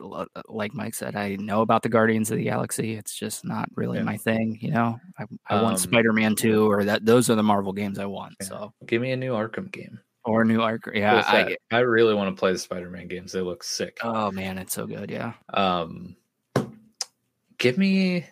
like 0.48 0.74
Mike 0.74 0.94
said, 0.94 1.14
I 1.14 1.36
know 1.36 1.60
about 1.60 1.82
the 1.84 1.88
Guardians 1.88 2.28
of 2.30 2.38
the 2.38 2.44
Galaxy. 2.44 2.94
It's 2.96 3.14
just 3.14 3.44
not 3.44 3.68
really 3.76 3.98
Yeah. 3.98 4.04
my 4.04 4.16
thing. 4.16 4.58
You 4.60 4.72
know, 4.72 4.98
I, 5.16 5.24
I 5.46 5.54
Um, 5.58 5.62
want 5.62 5.78
Spider 5.78 6.12
Man 6.12 6.34
2 6.34 6.68
or 6.68 6.82
that. 6.84 7.04
Those 7.06 7.30
are 7.30 7.36
the 7.36 7.42
Marvel 7.44 7.72
games 7.72 8.00
I 8.00 8.06
want. 8.06 8.34
Yeah. 8.40 8.46
So, 8.48 8.72
Give 8.84 9.00
me 9.00 9.12
a 9.12 9.16
new 9.16 9.32
Arkham 9.32 9.70
game. 9.70 10.00
or 10.24 10.42
a 10.42 10.44
new 10.44 10.60
arc. 10.60 10.90
Yeah. 10.92 11.22
I. 11.24 11.56
I 11.70 11.80
really 11.80 12.14
want 12.14 12.34
to 12.34 12.38
play 12.40 12.50
the 12.52 12.58
Spider-Man 12.58 13.06
games. 13.08 13.30
They 13.30 13.42
look 13.42 13.62
sick. 13.62 13.98
oh, 14.02 14.32
man. 14.32 14.58
It's 14.58 14.74
so 14.74 14.86
good. 14.88 15.08
Yeah. 15.10 15.34
um 15.52 16.16
give 17.58 17.78
me 17.78 18.26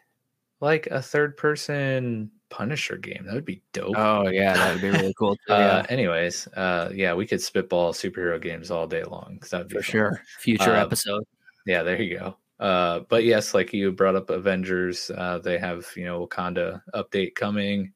like 0.60 0.88
a 0.88 1.00
third 1.00 1.36
person 1.36 2.31
Punisher 2.52 2.98
game. 2.98 3.24
That 3.24 3.34
would 3.34 3.44
be 3.46 3.62
dope. 3.72 3.96
Oh 3.96 4.28
yeah, 4.28 4.52
that 4.52 4.72
would 4.74 4.82
be 4.82 4.90
really 4.90 5.14
cool. 5.18 5.36
Too, 5.48 5.54
uh, 5.54 5.58
yeah, 5.58 5.86
anyways, 5.88 6.46
uh, 6.48 6.90
yeah, 6.94 7.14
we 7.14 7.26
could 7.26 7.40
spitball 7.40 7.92
superhero 7.94 8.40
games 8.40 8.70
all 8.70 8.86
day 8.86 9.02
long. 9.04 9.38
'cause 9.40 9.50
that'd 9.50 9.68
be 9.68 9.76
for 9.76 9.82
fun. 9.82 9.90
sure. 9.90 10.22
Future 10.38 10.76
Um, 10.76 10.82
episode. 10.86 11.24
Yeah, 11.66 11.82
there 11.82 12.00
you 12.00 12.18
go. 12.18 12.36
Uh, 12.60 13.00
but 13.08 13.24
yes, 13.24 13.54
like 13.54 13.72
you 13.72 13.90
brought 13.90 14.14
up 14.16 14.28
Avengers, 14.30 15.10
uh, 15.16 15.38
they 15.38 15.56
have 15.58 15.86
you 15.96 16.04
know 16.04 16.26
Wakanda 16.26 16.82
update 16.94 17.34
coming. 17.34 17.92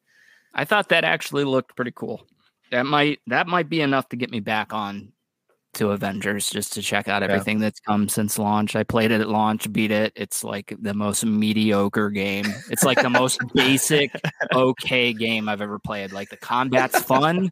I 0.54 0.64
thought 0.64 0.88
that 0.88 1.04
actually 1.04 1.44
looked 1.44 1.76
pretty 1.76 1.92
cool. 1.94 2.26
That 2.72 2.86
might 2.86 3.20
that 3.26 3.46
might 3.46 3.68
be 3.68 3.80
enough 3.82 4.08
to 4.08 4.16
get 4.16 4.30
me 4.30 4.40
back 4.40 4.72
on 4.72 5.12
to 5.76 5.90
Avengers 5.90 6.50
just 6.50 6.72
to 6.74 6.82
check 6.82 7.08
out 7.08 7.22
everything 7.22 7.58
that's 7.60 7.80
come 7.80 8.08
since 8.08 8.38
launch. 8.38 8.74
I 8.76 8.82
played 8.82 9.10
it 9.10 9.20
at 9.20 9.28
launch, 9.28 9.70
beat 9.72 9.90
it. 9.90 10.12
It's 10.16 10.42
like 10.44 10.74
the 10.80 10.94
most 10.94 11.24
mediocre 11.24 12.10
game. 12.10 12.46
It's 12.70 12.82
like 12.84 13.00
the 13.00 13.10
most 13.10 13.38
basic 13.54 14.10
okay 14.54 15.12
game 15.12 15.48
I've 15.48 15.60
ever 15.62 15.78
played. 15.78 16.12
Like 16.12 16.28
the 16.30 16.36
combat's 16.36 17.00
fun. 17.00 17.50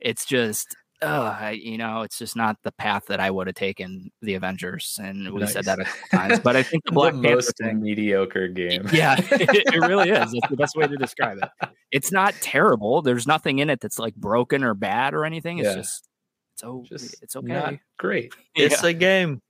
It's 0.00 0.24
just 0.24 0.66
uh, 1.02 1.52
you 1.54 1.76
know, 1.76 2.00
it's 2.00 2.16
just 2.18 2.34
not 2.34 2.56
the 2.62 2.72
path 2.72 3.04
that 3.08 3.20
I 3.20 3.30
would 3.30 3.46
have 3.46 3.56
taken 3.56 4.10
the 4.22 4.34
Avengers. 4.34 4.98
And 5.02 5.34
we 5.34 5.46
said 5.46 5.64
that 5.66 5.78
a 5.78 5.82
Nice. 5.82 5.92
couple 6.10 6.18
times. 6.18 6.40
But 6.40 6.56
I 6.56 6.62
think 6.62 6.84
the 6.84 6.90
The 6.92 6.94
Black 6.94 7.12
Panther 7.12 7.34
most 7.34 7.56
thing 7.58 7.82
mediocre 7.82 8.48
game. 8.48 8.88
yeah, 8.90 9.16
it, 9.32 9.74
it 9.74 9.80
really 9.80 10.08
is. 10.10 10.32
That's 10.32 10.48
the 10.48 10.56
best 10.56 10.76
way 10.76 10.86
to 10.86 10.96
describe 10.96 11.38
it. 11.42 11.68
It's 11.90 12.10
not 12.10 12.32
terrible. 12.40 13.02
There's 13.02 13.26
nothing 13.26 13.58
in 13.58 13.68
it 13.68 13.80
that's 13.80 13.98
like 13.98 14.14
broken 14.14 14.64
or 14.64 14.72
bad 14.72 15.12
or 15.12 15.26
anything. 15.26 15.58
It's 15.58 15.68
Yeah. 15.68 15.74
just 15.74 16.08
it's 16.54 16.64
oh, 16.64 16.84
Just 16.88 17.22
it's 17.22 17.36
okay. 17.36 17.46
not 17.52 17.74
great. 17.98 18.32
It's 18.54 18.82
Yeah. 18.82 18.88
a 18.90 18.92
game. 18.92 19.42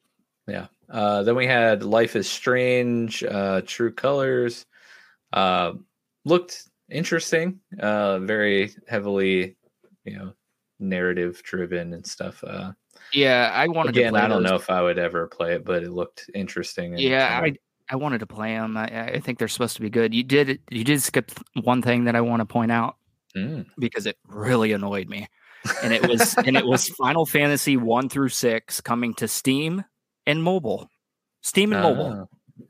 Yeah. 0.47 0.67
Uh, 0.91 1.23
then 1.23 1.37
we 1.37 1.47
had 1.47 1.83
Life 1.83 2.17
is 2.17 2.29
Strange, 2.29 3.23
uh, 3.25 3.63
True 3.67 3.93
Colors. 3.93 4.67
Uh, 5.33 5.75
looked 6.25 6.69
interesting. 6.91 7.61
Uh, 7.79 8.19
very 8.21 8.71
heavily, 8.89 9.57
you 10.05 10.17
know, 10.19 10.33
narrative 10.81 11.43
driven 11.43 11.93
and 11.95 12.07
stuff. 12.07 12.43
Uh, 12.45 12.73
yeah, 13.13 13.51
I 13.55 13.69
wanted 13.69 13.95
to 13.95 14.01
again, 14.01 14.13
play 14.13 14.21
I 14.23 14.29
don't 14.29 14.43
those. 14.43 14.51
know 14.51 14.57
if 14.57 14.71
I 14.71 14.83
would 14.83 14.99
ever 14.99 15.27
play 15.27 15.55
it, 15.55 15.65
but 15.65 15.83
it 15.83 15.91
looked 15.91 16.31
interesting. 16.35 16.93
and 16.93 17.01
Yeah, 17.01 17.41
kinda- 17.41 17.59
I 17.91 17.95
I 17.95 17.97
wanted 17.97 18.21
to 18.21 18.27
play 18.27 18.55
them. 18.55 18.79
I, 18.79 19.13
I 19.17 19.21
think 19.21 19.39
they're 19.39 19.47
supposed 19.49 19.77
to 19.77 19.83
be 19.83 19.91
good. 19.91 20.15
You 20.15 20.23
did 20.23 20.61
you 20.71 20.85
did 20.85 21.03
skip 21.03 21.31
one 21.63 21.83
thing 21.83 22.05
that 22.05 22.17
I 22.17 22.21
want 22.23 22.41
to 22.41 22.47
point 22.47 22.73
out 22.73 22.97
Mm. 23.37 23.67
because 23.79 24.07
it 24.07 24.17
really 24.29 24.73
annoyed 24.73 25.09
me, 25.09 25.27
and 25.83 25.93
it 25.93 26.07
was 26.09 26.35
and 26.39 26.57
it 26.57 26.67
was 26.67 26.89
Final 26.89 27.27
Fantasy 27.27 27.77
one 27.77 28.09
through 28.09 28.29
six 28.31 28.81
coming 28.81 29.15
to 29.15 29.29
Steam 29.29 29.85
and 30.27 30.43
mobile, 30.43 30.89
Steam 31.43 31.73
and 31.73 31.83
mobile. 31.83 32.29
Ah. 32.61 32.65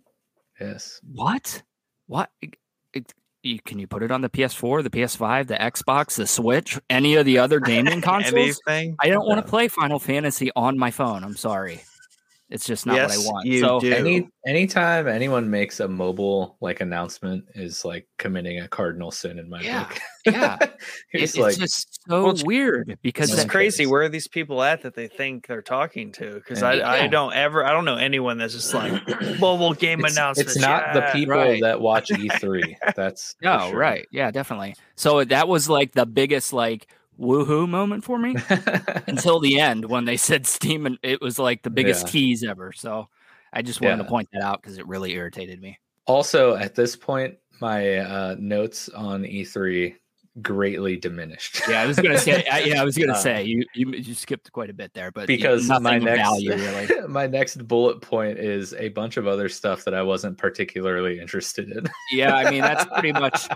Yes. 0.61 1.01
What? 1.13 1.63
What? 2.07 2.31
It- 2.43 2.55
it- 2.93 3.15
you, 3.43 3.61
can 3.61 3.79
you 3.79 3.87
put 3.87 4.03
it 4.03 4.11
on 4.11 4.23
the 4.23 4.31
PS4, 4.31 4.83
the 4.83 4.89
PS5, 4.89 5.49
the 5.49 5.57
Xbox, 5.57 6.17
the 6.17 6.27
Switch, 6.27 6.81
any 6.89 7.17
of 7.17 7.27
the 7.27 7.39
other 7.39 7.61
gaming 7.61 8.01
consoles? 8.03 8.59
Anything? 8.67 8.97
I 9.01 9.09
don't 9.11 9.27
want 9.27 9.45
to 9.45 9.47
play 9.51 9.69
Final 9.69 9.99
Fantasy 9.99 10.51
on 10.57 10.79
my 10.79 10.91
phone. 10.91 11.23
I'm 11.23 11.37
sorry. 11.37 11.83
It's 12.55 12.65
just 12.67 12.87
not 12.87 12.95
yes, 12.95 13.19
what 13.19 13.27
I 13.27 13.33
want. 13.33 13.47
you 13.47 13.61
so 13.61 13.81
do. 13.81 13.93
Any 13.93 14.29
anytime 14.47 15.09
anyone 15.09 15.51
makes 15.51 15.81
a 15.81 15.89
mobile 15.89 16.57
like 16.61 16.81
announcement 16.81 17.45
is 17.57 17.85
like 17.85 18.07
committing 18.17 18.61
a 18.61 18.69
cardinal 18.69 19.11
sin 19.11 19.41
in 19.41 19.51
my 19.51 19.61
Yeah, 19.61 19.83
book. 19.89 19.99
yeah. 20.27 20.57
it- 20.61 20.71
it's 21.13 21.23
it's 21.35 21.37
like 21.37 21.59
just 21.59 21.99
so 22.09 22.23
Well, 22.25 22.35
weird 22.45 22.97
because 23.03 23.33
it's 23.37 23.45
crazy. 23.45 23.87
Where 23.87 24.03
are 24.03 24.09
these 24.09 24.29
people 24.29 24.63
at 24.63 24.83
that 24.83 24.95
they 24.95 25.09
think 25.09 25.49
they're 25.49 25.63
talking 25.63 26.13
to? 26.13 26.35
Because 26.35 26.63
I, 26.63 26.75
Yeah. 26.75 26.89
I 26.89 27.07
don't 27.09 27.35
ever 27.35 27.65
I 27.65 27.73
don't 27.73 27.85
know 27.85 27.97
anyone 27.97 28.39
that's 28.39 28.55
just 28.55 28.73
like 28.73 29.03
mobile 29.41 29.75
game 29.75 30.05
it's, 30.05 30.15
announcements. 30.15 30.53
it's 30.55 30.61
not 30.65 30.95
the 30.95 31.09
people 31.13 31.35
right. 31.35 31.61
that 31.61 31.81
watch 31.81 32.11
E3. 32.11 32.77
That's 32.95 33.35
oh 33.45 33.71
sure. 33.71 33.77
right, 33.79 34.07
yeah, 34.13 34.31
definitely. 34.31 34.77
So 34.95 35.25
that 35.25 35.49
was 35.49 35.69
like 35.69 35.91
the 35.91 36.07
biggest 36.07 36.53
like 36.53 36.87
woohoo 37.19 37.69
moment 37.69 38.05
for 38.05 38.19
me 38.19 38.35
until 39.07 39.41
the 39.41 39.61
end 39.61 39.85
when 39.85 40.05
they 40.05 40.17
said 40.17 40.47
Steam 40.47 40.87
and 40.87 40.99
it 41.03 41.21
was 41.21 41.39
like 41.39 41.63
the 41.63 41.71
biggest 41.71 42.07
Yeah. 42.07 42.11
tease 42.13 42.45
ever. 42.45 42.73
So 42.73 43.09
I 43.53 43.63
just 43.63 43.81
wanted 43.81 43.99
to 43.99 44.05
point 44.09 44.29
that 44.33 44.43
out 44.43 44.61
because 44.63 44.79
it 44.79 44.87
really 44.87 45.13
irritated 45.13 45.61
me. 45.61 45.79
also, 46.07 46.55
at 46.57 46.75
this 46.75 46.97
point, 46.97 47.37
my 47.61 47.99
uh, 47.99 48.37
notes 48.39 48.89
on 48.91 49.23
E3 49.23 49.95
greatly 50.43 50.97
diminished. 50.97 51.61
Yeah, 51.69 51.83
I 51.83 51.87
was 51.87 51.97
gonna 51.97 52.19
say. 52.19 52.45
I, 52.51 52.61
yeah, 52.61 52.81
I 52.81 52.85
was 52.85 52.97
gonna 52.99 53.13
Uh, 53.15 53.17
say 53.17 53.45
you, 53.45 53.65
you 53.75 53.91
you 53.93 54.15
skipped 54.15 54.51
quite 54.51 54.71
a 54.71 54.75
bit 54.75 54.93
there, 54.95 55.13
but 55.13 55.27
because 55.27 55.69
nothing 55.69 55.85
my 55.85 55.99
next 55.99 56.29
value 56.29 56.55
really. 56.55 56.89
my 57.09 57.27
next 57.27 57.67
bullet 57.69 58.01
point 58.01 58.39
is 58.39 58.75
a 58.75 58.89
bunch 58.89 59.17
of 59.17 59.27
other 59.27 59.49
stuff 59.49 59.85
that 59.85 59.95
I 59.95 60.03
wasn't 60.03 60.37
particularly 60.37 61.21
interested 61.21 61.71
in. 61.71 61.85
Yeah, 62.13 62.35
I 62.35 62.51
mean 62.51 62.61
that's 62.61 62.85
pretty 62.85 63.13
much. 63.13 63.49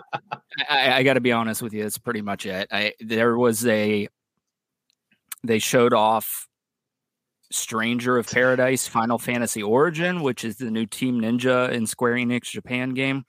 I, 0.69 0.95
I 0.95 1.03
got 1.03 1.15
to 1.15 1.21
be 1.21 1.33
honest 1.33 1.63
with 1.63 1.73
you. 1.73 1.83
That's 1.83 1.99
pretty 1.99 2.23
much 2.23 2.47
it. 2.47 2.69
I 2.73 2.95
there 3.01 3.37
was 3.37 3.67
a. 3.67 4.09
They 5.45 5.59
showed 5.59 5.93
off. 5.93 6.47
Stranger 7.51 8.19
of 8.19 8.31
Paradise 8.31 8.87
Final 8.87 9.17
Fantasy 9.17 9.63
Origin, 9.63 10.21
which 10.21 10.45
is 10.45 10.59
the 10.59 10.71
new 10.71 10.85
Team 10.85 11.19
Ninja 11.19 11.71
in 11.71 11.87
Square 11.87 12.17
Enix 12.17 12.43
Japan 12.51 12.91
game. 12.91 13.25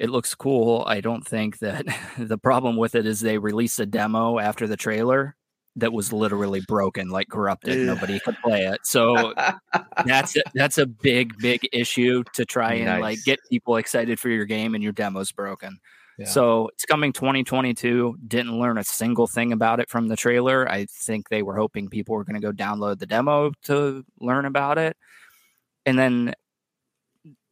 It 0.00 0.08
looks 0.08 0.34
cool. 0.34 0.82
I 0.86 1.02
don't 1.02 1.26
think 1.26 1.58
that 1.58 1.86
the 2.18 2.38
problem 2.38 2.78
with 2.78 2.94
it 2.94 3.04
is 3.04 3.20
they 3.20 3.36
released 3.36 3.78
a 3.80 3.86
demo 3.86 4.38
after 4.38 4.66
the 4.66 4.76
trailer 4.76 5.36
that 5.76 5.92
was 5.92 6.10
literally 6.10 6.62
broken, 6.66 7.10
like 7.10 7.28
corrupted. 7.28 7.78
Ugh. 7.78 7.86
Nobody 7.94 8.18
could 8.18 8.36
play 8.42 8.64
it. 8.64 8.80
So 8.82 9.34
that's 10.06 10.36
a, 10.36 10.42
that's 10.54 10.78
a 10.78 10.86
big 10.86 11.36
big 11.36 11.68
issue 11.70 12.24
to 12.32 12.46
try 12.46 12.74
and 12.74 13.00
like 13.02 13.22
get 13.24 13.38
people 13.50 13.76
excited 13.76 14.18
for 14.18 14.30
your 14.30 14.46
game 14.46 14.74
and 14.74 14.82
your 14.82 14.94
demo's 14.94 15.32
broken. 15.32 15.78
Yeah. 16.18 16.26
So 16.26 16.70
it's 16.72 16.86
coming 16.86 17.12
2022. 17.12 18.16
Didn't 18.26 18.58
learn 18.58 18.78
a 18.78 18.84
single 18.84 19.26
thing 19.26 19.52
about 19.52 19.80
it 19.80 19.90
from 19.90 20.08
the 20.08 20.16
trailer. 20.16 20.66
I 20.66 20.86
think 20.86 21.28
they 21.28 21.42
were 21.42 21.56
hoping 21.56 21.88
people 21.88 22.14
were 22.14 22.24
going 22.24 22.40
to 22.40 22.40
go 22.40 22.52
download 22.52 23.00
the 23.00 23.06
demo 23.06 23.52
to 23.64 24.02
learn 24.18 24.46
about 24.46 24.78
it. 24.78 24.96
And 25.84 25.98
then 25.98 26.34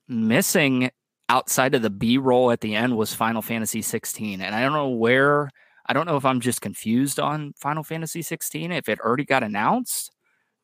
missing 0.08 0.90
outside 1.28 1.74
of 1.74 1.82
the 1.82 1.90
B 1.90 2.18
roll 2.18 2.50
at 2.50 2.60
the 2.60 2.74
end 2.74 2.96
was 2.96 3.14
Final 3.14 3.42
Fantasy 3.42 3.82
16. 3.82 4.40
And 4.40 4.54
I 4.54 4.62
don't 4.62 4.72
know 4.72 4.88
where, 4.88 5.50
I 5.86 5.92
don't 5.92 6.06
know 6.06 6.16
if 6.16 6.24
I'm 6.24 6.40
just 6.40 6.60
confused 6.60 7.20
on 7.20 7.52
Final 7.58 7.82
Fantasy 7.82 8.22
16, 8.22 8.72
if 8.72 8.88
it 8.88 9.00
already 9.00 9.24
got 9.24 9.42
announced. 9.42 10.10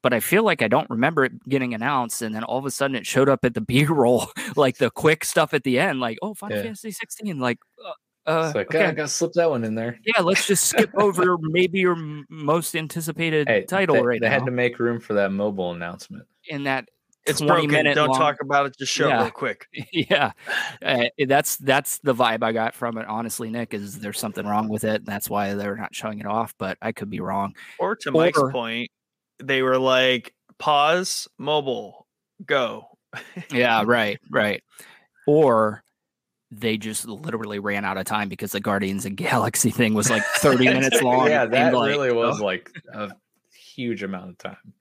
But 0.03 0.13
I 0.13 0.21
feel 0.21 0.43
like 0.45 0.61
I 0.61 0.69
don't 0.69 0.89
remember 0.91 1.25
it 1.25 1.33
getting 1.49 1.73
announced, 1.73 2.21
and 2.21 2.35
then 2.35 2.45
all 2.45 2.59
of 2.59 2.67
a 2.67 2.71
sudden 2.71 2.95
it 2.95 3.07
showed 3.07 3.29
up 3.31 3.43
at 3.43 3.55
the 3.55 3.63
B 3.63 3.85
roll, 3.89 4.27
like 4.55 4.77
the 4.77 4.91
quick 4.91 5.25
stuff 5.25 5.55
at 5.55 5.65
the 5.65 5.79
end, 5.79 5.99
like 6.01 6.19
oh 6.21 6.35
Final 6.35 6.59
Yeah. 6.59 6.65
Fantasy 6.65 6.91
16, 6.91 7.39
like 7.39 7.59
uh, 7.83 8.31
uh, 8.31 8.45
it's 8.49 8.55
like, 8.55 8.67
okay. 8.75 8.85
"Ah, 8.85 8.89
I 8.89 8.93
gotta 8.93 9.09
slip 9.09 9.33
that 9.33 9.49
one 9.49 9.65
in 9.65 9.75
there. 9.75 9.99
yeah, 10.05 10.21
let's 10.23 10.47
just 10.47 10.65
skip 10.67 10.91
over 10.95 11.39
maybe 11.41 11.81
your 11.81 11.97
most 12.29 12.77
anticipated 12.77 13.49
Hey, 13.49 13.65
title 13.65 13.97
they, 13.97 14.03
right 14.03 14.21
they 14.21 14.29
now. 14.29 14.33
had 14.35 14.45
to 14.45 14.51
make 14.51 14.79
room 14.79 15.01
for 15.01 15.15
that 15.15 15.33
mobile 15.33 15.73
announcement. 15.73 16.27
in 16.49 16.65
that 16.65 16.87
It's 17.27 17.41
20 17.41 17.67
broken. 17.67 17.95
Don't 17.95 18.09
long- 18.09 18.19
talk 18.19 18.37
about 18.43 18.67
it. 18.67 18.77
Just 18.79 18.93
show 18.93 19.09
Yeah. 19.09 19.23
real 19.23 19.31
quick. 19.31 19.67
yeah, 19.93 20.33
uh, 20.85 21.05
that's 21.27 21.57
that's 21.57 21.99
the 21.99 22.15
vibe 22.15 22.43
I 22.43 22.53
got 22.53 22.75
from 22.75 22.99
it. 22.99 23.07
Honestly, 23.07 23.51
Nick, 23.51 23.73
is 23.73 23.99
there's 24.01 24.19
something 24.19 24.47
wrong 24.47 24.69
with 24.69 24.85
it. 24.85 24.97
And 24.97 25.07
that's 25.07 25.31
why 25.31 25.55
they're 25.55 25.77
not 25.77 25.95
showing 25.95 26.19
it 26.21 26.27
off. 26.27 26.55
But 26.59 26.77
I 26.83 26.93
could 26.93 27.11
be 27.11 27.21
wrong. 27.21 27.55
Or 27.79 27.97
to 27.97 28.11
Mike's 28.11 28.43
point, 28.53 28.91
they 29.43 29.63
were 29.63 29.79
like, 29.79 30.35
pause, 30.59 31.29
mobile, 31.39 32.07
go. 32.45 32.89
Yeah, 33.51 33.85
right, 33.87 34.19
right. 34.31 34.63
Or 35.27 35.83
they 36.51 36.77
just 36.77 37.07
literally 37.07 37.59
ran 37.59 37.85
out 37.85 37.97
of 37.97 38.05
time 38.05 38.29
because 38.29 38.53
the 38.53 38.61
Guardians 38.61 39.07
of 39.07 39.17
the 39.17 39.25
Galaxy 39.25 39.71
thing 39.71 39.95
was 39.95 40.11
like 40.11 40.23
30 40.37 40.65
minutes 40.67 41.03
long. 41.03 41.29
yeah, 41.29 41.47
that 41.47 41.73
like, 41.75 41.89
really 41.89 42.13
was 42.13 42.41
oh, 42.41 42.45
like 42.45 42.71
a 42.93 43.11
huge 43.53 44.03
amount 44.03 44.31
of 44.31 44.39
time, 44.39 44.73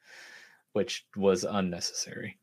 which 0.74 1.06
was 1.16 1.44
unnecessary. 1.44 2.38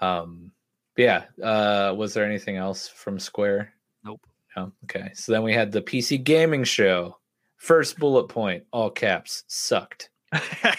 Um, 0.00 0.52
but 0.96 1.02
yeah. 1.02 1.24
Uh, 1.42 1.94
was 1.94 2.14
there 2.14 2.24
anything 2.24 2.56
else 2.56 2.88
from 2.88 3.18
Square? 3.18 3.72
Nope. 4.04 4.20
No. 4.56 4.72
Okay. 4.84 5.10
So 5.14 5.32
then 5.32 5.42
we 5.42 5.52
had 5.52 5.70
the 5.72 5.82
PC 5.82 6.22
gaming 6.22 6.64
show. 6.64 7.18
First 7.56 7.98
bullet 7.98 8.28
point, 8.28 8.64
all 8.72 8.90
caps, 8.90 9.44
sucked. 9.48 10.10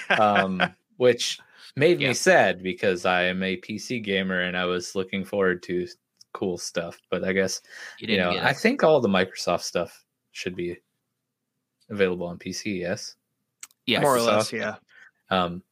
Um, 0.09 0.61
which 0.97 1.39
made 1.75 1.99
Yeah. 2.01 2.09
me 2.09 2.13
sad 2.13 2.63
because 2.63 3.05
I 3.05 3.23
am 3.23 3.43
a 3.43 3.57
PC 3.57 4.03
gamer 4.03 4.41
and 4.41 4.57
I 4.57 4.65
was 4.65 4.95
looking 4.95 5.23
forward 5.25 5.61
to 5.63 5.87
cool 6.33 6.57
stuff. 6.57 6.97
But 7.09 7.23
I 7.23 7.33
guess 7.33 7.61
you 7.99 8.13
you 8.13 8.17
know, 8.17 8.31
I 8.31 8.53
think 8.53 8.83
all 8.83 9.01
the 9.01 9.09
Microsoft 9.09 9.61
stuff 9.61 10.03
should 10.31 10.55
be 10.55 10.77
available 11.89 12.27
on 12.27 12.37
PC. 12.37 12.79
Yes. 12.79 13.15
Yes. 13.85 14.01
More 14.01 14.15
or 14.15 14.21
less, 14.21 14.53
yeah. 14.53 14.75
Um, 15.31 15.63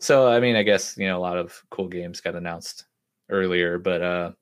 so 0.00 0.28
I 0.28 0.40
mean, 0.40 0.56
I 0.56 0.62
guess 0.62 0.96
you 0.96 1.06
know 1.06 1.18
a 1.18 1.20
lot 1.20 1.38
of 1.38 1.62
cool 1.70 1.88
games 1.88 2.20
got 2.20 2.34
announced 2.34 2.86
earlier, 3.28 3.78
but 3.78 4.02
uh, 4.02 4.32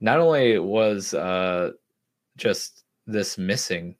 not 0.00 0.20
only 0.20 0.58
was 0.58 1.14
uh, 1.14 1.70
just 2.36 2.84
this 3.06 3.38
missing 3.38 3.96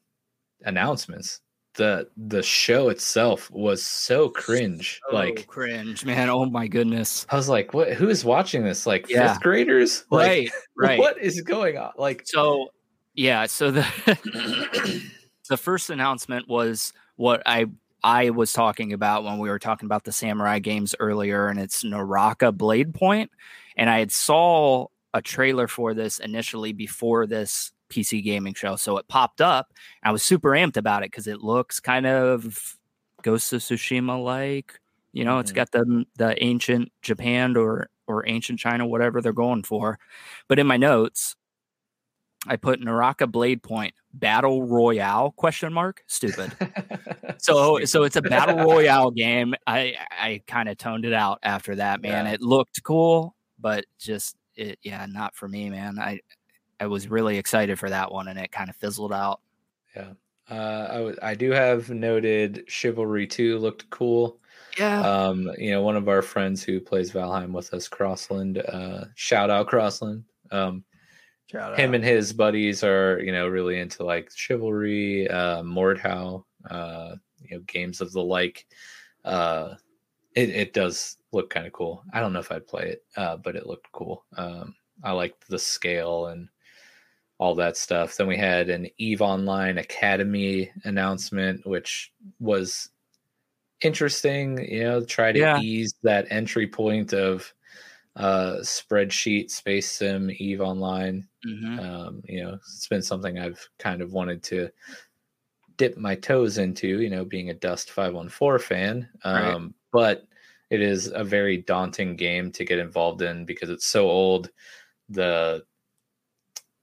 announcements, 0.64 1.40
the 1.74 2.08
the 2.16 2.42
show 2.42 2.88
itself 2.88 3.50
was 3.50 3.86
so 3.86 4.28
cringe. 4.28 5.00
So 5.08 5.14
like 5.16 5.46
cringe, 5.46 6.04
man. 6.04 6.30
Oh 6.30 6.46
my 6.46 6.66
goodness. 6.66 7.26
I 7.30 7.36
was 7.36 7.48
like, 7.48 7.74
what? 7.74 7.92
Who 7.94 8.08
is 8.08 8.24
watching 8.24 8.64
this? 8.64 8.86
Like 8.86 9.08
Yeah. 9.08 9.32
fifth 9.32 9.42
graders? 9.42 10.04
Like, 10.10 10.28
Right, 10.28 10.50
right. 10.76 10.98
What 10.98 11.18
is 11.18 11.40
going 11.40 11.78
on? 11.78 11.92
Like, 11.96 12.22
So 12.26 12.68
Yeah, 13.14 13.46
so 13.46 13.70
the 13.70 13.86
the 15.48 15.56
first 15.56 15.90
announcement 15.90 16.48
was 16.48 16.92
what 17.16 17.42
I 17.46 17.66
I 18.04 18.30
was 18.30 18.52
talking 18.52 18.92
about 18.94 19.24
when 19.24 19.38
we 19.38 19.50
were 19.50 19.60
talking 19.60 19.86
about 19.86 20.04
the 20.04 20.12
samurai 20.12 20.60
games 20.60 20.94
earlier, 21.00 21.48
and 21.48 21.60
it's 21.60 21.84
Naraka 21.84 22.52
Blade 22.52 22.94
Point. 22.94 23.32
And 23.76 23.90
I 23.90 24.00
had 24.00 24.12
saw 24.12 24.88
a 25.14 25.22
trailer 25.22 25.68
for 25.68 25.94
this 25.94 26.20
initially 26.20 26.72
before 26.74 27.26
this 27.26 27.72
PC 27.90 28.22
gaming 28.22 28.54
show. 28.54 28.76
So 28.76 28.98
it 28.98 29.08
popped 29.08 29.40
up. 29.42 29.72
I 30.04 30.12
was 30.12 30.22
super 30.22 30.50
amped 30.50 30.76
about 30.78 31.02
it 31.04 31.10
because 31.12 31.28
it 31.28 31.40
looks 31.42 31.80
kind 31.80 32.06
of 32.06 32.76
Ghost 33.22 33.52
of 33.54 33.62
Tsushima 33.62 34.22
like. 34.22 34.80
You 35.12 35.24
know, 35.24 35.38
it's 35.40 35.52
Mhm. 35.52 35.54
got 35.54 35.72
the 35.72 36.06
the 36.18 36.44
ancient 36.44 36.92
Japan 37.02 37.56
or 37.56 37.90
or 38.08 38.28
ancient 38.28 38.58
China, 38.60 38.86
whatever 38.86 39.22
they're 39.22 39.32
going 39.32 39.62
for. 39.64 39.98
But 40.48 40.58
in 40.60 40.66
my 40.66 40.76
notes, 40.76 41.36
I 42.46 42.56
put 42.56 42.80
Naraka 42.80 43.26
Blade 43.26 43.62
Point 43.62 43.94
Battle 44.12 44.62
Royale 44.64 45.32
question 45.32 45.72
mark 45.72 46.02
stupid. 46.06 46.52
So 47.38 47.84
so 47.84 48.04
it's 48.04 48.16
a 48.16 48.22
battle 48.22 48.64
royale 48.64 49.10
game. 49.10 49.54
I 49.66 49.94
I 50.10 50.42
kind 50.46 50.68
of 50.68 50.78
toned 50.78 51.04
it 51.04 51.12
out 51.12 51.38
after 51.42 51.74
that, 51.76 52.02
man. 52.02 52.26
Yeah. 52.26 52.32
It 52.32 52.40
looked 52.40 52.82
cool, 52.82 53.34
but 53.58 53.84
just 53.98 54.36
it 54.56 54.78
yeah, 54.82 55.06
not 55.08 55.34
for 55.34 55.48
me, 55.48 55.70
man. 55.70 55.98
I 55.98 56.20
I 56.80 56.86
was 56.86 57.08
really 57.08 57.38
excited 57.38 57.78
for 57.78 57.90
that 57.90 58.12
one 58.12 58.28
and 58.28 58.38
it 58.38 58.52
kind 58.52 58.68
of 58.70 58.76
fizzled 58.76 59.12
out. 59.12 59.40
yeah. 59.96 60.12
Uh, 60.50 60.86
I, 60.90 60.94
w- 60.96 61.16
I 61.22 61.34
do 61.34 61.52
have 61.52 61.88
noted 61.88 62.64
Chivalry 62.68 63.26
2 63.26 63.58
looked 63.58 63.88
cool. 63.88 64.38
Yeah. 64.78 65.00
Um, 65.00 65.50
you 65.56 65.70
know, 65.70 65.80
one 65.80 65.96
of 65.96 66.06
our 66.06 66.20
friends 66.20 66.62
who 66.62 66.80
plays 66.80 67.10
Valheim 67.12 67.52
with 67.52 67.72
us, 67.72 67.88
Crossland, 67.88 68.58
uh, 68.58 69.06
shout 69.14 69.48
out 69.48 69.68
Crossland. 69.68 70.22
Um, 70.50 70.84
Shout 71.54 71.78
him 71.78 71.90
out. 71.90 71.94
and 71.94 72.04
his 72.04 72.32
buddies 72.32 72.82
are, 72.82 73.20
you 73.20 73.32
know, 73.32 73.46
really 73.48 73.78
into 73.78 74.04
like 74.04 74.30
chivalry, 74.34 75.28
uh, 75.28 75.62
Mordhau, 75.62 76.44
uh, 76.68 77.14
you 77.42 77.56
know, 77.56 77.62
games 77.66 78.00
of 78.00 78.12
the 78.12 78.22
like. 78.22 78.66
Uh, 79.24 79.74
it, 80.34 80.50
it 80.50 80.72
does 80.72 81.16
look 81.32 81.48
kind 81.50 81.66
of 81.66 81.72
cool. 81.72 82.02
I 82.12 82.20
don't 82.20 82.32
know 82.32 82.40
if 82.40 82.50
I'd 82.50 82.66
play 82.66 82.88
it, 82.90 83.04
uh, 83.16 83.36
but 83.36 83.56
it 83.56 83.66
looked 83.66 83.90
cool. 83.92 84.24
Um, 84.36 84.74
I 85.02 85.12
liked 85.12 85.48
the 85.48 85.58
scale 85.58 86.26
and 86.26 86.48
all 87.38 87.54
that 87.56 87.76
stuff. 87.76 88.16
Then 88.16 88.26
we 88.26 88.36
had 88.36 88.68
an 88.68 88.88
Eve 88.98 89.22
Online 89.22 89.78
Academy 89.78 90.70
announcement, 90.84 91.66
which 91.66 92.12
was 92.40 92.90
interesting. 93.82 94.58
You 94.70 94.84
know, 94.84 95.04
try 95.04 95.32
to 95.32 95.38
Yeah. 95.38 95.60
ease 95.60 95.94
that 96.02 96.26
entry 96.30 96.66
point 96.66 97.12
of 97.12 97.52
uh, 98.16 98.56
spreadsheet, 98.60 99.50
Space 99.50 99.90
Sim, 99.90 100.30
Eve 100.38 100.60
Online. 100.60 101.28
Mhm. 101.46 101.78
Um, 101.80 102.22
you 102.24 102.42
know, 102.42 102.54
it's 102.54 102.88
been 102.88 103.02
something 103.02 103.38
I've 103.38 103.68
kind 103.78 104.02
of 104.02 104.12
wanted 104.12 104.42
to 104.44 104.70
dip 105.76 105.96
my 105.96 106.14
toes 106.14 106.58
into, 106.58 107.00
you 107.00 107.10
know, 107.10 107.24
being 107.24 107.50
a 107.50 107.54
Dust 107.54 107.90
514 107.90 108.58
fan. 108.58 109.08
Right. 109.30 109.54
Um, 109.54 109.74
but 109.92 110.26
it 110.70 110.80
is 110.80 111.08
a 111.08 111.24
very 111.24 111.58
daunting 111.58 112.16
game 112.16 112.50
to 112.52 112.64
get 112.64 112.78
involved 112.78 113.22
in 113.22 113.44
because 113.44 113.70
it's 113.70 113.86
so 113.86 114.08
old. 114.08 114.50
The 115.08 115.64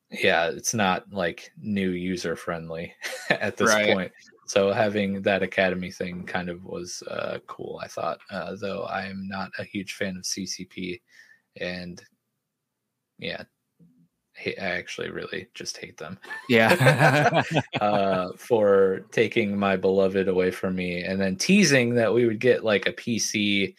yeah, 0.09 0.49
it's 0.49 0.73
not 0.73 1.11
like 1.11 1.51
new 1.57 1.91
user 1.91 2.35
friendly 2.35 2.93
at 3.29 3.57
this 3.57 3.69
Right. 3.69 3.85
point. 3.85 4.11
So 4.51 4.73
having 4.73 5.21
that 5.21 5.43
academy 5.43 5.91
thing 5.91 6.25
kind 6.25 6.49
of 6.49 6.65
was 6.65 7.03
uh, 7.03 7.39
cool. 7.47 7.79
I 7.81 7.87
thought, 7.87 8.19
uh, 8.29 8.57
though 8.59 8.81
I 8.83 9.05
am 9.05 9.25
not 9.29 9.49
a 9.57 9.63
huge 9.63 9.93
fan 9.93 10.17
of 10.17 10.23
CCP, 10.23 10.99
and 11.55 12.03
yeah, 13.17 13.43
I 14.45 14.53
actually 14.57 15.09
really 15.09 15.47
just 15.53 15.77
hate 15.77 15.95
them 15.95 16.19
Yeah. 16.49 17.43
uh, 17.79 18.33
for 18.35 19.05
taking 19.13 19.57
my 19.57 19.77
beloved 19.77 20.27
away 20.27 20.51
from 20.51 20.75
me 20.75 21.01
and 21.01 21.21
then 21.21 21.37
teasing 21.37 21.95
that 21.95 22.13
we 22.13 22.25
would 22.25 22.41
get 22.41 22.65
like 22.65 22.87
a 22.87 22.91
PC, 22.91 23.73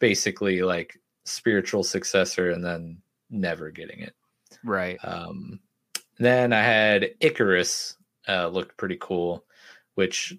basically 0.00 0.62
like 0.62 0.98
spiritual 1.24 1.84
successor, 1.84 2.50
and 2.50 2.64
then 2.64 3.00
never 3.30 3.70
getting 3.70 4.00
it. 4.00 4.16
right. 4.64 4.98
Um, 5.04 5.60
then 6.18 6.52
I 6.52 6.62
had 6.64 7.12
Icarus, 7.20 7.96
uh, 8.28 8.48
looked 8.48 8.76
pretty 8.76 8.98
cool, 9.00 9.44
which 9.94 10.34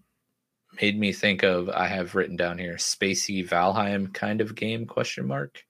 made 0.81 0.99
me 0.99 1.11
think 1.11 1.43
of 1.43 1.69
I 1.69 1.87
have 1.87 2.15
written 2.15 2.35
down 2.35 2.57
here 2.57 2.75
spacey 2.75 3.47
Valheim 3.47 4.13
kind 4.13 4.41
of 4.41 4.55
game 4.55 4.85
question 4.85 5.27
mark. 5.27 5.63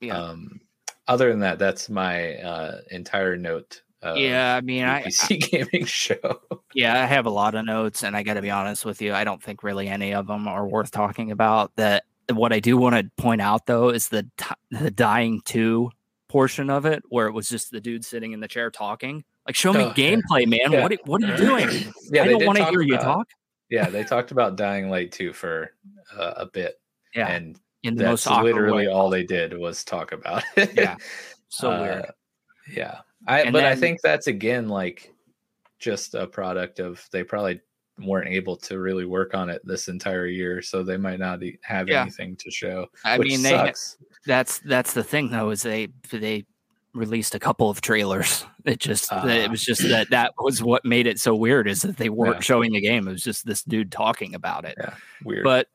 Yeah. 0.00 0.18
Um, 0.18 0.60
other 1.06 1.30
than 1.30 1.40
that, 1.40 1.58
that's 1.58 1.88
my 1.88 2.34
uh, 2.36 2.80
entire 2.90 3.36
note. 3.36 3.82
Of 4.02 4.18
yeah, 4.18 4.54
I 4.54 4.60
mean, 4.60 4.84
I, 4.84 5.02
PC 5.02 5.50
gaming 5.50 5.86
show. 5.86 6.40
Yeah, 6.74 7.02
I 7.02 7.06
have 7.06 7.24
a 7.24 7.30
lot 7.30 7.54
of 7.54 7.64
notes, 7.64 8.02
and 8.02 8.14
I 8.14 8.22
got 8.22 8.34
to 8.34 8.42
be 8.42 8.50
honest 8.50 8.84
with 8.84 9.00
you. 9.00 9.14
I 9.14 9.24
don't 9.24 9.42
think 9.42 9.62
really 9.62 9.88
any 9.88 10.12
of 10.12 10.26
them 10.26 10.46
are 10.46 10.66
worth 10.66 10.90
talking 10.90 11.30
about. 11.30 11.74
That 11.76 12.04
what 12.30 12.52
I 12.52 12.60
do 12.60 12.76
want 12.76 12.96
to 12.96 13.10
point 13.22 13.40
out 13.40 13.66
though 13.66 13.88
is 13.88 14.08
the 14.08 14.26
t- 14.36 14.54
the 14.70 14.90
dying 14.90 15.40
two 15.44 15.90
portion 16.28 16.68
of 16.68 16.84
it, 16.84 17.02
where 17.08 17.28
it 17.28 17.32
was 17.32 17.48
just 17.48 17.70
the 17.70 17.80
dude 17.80 18.04
sitting 18.04 18.32
in 18.32 18.40
the 18.40 18.48
chair 18.48 18.70
talking. 18.70 19.24
Like, 19.46 19.56
show 19.56 19.72
me 19.72 19.84
Oh, 19.84 19.90
gameplay, 19.92 20.46
man. 20.46 20.72
Yeah. 20.72 20.82
What 20.82 20.92
are- 20.92 20.98
what 21.04 21.22
are 21.22 21.26
you 21.26 21.36
doing? 21.68 21.92
yeah, 22.10 22.22
I 22.22 22.28
don't 22.28 22.46
want 22.46 22.58
to 22.58 22.64
hear 22.66 22.80
you 22.80 22.96
talk. 22.96 23.26
Yeah, 23.70 23.88
they 23.90 24.04
talked 24.04 24.30
about 24.30 24.56
Dying 24.56 24.88
Light 24.90 25.10
2 25.12 25.32
for 25.32 25.70
uh, 26.16 26.34
a 26.36 26.46
bit, 26.46 26.80
Yeah, 27.14 27.28
and 27.28 27.58
in 27.82 27.94
the 27.96 28.04
that's 28.04 28.26
most 28.26 28.42
literally 28.42 28.86
way 28.86 28.92
all 28.92 29.10
they 29.10 29.24
did 29.24 29.56
was 29.56 29.84
talk 29.84 30.12
about 30.12 30.42
it. 30.56 30.72
Yeah, 30.74 30.96
so 31.48 31.70
weird. 31.80 32.04
Uh, 32.06 32.12
Yeah, 32.70 32.98
I 33.26 33.42
And 33.42 33.52
but 33.52 33.64
I 33.64 33.74
think 33.74 34.00
that's 34.02 34.26
again 34.26 34.68
like 34.68 35.12
just 35.78 36.14
a 36.14 36.26
product 36.26 36.78
of 36.78 37.06
they 37.12 37.22
probably 37.24 37.60
weren't 37.98 38.28
able 38.28 38.56
to 38.56 38.78
really 38.78 39.04
work 39.04 39.34
on 39.34 39.50
it 39.50 39.60
this 39.64 39.88
entire 39.88 40.26
year, 40.26 40.62
so 40.62 40.82
they 40.82 40.96
might 40.96 41.18
not 41.18 41.40
have 41.62 41.88
Yeah. 41.88 42.02
anything 42.02 42.36
to 42.36 42.50
show. 42.50 42.86
I 43.04 43.18
mean, 43.18 43.42
they 43.42 43.72
that's 44.26 44.58
that's 44.60 44.92
the 44.94 45.04
thing 45.04 45.30
though 45.30 45.50
is 45.50 45.62
they 45.62 45.88
they 46.10 46.44
released 46.94 47.34
a 47.34 47.38
couple 47.38 47.68
of 47.70 47.80
trailers. 47.80 48.44
It 48.64 48.78
just 48.80 49.12
Ah. 49.12 49.26
it 49.26 49.50
was 49.50 49.62
just 49.62 49.82
that 49.88 50.08
that 50.10 50.32
was 50.38 50.62
what 50.62 50.84
made 50.84 51.06
it 51.06 51.20
so 51.20 51.34
weird 51.34 51.68
is 51.68 51.82
that 51.82 51.96
they 51.98 52.08
weren't 52.08 52.36
Yeah. 52.36 52.40
showing 52.40 52.72
the 52.72 52.80
game. 52.80 53.06
It 53.08 53.12
was 53.12 53.22
just 53.22 53.44
this 53.46 53.62
dude 53.62 53.92
talking 53.92 54.34
about 54.34 54.64
it. 54.64 54.78
weird. 55.22 55.44
But 55.44 55.68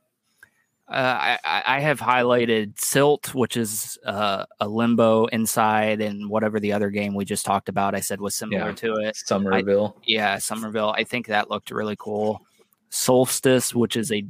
uh, 0.87 0.93
I, 0.93 1.37
I 1.43 1.63
I 1.75 1.79
have 1.81 1.99
highlighted 1.99 2.79
Silt, 2.79 3.35
which 3.35 3.57
is 3.57 3.99
uh, 4.05 4.45
a 4.59 4.67
limbo 4.67 5.25
inside, 5.27 6.01
and 6.01 6.27
whatever 6.31 6.59
the 6.59 6.73
other 6.73 6.89
game 6.89 7.13
we 7.13 7.25
just 7.25 7.45
talked 7.45 7.69
about, 7.69 7.93
I 7.93 7.99
said 7.99 8.19
was 8.19 8.33
similar 8.33 8.69
Yeah. 8.69 8.75
to 8.75 8.93
it. 8.95 9.15
Somerville. 9.17 9.97
Yeah, 10.07 10.39
Somerville. 10.39 10.89
I 10.97 11.03
think 11.03 11.27
that 11.27 11.51
looked 11.51 11.69
really 11.69 11.95
cool. 11.99 12.41
Soulstice, 12.89 13.75
which 13.75 13.95
is 13.95 14.11
a 14.11 14.25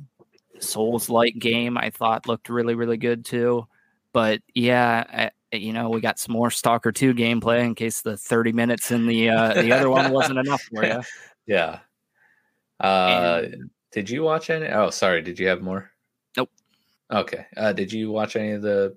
Souls 0.60 1.10
like 1.10 1.40
game, 1.40 1.78
I 1.78 1.92
thought 1.92 2.28
looked 2.28 2.50
really, 2.50 2.76
really 2.76 2.98
good 2.98 3.24
too. 3.24 3.66
But 4.12 4.42
yeah, 4.54 5.06
I, 5.10 5.32
you 5.52 5.74
know, 5.74 5.90
we 5.90 6.02
got 6.02 6.20
some 6.20 6.34
more 6.34 6.52
Stalker 6.52 6.92
2 6.92 7.14
gameplay 7.14 7.64
in 7.66 7.76
case 7.76 8.02
the 8.02 8.18
30 8.18 8.52
minutes 8.52 8.92
in 8.92 9.08
the 9.08 9.30
uh, 9.30 9.54
the 9.62 9.72
other 9.72 9.90
one 9.90 10.12
wasn't 10.14 10.40
enough 10.40 10.62
for 10.64 10.86
you. 10.86 11.02
yeah. 11.48 11.80
Uh, 12.80 13.42
And- 13.46 13.70
did 13.92 14.10
you 14.10 14.22
watch 14.24 14.50
any? 14.52 14.68
Oh, 14.68 14.92
sorry. 14.92 15.22
Did 15.24 15.40
you 15.40 15.48
have 15.48 15.62
more? 15.62 15.90
Nope. 16.38 16.52
Okay. 17.12 17.48
Uh, 17.58 17.74
did 17.74 17.92
you 17.92 18.12
watch 18.12 18.36
any 18.36 18.52
of 18.52 18.62
the? 18.62 18.96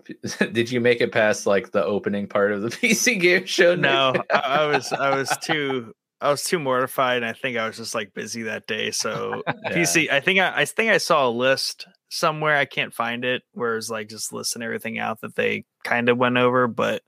did 0.53 0.71
you 0.71 0.81
make 0.81 1.01
it 1.01 1.13
past 1.13 1.47
like 1.47 1.73
the 1.73 1.83
opening 1.83 2.27
part 2.27 2.53
of 2.53 2.61
the 2.63 2.69
PC 2.71 3.19
game 3.19 3.47
show? 3.47 3.75
No, 3.75 4.13
I, 4.31 4.39
I 4.39 4.67
was 4.67 4.93
I 4.93 5.17
was 5.17 5.35
too 5.43 5.95
I 6.21 6.31
was 6.31 6.45
too 6.45 6.59
mortified. 6.59 7.17
And 7.23 7.25
I 7.25 7.33
think 7.33 7.57
I 7.57 7.67
was 7.67 7.79
just 7.79 7.95
like 7.95 8.13
busy 8.13 8.43
that 8.43 8.67
day. 8.67 8.91
So 8.91 9.43
Yeah. 9.47 9.53
PC, 9.73 10.11
I 10.11 10.21
think 10.21 10.39
I, 10.41 10.53
I 10.61 10.65
think 10.67 10.91
I 10.91 10.99
saw 10.99 11.27
a 11.27 11.31
list 11.31 11.87
somewhere. 12.13 12.57
I 12.57 12.67
can't 12.67 12.95
find 12.95 13.25
it. 13.25 13.43
Whereas 13.53 13.91
like 13.91 14.09
just 14.09 14.33
listen 14.33 14.63
everything 14.63 14.99
out 14.99 15.21
that 15.23 15.35
they 15.35 15.65
kind 15.83 16.09
of 16.09 16.19
went 16.19 16.37
over, 16.37 16.69
but 16.69 17.03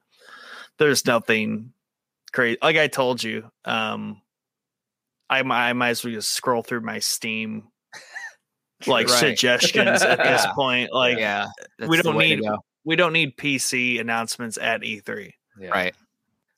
there's 0.78 1.06
nothing 1.06 1.72
crazy. 2.32 2.58
Like 2.62 2.76
I 2.76 2.88
told 2.88 3.22
you, 3.22 3.50
um, 3.64 4.22
I 5.28 5.40
I 5.40 5.72
might 5.74 5.90
as 5.90 6.04
well 6.04 6.14
just 6.14 6.32
scroll 6.32 6.62
through 6.62 6.80
my 6.80 6.98
Steam 6.98 7.68
like 8.86 9.08
Right. 9.08 9.18
suggestions 9.18 10.02
at 10.02 10.18
this 10.18 10.42
Yeah. 10.44 10.52
point. 10.54 10.92
Like 10.92 11.18
yeah, 11.18 11.46
we 11.80 11.86
that's 11.86 12.02
the 12.02 12.10
don't 12.12 12.18
need 12.18 12.40
we 12.84 12.96
don't 12.96 13.12
need 13.12 13.36
PC 13.36 14.00
announcements 14.00 14.58
at 14.58 14.82
E 14.84 15.00
E3. 15.00 15.30
Yeah. 15.60 15.70
right. 15.70 15.94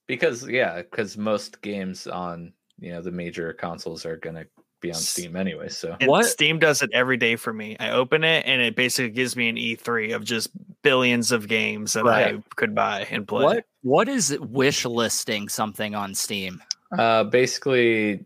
Because 0.06 0.48
yeah, 0.48 0.82
because 0.82 1.16
most 1.16 1.60
games 1.62 2.06
on 2.06 2.52
you 2.78 2.93
know 2.93 3.02
the 3.02 3.10
major 3.10 3.52
consoles 3.52 4.06
are 4.06 4.16
gonna 4.16 4.47
be 4.86 4.92
on 4.92 4.98
Steam 4.98 5.36
anyway. 5.36 5.68
So 5.68 5.96
And 6.00 6.08
What? 6.10 6.26
Steam 6.26 6.58
does 6.58 6.82
it 6.82 6.90
every 6.92 7.16
day 7.16 7.36
for 7.36 7.52
me. 7.52 7.76
I 7.80 7.90
open 7.90 8.24
it 8.24 8.44
and 8.46 8.60
it 8.62 8.76
basically 8.76 9.10
gives 9.10 9.36
me 9.36 9.48
an 9.48 9.56
E3 9.56 10.14
of 10.14 10.24
just 10.24 10.50
billions 10.82 11.32
of 11.32 11.48
games 11.48 11.92
that 11.94 12.04
Right. 12.04 12.36
I 12.36 12.42
could 12.56 12.74
buy 12.74 13.06
and 13.10 13.26
play. 13.26 13.44
What 13.44 13.64
what 13.82 14.08
is 14.08 14.36
wish 14.40 14.84
listing 14.84 15.48
something 15.48 15.94
on 15.94 16.14
Steam? 16.14 16.62
uh, 16.96 17.24
basically 17.24 18.24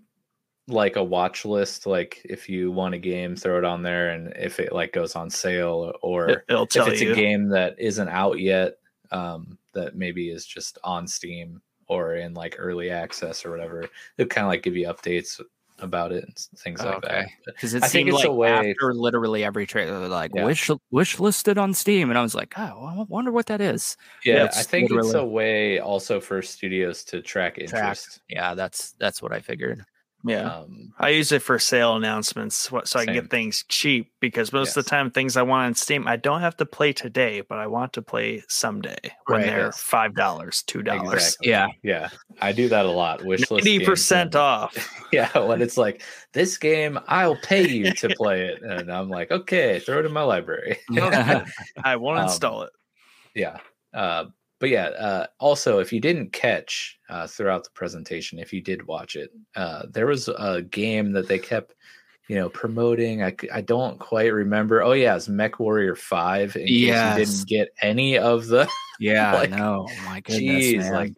like 0.69 0.97
a 0.97 1.03
watch 1.03 1.45
list. 1.45 1.87
Like 1.87 2.21
if 2.25 2.49
you 2.49 2.71
want 2.71 2.95
a 2.95 2.99
game, 2.99 3.35
throw 3.37 3.59
it 3.59 3.65
on 3.65 3.83
there, 3.83 4.11
and 4.11 4.33
if 4.37 4.61
it 4.61 4.73
like 4.73 4.93
goes 4.93 5.17
on 5.17 5.31
sale 5.31 5.93
or 6.03 6.29
It, 6.31 6.45
will 6.49 6.65
if 6.65 6.87
it's 6.89 7.01
you. 7.01 7.13
a 7.13 7.15
game 7.15 7.49
that 7.49 7.75
isn't 7.79 8.09
out 8.09 8.39
yet, 8.39 8.79
um, 9.11 9.59
that 9.73 9.97
maybe 9.97 10.29
is 10.31 10.45
just 10.47 10.79
on 10.85 11.07
Steam 11.09 11.61
or 11.89 12.15
in 12.15 12.35
like 12.35 12.55
early 12.59 12.91
access 12.91 13.45
or 13.45 13.51
whatever. 13.51 13.85
They'll 14.17 14.27
kind 14.29 14.45
of 14.47 14.51
like 14.51 14.63
give 14.63 14.77
you 14.77 14.87
updates 14.87 15.41
about 15.83 16.13
it 16.13 16.25
and 16.25 16.37
things 16.59 16.83
like 16.83 17.01
that. 17.03 17.11
Okay. 17.11 17.33
But 17.45 17.55
because 17.55 17.75
it 17.75 17.83
I 17.83 17.89
think 17.89 17.91
seemed 17.91 18.09
it's 18.11 18.19
like 18.19 18.27
a 18.29 18.33
way- 18.33 18.71
after 18.71 18.95
literally 18.95 19.45
every 19.45 19.67
trailer, 19.67 20.07
like 20.09 20.33
Yeah. 20.35 20.45
wish 20.45 20.71
wish 20.91 21.19
listed 21.21 21.59
on 21.59 21.75
Steam, 21.75 22.11
and 22.11 22.19
I 22.19 22.23
was 22.23 22.35
like, 22.35 22.55
oh, 22.57 22.63
I 22.63 23.05
wonder 23.09 23.31
what 23.33 23.47
that 23.47 23.61
is. 23.61 23.97
yeah, 24.25 24.45
it's 24.45 24.59
I 24.59 24.63
think 24.63 24.91
it's 24.91 25.15
a 25.15 25.25
way 25.25 25.79
also 25.79 26.21
for 26.21 26.43
studios 26.43 27.05
to 27.05 27.23
track 27.23 27.55
Track. 27.57 27.63
interest. 27.73 28.21
Yeah, 28.29 28.55
that's 28.55 28.93
that's 28.99 29.23
what 29.23 29.33
I 29.33 29.41
figured. 29.41 29.85
Yeah. 30.23 30.57
Um, 30.57 30.93
I 30.99 31.09
use 31.11 31.33
it 31.33 31.41
for 31.41 31.59
sale 31.59 31.97
announcements 31.97 32.71
what- 32.71 32.87
so 32.87 32.99
I 32.99 33.07
can 33.07 33.15
Same. 33.15 33.23
get 33.23 33.31
things 33.31 33.65
cheap 33.69 34.13
because 34.21 34.53
most 34.53 34.77
of 34.77 34.85
the 34.85 34.91
time 34.91 35.11
things 35.11 35.37
I 35.37 35.43
want 35.43 35.67
on 35.67 35.75
Steam 35.75 36.07
I 36.07 36.17
don't 36.17 36.41
have 36.43 36.57
to 36.59 36.67
play 36.67 36.93
today, 36.93 37.41
but 37.41 37.59
I 37.59 37.67
want 37.67 37.95
to 37.95 38.03
play 38.03 38.43
someday 38.47 38.99
when 39.27 39.41
Right. 39.41 39.47
they're 39.47 39.65
Yes. 39.67 39.81
five 39.81 40.15
dollars, 40.15 40.63
two 40.63 40.83
dollars. 40.83 41.15
exactly. 41.15 41.49
Yeah. 41.51 41.69
yeah, 41.83 42.09
I 42.41 42.53
do 42.53 42.69
that 42.69 42.85
a 42.85 42.91
lot. 42.91 43.25
Wish 43.25 43.51
list 43.51 43.67
Eighty 43.67 43.85
percent 43.85 44.35
off. 44.37 44.77
Yeah, 45.13 45.37
when 45.39 45.61
it's 45.61 45.77
like 45.77 46.03
this 46.35 46.57
game, 46.57 46.97
I'll 47.09 47.35
pay 47.37 47.67
you 47.67 47.93
to 47.95 48.09
play 48.17 48.43
it, 48.47 48.63
and 48.63 48.93
I'm 48.93 49.09
like, 49.09 49.33
okay, 49.33 49.81
throw 49.81 49.99
it 49.99 50.07
in 50.07 50.13
my 50.13 50.23
library. 50.23 50.79
I 51.83 51.97
won't 51.97 52.19
Um, 52.19 52.25
install 52.27 52.63
it. 52.63 52.71
yeah, 53.35 53.57
uh, 53.93 54.27
but 54.61 54.69
yeah. 54.69 54.89
Uh, 54.89 55.27
also, 55.41 55.79
if 55.79 55.93
you 55.93 56.01
didn't 56.01 56.33
catch 56.33 56.99
uh, 57.09 57.27
throughout 57.27 57.65
the 57.65 57.71
presentation, 57.71 58.39
if 58.39 58.53
you 58.53 58.61
did 58.61 58.87
watch 58.87 59.17
it, 59.17 59.31
uh, 59.57 59.85
there 59.91 60.07
was 60.07 60.29
a 60.29 60.63
game 60.63 61.13
that 61.13 61.27
they 61.27 61.39
kept, 61.39 61.75
you 62.29 62.37
know, 62.37 62.51
promoting. 62.51 63.25
I, 63.25 63.35
I 63.53 63.63
don't 63.63 63.99
quite 63.99 64.33
remember. 64.33 64.83
Oh 64.83 64.93
yeah, 64.93 65.17
it's 65.17 65.29
Mech 65.29 65.59
Warrior 65.59 65.97
Five. 65.97 66.55
In 66.57 66.67
case 66.67 66.69
you 66.69 67.25
didn't 67.25 67.49
get 67.49 67.69
any 67.81 68.19
of 68.19 68.47
the. 68.47 68.69
yeah, 69.01 69.33
Like, 69.33 69.51
no, 69.51 69.89
my 70.05 70.21
goodness, 70.21 70.65
Jeez, 70.65 70.79
man. 70.79 70.93
like 70.93 71.15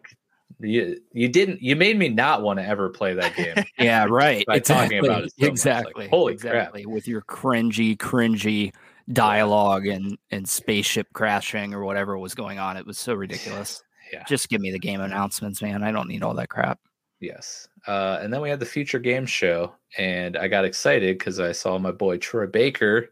you 0.59 0.97
you 1.11 1.27
didn't 1.27 1.61
you 1.61 1.75
made 1.75 1.99
me 1.99 2.07
not 2.07 2.41
want 2.41 2.59
to 2.59 2.65
ever 2.65 2.89
play 2.89 3.13
that 3.13 3.35
game. 3.35 3.65
yeah, 3.77 4.05
right. 4.05 4.45
by 4.47 4.59
talking 4.59 4.99
exactly. 4.99 5.09
about 5.09 5.23
it 5.23 5.31
so 5.31 5.35
much, 5.35 5.41
like, 5.41 5.51
exactly. 5.51 6.07
holy 6.07 6.37
crap. 6.37 6.53
exactly. 6.53 6.85
With 6.85 7.09
your 7.09 7.21
cringy, 7.23 7.97
cringy 7.97 8.71
dialogue 9.11 9.85
and 9.87 10.17
and 10.31 10.47
spaceship 10.47 11.07
crashing 11.13 11.73
or 11.73 11.83
whatever 11.83 12.17
was 12.17 12.35
going 12.35 12.59
on, 12.59 12.77
it 12.77 12.85
was 12.85 12.97
so 12.97 13.13
ridiculous. 13.13 13.81
Yeah. 14.11 14.23
Just 14.27 14.47
give 14.49 14.61
me 14.61 14.69
the 14.69 14.77
game 14.77 15.01
announcements, 15.01 15.59
man. 15.59 15.81
I 15.81 15.91
don't 15.91 16.07
need 16.07 16.21
all 16.21 16.35
that 16.35 16.49
crap. 16.49 16.79
Yes. 17.19 17.67
Uh, 17.87 18.19
and 18.21 18.31
then 18.31 18.41
we 18.41 18.49
had 18.49 18.59
the 18.59 18.65
Future 18.65 18.99
game 18.99 19.25
Show, 19.25 19.73
and 19.97 20.37
I 20.37 20.47
got 20.47 20.65
excited 20.65 21.17
because 21.17 21.39
I 21.39 21.51
saw 21.51 21.79
my 21.79 21.89
boy 21.91 22.17
Troy 22.17 22.45
Baker, 22.45 23.09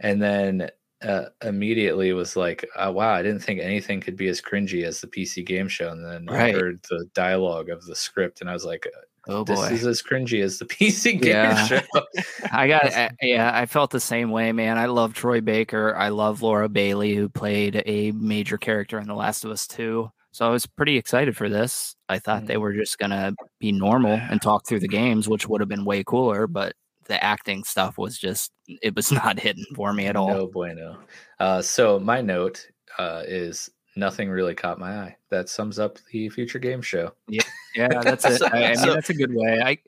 and 0.00 0.22
then 0.22 0.70
uh, 1.02 1.24
immediately 1.42 2.14
was 2.14 2.34
like, 2.34 2.66
oh, 2.76 2.92
"Wow, 2.92 3.12
I 3.12 3.22
didn't 3.22 3.42
think 3.42 3.60
anything 3.60 4.00
could 4.00 4.16
be 4.16 4.28
as 4.28 4.40
cringy 4.40 4.84
as 4.84 5.02
the 5.02 5.06
PC 5.06 5.44
Game 5.44 5.68
Show." 5.68 5.90
And 5.90 6.02
then 6.02 6.24
Right. 6.26 6.54
I 6.54 6.58
heard 6.58 6.80
the 6.88 7.04
dialogue 7.12 7.68
of 7.68 7.84
the 7.84 7.96
script, 7.96 8.40
and 8.40 8.48
I 8.48 8.54
was 8.54 8.64
like, 8.64 8.86
Oh 9.28 9.44
boy, 9.44 9.54
"This 9.68 9.80
is 9.80 9.86
as 9.86 10.02
cringy 10.02 10.42
as 10.42 10.58
the 10.58 10.64
PC 10.66 11.20
Game 11.20 11.32
Yeah. 11.32 11.66
Show." 11.66 11.80
I 12.52 12.68
got 12.68 12.84
I, 12.92 13.10
yeah, 13.22 13.50
I 13.54 13.66
felt 13.66 13.90
the 13.90 14.00
same 14.00 14.30
way, 14.30 14.52
man. 14.52 14.78
I 14.78 14.86
love 14.86 15.14
Troy 15.14 15.40
Baker. 15.40 15.94
I 15.96 16.08
love 16.08 16.42
Laura 16.42 16.68
Bailey, 16.68 17.14
who 17.14 17.28
played 17.28 17.82
a 17.86 18.12
major 18.12 18.58
character 18.58 18.98
in 18.98 19.06
The 19.06 19.14
Last 19.14 19.44
of 19.44 19.50
Us 19.50 19.66
2. 19.66 20.10
So 20.32 20.46
I 20.46 20.50
was 20.50 20.66
pretty 20.66 20.96
excited 20.96 21.36
for 21.36 21.48
this. 21.48 21.94
I 22.08 22.18
thought 22.18 22.46
they 22.46 22.56
were 22.56 22.72
just 22.74 22.98
gonna 22.98 23.34
be 23.60 23.72
normal 23.72 24.12
and 24.14 24.42
talk 24.42 24.66
through 24.66 24.80
the 24.80 24.88
games, 25.02 25.28
which 25.28 25.48
would 25.48 25.60
have 25.60 25.68
been 25.68 25.84
way 25.84 26.02
cooler, 26.04 26.46
but 26.46 26.74
the 27.06 27.22
acting 27.22 27.64
stuff 27.64 27.98
was 27.98 28.18
just 28.18 28.50
it 28.66 28.96
was 28.96 29.12
not 29.12 29.38
hidden 29.38 29.64
for 29.74 29.92
me 29.92 30.06
at 30.06 30.16
all. 30.16 30.28
No 30.28 30.46
bueno. 30.46 30.98
Uh, 31.38 31.62
so 31.62 31.98
my 32.00 32.20
note 32.20 32.66
uh, 32.98 33.22
is 33.26 33.70
nothing 33.96 34.28
really 34.28 34.54
caught 34.54 34.78
my 34.78 34.98
eye. 35.02 35.16
That 35.30 35.48
sums 35.48 35.78
up 35.78 35.98
the 36.12 36.28
Future 36.30 36.58
Game 36.58 36.82
Show. 36.82 37.12
Yeah, 37.28 37.42
that's 37.76 38.24
it. 38.24 38.42
I, 38.42 38.64
I 38.64 38.68
mean, 38.68 38.76
So- 38.76 38.94
that's 38.94 39.10
a 39.10 39.14
good 39.14 39.34
way. 39.34 39.60
I, 39.64 39.78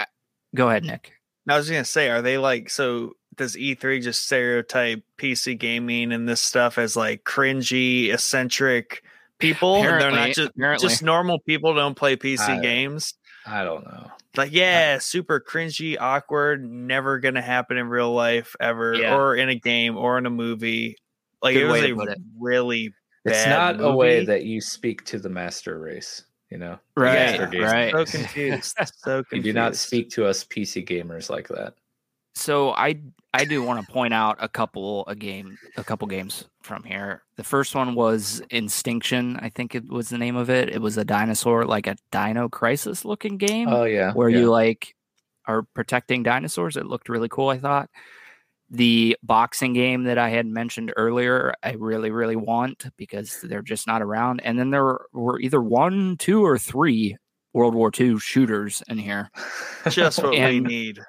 I 0.00 0.06
go 0.54 0.68
ahead, 0.68 0.84
Nick. 0.84 1.12
I 1.48 1.56
was 1.56 1.68
gonna 1.70 1.84
say, 1.84 2.10
are 2.10 2.22
they 2.22 2.38
like 2.38 2.70
so? 2.70 3.12
Does 3.36 3.54
E3 3.56 4.02
just 4.02 4.24
stereotype 4.26 5.02
PC 5.16 5.56
gaming 5.58 6.12
and 6.12 6.28
this 6.28 6.40
stuff 6.42 6.76
as 6.76 6.96
like 6.96 7.22
cringy, 7.24 8.12
eccentric 8.12 9.02
people? 9.38 9.76
and 9.76 10.00
they're 10.00 10.10
not 10.10 10.28
just 10.32 10.50
apparently. 10.50 10.88
just 10.88 11.02
normal 11.04 11.38
people 11.40 11.72
don't 11.74 11.94
play 11.96 12.16
PC 12.16 12.40
I- 12.40 12.60
games. 12.60 13.14
I 13.46 13.64
don't 13.64 13.84
know. 13.84 14.10
Like, 14.36 14.52
yeah, 14.52 14.98
super 14.98 15.40
cringy, 15.40 15.96
awkward, 15.98 16.62
never 16.68 17.18
gonna 17.18 17.40
happen 17.40 17.78
in 17.78 17.88
real 17.88 18.12
life 18.12 18.54
ever, 18.60 18.94
Yeah. 18.94 19.16
or 19.16 19.36
in 19.36 19.48
a 19.48 19.54
game, 19.54 19.96
or 19.96 20.18
in 20.18 20.26
a 20.26 20.30
movie. 20.30 20.96
Like 21.40 21.54
Good 21.54 21.62
it 21.62 21.94
was 21.94 22.08
a 22.08 22.12
it. 22.12 22.18
really 22.38 22.92
It's 23.24 23.44
bad 23.44 23.78
not 23.78 23.88
a 23.88 23.94
way 23.94 24.24
that 24.26 24.44
you 24.44 24.60
speak 24.60 25.04
to 25.06 25.18
the 25.18 25.28
master 25.30 25.78
race, 25.78 26.24
you 26.50 26.58
know. 26.58 26.78
Right, 26.96 27.38
master 27.38 27.60
right. 27.60 27.92
so 27.92 28.04
confused. 28.18 28.76
So 28.96 29.22
confused. 29.24 29.46
You 29.46 29.52
do 29.52 29.52
not 29.52 29.76
speak 29.76 30.10
to 30.10 30.26
us 30.26 30.44
PC 30.44 30.86
gamers 30.86 31.30
like 31.30 31.48
that. 31.48 31.74
so 32.34 32.70
I 32.72 33.00
I 33.34 33.44
do 33.44 33.62
want 33.62 33.84
to 33.84 33.92
point 33.92 34.14
out 34.14 34.38
a 34.40 34.48
couple 34.48 35.04
a 35.06 35.14
game 35.14 35.58
a 35.76 35.84
couple 35.84 36.08
games 36.08 36.44
from 36.62 36.82
here. 36.82 37.22
The 37.36 37.44
first 37.44 37.74
one 37.74 37.94
was 37.94 38.40
Instinction, 38.50 39.38
I 39.40 39.48
think 39.48 39.74
it 39.74 39.88
was 39.88 40.08
the 40.08 40.18
name 40.18 40.36
of 40.36 40.48
it. 40.50 40.68
It 40.70 40.80
was 40.80 40.96
a 40.96 41.04
dinosaur 41.04 41.64
like 41.64 41.86
a 41.86 41.96
Dino 42.10 42.48
Crisis 42.48 43.04
looking 43.04 43.36
game 43.36 43.68
Oh 43.68 43.84
yeah, 43.84 44.12
where 44.12 44.28
yeah. 44.28 44.38
you 44.40 44.50
like 44.50 44.94
are 45.46 45.62
protecting 45.74 46.22
dinosaurs. 46.22 46.76
It 46.76 46.86
looked 46.86 47.08
really 47.08 47.28
cool, 47.28 47.48
I 47.48 47.58
thought. 47.58 47.90
The 48.70 49.16
boxing 49.22 49.72
game 49.72 50.04
that 50.04 50.18
I 50.18 50.28
had 50.28 50.46
mentioned 50.46 50.92
earlier, 50.96 51.54
I 51.62 51.72
really, 51.72 52.10
really 52.10 52.36
want 52.36 52.86
because 52.96 53.40
they're 53.42 53.62
just 53.62 53.86
not 53.86 54.02
around. 54.02 54.40
And 54.40 54.58
then 54.58 54.70
there 54.70 54.98
were 55.12 55.40
either 55.40 55.62
one, 55.62 56.16
two, 56.18 56.44
or 56.44 56.58
three 56.58 57.16
World 57.54 57.74
War 57.74 57.90
II 57.98 58.18
shooters 58.18 58.82
in 58.88 58.98
here. 58.98 59.30
just 59.88 60.22
what 60.22 60.32
we 60.32 60.60
need. 60.60 61.00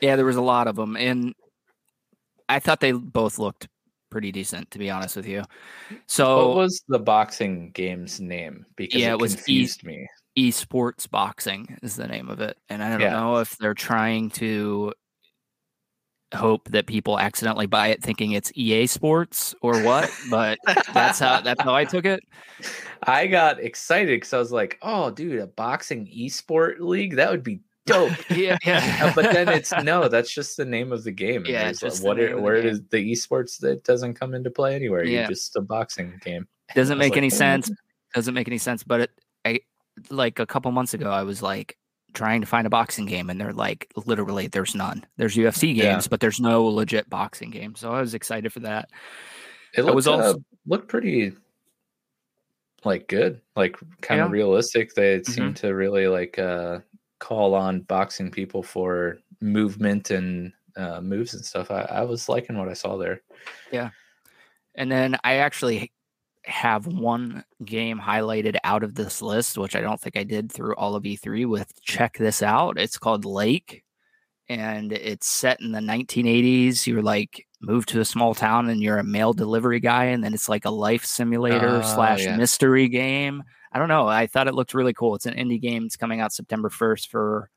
Yeah, 0.00 0.16
there 0.16 0.24
was 0.24 0.36
a 0.36 0.42
lot 0.42 0.68
of 0.68 0.76
them, 0.76 0.96
and 0.96 1.34
I 2.48 2.60
thought 2.60 2.80
they 2.80 2.92
both 2.92 3.38
looked 3.38 3.68
pretty 4.10 4.32
decent, 4.32 4.70
to 4.70 4.78
be 4.78 4.88
honest 4.90 5.16
with 5.16 5.26
you. 5.26 5.42
So 6.06 6.48
what 6.48 6.56
was 6.56 6.82
the 6.88 6.98
boxing 6.98 7.72
game's 7.72 8.20
name? 8.20 8.64
Because 8.76 9.00
Yeah, 9.02 9.10
it, 9.10 9.12
it 9.12 9.18
was 9.20 9.32
E- 9.34 9.36
confused 9.36 9.84
me. 9.84 10.06
esports 10.38 11.10
boxing 11.10 11.78
is 11.82 11.96
the 11.96 12.06
name 12.06 12.28
of 12.28 12.40
it, 12.40 12.56
and 12.68 12.82
I 12.82 12.90
don't 12.90 13.00
Yeah. 13.00 13.10
know 13.10 13.36
if 13.38 13.56
they're 13.58 13.74
trying 13.74 14.30
to 14.30 14.92
hope 16.34 16.68
that 16.70 16.86
people 16.86 17.18
accidentally 17.18 17.66
buy 17.66 17.88
it 17.88 18.02
thinking 18.02 18.32
it's 18.32 18.52
EA 18.54 18.86
Sports 18.86 19.54
or 19.60 19.82
what, 19.82 20.10
but 20.30 20.58
that's 20.92 21.18
how 21.18 21.40
that's 21.40 21.62
how 21.62 21.74
I 21.74 21.84
took 21.84 22.04
it. 22.04 22.20
I 23.02 23.26
got 23.26 23.60
excited 23.60 24.16
because 24.16 24.32
I 24.32 24.38
was 24.38 24.52
like, 24.52 24.78
"Oh, 24.82 25.10
dude, 25.10 25.40
a 25.40 25.46
boxing 25.46 26.06
esport 26.06 26.80
league? 26.80 27.16
That 27.16 27.30
would 27.30 27.42
be 27.42 27.60
dope." 27.86 28.12
Yeah, 28.30 28.58
yeah. 28.64 28.98
Uh, 29.02 29.12
but 29.14 29.32
then 29.32 29.48
it's 29.48 29.72
no, 29.82 30.08
that's 30.08 30.32
just 30.32 30.56
the 30.56 30.64
name 30.64 30.92
of 30.92 31.04
the 31.04 31.12
game. 31.12 31.44
Yeah, 31.46 31.68
it's 31.68 31.80
just 31.80 32.02
the 32.02 32.08
what 32.08 32.42
where 32.42 32.62
does 32.62 32.82
the 32.90 33.12
esports 33.12 33.58
that 33.60 33.84
doesn't 33.84 34.14
come 34.14 34.34
into 34.34 34.50
play 34.50 34.74
anywhere? 34.74 35.04
Yeah. 35.04 35.20
You're 35.20 35.28
just 35.28 35.56
a 35.56 35.60
boxing 35.60 36.20
game. 36.22 36.46
doesn't 36.74 36.98
make 36.98 37.10
like, 37.10 37.18
any 37.18 37.30
sense. 37.30 37.70
Doesn't 38.14 38.34
make 38.34 38.48
any 38.48 38.58
sense. 38.58 38.82
But 38.82 39.02
it, 39.02 39.10
I 39.44 39.60
like 40.10 40.38
a 40.38 40.46
couple 40.46 40.70
months 40.72 40.94
ago, 40.94 41.10
I 41.10 41.22
was 41.22 41.42
like 41.42 41.78
trying 42.16 42.40
to 42.40 42.46
find 42.48 42.66
a 42.66 42.70
boxing 42.70 43.06
game, 43.06 43.30
and 43.30 43.40
they're 43.40 43.52
like, 43.52 43.92
literally, 44.06 44.48
there's 44.48 44.74
none. 44.74 45.04
There's 45.18 45.36
UFC 45.36 45.74
games, 45.74 46.04
Yeah. 46.04 46.08
but 46.10 46.18
there's 46.20 46.40
no 46.40 46.64
legit 46.64 47.08
boxing 47.08 47.50
game. 47.50 47.76
So 47.76 47.92
I 47.92 48.00
was 48.00 48.14
excited 48.14 48.52
for 48.52 48.60
that. 48.60 48.88
It 49.74 49.82
I 49.82 49.84
looked, 49.84 49.94
was 49.96 50.06
also- 50.08 50.38
uh, 50.38 50.42
looked 50.66 50.88
pretty 50.88 51.32
like 52.84 53.08
good, 53.08 53.40
like 53.54 53.76
kind 54.00 54.20
of 54.20 54.28
Yeah. 54.28 54.32
realistic. 54.32 54.94
They 54.94 55.20
Mhm. 55.20 55.26
seem 55.26 55.54
to 55.54 55.74
really 55.74 56.08
like 56.08 56.38
uh 56.38 56.80
call 57.18 57.54
on 57.54 57.80
boxing 57.80 58.30
people 58.30 58.62
for 58.62 59.18
movement 59.40 60.10
and 60.10 60.52
uh 60.76 61.00
moves 61.00 61.34
and 61.34 61.44
stuff. 61.44 61.70
I, 61.70 61.82
I 61.82 62.02
was 62.02 62.28
liking 62.28 62.58
what 62.58 62.68
I 62.68 62.74
saw 62.74 62.96
there. 62.96 63.22
Yeah 63.72 63.90
and 64.78 64.92
then 64.92 65.16
I 65.24 65.36
actually 65.36 65.90
have 66.46 66.86
one 66.86 67.44
game 67.64 67.98
highlighted 68.00 68.56
out 68.64 68.82
of 68.84 68.94
this 68.94 69.20
list, 69.20 69.58
which 69.58 69.74
I 69.76 69.80
don't 69.80 70.00
think 70.00 70.16
I 70.16 70.22
did 70.24 70.50
through 70.52 70.74
all 70.76 70.94
of 70.94 71.02
E3 71.02 71.46
with 71.48 71.80
check 71.82 72.16
this 72.18 72.42
out. 72.42 72.78
It's 72.78 72.98
called 72.98 73.24
Lake 73.24 73.82
and 74.48 74.92
it's 74.92 75.26
set 75.26 75.60
in 75.60 75.72
the 75.72 75.80
1980s. 75.80 76.86
You're 76.86 77.02
like 77.02 77.44
moved 77.60 77.88
to 77.90 78.00
a 78.00 78.04
small 78.04 78.34
town 78.34 78.68
and 78.68 78.80
you're 78.82 78.98
a 78.98 79.04
mail 79.04 79.32
delivery 79.32 79.80
guy 79.80 80.04
and 80.06 80.22
then 80.22 80.34
it's 80.34 80.48
like 80.48 80.64
a 80.64 80.70
life 80.70 81.04
simulator 81.04 81.80
Oh, 81.82 81.82
slash 81.82 82.22
yeah. 82.24 82.36
mystery 82.36 82.88
game. 82.88 83.42
I 83.72 83.78
don't 83.78 83.88
know. 83.88 84.06
I 84.06 84.26
thought 84.26 84.46
it 84.48 84.54
looked 84.54 84.72
really 84.74 84.94
cool. 84.94 85.14
It's 85.16 85.26
an 85.26 85.34
indie 85.34 85.60
game. 85.60 85.84
It's 85.84 85.96
coming 85.96 86.20
out 86.20 86.32
September 86.32 86.68
1st 86.70 87.08
for 87.08 87.50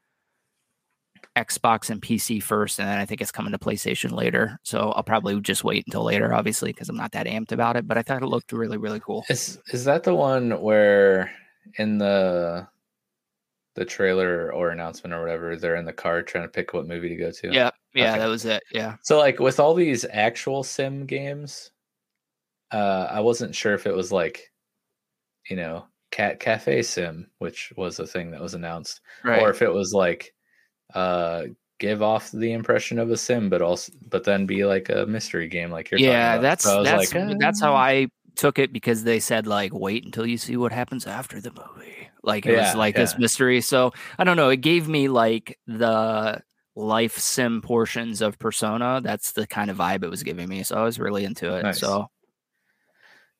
Xbox 1.45 1.89
and 1.89 2.01
PC 2.01 2.41
first, 2.43 2.79
and 2.79 2.87
then 2.87 2.99
I 2.99 3.05
think 3.05 3.21
it's 3.21 3.31
coming 3.31 3.51
to 3.53 3.57
PlayStation 3.57 4.11
later. 4.11 4.59
So 4.63 4.91
I'll 4.91 5.03
probably 5.03 5.39
just 5.41 5.63
wait 5.63 5.85
until 5.87 6.03
later, 6.03 6.33
obviously, 6.33 6.71
because 6.71 6.89
I'm 6.89 6.97
not 6.97 7.11
that 7.13 7.27
amped 7.27 7.51
about 7.51 7.77
it. 7.77 7.87
But 7.87 7.97
I 7.97 8.01
thought 8.01 8.21
it 8.21 8.27
looked 8.27 8.51
really, 8.51 8.77
really 8.77 8.99
cool. 8.99 9.23
Is 9.29 9.59
is 9.67 9.85
that 9.85 10.03
the 10.03 10.15
one 10.15 10.61
where 10.61 11.31
in 11.77 11.97
the 11.97 12.67
the 13.75 13.85
trailer 13.85 14.51
or 14.51 14.69
announcement 14.71 15.13
or 15.13 15.21
whatever, 15.21 15.55
they're 15.55 15.75
in 15.77 15.85
the 15.85 15.93
car 15.93 16.21
trying 16.21 16.43
to 16.43 16.49
pick 16.49 16.73
what 16.73 16.87
movie 16.87 17.09
to 17.09 17.15
go 17.15 17.31
to? 17.31 17.53
Yeah, 17.53 17.69
yeah, 17.93 18.09
Okay. 18.11 18.19
that 18.19 18.27
was 18.27 18.45
it. 18.45 18.63
Yeah, 18.71 18.95
So 19.03 19.17
like 19.19 19.39
with 19.39 19.59
all 19.59 19.73
these 19.73 20.05
actual 20.11 20.63
sim 20.63 21.05
games, 21.05 21.71
uh 22.71 23.07
I 23.09 23.19
wasn't 23.21 23.55
sure 23.55 23.73
if 23.73 23.87
it 23.87 23.95
was 23.95 24.11
like, 24.11 24.51
you 25.49 25.55
know, 25.55 25.85
cat 26.11 26.39
cafe 26.39 26.81
sim, 26.81 27.29
which 27.37 27.71
was 27.77 27.99
a 27.99 28.07
thing 28.07 28.31
that 28.31 28.41
was 28.41 28.53
announced, 28.55 28.99
Right. 29.23 29.41
or 29.41 29.49
if 29.49 29.61
it 29.61 29.71
was 29.71 29.93
like 29.93 30.33
uh 30.93 31.45
give 31.79 32.01
off 32.01 32.31
the 32.31 32.51
impression 32.53 32.99
of 32.99 33.09
a 33.11 33.17
sim, 33.17 33.49
but 33.49 33.61
also 33.61 33.91
but 34.09 34.23
then 34.23 34.45
be 34.45 34.65
like 34.65 34.89
a 34.89 35.05
mystery 35.05 35.47
game, 35.47 35.71
like 35.71 35.91
you're 35.91 36.01
yeah, 36.01 36.37
that's 36.37 36.77
So 36.77 36.83
that's 36.83 37.13
like, 37.13 37.15
that's 37.39 37.61
how 37.61 37.75
"Uh, 37.75 37.75
I 37.75 38.07
took 38.35 38.57
it 38.59 38.71
because 38.71 39.03
they 39.03 39.19
said 39.19 39.47
like 39.47 39.73
wait 39.73 40.05
until 40.05 40.25
you 40.25 40.37
see 40.37 40.55
what 40.57 40.71
happens 40.71 41.05
after 41.07 41.41
the 41.41 41.51
movie. 41.51 42.09
Like 42.23 42.45
it 42.45 42.53
Yeah, 42.53 42.53
was 42.53 42.73
like 42.75 42.95
this 42.95 43.17
mystery. 43.17 43.61
So 43.61 43.91
I 44.17 44.23
don't 44.23 44.37
know. 44.37 44.49
It 44.49 44.57
gave 44.57 44.87
me 44.87 45.07
like 45.09 45.59
the 45.67 46.41
life 46.75 47.17
sim 47.17 47.61
portions 47.61 48.21
of 48.21 48.39
Persona. 48.39 49.01
That's 49.03 49.33
the 49.33 49.45
kind 49.47 49.69
of 49.69 49.77
vibe 49.77 50.03
it 50.03 50.09
was 50.09 50.23
giving 50.23 50.47
me. 50.47 50.63
So 50.63 50.77
I 50.77 50.83
was 50.83 50.99
really 50.99 51.25
into 51.25 51.55
it. 51.55 51.67
Nice. 51.67 51.75
So 51.75 52.07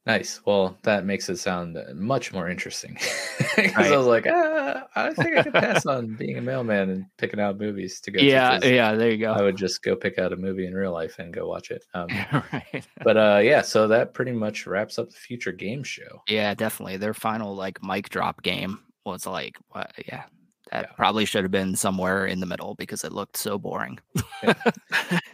Nice. 0.06 0.42
Well, 0.46 0.78
that 0.84 1.06
makes 1.06 1.30
it 1.30 1.38
sound 1.38 1.78
uh, 1.78 1.84
much 1.94 2.34
more 2.34 2.50
interesting. 2.50 2.98
Because 3.56 3.76
Right. 3.76 3.92
I 3.92 3.98
was 3.98 4.08
like, 4.08 4.26
ah, 4.32 4.88
I 4.96 5.14
think 5.14 5.36
I 5.36 5.44
could 5.44 5.54
pass 5.54 5.86
on 5.86 6.16
being 6.16 6.38
a 6.38 6.42
mailman 6.42 6.90
and 6.92 7.06
picking 7.18 7.42
out 7.42 7.58
movies 7.60 8.00
to 8.02 8.12
go. 8.12 8.20
to, 8.20 8.26
yeah. 8.26 8.96
There 8.96 9.12
you 9.12 9.18
go. 9.18 9.34
I 9.34 9.42
would 9.42 9.58
just 9.58 9.84
go 9.84 9.98
pick 9.98 10.18
out 10.18 10.32
a 10.32 10.38
movie 10.38 10.66
in 10.66 10.74
real 10.74 10.94
life 10.94 11.20
and 11.20 11.34
go 11.34 11.46
watch 11.48 11.70
it. 11.72 11.84
Um, 11.94 12.08
right. 12.54 12.88
but 13.04 13.18
uh, 13.18 13.42
yeah, 13.44 13.62
so 13.62 13.86
that 13.90 14.14
pretty 14.14 14.32
much 14.32 14.66
wraps 14.66 14.98
up 14.98 15.10
the 15.10 15.16
future 15.18 15.52
game 15.52 15.84
show. 15.84 16.22
Yeah, 16.30 16.54
definitely. 16.54 16.96
Their 16.98 17.14
final 17.14 17.54
like 17.54 17.84
mic 17.84 18.08
drop 18.08 18.44
game 18.44 18.80
was 19.06 19.26
like, 19.28 19.58
what? 19.70 19.92
Yeah, 20.08 20.24
that 20.72 20.86
Yeah. 20.90 20.96
probably 20.96 21.26
should 21.26 21.44
have 21.44 21.52
been 21.52 21.76
somewhere 21.76 22.26
in 22.28 22.40
the 22.40 22.46
middle 22.46 22.76
because 22.76 23.04
it 23.04 23.12
looked 23.12 23.38
so 23.38 23.58
boring. 23.58 24.00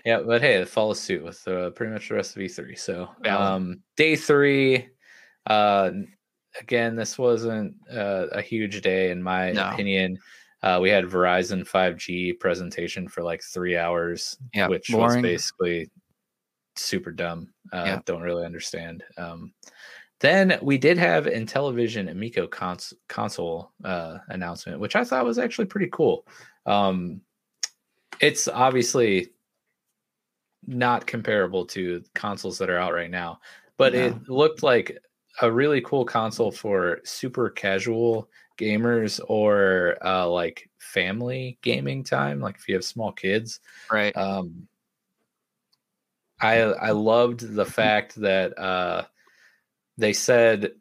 Yeah, 0.05 0.21
but 0.25 0.41
hey, 0.41 0.55
it 0.55 0.69
follows 0.69 0.99
suit 0.99 1.23
with 1.23 1.45
uh, 1.47 1.71
pretty 1.71 1.93
much 1.93 2.09
the 2.09 2.15
rest 2.15 2.35
of 2.35 2.41
E3. 2.41 2.77
So 2.77 3.09
Yeah. 3.23 3.37
um, 3.37 3.81
day 3.97 4.15
three, 4.15 4.89
uh, 5.47 5.91
again, 6.59 6.95
this 6.95 7.17
wasn't 7.17 7.75
uh, 7.91 8.27
a 8.31 8.41
huge 8.41 8.81
day 8.81 9.11
in 9.11 9.21
my 9.21 9.51
No. 9.51 9.69
opinion. 9.69 10.17
Uh, 10.63 10.79
we 10.81 10.89
had 10.89 11.03
Verizon 11.05 11.67
5G 11.67 12.39
presentation 12.39 13.07
for 13.07 13.21
like 13.23 13.43
three 13.43 13.77
hours, 13.77 14.37
Yeah, 14.53 14.67
which 14.67 14.89
was 14.89 15.21
basically 15.21 15.89
super 16.75 17.11
dumb. 17.11 17.53
Uh, 17.71 17.83
Yeah. 17.85 17.99
Don't 18.05 18.21
really 18.21 18.45
understand. 18.45 19.03
Um, 19.17 19.53
then 20.19 20.57
we 20.61 20.77
did 20.77 20.97
have 20.97 21.25
Intellivision 21.25 22.09
Amico 22.09 22.47
cons- 22.47 22.93
console 23.07 23.71
uh, 23.83 24.19
announcement, 24.29 24.79
which 24.79 24.95
I 24.95 25.03
thought 25.03 25.25
was 25.25 25.37
actually 25.37 25.65
pretty 25.65 25.89
cool. 25.91 26.25
Um, 26.65 27.21
it's 28.21 28.47
obviously 28.47 29.29
not 30.65 31.05
comparable 31.05 31.65
to 31.65 32.03
consoles 32.15 32.57
that 32.57 32.69
are 32.69 32.77
out 32.77 32.93
right 32.93 33.11
now, 33.11 33.39
but 33.77 33.93
it 33.93 34.15
looked 34.29 34.63
like 34.63 34.97
a 35.41 35.51
really 35.51 35.81
cool 35.81 36.05
console 36.05 36.51
for 36.51 37.01
super 37.03 37.49
casual 37.49 38.29
gamers 38.57 39.19
or 39.27 39.97
uh, 40.03 40.27
like 40.27 40.69
family 40.79 41.57
gaming 41.61 42.03
time. 42.03 42.39
Like 42.39 42.55
if 42.55 42.67
you 42.69 42.75
have 42.75 42.85
small 42.85 43.11
kids, 43.11 43.59
Right. 43.91 44.15
um, 44.15 44.67
I 46.41 46.61
I 46.61 46.91
loved 46.91 47.55
the 47.55 47.65
fact 47.65 48.15
that 48.15 48.57
uh, 48.57 49.05
they 49.97 50.13
said 50.13 50.73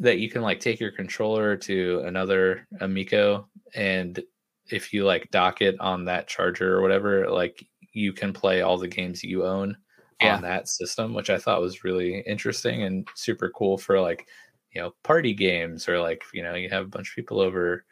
that 0.00 0.18
you 0.18 0.30
can 0.30 0.42
like 0.42 0.60
take 0.60 0.80
your 0.80 0.92
controller 0.92 1.56
to 1.56 2.02
another 2.06 2.66
Amico, 2.80 3.48
and 3.74 4.22
if 4.70 4.92
you 4.92 5.04
like 5.04 5.30
dock 5.30 5.62
it 5.62 5.78
on 5.80 6.04
that 6.06 6.28
charger 6.28 6.76
or 6.76 6.82
whatever, 6.82 7.28
like 7.30 7.66
you 7.92 8.12
can 8.12 8.32
play 8.32 8.60
all 8.62 8.78
the 8.78 8.88
games 8.88 9.24
you 9.24 9.44
own 9.44 9.76
Yeah. 10.20 10.36
on 10.36 10.42
that 10.42 10.68
system, 10.68 11.14
which 11.14 11.30
I 11.30 11.38
thought 11.38 11.60
was 11.60 11.84
really 11.84 12.20
interesting 12.20 12.82
and 12.82 13.08
super 13.14 13.50
cool 13.50 13.78
for 13.78 14.00
like 14.00 14.28
you 14.72 14.80
know 14.82 14.94
party 15.02 15.34
games 15.34 15.88
or 15.88 16.00
like 16.00 16.22
you 16.32 16.42
know 16.42 16.54
you 16.54 16.68
have 16.70 16.84
a 16.84 16.88
bunch 16.88 17.10
of 17.10 17.16
people 17.16 17.40
over. 17.40 17.84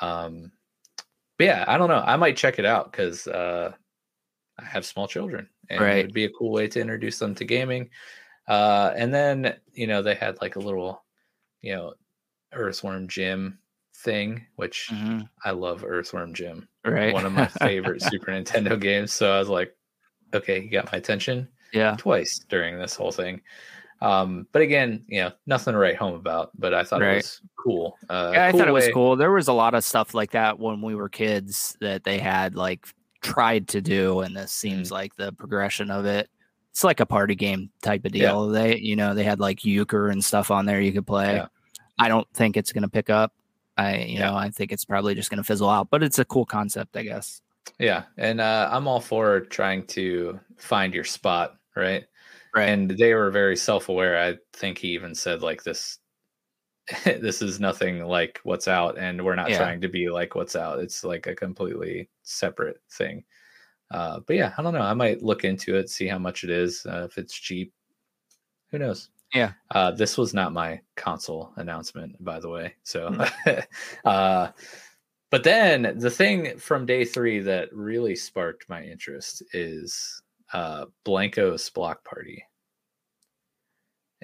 Um, 0.00 0.52
but 1.38 1.44
yeah, 1.44 1.64
I 1.66 1.78
don't 1.78 1.88
know. 1.88 2.02
I 2.04 2.16
might 2.16 2.36
check 2.36 2.58
it 2.58 2.64
out 2.64 2.90
because 2.90 3.26
uh, 3.26 3.72
I 4.58 4.64
have 4.64 4.86
small 4.86 5.08
children, 5.08 5.48
and 5.68 5.80
Right. 5.82 5.98
it 5.98 6.02
would 6.06 6.14
be 6.14 6.24
a 6.24 6.30
cool 6.30 6.52
way 6.52 6.68
to 6.68 6.80
introduce 6.80 7.18
them 7.18 7.34
to 7.36 7.44
gaming. 7.44 7.90
Uh, 8.46 8.92
and 8.96 9.12
then 9.14 9.56
you 9.72 9.86
know 9.86 10.02
they 10.02 10.14
had 10.14 10.40
like 10.40 10.56
a 10.56 10.60
little, 10.60 11.04
you 11.62 11.74
know, 11.74 11.94
Earthworm 12.52 13.08
Jim 13.08 13.58
thing, 13.96 14.44
which 14.56 14.90
Mhm. 14.92 15.28
I 15.44 15.50
love 15.52 15.84
Earthworm 15.84 16.34
Jim, 16.34 16.68
Right. 16.84 17.12
one 17.12 17.24
of 17.26 17.32
my 17.32 17.46
favorite 17.62 18.02
Super 18.02 18.32
Nintendo 18.32 18.78
games. 18.80 19.12
So 19.12 19.32
I 19.34 19.38
was 19.38 19.48
like, 19.48 19.74
okay, 20.34 20.60
you 20.60 20.70
got 20.70 20.90
my 20.92 20.98
attention 20.98 21.48
Yeah. 21.72 21.96
twice 21.98 22.40
during 22.48 22.78
this 22.78 22.94
whole 22.96 23.12
thing. 23.12 23.40
Um, 24.02 24.46
but 24.52 24.60
again, 24.62 25.04
you 25.08 25.22
know, 25.22 25.32
nothing 25.46 25.72
to 25.72 25.78
write 25.78 25.96
home 25.96 26.14
about. 26.14 26.50
But 26.58 26.74
I 26.74 26.84
thought 26.84 27.00
Right. 27.00 27.12
it 27.12 27.16
was 27.16 27.40
cool. 27.56 27.98
Uh, 28.10 28.32
Yeah, 28.34 28.46
I 28.46 28.50
cool 28.50 28.60
thought 28.60 28.68
it 28.68 28.72
was 28.72 28.88
cool. 28.92 29.16
There 29.16 29.32
was 29.32 29.48
a 29.48 29.52
lot 29.54 29.74
of 29.74 29.84
stuff 29.84 30.12
like 30.12 30.32
that 30.32 30.58
when 30.58 30.82
we 30.82 30.94
were 30.94 31.08
kids 31.08 31.76
that 31.80 32.04
they 32.04 32.18
had 32.18 32.54
like 32.56 32.86
tried 33.22 33.68
to 33.68 33.80
do, 33.80 34.20
and 34.20 34.36
this 34.36 34.52
seems 34.52 34.88
Mm. 34.88 34.92
like 34.92 35.14
the 35.16 35.32
progression 35.32 35.90
of 35.90 36.04
it. 36.04 36.28
It's 36.74 36.82
like 36.82 36.98
a 36.98 37.06
party 37.06 37.36
game 37.36 37.70
type 37.82 38.04
of 38.04 38.16
Yeah. 38.16 38.30
deal. 38.30 38.48
They, 38.48 38.78
you 38.78 38.96
know, 38.96 39.14
they 39.14 39.22
had 39.22 39.38
like 39.38 39.64
euchre 39.64 40.08
and 40.08 40.24
stuff 40.24 40.50
on 40.50 40.66
there 40.66 40.80
you 40.80 40.92
could 40.92 41.06
play. 41.06 41.34
Yeah. 41.36 41.46
I 42.00 42.08
don't 42.08 42.26
think 42.34 42.56
it's 42.56 42.72
gonna 42.72 42.88
pick 42.88 43.08
up. 43.10 43.32
I, 43.76 43.98
you 43.98 44.18
Yeah. 44.18 44.30
know, 44.30 44.36
I 44.36 44.50
think 44.50 44.72
it's 44.72 44.84
probably 44.84 45.14
just 45.14 45.30
gonna 45.30 45.44
fizzle 45.44 45.70
out. 45.70 45.88
But 45.88 46.02
it's 46.02 46.18
a 46.18 46.24
cool 46.24 46.44
concept, 46.44 46.96
I 46.96 47.04
guess. 47.04 47.40
Yeah, 47.78 48.04
and 48.18 48.40
uh, 48.40 48.68
I'm 48.72 48.88
all 48.88 49.00
for 49.00 49.40
trying 49.40 49.86
to 49.88 50.40
find 50.58 50.92
your 50.92 51.04
spot, 51.04 51.56
right? 51.76 52.04
Right. 52.54 52.68
And 52.68 52.90
they 52.90 53.14
were 53.14 53.30
very 53.30 53.56
self-aware. 53.56 54.18
I 54.20 54.36
think 54.52 54.78
he 54.78 54.88
even 54.88 55.14
said 55.14 55.42
like 55.42 55.62
this 55.62 55.98
this 57.04 57.40
is 57.40 57.60
nothing 57.60 58.04
like 58.04 58.40
what's 58.42 58.66
out 58.68 58.98
and 58.98 59.24
we're 59.24 59.36
not 59.36 59.48
Yeah. 59.50 59.58
trying 59.58 59.80
to 59.82 59.88
be 59.88 60.10
like 60.10 60.34
what's 60.34 60.56
out. 60.56 60.80
It's 60.80 61.04
like 61.04 61.28
a 61.28 61.36
completely 61.36 62.10
separate 62.24 62.80
thing. 62.90 63.24
Uh, 63.94 64.18
but 64.26 64.34
yeah, 64.34 64.52
I 64.58 64.62
don't 64.62 64.74
know. 64.74 64.80
I 64.80 64.92
might 64.92 65.22
look 65.22 65.44
into 65.44 65.76
it, 65.76 65.88
see 65.88 66.08
how 66.08 66.18
much 66.18 66.42
it 66.42 66.50
is. 66.50 66.84
Uh, 66.84 67.04
if 67.04 67.16
it's 67.16 67.32
cheap, 67.32 67.72
who 68.72 68.78
knows? 68.80 69.10
Yeah. 69.32 69.52
Uh, 69.70 69.92
this 69.92 70.18
was 70.18 70.34
not 70.34 70.52
my 70.52 70.80
console 70.96 71.52
announcement, 71.54 72.16
by 72.18 72.40
the 72.40 72.48
way. 72.48 72.74
So, 72.82 73.16
uh, 74.04 74.48
but 75.30 75.44
then 75.44 75.94
the 76.00 76.10
thing 76.10 76.58
from 76.58 76.86
day 76.86 77.04
three 77.04 77.38
that 77.38 77.72
really 77.72 78.16
sparked 78.16 78.68
my 78.68 78.82
interest 78.82 79.44
is 79.52 80.22
uh, 80.52 80.86
Blankos 81.06 81.72
Block 81.72 82.02
Party. 82.02 82.42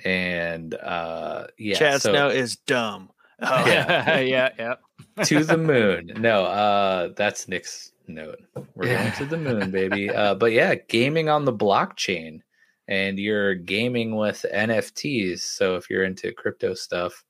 And 0.05 0.75
uh, 0.75 1.47
yeah, 1.59 1.77
Chad 1.77 2.03
so 2.03 2.27
is 2.27 2.57
dumb. 2.57 3.11
Oh, 3.41 3.67
Yeah. 3.67 4.19
yeah, 4.19 4.49
yeah. 4.59 5.25
to 5.27 5.45
the 5.45 5.57
moon. 5.73 6.11
No, 6.19 6.45
uh, 6.47 7.11
that's 7.17 7.47
Nick's 7.47 7.93
note. 8.15 8.41
We're 8.75 8.87
going 8.87 9.13
to 9.13 9.25
the 9.25 9.37
moon, 9.37 9.71
baby. 9.73 10.11
Uh, 10.11 10.35
but 10.35 10.53
yeah, 10.53 10.75
gaming 10.75 11.29
on 11.29 11.45
the 11.45 11.53
blockchain, 11.53 12.41
and 12.89 13.19
you're 13.19 13.55
gaming 13.55 14.17
with 14.17 14.45
NFTs. 14.53 15.41
So 15.41 15.77
if 15.77 15.89
you're 15.89 16.05
into 16.05 16.33
crypto 16.33 16.75
stuff, 16.75 17.25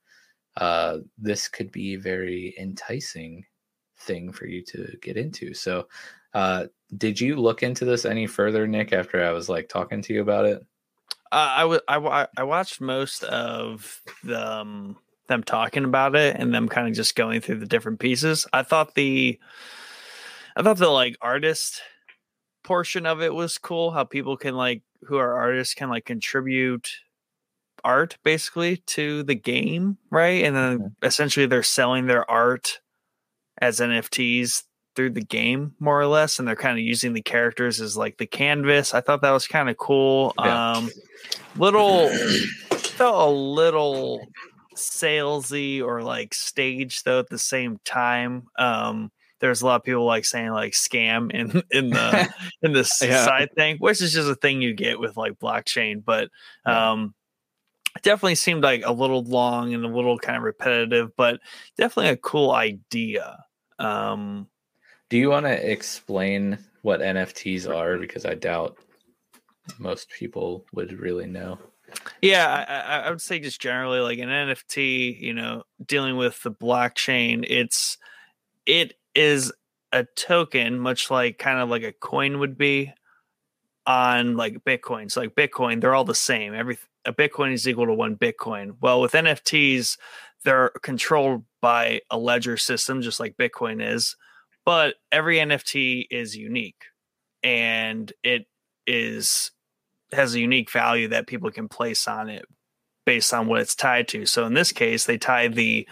uh, 0.57 0.97
this 1.17 1.47
could 1.47 1.71
be 1.71 1.93
a 1.93 1.99
very 1.99 2.55
enticing 2.59 3.45
thing 3.99 4.31
for 4.31 4.45
you 4.47 4.63
to 4.65 4.97
get 5.01 5.17
into. 5.17 5.53
So, 5.53 5.87
uh, 6.33 6.67
did 6.97 7.19
you 7.19 7.35
look 7.35 7.63
into 7.63 7.85
this 7.85 8.05
any 8.05 8.27
further, 8.27 8.67
Nick? 8.67 8.93
After 8.93 9.23
I 9.23 9.31
was 9.31 9.49
like 9.49 9.69
talking 9.69 10.01
to 10.03 10.13
you 10.13 10.21
about 10.21 10.45
it. 10.45 10.65
Uh, 11.31 11.53
I 11.57 11.65
wa- 11.65 11.79
I 11.87 12.27
I 12.37 12.43
watched 12.43 12.81
most 12.81 13.23
of 13.23 14.01
the, 14.23 14.59
um, 14.59 14.97
them 15.27 15.43
talking 15.43 15.85
about 15.85 16.15
it 16.15 16.35
and 16.37 16.53
them 16.53 16.67
kind 16.67 16.87
of 16.87 16.93
just 16.93 17.15
going 17.15 17.39
through 17.39 17.59
the 17.59 17.65
different 17.65 17.99
pieces. 17.99 18.45
I 18.51 18.63
thought 18.63 18.95
the 18.95 19.39
I 20.55 20.63
thought 20.63 20.77
the 20.77 20.89
like 20.89 21.17
artist 21.21 21.81
portion 22.63 23.05
of 23.05 23.21
it 23.21 23.33
was 23.33 23.57
cool. 23.57 23.91
How 23.91 24.03
people 24.03 24.37
can 24.37 24.55
like 24.55 24.83
who 25.03 25.17
are 25.17 25.35
artists 25.35 25.73
can 25.73 25.89
like 25.89 26.05
contribute 26.05 26.89
art 27.83 28.17
basically 28.23 28.77
to 28.77 29.23
the 29.23 29.35
game, 29.35 29.97
right? 30.09 30.43
And 30.43 30.55
then 30.55 30.95
essentially 31.01 31.45
they're 31.45 31.63
selling 31.63 32.05
their 32.05 32.29
art 32.29 32.79
as 33.59 33.79
NFTs 33.79 34.63
through 34.95 35.11
the 35.11 35.21
game 35.21 35.73
more 35.79 35.99
or 35.99 36.05
less 36.05 36.37
and 36.37 36.47
they're 36.47 36.55
kind 36.55 36.77
of 36.77 36.83
using 36.83 37.13
the 37.13 37.21
characters 37.21 37.79
as 37.79 37.95
like 37.95 38.17
the 38.17 38.25
canvas. 38.25 38.93
I 38.93 39.01
thought 39.01 39.21
that 39.21 39.31
was 39.31 39.47
kind 39.47 39.69
of 39.69 39.77
cool. 39.77 40.33
Yeah. 40.39 40.73
Um 40.73 40.89
little 41.55 42.09
felt 42.71 43.29
a 43.29 43.31
little 43.31 44.27
salesy 44.75 45.81
or 45.81 46.03
like 46.03 46.33
staged 46.33 47.05
though 47.05 47.19
at 47.19 47.29
the 47.29 47.37
same 47.37 47.79
time. 47.85 48.47
Um 48.59 49.11
there's 49.41 49.61
a 49.61 49.65
lot 49.65 49.75
of 49.75 49.83
people 49.83 50.05
like 50.05 50.23
saying 50.23 50.51
like 50.51 50.71
scam 50.73 51.31
in 51.31 51.61
in 51.71 51.89
the 51.89 52.29
in 52.61 52.71
this 52.73 53.01
Yeah. 53.01 53.25
side 53.25 53.49
thing, 53.55 53.77
which 53.79 54.01
is 54.01 54.13
just 54.13 54.29
a 54.29 54.35
thing 54.35 54.61
you 54.61 54.73
get 54.73 54.99
with 54.99 55.17
like 55.17 55.33
blockchain. 55.39 56.03
But 56.05 56.29
um 56.65 57.13
it 57.97 58.03
definitely 58.03 58.35
seemed 58.35 58.63
like 58.63 58.83
a 58.85 58.93
little 58.93 59.21
long 59.23 59.73
and 59.73 59.83
a 59.83 59.87
little 59.89 60.17
kind 60.17 60.37
of 60.37 60.43
repetitive, 60.43 61.13
but 61.17 61.41
definitely 61.77 62.11
a 62.11 62.17
cool 62.17 62.51
idea. 62.51 63.43
Um 63.79 64.47
Do 65.09 65.17
you 65.17 65.29
want 65.29 65.45
to 65.45 65.71
explain 65.71 66.57
what 66.83 67.01
NFTs 67.01 67.67
are? 67.67 67.97
Because 67.97 68.25
I 68.25 68.35
doubt 68.35 68.77
most 69.77 70.09
people 70.09 70.65
would 70.73 70.93
really 70.99 71.27
know. 71.27 71.59
Yeah, 72.21 72.65
I, 72.69 73.07
I 73.07 73.09
would 73.09 73.21
say 73.21 73.39
just 73.39 73.59
generally 73.61 73.99
like 73.99 74.19
an 74.19 74.29
NFT, 74.29 75.19
you 75.19 75.33
know, 75.33 75.63
dealing 75.85 76.15
with 76.15 76.41
the 76.43 76.51
blockchain, 76.51 77.45
it's 77.47 77.97
it 78.65 78.93
is 79.15 79.51
a 79.91 80.05
token, 80.15 80.79
much 80.79 81.11
like 81.11 81.37
kind 81.37 81.59
of 81.59 81.69
like 81.69 81.83
a 81.83 81.91
coin 81.91 82.39
would 82.39 82.57
be 82.57 82.93
on 83.85 84.37
like 84.37 84.63
Bitcoin. 84.63 85.11
So 85.11 85.21
like 85.21 85.35
Bitcoin, 85.35 85.81
they're 85.81 85.95
all 85.95 86.05
the 86.05 86.15
same. 86.15 86.53
Every 86.53 86.77
a 87.05 87.13
Bitcoin 87.13 87.53
is 87.53 87.67
equal 87.67 87.87
to 87.87 87.93
one 87.93 88.15
Bitcoin. 88.15 88.75
Well, 88.79 89.01
with 89.01 89.13
NFTs, 89.13 89.97
they're 90.43 90.71
controlled 90.81 91.43
by 91.61 92.01
a 92.09 92.17
ledger 92.17 92.57
system, 92.57 93.01
just 93.01 93.19
like 93.19 93.37
Bitcoin 93.37 93.81
is. 93.85 94.15
But 94.65 94.95
every 95.11 95.37
NFT 95.37 96.05
is 96.11 96.37
unique, 96.37 96.83
and 97.43 98.11
it 98.23 98.45
is 98.85 99.51
has 100.13 100.35
a 100.35 100.39
unique 100.39 100.69
value 100.69 101.07
that 101.07 101.27
people 101.27 101.49
can 101.51 101.67
place 101.67 102.07
on 102.07 102.29
it 102.29 102.45
based 103.05 103.33
on 103.33 103.47
what 103.47 103.61
it's 103.61 103.75
tied 103.75 104.07
to. 104.09 104.25
So 104.25 104.45
in 104.45 104.53
this 104.53 104.71
case, 104.71 105.05
they 105.05 105.17
tie 105.17 105.47
the 105.47 105.87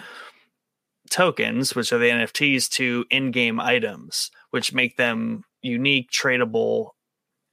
tokens, 1.10 1.76
which 1.76 1.92
are 1.92 1.98
the 1.98 2.10
NFTs, 2.10 2.70
to 2.72 3.06
in-game 3.10 3.60
items, 3.60 4.32
which 4.52 4.74
make 4.74 4.98
them 4.98 5.44
unique, 5.62 6.12
tradable 6.12 6.92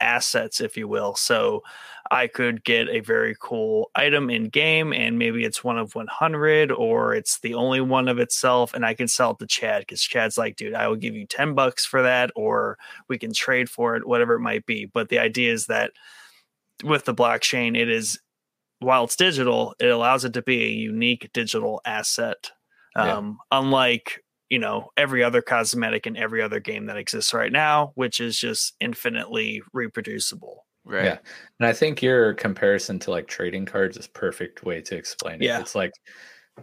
assets, 0.01 0.61
if 0.61 0.77
you 0.77 0.87
will. 0.87 1.15
So 1.15 1.63
I 2.11 2.27
could 2.27 2.63
get 2.65 2.89
a 2.89 3.01
very 3.01 3.35
cool 3.41 3.91
item 3.95 4.31
in 4.31 4.51
game, 4.51 4.93
and 4.93 5.19
maybe 5.19 5.45
it's 5.45 5.65
one 5.65 5.79
of 5.79 5.95
100, 5.95 6.71
or 6.71 7.15
it's 7.15 7.41
the 7.41 7.55
only 7.55 7.81
one 7.81 8.09
of 8.09 8.19
itself, 8.19 8.75
and 8.75 8.85
I 8.85 8.95
can 8.95 9.09
sell 9.09 9.33
it 9.33 9.39
to 9.41 9.47
Chad 9.47 9.83
because 9.83 10.03
Chad's 10.03 10.39
like, 10.39 10.57
dude, 10.57 10.75
I 10.75 10.87
will 10.89 10.97
give 10.97 11.15
you 11.15 11.27
10 11.27 11.55
bucks 11.55 11.85
for 11.85 12.03
that, 12.03 12.31
or 12.37 12.79
we 13.09 13.19
can 13.19 13.33
trade 13.33 13.69
for 13.69 13.97
it, 13.97 14.07
whatever 14.07 14.35
it 14.35 14.41
might 14.41 14.67
be. 14.67 14.85
But 14.87 15.09
the 15.09 15.19
idea 15.19 15.53
is 15.53 15.67
that 15.67 15.93
with 16.85 17.07
the 17.07 17.15
blockchain, 17.15 17.77
it 17.77 17.89
is 17.89 18.21
while 18.81 19.05
it's 19.05 19.17
digital, 19.17 19.75
it 19.81 19.89
allows 19.89 20.25
it 20.25 20.35
to 20.35 20.43
be 20.43 20.63
a 20.63 20.69
unique 20.69 21.31
digital 21.33 21.81
asset. 21.87 22.51
Um, 22.97 23.39
yeah. 23.53 23.59
Unlike 23.59 24.23
you 24.51 24.59
know 24.59 24.91
every 24.97 25.25
other 25.25 25.43
cosmetic 25.43 26.07
in 26.07 26.17
every 26.17 26.43
other 26.43 26.61
game 26.61 26.87
that 26.87 26.97
exists 26.97 27.35
right 27.35 27.53
now, 27.53 27.93
which 27.95 28.21
is 28.21 28.39
just 28.39 28.75
infinitely 28.81 29.63
reproducible. 29.73 30.67
Right. 30.85 31.05
Yeah. 31.05 31.19
And 31.59 31.67
I 31.67 31.73
think 31.73 32.01
your 32.01 32.35
comparison 32.35 32.99
to 33.01 33.11
like 33.11 33.27
trading 33.27 33.67
cards 33.67 33.97
is 33.97 34.07
perfect 34.07 34.63
way 34.63 34.81
to 34.83 34.97
explain 34.97 35.37
it. 35.37 35.47
Yeah. 35.47 35.61
It's 35.61 35.75
like 35.75 35.93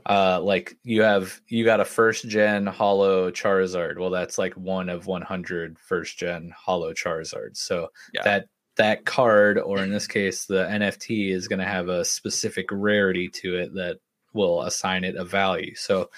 uh 0.08 0.42
like 0.42 0.76
you 0.84 1.04
have 1.04 1.40
you 1.48 1.64
got 1.64 1.80
a 1.80 1.86
first 1.86 2.28
gen 2.28 2.66
holo 2.66 3.30
charizard 3.30 4.00
well 4.00 4.10
that's 4.10 4.40
like 4.40 4.56
one 4.56 4.90
of 4.90 5.06
100 5.06 5.78
first 5.78 6.18
gen 6.18 6.52
holo 6.58 6.94
charizards 6.94 7.58
so 7.58 7.90
yeah. 8.12 8.24
that 8.24 8.46
that 8.76 9.06
card, 9.06 9.60
or 9.60 9.80
in 9.80 9.92
this 9.92 10.08
case, 10.08 10.46
the 10.46 10.66
NFT, 10.66 11.32
is 11.32 11.48
going 11.48 11.60
to 11.60 11.66
have 11.66 11.90
a 11.90 12.06
specific 12.06 12.68
rarity 12.72 13.30
to 13.30 13.58
it 13.58 13.74
that 13.76 14.00
will 14.34 14.64
assign 14.64 15.04
it 15.04 15.16
a 15.16 15.24
value. 15.24 15.76
So, 15.76 16.10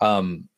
um, 0.00 0.48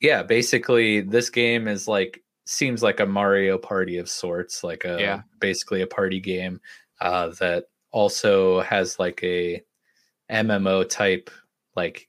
yeah, 0.00 0.22
basically, 0.22 1.00
this 1.00 1.30
game 1.30 1.68
is 1.68 1.86
like 1.86 2.22
seems 2.44 2.82
like 2.82 3.00
a 3.00 3.06
Mario 3.06 3.58
Party 3.58 3.98
of 3.98 4.08
sorts, 4.08 4.64
like 4.64 4.84
a 4.84 4.98
yeah. 5.00 5.22
basically 5.38 5.82
a 5.82 5.86
party 5.86 6.20
game 6.20 6.60
uh, 7.00 7.28
that 7.40 7.66
also 7.92 8.60
has 8.62 8.98
like 8.98 9.22
a 9.22 9.62
MMO 10.30 10.88
type 10.88 11.30
like 11.76 12.08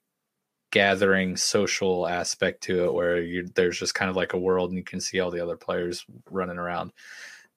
gathering 0.71 1.37
social 1.37 2.07
aspect 2.07 2.63
to 2.63 2.85
it 2.85 2.93
where 2.93 3.21
you 3.21 3.47
there's 3.53 3.77
just 3.77 3.93
kind 3.93 4.09
of 4.09 4.15
like 4.15 4.33
a 4.33 4.39
world 4.39 4.71
and 4.71 4.77
you 4.77 4.83
can 4.83 4.99
see 4.99 5.19
all 5.19 5.29
the 5.29 5.39
other 5.39 5.55
players 5.55 6.03
running 6.31 6.57
around 6.57 6.91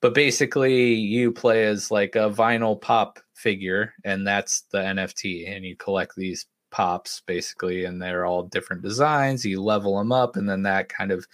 but 0.02 0.12
basically 0.12 0.92
you 0.92 1.32
play 1.32 1.64
as 1.64 1.90
like 1.90 2.14
a 2.14 2.28
vinyl 2.30 2.78
pop 2.78 3.18
figure 3.32 3.94
and 4.04 4.26
that's 4.26 4.64
the 4.70 4.76
nft 4.78 5.48
and 5.48 5.64
you 5.64 5.74
collect 5.76 6.12
these 6.14 6.44
pops 6.76 7.22
basically 7.26 7.86
and 7.86 8.02
they're 8.02 8.26
all 8.26 8.42
different 8.42 8.82
designs 8.82 9.46
you 9.46 9.62
level 9.62 9.96
them 9.96 10.12
up 10.12 10.36
and 10.36 10.46
then 10.46 10.62
that 10.62 10.90
kind 10.90 11.10
of 11.10 11.26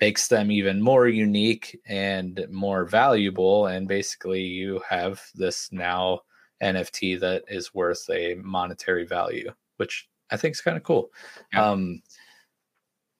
makes 0.00 0.28
them 0.28 0.50
even 0.50 0.80
more 0.80 1.06
unique 1.06 1.78
and 1.84 2.46
more 2.50 2.86
valuable 2.86 3.66
and 3.66 3.86
basically 3.86 4.40
you 4.40 4.80
have 4.88 5.20
this 5.34 5.70
now 5.70 6.18
nft 6.62 7.20
that 7.20 7.44
is 7.48 7.74
worth 7.74 8.08
a 8.08 8.36
monetary 8.36 9.04
value 9.04 9.52
which 9.76 10.08
i 10.30 10.36
think 10.38 10.54
is 10.54 10.62
kind 10.62 10.78
of 10.78 10.82
cool 10.82 11.10
yeah. 11.52 11.70
um 11.70 12.00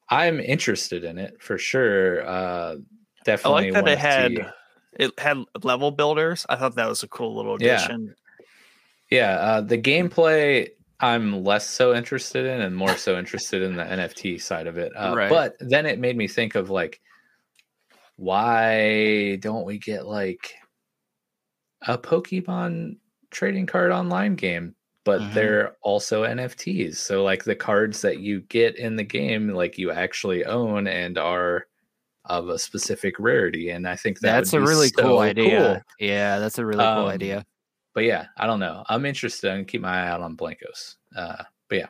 i'm 0.08 0.40
interested 0.40 1.04
in 1.04 1.18
it 1.18 1.36
for 1.42 1.58
sure 1.58 2.26
uh 2.26 2.76
definitely. 3.26 3.68
I 3.68 3.80
like 3.80 3.84
that 3.84 3.92
it 3.92 3.98
had 3.98 4.52
it 4.92 5.20
had 5.20 5.44
level 5.62 5.90
builders. 5.90 6.46
I 6.48 6.56
thought 6.56 6.74
that 6.76 6.88
was 6.88 7.02
a 7.02 7.08
cool 7.08 7.36
little 7.36 7.56
addition. 7.56 8.14
Yeah, 9.10 9.34
yeah 9.36 9.40
uh, 9.40 9.60
the 9.60 9.76
gameplay 9.76 10.70
I'm 11.00 11.44
less 11.44 11.68
so 11.68 11.94
interested 11.94 12.44
in, 12.44 12.60
and 12.60 12.74
more 12.74 12.96
so 12.96 13.18
interested 13.18 13.62
in 13.62 13.76
the 13.76 13.84
NFT 13.84 14.40
side 14.40 14.66
of 14.66 14.78
it. 14.78 14.92
Uh, 14.96 15.14
right. 15.14 15.30
But 15.30 15.56
then 15.60 15.86
it 15.86 15.98
made 15.98 16.16
me 16.16 16.26
think 16.26 16.54
of 16.54 16.70
like, 16.70 17.00
why 18.16 19.36
don't 19.36 19.64
we 19.64 19.78
get 19.78 20.06
like 20.06 20.54
a 21.86 21.96
Pokemon 21.96 22.96
trading 23.30 23.66
card 23.66 23.92
online 23.92 24.34
game? 24.34 24.74
But 25.04 25.20
mm-hmm. 25.20 25.34
they're 25.34 25.76
also 25.82 26.24
NFTs. 26.24 26.96
So 26.96 27.22
like 27.22 27.44
the 27.44 27.54
cards 27.54 28.02
that 28.02 28.18
you 28.18 28.40
get 28.42 28.76
in 28.76 28.96
the 28.96 29.04
game, 29.04 29.48
like 29.50 29.78
you 29.78 29.92
actually 29.92 30.44
own 30.44 30.88
and 30.88 31.16
are 31.16 31.66
of 32.24 32.48
a 32.48 32.58
specific 32.58 33.14
rarity. 33.18 33.70
And 33.70 33.88
I 33.88 33.96
think 33.96 34.20
that 34.20 34.32
that's 34.32 34.52
a 34.52 34.60
really 34.60 34.88
so 34.88 35.02
cool 35.02 35.18
idea. 35.20 35.82
Cool. 35.98 36.08
Yeah, 36.08 36.40
that's 36.40 36.58
a 36.58 36.66
really 36.66 36.84
um, 36.84 36.96
cool 36.96 37.08
idea. 37.08 37.46
But 37.98 38.04
yeah, 38.04 38.26
I 38.36 38.46
don't 38.46 38.60
know. 38.60 38.84
I'm 38.88 39.04
interested 39.04 39.50
and 39.50 39.66
keep 39.66 39.80
my 39.80 40.04
eye 40.04 40.06
out 40.06 40.20
on 40.20 40.36
Blankos. 40.36 40.94
Uh, 41.16 41.42
but 41.68 41.78
yeah. 41.78 41.88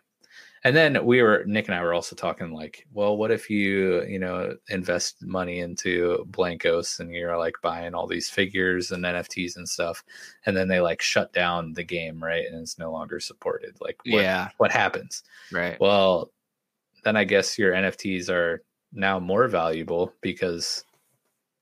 And 0.64 0.74
then 0.74 1.04
we 1.04 1.20
were 1.20 1.44
Nick 1.44 1.68
and 1.68 1.74
I 1.74 1.82
were 1.82 1.92
also 1.92 2.16
talking 2.16 2.50
like, 2.50 2.86
well, 2.94 3.18
what 3.18 3.30
if 3.30 3.50
you, 3.50 4.02
you 4.04 4.18
know, 4.18 4.56
invest 4.70 5.16
money 5.20 5.58
into 5.58 6.24
Blankos 6.30 6.98
and 6.98 7.12
you're 7.12 7.36
like 7.36 7.56
buying 7.62 7.92
all 7.92 8.06
these 8.06 8.30
figures 8.30 8.90
and 8.90 9.04
NFTs 9.04 9.56
and 9.56 9.68
stuff, 9.68 10.02
and 10.46 10.56
then 10.56 10.66
they 10.66 10.80
like 10.80 11.02
shut 11.02 11.30
down 11.34 11.74
the 11.74 11.84
game, 11.84 12.24
right? 12.24 12.46
And 12.46 12.62
it's 12.62 12.78
no 12.78 12.90
longer 12.90 13.20
supported. 13.20 13.76
Like, 13.78 13.98
what, 14.06 14.22
yeah, 14.22 14.48
what 14.56 14.72
happens? 14.72 15.24
Right. 15.52 15.78
Well, 15.78 16.30
then 17.04 17.16
I 17.16 17.24
guess 17.24 17.58
your 17.58 17.74
NFTs 17.74 18.30
are 18.30 18.62
now 18.94 19.20
more 19.20 19.46
valuable 19.46 20.14
because 20.22 20.86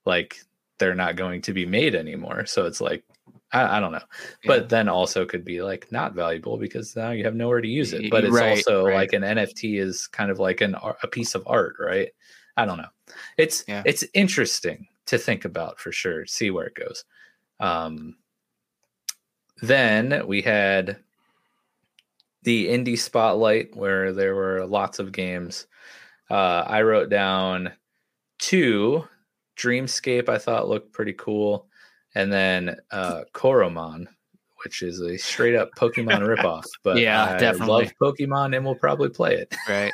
like 0.04 0.36
they're 0.78 0.94
not 0.94 1.16
going 1.16 1.42
to 1.42 1.52
be 1.52 1.66
made 1.66 1.96
anymore. 1.96 2.46
So 2.46 2.64
it's 2.64 2.80
like 2.80 3.02
I, 3.56 3.76
I 3.76 3.80
don't 3.80 3.92
know, 3.92 3.98
yeah. 3.98 4.48
but 4.48 4.68
then 4.68 4.88
also 4.88 5.24
could 5.24 5.44
be 5.44 5.62
like 5.62 5.90
not 5.90 6.14
valuable 6.14 6.58
because 6.58 6.94
now 6.96 7.10
you 7.10 7.24
have 7.24 7.34
nowhere 7.34 7.60
to 7.60 7.68
use 7.68 7.92
it. 7.92 8.10
But 8.10 8.24
it's 8.24 8.34
right, 8.34 8.50
also 8.50 8.86
right. 8.86 8.94
like 8.94 9.12
an 9.12 9.22
NFT 9.22 9.80
is 9.80 10.06
kind 10.06 10.30
of 10.30 10.38
like 10.38 10.60
an 10.60 10.76
a 11.02 11.08
piece 11.08 11.34
of 11.34 11.42
art, 11.46 11.76
right? 11.78 12.08
I 12.56 12.64
don't 12.64 12.78
know. 12.78 12.88
It's 13.36 13.64
yeah. 13.68 13.82
it's 13.84 14.04
interesting 14.14 14.86
to 15.06 15.18
think 15.18 15.44
about 15.44 15.78
for 15.78 15.92
sure. 15.92 16.26
See 16.26 16.50
where 16.50 16.66
it 16.66 16.74
goes. 16.74 17.04
Um, 17.60 18.16
then 19.62 20.26
we 20.26 20.42
had 20.42 20.98
the 22.42 22.68
indie 22.68 22.98
spotlight 22.98 23.74
where 23.74 24.12
there 24.12 24.34
were 24.34 24.66
lots 24.66 24.98
of 24.98 25.12
games 25.12 25.66
uh, 26.30 26.64
I 26.66 26.82
wrote 26.82 27.08
down 27.10 27.72
two. 28.38 29.04
Dreamscape 29.56 30.28
I 30.28 30.38
thought 30.38 30.68
looked 30.68 30.92
pretty 30.92 31.14
cool, 31.14 31.66
and 32.16 32.32
then 32.32 32.76
uh, 32.90 33.24
Coromon, 33.34 34.06
which 34.64 34.82
is 34.82 35.00
a 35.00 35.18
straight 35.18 35.54
up 35.54 35.68
Pokemon 35.76 36.20
ripoff. 36.36 36.64
But 36.82 36.96
yeah, 36.96 37.34
I 37.34 37.38
definitely 37.38 37.84
love 37.84 38.14
Pokemon 38.14 38.56
and 38.56 38.64
we'll 38.64 38.74
probably 38.74 39.10
play 39.10 39.36
it. 39.36 39.54
Right. 39.68 39.92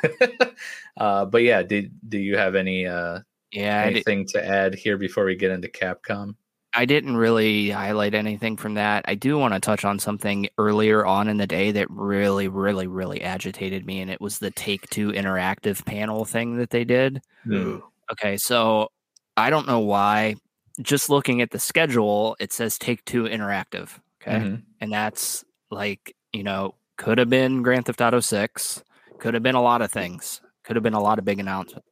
uh, 0.97 1.25
but 1.25 1.43
yeah, 1.43 1.61
did 1.63 1.91
do 2.07 2.17
you 2.17 2.37
have 2.37 2.55
any 2.55 2.87
uh, 2.87 3.19
yeah 3.51 3.83
anything 3.83 4.25
to 4.27 4.43
add 4.43 4.73
here 4.73 4.97
before 4.97 5.25
we 5.25 5.35
get 5.35 5.51
into 5.51 5.67
Capcom? 5.67 6.35
I 6.75 6.85
didn't 6.85 7.17
really 7.17 7.69
highlight 7.69 8.15
anything 8.15 8.57
from 8.57 8.75
that. 8.75 9.05
I 9.07 9.13
do 9.13 9.37
want 9.37 9.53
to 9.53 9.59
touch 9.59 9.85
on 9.85 9.99
something 9.99 10.47
earlier 10.57 11.05
on 11.05 11.27
in 11.27 11.37
the 11.37 11.45
day 11.45 11.71
that 11.71 11.87
really, 11.91 12.47
really, 12.47 12.87
really 12.87 13.21
agitated 13.21 13.85
me, 13.85 14.01
and 14.01 14.09
it 14.09 14.19
was 14.19 14.39
the 14.39 14.49
Take 14.49 14.89
Two 14.89 15.11
interactive 15.11 15.85
panel 15.85 16.25
thing 16.25 16.57
that 16.57 16.71
they 16.71 16.83
did. 16.83 17.21
Mm. 17.45 17.83
Okay, 18.11 18.37
so 18.37 18.89
I 19.37 19.51
don't 19.51 19.67
know 19.67 19.81
why. 19.81 20.35
Just 20.81 21.09
looking 21.09 21.41
at 21.41 21.51
the 21.51 21.59
schedule, 21.59 22.35
it 22.39 22.51
says 22.51 22.77
Take 22.77 23.05
Two 23.05 23.23
interactive. 23.23 23.99
Okay, 24.21 24.37
mm-hmm. 24.37 24.55
and 24.79 24.91
that's 24.91 25.43
like 25.69 26.15
you 26.31 26.43
know 26.43 26.75
could 26.97 27.17
have 27.17 27.29
been 27.29 27.61
Grand 27.61 27.85
Theft 27.85 28.01
Auto 28.01 28.19
Six, 28.19 28.83
could 29.19 29.33
have 29.33 29.43
been 29.43 29.55
a 29.55 29.61
lot 29.61 29.81
of 29.81 29.91
things, 29.91 30.41
could 30.63 30.75
have 30.75 30.83
been 30.83 30.93
a 30.93 31.01
lot 31.01 31.19
of 31.19 31.25
big 31.25 31.39
announcements 31.39 31.87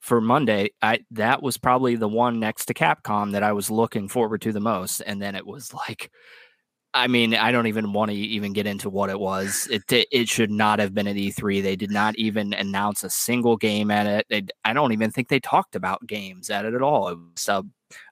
for 0.00 0.20
Monday, 0.20 0.70
I 0.82 1.00
that 1.12 1.42
was 1.42 1.58
probably 1.58 1.94
the 1.94 2.08
one 2.08 2.40
next 2.40 2.66
to 2.66 2.74
Capcom 2.74 3.32
that 3.32 3.42
I 3.42 3.52
was 3.52 3.70
looking 3.70 4.08
forward 4.08 4.40
to 4.42 4.52
the 4.52 4.60
most. 4.60 5.00
And 5.00 5.20
then 5.20 5.34
it 5.34 5.46
was 5.46 5.72
like, 5.74 6.10
I 6.92 7.06
mean, 7.06 7.34
I 7.34 7.52
don't 7.52 7.68
even 7.68 7.92
want 7.92 8.10
to 8.10 8.16
even 8.16 8.52
get 8.52 8.66
into 8.66 8.90
what 8.90 9.10
it 9.10 9.20
was. 9.20 9.68
It 9.70 9.84
it 10.10 10.28
should 10.28 10.50
not 10.50 10.80
have 10.80 10.92
been 10.92 11.06
at 11.06 11.16
E3. 11.16 11.62
They 11.62 11.76
did 11.76 11.90
not 11.90 12.16
even 12.16 12.52
announce 12.52 13.04
a 13.04 13.10
single 13.10 13.56
game 13.56 13.90
at 13.92 14.06
it. 14.06 14.26
They, 14.28 14.42
I 14.64 14.72
don't 14.72 14.92
even 14.92 15.10
think 15.12 15.28
they 15.28 15.38
talked 15.40 15.76
about 15.76 16.04
games 16.06 16.50
at 16.50 16.64
it 16.64 16.74
at 16.74 16.82
all. 16.82 17.08
It 17.08 17.18
was, 17.18 17.48
uh, 17.48 17.62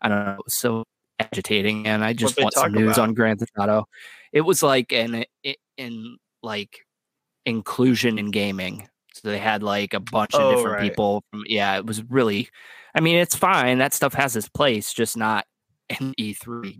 I 0.00 0.08
don't 0.08 0.24
know. 0.24 0.32
It 0.34 0.44
was 0.44 0.54
So 0.54 0.84
agitating, 1.18 1.88
and 1.88 2.04
I 2.04 2.12
just 2.12 2.40
want 2.40 2.54
some 2.54 2.72
news 2.72 2.98
about? 2.98 3.08
on 3.08 3.14
Grand 3.14 3.40
Theft 3.40 3.52
Auto. 3.58 3.88
It 4.32 4.42
was 4.42 4.62
like 4.62 4.92
an 4.92 5.24
in 5.76 6.16
like 6.44 6.78
inclusion 7.46 8.18
in 8.18 8.30
gaming. 8.30 8.88
So 9.14 9.28
they 9.28 9.38
had 9.38 9.64
like 9.64 9.94
a 9.94 10.00
bunch 10.00 10.34
of 10.34 10.42
Oh, 10.42 10.50
different 10.54 10.78
right. 10.78 10.90
people. 10.90 11.24
From, 11.32 11.42
yeah, 11.48 11.76
it 11.76 11.84
was 11.84 12.04
really. 12.04 12.48
I 12.94 13.00
mean, 13.00 13.16
it's 13.16 13.34
fine. 13.34 13.78
That 13.78 13.92
stuff 13.94 14.14
has 14.14 14.36
its 14.36 14.48
place, 14.48 14.92
just 14.92 15.16
not 15.16 15.46
in 16.00 16.14
E3. 16.16 16.78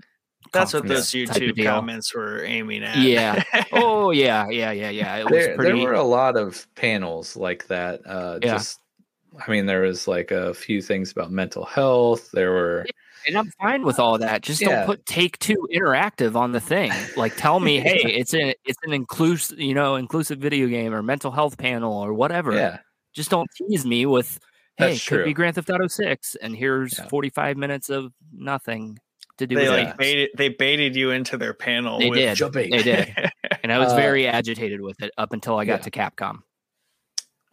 That's 0.52 0.72
what 0.74 0.86
those 0.86 1.06
YouTube 1.10 1.62
comments 1.64 2.14
were 2.14 2.44
aiming 2.44 2.82
at. 2.84 2.98
Yeah. 2.98 3.42
Oh 3.72 4.10
yeah, 4.10 4.46
yeah, 4.50 4.70
yeah, 4.72 4.90
yeah. 4.90 5.16
It 5.16 5.24
was 5.24 5.32
there, 5.32 5.54
pretty. 5.56 5.78
there 5.80 5.88
were 5.88 5.94
a 5.94 6.02
lot 6.02 6.36
of 6.36 6.66
panels 6.74 7.36
like 7.36 7.66
that. 7.68 8.00
Uh, 8.06 8.38
Yeah. 8.42 8.52
Just, 8.54 8.78
I 9.46 9.50
mean, 9.50 9.66
there 9.66 9.82
was 9.82 10.08
like 10.08 10.30
a 10.30 10.54
few 10.54 10.80
things 10.82 11.12
about 11.12 11.30
mental 11.30 11.64
health. 11.64 12.30
There 12.32 12.50
were, 12.52 12.86
and 13.26 13.36
I'm 13.36 13.50
fine 13.60 13.84
with 13.84 13.98
all 14.00 14.18
that. 14.18 14.42
Just 14.42 14.60
Yeah. 14.62 14.68
don't 14.78 14.86
put 14.86 15.04
Take 15.06 15.38
Two 15.38 15.68
Interactive 15.72 16.34
on 16.34 16.52
the 16.52 16.60
thing. 16.60 16.90
Like, 17.16 17.36
tell 17.36 17.60
me, 17.60 17.78
hey, 17.80 18.00
it's 18.04 18.32
an 18.34 18.54
it's 18.64 18.78
an 18.84 18.92
inclusive, 18.92 19.60
you 19.60 19.74
know, 19.74 19.96
inclusive 19.96 20.38
video 20.38 20.66
game 20.68 20.94
or 20.94 21.02
mental 21.02 21.30
health 21.30 21.58
panel 21.58 21.92
or 21.92 22.14
whatever. 22.14 22.54
yeah, 22.54 22.78
Just 23.14 23.30
don't 23.30 23.48
tease 23.56 23.84
me 23.84 24.06
with, 24.06 24.38
hey, 24.76 24.90
That's 24.90 25.06
it 25.06 25.08
could 25.08 25.24
be. 25.26 25.34
Grand 25.34 25.56
Theft 25.56 25.70
Auto 25.70 25.88
Six, 25.88 26.34
and 26.36 26.56
here's 26.56 26.98
Yeah. 26.98 27.08
45 27.08 27.56
minutes 27.56 27.90
of 27.90 28.12
nothing 28.32 28.98
to 29.39 29.47
do 29.47 29.55
They 29.57 29.68
with 29.68 29.70
like 29.70 29.97
baited 29.97 30.31
they 30.36 30.49
baited 30.50 30.94
you 30.97 31.10
into 31.10 31.36
their 31.36 31.55
panel. 31.55 31.99
They 31.99 32.10
with, 32.10 32.18
did. 32.18 32.36
jumping. 32.36 32.70
They 32.70 32.83
did, 32.83 33.15
and 33.62 33.73
I 33.73 33.78
was 33.78 33.92
Uh, 33.92 33.97
very 33.97 34.26
agitated 34.26 34.81
with 34.81 35.00
it 35.02 35.10
up 35.17 35.33
until 35.33 35.57
I 35.58 35.65
got 35.65 35.81
yeah. 35.81 35.84
to 35.84 35.91
Capcom. 35.91 36.39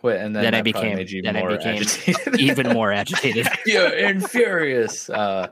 Wait, 0.03 0.17
and 0.19 0.35
then, 0.35 0.43
Then 0.43 0.53
I 0.55 0.61
became- 0.61 0.95
made 0.97 1.09
you 1.09 1.21
then 1.23 1.35
I 1.35 1.47
became 1.47 1.77
agitated. 1.77 2.39
Even 2.39 2.69
more 2.73 2.91
agitated. 3.01 3.47
yeah, 3.65 3.87
and 3.87 4.23
furious. 4.29 5.09
Uh, 5.09 5.47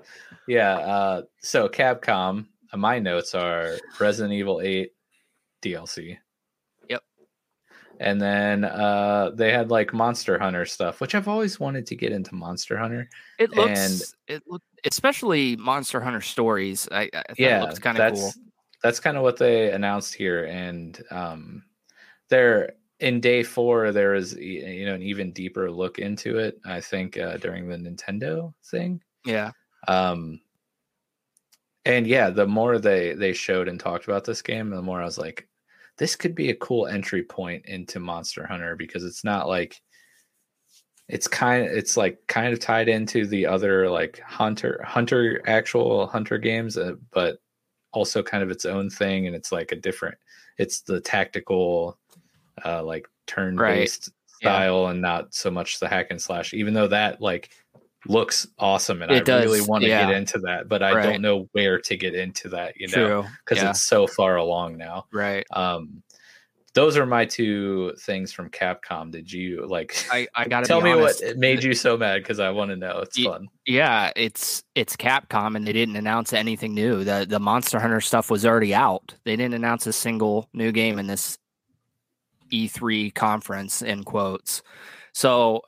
yeah. 0.47 0.73
Uh, 0.77 1.21
so 1.39 1.67
Capcom. 1.69 2.45
uh, 2.71 2.77
My 2.77 2.99
notes 2.99 3.33
are 3.33 3.77
Resident 3.99 4.33
Evil 4.33 4.61
Eight 4.61 4.91
DLC. 5.63 6.17
And 7.99 8.21
then 8.21 8.65
uh, 8.65 9.31
they 9.33 9.51
had 9.51 9.69
like 9.69 9.93
Monster 9.93 10.39
Hunter 10.39 10.65
stuff, 10.65 10.99
which 10.99 11.15
I've 11.15 11.27
always 11.27 11.59
wanted 11.59 11.85
to 11.87 11.95
get 11.95 12.11
into 12.11 12.35
Monster 12.35 12.77
Hunter. 12.77 13.09
It 13.39 13.55
looks, 13.55 14.15
it 14.27 14.43
look, 14.47 14.61
especially 14.85 15.55
Monster 15.57 16.01
Hunter 16.01 16.21
Stories. 16.21 16.87
I, 16.91 17.09
I 17.13 17.23
yeah, 17.37 17.59
it 17.59 17.61
looks 17.61 17.79
kind 17.79 17.97
of 17.97 17.99
that's 17.99 18.21
cool. 18.21 18.31
that's 18.81 18.99
kind 18.99 19.15
of 19.15 19.23
what 19.23 19.37
they 19.37 19.71
announced 19.71 20.13
here, 20.15 20.45
and 20.45 21.01
um, 21.11 21.63
there 22.29 22.73
in 22.99 23.19
day 23.19 23.43
four 23.43 23.91
there 23.91 24.15
is 24.15 24.33
you 24.35 24.85
know 24.85 24.95
an 24.95 25.03
even 25.03 25.31
deeper 25.31 25.71
look 25.71 25.99
into 25.99 26.39
it. 26.39 26.59
I 26.65 26.81
think 26.81 27.17
uh, 27.17 27.37
during 27.37 27.69
the 27.69 27.77
Nintendo 27.77 28.53
thing. 28.63 29.01
Yeah, 29.25 29.51
um 29.87 30.39
and 31.85 32.07
yeah 32.07 32.29
the 32.29 32.47
more 32.47 32.79
they 32.79 33.13
they 33.13 33.33
showed 33.33 33.67
and 33.67 33.79
talked 33.79 34.05
about 34.05 34.23
this 34.23 34.41
game 34.41 34.69
the 34.69 34.81
more 34.81 35.01
i 35.01 35.05
was 35.05 35.17
like 35.17 35.47
this 35.97 36.15
could 36.15 36.35
be 36.35 36.49
a 36.49 36.55
cool 36.55 36.87
entry 36.87 37.23
point 37.23 37.65
into 37.65 37.99
monster 37.99 38.45
hunter 38.45 38.75
because 38.75 39.03
it's 39.03 39.23
not 39.23 39.47
like 39.47 39.79
it's 41.09 41.27
kind 41.27 41.65
of 41.65 41.71
it's 41.71 41.97
like 41.97 42.17
kind 42.27 42.53
of 42.53 42.59
tied 42.59 42.87
into 42.87 43.27
the 43.27 43.45
other 43.45 43.89
like 43.89 44.19
hunter 44.19 44.81
hunter 44.87 45.41
actual 45.45 46.07
hunter 46.07 46.37
games 46.37 46.77
uh, 46.77 46.93
but 47.11 47.37
also 47.91 48.23
kind 48.23 48.41
of 48.41 48.49
its 48.49 48.65
own 48.65 48.89
thing 48.89 49.27
and 49.27 49.35
it's 49.35 49.51
like 49.51 49.71
a 49.71 49.75
different 49.75 50.17
it's 50.57 50.81
the 50.81 50.99
tactical 51.01 51.99
uh 52.65 52.81
like 52.83 53.07
turn 53.27 53.55
based 53.57 54.09
Yeah. 54.41 54.49
style 54.51 54.87
and 54.87 55.01
not 55.01 55.33
so 55.33 55.51
much 55.51 55.79
the 55.79 55.87
hack 55.87 56.07
and 56.09 56.21
slash 56.21 56.53
even 56.53 56.73
though 56.73 56.87
that 56.87 57.21
like 57.21 57.51
looks 58.07 58.45
awesome 58.59 59.01
and 59.01 59.11
It 59.11 59.29
i 59.29 59.39
really 59.41 59.61
want 59.61 59.83
to 59.83 59.89
yeah. 59.89 60.07
get 60.07 60.15
into 60.17 60.39
that 60.39 60.67
but 60.67 60.83
i 60.83 60.93
Right. 60.93 61.03
don't 61.03 61.21
know 61.21 61.47
where 61.53 61.79
to 61.79 61.95
get 61.97 62.15
into 62.15 62.49
that 62.49 62.75
you 62.79 62.87
know 62.89 63.25
because 63.45 63.63
yeah, 63.63 63.69
it's 63.69 63.83
so 63.83 64.07
far 64.07 64.35
along 64.37 64.77
now 64.77 65.05
right. 65.11 65.45
um 65.51 66.03
those 66.75 66.97
are 66.97 67.05
my 67.05 67.23
two 67.23 67.93
things 67.99 68.33
from 68.33 68.49
capcom 68.49 69.11
did 69.11 69.31
you 69.31 69.65
like 69.67 69.95
I, 70.11 70.27
I 70.35 70.47
gotta 70.49 70.65
tell 70.67 70.81
me 70.81 70.95
what 70.95 71.21
made 71.37 71.63
you 71.63 71.73
so 71.73 71.95
mad 71.97 72.17
because 72.23 72.39
i 72.39 72.49
want 72.49 72.71
to 72.71 72.75
know 72.75 72.99
it's 72.99 73.21
fun 73.23 73.47
Yeah, 73.65 74.11
it's 74.15 74.63
it's 74.75 74.97
Capcom, 74.97 75.55
and 75.55 75.65
they 75.65 75.71
didn't 75.71 75.95
announce 75.95 76.33
anything 76.33 76.73
new. 76.73 77.03
the 77.05 77.25
The 77.29 77.39
Monster 77.39 77.79
Hunter 77.79 78.01
stuff 78.01 78.29
was 78.29 78.43
already 78.45 78.73
out. 78.75 79.15
They 79.23 79.35
didn't 79.37 79.53
announce 79.53 79.87
a 79.87 79.93
single 79.93 80.49
new 80.51 80.71
game 80.73 80.99
in 80.99 81.07
this 81.07 81.37
E3 82.51 83.13
conference. 83.13 83.81
In 83.81 84.03
quotes, 84.03 84.61
so 85.13 85.61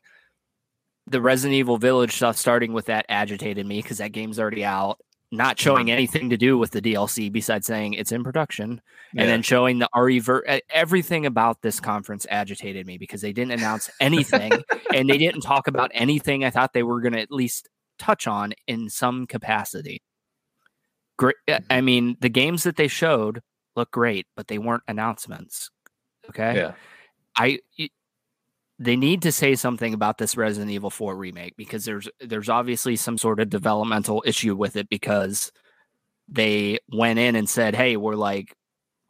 the 1.07 1.21
Resident 1.21 1.55
Evil 1.55 1.77
Village 1.77 2.13
stuff, 2.15 2.37
starting 2.37 2.73
with 2.73 2.85
that, 2.85 3.05
agitated 3.09 3.65
me 3.65 3.81
because 3.81 3.99
that 3.99 4.11
game's 4.11 4.39
already 4.39 4.63
out. 4.65 4.99
Not 5.31 5.59
showing 5.59 5.91
anything 5.91 6.29
to 6.29 6.37
do 6.37 6.57
with 6.57 6.71
the 6.71 6.81
DLC 6.81 7.31
besides 7.31 7.65
saying 7.67 7.93
it's 7.93 8.11
in 8.11 8.23
production, 8.23 8.79
Yeah. 9.13 9.23
and 9.23 9.29
then 9.29 9.41
showing 9.41 9.79
the 9.79 9.89
RE 9.95 10.19
ver- 10.19 10.61
everything 10.69 11.25
about 11.25 11.61
this 11.61 11.79
conference 11.79 12.25
agitated 12.29 12.85
me 12.85 12.97
because 12.97 13.21
they 13.21 13.33
didn't 13.33 13.51
announce 13.51 13.89
anything 13.99 14.51
and 14.93 15.09
they 15.09 15.17
didn't 15.17 15.41
talk 15.41 15.67
about 15.67 15.91
anything 15.93 16.45
I 16.45 16.51
thought 16.51 16.73
they 16.73 16.83
were 16.83 17.01
going 17.01 17.13
to 17.13 17.21
at 17.21 17.31
least 17.31 17.67
touch 17.99 18.27
on 18.27 18.53
in 18.67 18.87
some 18.89 19.25
capacity. 19.27 20.01
Great. 21.17 21.35
Mm-hmm. 21.49 21.65
I 21.69 21.81
mean, 21.81 22.17
the 22.21 22.29
games 22.29 22.63
that 22.63 22.77
they 22.77 22.87
showed 22.87 23.41
look 23.75 23.91
great, 23.91 24.27
but 24.35 24.47
they 24.47 24.59
weren't 24.59 24.83
announcements. 24.87 25.69
Okay. 26.29 26.55
yeah 26.55 26.73
I 27.37 27.59
they 28.77 28.95
need 28.95 29.21
to 29.21 29.31
say 29.31 29.55
something 29.55 29.93
about 29.93 30.17
this 30.17 30.35
Resident 30.35 30.71
Evil 30.71 30.89
4 30.89 31.15
remake 31.15 31.55
because 31.55 31.85
there's 31.85 32.09
there's 32.19 32.49
obviously 32.49 32.95
some 32.95 33.17
sort 33.17 33.39
of 33.39 33.49
developmental 33.49 34.23
issue 34.25 34.55
with 34.55 34.75
it 34.75 34.89
because 34.89 35.51
they 36.27 36.79
went 36.91 37.19
in 37.19 37.35
and 37.35 37.49
said, 37.49 37.75
"Hey, 37.75 37.95
we're 37.97 38.15
like 38.15 38.53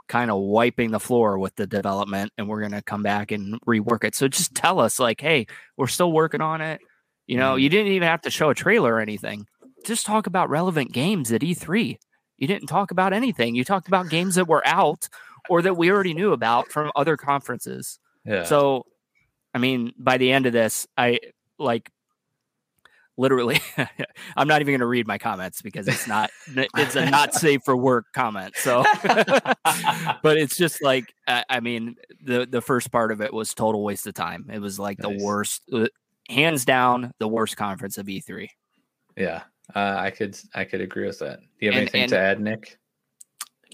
kind 0.07 0.29
of 0.29 0.39
wiping 0.39 0.91
the 0.91 0.99
floor 0.99 1.39
with 1.39 1.55
the 1.55 1.65
development 1.65 2.31
and 2.37 2.47
we're 2.47 2.59
going 2.59 2.73
to 2.73 2.81
come 2.83 3.01
back 3.01 3.31
and 3.31 3.59
rework 3.61 4.03
it." 4.03 4.15
So 4.15 4.27
just 4.27 4.53
tell 4.53 4.79
us 4.79 4.99
like, 4.99 5.19
"Hey, 5.19 5.47
we're 5.77 5.87
still 5.87 6.11
working 6.11 6.41
on 6.41 6.61
it." 6.61 6.79
You 7.27 7.37
know, 7.37 7.55
you 7.55 7.69
mm. 7.69 7.71
didn't 7.71 7.91
even 7.93 8.07
have 8.07 8.21
to 8.21 8.29
show 8.29 8.51
a 8.51 8.55
trailer 8.55 8.95
or 8.95 8.99
anything. 8.99 9.47
Just 9.83 10.05
talk 10.05 10.27
about 10.27 10.49
relevant 10.49 10.91
games 10.91 11.31
at 11.31 11.41
E3. 11.41 11.97
You 12.37 12.47
didn't 12.47 12.67
talk 12.67 12.91
about 12.91 13.13
anything. 13.13 13.55
You 13.55 13.63
talked 13.63 13.87
about 13.87 14.09
games 14.09 14.35
that 14.35 14.47
were 14.47 14.65
out 14.65 15.09
or 15.49 15.61
that 15.61 15.77
we 15.77 15.91
already 15.91 16.13
knew 16.13 16.33
about 16.33 16.71
from 16.71 16.91
other 16.95 17.17
conferences. 17.17 17.99
yeah 18.25 18.43
So, 18.43 18.85
I 19.55 19.57
mean, 19.57 19.93
by 19.97 20.17
the 20.17 20.31
end 20.31 20.45
of 20.45 20.53
this, 20.53 20.85
I 20.97 21.19
like 21.57 21.89
literally, 23.17 23.59
I'm 24.35 24.47
not 24.47 24.59
even 24.61 24.73
going 24.73 24.81
to 24.81 24.85
read 24.85 25.07
my 25.07 25.17
comments 25.17 25.61
because 25.61 25.87
it's 25.87 26.07
not, 26.07 26.29
it's 26.75 26.95
a 26.95 27.09
not 27.09 27.33
safe 27.33 27.61
for 27.63 27.75
work 27.77 28.07
comment. 28.13 28.53
So, 28.57 28.83
but 29.03 30.37
it's 30.37 30.57
just 30.57 30.83
like, 30.83 31.13
I, 31.27 31.43
I 31.49 31.59
mean, 31.61 31.95
the 32.21 32.45
the 32.45 32.61
first 32.61 32.91
part 32.91 33.11
of 33.11 33.21
it 33.21 33.33
was 33.33 33.53
total 33.53 33.81
waste 33.83 34.05
of 34.07 34.13
time. 34.13 34.49
It 34.51 34.59
was 34.59 34.77
like 34.77 34.99
Nice. 34.99 35.17
the 35.17 35.23
worst, 35.23 35.61
uh, 35.73 35.87
hands 36.29 36.65
down, 36.65 37.13
the 37.19 37.27
worst 37.27 37.55
conference 37.55 37.97
of 37.97 38.09
E 38.09 38.21
E3. 38.21 38.49
yeah 39.15 39.43
uh, 39.75 39.95
i 39.97 40.11
could 40.11 40.37
i 40.53 40.63
could 40.63 40.81
agree 40.81 41.07
with 41.07 41.17
that 41.19 41.39
do 41.39 41.45
you 41.65 41.71
have 41.71 41.79
And- 41.79 41.81
anything 41.89 42.01
and- 42.03 42.09
to 42.11 42.17
add 42.19 42.39
nick 42.41 42.77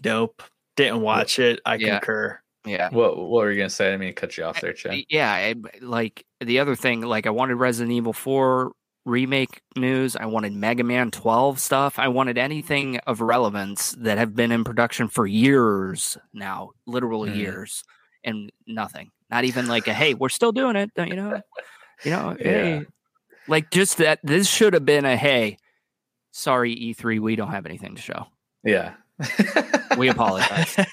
Nope. 0.06 0.42
Didn't 0.78 1.02
watch 1.02 1.38
it. 1.40 1.60
I 1.66 1.76
Yeah. 1.76 2.00
concur. 2.00 2.40
Yeah. 2.66 2.90
what 2.92 3.18
what 3.18 3.30
were 3.44 3.52
you 3.52 3.58
gonna 3.58 3.70
say 3.70 3.94
i 3.94 3.98
mean 3.98 4.14
cut 4.14 4.38
you 4.38 4.44
off 4.44 4.62
there 4.62 4.74
Chad. 4.74 5.04
Yeah, 5.10 5.32
I, 5.32 5.56
like 5.82 6.26
the 6.40 6.60
other 6.60 6.76
thing, 6.76 7.02
like 7.02 7.26
I 7.26 7.32
wanted 7.32 7.56
Resident 7.56 7.92
Evil 7.92 8.14
4 8.14 8.72
remake 9.06 9.62
news. 9.76 10.16
I 10.16 10.28
wanted 10.28 10.54
Mega 10.54 10.84
Man 10.84 11.10
12 11.10 11.60
stuff. 11.60 11.98
I 11.98 12.08
wanted 12.08 12.38
anything 12.38 12.98
of 13.08 13.20
relevance 13.22 13.94
that 14.00 14.20
have 14.20 14.36
been 14.36 14.52
in 14.52 14.64
production 14.64 15.08
for 15.08 15.26
years 15.26 16.18
now, 16.34 16.72
literal 16.86 17.22
Mhm. 17.26 17.36
years, 17.36 17.84
and 18.24 18.52
nothing. 18.68 19.10
Not 19.32 19.44
even 19.46 19.68
like 19.68 19.88
a 19.88 19.94
hey, 19.94 20.14
we're 20.14 20.30
still 20.30 20.52
doing 20.52 20.76
it. 20.76 20.92
Don't 20.96 21.08
you 21.08 21.16
know, 21.16 21.42
you 22.04 22.12
know, 22.12 22.36
Yeah. 22.40 22.46
hey, 22.46 22.86
like 23.48 23.72
just 23.72 23.98
that. 23.98 24.20
This 24.24 24.48
should 24.48 24.74
have 24.76 24.86
been 24.86 25.06
a 25.06 25.18
hey. 25.18 25.58
Sorry, 26.32 26.76
E3, 26.76 27.20
we 27.20 27.36
don't 27.36 27.50
have 27.52 27.66
anything 27.66 27.96
to 27.96 28.02
show. 28.02 28.28
yeah 28.64 28.94
We 29.98 30.10
apologize. 30.10 30.78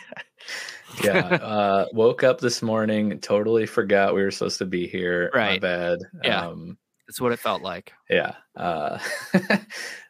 yeah 1.03 1.27
uh 1.43 1.87
woke 1.93 2.23
up 2.25 2.41
this 2.41 2.63
morning 2.63 3.19
totally 3.21 3.67
forgot 3.67 4.15
we 4.15 4.23
were 4.23 4.31
supposed 4.31 4.59
to 4.59 4.67
be 4.67 4.87
here 4.87 5.31
my 5.35 5.39
Right. 5.39 5.61
bad 5.61 5.99
Yeah. 6.25 6.47
um 6.47 6.79
That's 7.07 7.21
what 7.21 7.33
it 7.33 7.39
felt 7.39 7.63
like. 7.63 7.93
yeah 8.11 8.35
uh 8.57 8.99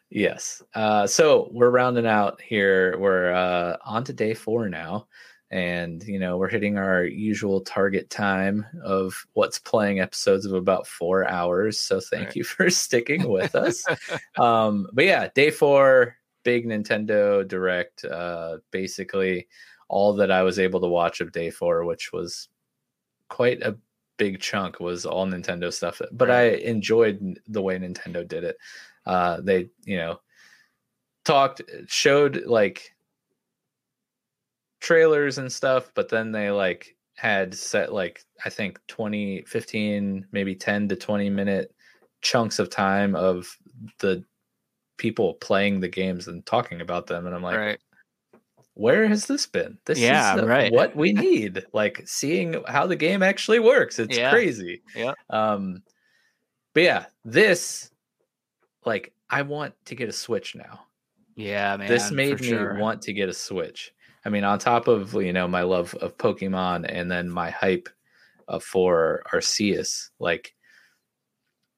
yes 0.09 0.61
uh 0.73 1.05
so 1.05 1.49
we're 1.51 1.69
rounding 1.69 2.07
out 2.07 2.41
here 2.41 2.97
we're 2.97 3.31
uh 3.31 3.77
on 3.85 4.03
to 4.05 4.13
day 4.13 4.33
four 4.33 4.67
now 4.69 5.07
and 5.51 6.03
you 6.03 6.19
know 6.19 6.37
we're 6.37 6.47
hitting 6.49 6.77
our 6.77 7.03
usual 7.03 7.61
target 7.61 8.09
time 8.09 8.65
of 8.83 9.25
what's 9.33 9.59
playing 9.59 9.99
episodes 9.99 10.45
of 10.45 10.53
about 10.53 10.87
four 10.87 11.27
hours 11.27 11.79
so 11.79 11.99
thank 11.99 12.27
Right. 12.27 12.35
you 12.37 12.43
for 12.43 12.69
sticking 12.85 13.29
with 13.29 13.53
us 13.55 13.83
um 14.37 14.87
but 14.93 15.05
yeah 15.05 15.27
day 15.35 15.51
four 15.51 16.15
big 16.43 16.65
nintendo 16.65 17.47
direct 17.47 18.03
uh 18.05 18.57
basically 18.71 19.47
all 19.89 20.13
that 20.13 20.31
i 20.31 20.41
was 20.41 20.59
able 20.59 20.79
to 20.79 20.87
watch 20.87 21.19
of 21.21 21.31
day 21.31 21.49
four 21.49 21.83
which 21.83 22.11
was 22.13 22.49
quite 23.29 23.61
a 23.61 23.77
big 24.17 24.39
chunk 24.39 24.79
was 24.79 25.05
all 25.05 25.27
nintendo 25.27 25.71
stuff 25.71 26.01
but 26.11 26.31
i 26.31 26.43
enjoyed 26.43 27.39
the 27.47 27.61
way 27.61 27.77
nintendo 27.77 28.27
did 28.27 28.43
it 28.43 28.57
uh 29.05 29.39
they 29.41 29.69
you 29.83 29.97
know 29.97 30.19
talked 31.25 31.61
showed 31.87 32.45
like 32.45 32.95
trailers 34.79 35.37
and 35.37 35.51
stuff, 35.51 35.91
but 35.93 36.09
then 36.09 36.31
they 36.31 36.51
like 36.51 36.95
had 37.15 37.53
set 37.53 37.93
like 37.93 38.23
I 38.45 38.49
think 38.49 38.79
20, 38.87 39.43
15, 39.43 40.27
maybe 40.31 40.55
10 40.55 40.89
to 40.89 40.95
20 40.95 41.29
minute 41.29 41.73
chunks 42.21 42.59
of 42.59 42.69
time 42.69 43.15
of 43.15 43.47
the 43.99 44.23
people 44.97 45.35
playing 45.35 45.79
the 45.79 45.87
games 45.87 46.27
and 46.27 46.45
talking 46.45 46.81
about 46.81 47.07
them. 47.07 47.25
And 47.25 47.35
I'm 47.35 47.43
like, 47.43 47.57
right. 47.57 47.79
Where 48.79 49.07
has 49.07 49.25
this 49.27 49.45
been? 49.45 49.77
This 49.85 49.99
Yeah, 49.99 50.35
is 50.35 50.41
uh, 50.41 50.47
right. 50.47 50.71
what 50.71 50.95
we 50.95 51.11
need. 51.13 51.65
like 51.73 52.01
seeing 52.05 52.63
how 52.67 52.87
the 52.87 52.95
game 52.95 53.21
actually 53.21 53.59
works. 53.59 53.99
It's 53.99 54.17
Yeah. 54.17 54.29
crazy. 54.31 54.81
Yeah. 54.95 55.13
Um 55.29 55.83
but 56.73 56.83
yeah, 56.83 57.05
this 57.25 57.91
like 58.85 59.13
I 59.29 59.41
want 59.41 59.73
to 59.85 59.95
get 59.95 60.09
a 60.09 60.13
Switch 60.13 60.55
now 60.55 60.81
Yeah, 61.35 61.77
man. 61.77 61.87
this 61.87 62.11
made 62.11 62.39
me 62.41 62.47
sure. 62.47 62.75
want 62.79 63.01
to 63.03 63.13
get 63.13 63.29
a 63.29 63.33
switch 63.33 63.93
i 64.25 64.29
mean 64.29 64.43
on 64.43 64.59
top 64.59 64.87
of 64.89 65.13
you 65.13 65.31
know 65.31 65.47
my 65.47 65.61
love 65.61 65.93
of 66.01 66.17
pokemon 66.17 66.85
and 66.89 67.09
then 67.09 67.29
my 67.29 67.49
hype 67.49 67.87
uh, 68.49 68.59
for 68.59 69.23
arceus 69.33 70.09
like 70.19 70.53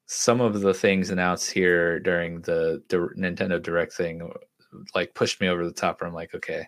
some 0.06 0.40
of 0.40 0.60
the 0.60 0.74
things 0.74 1.10
announced 1.10 1.50
here 1.52 2.00
during 2.00 2.40
the, 2.42 2.82
the 2.88 2.96
nintendo 3.16 3.62
direct 3.62 3.92
thing 3.92 4.28
like 4.94 5.14
pushed 5.14 5.40
me 5.40 5.46
over 5.48 5.64
the 5.64 5.72
top 5.72 6.00
where 6.00 6.08
i'm 6.08 6.14
like 6.14 6.34
okay 6.34 6.66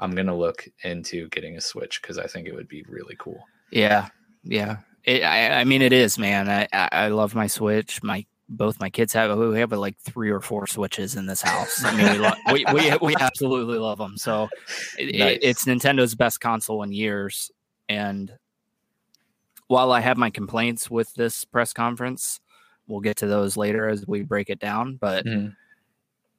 i'm 0.00 0.14
gonna 0.14 0.36
look 0.36 0.68
into 0.84 1.28
getting 1.30 1.56
a 1.56 1.60
switch 1.60 2.00
because 2.02 2.18
i 2.18 2.26
think 2.26 2.46
it 2.46 2.54
would 2.54 2.68
be 2.68 2.82
really 2.88 3.16
cool 3.18 3.42
Yeah, 3.70 4.08
yeah. 4.44 4.78
It, 5.04 5.22
I, 5.22 5.60
I 5.60 5.64
mean, 5.64 5.82
it 5.82 5.92
is, 5.92 6.18
man. 6.18 6.48
I, 6.48 6.66
I, 6.72 7.08
love 7.08 7.34
my 7.34 7.46
Switch. 7.46 8.02
My 8.02 8.26
both 8.48 8.80
my 8.80 8.90
kids 8.90 9.12
have. 9.12 9.36
We 9.38 9.58
have 9.60 9.70
like 9.72 9.96
three 9.98 10.30
or 10.30 10.40
four 10.40 10.66
Switches 10.66 11.14
in 11.14 11.26
this 11.26 11.42
house. 11.42 11.84
I 11.84 11.96
mean, 11.96 12.12
we 12.12 12.18
lo- 12.18 12.32
we, 12.52 12.64
we 12.74 12.96
we 13.00 13.14
absolutely 13.20 13.78
love 13.78 13.98
them. 13.98 14.16
So 14.16 14.48
it, 14.98 15.14
it- 15.14 15.38
it's 15.42 15.64
Nintendo's 15.64 16.16
best 16.16 16.40
console 16.40 16.82
in 16.82 16.92
years. 16.92 17.52
And 17.88 18.32
while 19.68 19.92
I 19.92 20.00
have 20.00 20.16
my 20.16 20.30
complaints 20.30 20.90
with 20.90 21.12
this 21.14 21.44
press 21.44 21.72
conference, 21.72 22.40
we'll 22.88 23.00
get 23.00 23.16
to 23.18 23.26
those 23.28 23.56
later 23.56 23.88
as 23.88 24.06
we 24.06 24.22
break 24.22 24.50
it 24.50 24.58
down. 24.58 24.96
But 24.96 25.24
Mhm. 25.24 25.54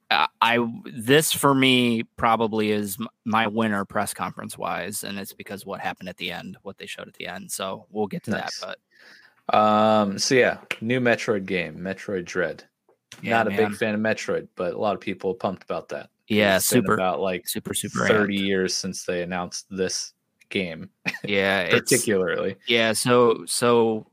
I, 0.09 0.27
I 0.41 0.67
this 0.85 1.31
for 1.33 1.53
me 1.53 2.03
probably 2.15 2.71
is 2.71 2.97
my 3.25 3.47
winner 3.47 3.83
press 3.85 4.13
conference 4.13 4.57
wise, 4.57 5.03
and 5.03 5.19
it's 5.19 5.33
because 5.33 5.65
what 5.65 5.79
happened 5.81 6.09
at 6.09 6.17
the 6.17 6.31
end, 6.31 6.57
what 6.61 6.77
they 6.77 6.85
showed 6.85 7.07
at 7.07 7.13
the 7.15 7.27
end. 7.27 7.51
So 7.51 7.85
we'll 7.89 8.07
get 8.07 8.23
to 8.23 8.31
Nice. 8.31 8.59
that. 8.59 8.77
But 9.47 9.55
um 9.55 10.19
so 10.19 10.35
yeah 10.35 10.57
new 10.81 10.99
metroid 10.99 11.45
game 11.45 11.77
metroid 11.77 12.25
dread 12.25 12.65
yeah, 13.21 13.31
not 13.31 13.47
a 13.47 13.49
man. 13.49 13.69
big 13.69 13.77
fan 13.77 13.95
of 13.95 14.01
metroid 14.01 14.45
but 14.57 14.73
a 14.73 14.77
lot 14.77 14.93
of 14.93 14.99
people 14.99 15.33
pumped 15.33 15.63
about 15.63 15.87
that 15.87 16.09
yeah, 16.27 16.57
It's 16.57 16.65
super, 16.65 16.93
about 16.95 17.21
like 17.21 17.47
super, 17.47 17.73
super. 17.73 18.05
30 18.09 18.37
amped. 18.37 18.45
years 18.45 18.73
since 18.75 19.05
they 19.05 19.21
announced 19.23 19.65
this 19.69 20.11
game 20.49 20.89
Yeah, 21.23 21.69
particularly 21.71 22.57
yeah. 22.67 22.91
So 22.91 23.45
so 23.45 24.05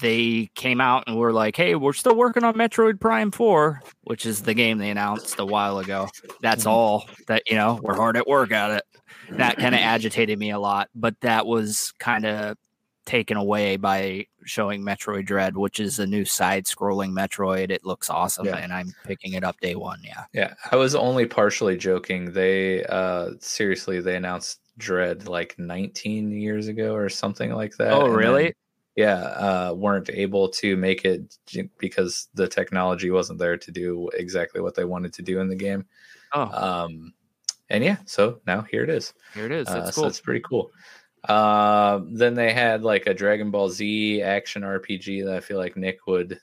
they 0.00 0.50
came 0.54 0.80
out 0.80 1.04
and 1.06 1.16
were 1.16 1.32
like, 1.32 1.56
"Hey, 1.56 1.74
we're 1.74 1.92
still 1.92 2.14
working 2.14 2.44
on 2.44 2.54
Metroid 2.54 3.00
Prime 3.00 3.30
Four, 3.30 3.82
which 4.02 4.24
is 4.26 4.42
the 4.42 4.54
game 4.54 4.78
they 4.78 4.90
announced 4.90 5.38
a 5.38 5.44
while 5.44 5.78
ago." 5.78 6.08
That's 6.40 6.64
Mhm. 6.64 6.70
all 6.70 7.08
that 7.26 7.42
you 7.48 7.56
know. 7.56 7.80
We're 7.82 7.96
hard 7.96 8.16
at 8.16 8.26
work 8.26 8.52
at 8.52 8.70
it. 8.70 8.84
That 9.30 9.56
kind 9.58 9.74
of 9.74 9.80
agitated 9.80 10.38
me 10.38 10.50
a 10.50 10.58
lot, 10.58 10.88
but 10.94 11.14
that 11.22 11.46
was 11.46 11.92
kind 11.98 12.24
of 12.24 12.56
taken 13.06 13.36
away 13.36 13.76
by 13.76 14.26
showing 14.44 14.82
Metroid 14.82 15.26
Dread, 15.26 15.56
which 15.56 15.80
is 15.80 15.98
a 15.98 16.06
new 16.06 16.24
side-scrolling 16.24 17.10
Metroid. 17.12 17.70
It 17.70 17.84
looks 17.84 18.08
awesome, 18.10 18.46
Yeah. 18.46 18.56
and 18.58 18.72
I'm 18.72 18.92
picking 19.04 19.32
it 19.34 19.42
up 19.42 19.58
day 19.60 19.74
one. 19.74 20.00
Yeah, 20.04 20.24
yeah 20.32 20.54
i 20.70 20.76
was 20.76 20.94
only 20.94 21.26
partially 21.26 21.76
joking 21.76 22.32
they 22.32 22.84
uh 22.84 23.30
seriously 23.40 24.00
they 24.00 24.16
announced 24.16 24.60
dread 24.78 25.26
like 25.28 25.58
19 25.58 26.30
years 26.30 26.68
ago 26.68 26.94
or 26.94 27.08
something 27.08 27.52
like 27.52 27.76
that 27.78 27.92
Oh, 27.92 28.06
really? 28.08 28.54
Yeah 28.96 29.14
uh 29.18 29.72
weren't 29.76 30.10
able 30.10 30.48
to 30.48 30.76
make 30.76 31.04
it 31.04 31.36
because 31.78 32.28
the 32.34 32.48
technology 32.48 33.10
wasn't 33.10 33.38
there 33.38 33.56
to 33.56 33.70
do 33.70 34.08
exactly 34.14 34.60
what 34.60 34.74
they 34.74 34.84
wanted 34.84 35.12
to 35.12 35.22
do 35.22 35.40
in 35.40 35.48
the 35.48 35.54
game 35.56 35.84
Oh, 36.32 36.42
um 36.86 37.12
and 37.70 37.82
yeah 37.84 37.96
so 38.06 38.40
now 38.46 38.62
here 38.62 38.82
it 38.82 38.90
is 38.90 39.14
here 39.34 39.46
it 39.46 39.52
is. 39.52 39.68
Uh, 39.68 39.74
That's 39.84 39.94
so 39.96 40.02
cool. 40.02 40.08
it's 40.08 40.20
pretty 40.20 40.40
cool. 40.40 40.70
Uh, 41.28 42.00
then 42.12 42.34
they 42.34 42.52
had 42.52 42.82
like 42.82 43.06
a 43.06 43.12
Dragon 43.14 43.50
Ball 43.50 43.68
Z 43.68 44.22
action 44.22 44.62
RPG 44.62 45.24
that 45.26 45.34
I 45.36 45.40
feel 45.40 45.58
like 45.58 45.76
Nick 45.76 46.06
would 46.06 46.40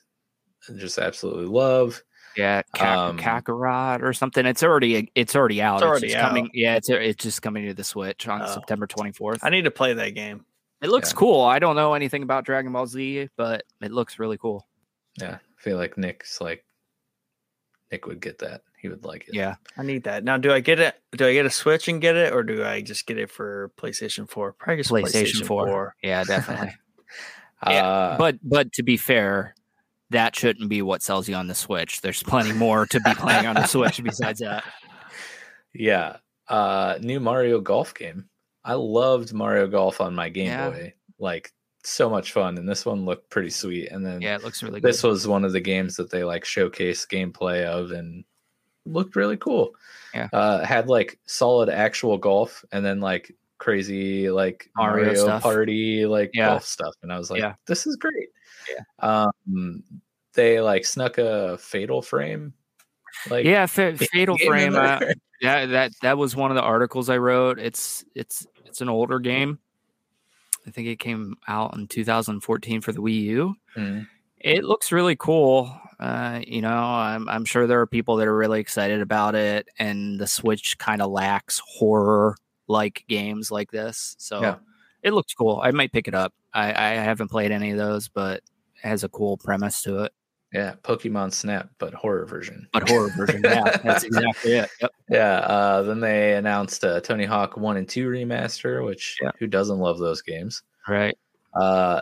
just 0.76 0.98
absolutely 0.98 1.46
love. 1.46 2.00
Yeah, 2.36 2.62
Kak- 2.74 2.96
Um, 2.96 3.18
Kakarot 3.18 4.02
or 4.02 4.12
something. 4.12 4.46
It's 4.46 4.62
already 4.62 5.10
it's 5.16 5.34
already 5.34 5.60
out. 5.60 5.76
It's 5.78 5.82
already 5.84 6.06
just 6.08 6.18
out. 6.18 6.28
coming. 6.28 6.50
Yeah, 6.54 6.76
it's 6.76 6.88
it's 6.88 7.22
just 7.24 7.42
coming 7.42 7.66
to 7.66 7.74
the 7.74 7.82
Switch 7.82 8.28
on 8.28 8.42
Oh. 8.42 8.46
September 8.46 8.86
24th. 8.86 9.40
I 9.42 9.50
need 9.50 9.62
to 9.64 9.72
play 9.72 9.94
that 9.94 10.14
game. 10.14 10.44
It 10.82 10.88
looks 10.90 11.10
Yeah. 11.10 11.16
cool. 11.18 11.40
I 11.42 11.58
don't 11.58 11.76
know 11.76 11.94
anything 11.94 12.22
about 12.22 12.44
Dragon 12.44 12.72
Ball 12.72 12.86
Z, 12.86 13.28
but 13.36 13.64
it 13.80 13.90
looks 13.92 14.18
really 14.18 14.38
cool. 14.38 14.66
Yeah, 15.20 15.34
I 15.36 15.62
feel 15.62 15.76
like 15.76 15.98
Nick's 15.98 16.40
like 16.40 16.64
Nick 17.90 18.06
would 18.06 18.20
get 18.20 18.38
that. 18.38 18.62
He 18.80 18.88
would 18.88 19.04
like 19.04 19.26
it. 19.28 19.34
Yeah. 19.34 19.56
I 19.76 19.82
need 19.82 20.04
that. 20.04 20.22
Now, 20.22 20.36
do 20.36 20.52
I 20.52 20.60
get 20.60 20.78
it? 20.78 20.94
Do 21.16 21.26
I 21.26 21.32
get 21.32 21.46
a 21.46 21.50
Switch 21.50 21.88
and 21.88 22.00
get 22.00 22.14
it, 22.14 22.32
or 22.32 22.42
do 22.44 22.62
I 22.64 22.80
just 22.80 23.06
get 23.06 23.18
it 23.18 23.28
for 23.30 23.72
PlayStation 23.76 24.30
Four? 24.30 24.52
Probably 24.52 24.76
just 24.82 24.90
PlayStation 24.90 25.40
PlayStation, 25.42 25.46
4. 25.46 25.66
4. 25.66 25.96
Yeah, 26.02 26.22
definitely. 26.28 26.74
Uh, 27.60 28.16
but 28.18 28.36
but 28.42 28.72
to 28.74 28.84
be 28.84 28.96
fair, 28.96 29.54
that 30.10 30.36
shouldn't 30.36 30.68
be 30.68 30.80
what 30.82 31.02
sells 31.02 31.28
you 31.28 31.34
on 31.34 31.48
the 31.48 31.54
Switch. 31.56 32.02
There's 32.02 32.22
plenty 32.22 32.52
more 32.52 32.86
to 32.86 33.00
be 33.00 33.14
playing 33.14 33.46
on 33.46 33.56
the 33.56 33.66
Switch 33.66 34.00
besides 34.02 34.38
that. 34.40 34.62
yeah, 35.74 36.18
uh, 36.46 36.98
new 37.00 37.18
Mario 37.18 37.60
Golf 37.60 37.94
game. 37.94 38.27
I 38.68 38.74
loved 38.74 39.32
Mario 39.32 39.66
Golf 39.66 40.00
on 40.00 40.14
my 40.14 40.28
Game 40.28 40.46
Yeah. 40.46 40.70
Boy. 40.70 40.94
Like 41.18 41.52
so 41.82 42.08
much 42.10 42.32
fun, 42.32 42.58
and 42.58 42.68
this 42.68 42.84
one 42.84 43.04
looked 43.06 43.30
pretty 43.30 43.50
sweet. 43.50 43.88
And 43.90 44.04
then 44.04 44.20
Yeah, 44.20 44.36
it 44.36 44.44
looks 44.44 44.62
really 44.62 44.80
good. 44.80 44.88
this 44.88 45.02
was 45.02 45.26
one 45.26 45.44
of 45.44 45.52
the 45.52 45.60
games 45.60 45.96
that 45.96 46.10
they 46.10 46.22
like 46.22 46.44
showcased 46.44 47.08
gameplay 47.08 47.64
of 47.64 47.90
and 47.92 48.24
looked 48.84 49.16
really 49.16 49.36
cool. 49.38 49.74
Yeah. 50.14 50.28
Uh 50.32 50.64
had 50.64 50.88
like 50.88 51.18
solid 51.26 51.68
actual 51.68 52.18
golf 52.18 52.64
and 52.72 52.84
then 52.84 53.00
like 53.00 53.34
crazy 53.58 54.30
like 54.30 54.70
Mario 54.76 55.06
Mario, 55.26 55.40
party 55.40 56.06
like 56.06 56.30
Yeah. 56.34 56.50
golf 56.50 56.64
stuff. 56.64 56.94
And 57.02 57.12
I 57.12 57.18
was 57.18 57.30
like, 57.30 57.40
Yeah. 57.40 57.54
this 57.66 57.86
is 57.86 57.96
great. 57.96 58.28
Yeah. 58.70 58.84
Um 59.34 59.82
they 60.34 60.60
like 60.60 60.84
snuck 60.84 61.18
a 61.18 61.56
fatal 61.58 62.00
frame. 62.02 62.52
Like 63.30 63.44
yeah, 63.44 63.66
fa- 63.66 63.96
Fatal 63.96 64.36
Frame. 64.38 64.74
Uh, 64.76 65.00
yeah, 65.40 65.66
that 65.66 65.92
that 66.02 66.18
was 66.18 66.34
one 66.36 66.50
of 66.50 66.54
the 66.56 66.62
articles 66.62 67.08
I 67.10 67.18
wrote. 67.18 67.58
It's 67.58 68.04
it's 68.14 68.46
it's 68.64 68.80
an 68.80 68.88
older 68.88 69.18
game. 69.18 69.58
I 70.66 70.70
think 70.70 70.88
it 70.88 70.98
came 70.98 71.36
out 71.48 71.74
in 71.76 71.86
2014 71.88 72.80
for 72.82 72.92
the 72.92 73.00
Wii 73.00 73.20
U. 73.22 73.54
Mm. 73.76 74.06
It 74.38 74.64
looks 74.64 74.92
really 74.92 75.16
cool. 75.16 75.74
Uh, 75.98 76.40
you 76.46 76.60
know, 76.62 76.68
I'm 76.76 77.28
I'm 77.28 77.44
sure 77.44 77.66
there 77.66 77.80
are 77.80 77.86
people 77.86 78.16
that 78.16 78.28
are 78.28 78.36
really 78.36 78.60
excited 78.60 79.00
about 79.00 79.34
it, 79.34 79.68
and 79.78 80.20
the 80.20 80.26
Switch 80.26 80.78
kind 80.78 81.02
of 81.02 81.10
lacks 81.10 81.60
horror 81.66 82.36
like 82.68 83.04
games 83.08 83.50
like 83.50 83.70
this. 83.70 84.14
So 84.18 84.40
Yeah. 84.42 84.56
it 85.02 85.12
looks 85.14 85.32
cool. 85.34 85.60
I 85.62 85.70
might 85.70 85.90
pick 85.92 86.06
it 86.06 86.14
up. 86.14 86.34
I, 86.52 86.68
I 86.68 86.88
haven't 86.96 87.28
played 87.30 87.50
any 87.50 87.70
of 87.70 87.78
those, 87.78 88.08
but 88.08 88.36
it 88.38 88.42
has 88.82 89.04
a 89.04 89.08
cool 89.08 89.38
premise 89.38 89.82
to 89.82 90.04
it. 90.04 90.12
Yeah, 90.52 90.74
Pokemon 90.82 91.32
Snap, 91.34 91.68
but 91.78 91.92
horror 91.92 92.24
version. 92.24 92.66
But 92.72 92.88
horror 92.88 93.10
version, 93.16 93.42
yeah, 93.44 93.76
that's 93.84 94.04
exactly 94.04 94.52
it. 94.54 94.70
Yep. 94.80 94.90
Yeah. 95.10 95.38
Uh, 95.40 95.82
then 95.82 96.00
they 96.00 96.34
announced 96.36 96.84
uh, 96.84 97.00
Tony 97.00 97.26
Hawk 97.26 97.56
One 97.58 97.76
and 97.76 97.88
Two 97.88 98.08
remaster, 98.08 98.84
which 98.84 99.16
Yeah. 99.22 99.30
who 99.38 99.46
doesn't 99.46 99.78
love 99.78 99.98
those 99.98 100.22
games? 100.22 100.62
Right. 100.88 101.16
Uh, 101.54 102.00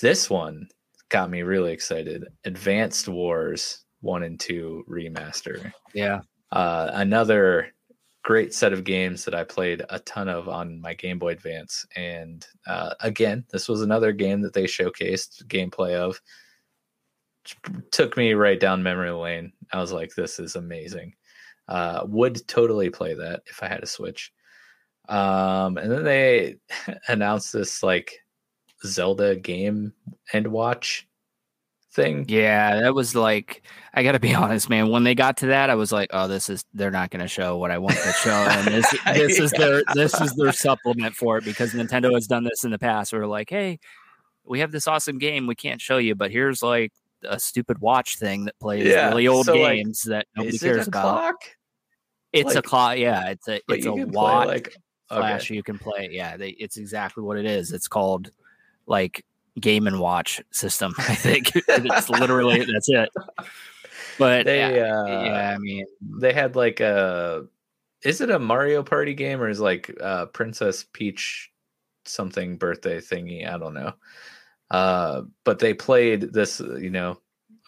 this 0.00 0.28
one 0.28 0.68
got 1.08 1.30
me 1.30 1.40
really 1.42 1.72
excited. 1.72 2.24
Advanced 2.44 3.08
Wars 3.08 3.84
One 4.00 4.24
and 4.24 4.38
Two 4.38 4.84
remaster. 4.90 5.72
Yeah. 5.94 6.20
Uh, 6.52 6.90
another 6.92 7.68
great 8.24 8.52
set 8.52 8.72
of 8.74 8.84
games 8.84 9.24
that 9.24 9.34
I 9.34 9.44
played 9.44 9.82
a 9.88 10.00
ton 10.00 10.28
of 10.28 10.48
on 10.48 10.80
my 10.80 10.92
Game 10.94 11.18
Boy 11.18 11.30
Advance. 11.30 11.86
And 11.96 12.46
uh, 12.66 12.92
again, 13.00 13.44
this 13.52 13.68
was 13.68 13.80
another 13.82 14.12
game 14.12 14.42
that 14.42 14.52
they 14.52 14.64
showcased 14.64 15.44
gameplay 15.46 15.94
of. 15.94 16.20
Took 17.90 18.16
me 18.16 18.34
right 18.34 18.58
down 18.58 18.82
memory 18.82 19.10
lane. 19.10 19.52
I 19.72 19.80
was 19.80 19.92
like, 19.92 20.14
this 20.14 20.38
is 20.38 20.56
amazing. 20.56 21.14
Uh, 21.68 22.02
would 22.06 22.46
totally 22.46 22.90
play 22.90 23.14
that 23.14 23.42
if 23.46 23.62
I 23.62 23.68
had 23.68 23.82
a 23.82 23.86
Switch. 23.86 24.32
Um, 25.08 25.78
and 25.78 25.90
then 25.90 26.04
they 26.04 26.56
announced 27.08 27.52
this 27.52 27.82
like 27.82 28.20
Zelda 28.84 29.36
game 29.36 29.92
and 30.32 30.48
watch 30.48 31.06
thing. 31.96 32.26
Yeah, 32.28 32.80
that 32.80 32.94
was 32.94 33.16
like 33.16 33.62
I 33.94 34.02
got 34.02 34.12
to 34.12 34.20
be 34.20 34.34
honest, 34.34 34.68
man. 34.68 34.90
When 34.90 35.02
they 35.02 35.14
got 35.16 35.38
to 35.38 35.46
that, 35.46 35.70
I 35.70 35.74
was 35.74 35.90
like, 35.90 36.10
"Oh, 36.12 36.28
this 36.28 36.48
is 36.48 36.64
they're 36.74 36.92
not 36.92 37.10
to 37.10 37.26
show 37.26 37.56
what 37.56 37.72
I 37.72 37.78
want 37.78 37.96
to 37.96 38.12
show." 38.12 38.30
And 38.30 38.68
this 38.68 38.94
this 39.14 39.40
is 39.40 39.50
their 39.52 39.82
this 39.94 40.20
is 40.20 40.34
their 40.34 40.52
supplement 40.52 41.16
for 41.16 41.38
it 41.38 41.44
because 41.44 41.72
Nintendo 41.72 42.12
has 42.12 42.26
done 42.28 42.44
this 42.44 42.62
in 42.62 42.70
the 42.70 42.78
past. 42.78 43.12
We're 43.12 43.26
like, 43.26 43.50
"Hey, 43.50 43.80
we 44.44 44.60
have 44.60 44.70
this 44.70 44.86
awesome 44.86 45.18
game 45.18 45.48
we 45.48 45.56
can't 45.56 45.80
show 45.80 45.98
you, 45.98 46.14
but 46.14 46.30
here's 46.30 46.62
like 46.62 46.92
a 47.24 47.38
stupid 47.38 47.80
watch 47.80 48.18
thing 48.18 48.44
that 48.44 48.58
plays 48.58 48.86
Yeah, 48.86 49.08
really 49.08 49.28
old 49.28 49.46
so, 49.46 49.54
like, 49.54 49.76
games 49.76 50.02
that 50.02 50.26
nobody 50.36 50.56
it 50.56 50.60
cares 50.60 50.86
a 50.86 50.90
about." 50.90 51.02
clock? 51.02 51.36
It's 52.32 52.54
a 52.54 52.62
clock. 52.62 52.98
Yeah, 52.98 53.30
it's 53.30 53.48
a 53.48 53.60
it's 53.68 53.86
a 53.86 53.92
watch 53.92 54.46
like 54.46 54.76
okay. 55.10 55.20
flash. 55.20 55.50
You 55.50 55.62
can 55.62 55.78
play. 55.78 56.08
Yeah, 56.10 56.36
they, 56.36 56.50
it's 56.50 56.76
exactly 56.76 57.22
what 57.22 57.38
it 57.38 57.46
is. 57.46 57.72
It's 57.72 57.88
called 57.88 58.30
like 58.86 59.24
Game 59.60 59.86
and 59.86 60.00
Watch 60.00 60.42
system. 60.50 60.94
I 60.98 61.14
think 61.14 61.52
it's 61.54 62.10
literally 62.10 62.58
that's 62.72 62.88
it. 62.88 63.08
But 64.18 64.46
They 64.46 64.58
yeah, 64.58 65.00
uh, 65.00 65.06
yeah, 65.06 65.54
I 65.54 65.58
mean, 65.58 65.86
they 66.00 66.32
had 66.32 66.56
like 66.56 66.80
a 66.80 67.46
is 68.02 68.20
it 68.20 68.30
a 68.30 68.38
Mario 68.38 68.82
Party 68.82 69.14
game 69.14 69.40
or 69.40 69.48
is 69.48 69.60
like 69.60 69.94
uh 70.00 70.26
Princess 70.26 70.84
Peach 70.92 71.50
something 72.04 72.56
birthday 72.56 72.98
thingy? 72.98 73.48
I 73.48 73.58
don't 73.58 73.74
know. 73.74 73.92
Uh 74.70 75.22
but 75.44 75.58
they 75.60 75.74
played 75.74 76.32
this, 76.32 76.60
uh, 76.60 76.76
you 76.76 76.90
know, 76.90 77.20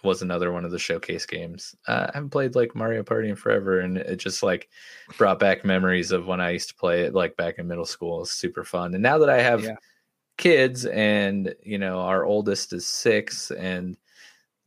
was 0.05 0.23
another 0.23 0.53
one 0.53 0.65
of 0.65 0.71
the 0.71 0.79
showcase 0.79 1.27
games. 1.27 1.75
Uh, 1.87 2.07
I 2.09 2.13
haven't 2.15 2.31
played 2.31 2.55
like 2.55 2.75
Mario 2.75 3.03
Party 3.03 3.29
in 3.29 3.37
forever 3.37 3.81
and 3.81 3.99
it 3.99 4.17
just 4.17 4.43
like 4.43 4.69
brought 5.17 5.39
back 5.41 5.65
memories 5.65 6.13
of 6.13 6.27
when 6.27 6.41
I 6.41 6.51
used 6.51 6.69
to 6.71 6.75
play 6.77 7.03
it 7.03 7.15
like 7.15 7.37
back 7.37 7.59
in 7.59 7.67
middle 7.69 7.85
school. 7.87 8.23
It's 8.23 8.33
super 8.33 8.65
fun. 8.65 8.95
And 8.95 9.03
now 9.03 9.19
that 9.19 9.31
I 9.31 9.41
have 9.43 9.65
Yeah. 9.65 9.77
kids 10.39 10.87
and 10.87 11.55
you 11.63 11.79
know 11.79 12.01
our 12.01 12.25
oldest 12.25 12.73
is 12.73 12.87
6 12.87 13.51
and 13.53 13.97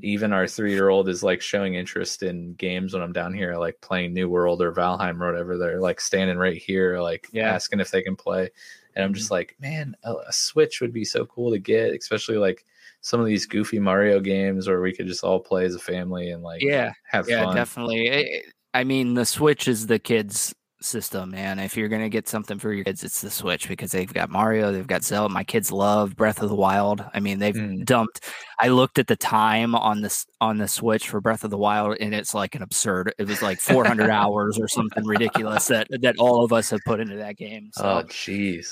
even 0.01 0.33
our 0.33 0.47
three 0.47 0.71
year 0.73 0.89
old 0.89 1.07
is 1.09 1.23
like 1.23 1.41
showing 1.41 1.75
interest 1.75 2.23
in 2.23 2.53
games 2.55 2.93
when 2.93 3.03
I'm 3.03 3.13
down 3.13 3.33
here, 3.33 3.55
like 3.57 3.79
playing 3.81 4.13
New 4.13 4.29
World 4.29 4.61
or 4.61 4.73
Valheim 4.73 5.21
or 5.21 5.31
whatever. 5.31 5.57
They're 5.57 5.79
like 5.81 6.01
standing 6.01 6.37
right 6.37 6.57
here, 6.57 6.99
like 6.99 7.29
Yeah. 7.31 7.53
Asking 7.53 7.79
if 7.79 7.91
they 7.91 8.01
can 8.01 8.15
play. 8.15 8.49
And 8.95 9.05
I'm 9.05 9.13
just 9.13 9.27
mm-hmm. 9.27 9.33
like, 9.35 9.55
man, 9.59 9.95
a, 10.03 10.13
a 10.13 10.33
Switch 10.33 10.81
would 10.81 10.93
be 10.93 11.05
so 11.05 11.25
cool 11.25 11.51
to 11.51 11.59
get, 11.59 11.93
especially 11.93 12.37
like 12.37 12.65
some 13.01 13.19
of 13.19 13.25
these 13.25 13.45
goofy 13.45 13.79
Mario 13.79 14.19
games 14.19 14.67
where 14.67 14.81
we 14.81 14.93
could 14.93 15.07
just 15.07 15.23
all 15.23 15.39
play 15.39 15.65
as 15.65 15.75
a 15.75 15.79
family 15.79 16.31
and 16.31 16.43
like 16.43 16.61
Yeah, 16.61 16.93
have 17.03 17.27
yeah, 17.27 17.45
fun. 17.45 17.55
definitely. 17.55 18.11
I- 18.13 18.41
I 18.73 18.85
mean, 18.85 19.15
the 19.15 19.25
Switch 19.25 19.67
is 19.67 19.87
the 19.87 19.99
kids' 19.99 20.55
system, 20.83 21.31
man. 21.31 21.59
If 21.59 21.77
you're 21.77 21.87
gonna 21.89 22.09
get 22.09 22.27
something 22.27 22.57
for 22.59 22.73
your 22.73 22.83
kids, 22.83 23.03
it's 23.03 23.21
the 23.21 23.29
Switch 23.29 23.67
because 23.67 23.91
they've 23.91 24.11
got 24.11 24.29
Mario, 24.29 24.71
they've 24.71 24.87
got 24.87 25.03
Zelda. 25.03 25.33
My 25.33 25.43
kids 25.43 25.71
love 25.71 26.15
Breath 26.15 26.41
of 26.41 26.49
the 26.49 26.55
Wild. 26.55 27.03
I 27.13 27.19
mean, 27.19 27.39
they've 27.39 27.55
Mm. 27.55 27.85
dumped. 27.85 28.21
I 28.59 28.67
looked 28.69 28.99
at 28.99 29.07
the 29.07 29.15
time 29.15 29.75
on 29.75 30.01
this 30.01 30.25
on 30.39 30.57
the 30.57 30.67
Switch 30.67 31.09
for 31.09 31.21
Breath 31.21 31.43
of 31.43 31.49
the 31.51 31.57
Wild, 31.57 31.97
and 31.99 32.13
it's 32.15 32.33
like 32.33 32.55
an 32.55 32.61
absurd. 32.61 33.13
It 33.17 33.27
was 33.27 33.41
like 33.41 33.59
400 33.59 34.09
hours 34.11 34.57
or 34.59 34.67
something 34.67 35.05
ridiculous 35.05 35.67
that 35.67 35.87
that 36.01 36.15
all 36.17 36.43
of 36.43 36.51
us 36.53 36.69
have 36.69 36.79
put 36.85 36.99
into 36.99 37.15
that 37.17 37.37
game. 37.37 37.69
So 37.73 37.83
Oh, 37.85 38.03
jeez. 38.07 38.67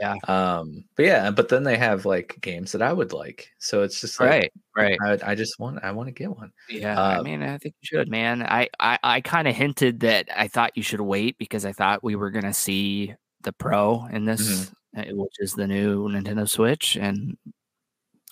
Yeah. 0.00 0.14
Um, 0.28 0.84
but 0.96 1.04
yeah, 1.04 1.30
but 1.30 1.48
then 1.50 1.62
they 1.62 1.76
have 1.76 2.06
like 2.06 2.38
games 2.40 2.72
that 2.72 2.80
I 2.80 2.92
would 2.92 3.12
like. 3.12 3.50
So 3.58 3.82
it's 3.82 4.00
just 4.00 4.18
like, 4.18 4.50
right, 4.74 4.98
right. 5.02 5.22
I, 5.22 5.32
I 5.32 5.34
just 5.34 5.58
want, 5.60 5.84
I 5.84 5.92
want 5.92 6.06
to 6.08 6.12
get 6.12 6.34
one. 6.34 6.50
Yeah, 6.70 6.98
I 7.00 7.16
Uh, 7.18 7.22
mean, 7.22 7.42
I 7.42 7.58
think 7.58 7.74
you 7.82 7.86
should, 7.98 8.08
man. 8.08 8.42
I, 8.42 8.68
I, 8.80 8.98
I 9.02 9.20
kind 9.20 9.46
of 9.46 9.54
hinted 9.54 10.00
that 10.00 10.28
I 10.34 10.48
thought 10.48 10.76
you 10.76 10.82
should 10.82 11.02
wait 11.02 11.36
because 11.38 11.66
I 11.66 11.72
thought 11.72 12.02
we 12.02 12.16
were 12.16 12.30
gonna 12.30 12.54
see 12.54 13.14
the 13.42 13.52
Pro 13.52 14.06
in 14.06 14.24
this, 14.24 14.70
uh, 14.96 15.04
which 15.10 15.34
is 15.38 15.52
the 15.52 15.66
new 15.66 16.08
Nintendo 16.08 16.48
Switch, 16.48 16.96
and 16.96 17.36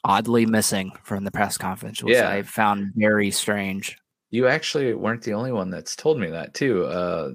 oddly 0.05 0.47
missing 0.47 0.91
from 1.03 1.25
the 1.25 1.31
press 1.31 1.59
conference, 1.59 2.03
which 2.03 2.15
Yeah. 2.15 2.31
I 2.31 2.43
found 2.43 2.93
very 2.95 3.31
strange. 3.31 3.99
You 4.31 4.47
actually 4.47 4.95
weren't 4.95 5.23
the 5.23 5.35
only 5.35 5.53
one 5.53 5.71
that's 5.71 5.97
told 5.97 6.19
me 6.19 6.29
that 6.31 6.55
too. 6.55 6.85
Uh, 6.87 7.33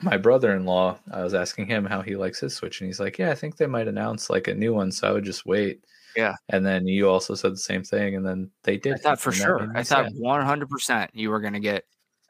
my 0.00 0.16
brother-in-law, 0.16 0.98
I 1.12 1.22
was 1.22 1.34
asking 1.34 1.66
him 1.66 1.84
how 1.84 2.02
he 2.02 2.16
likes 2.16 2.40
his 2.40 2.54
Switch, 2.54 2.80
and 2.80 2.86
he's 2.88 3.00
like, 3.00 3.18
"Yeah, 3.18 3.30
I 3.30 3.34
think 3.34 3.56
they 3.56 3.66
might 3.66 3.88
announce 3.88 4.30
like 4.30 4.48
a 4.48 4.54
new 4.54 4.74
one, 4.74 4.90
so 4.92 5.08
I 5.08 5.12
would 5.12 5.24
just 5.24 5.46
wait." 5.46 5.84
Yeah. 6.16 6.34
And 6.48 6.64
then 6.64 6.86
you 6.86 7.08
also 7.08 7.34
said 7.34 7.52
the 7.52 7.56
same 7.56 7.82
thing, 7.82 8.14
and 8.14 8.24
then 8.26 8.50
they 8.62 8.76
did. 8.76 8.94
I 8.94 8.96
thought 8.98 9.20
for 9.20 9.32
sure. 9.32 9.68
I 9.74 9.82
thought 9.82 10.06
sad. 10.06 10.12
one 10.16 10.44
hundred 10.44 10.68
percent 10.70 11.10
you 11.14 11.30
were 11.30 11.40
gonna 11.40 11.60
get. 11.60 11.84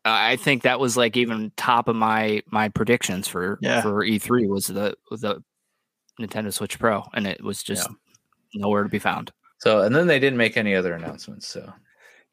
Uh, 0.06 0.12
I 0.12 0.36
think 0.36 0.62
that 0.62 0.80
was 0.80 0.96
like 0.96 1.16
even 1.16 1.52
top 1.56 1.88
of 1.88 1.96
my 1.96 2.42
my 2.50 2.68
predictions 2.68 3.26
for 3.28 3.58
Yeah. 3.62 3.82
for 3.82 4.04
E3 4.04 4.48
was 4.48 4.66
the 4.66 4.94
the 5.10 5.42
Nintendo 6.20 6.52
Switch 6.52 6.78
Pro, 6.78 7.04
and 7.14 7.26
it 7.26 7.42
was 7.42 7.62
just 7.62 7.88
nowhere 8.54 8.82
to 8.84 8.88
be 8.88 8.98
found. 8.98 9.32
So, 9.58 9.80
and 9.80 9.94
then 9.94 10.06
they 10.06 10.18
didn't 10.18 10.36
make 10.36 10.56
any 10.56 10.74
other 10.74 10.92
announcements. 10.94 11.48
So, 11.48 11.72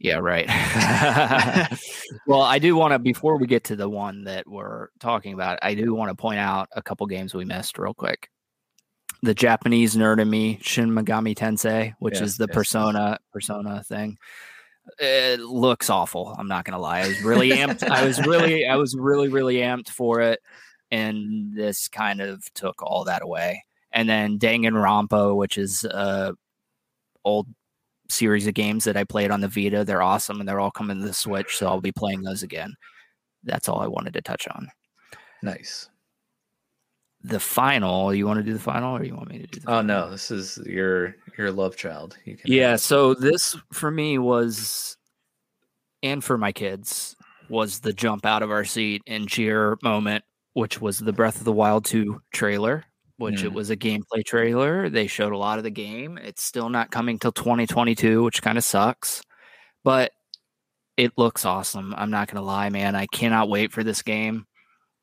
Yeah, 0.01 0.17
right. 0.17 0.47
well, 2.27 2.41
I 2.41 2.57
do 2.57 2.75
want 2.75 2.93
to 2.93 2.99
before 2.99 3.37
we 3.37 3.45
get 3.45 3.65
to 3.65 3.75
the 3.75 3.87
one 3.87 4.23
that 4.23 4.47
we're 4.47 4.87
talking 4.99 5.33
about, 5.33 5.59
I 5.61 5.75
do 5.75 5.93
want 5.93 6.09
to 6.09 6.15
point 6.15 6.39
out 6.39 6.69
a 6.75 6.81
couple 6.81 7.05
games 7.05 7.33
we 7.35 7.45
missed 7.45 7.77
real 7.77 7.93
quick. 7.93 8.29
The 9.21 9.35
Japanese 9.35 9.95
nerd 9.95 10.19
in 10.19 10.27
me, 10.27 10.57
Shin 10.63 10.89
Megami 10.89 11.35
Tensei, 11.35 11.93
which 11.99 12.15
Yes, 12.15 12.23
is 12.23 12.37
the 12.37 12.47
yes. 12.47 12.55
Persona 12.55 13.19
Persona 13.31 13.83
thing. 13.83 14.17
It 14.97 15.39
looks 15.39 15.91
awful. 15.91 16.35
I'm 16.35 16.47
not 16.47 16.65
gonna 16.65 16.79
lie. 16.79 17.01
I 17.01 17.07
was 17.07 17.21
really 17.21 17.51
amped. 17.51 17.87
I 17.87 18.03
was 18.03 18.19
really, 18.25 18.65
I 18.65 18.77
was 18.77 18.95
really, 18.95 19.27
really 19.27 19.57
amped 19.57 19.89
for 19.89 20.21
it, 20.21 20.39
and 20.89 21.55
this 21.55 21.87
kind 21.87 22.21
of 22.21 22.43
took 22.55 22.81
all 22.81 23.03
that 23.03 23.21
away. 23.21 23.63
And 23.91 24.09
then 24.09 24.39
Danganronpa, 24.39 25.35
which 25.35 25.59
is 25.59 25.85
uh 25.85 26.31
old 27.23 27.47
series 28.11 28.45
of 28.47 28.53
games 28.53 28.83
that 28.83 28.95
I 28.97 29.03
played 29.03 29.31
on 29.31 29.41
the 29.41 29.47
Vita. 29.47 29.83
They're 29.83 30.01
awesome 30.03 30.39
and 30.39 30.47
they're 30.47 30.59
all 30.59 30.71
coming 30.71 30.99
to 30.99 31.05
the 31.05 31.13
Switch, 31.13 31.57
so 31.57 31.67
I'll 31.67 31.81
be 31.81 31.91
playing 31.91 32.21
those 32.21 32.43
again. 32.43 32.73
That's 33.43 33.67
all 33.67 33.79
I 33.79 33.87
wanted 33.87 34.13
to 34.13 34.21
touch 34.21 34.47
on. 34.49 34.67
nice. 35.41 35.87
The 37.23 37.39
final, 37.39 38.13
you 38.15 38.25
want 38.25 38.37
to 38.39 38.43
do 38.43 38.53
the 38.53 38.57
final 38.59 38.97
or 38.97 39.03
you 39.03 39.15
want 39.15 39.29
me 39.29 39.37
to 39.37 39.45
do 39.47 39.59
the 39.59 39.69
Oh 39.69 39.73
final? 39.75 39.83
no, 40.07 40.09
this 40.11 40.31
is 40.31 40.57
your 40.65 41.15
your 41.37 41.51
love 41.51 41.75
child. 41.75 42.17
You 42.25 42.35
can. 42.35 42.51
Yeah, 42.51 42.75
so 42.77 43.13
this 43.13 43.55
for 43.71 43.91
me 43.91 44.17
was 44.17 44.97
and 46.01 46.23
for 46.23 46.35
my 46.39 46.51
kids 46.51 47.15
was 47.47 47.79
the 47.81 47.93
jump 47.93 48.25
out 48.25 48.41
of 48.41 48.49
our 48.49 48.65
seat 48.65 49.03
and 49.05 49.27
cheer 49.29 49.77
moment, 49.83 50.23
which 50.53 50.81
was 50.81 50.97
the 50.97 51.13
Breath 51.13 51.37
of 51.37 51.43
the 51.43 51.51
Wild 51.51 51.85
2 51.85 52.19
trailer, 52.33 52.85
which 53.21 53.43
it 53.43 53.51
Mm. 53.51 53.55
was 53.55 53.69
a 53.69 53.77
gameplay 53.77 54.25
trailer. 54.25 54.89
They 54.89 55.07
showed 55.07 55.33
a 55.33 55.37
lot 55.37 55.57
of 55.59 55.63
the 55.63 55.71
game. 55.71 56.17
It's 56.17 56.43
still 56.43 56.69
not 56.69 56.91
coming 56.91 57.19
till 57.19 57.31
2022, 57.31 58.23
which 58.23 58.41
kind 58.41 58.57
of 58.57 58.63
sucks. 58.65 59.21
But 59.83 60.11
it 60.97 61.13
looks 61.17 61.45
awesome. 61.45 61.93
I'm 61.97 62.11
not 62.11 62.27
going 62.27 62.41
to 62.41 62.45
lie, 62.45 62.69
man. 62.69 62.95
I 62.95 63.07
cannot 63.07 63.49
wait 63.49 63.71
for 63.71 63.83
this 63.83 64.01
game. 64.01 64.45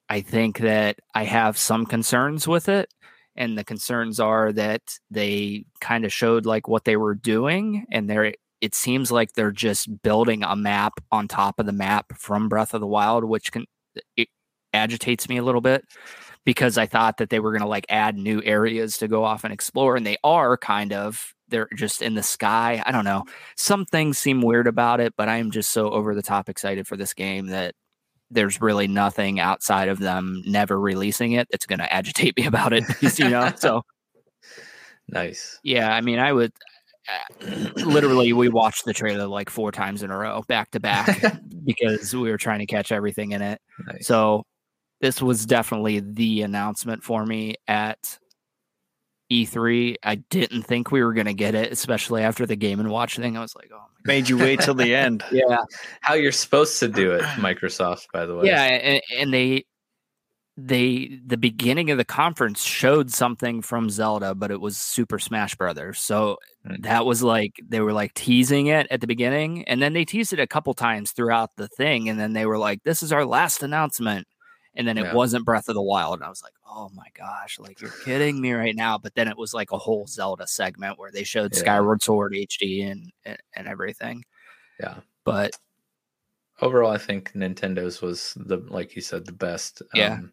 I 0.08 0.20
think 0.20 0.58
that 0.58 0.98
I 1.14 1.24
have 1.24 1.58
some 1.58 1.86
concerns 1.86 2.46
with 2.48 2.68
it 2.68 2.92
and 3.36 3.56
the 3.58 3.64
concerns 3.64 4.20
are 4.20 4.52
that 4.52 4.82
they 5.10 5.64
kind 5.80 6.04
of 6.04 6.12
showed 6.12 6.46
like 6.46 6.66
what 6.68 6.84
they 6.84 6.96
were 6.96 7.14
doing 7.14 7.86
and 7.92 8.08
they're 8.08 8.34
it 8.60 8.74
seems 8.74 9.12
like 9.12 9.32
they're 9.34 9.52
just 9.52 10.02
building 10.02 10.42
a 10.42 10.56
map 10.56 10.94
on 11.12 11.28
top 11.28 11.60
of 11.60 11.66
the 11.66 11.72
map 11.72 12.06
from 12.18 12.48
breath 12.48 12.74
of 12.74 12.80
the 12.80 12.86
wild 12.86 13.22
which 13.24 13.52
can 13.52 13.64
it 14.16 14.28
agitates 14.74 15.28
me 15.28 15.36
a 15.36 15.42
little 15.44 15.60
bit 15.60 15.84
because 16.48 16.78
i 16.78 16.86
thought 16.86 17.18
that 17.18 17.28
they 17.28 17.40
were 17.40 17.50
going 17.52 17.60
to 17.60 17.68
like 17.68 17.84
add 17.90 18.16
new 18.16 18.40
areas 18.42 18.96
to 18.96 19.06
go 19.06 19.22
off 19.22 19.44
and 19.44 19.52
explore 19.52 19.96
and 19.96 20.06
they 20.06 20.16
are 20.24 20.56
kind 20.56 20.94
of. 20.94 21.34
They're 21.50 21.68
just 21.76 22.00
in 22.00 22.14
the 22.14 22.22
sky. 22.22 22.82
I 22.86 22.90
don't 22.92 23.04
know. 23.04 23.24
Some 23.56 23.84
things 23.84 24.16
seem 24.18 24.40
weird 24.40 24.66
about 24.66 24.98
it 25.00 25.12
but 25.18 25.28
i 25.28 25.36
am 25.36 25.50
just 25.50 25.70
so 25.72 25.90
over 25.90 26.14
the 26.14 26.22
top 26.22 26.48
excited 26.48 26.86
for 26.86 26.96
this 26.96 27.12
game 27.12 27.48
that 27.48 27.74
there's 28.30 28.62
really 28.62 28.88
nothing 28.88 29.40
outside 29.40 29.88
of 29.88 29.98
them 29.98 30.42
never 30.46 30.80
releasing 30.80 31.32
it 31.32 31.48
that's 31.50 31.66
going 31.66 31.80
to 31.80 31.92
agitate 31.92 32.34
me 32.38 32.46
about 32.46 32.72
it 32.72 32.84
you 33.18 33.28
know? 33.28 33.52
So 33.56 33.82
Nice. 35.08 35.58
yeah 35.62 35.94
i 35.94 36.00
mean 36.00 36.18
i 36.18 36.32
would 36.32 36.52
literally 37.76 38.32
we 38.32 38.48
watched 38.48 38.84
the 38.84 38.92
trailer 38.94 39.26
like 39.26 39.50
four 39.50 39.72
times 39.72 40.02
in 40.02 40.10
a 40.10 40.16
row 40.16 40.42
back 40.48 40.70
to 40.70 40.80
back 40.80 41.22
because 41.64 42.14
we 42.14 42.30
were 42.30 42.38
trying 42.38 42.58
to 42.58 42.66
catch 42.66 42.92
everything 42.92 43.32
in 43.32 43.42
it. 43.42 43.60
Nice. 43.86 44.06
so 44.06 44.44
this 45.00 45.22
was 45.22 45.46
definitely 45.46 46.00
the 46.00 46.42
announcement 46.42 47.02
for 47.04 47.24
me 47.24 47.54
at 47.66 48.18
E3. 49.30 49.96
I 50.02 50.16
didn't 50.30 50.62
think 50.62 50.90
we 50.90 51.02
were 51.02 51.12
going 51.12 51.26
to 51.26 51.34
get 51.34 51.54
it, 51.54 51.70
especially 51.72 52.22
after 52.22 52.46
the 52.46 52.56
game 52.56 52.80
and 52.80 52.90
watch 52.90 53.16
thing. 53.16 53.36
I 53.36 53.40
was 53.40 53.54
like, 53.54 53.70
oh 53.72 53.76
my 53.78 53.84
Made 54.14 54.28
you 54.28 54.38
wait 54.38 54.60
till 54.60 54.74
the 54.74 54.94
end. 54.94 55.22
Yeah. 55.30 55.58
how 56.00 56.14
you're 56.14 56.32
supposed 56.32 56.80
to 56.80 56.88
do 56.88 57.12
it, 57.12 57.22
Microsoft, 57.36 58.06
by 58.12 58.24
the 58.26 58.34
way. 58.36 58.46
Yeah, 58.46 58.62
and, 58.64 59.02
and 59.18 59.32
they 59.34 59.64
they 60.60 61.20
the 61.24 61.36
beginning 61.36 61.90
of 61.92 61.98
the 61.98 62.04
conference 62.04 62.64
showed 62.64 63.12
something 63.12 63.62
from 63.62 63.90
Zelda, 63.90 64.34
but 64.34 64.50
it 64.50 64.60
was 64.60 64.76
Super 64.76 65.18
Smash 65.20 65.54
Brothers. 65.54 66.00
So 66.00 66.38
Mm. 66.66 66.82
that 66.82 67.06
was 67.06 67.22
like 67.22 67.52
they 67.66 67.80
were 67.80 67.92
like 67.92 68.12
teasing 68.14 68.66
it 68.66 68.88
at 68.90 69.00
the 69.00 69.06
beginning, 69.06 69.62
and 69.68 69.80
then 69.80 69.92
they 69.92 70.04
teased 70.04 70.32
it 70.32 70.40
a 70.40 70.46
couple 70.46 70.74
times 70.74 71.12
throughout 71.12 71.50
the 71.56 71.68
thing, 71.68 72.08
and 72.08 72.18
then 72.18 72.32
they 72.32 72.46
were 72.46 72.58
like, 72.58 72.82
"This 72.82 73.00
is 73.02 73.12
our 73.12 73.24
last 73.24 73.62
announcement." 73.62 74.26
And 74.78 74.88
then 74.88 74.96
it 74.96 75.02
Yeah. 75.06 75.14
wasn't 75.14 75.44
Breath 75.44 75.68
of 75.68 75.74
the 75.74 75.82
Wild, 75.82 76.14
and 76.14 76.24
I 76.24 76.28
was 76.30 76.42
like, 76.42 76.54
"Oh 76.66 76.88
my 76.94 77.08
gosh, 77.12 77.58
like 77.58 77.80
you're 77.82 77.90
kidding 78.04 78.40
me 78.40 78.52
right 78.52 78.74
now!" 78.76 78.96
But 78.96 79.14
then 79.16 79.28
it 79.28 79.36
was 79.36 79.52
like 79.52 79.72
a 79.72 79.76
whole 79.78 80.06
Zelda 80.06 80.46
segment 80.46 80.98
where 80.98 81.10
they 81.10 81.24
showed 81.24 81.52
Yeah. 81.52 81.58
Skyward 81.60 82.00
Sword 82.02 82.32
HD 82.32 82.82
and 82.90 83.12
and, 83.26 83.38
and 83.56 83.68
everything. 83.68 84.24
Yeah. 84.80 85.00
But 85.24 85.58
overall 86.60 86.90
i 86.90 86.98
think 86.98 87.32
nintendo's 87.34 88.02
was 88.02 88.34
the 88.36 88.56
like 88.68 88.96
you 88.96 89.02
said 89.02 89.24
the 89.24 89.32
best 89.32 89.80
Yeah. 89.94 90.14
um, 90.14 90.32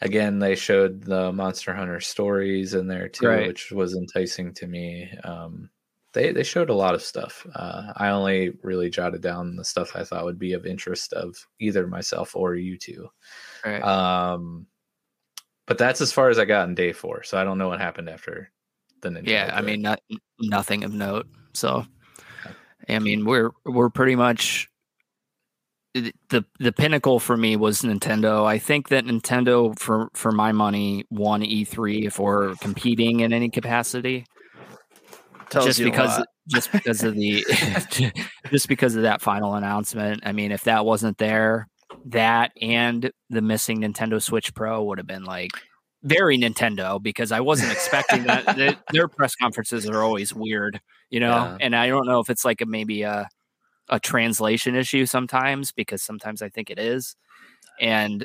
again 0.00 0.38
they 0.38 0.54
showed 0.54 1.02
the 1.02 1.32
monster 1.32 1.74
hunter 1.74 2.00
stories 2.00 2.72
in 2.74 2.86
there 2.86 3.08
too 3.08 3.26
Right. 3.26 3.46
which 3.46 3.70
was 3.70 3.94
enticing 3.94 4.54
to 4.54 4.66
me 4.66 5.10
um, 5.24 5.68
they 6.18 6.32
they 6.32 6.42
showed 6.42 6.68
a 6.68 6.74
lot 6.74 6.94
of 6.94 7.02
stuff. 7.02 7.46
Uh, 7.54 7.92
I 7.96 8.08
only 8.08 8.50
really 8.64 8.90
jotted 8.90 9.20
down 9.20 9.54
the 9.54 9.64
stuff 9.64 9.94
I 9.94 10.02
thought 10.02 10.24
would 10.24 10.38
be 10.38 10.52
of 10.52 10.66
interest 10.66 11.12
of 11.12 11.36
either 11.60 11.86
myself 11.86 12.34
or 12.34 12.56
you 12.56 12.76
two. 12.76 13.08
Right. 13.64 13.80
Um, 13.82 14.66
but 15.66 15.78
that's 15.78 16.00
as 16.00 16.12
far 16.12 16.28
as 16.28 16.38
I 16.38 16.44
got 16.44 16.68
in 16.68 16.74
day 16.74 16.92
four. 16.92 17.22
So 17.22 17.38
I 17.38 17.44
don't 17.44 17.58
know 17.58 17.68
what 17.68 17.80
happened 17.80 18.08
after 18.08 18.50
the 19.00 19.10
Nintendo. 19.10 19.28
yeah, 19.28 19.50
I 19.54 19.60
mean, 19.60 19.80
not, 19.80 20.00
nothing 20.40 20.82
of 20.82 20.92
note. 20.92 21.28
So, 21.54 21.86
I 22.88 22.98
mean, 22.98 23.24
we're 23.24 23.50
we're 23.64 23.90
pretty 23.90 24.16
much 24.16 24.68
the 25.94 26.12
the 26.30 26.44
the 26.58 26.72
pinnacle 26.72 27.20
for 27.20 27.36
me 27.36 27.54
was 27.54 27.82
Nintendo. 27.82 28.44
I 28.44 28.58
think 28.58 28.88
that 28.88 29.04
Nintendo, 29.04 29.78
for 29.78 30.08
for 30.14 30.32
my 30.32 30.50
money, 30.50 31.04
won 31.10 31.42
E3 31.42 32.06
if 32.06 32.18
we're 32.18 32.56
competing 32.56 33.20
in 33.20 33.32
any 33.32 33.50
capacity. 33.50 34.24
Just 35.50 35.78
because 35.80 36.24
just 36.48 36.72
because 36.72 37.02
of 37.02 37.14
the 37.14 37.44
just 38.50 38.68
because 38.68 38.94
of 38.96 39.02
that 39.02 39.20
final 39.22 39.54
announcement. 39.54 40.22
I 40.24 40.32
mean, 40.32 40.52
if 40.52 40.64
that 40.64 40.84
wasn't 40.84 41.18
there, 41.18 41.68
that 42.06 42.52
and 42.60 43.10
the 43.30 43.42
missing 43.42 43.80
Nintendo 43.80 44.22
Switch 44.22 44.54
Pro 44.54 44.82
would 44.84 44.98
have 44.98 45.06
been 45.06 45.24
like 45.24 45.50
very 46.02 46.38
Nintendo 46.38 47.02
because 47.02 47.32
I 47.32 47.40
wasn't 47.40 47.72
expecting 47.72 48.24
that. 48.24 48.56
Their- 48.56 48.76
Their 48.92 49.08
press 49.08 49.34
conferences 49.34 49.88
are 49.88 50.02
always 50.02 50.32
weird, 50.34 50.80
you 51.10 51.20
know. 51.20 51.30
Yeah. 51.30 51.56
And 51.60 51.76
I 51.76 51.88
don't 51.88 52.06
know 52.06 52.20
if 52.20 52.30
it's 52.30 52.44
like 52.44 52.60
a 52.60 52.66
maybe 52.66 53.02
a 53.02 53.28
a 53.88 53.98
translation 54.00 54.74
issue 54.76 55.06
sometimes 55.06 55.72
because 55.72 56.02
sometimes 56.02 56.42
I 56.42 56.50
think 56.50 56.70
it 56.70 56.78
is, 56.78 57.16
and 57.80 58.24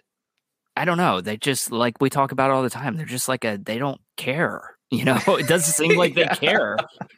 I 0.75 0.85
don't 0.85 0.97
know. 0.97 1.21
They 1.21 1.37
just 1.37 1.71
like 1.71 2.01
we 2.01 2.09
talk 2.09 2.31
about 2.31 2.51
all 2.51 2.63
the 2.63 2.69
time. 2.69 2.97
They're 2.97 3.05
just 3.05 3.29
like 3.29 3.45
a 3.45 3.57
they 3.57 3.77
don't 3.77 4.01
care. 4.17 4.72
You 4.99 5.05
know, 5.05 5.19
it 5.27 5.47
doesn't 5.47 5.73
seem 5.73 5.97
like 5.97 6.13
they 6.15 6.21
Yeah. 6.21 6.35
care. 6.35 6.77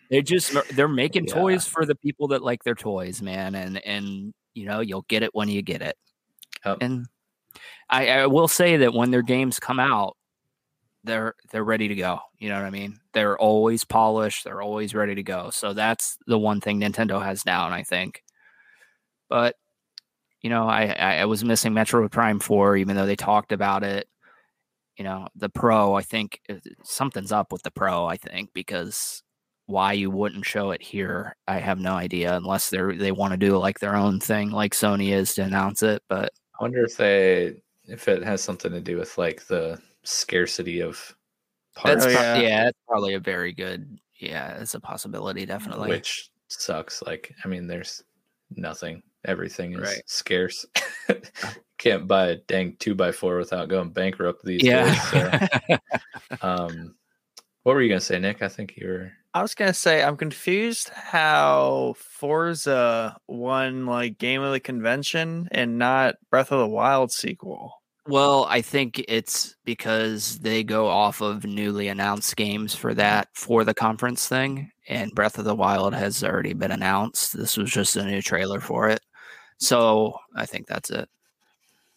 They're 0.09 0.21
just 0.21 0.53
they're 0.75 0.87
making 0.87 1.25
Yeah. 1.27 1.33
toys 1.35 1.67
for 1.67 1.85
the 1.85 1.95
people 1.95 2.29
that 2.29 2.43
like 2.43 2.63
their 2.63 2.75
toys, 2.75 3.21
man. 3.21 3.55
And 3.55 3.77
and 3.85 4.33
you 4.53 4.65
know 4.65 4.79
you'll 4.79 5.05
get 5.09 5.23
it 5.23 5.33
when 5.35 5.49
you 5.49 5.61
get 5.61 5.81
it. 5.81 5.97
Yep. 6.65 6.77
And 6.81 7.07
I, 7.89 8.07
I 8.09 8.27
will 8.27 8.47
say 8.47 8.77
that 8.77 8.93
when 8.93 9.11
their 9.11 9.21
games 9.21 9.59
come 9.59 9.79
out, 9.79 10.17
they're 11.03 11.35
they're 11.51 11.63
ready 11.63 11.87
to 11.89 11.95
go. 11.95 12.19
You 12.39 12.49
know 12.49 12.55
what 12.55 12.65
I 12.65 12.69
mean? 12.71 12.99
They're 13.13 13.37
always 13.37 13.83
polished. 13.83 14.43
They're 14.43 14.61
always 14.61 14.95
ready 14.95 15.15
to 15.15 15.23
go. 15.23 15.49
So 15.51 15.73
that's 15.73 16.17
the 16.27 16.39
one 16.39 16.61
thing 16.61 16.79
Nintendo 16.81 17.21
has 17.23 17.43
down, 17.43 17.73
I 17.73 17.83
think. 17.83 18.23
But 19.29 19.55
you 20.41 20.49
know, 20.49 20.67
I 20.67 20.85
I, 20.87 21.25
was 21.25 21.43
missing 21.43 21.73
Metroid 21.73 22.11
Prime 22.11 22.39
Four, 22.39 22.77
even 22.77 22.95
though 22.95 23.05
they 23.07 23.15
talked 23.15 23.51
about 23.51 23.83
it. 23.83 24.07
You 24.97 25.03
know, 25.03 25.27
the 25.35 25.49
Pro. 25.49 25.93
I 25.93 26.01
think 26.01 26.39
uh, 26.49 26.55
something's 26.83 27.31
up 27.31 27.51
with 27.51 27.63
the 27.63 27.71
Pro. 27.71 28.05
I 28.05 28.17
think 28.17 28.51
because 28.53 29.23
why 29.67 29.93
you 29.93 30.09
wouldn't 30.11 30.45
show 30.45 30.71
it 30.71 30.81
here, 30.81 31.35
I 31.47 31.59
have 31.59 31.79
no 31.79 31.93
idea. 31.93 32.35
Unless 32.35 32.69
they're 32.69 32.95
they 32.95 33.11
want 33.11 33.31
to 33.31 33.37
do 33.37 33.57
like 33.57 33.79
their 33.79 33.95
own 33.95 34.19
thing, 34.19 34.51
like 34.51 34.73
Sony 34.73 35.11
is 35.11 35.33
to 35.35 35.43
announce 35.43 35.83
it. 35.83 36.01
But 36.07 36.31
I 36.59 36.63
wonder 36.63 36.83
if 36.83 36.95
they 36.97 37.55
if 37.87 38.07
it 38.07 38.23
has 38.23 38.41
something 38.41 38.71
to 38.71 38.81
do 38.81 38.97
with 38.97 39.17
like 39.17 39.45
the 39.47 39.79
scarcity 40.03 40.81
of 40.81 41.15
parts, 41.75 42.05
that's 42.05 42.15
Oh, 42.15 42.19
yeah. 42.19 42.37
yeah. 42.39 42.63
that's 42.65 42.79
probably 42.87 43.15
a 43.15 43.19
very 43.19 43.51
good. 43.53 43.99
Yeah, 44.17 44.57
it's 44.59 44.75
a 44.75 44.79
possibility, 44.79 45.45
definitely. 45.45 45.89
which 45.89 46.29
sucks. 46.47 47.01
Like, 47.01 47.33
I 47.43 47.47
mean, 47.49 47.67
there's 47.67 48.01
nothing. 48.55 49.03
Everything 49.25 49.73
is 49.73 49.81
Right. 49.81 50.01
scarce. 50.05 50.65
Can't 51.77 52.07
buy 52.07 52.27
a 52.27 52.35
dang 52.35 52.77
two 52.79 52.95
by 52.95 53.11
four 53.11 53.37
without 53.37 53.67
going 53.69 53.89
bankrupt 53.89 54.43
these 54.45 54.63
days. 54.63 55.09
So, 55.09 55.29
um, 56.41 56.95
what 57.63 57.75
were 57.75 57.81
you 57.81 57.89
gonna 57.89 57.99
say, 58.01 58.19
Nick? 58.19 58.41
I 58.41 58.47
think 58.47 58.77
you 58.77 58.87
were. 58.87 59.11
I 59.33 59.41
was 59.41 59.53
gonna 59.53 59.73
say 59.73 60.01
I'm 60.01 60.15
confused 60.15 60.89
how 60.89 61.95
Forza 61.97 63.17
won 63.27 63.85
like 63.85 64.17
game 64.17 64.41
of 64.41 64.53
the 64.53 64.59
convention 64.61 65.49
and 65.51 65.77
not 65.77 66.15
Breath 66.29 66.51
of 66.51 66.59
the 66.59 66.67
Wild 66.67 67.11
sequel. 67.11 67.73
Well, 68.07 68.45
I 68.47 68.61
think 68.61 69.03
it's 69.07 69.55
because 69.65 70.37
they 70.39 70.63
go 70.63 70.87
off 70.87 71.21
of 71.21 71.43
newly 71.43 71.87
announced 71.87 72.35
games 72.35 72.75
for 72.75 72.93
that 72.93 73.29
for 73.33 73.63
the 73.63 73.73
conference 73.73 74.27
thing, 74.27 74.69
and 74.87 75.11
Breath 75.13 75.39
of 75.39 75.45
the 75.45 75.55
Wild 75.55 75.95
has 75.95 76.23
already 76.23 76.53
been 76.53 76.71
announced. 76.71 77.35
This 77.35 77.57
was 77.57 77.71
just 77.71 77.95
a 77.95 78.05
new 78.05 78.21
trailer 78.21 78.61
for 78.61 78.87
it, 78.89 79.01
so 79.57 80.17
I 80.35 80.45
think 80.45 80.67
that's 80.67 80.89
it. 80.89 81.09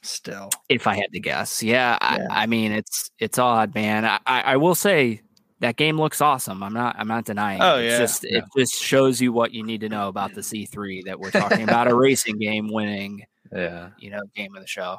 Still, 0.03 0.49
If 0.69 0.87
I 0.87 0.95
had 0.95 1.13
to 1.13 1.19
guess, 1.21 1.61
yeah, 1.63 1.99
Yeah. 2.01 2.27
I, 2.31 2.43
I 2.45 2.47
mean 2.47 2.71
it's 2.73 3.11
it's 3.19 3.37
odd, 3.39 3.75
man. 3.75 4.05
I, 4.05 4.21
I, 4.27 4.57
will 4.57 4.77
say 4.77 5.23
that 5.59 5.75
game 5.77 5.99
looks 5.99 6.21
awesome. 6.21 6.63
I'm 6.63 6.73
not 6.73 6.95
I'm 6.99 7.09
not 7.09 7.25
denying. 7.25 7.61
Oh, 7.61 7.79
it. 7.79 7.87
Yeah. 7.87 7.99
just 7.99 8.25
it 8.25 8.45
just 8.57 8.81
shows 8.81 9.21
you 9.21 9.33
what 9.33 9.53
you 9.53 9.65
need 9.65 9.81
to 9.81 9.89
know 9.89 10.07
about 10.09 10.35
the 10.35 10.41
E3 10.41 11.05
that 11.07 11.19
we're 11.19 11.33
talking 11.33 11.63
about 11.65 11.89
a 11.89 11.95
racing 11.97 12.39
game 12.39 12.69
winning, 12.73 13.25
Yeah. 13.53 13.91
you 13.99 14.11
know, 14.11 14.21
game 14.37 14.55
of 14.55 14.63
the 14.63 14.69
show. 14.69 14.99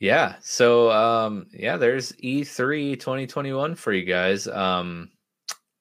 Yeah. 0.00 0.34
So 0.42 0.90
um 0.90 1.46
yeah, 1.52 1.76
there's 1.76 2.12
E 2.18 2.42
E3 2.42 2.98
2021 2.98 3.76
for 3.76 3.92
you 3.92 4.04
guys. 4.04 4.48
Um 4.48 5.10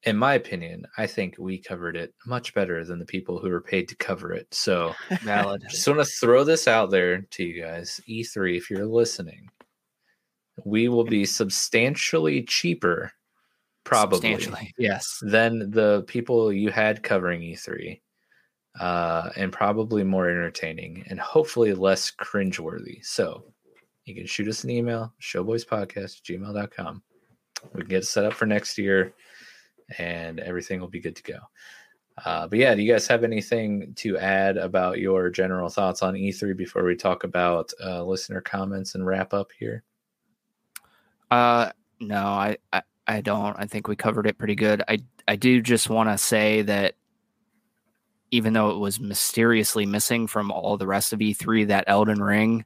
in 0.06 0.16
my 0.18 0.36
opinion, 0.36 0.86
I 0.98 1.08
think 1.08 1.36
we 1.40 1.58
covered 1.58 1.98
it 1.98 2.14
much 2.28 2.54
better 2.54 2.86
than 2.86 3.00
the 3.00 3.06
people 3.06 3.40
who 3.40 3.50
were 3.50 3.62
paid 3.62 3.90
to 3.90 3.96
cover 3.96 4.32
it. 4.32 4.48
So 4.54 4.94
Valid. 5.22 5.64
just 5.70 5.88
want 5.88 6.00
to 6.00 6.06
throw 6.06 6.44
this 6.44 6.68
out 6.68 6.92
there 6.92 7.22
to 7.22 7.44
you 7.44 7.62
guys. 7.64 8.00
E3, 8.08 8.56
if 8.56 8.70
you're 8.70 8.86
listening, 8.86 9.50
we 10.64 10.90
will 10.90 11.04
be 11.04 11.26
substantially 11.26 12.44
cheaper, 12.44 13.12
probably, 13.84 14.74
yes. 14.78 15.20
than 15.24 15.72
the 15.72 16.04
people 16.08 16.54
you 16.54 16.70
had 16.70 17.04
covering 17.04 17.42
E3. 17.42 18.00
Uh, 18.80 19.30
and 19.38 19.54
probably 19.54 20.04
more 20.04 20.30
entertaining 20.30 21.02
and 21.10 21.18
hopefully 21.18 21.74
less 21.74 22.12
cringeworthy. 22.12 22.98
So 23.06 23.46
you 24.04 24.14
can 24.14 24.26
shoot 24.26 24.50
us 24.50 24.66
an 24.66 24.70
email, 24.70 25.14
showboyspodcast 25.22 26.22
gmail.com. 26.24 27.02
We 27.74 27.82
can 27.82 27.90
get 27.90 28.06
set 28.06 28.26
up 28.26 28.34
for 28.34 28.46
next 28.46 28.78
year 28.78 29.14
and 29.98 30.40
everything 30.40 30.80
will 30.80 30.88
be 30.88 31.00
good 31.00 31.16
to 31.16 31.24
go. 31.24 31.40
Uh, 32.24 32.48
but 32.48 32.60
yeah, 32.60 32.74
do 32.74 32.82
you 32.82 32.92
guys 32.92 33.08
have 33.08 33.24
anything 33.24 33.94
to 33.96 34.18
add 34.18 34.58
about 34.58 35.00
your 35.00 35.30
general 35.30 35.70
thoughts 35.70 36.02
on 36.02 36.14
E3 36.14 36.56
before 36.56 36.84
we 36.84 36.96
talk 36.96 37.26
about 37.26 37.72
uh, 37.84 38.04
listener 38.04 38.40
comments 38.40 38.96
and 38.96 39.06
wrap 39.06 39.34
up 39.34 39.50
here? 39.58 39.84
Uh, 41.30 41.72
no, 42.00 42.24
I, 42.24 42.58
I, 42.72 42.82
I 43.08 43.22
don't. 43.22 43.56
I 43.60 43.66
think 43.66 43.88
we 43.88 43.96
covered 43.96 44.28
it 44.28 44.38
pretty 44.38 44.56
good. 44.56 44.82
I, 44.88 45.00
I 45.28 45.36
do 45.36 45.62
just 45.62 45.90
want 45.90 46.10
to 46.10 46.18
say 46.18 46.62
that 46.62 46.96
even 48.32 48.54
though 48.54 48.70
it 48.72 48.80
was 48.80 49.00
mysteriously 49.00 49.86
missing 49.86 50.28
from 50.28 50.52
all 50.52 50.78
the 50.78 50.88
rest 50.88 51.12
of 51.14 51.20
E3, 51.20 51.68
that 51.68 51.86
Elden 51.88 52.22
Ring, 52.22 52.66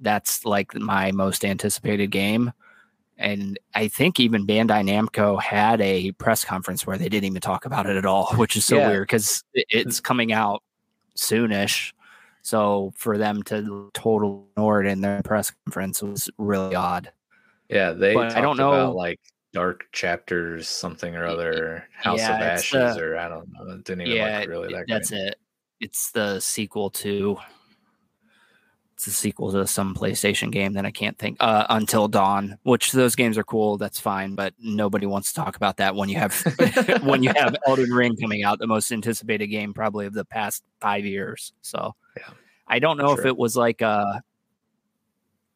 that's 0.00 0.44
like 0.44 0.74
my 0.74 1.10
most 1.12 1.44
anticipated 1.44 2.10
game. 2.10 2.52
And 3.20 3.58
I 3.74 3.86
think 3.88 4.18
even 4.18 4.46
Bandai 4.46 4.82
Namco 4.82 5.40
had 5.40 5.80
a 5.82 6.12
press 6.12 6.42
conference 6.42 6.86
where 6.86 6.96
they 6.96 7.08
didn't 7.10 7.26
even 7.26 7.40
talk 7.42 7.66
about 7.66 7.86
it 7.86 7.96
at 7.96 8.06
all, 8.06 8.32
which 8.36 8.56
is 8.56 8.64
so 8.64 8.78
Yeah. 8.78 8.88
weird 8.88 9.02
because 9.06 9.44
it's 9.54 10.00
coming 10.00 10.32
out 10.32 10.62
soonish. 11.16 11.92
So 12.42 12.92
for 12.96 13.18
them 13.18 13.42
to 13.44 13.90
totally 13.92 14.40
ignore 14.56 14.82
it 14.82 14.86
in 14.88 15.02
their 15.02 15.20
press 15.22 15.52
conference 15.66 16.02
was 16.02 16.30
really 16.38 16.74
odd. 16.74 17.12
Yeah, 17.68 17.92
they 17.92 18.16
I 18.16 18.40
don't 18.40 18.56
know- 18.56 18.72
about 18.72 18.96
like 18.96 19.20
dark 19.52 19.84
chapters, 19.92 20.66
something 20.66 21.14
or 21.14 21.26
other, 21.26 21.84
House 21.92 22.20
of 22.20 22.26
Yeah, 22.26 22.54
it's, 22.54 22.62
Ashes, 22.74 22.96
uh, 22.96 23.00
or 23.02 23.18
I 23.18 23.28
don't 23.28 23.48
know. 23.52 23.74
It 23.74 23.84
didn't 23.84 24.02
even 24.06 24.16
yeah, 24.16 24.38
look 24.40 24.48
really 24.48 24.72
that 24.72 24.86
that's 24.88 25.10
great. 25.10 25.20
it. 25.22 25.34
It's 25.80 26.10
the 26.12 26.40
sequel 26.40 26.88
to. 26.90 27.36
It's 29.00 29.06
the 29.06 29.12
sequel 29.12 29.50
to 29.52 29.66
some 29.66 29.94
PlayStation 29.94 30.52
game 30.52 30.74
that 30.74 30.84
I 30.84 30.90
can't 30.90 31.18
think. 31.18 31.38
Uh, 31.40 31.64
Until 31.70 32.06
Dawn, 32.06 32.58
which 32.64 32.92
those 32.92 33.16
games 33.16 33.38
are 33.38 33.42
cool. 33.42 33.78
That's 33.78 33.98
fine, 33.98 34.34
but 34.34 34.52
nobody 34.58 35.06
wants 35.06 35.32
to 35.32 35.40
talk 35.40 35.56
about 35.56 35.78
that 35.78 35.94
when 35.94 36.10
you 36.10 36.18
have 36.18 36.38
when 37.02 37.22
you 37.22 37.32
have 37.34 37.56
Elden 37.66 37.88
Ring 37.92 38.14
coming 38.16 38.42
out, 38.42 38.58
the 38.58 38.66
most 38.66 38.92
anticipated 38.92 39.46
game 39.46 39.72
probably 39.72 40.04
of 40.04 40.12
the 40.12 40.26
past 40.26 40.64
five 40.82 41.06
years. 41.06 41.54
So, 41.62 41.94
Yeah, 42.14 42.28
I 42.68 42.78
don't 42.78 42.98
know 42.98 43.12
if 43.12 43.20
sure. 43.20 43.28
it 43.28 43.38
was 43.38 43.56
like 43.56 43.80
a 43.80 44.22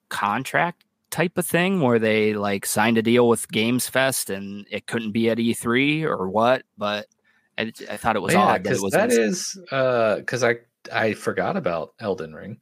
contract 0.09 0.87
type 1.11 1.37
of 1.37 1.45
thing 1.45 1.83
where 1.83 1.99
they 1.99 2.33
like 2.33 2.65
signed 2.65 2.97
a 2.97 3.03
deal 3.03 3.29
with 3.29 3.47
Games 3.51 3.91
Fest 3.91 4.31
and 4.31 4.67
it 4.71 4.87
couldn't 4.87 5.13
be 5.13 5.29
at 5.29 5.37
E3 5.37 6.05
or 6.05 6.31
what, 6.31 6.63
but 6.79 7.09
I, 7.59 7.71
I 7.91 7.99
thought 7.99 8.17
it 8.17 8.23
was 8.23 8.33
yeah, 8.33 8.41
odd 8.41 8.65
that 8.65 8.73
it 8.73 8.81
was 8.81 8.95
that 8.95 9.13
is 9.13 9.61
uh 9.71 10.17
because 10.17 10.43
I 10.43 10.61
I 10.91 11.13
forgot 11.13 11.59
about 11.59 11.93
Elden 12.01 12.33
Ring. 12.33 12.59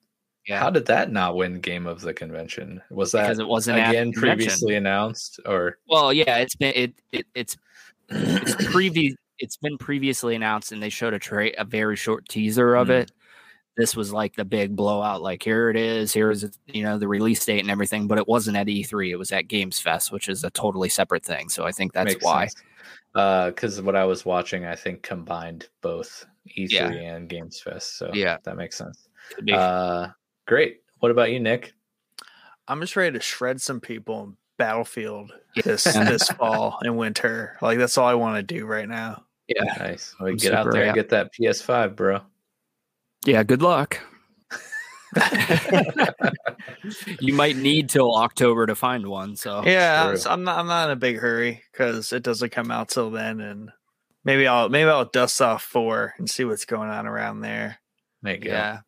Yeah. 0.49 0.59
How 0.59 0.71
did 0.71 0.87
that 0.87 1.13
not 1.13 1.37
win 1.37 1.61
game 1.61 1.87
of 1.87 2.01
the 2.01 2.13
convention? 2.13 2.83
Was 2.91 3.13
that 3.13 3.23
because 3.23 3.39
it 3.39 3.47
wasn't 3.47 3.79
again 3.79 4.13
previously 4.13 4.75
announced 4.75 5.39
or 5.47 5.79
Well, 5.89 6.13
yeah, 6.13 6.39
it's 6.39 6.57
been 6.57 6.73
it, 6.75 6.95
it 7.13 7.27
it's 7.35 7.57
it's 8.09 8.67
previous 8.73 9.15
it's 9.39 9.57
been 9.57 9.79
previously 9.79 10.35
announced 10.35 10.73
and 10.73 10.83
they 10.83 10.89
showed 10.89 11.15
a 11.15 11.19
tra- 11.19 11.53
a 11.59 11.65
very 11.65 11.97
short 11.97 12.29
teaser 12.29 12.75
of 12.75 12.89
Mm. 12.89 13.03
it. 13.03 13.13
This 13.77 13.97
was 13.97 14.13
like 14.13 14.35
the 14.37 14.45
big 14.45 14.77
blowout 14.77 15.23
like 15.23 15.43
here 15.43 15.71
it 15.71 15.77
is, 15.77 16.13
here's 16.13 16.45
you 16.67 16.83
know 16.83 16.99
the 16.99 17.09
release 17.09 17.45
date 17.45 17.61
and 17.61 17.71
everything, 17.71 18.07
but 18.09 18.19
it 18.19 18.27
wasn't 18.29 18.57
at 18.57 18.67
E3, 18.67 19.11
it 19.11 19.17
was 19.17 19.33
at 19.33 19.49
Games 19.49 19.79
Fest, 19.81 20.11
which 20.13 20.29
is 20.29 20.45
a 20.45 20.51
totally 20.51 20.89
separate 20.89 21.25
thing. 21.25 21.49
So 21.49 21.65
I 21.65 21.73
think 21.73 21.93
that's 21.93 22.13
makes 22.15 22.25
why. 22.25 22.47
sense. 22.47 22.63
because 23.55 23.81
what 23.81 23.95
I 23.97 24.05
was 24.05 24.25
watching, 24.27 24.67
I 24.67 24.75
think 24.77 25.03
combined 25.03 25.69
both 25.83 26.27
E3 26.59 26.71
Yeah. 26.73 26.89
and 26.91 27.29
Games 27.29 27.61
Fest. 27.61 27.97
So 27.97 28.11
Yeah. 28.13 28.39
that 28.45 28.57
makes 28.57 28.77
sense. 28.77 29.09
Uh, 29.53 30.09
great. 30.47 30.81
What 31.01 31.11
about 31.11 31.31
you, 31.31 31.41
Nick? 31.41 31.75
I'm 32.69 32.81
just 32.81 32.97
ready 32.97 33.19
to 33.19 33.23
shred 33.23 33.61
some 33.61 33.81
people 33.81 34.23
in 34.25 34.37
Battlefield 34.59 35.33
this 35.65 35.85
this 35.85 36.29
fall 36.39 36.79
and 36.83 36.97
winter. 36.97 37.57
Like 37.61 37.79
that's 37.79 37.99
all 37.99 38.07
I 38.07 38.15
want 38.15 38.37
to 38.37 38.43
do 38.43 38.67
right 38.67 38.89
now. 38.89 39.25
yeah. 39.49 39.75
Nice. 39.79 40.15
Well, 40.19 40.31
I'm 40.31 40.37
get 40.37 40.55
out 40.55 40.65
super 40.65 40.73
there 40.73 40.85
and 40.87 40.95
get 40.95 41.09
that 41.11 41.33
PS5, 41.35 41.97
bro. 41.97 42.21
Yeah. 43.25 43.43
Good 43.43 43.63
luck. 43.63 43.99
you 47.21 47.35
might 47.35 47.57
need 47.57 47.91
till 47.91 48.15
October 48.17 48.67
to 48.67 48.75
find 48.75 49.07
one. 49.07 49.37
So 49.37 49.63
yeah, 49.65 50.15
true. 50.15 50.31
I'm 50.31 50.45
not 50.45 50.59
I'm 50.59 50.67
not 50.67 50.87
in 50.87 50.93
a 50.93 50.97
big 50.97 51.19
hurry 51.19 51.63
because 51.71 52.13
it 52.13 52.23
doesn't 52.23 52.51
come 52.51 52.71
out 52.71 52.89
till 52.89 53.11
then, 53.11 53.41
and 53.41 53.71
maybe 54.25 54.47
I'll 54.47 54.71
maybe 54.71 54.89
I'll 54.89 55.05
dust 55.05 55.43
off 55.43 55.63
four 55.63 56.15
and 56.17 56.31
see 56.31 56.45
what's 56.45 56.65
going 56.65 56.89
on 56.89 57.07
around 57.07 57.41
there. 57.41 57.79
There 58.23 58.35
you 58.35 58.41
go. 58.41 58.51
yeah. 58.51 58.81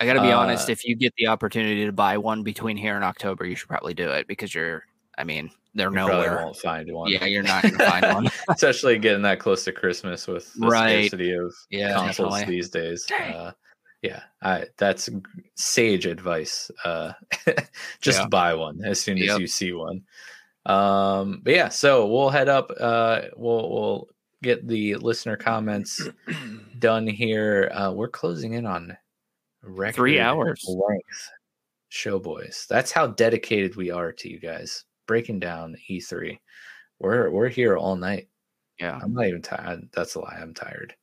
I 0.00 0.06
got 0.06 0.14
to 0.14 0.20
be 0.22 0.32
honest. 0.32 0.68
Uh, 0.68 0.72
If 0.72 0.84
you 0.84 0.94
get 0.96 1.12
the 1.16 1.26
opportunity 1.26 1.84
to 1.86 1.92
buy 1.92 2.18
one 2.18 2.42
between 2.42 2.76
here 2.76 2.94
and 2.96 3.04
October, 3.04 3.44
you 3.46 3.56
should 3.56 3.68
probably 3.68 3.94
do 3.94 4.10
it 4.10 4.26
because 4.28 4.54
you're. 4.54 4.84
I 5.16 5.24
mean, 5.24 5.50
they're 5.74 5.88
You 5.90 5.96
nowhere. 5.96 6.36
won't 6.44 6.56
find 6.56 6.92
one. 6.92 7.10
Yeah, 7.10 7.24
you're 7.24 7.42
not 7.42 7.62
going 7.62 7.76
to 7.78 7.84
find 7.84 8.06
one. 8.06 8.28
Especially 8.50 8.98
getting 8.98 9.22
that 9.22 9.40
close 9.40 9.64
to 9.64 9.72
Christmas 9.72 10.28
with 10.28 10.52
the 10.54 10.68
Right. 10.68 11.06
scarcity 11.10 11.32
of 11.32 11.52
Yeah, 11.70 11.94
consoles 11.94 12.34
definitely. 12.38 12.54
these 12.54 12.70
days. 12.70 13.10
Uh, 13.10 13.50
yeah, 14.02 14.22
I, 14.40 14.66
that's 14.76 15.08
sage 15.56 16.06
advice. 16.06 16.70
Uh, 16.84 17.14
just 18.00 18.20
Yeah. 18.20 18.26
buy 18.28 18.54
one 18.54 18.80
as 18.84 19.00
soon 19.00 19.18
as 19.18 19.36
you 19.38 19.48
see 19.48 19.72
one. 19.72 20.02
Um, 20.66 21.40
but 21.42 21.54
yeah, 21.54 21.68
so 21.68 22.06
we'll 22.06 22.30
head 22.30 22.48
up. 22.48 22.70
Uh, 22.78 23.22
we'll 23.36 23.70
we'll 23.70 24.08
get 24.42 24.68
the 24.68 24.94
listener 24.96 25.36
comments 25.36 26.00
done 26.78 27.06
here. 27.08 27.72
Uh, 27.74 27.92
we're 27.92 28.08
closing 28.08 28.52
in 28.52 28.66
on 28.66 28.96
record 29.68 29.94
Three 29.94 30.20
hours. 30.20 30.64
length 30.68 31.30
show 31.88 32.18
boys. 32.18 32.66
That's 32.68 32.92
how 32.92 33.08
dedicated 33.08 33.76
we 33.76 33.90
are 33.90 34.12
to 34.12 34.28
you 34.30 34.38
guys. 34.40 34.84
Breaking 35.06 35.38
down 35.38 35.76
E3. 35.90 36.38
We're 37.00 37.30
we're 37.30 37.48
here 37.48 37.76
all 37.76 37.96
night. 37.96 38.28
Yeah. 38.78 38.98
I'm 39.02 39.14
not 39.14 39.26
even 39.26 39.42
tired. 39.42 39.88
That's 39.92 40.14
a 40.14 40.20
lie. 40.20 40.38
I'm 40.40 40.54
tired. 40.54 40.94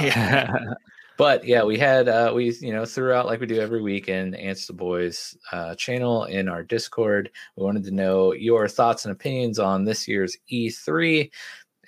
yeah. 0.00 0.52
But 1.16 1.44
yeah, 1.44 1.64
we 1.64 1.76
had 1.76 2.08
uh 2.08 2.32
we 2.34 2.50
you 2.62 2.72
know 2.72 2.86
threw 2.86 3.12
out 3.12 3.26
like 3.26 3.40
we 3.40 3.46
do 3.46 3.60
every 3.60 3.82
week 3.82 4.08
in 4.08 4.34
Answer 4.36 4.72
the 4.72 4.78
Boys 4.78 5.36
uh 5.52 5.74
channel 5.74 6.24
in 6.24 6.48
our 6.48 6.62
Discord. 6.62 7.30
We 7.56 7.62
wanted 7.62 7.84
to 7.84 7.90
know 7.90 8.32
your 8.32 8.66
thoughts 8.68 9.04
and 9.04 9.12
opinions 9.12 9.58
on 9.58 9.84
this 9.84 10.08
year's 10.08 10.34
E3 10.50 11.30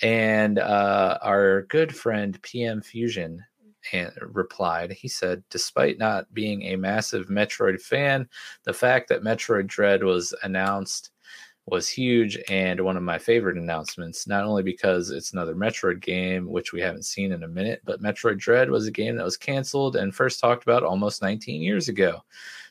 and 0.03 0.59
uh 0.59 1.17
our 1.23 1.63
good 1.63 1.97
friend 1.97 2.39
PM 2.43 2.83
Fusion 2.83 3.43
replied 4.21 4.93
he 4.93 5.09
said 5.09 5.43
despite 5.51 5.99
not 5.99 6.33
being 6.33 6.63
a 6.63 6.77
massive 6.77 7.27
metroid 7.27 7.81
fan 7.81 8.29
the 8.65 8.73
fact 8.73 9.09
that 9.09 9.23
metroid 9.23 9.67
dread 9.67 10.03
was 10.05 10.35
announced 10.43 11.11
was 11.67 11.89
huge 11.89 12.39
and 12.49 12.81
one 12.81 12.97
of 12.97 13.03
my 13.03 13.19
favorite 13.19 13.57
announcements, 13.57 14.27
not 14.27 14.45
only 14.45 14.63
because 14.63 15.11
it's 15.11 15.33
another 15.33 15.55
Metroid 15.55 16.01
game, 16.01 16.51
which 16.51 16.73
we 16.73 16.81
haven't 16.81 17.05
seen 17.05 17.33
in 17.33 17.45
a 17.45 17.49
minute, 17.49 17.81
but 17.85 18.03
Metroid 18.03 18.39
Dread 18.39 18.69
was 18.69 18.87
a 18.87 18.93
game 18.93 19.17
that 19.17 19.25
was 19.25 19.37
canceled 19.37 19.95
and 19.95 20.15
first 20.15 20.41
talked 20.41 20.65
about 20.65 20.83
almost 20.83 21.23
19 21.23 21.63
years 21.63 21.89
ago. 21.89 22.21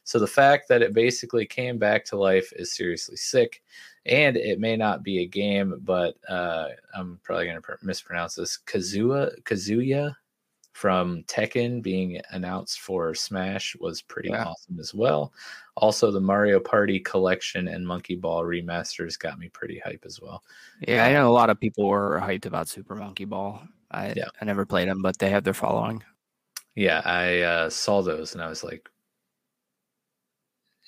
So 0.03 0.19
the 0.19 0.27
fact 0.27 0.67
that 0.67 0.81
it 0.81 0.93
basically 0.93 1.45
came 1.45 1.77
back 1.77 2.03
to 2.05 2.17
life 2.17 2.51
is 2.55 2.75
seriously 2.75 3.15
sick. 3.15 3.61
And 4.07 4.35
it 4.35 4.59
may 4.59 4.75
not 4.75 5.03
be 5.03 5.19
a 5.19 5.27
game, 5.27 5.79
but 5.83 6.15
uh, 6.27 6.69
I'm 6.95 7.19
probably 7.23 7.45
going 7.45 7.57
to 7.57 7.61
pr- 7.61 7.73
mispronounce 7.83 8.33
this. 8.33 8.57
Kazua, 8.65 9.39
Kazuya 9.43 10.15
from 10.73 11.23
Tekken 11.23 11.81
being 11.81 12.21
announced 12.31 12.79
for 12.81 13.13
Smash 13.13 13.75
was 13.79 14.01
pretty 14.01 14.29
Yeah. 14.29 14.45
awesome 14.45 14.79
as 14.79 14.93
well. 14.93 15.33
Also, 15.75 16.11
the 16.11 16.19
Mario 16.21 16.59
Party 16.59 16.99
collection 16.99 17.67
and 17.67 17.85
Monkey 17.85 18.15
Ball 18.15 18.43
remasters 18.43 19.17
got 19.19 19.39
me 19.39 19.49
pretty 19.49 19.79
hype 19.79 20.03
as 20.05 20.21
well. 20.21 20.43
Yeah, 20.87 21.05
I 21.05 21.13
know 21.13 21.29
a 21.29 21.33
lot 21.33 21.49
of 21.49 21.59
people 21.59 21.87
were 21.87 22.19
hyped 22.21 22.45
about 22.45 22.67
Super 22.67 22.95
Monkey 22.95 23.25
Ball. 23.25 23.61
I 23.91 24.13
Yeah. 24.15 24.29
I 24.39 24.45
never 24.45 24.65
played 24.65 24.87
them, 24.87 25.01
but 25.01 25.17
they 25.19 25.29
have 25.29 25.43
their 25.43 25.53
following. 25.53 26.03
Yeah, 26.75 27.01
I 27.03 27.41
uh, 27.41 27.69
saw 27.69 28.01
those 28.01 28.33
and 28.33 28.41
I 28.41 28.47
was 28.47 28.63
like, 28.63 28.89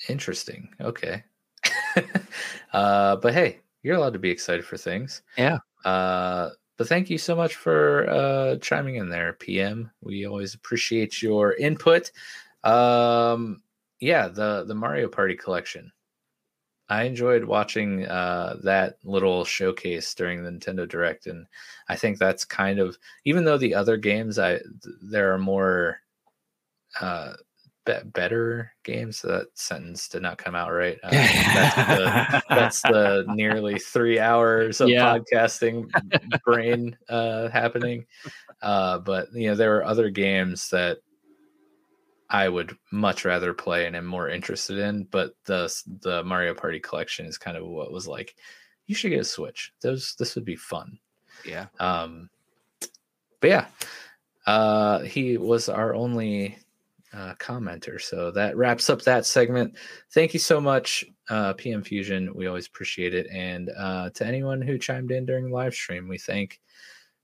interesting. 0.10 0.70
Okay. 0.80 1.24
uh, 2.74 3.16
but 3.18 3.34
hey, 3.34 3.60
you're 3.84 3.95
allowed 3.95 4.14
to 4.14 4.20
be 4.20 4.30
excited 4.32 4.66
for 4.66 4.78
things. 4.78 5.22
Yeah. 5.38 5.60
Uh, 5.86 6.52
but 6.77 6.88
thank 6.88 7.10
you 7.10 7.18
so 7.18 7.35
much 7.35 7.56
for 7.56 8.10
uh, 8.10 8.56
chiming 8.58 8.95
in 8.95 9.10
there, 9.10 9.34
PM. 9.34 9.92
We 10.02 10.26
always 10.26 10.53
appreciate 10.53 11.22
your 11.22 11.53
input. 11.53 12.11
Um, 12.64 13.61
yeah, 14.00 14.27
the 14.27 14.66
the 14.68 14.76
Mario 14.76 15.08
Party 15.08 15.35
collection. 15.35 15.92
I 16.90 17.03
enjoyed 17.03 17.45
watching 17.45 18.06
uh, 18.06 18.58
that 18.64 18.98
little 19.03 19.45
showcase 19.45 20.14
during 20.14 20.43
the 20.43 20.50
Nintendo 20.50 20.88
Direct, 20.88 21.27
and 21.27 21.45
I 21.88 21.95
think 21.95 22.18
that's 22.18 22.45
kind 22.45 22.80
of 22.80 22.98
even 23.26 23.45
though 23.45 23.58
the 23.58 23.76
other 23.76 23.98
games, 23.98 24.40
I 24.40 24.58
th- 24.58 24.95
there 25.02 25.34
are 25.34 25.40
more 25.40 26.00
uh, 27.00 27.34
be- 27.86 27.94
better 28.06 28.72
games. 28.84 29.22
That 29.22 29.48
sentence 29.53 30.08
did 30.10 30.22
not 30.22 30.38
come 30.38 30.56
out 30.56 30.72
right. 30.72 30.98
Uh, 31.03 31.10
that's 31.12 31.76
the 31.88 32.44
that's 32.50 32.82
the 32.82 33.26
nearly 33.36 33.80
three 33.80 34.20
hours 34.20 34.82
of 34.82 34.90
Yeah. 34.90 35.18
podcasting 35.18 35.90
brain 36.44 36.98
uh, 37.10 37.50
happening. 37.50 38.06
Uh, 38.62 39.00
but 39.00 39.28
you 39.34 39.50
know, 39.50 39.56
there 39.56 39.76
are 39.78 39.86
other 39.86 40.10
games 40.10 40.70
that 40.70 41.00
I 42.30 42.50
would 42.50 42.76
much 42.92 43.26
rather 43.26 43.53
play 43.53 43.86
and 43.86 43.95
am 43.95 44.06
more 44.06 44.30
interested 44.30 44.78
in. 44.80 45.03
But 45.06 45.34
the 45.45 45.72
the 46.02 46.24
Mario 46.24 46.53
Party 46.53 46.80
collection 46.80 47.26
is 47.26 47.38
kind 47.38 47.58
of 47.58 47.66
what 47.66 47.92
was 47.92 48.08
like. 48.08 48.36
You 48.88 48.95
should 48.95 49.12
get 49.12 49.22
a 49.22 49.26
Switch. 49.26 49.74
Those 49.82 50.16
this 50.18 50.36
would 50.36 50.45
be 50.45 50.56
fun. 50.56 50.98
yeah. 51.45 51.68
Um, 51.80 52.30
but 53.40 53.50
yeah, 53.50 53.66
uh, 54.48 55.00
he 55.00 55.38
was 55.38 55.68
our 55.70 55.94
only 55.94 56.58
uh, 57.14 57.35
commenter. 57.35 58.01
So 58.01 58.32
that 58.32 58.58
wraps 58.58 58.90
up 58.90 59.01
that 59.03 59.25
segment. 59.25 59.75
Thank 60.11 60.33
you 60.33 60.40
so 60.40 60.59
much, 60.59 61.06
uh, 61.30 61.53
PM 61.53 61.83
Fusion. 61.83 62.33
We 62.33 62.48
always 62.48 62.67
appreciate 62.67 63.14
it. 63.14 63.27
And 63.32 63.72
uh, 63.77 64.09
to 64.11 64.25
anyone 64.25 64.61
who 64.61 64.77
chimed 64.77 65.11
in 65.11 65.25
during 65.25 65.45
the 65.45 65.53
live 65.53 65.74
stream, 65.74 66.08
we 66.08 66.17
thank 66.17 66.59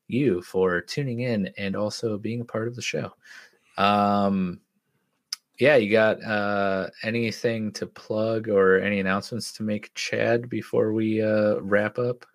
you 0.07 0.41
for 0.41 0.81
tuning 0.81 1.21
in 1.21 1.51
and 1.57 1.75
also 1.75 2.17
being 2.17 2.41
a 2.41 2.45
part 2.45 2.67
of 2.67 2.75
the 2.75 2.81
show. 2.81 3.13
Um, 3.77 4.59
yeah, 5.59 5.75
you 5.75 5.91
got 5.91 6.23
uh, 6.23 6.89
anything 7.03 7.71
to 7.73 7.85
plug 7.85 8.47
or 8.47 8.79
any 8.79 8.99
announcements 8.99 9.51
to 9.53 9.63
make, 9.63 9.93
Chad, 9.93 10.49
before 10.49 10.93
we 10.93 11.21
uh, 11.21 11.59
wrap 11.59 11.99
up? 11.99 12.25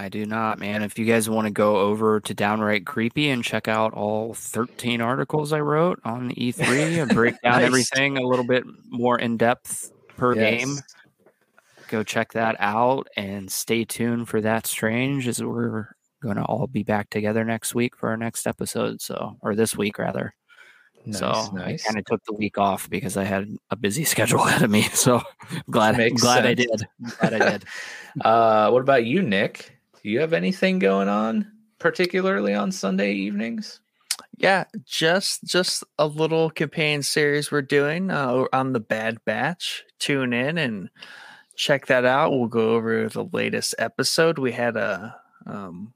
I 0.00 0.08
do 0.08 0.24
not, 0.24 0.58
man. 0.58 0.82
If 0.82 0.98
you 0.98 1.04
guys 1.04 1.28
want 1.28 1.46
to 1.46 1.50
go 1.50 1.76
over 1.76 2.20
to 2.20 2.32
Downright 2.32 2.86
Creepy 2.86 3.28
and 3.28 3.44
check 3.44 3.68
out 3.68 3.92
all 3.92 4.32
13 4.32 5.02
articles 5.02 5.52
I 5.52 5.60
wrote 5.60 6.00
on 6.06 6.28
the 6.28 6.34
E3 6.36 7.02
and 7.02 7.14
break 7.14 7.34
down 7.42 7.60
Nice. 7.60 7.66
everything 7.66 8.16
a 8.16 8.26
little 8.26 8.46
bit 8.46 8.64
more 8.88 9.18
in 9.18 9.36
depth 9.36 9.92
per 10.16 10.34
game, 10.34 10.78
go 11.88 12.02
check 12.02 12.32
that 12.32 12.56
out 12.60 13.08
and 13.14 13.52
stay 13.52 13.84
tuned 13.84 14.30
for 14.30 14.40
that 14.40 14.66
strange 14.66 15.28
as 15.28 15.44
we're 15.44 15.88
going 16.22 16.36
to 16.36 16.44
all 16.44 16.66
be 16.66 16.82
back 16.82 17.10
together 17.10 17.44
next 17.44 17.74
week 17.74 17.94
for 17.94 18.08
our 18.08 18.16
next 18.16 18.46
episode. 18.46 19.02
So, 19.02 19.36
or 19.42 19.54
this 19.54 19.76
week 19.76 19.98
rather. 19.98 20.34
Nice, 21.04 21.18
so 21.18 21.50
nice. 21.52 21.84
I 21.84 21.88
kind 21.88 21.98
of 21.98 22.06
took 22.06 22.24
the 22.24 22.34
week 22.36 22.56
off 22.56 22.88
because 22.88 23.18
I 23.18 23.24
had 23.24 23.48
a 23.68 23.76
busy 23.76 24.04
schedule 24.06 24.46
ahead 24.46 24.62
of 24.62 24.70
me. 24.70 24.80
So 24.94 25.20
I'm 25.50 25.62
glad, 25.70 25.94
I'm 25.96 25.98
Makes 25.98 26.22
glad 26.22 26.46
I 26.46 26.54
did. 26.54 26.86
I'm 27.04 27.12
glad 27.20 27.34
I 27.34 27.50
did. 27.50 27.64
uh, 28.24 28.70
what 28.70 28.80
about 28.80 29.04
you, 29.04 29.20
Nick? 29.20 29.76
Do 30.02 30.08
you 30.08 30.20
have 30.20 30.32
anything 30.32 30.78
going 30.78 31.08
on, 31.08 31.50
particularly 31.78 32.54
on 32.54 32.72
Sunday 32.72 33.12
evenings? 33.12 33.80
Yeah, 34.36 34.64
just 34.86 35.44
just 35.44 35.84
a 35.98 36.06
little 36.06 36.48
campaign 36.50 37.02
series 37.02 37.52
we're 37.52 37.62
doing 37.62 38.10
uh, 38.10 38.46
on 38.52 38.72
the 38.72 38.80
Bad 38.80 39.18
Batch. 39.26 39.84
Tune 39.98 40.32
in 40.32 40.56
and 40.56 40.88
check 41.56 41.86
that 41.86 42.06
out. 42.06 42.32
We'll 42.32 42.48
go 42.48 42.70
over 42.70 43.08
the 43.08 43.24
latest 43.24 43.74
episode. 43.78 44.38
We 44.38 44.52
had 44.52 44.76
a 44.76 45.16
um, 45.46 45.92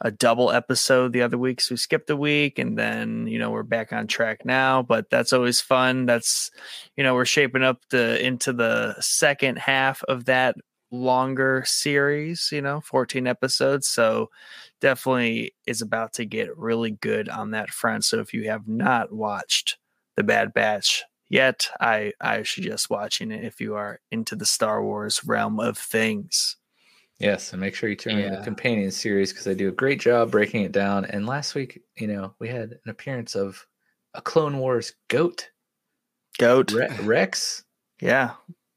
a 0.00 0.12
double 0.12 0.52
episode 0.52 1.12
the 1.12 1.22
other 1.22 1.38
week, 1.38 1.60
so 1.60 1.72
we 1.72 1.78
skipped 1.78 2.10
a 2.10 2.16
week, 2.16 2.60
and 2.60 2.78
then 2.78 3.26
you 3.26 3.40
know 3.40 3.50
we're 3.50 3.64
back 3.64 3.92
on 3.92 4.06
track 4.06 4.44
now. 4.44 4.82
But 4.82 5.10
that's 5.10 5.32
always 5.32 5.60
fun. 5.60 6.06
That's 6.06 6.52
you 6.96 7.02
know 7.02 7.14
we're 7.14 7.24
shaping 7.24 7.64
up 7.64 7.80
the 7.90 8.24
into 8.24 8.52
the 8.52 8.94
second 9.00 9.58
half 9.58 10.04
of 10.04 10.26
that 10.26 10.54
longer 10.92 11.64
series. 11.66 12.50
You 12.52 12.62
know, 12.62 12.80
fourteen 12.80 13.26
episodes. 13.26 13.88
So 13.88 14.30
definitely 14.80 15.54
is 15.66 15.82
about 15.82 16.12
to 16.14 16.24
get 16.24 16.56
really 16.56 16.92
good 16.92 17.28
on 17.28 17.50
that 17.52 17.70
front. 17.70 18.04
So 18.04 18.20
if 18.20 18.32
you 18.32 18.48
have 18.48 18.68
not 18.68 19.12
watched 19.12 19.78
The 20.16 20.22
Bad 20.22 20.52
Batch 20.54 21.02
yet, 21.28 21.68
I 21.80 22.12
I 22.20 22.42
suggest 22.44 22.90
watching 22.90 23.32
it 23.32 23.44
if 23.44 23.60
you 23.60 23.74
are 23.74 23.98
into 24.12 24.36
the 24.36 24.46
Star 24.46 24.82
Wars 24.84 25.22
realm 25.24 25.58
of 25.58 25.76
things. 25.78 26.56
Yes, 27.18 27.52
and 27.52 27.60
make 27.60 27.74
sure 27.76 27.88
you 27.88 27.94
tune 27.96 28.18
in 28.18 28.32
Yeah. 28.32 28.38
the 28.38 28.44
companion 28.44 28.90
series 28.90 29.30
because 29.32 29.44
they 29.44 29.54
do 29.54 29.68
a 29.68 29.72
great 29.72 30.00
job 30.00 30.32
breaking 30.32 30.62
it 30.64 30.72
down. 30.72 31.04
And 31.04 31.24
last 31.24 31.54
week, 31.54 31.80
you 31.96 32.08
know, 32.08 32.34
we 32.40 32.48
had 32.48 32.72
an 32.84 32.90
appearance 32.90 33.36
of 33.36 33.64
a 34.14 34.20
Clone 34.20 34.58
Wars 34.58 34.92
goat, 35.08 35.48
Goat. 36.38 36.72
Re- 36.72 36.88
Rex. 37.02 37.62
Yeah. 38.00 38.32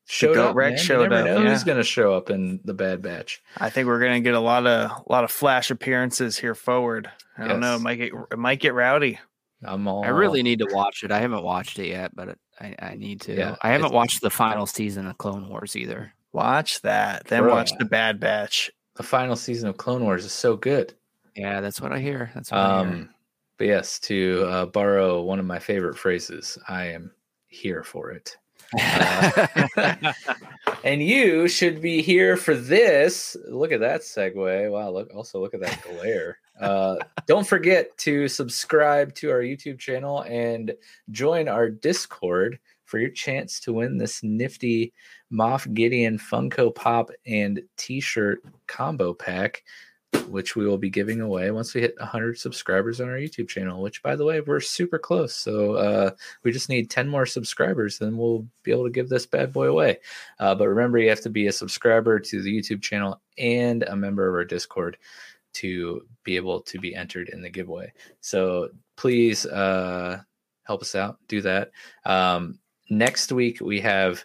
Showed 0.08 0.38
up. 0.38 0.56
Rex 0.56 0.72
man. 0.72 0.77
You 0.77 0.84
showed 0.84 1.09
never 1.09 1.16
up, 1.16 1.25
know 1.25 1.43
yeah. 1.43 1.50
who's 1.50 1.64
going 1.64 1.80
to 1.80 1.84
show 1.84 2.14
up 2.14 2.30
in 2.30 2.59
the 2.64 2.75
Bad 2.75 3.01
Batch. 3.01 3.42
I 3.58 3.72
think 3.72 3.88
we're 3.88 4.00
gonna 4.00 4.19
get 4.19 4.35
a 4.35 4.40
lot 4.40 4.67
of 4.67 4.92
a 4.92 5.11
lot 5.11 5.24
of 5.24 5.32
flash 5.32 5.72
appearances 5.72 6.38
here 6.38 6.53
forward. 6.53 7.09
I 7.38 7.48
don't 7.48 7.59
know. 7.59 7.75
It 7.75 7.82
might 7.82 7.95
get 7.95 8.11
it 8.32 8.38
might 8.38 8.59
get 8.59 8.75
rowdy. 8.75 9.19
I'm 9.64 9.88
all. 9.88 10.06
I 10.06 10.09
really 10.09 10.43
need 10.43 10.59
to 10.59 10.67
watch 10.72 11.03
it. 11.03 11.11
I 11.11 11.19
haven't 11.19 11.43
watched 11.43 11.80
it 11.80 11.88
yet, 11.88 12.16
but 12.16 12.38
I, 12.61 12.75
I 12.77 12.95
need 12.95 13.22
to. 13.22 13.35
Yeah, 13.35 13.56
I 13.61 13.69
haven't 13.69 13.93
watched 13.93 14.22
the 14.22 14.30
final 14.30 14.67
season 14.67 15.08
of 15.08 15.17
Clone 15.17 15.50
Wars 15.50 15.75
either. 15.75 16.14
Watch 16.34 16.82
that. 16.82 17.25
Then 17.25 17.43
Bruh. 17.43 17.51
watch 17.51 17.72
the 17.80 17.85
Bad 17.85 18.19
Batch. 18.19 18.69
the 18.95 19.03
final 19.03 19.35
season 19.35 19.69
of 19.69 19.77
Clone 19.77 20.03
Wars 20.03 20.24
is 20.25 20.34
so 20.34 20.56
good. 20.56 20.93
Yeah, 21.35 21.61
that's 21.61 21.82
what 21.82 21.92
I 21.92 22.00
hear. 22.00 22.32
That's 22.35 22.51
what 22.51 22.59
I 22.59 22.84
hear. 22.84 22.93
Um, 22.93 23.09
but 23.58 23.67
yes, 23.67 24.00
to 24.01 24.45
uh, 24.48 24.66
borrow 24.67 25.22
one 25.22 25.40
of 25.40 25.45
my 25.45 25.59
favorite 25.59 25.98
phrases, 25.98 26.58
I 26.67 26.85
am 26.88 27.11
here 27.48 27.84
for 27.84 28.11
it. 28.11 28.38
Uh, 28.73 30.13
And 30.85 31.01
you 31.01 31.47
should 31.47 31.81
be 31.81 32.03
here 32.03 32.37
for 32.37 32.53
this. 32.53 33.35
Look 33.49 33.71
at 33.71 33.79
that 33.79 34.01
segue. 34.01 34.71
Wow, 34.71 34.91
look 34.91 35.11
also 35.15 35.41
look 35.41 35.55
at 35.55 35.61
that 35.61 35.81
glare. 35.81 36.37
Uh, 36.61 36.97
don't 37.25 37.47
forget 37.47 37.97
to 37.97 38.27
subscribe 38.27 39.13
to 39.15 39.31
our 39.31 39.41
YouTube 39.41 39.79
channel 39.79 40.21
and 40.21 40.75
join 41.09 41.47
our 41.47 41.71
Discord 41.71 42.59
for 42.83 42.99
your 42.99 43.09
chance 43.09 43.59
to 43.61 43.73
win 43.73 43.97
this 43.97 44.21
nifty 44.21 44.93
Moff 45.33 45.73
Gideon 45.73 46.19
Funko 46.19 46.73
Pop 46.73 47.09
and 47.25 47.63
T-shirt 47.77 48.43
combo 48.67 49.11
pack, 49.11 49.63
which 50.29 50.55
we 50.55 50.65
will 50.65 50.77
be 50.77 50.89
giving 50.89 51.21
away 51.21 51.51
once 51.51 51.73
we 51.73 51.81
hit 51.81 51.95
100 51.99 52.37
subscribers 52.37 52.99
on 52.99 53.09
our 53.09 53.17
YouTube 53.17 53.47
channel. 53.47 53.81
Which, 53.81 54.03
by 54.03 54.15
the 54.15 54.25
way, 54.25 54.41
we're 54.41 54.59
super 54.59 54.99
close. 54.99 55.35
So 55.35 55.73
uh, 55.73 56.11
we 56.43 56.51
just 56.51 56.69
need 56.69 56.89
10 56.89 57.07
more 57.07 57.25
subscribers, 57.25 57.97
then 57.97 58.17
we'll 58.17 58.47
be 58.63 58.71
able 58.71 58.85
to 58.85 58.91
give 58.91 59.09
this 59.09 59.25
bad 59.25 59.53
boy 59.53 59.67
away. 59.67 59.99
Uh, 60.39 60.55
but 60.55 60.67
remember, 60.67 60.97
you 60.97 61.09
have 61.09 61.21
to 61.21 61.29
be 61.29 61.47
a 61.47 61.51
subscriber 61.51 62.19
to 62.19 62.41
the 62.41 62.55
YouTube 62.55 62.81
channel 62.81 63.21
and 63.37 63.83
a 63.83 63.95
member 63.95 64.27
of 64.27 64.33
our 64.33 64.45
Discord 64.45 64.97
to 65.53 66.05
be 66.23 66.35
able 66.35 66.61
to 66.61 66.79
be 66.79 66.93
entered 66.93 67.29
in 67.29 67.41
the 67.41 67.49
giveaway. 67.49 67.91
So 68.19 68.69
please 68.97 69.45
uh, 69.45 70.21
help 70.63 70.81
us 70.81 70.95
out. 70.95 71.17
Do 71.27 71.41
that. 71.41 71.71
Um, 72.05 72.59
next 72.89 73.31
week, 73.31 73.61
we 73.61 73.79
have 73.81 74.23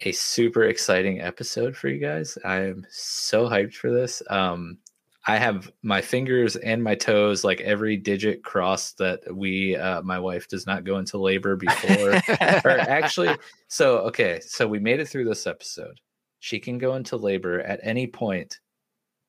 a 0.00 0.12
super 0.12 0.64
exciting 0.64 1.20
episode 1.20 1.76
for 1.76 1.88
you 1.88 1.98
guys. 1.98 2.36
I 2.44 2.62
am 2.62 2.86
so 2.90 3.48
hyped 3.48 3.74
for 3.74 3.90
this. 3.90 4.22
Um, 4.28 4.78
I 5.26 5.38
have 5.38 5.72
my 5.82 6.02
fingers 6.02 6.54
and 6.54 6.84
my 6.84 6.94
toes, 6.94 7.42
like 7.42 7.60
every 7.60 7.96
digit 7.96 8.44
crossed 8.44 8.98
that 8.98 9.20
we, 9.34 9.74
uh, 9.74 10.02
my 10.02 10.20
wife 10.20 10.46
does 10.48 10.66
not 10.66 10.84
go 10.84 10.98
into 10.98 11.18
labor 11.18 11.56
before 11.56 12.20
or 12.64 12.70
actually 12.70 13.36
so 13.68 13.98
okay 13.98 14.40
so 14.40 14.68
we 14.68 14.78
made 14.78 15.00
it 15.00 15.08
through 15.08 15.24
this 15.24 15.46
episode 15.46 15.98
she 16.38 16.60
can 16.60 16.78
go 16.78 16.94
into 16.94 17.16
labor 17.16 17.60
at 17.60 17.80
any 17.82 18.06
point 18.06 18.60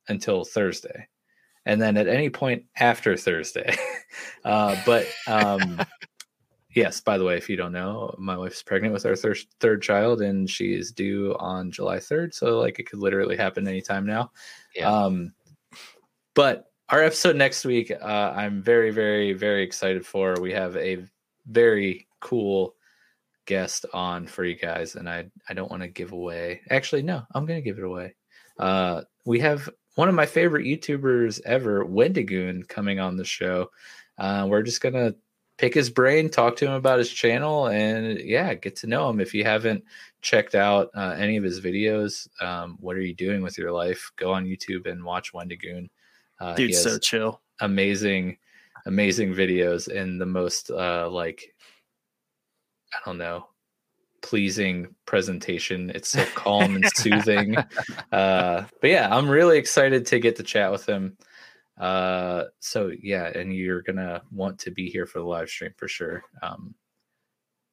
until 0.08 0.46
thursday 0.46 1.08
and 1.66 1.82
then 1.82 1.98
at 1.98 2.08
any 2.08 2.30
point 2.30 2.66
after 2.78 3.18
thursday 3.18 3.76
uh, 4.46 4.76
but 4.86 5.08
um 5.28 5.80
yes 6.78 7.02
by 7.02 7.18
the 7.18 7.24
way 7.24 7.36
if 7.36 7.50
you 7.50 7.56
don't 7.56 7.72
know 7.72 8.14
my 8.20 8.38
wife's 8.38 8.62
pregnant 8.62 8.94
with 8.94 9.06
our 9.06 9.16
thir- 9.16 9.34
third 9.60 9.82
child 9.82 10.22
and 10.22 10.48
she 10.48 10.76
is 10.76 10.92
due 10.92 11.36
on 11.40 11.72
july 11.72 11.98
3rd 11.98 12.34
so 12.34 12.60
like 12.60 12.78
it 12.78 12.88
could 12.88 13.00
literally 13.00 13.36
happen 13.36 13.68
anytime 13.68 14.06
now. 14.06 14.32
Yeah. 14.76 14.92
um 14.92 15.34
but 16.36 16.72
our 16.90 17.02
episode 17.04 17.36
next 17.36 17.66
week 17.66 17.92
uh, 17.92 18.32
i'm 18.36 18.62
very 18.62 18.92
very 18.92 19.34
very 19.34 19.64
excited 19.64 20.06
for. 20.06 20.36
We 20.40 20.54
have 20.54 20.78
a 20.78 21.04
very 21.48 22.08
cool 22.20 22.76
guest 23.48 23.86
on 23.94 24.28
for 24.28 24.44
you 24.46 24.56
guys 24.56 24.96
and 24.96 25.10
i 25.10 25.26
i 25.50 25.54
don't 25.54 25.72
want 25.72 25.82
to 25.82 25.88
give 25.90 26.12
away. 26.12 26.62
Actually 26.70 27.02
no 27.02 27.24
i'm 27.34 27.46
gonna 27.48 27.62
give 27.62 27.80
it 27.80 27.86
away. 27.86 28.16
Uh 28.60 29.02
we 29.26 29.40
have 29.40 29.68
one 29.96 30.10
of 30.10 30.16
my 30.16 30.28
favorite 30.28 30.66
youtubers 30.66 31.42
ever 31.44 31.84
wendigoon 31.86 32.68
coming 32.68 33.00
on 33.00 33.18
the 33.18 33.26
show. 33.26 33.72
Uh 34.20 34.46
we're 34.48 34.62
just 34.62 34.82
gonna 34.82 35.16
pick 35.58 35.74
his 35.74 35.90
brain 35.90 36.30
talk 36.30 36.56
to 36.56 36.66
him 36.66 36.74
about 36.74 37.00
his 37.00 37.10
channel 37.10 37.68
and 37.68 38.20
yeah 38.20 38.54
get 38.54 38.76
to 38.78 38.88
know 38.88 39.10
him. 39.10 39.20
If 39.20 39.34
you 39.34 39.44
haven't 39.44 39.84
checked 40.22 40.56
out 40.56 40.90
uh, 40.96 41.16
any 41.18 41.38
of 41.38 41.44
his 41.44 41.62
videos 41.62 42.28
um 42.42 42.78
what 42.80 42.96
are 42.96 43.02
you 43.02 43.14
doing 43.14 43.42
with 43.42 43.58
your 43.58 43.72
life? 43.72 44.12
Go 44.18 44.34
on 44.34 44.46
youtube 44.46 44.86
and 44.86 45.04
watch 45.04 45.34
wendigoon. 45.34 45.90
Uh, 46.40 46.56
has 46.58 46.84
so 46.84 47.00
chill. 47.00 47.42
amazing 47.62 48.38
amazing 48.86 49.34
videos 49.34 49.90
in 49.90 50.18
the 50.18 50.26
most 50.26 50.70
uh 50.70 51.10
like 51.10 51.56
i 52.94 52.98
don't 53.06 53.18
know 53.18 53.48
pleasing 54.24 54.94
presentation. 55.06 55.90
It's 55.92 56.10
so 56.10 56.26
calm 56.36 56.76
and 56.76 56.86
soothing. 56.96 57.56
Uh 58.12 58.66
but 58.82 58.90
yeah 58.90 59.14
i'm 59.16 59.30
really 59.30 59.58
excited 59.58 60.06
to 60.08 60.20
get 60.20 60.36
to 60.38 60.44
chat 60.44 60.72
with 60.72 60.86
him 60.88 61.18
uh 61.80 62.46
so 62.60 62.92
yeah 63.02 63.28
and 63.36 63.54
you're 63.54 63.84
gonna 63.84 64.22
want 64.32 64.58
to 64.58 64.72
be 64.72 64.90
here 64.90 65.06
for 65.06 65.20
the 65.20 65.26
live 65.26 65.50
stream 65.50 65.72
for 65.78 65.88
sure. 65.88 66.24
Um 66.42 66.74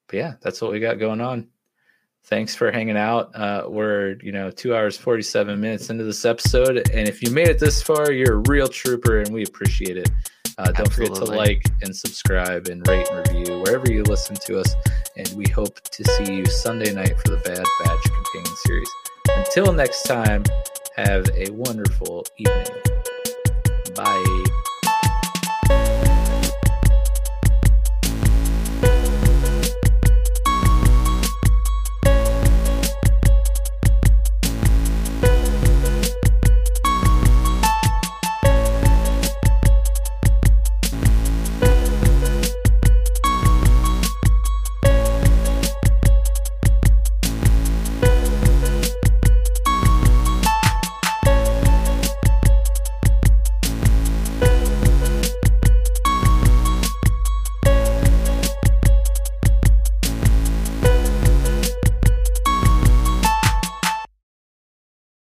but 0.09 0.17
yeah 0.17 0.35
that's 0.43 0.61
what 0.61 0.73
we 0.73 0.81
got 0.81 0.99
going 0.99 1.21
on. 1.21 1.49
Thanks 2.25 2.55
for 2.55 2.71
hanging 2.71 2.97
out. 2.97 3.35
Uh 3.35 3.65
we're 3.69 4.17
you 4.23 4.33
know 4.33 4.51
two 4.51 4.75
hours 4.75 4.97
47 4.97 5.59
minutes 5.59 5.91
into 5.91 6.05
this 6.05 6.25
episode 6.25 6.89
and 6.91 7.09
if 7.09 7.23
you 7.23 7.31
made 7.31 7.49
it 7.49 7.59
this 7.59 7.83
far 7.83 8.13
you're 8.13 8.35
a 8.35 8.49
real 8.49 8.69
trooper 8.69 9.21
and 9.21 9.33
we 9.33 9.45
appreciate 9.45 9.97
it. 9.97 10.11
Uh, 10.57 10.71
don't 10.71 10.93
forget 10.93 11.13
to 11.13 11.25
like 11.25 11.65
and 11.83 11.97
subscribe 11.97 12.69
and 12.69 12.87
rate 12.87 13.09
and 13.11 13.29
review 13.29 13.59
wherever 13.63 13.91
you 13.91 14.05
listen 14.05 14.37
to 14.37 14.61
us 14.61 14.73
and 15.17 15.29
we 15.35 15.49
hope 15.49 15.81
to 15.83 16.05
see 16.05 16.33
you 16.33 16.47
sunday 16.47 16.93
night 16.93 17.19
for 17.19 17.31
the 17.31 17.39
bad 17.39 17.65
batch 17.83 18.03
companion 18.05 18.57
series. 18.65 18.91
Until 19.31 19.73
next 19.73 20.03
time 20.05 20.45
have 20.97 21.29
a 21.35 21.51
wonderful 21.51 22.25
evening 22.39 22.94
bye 23.95 24.44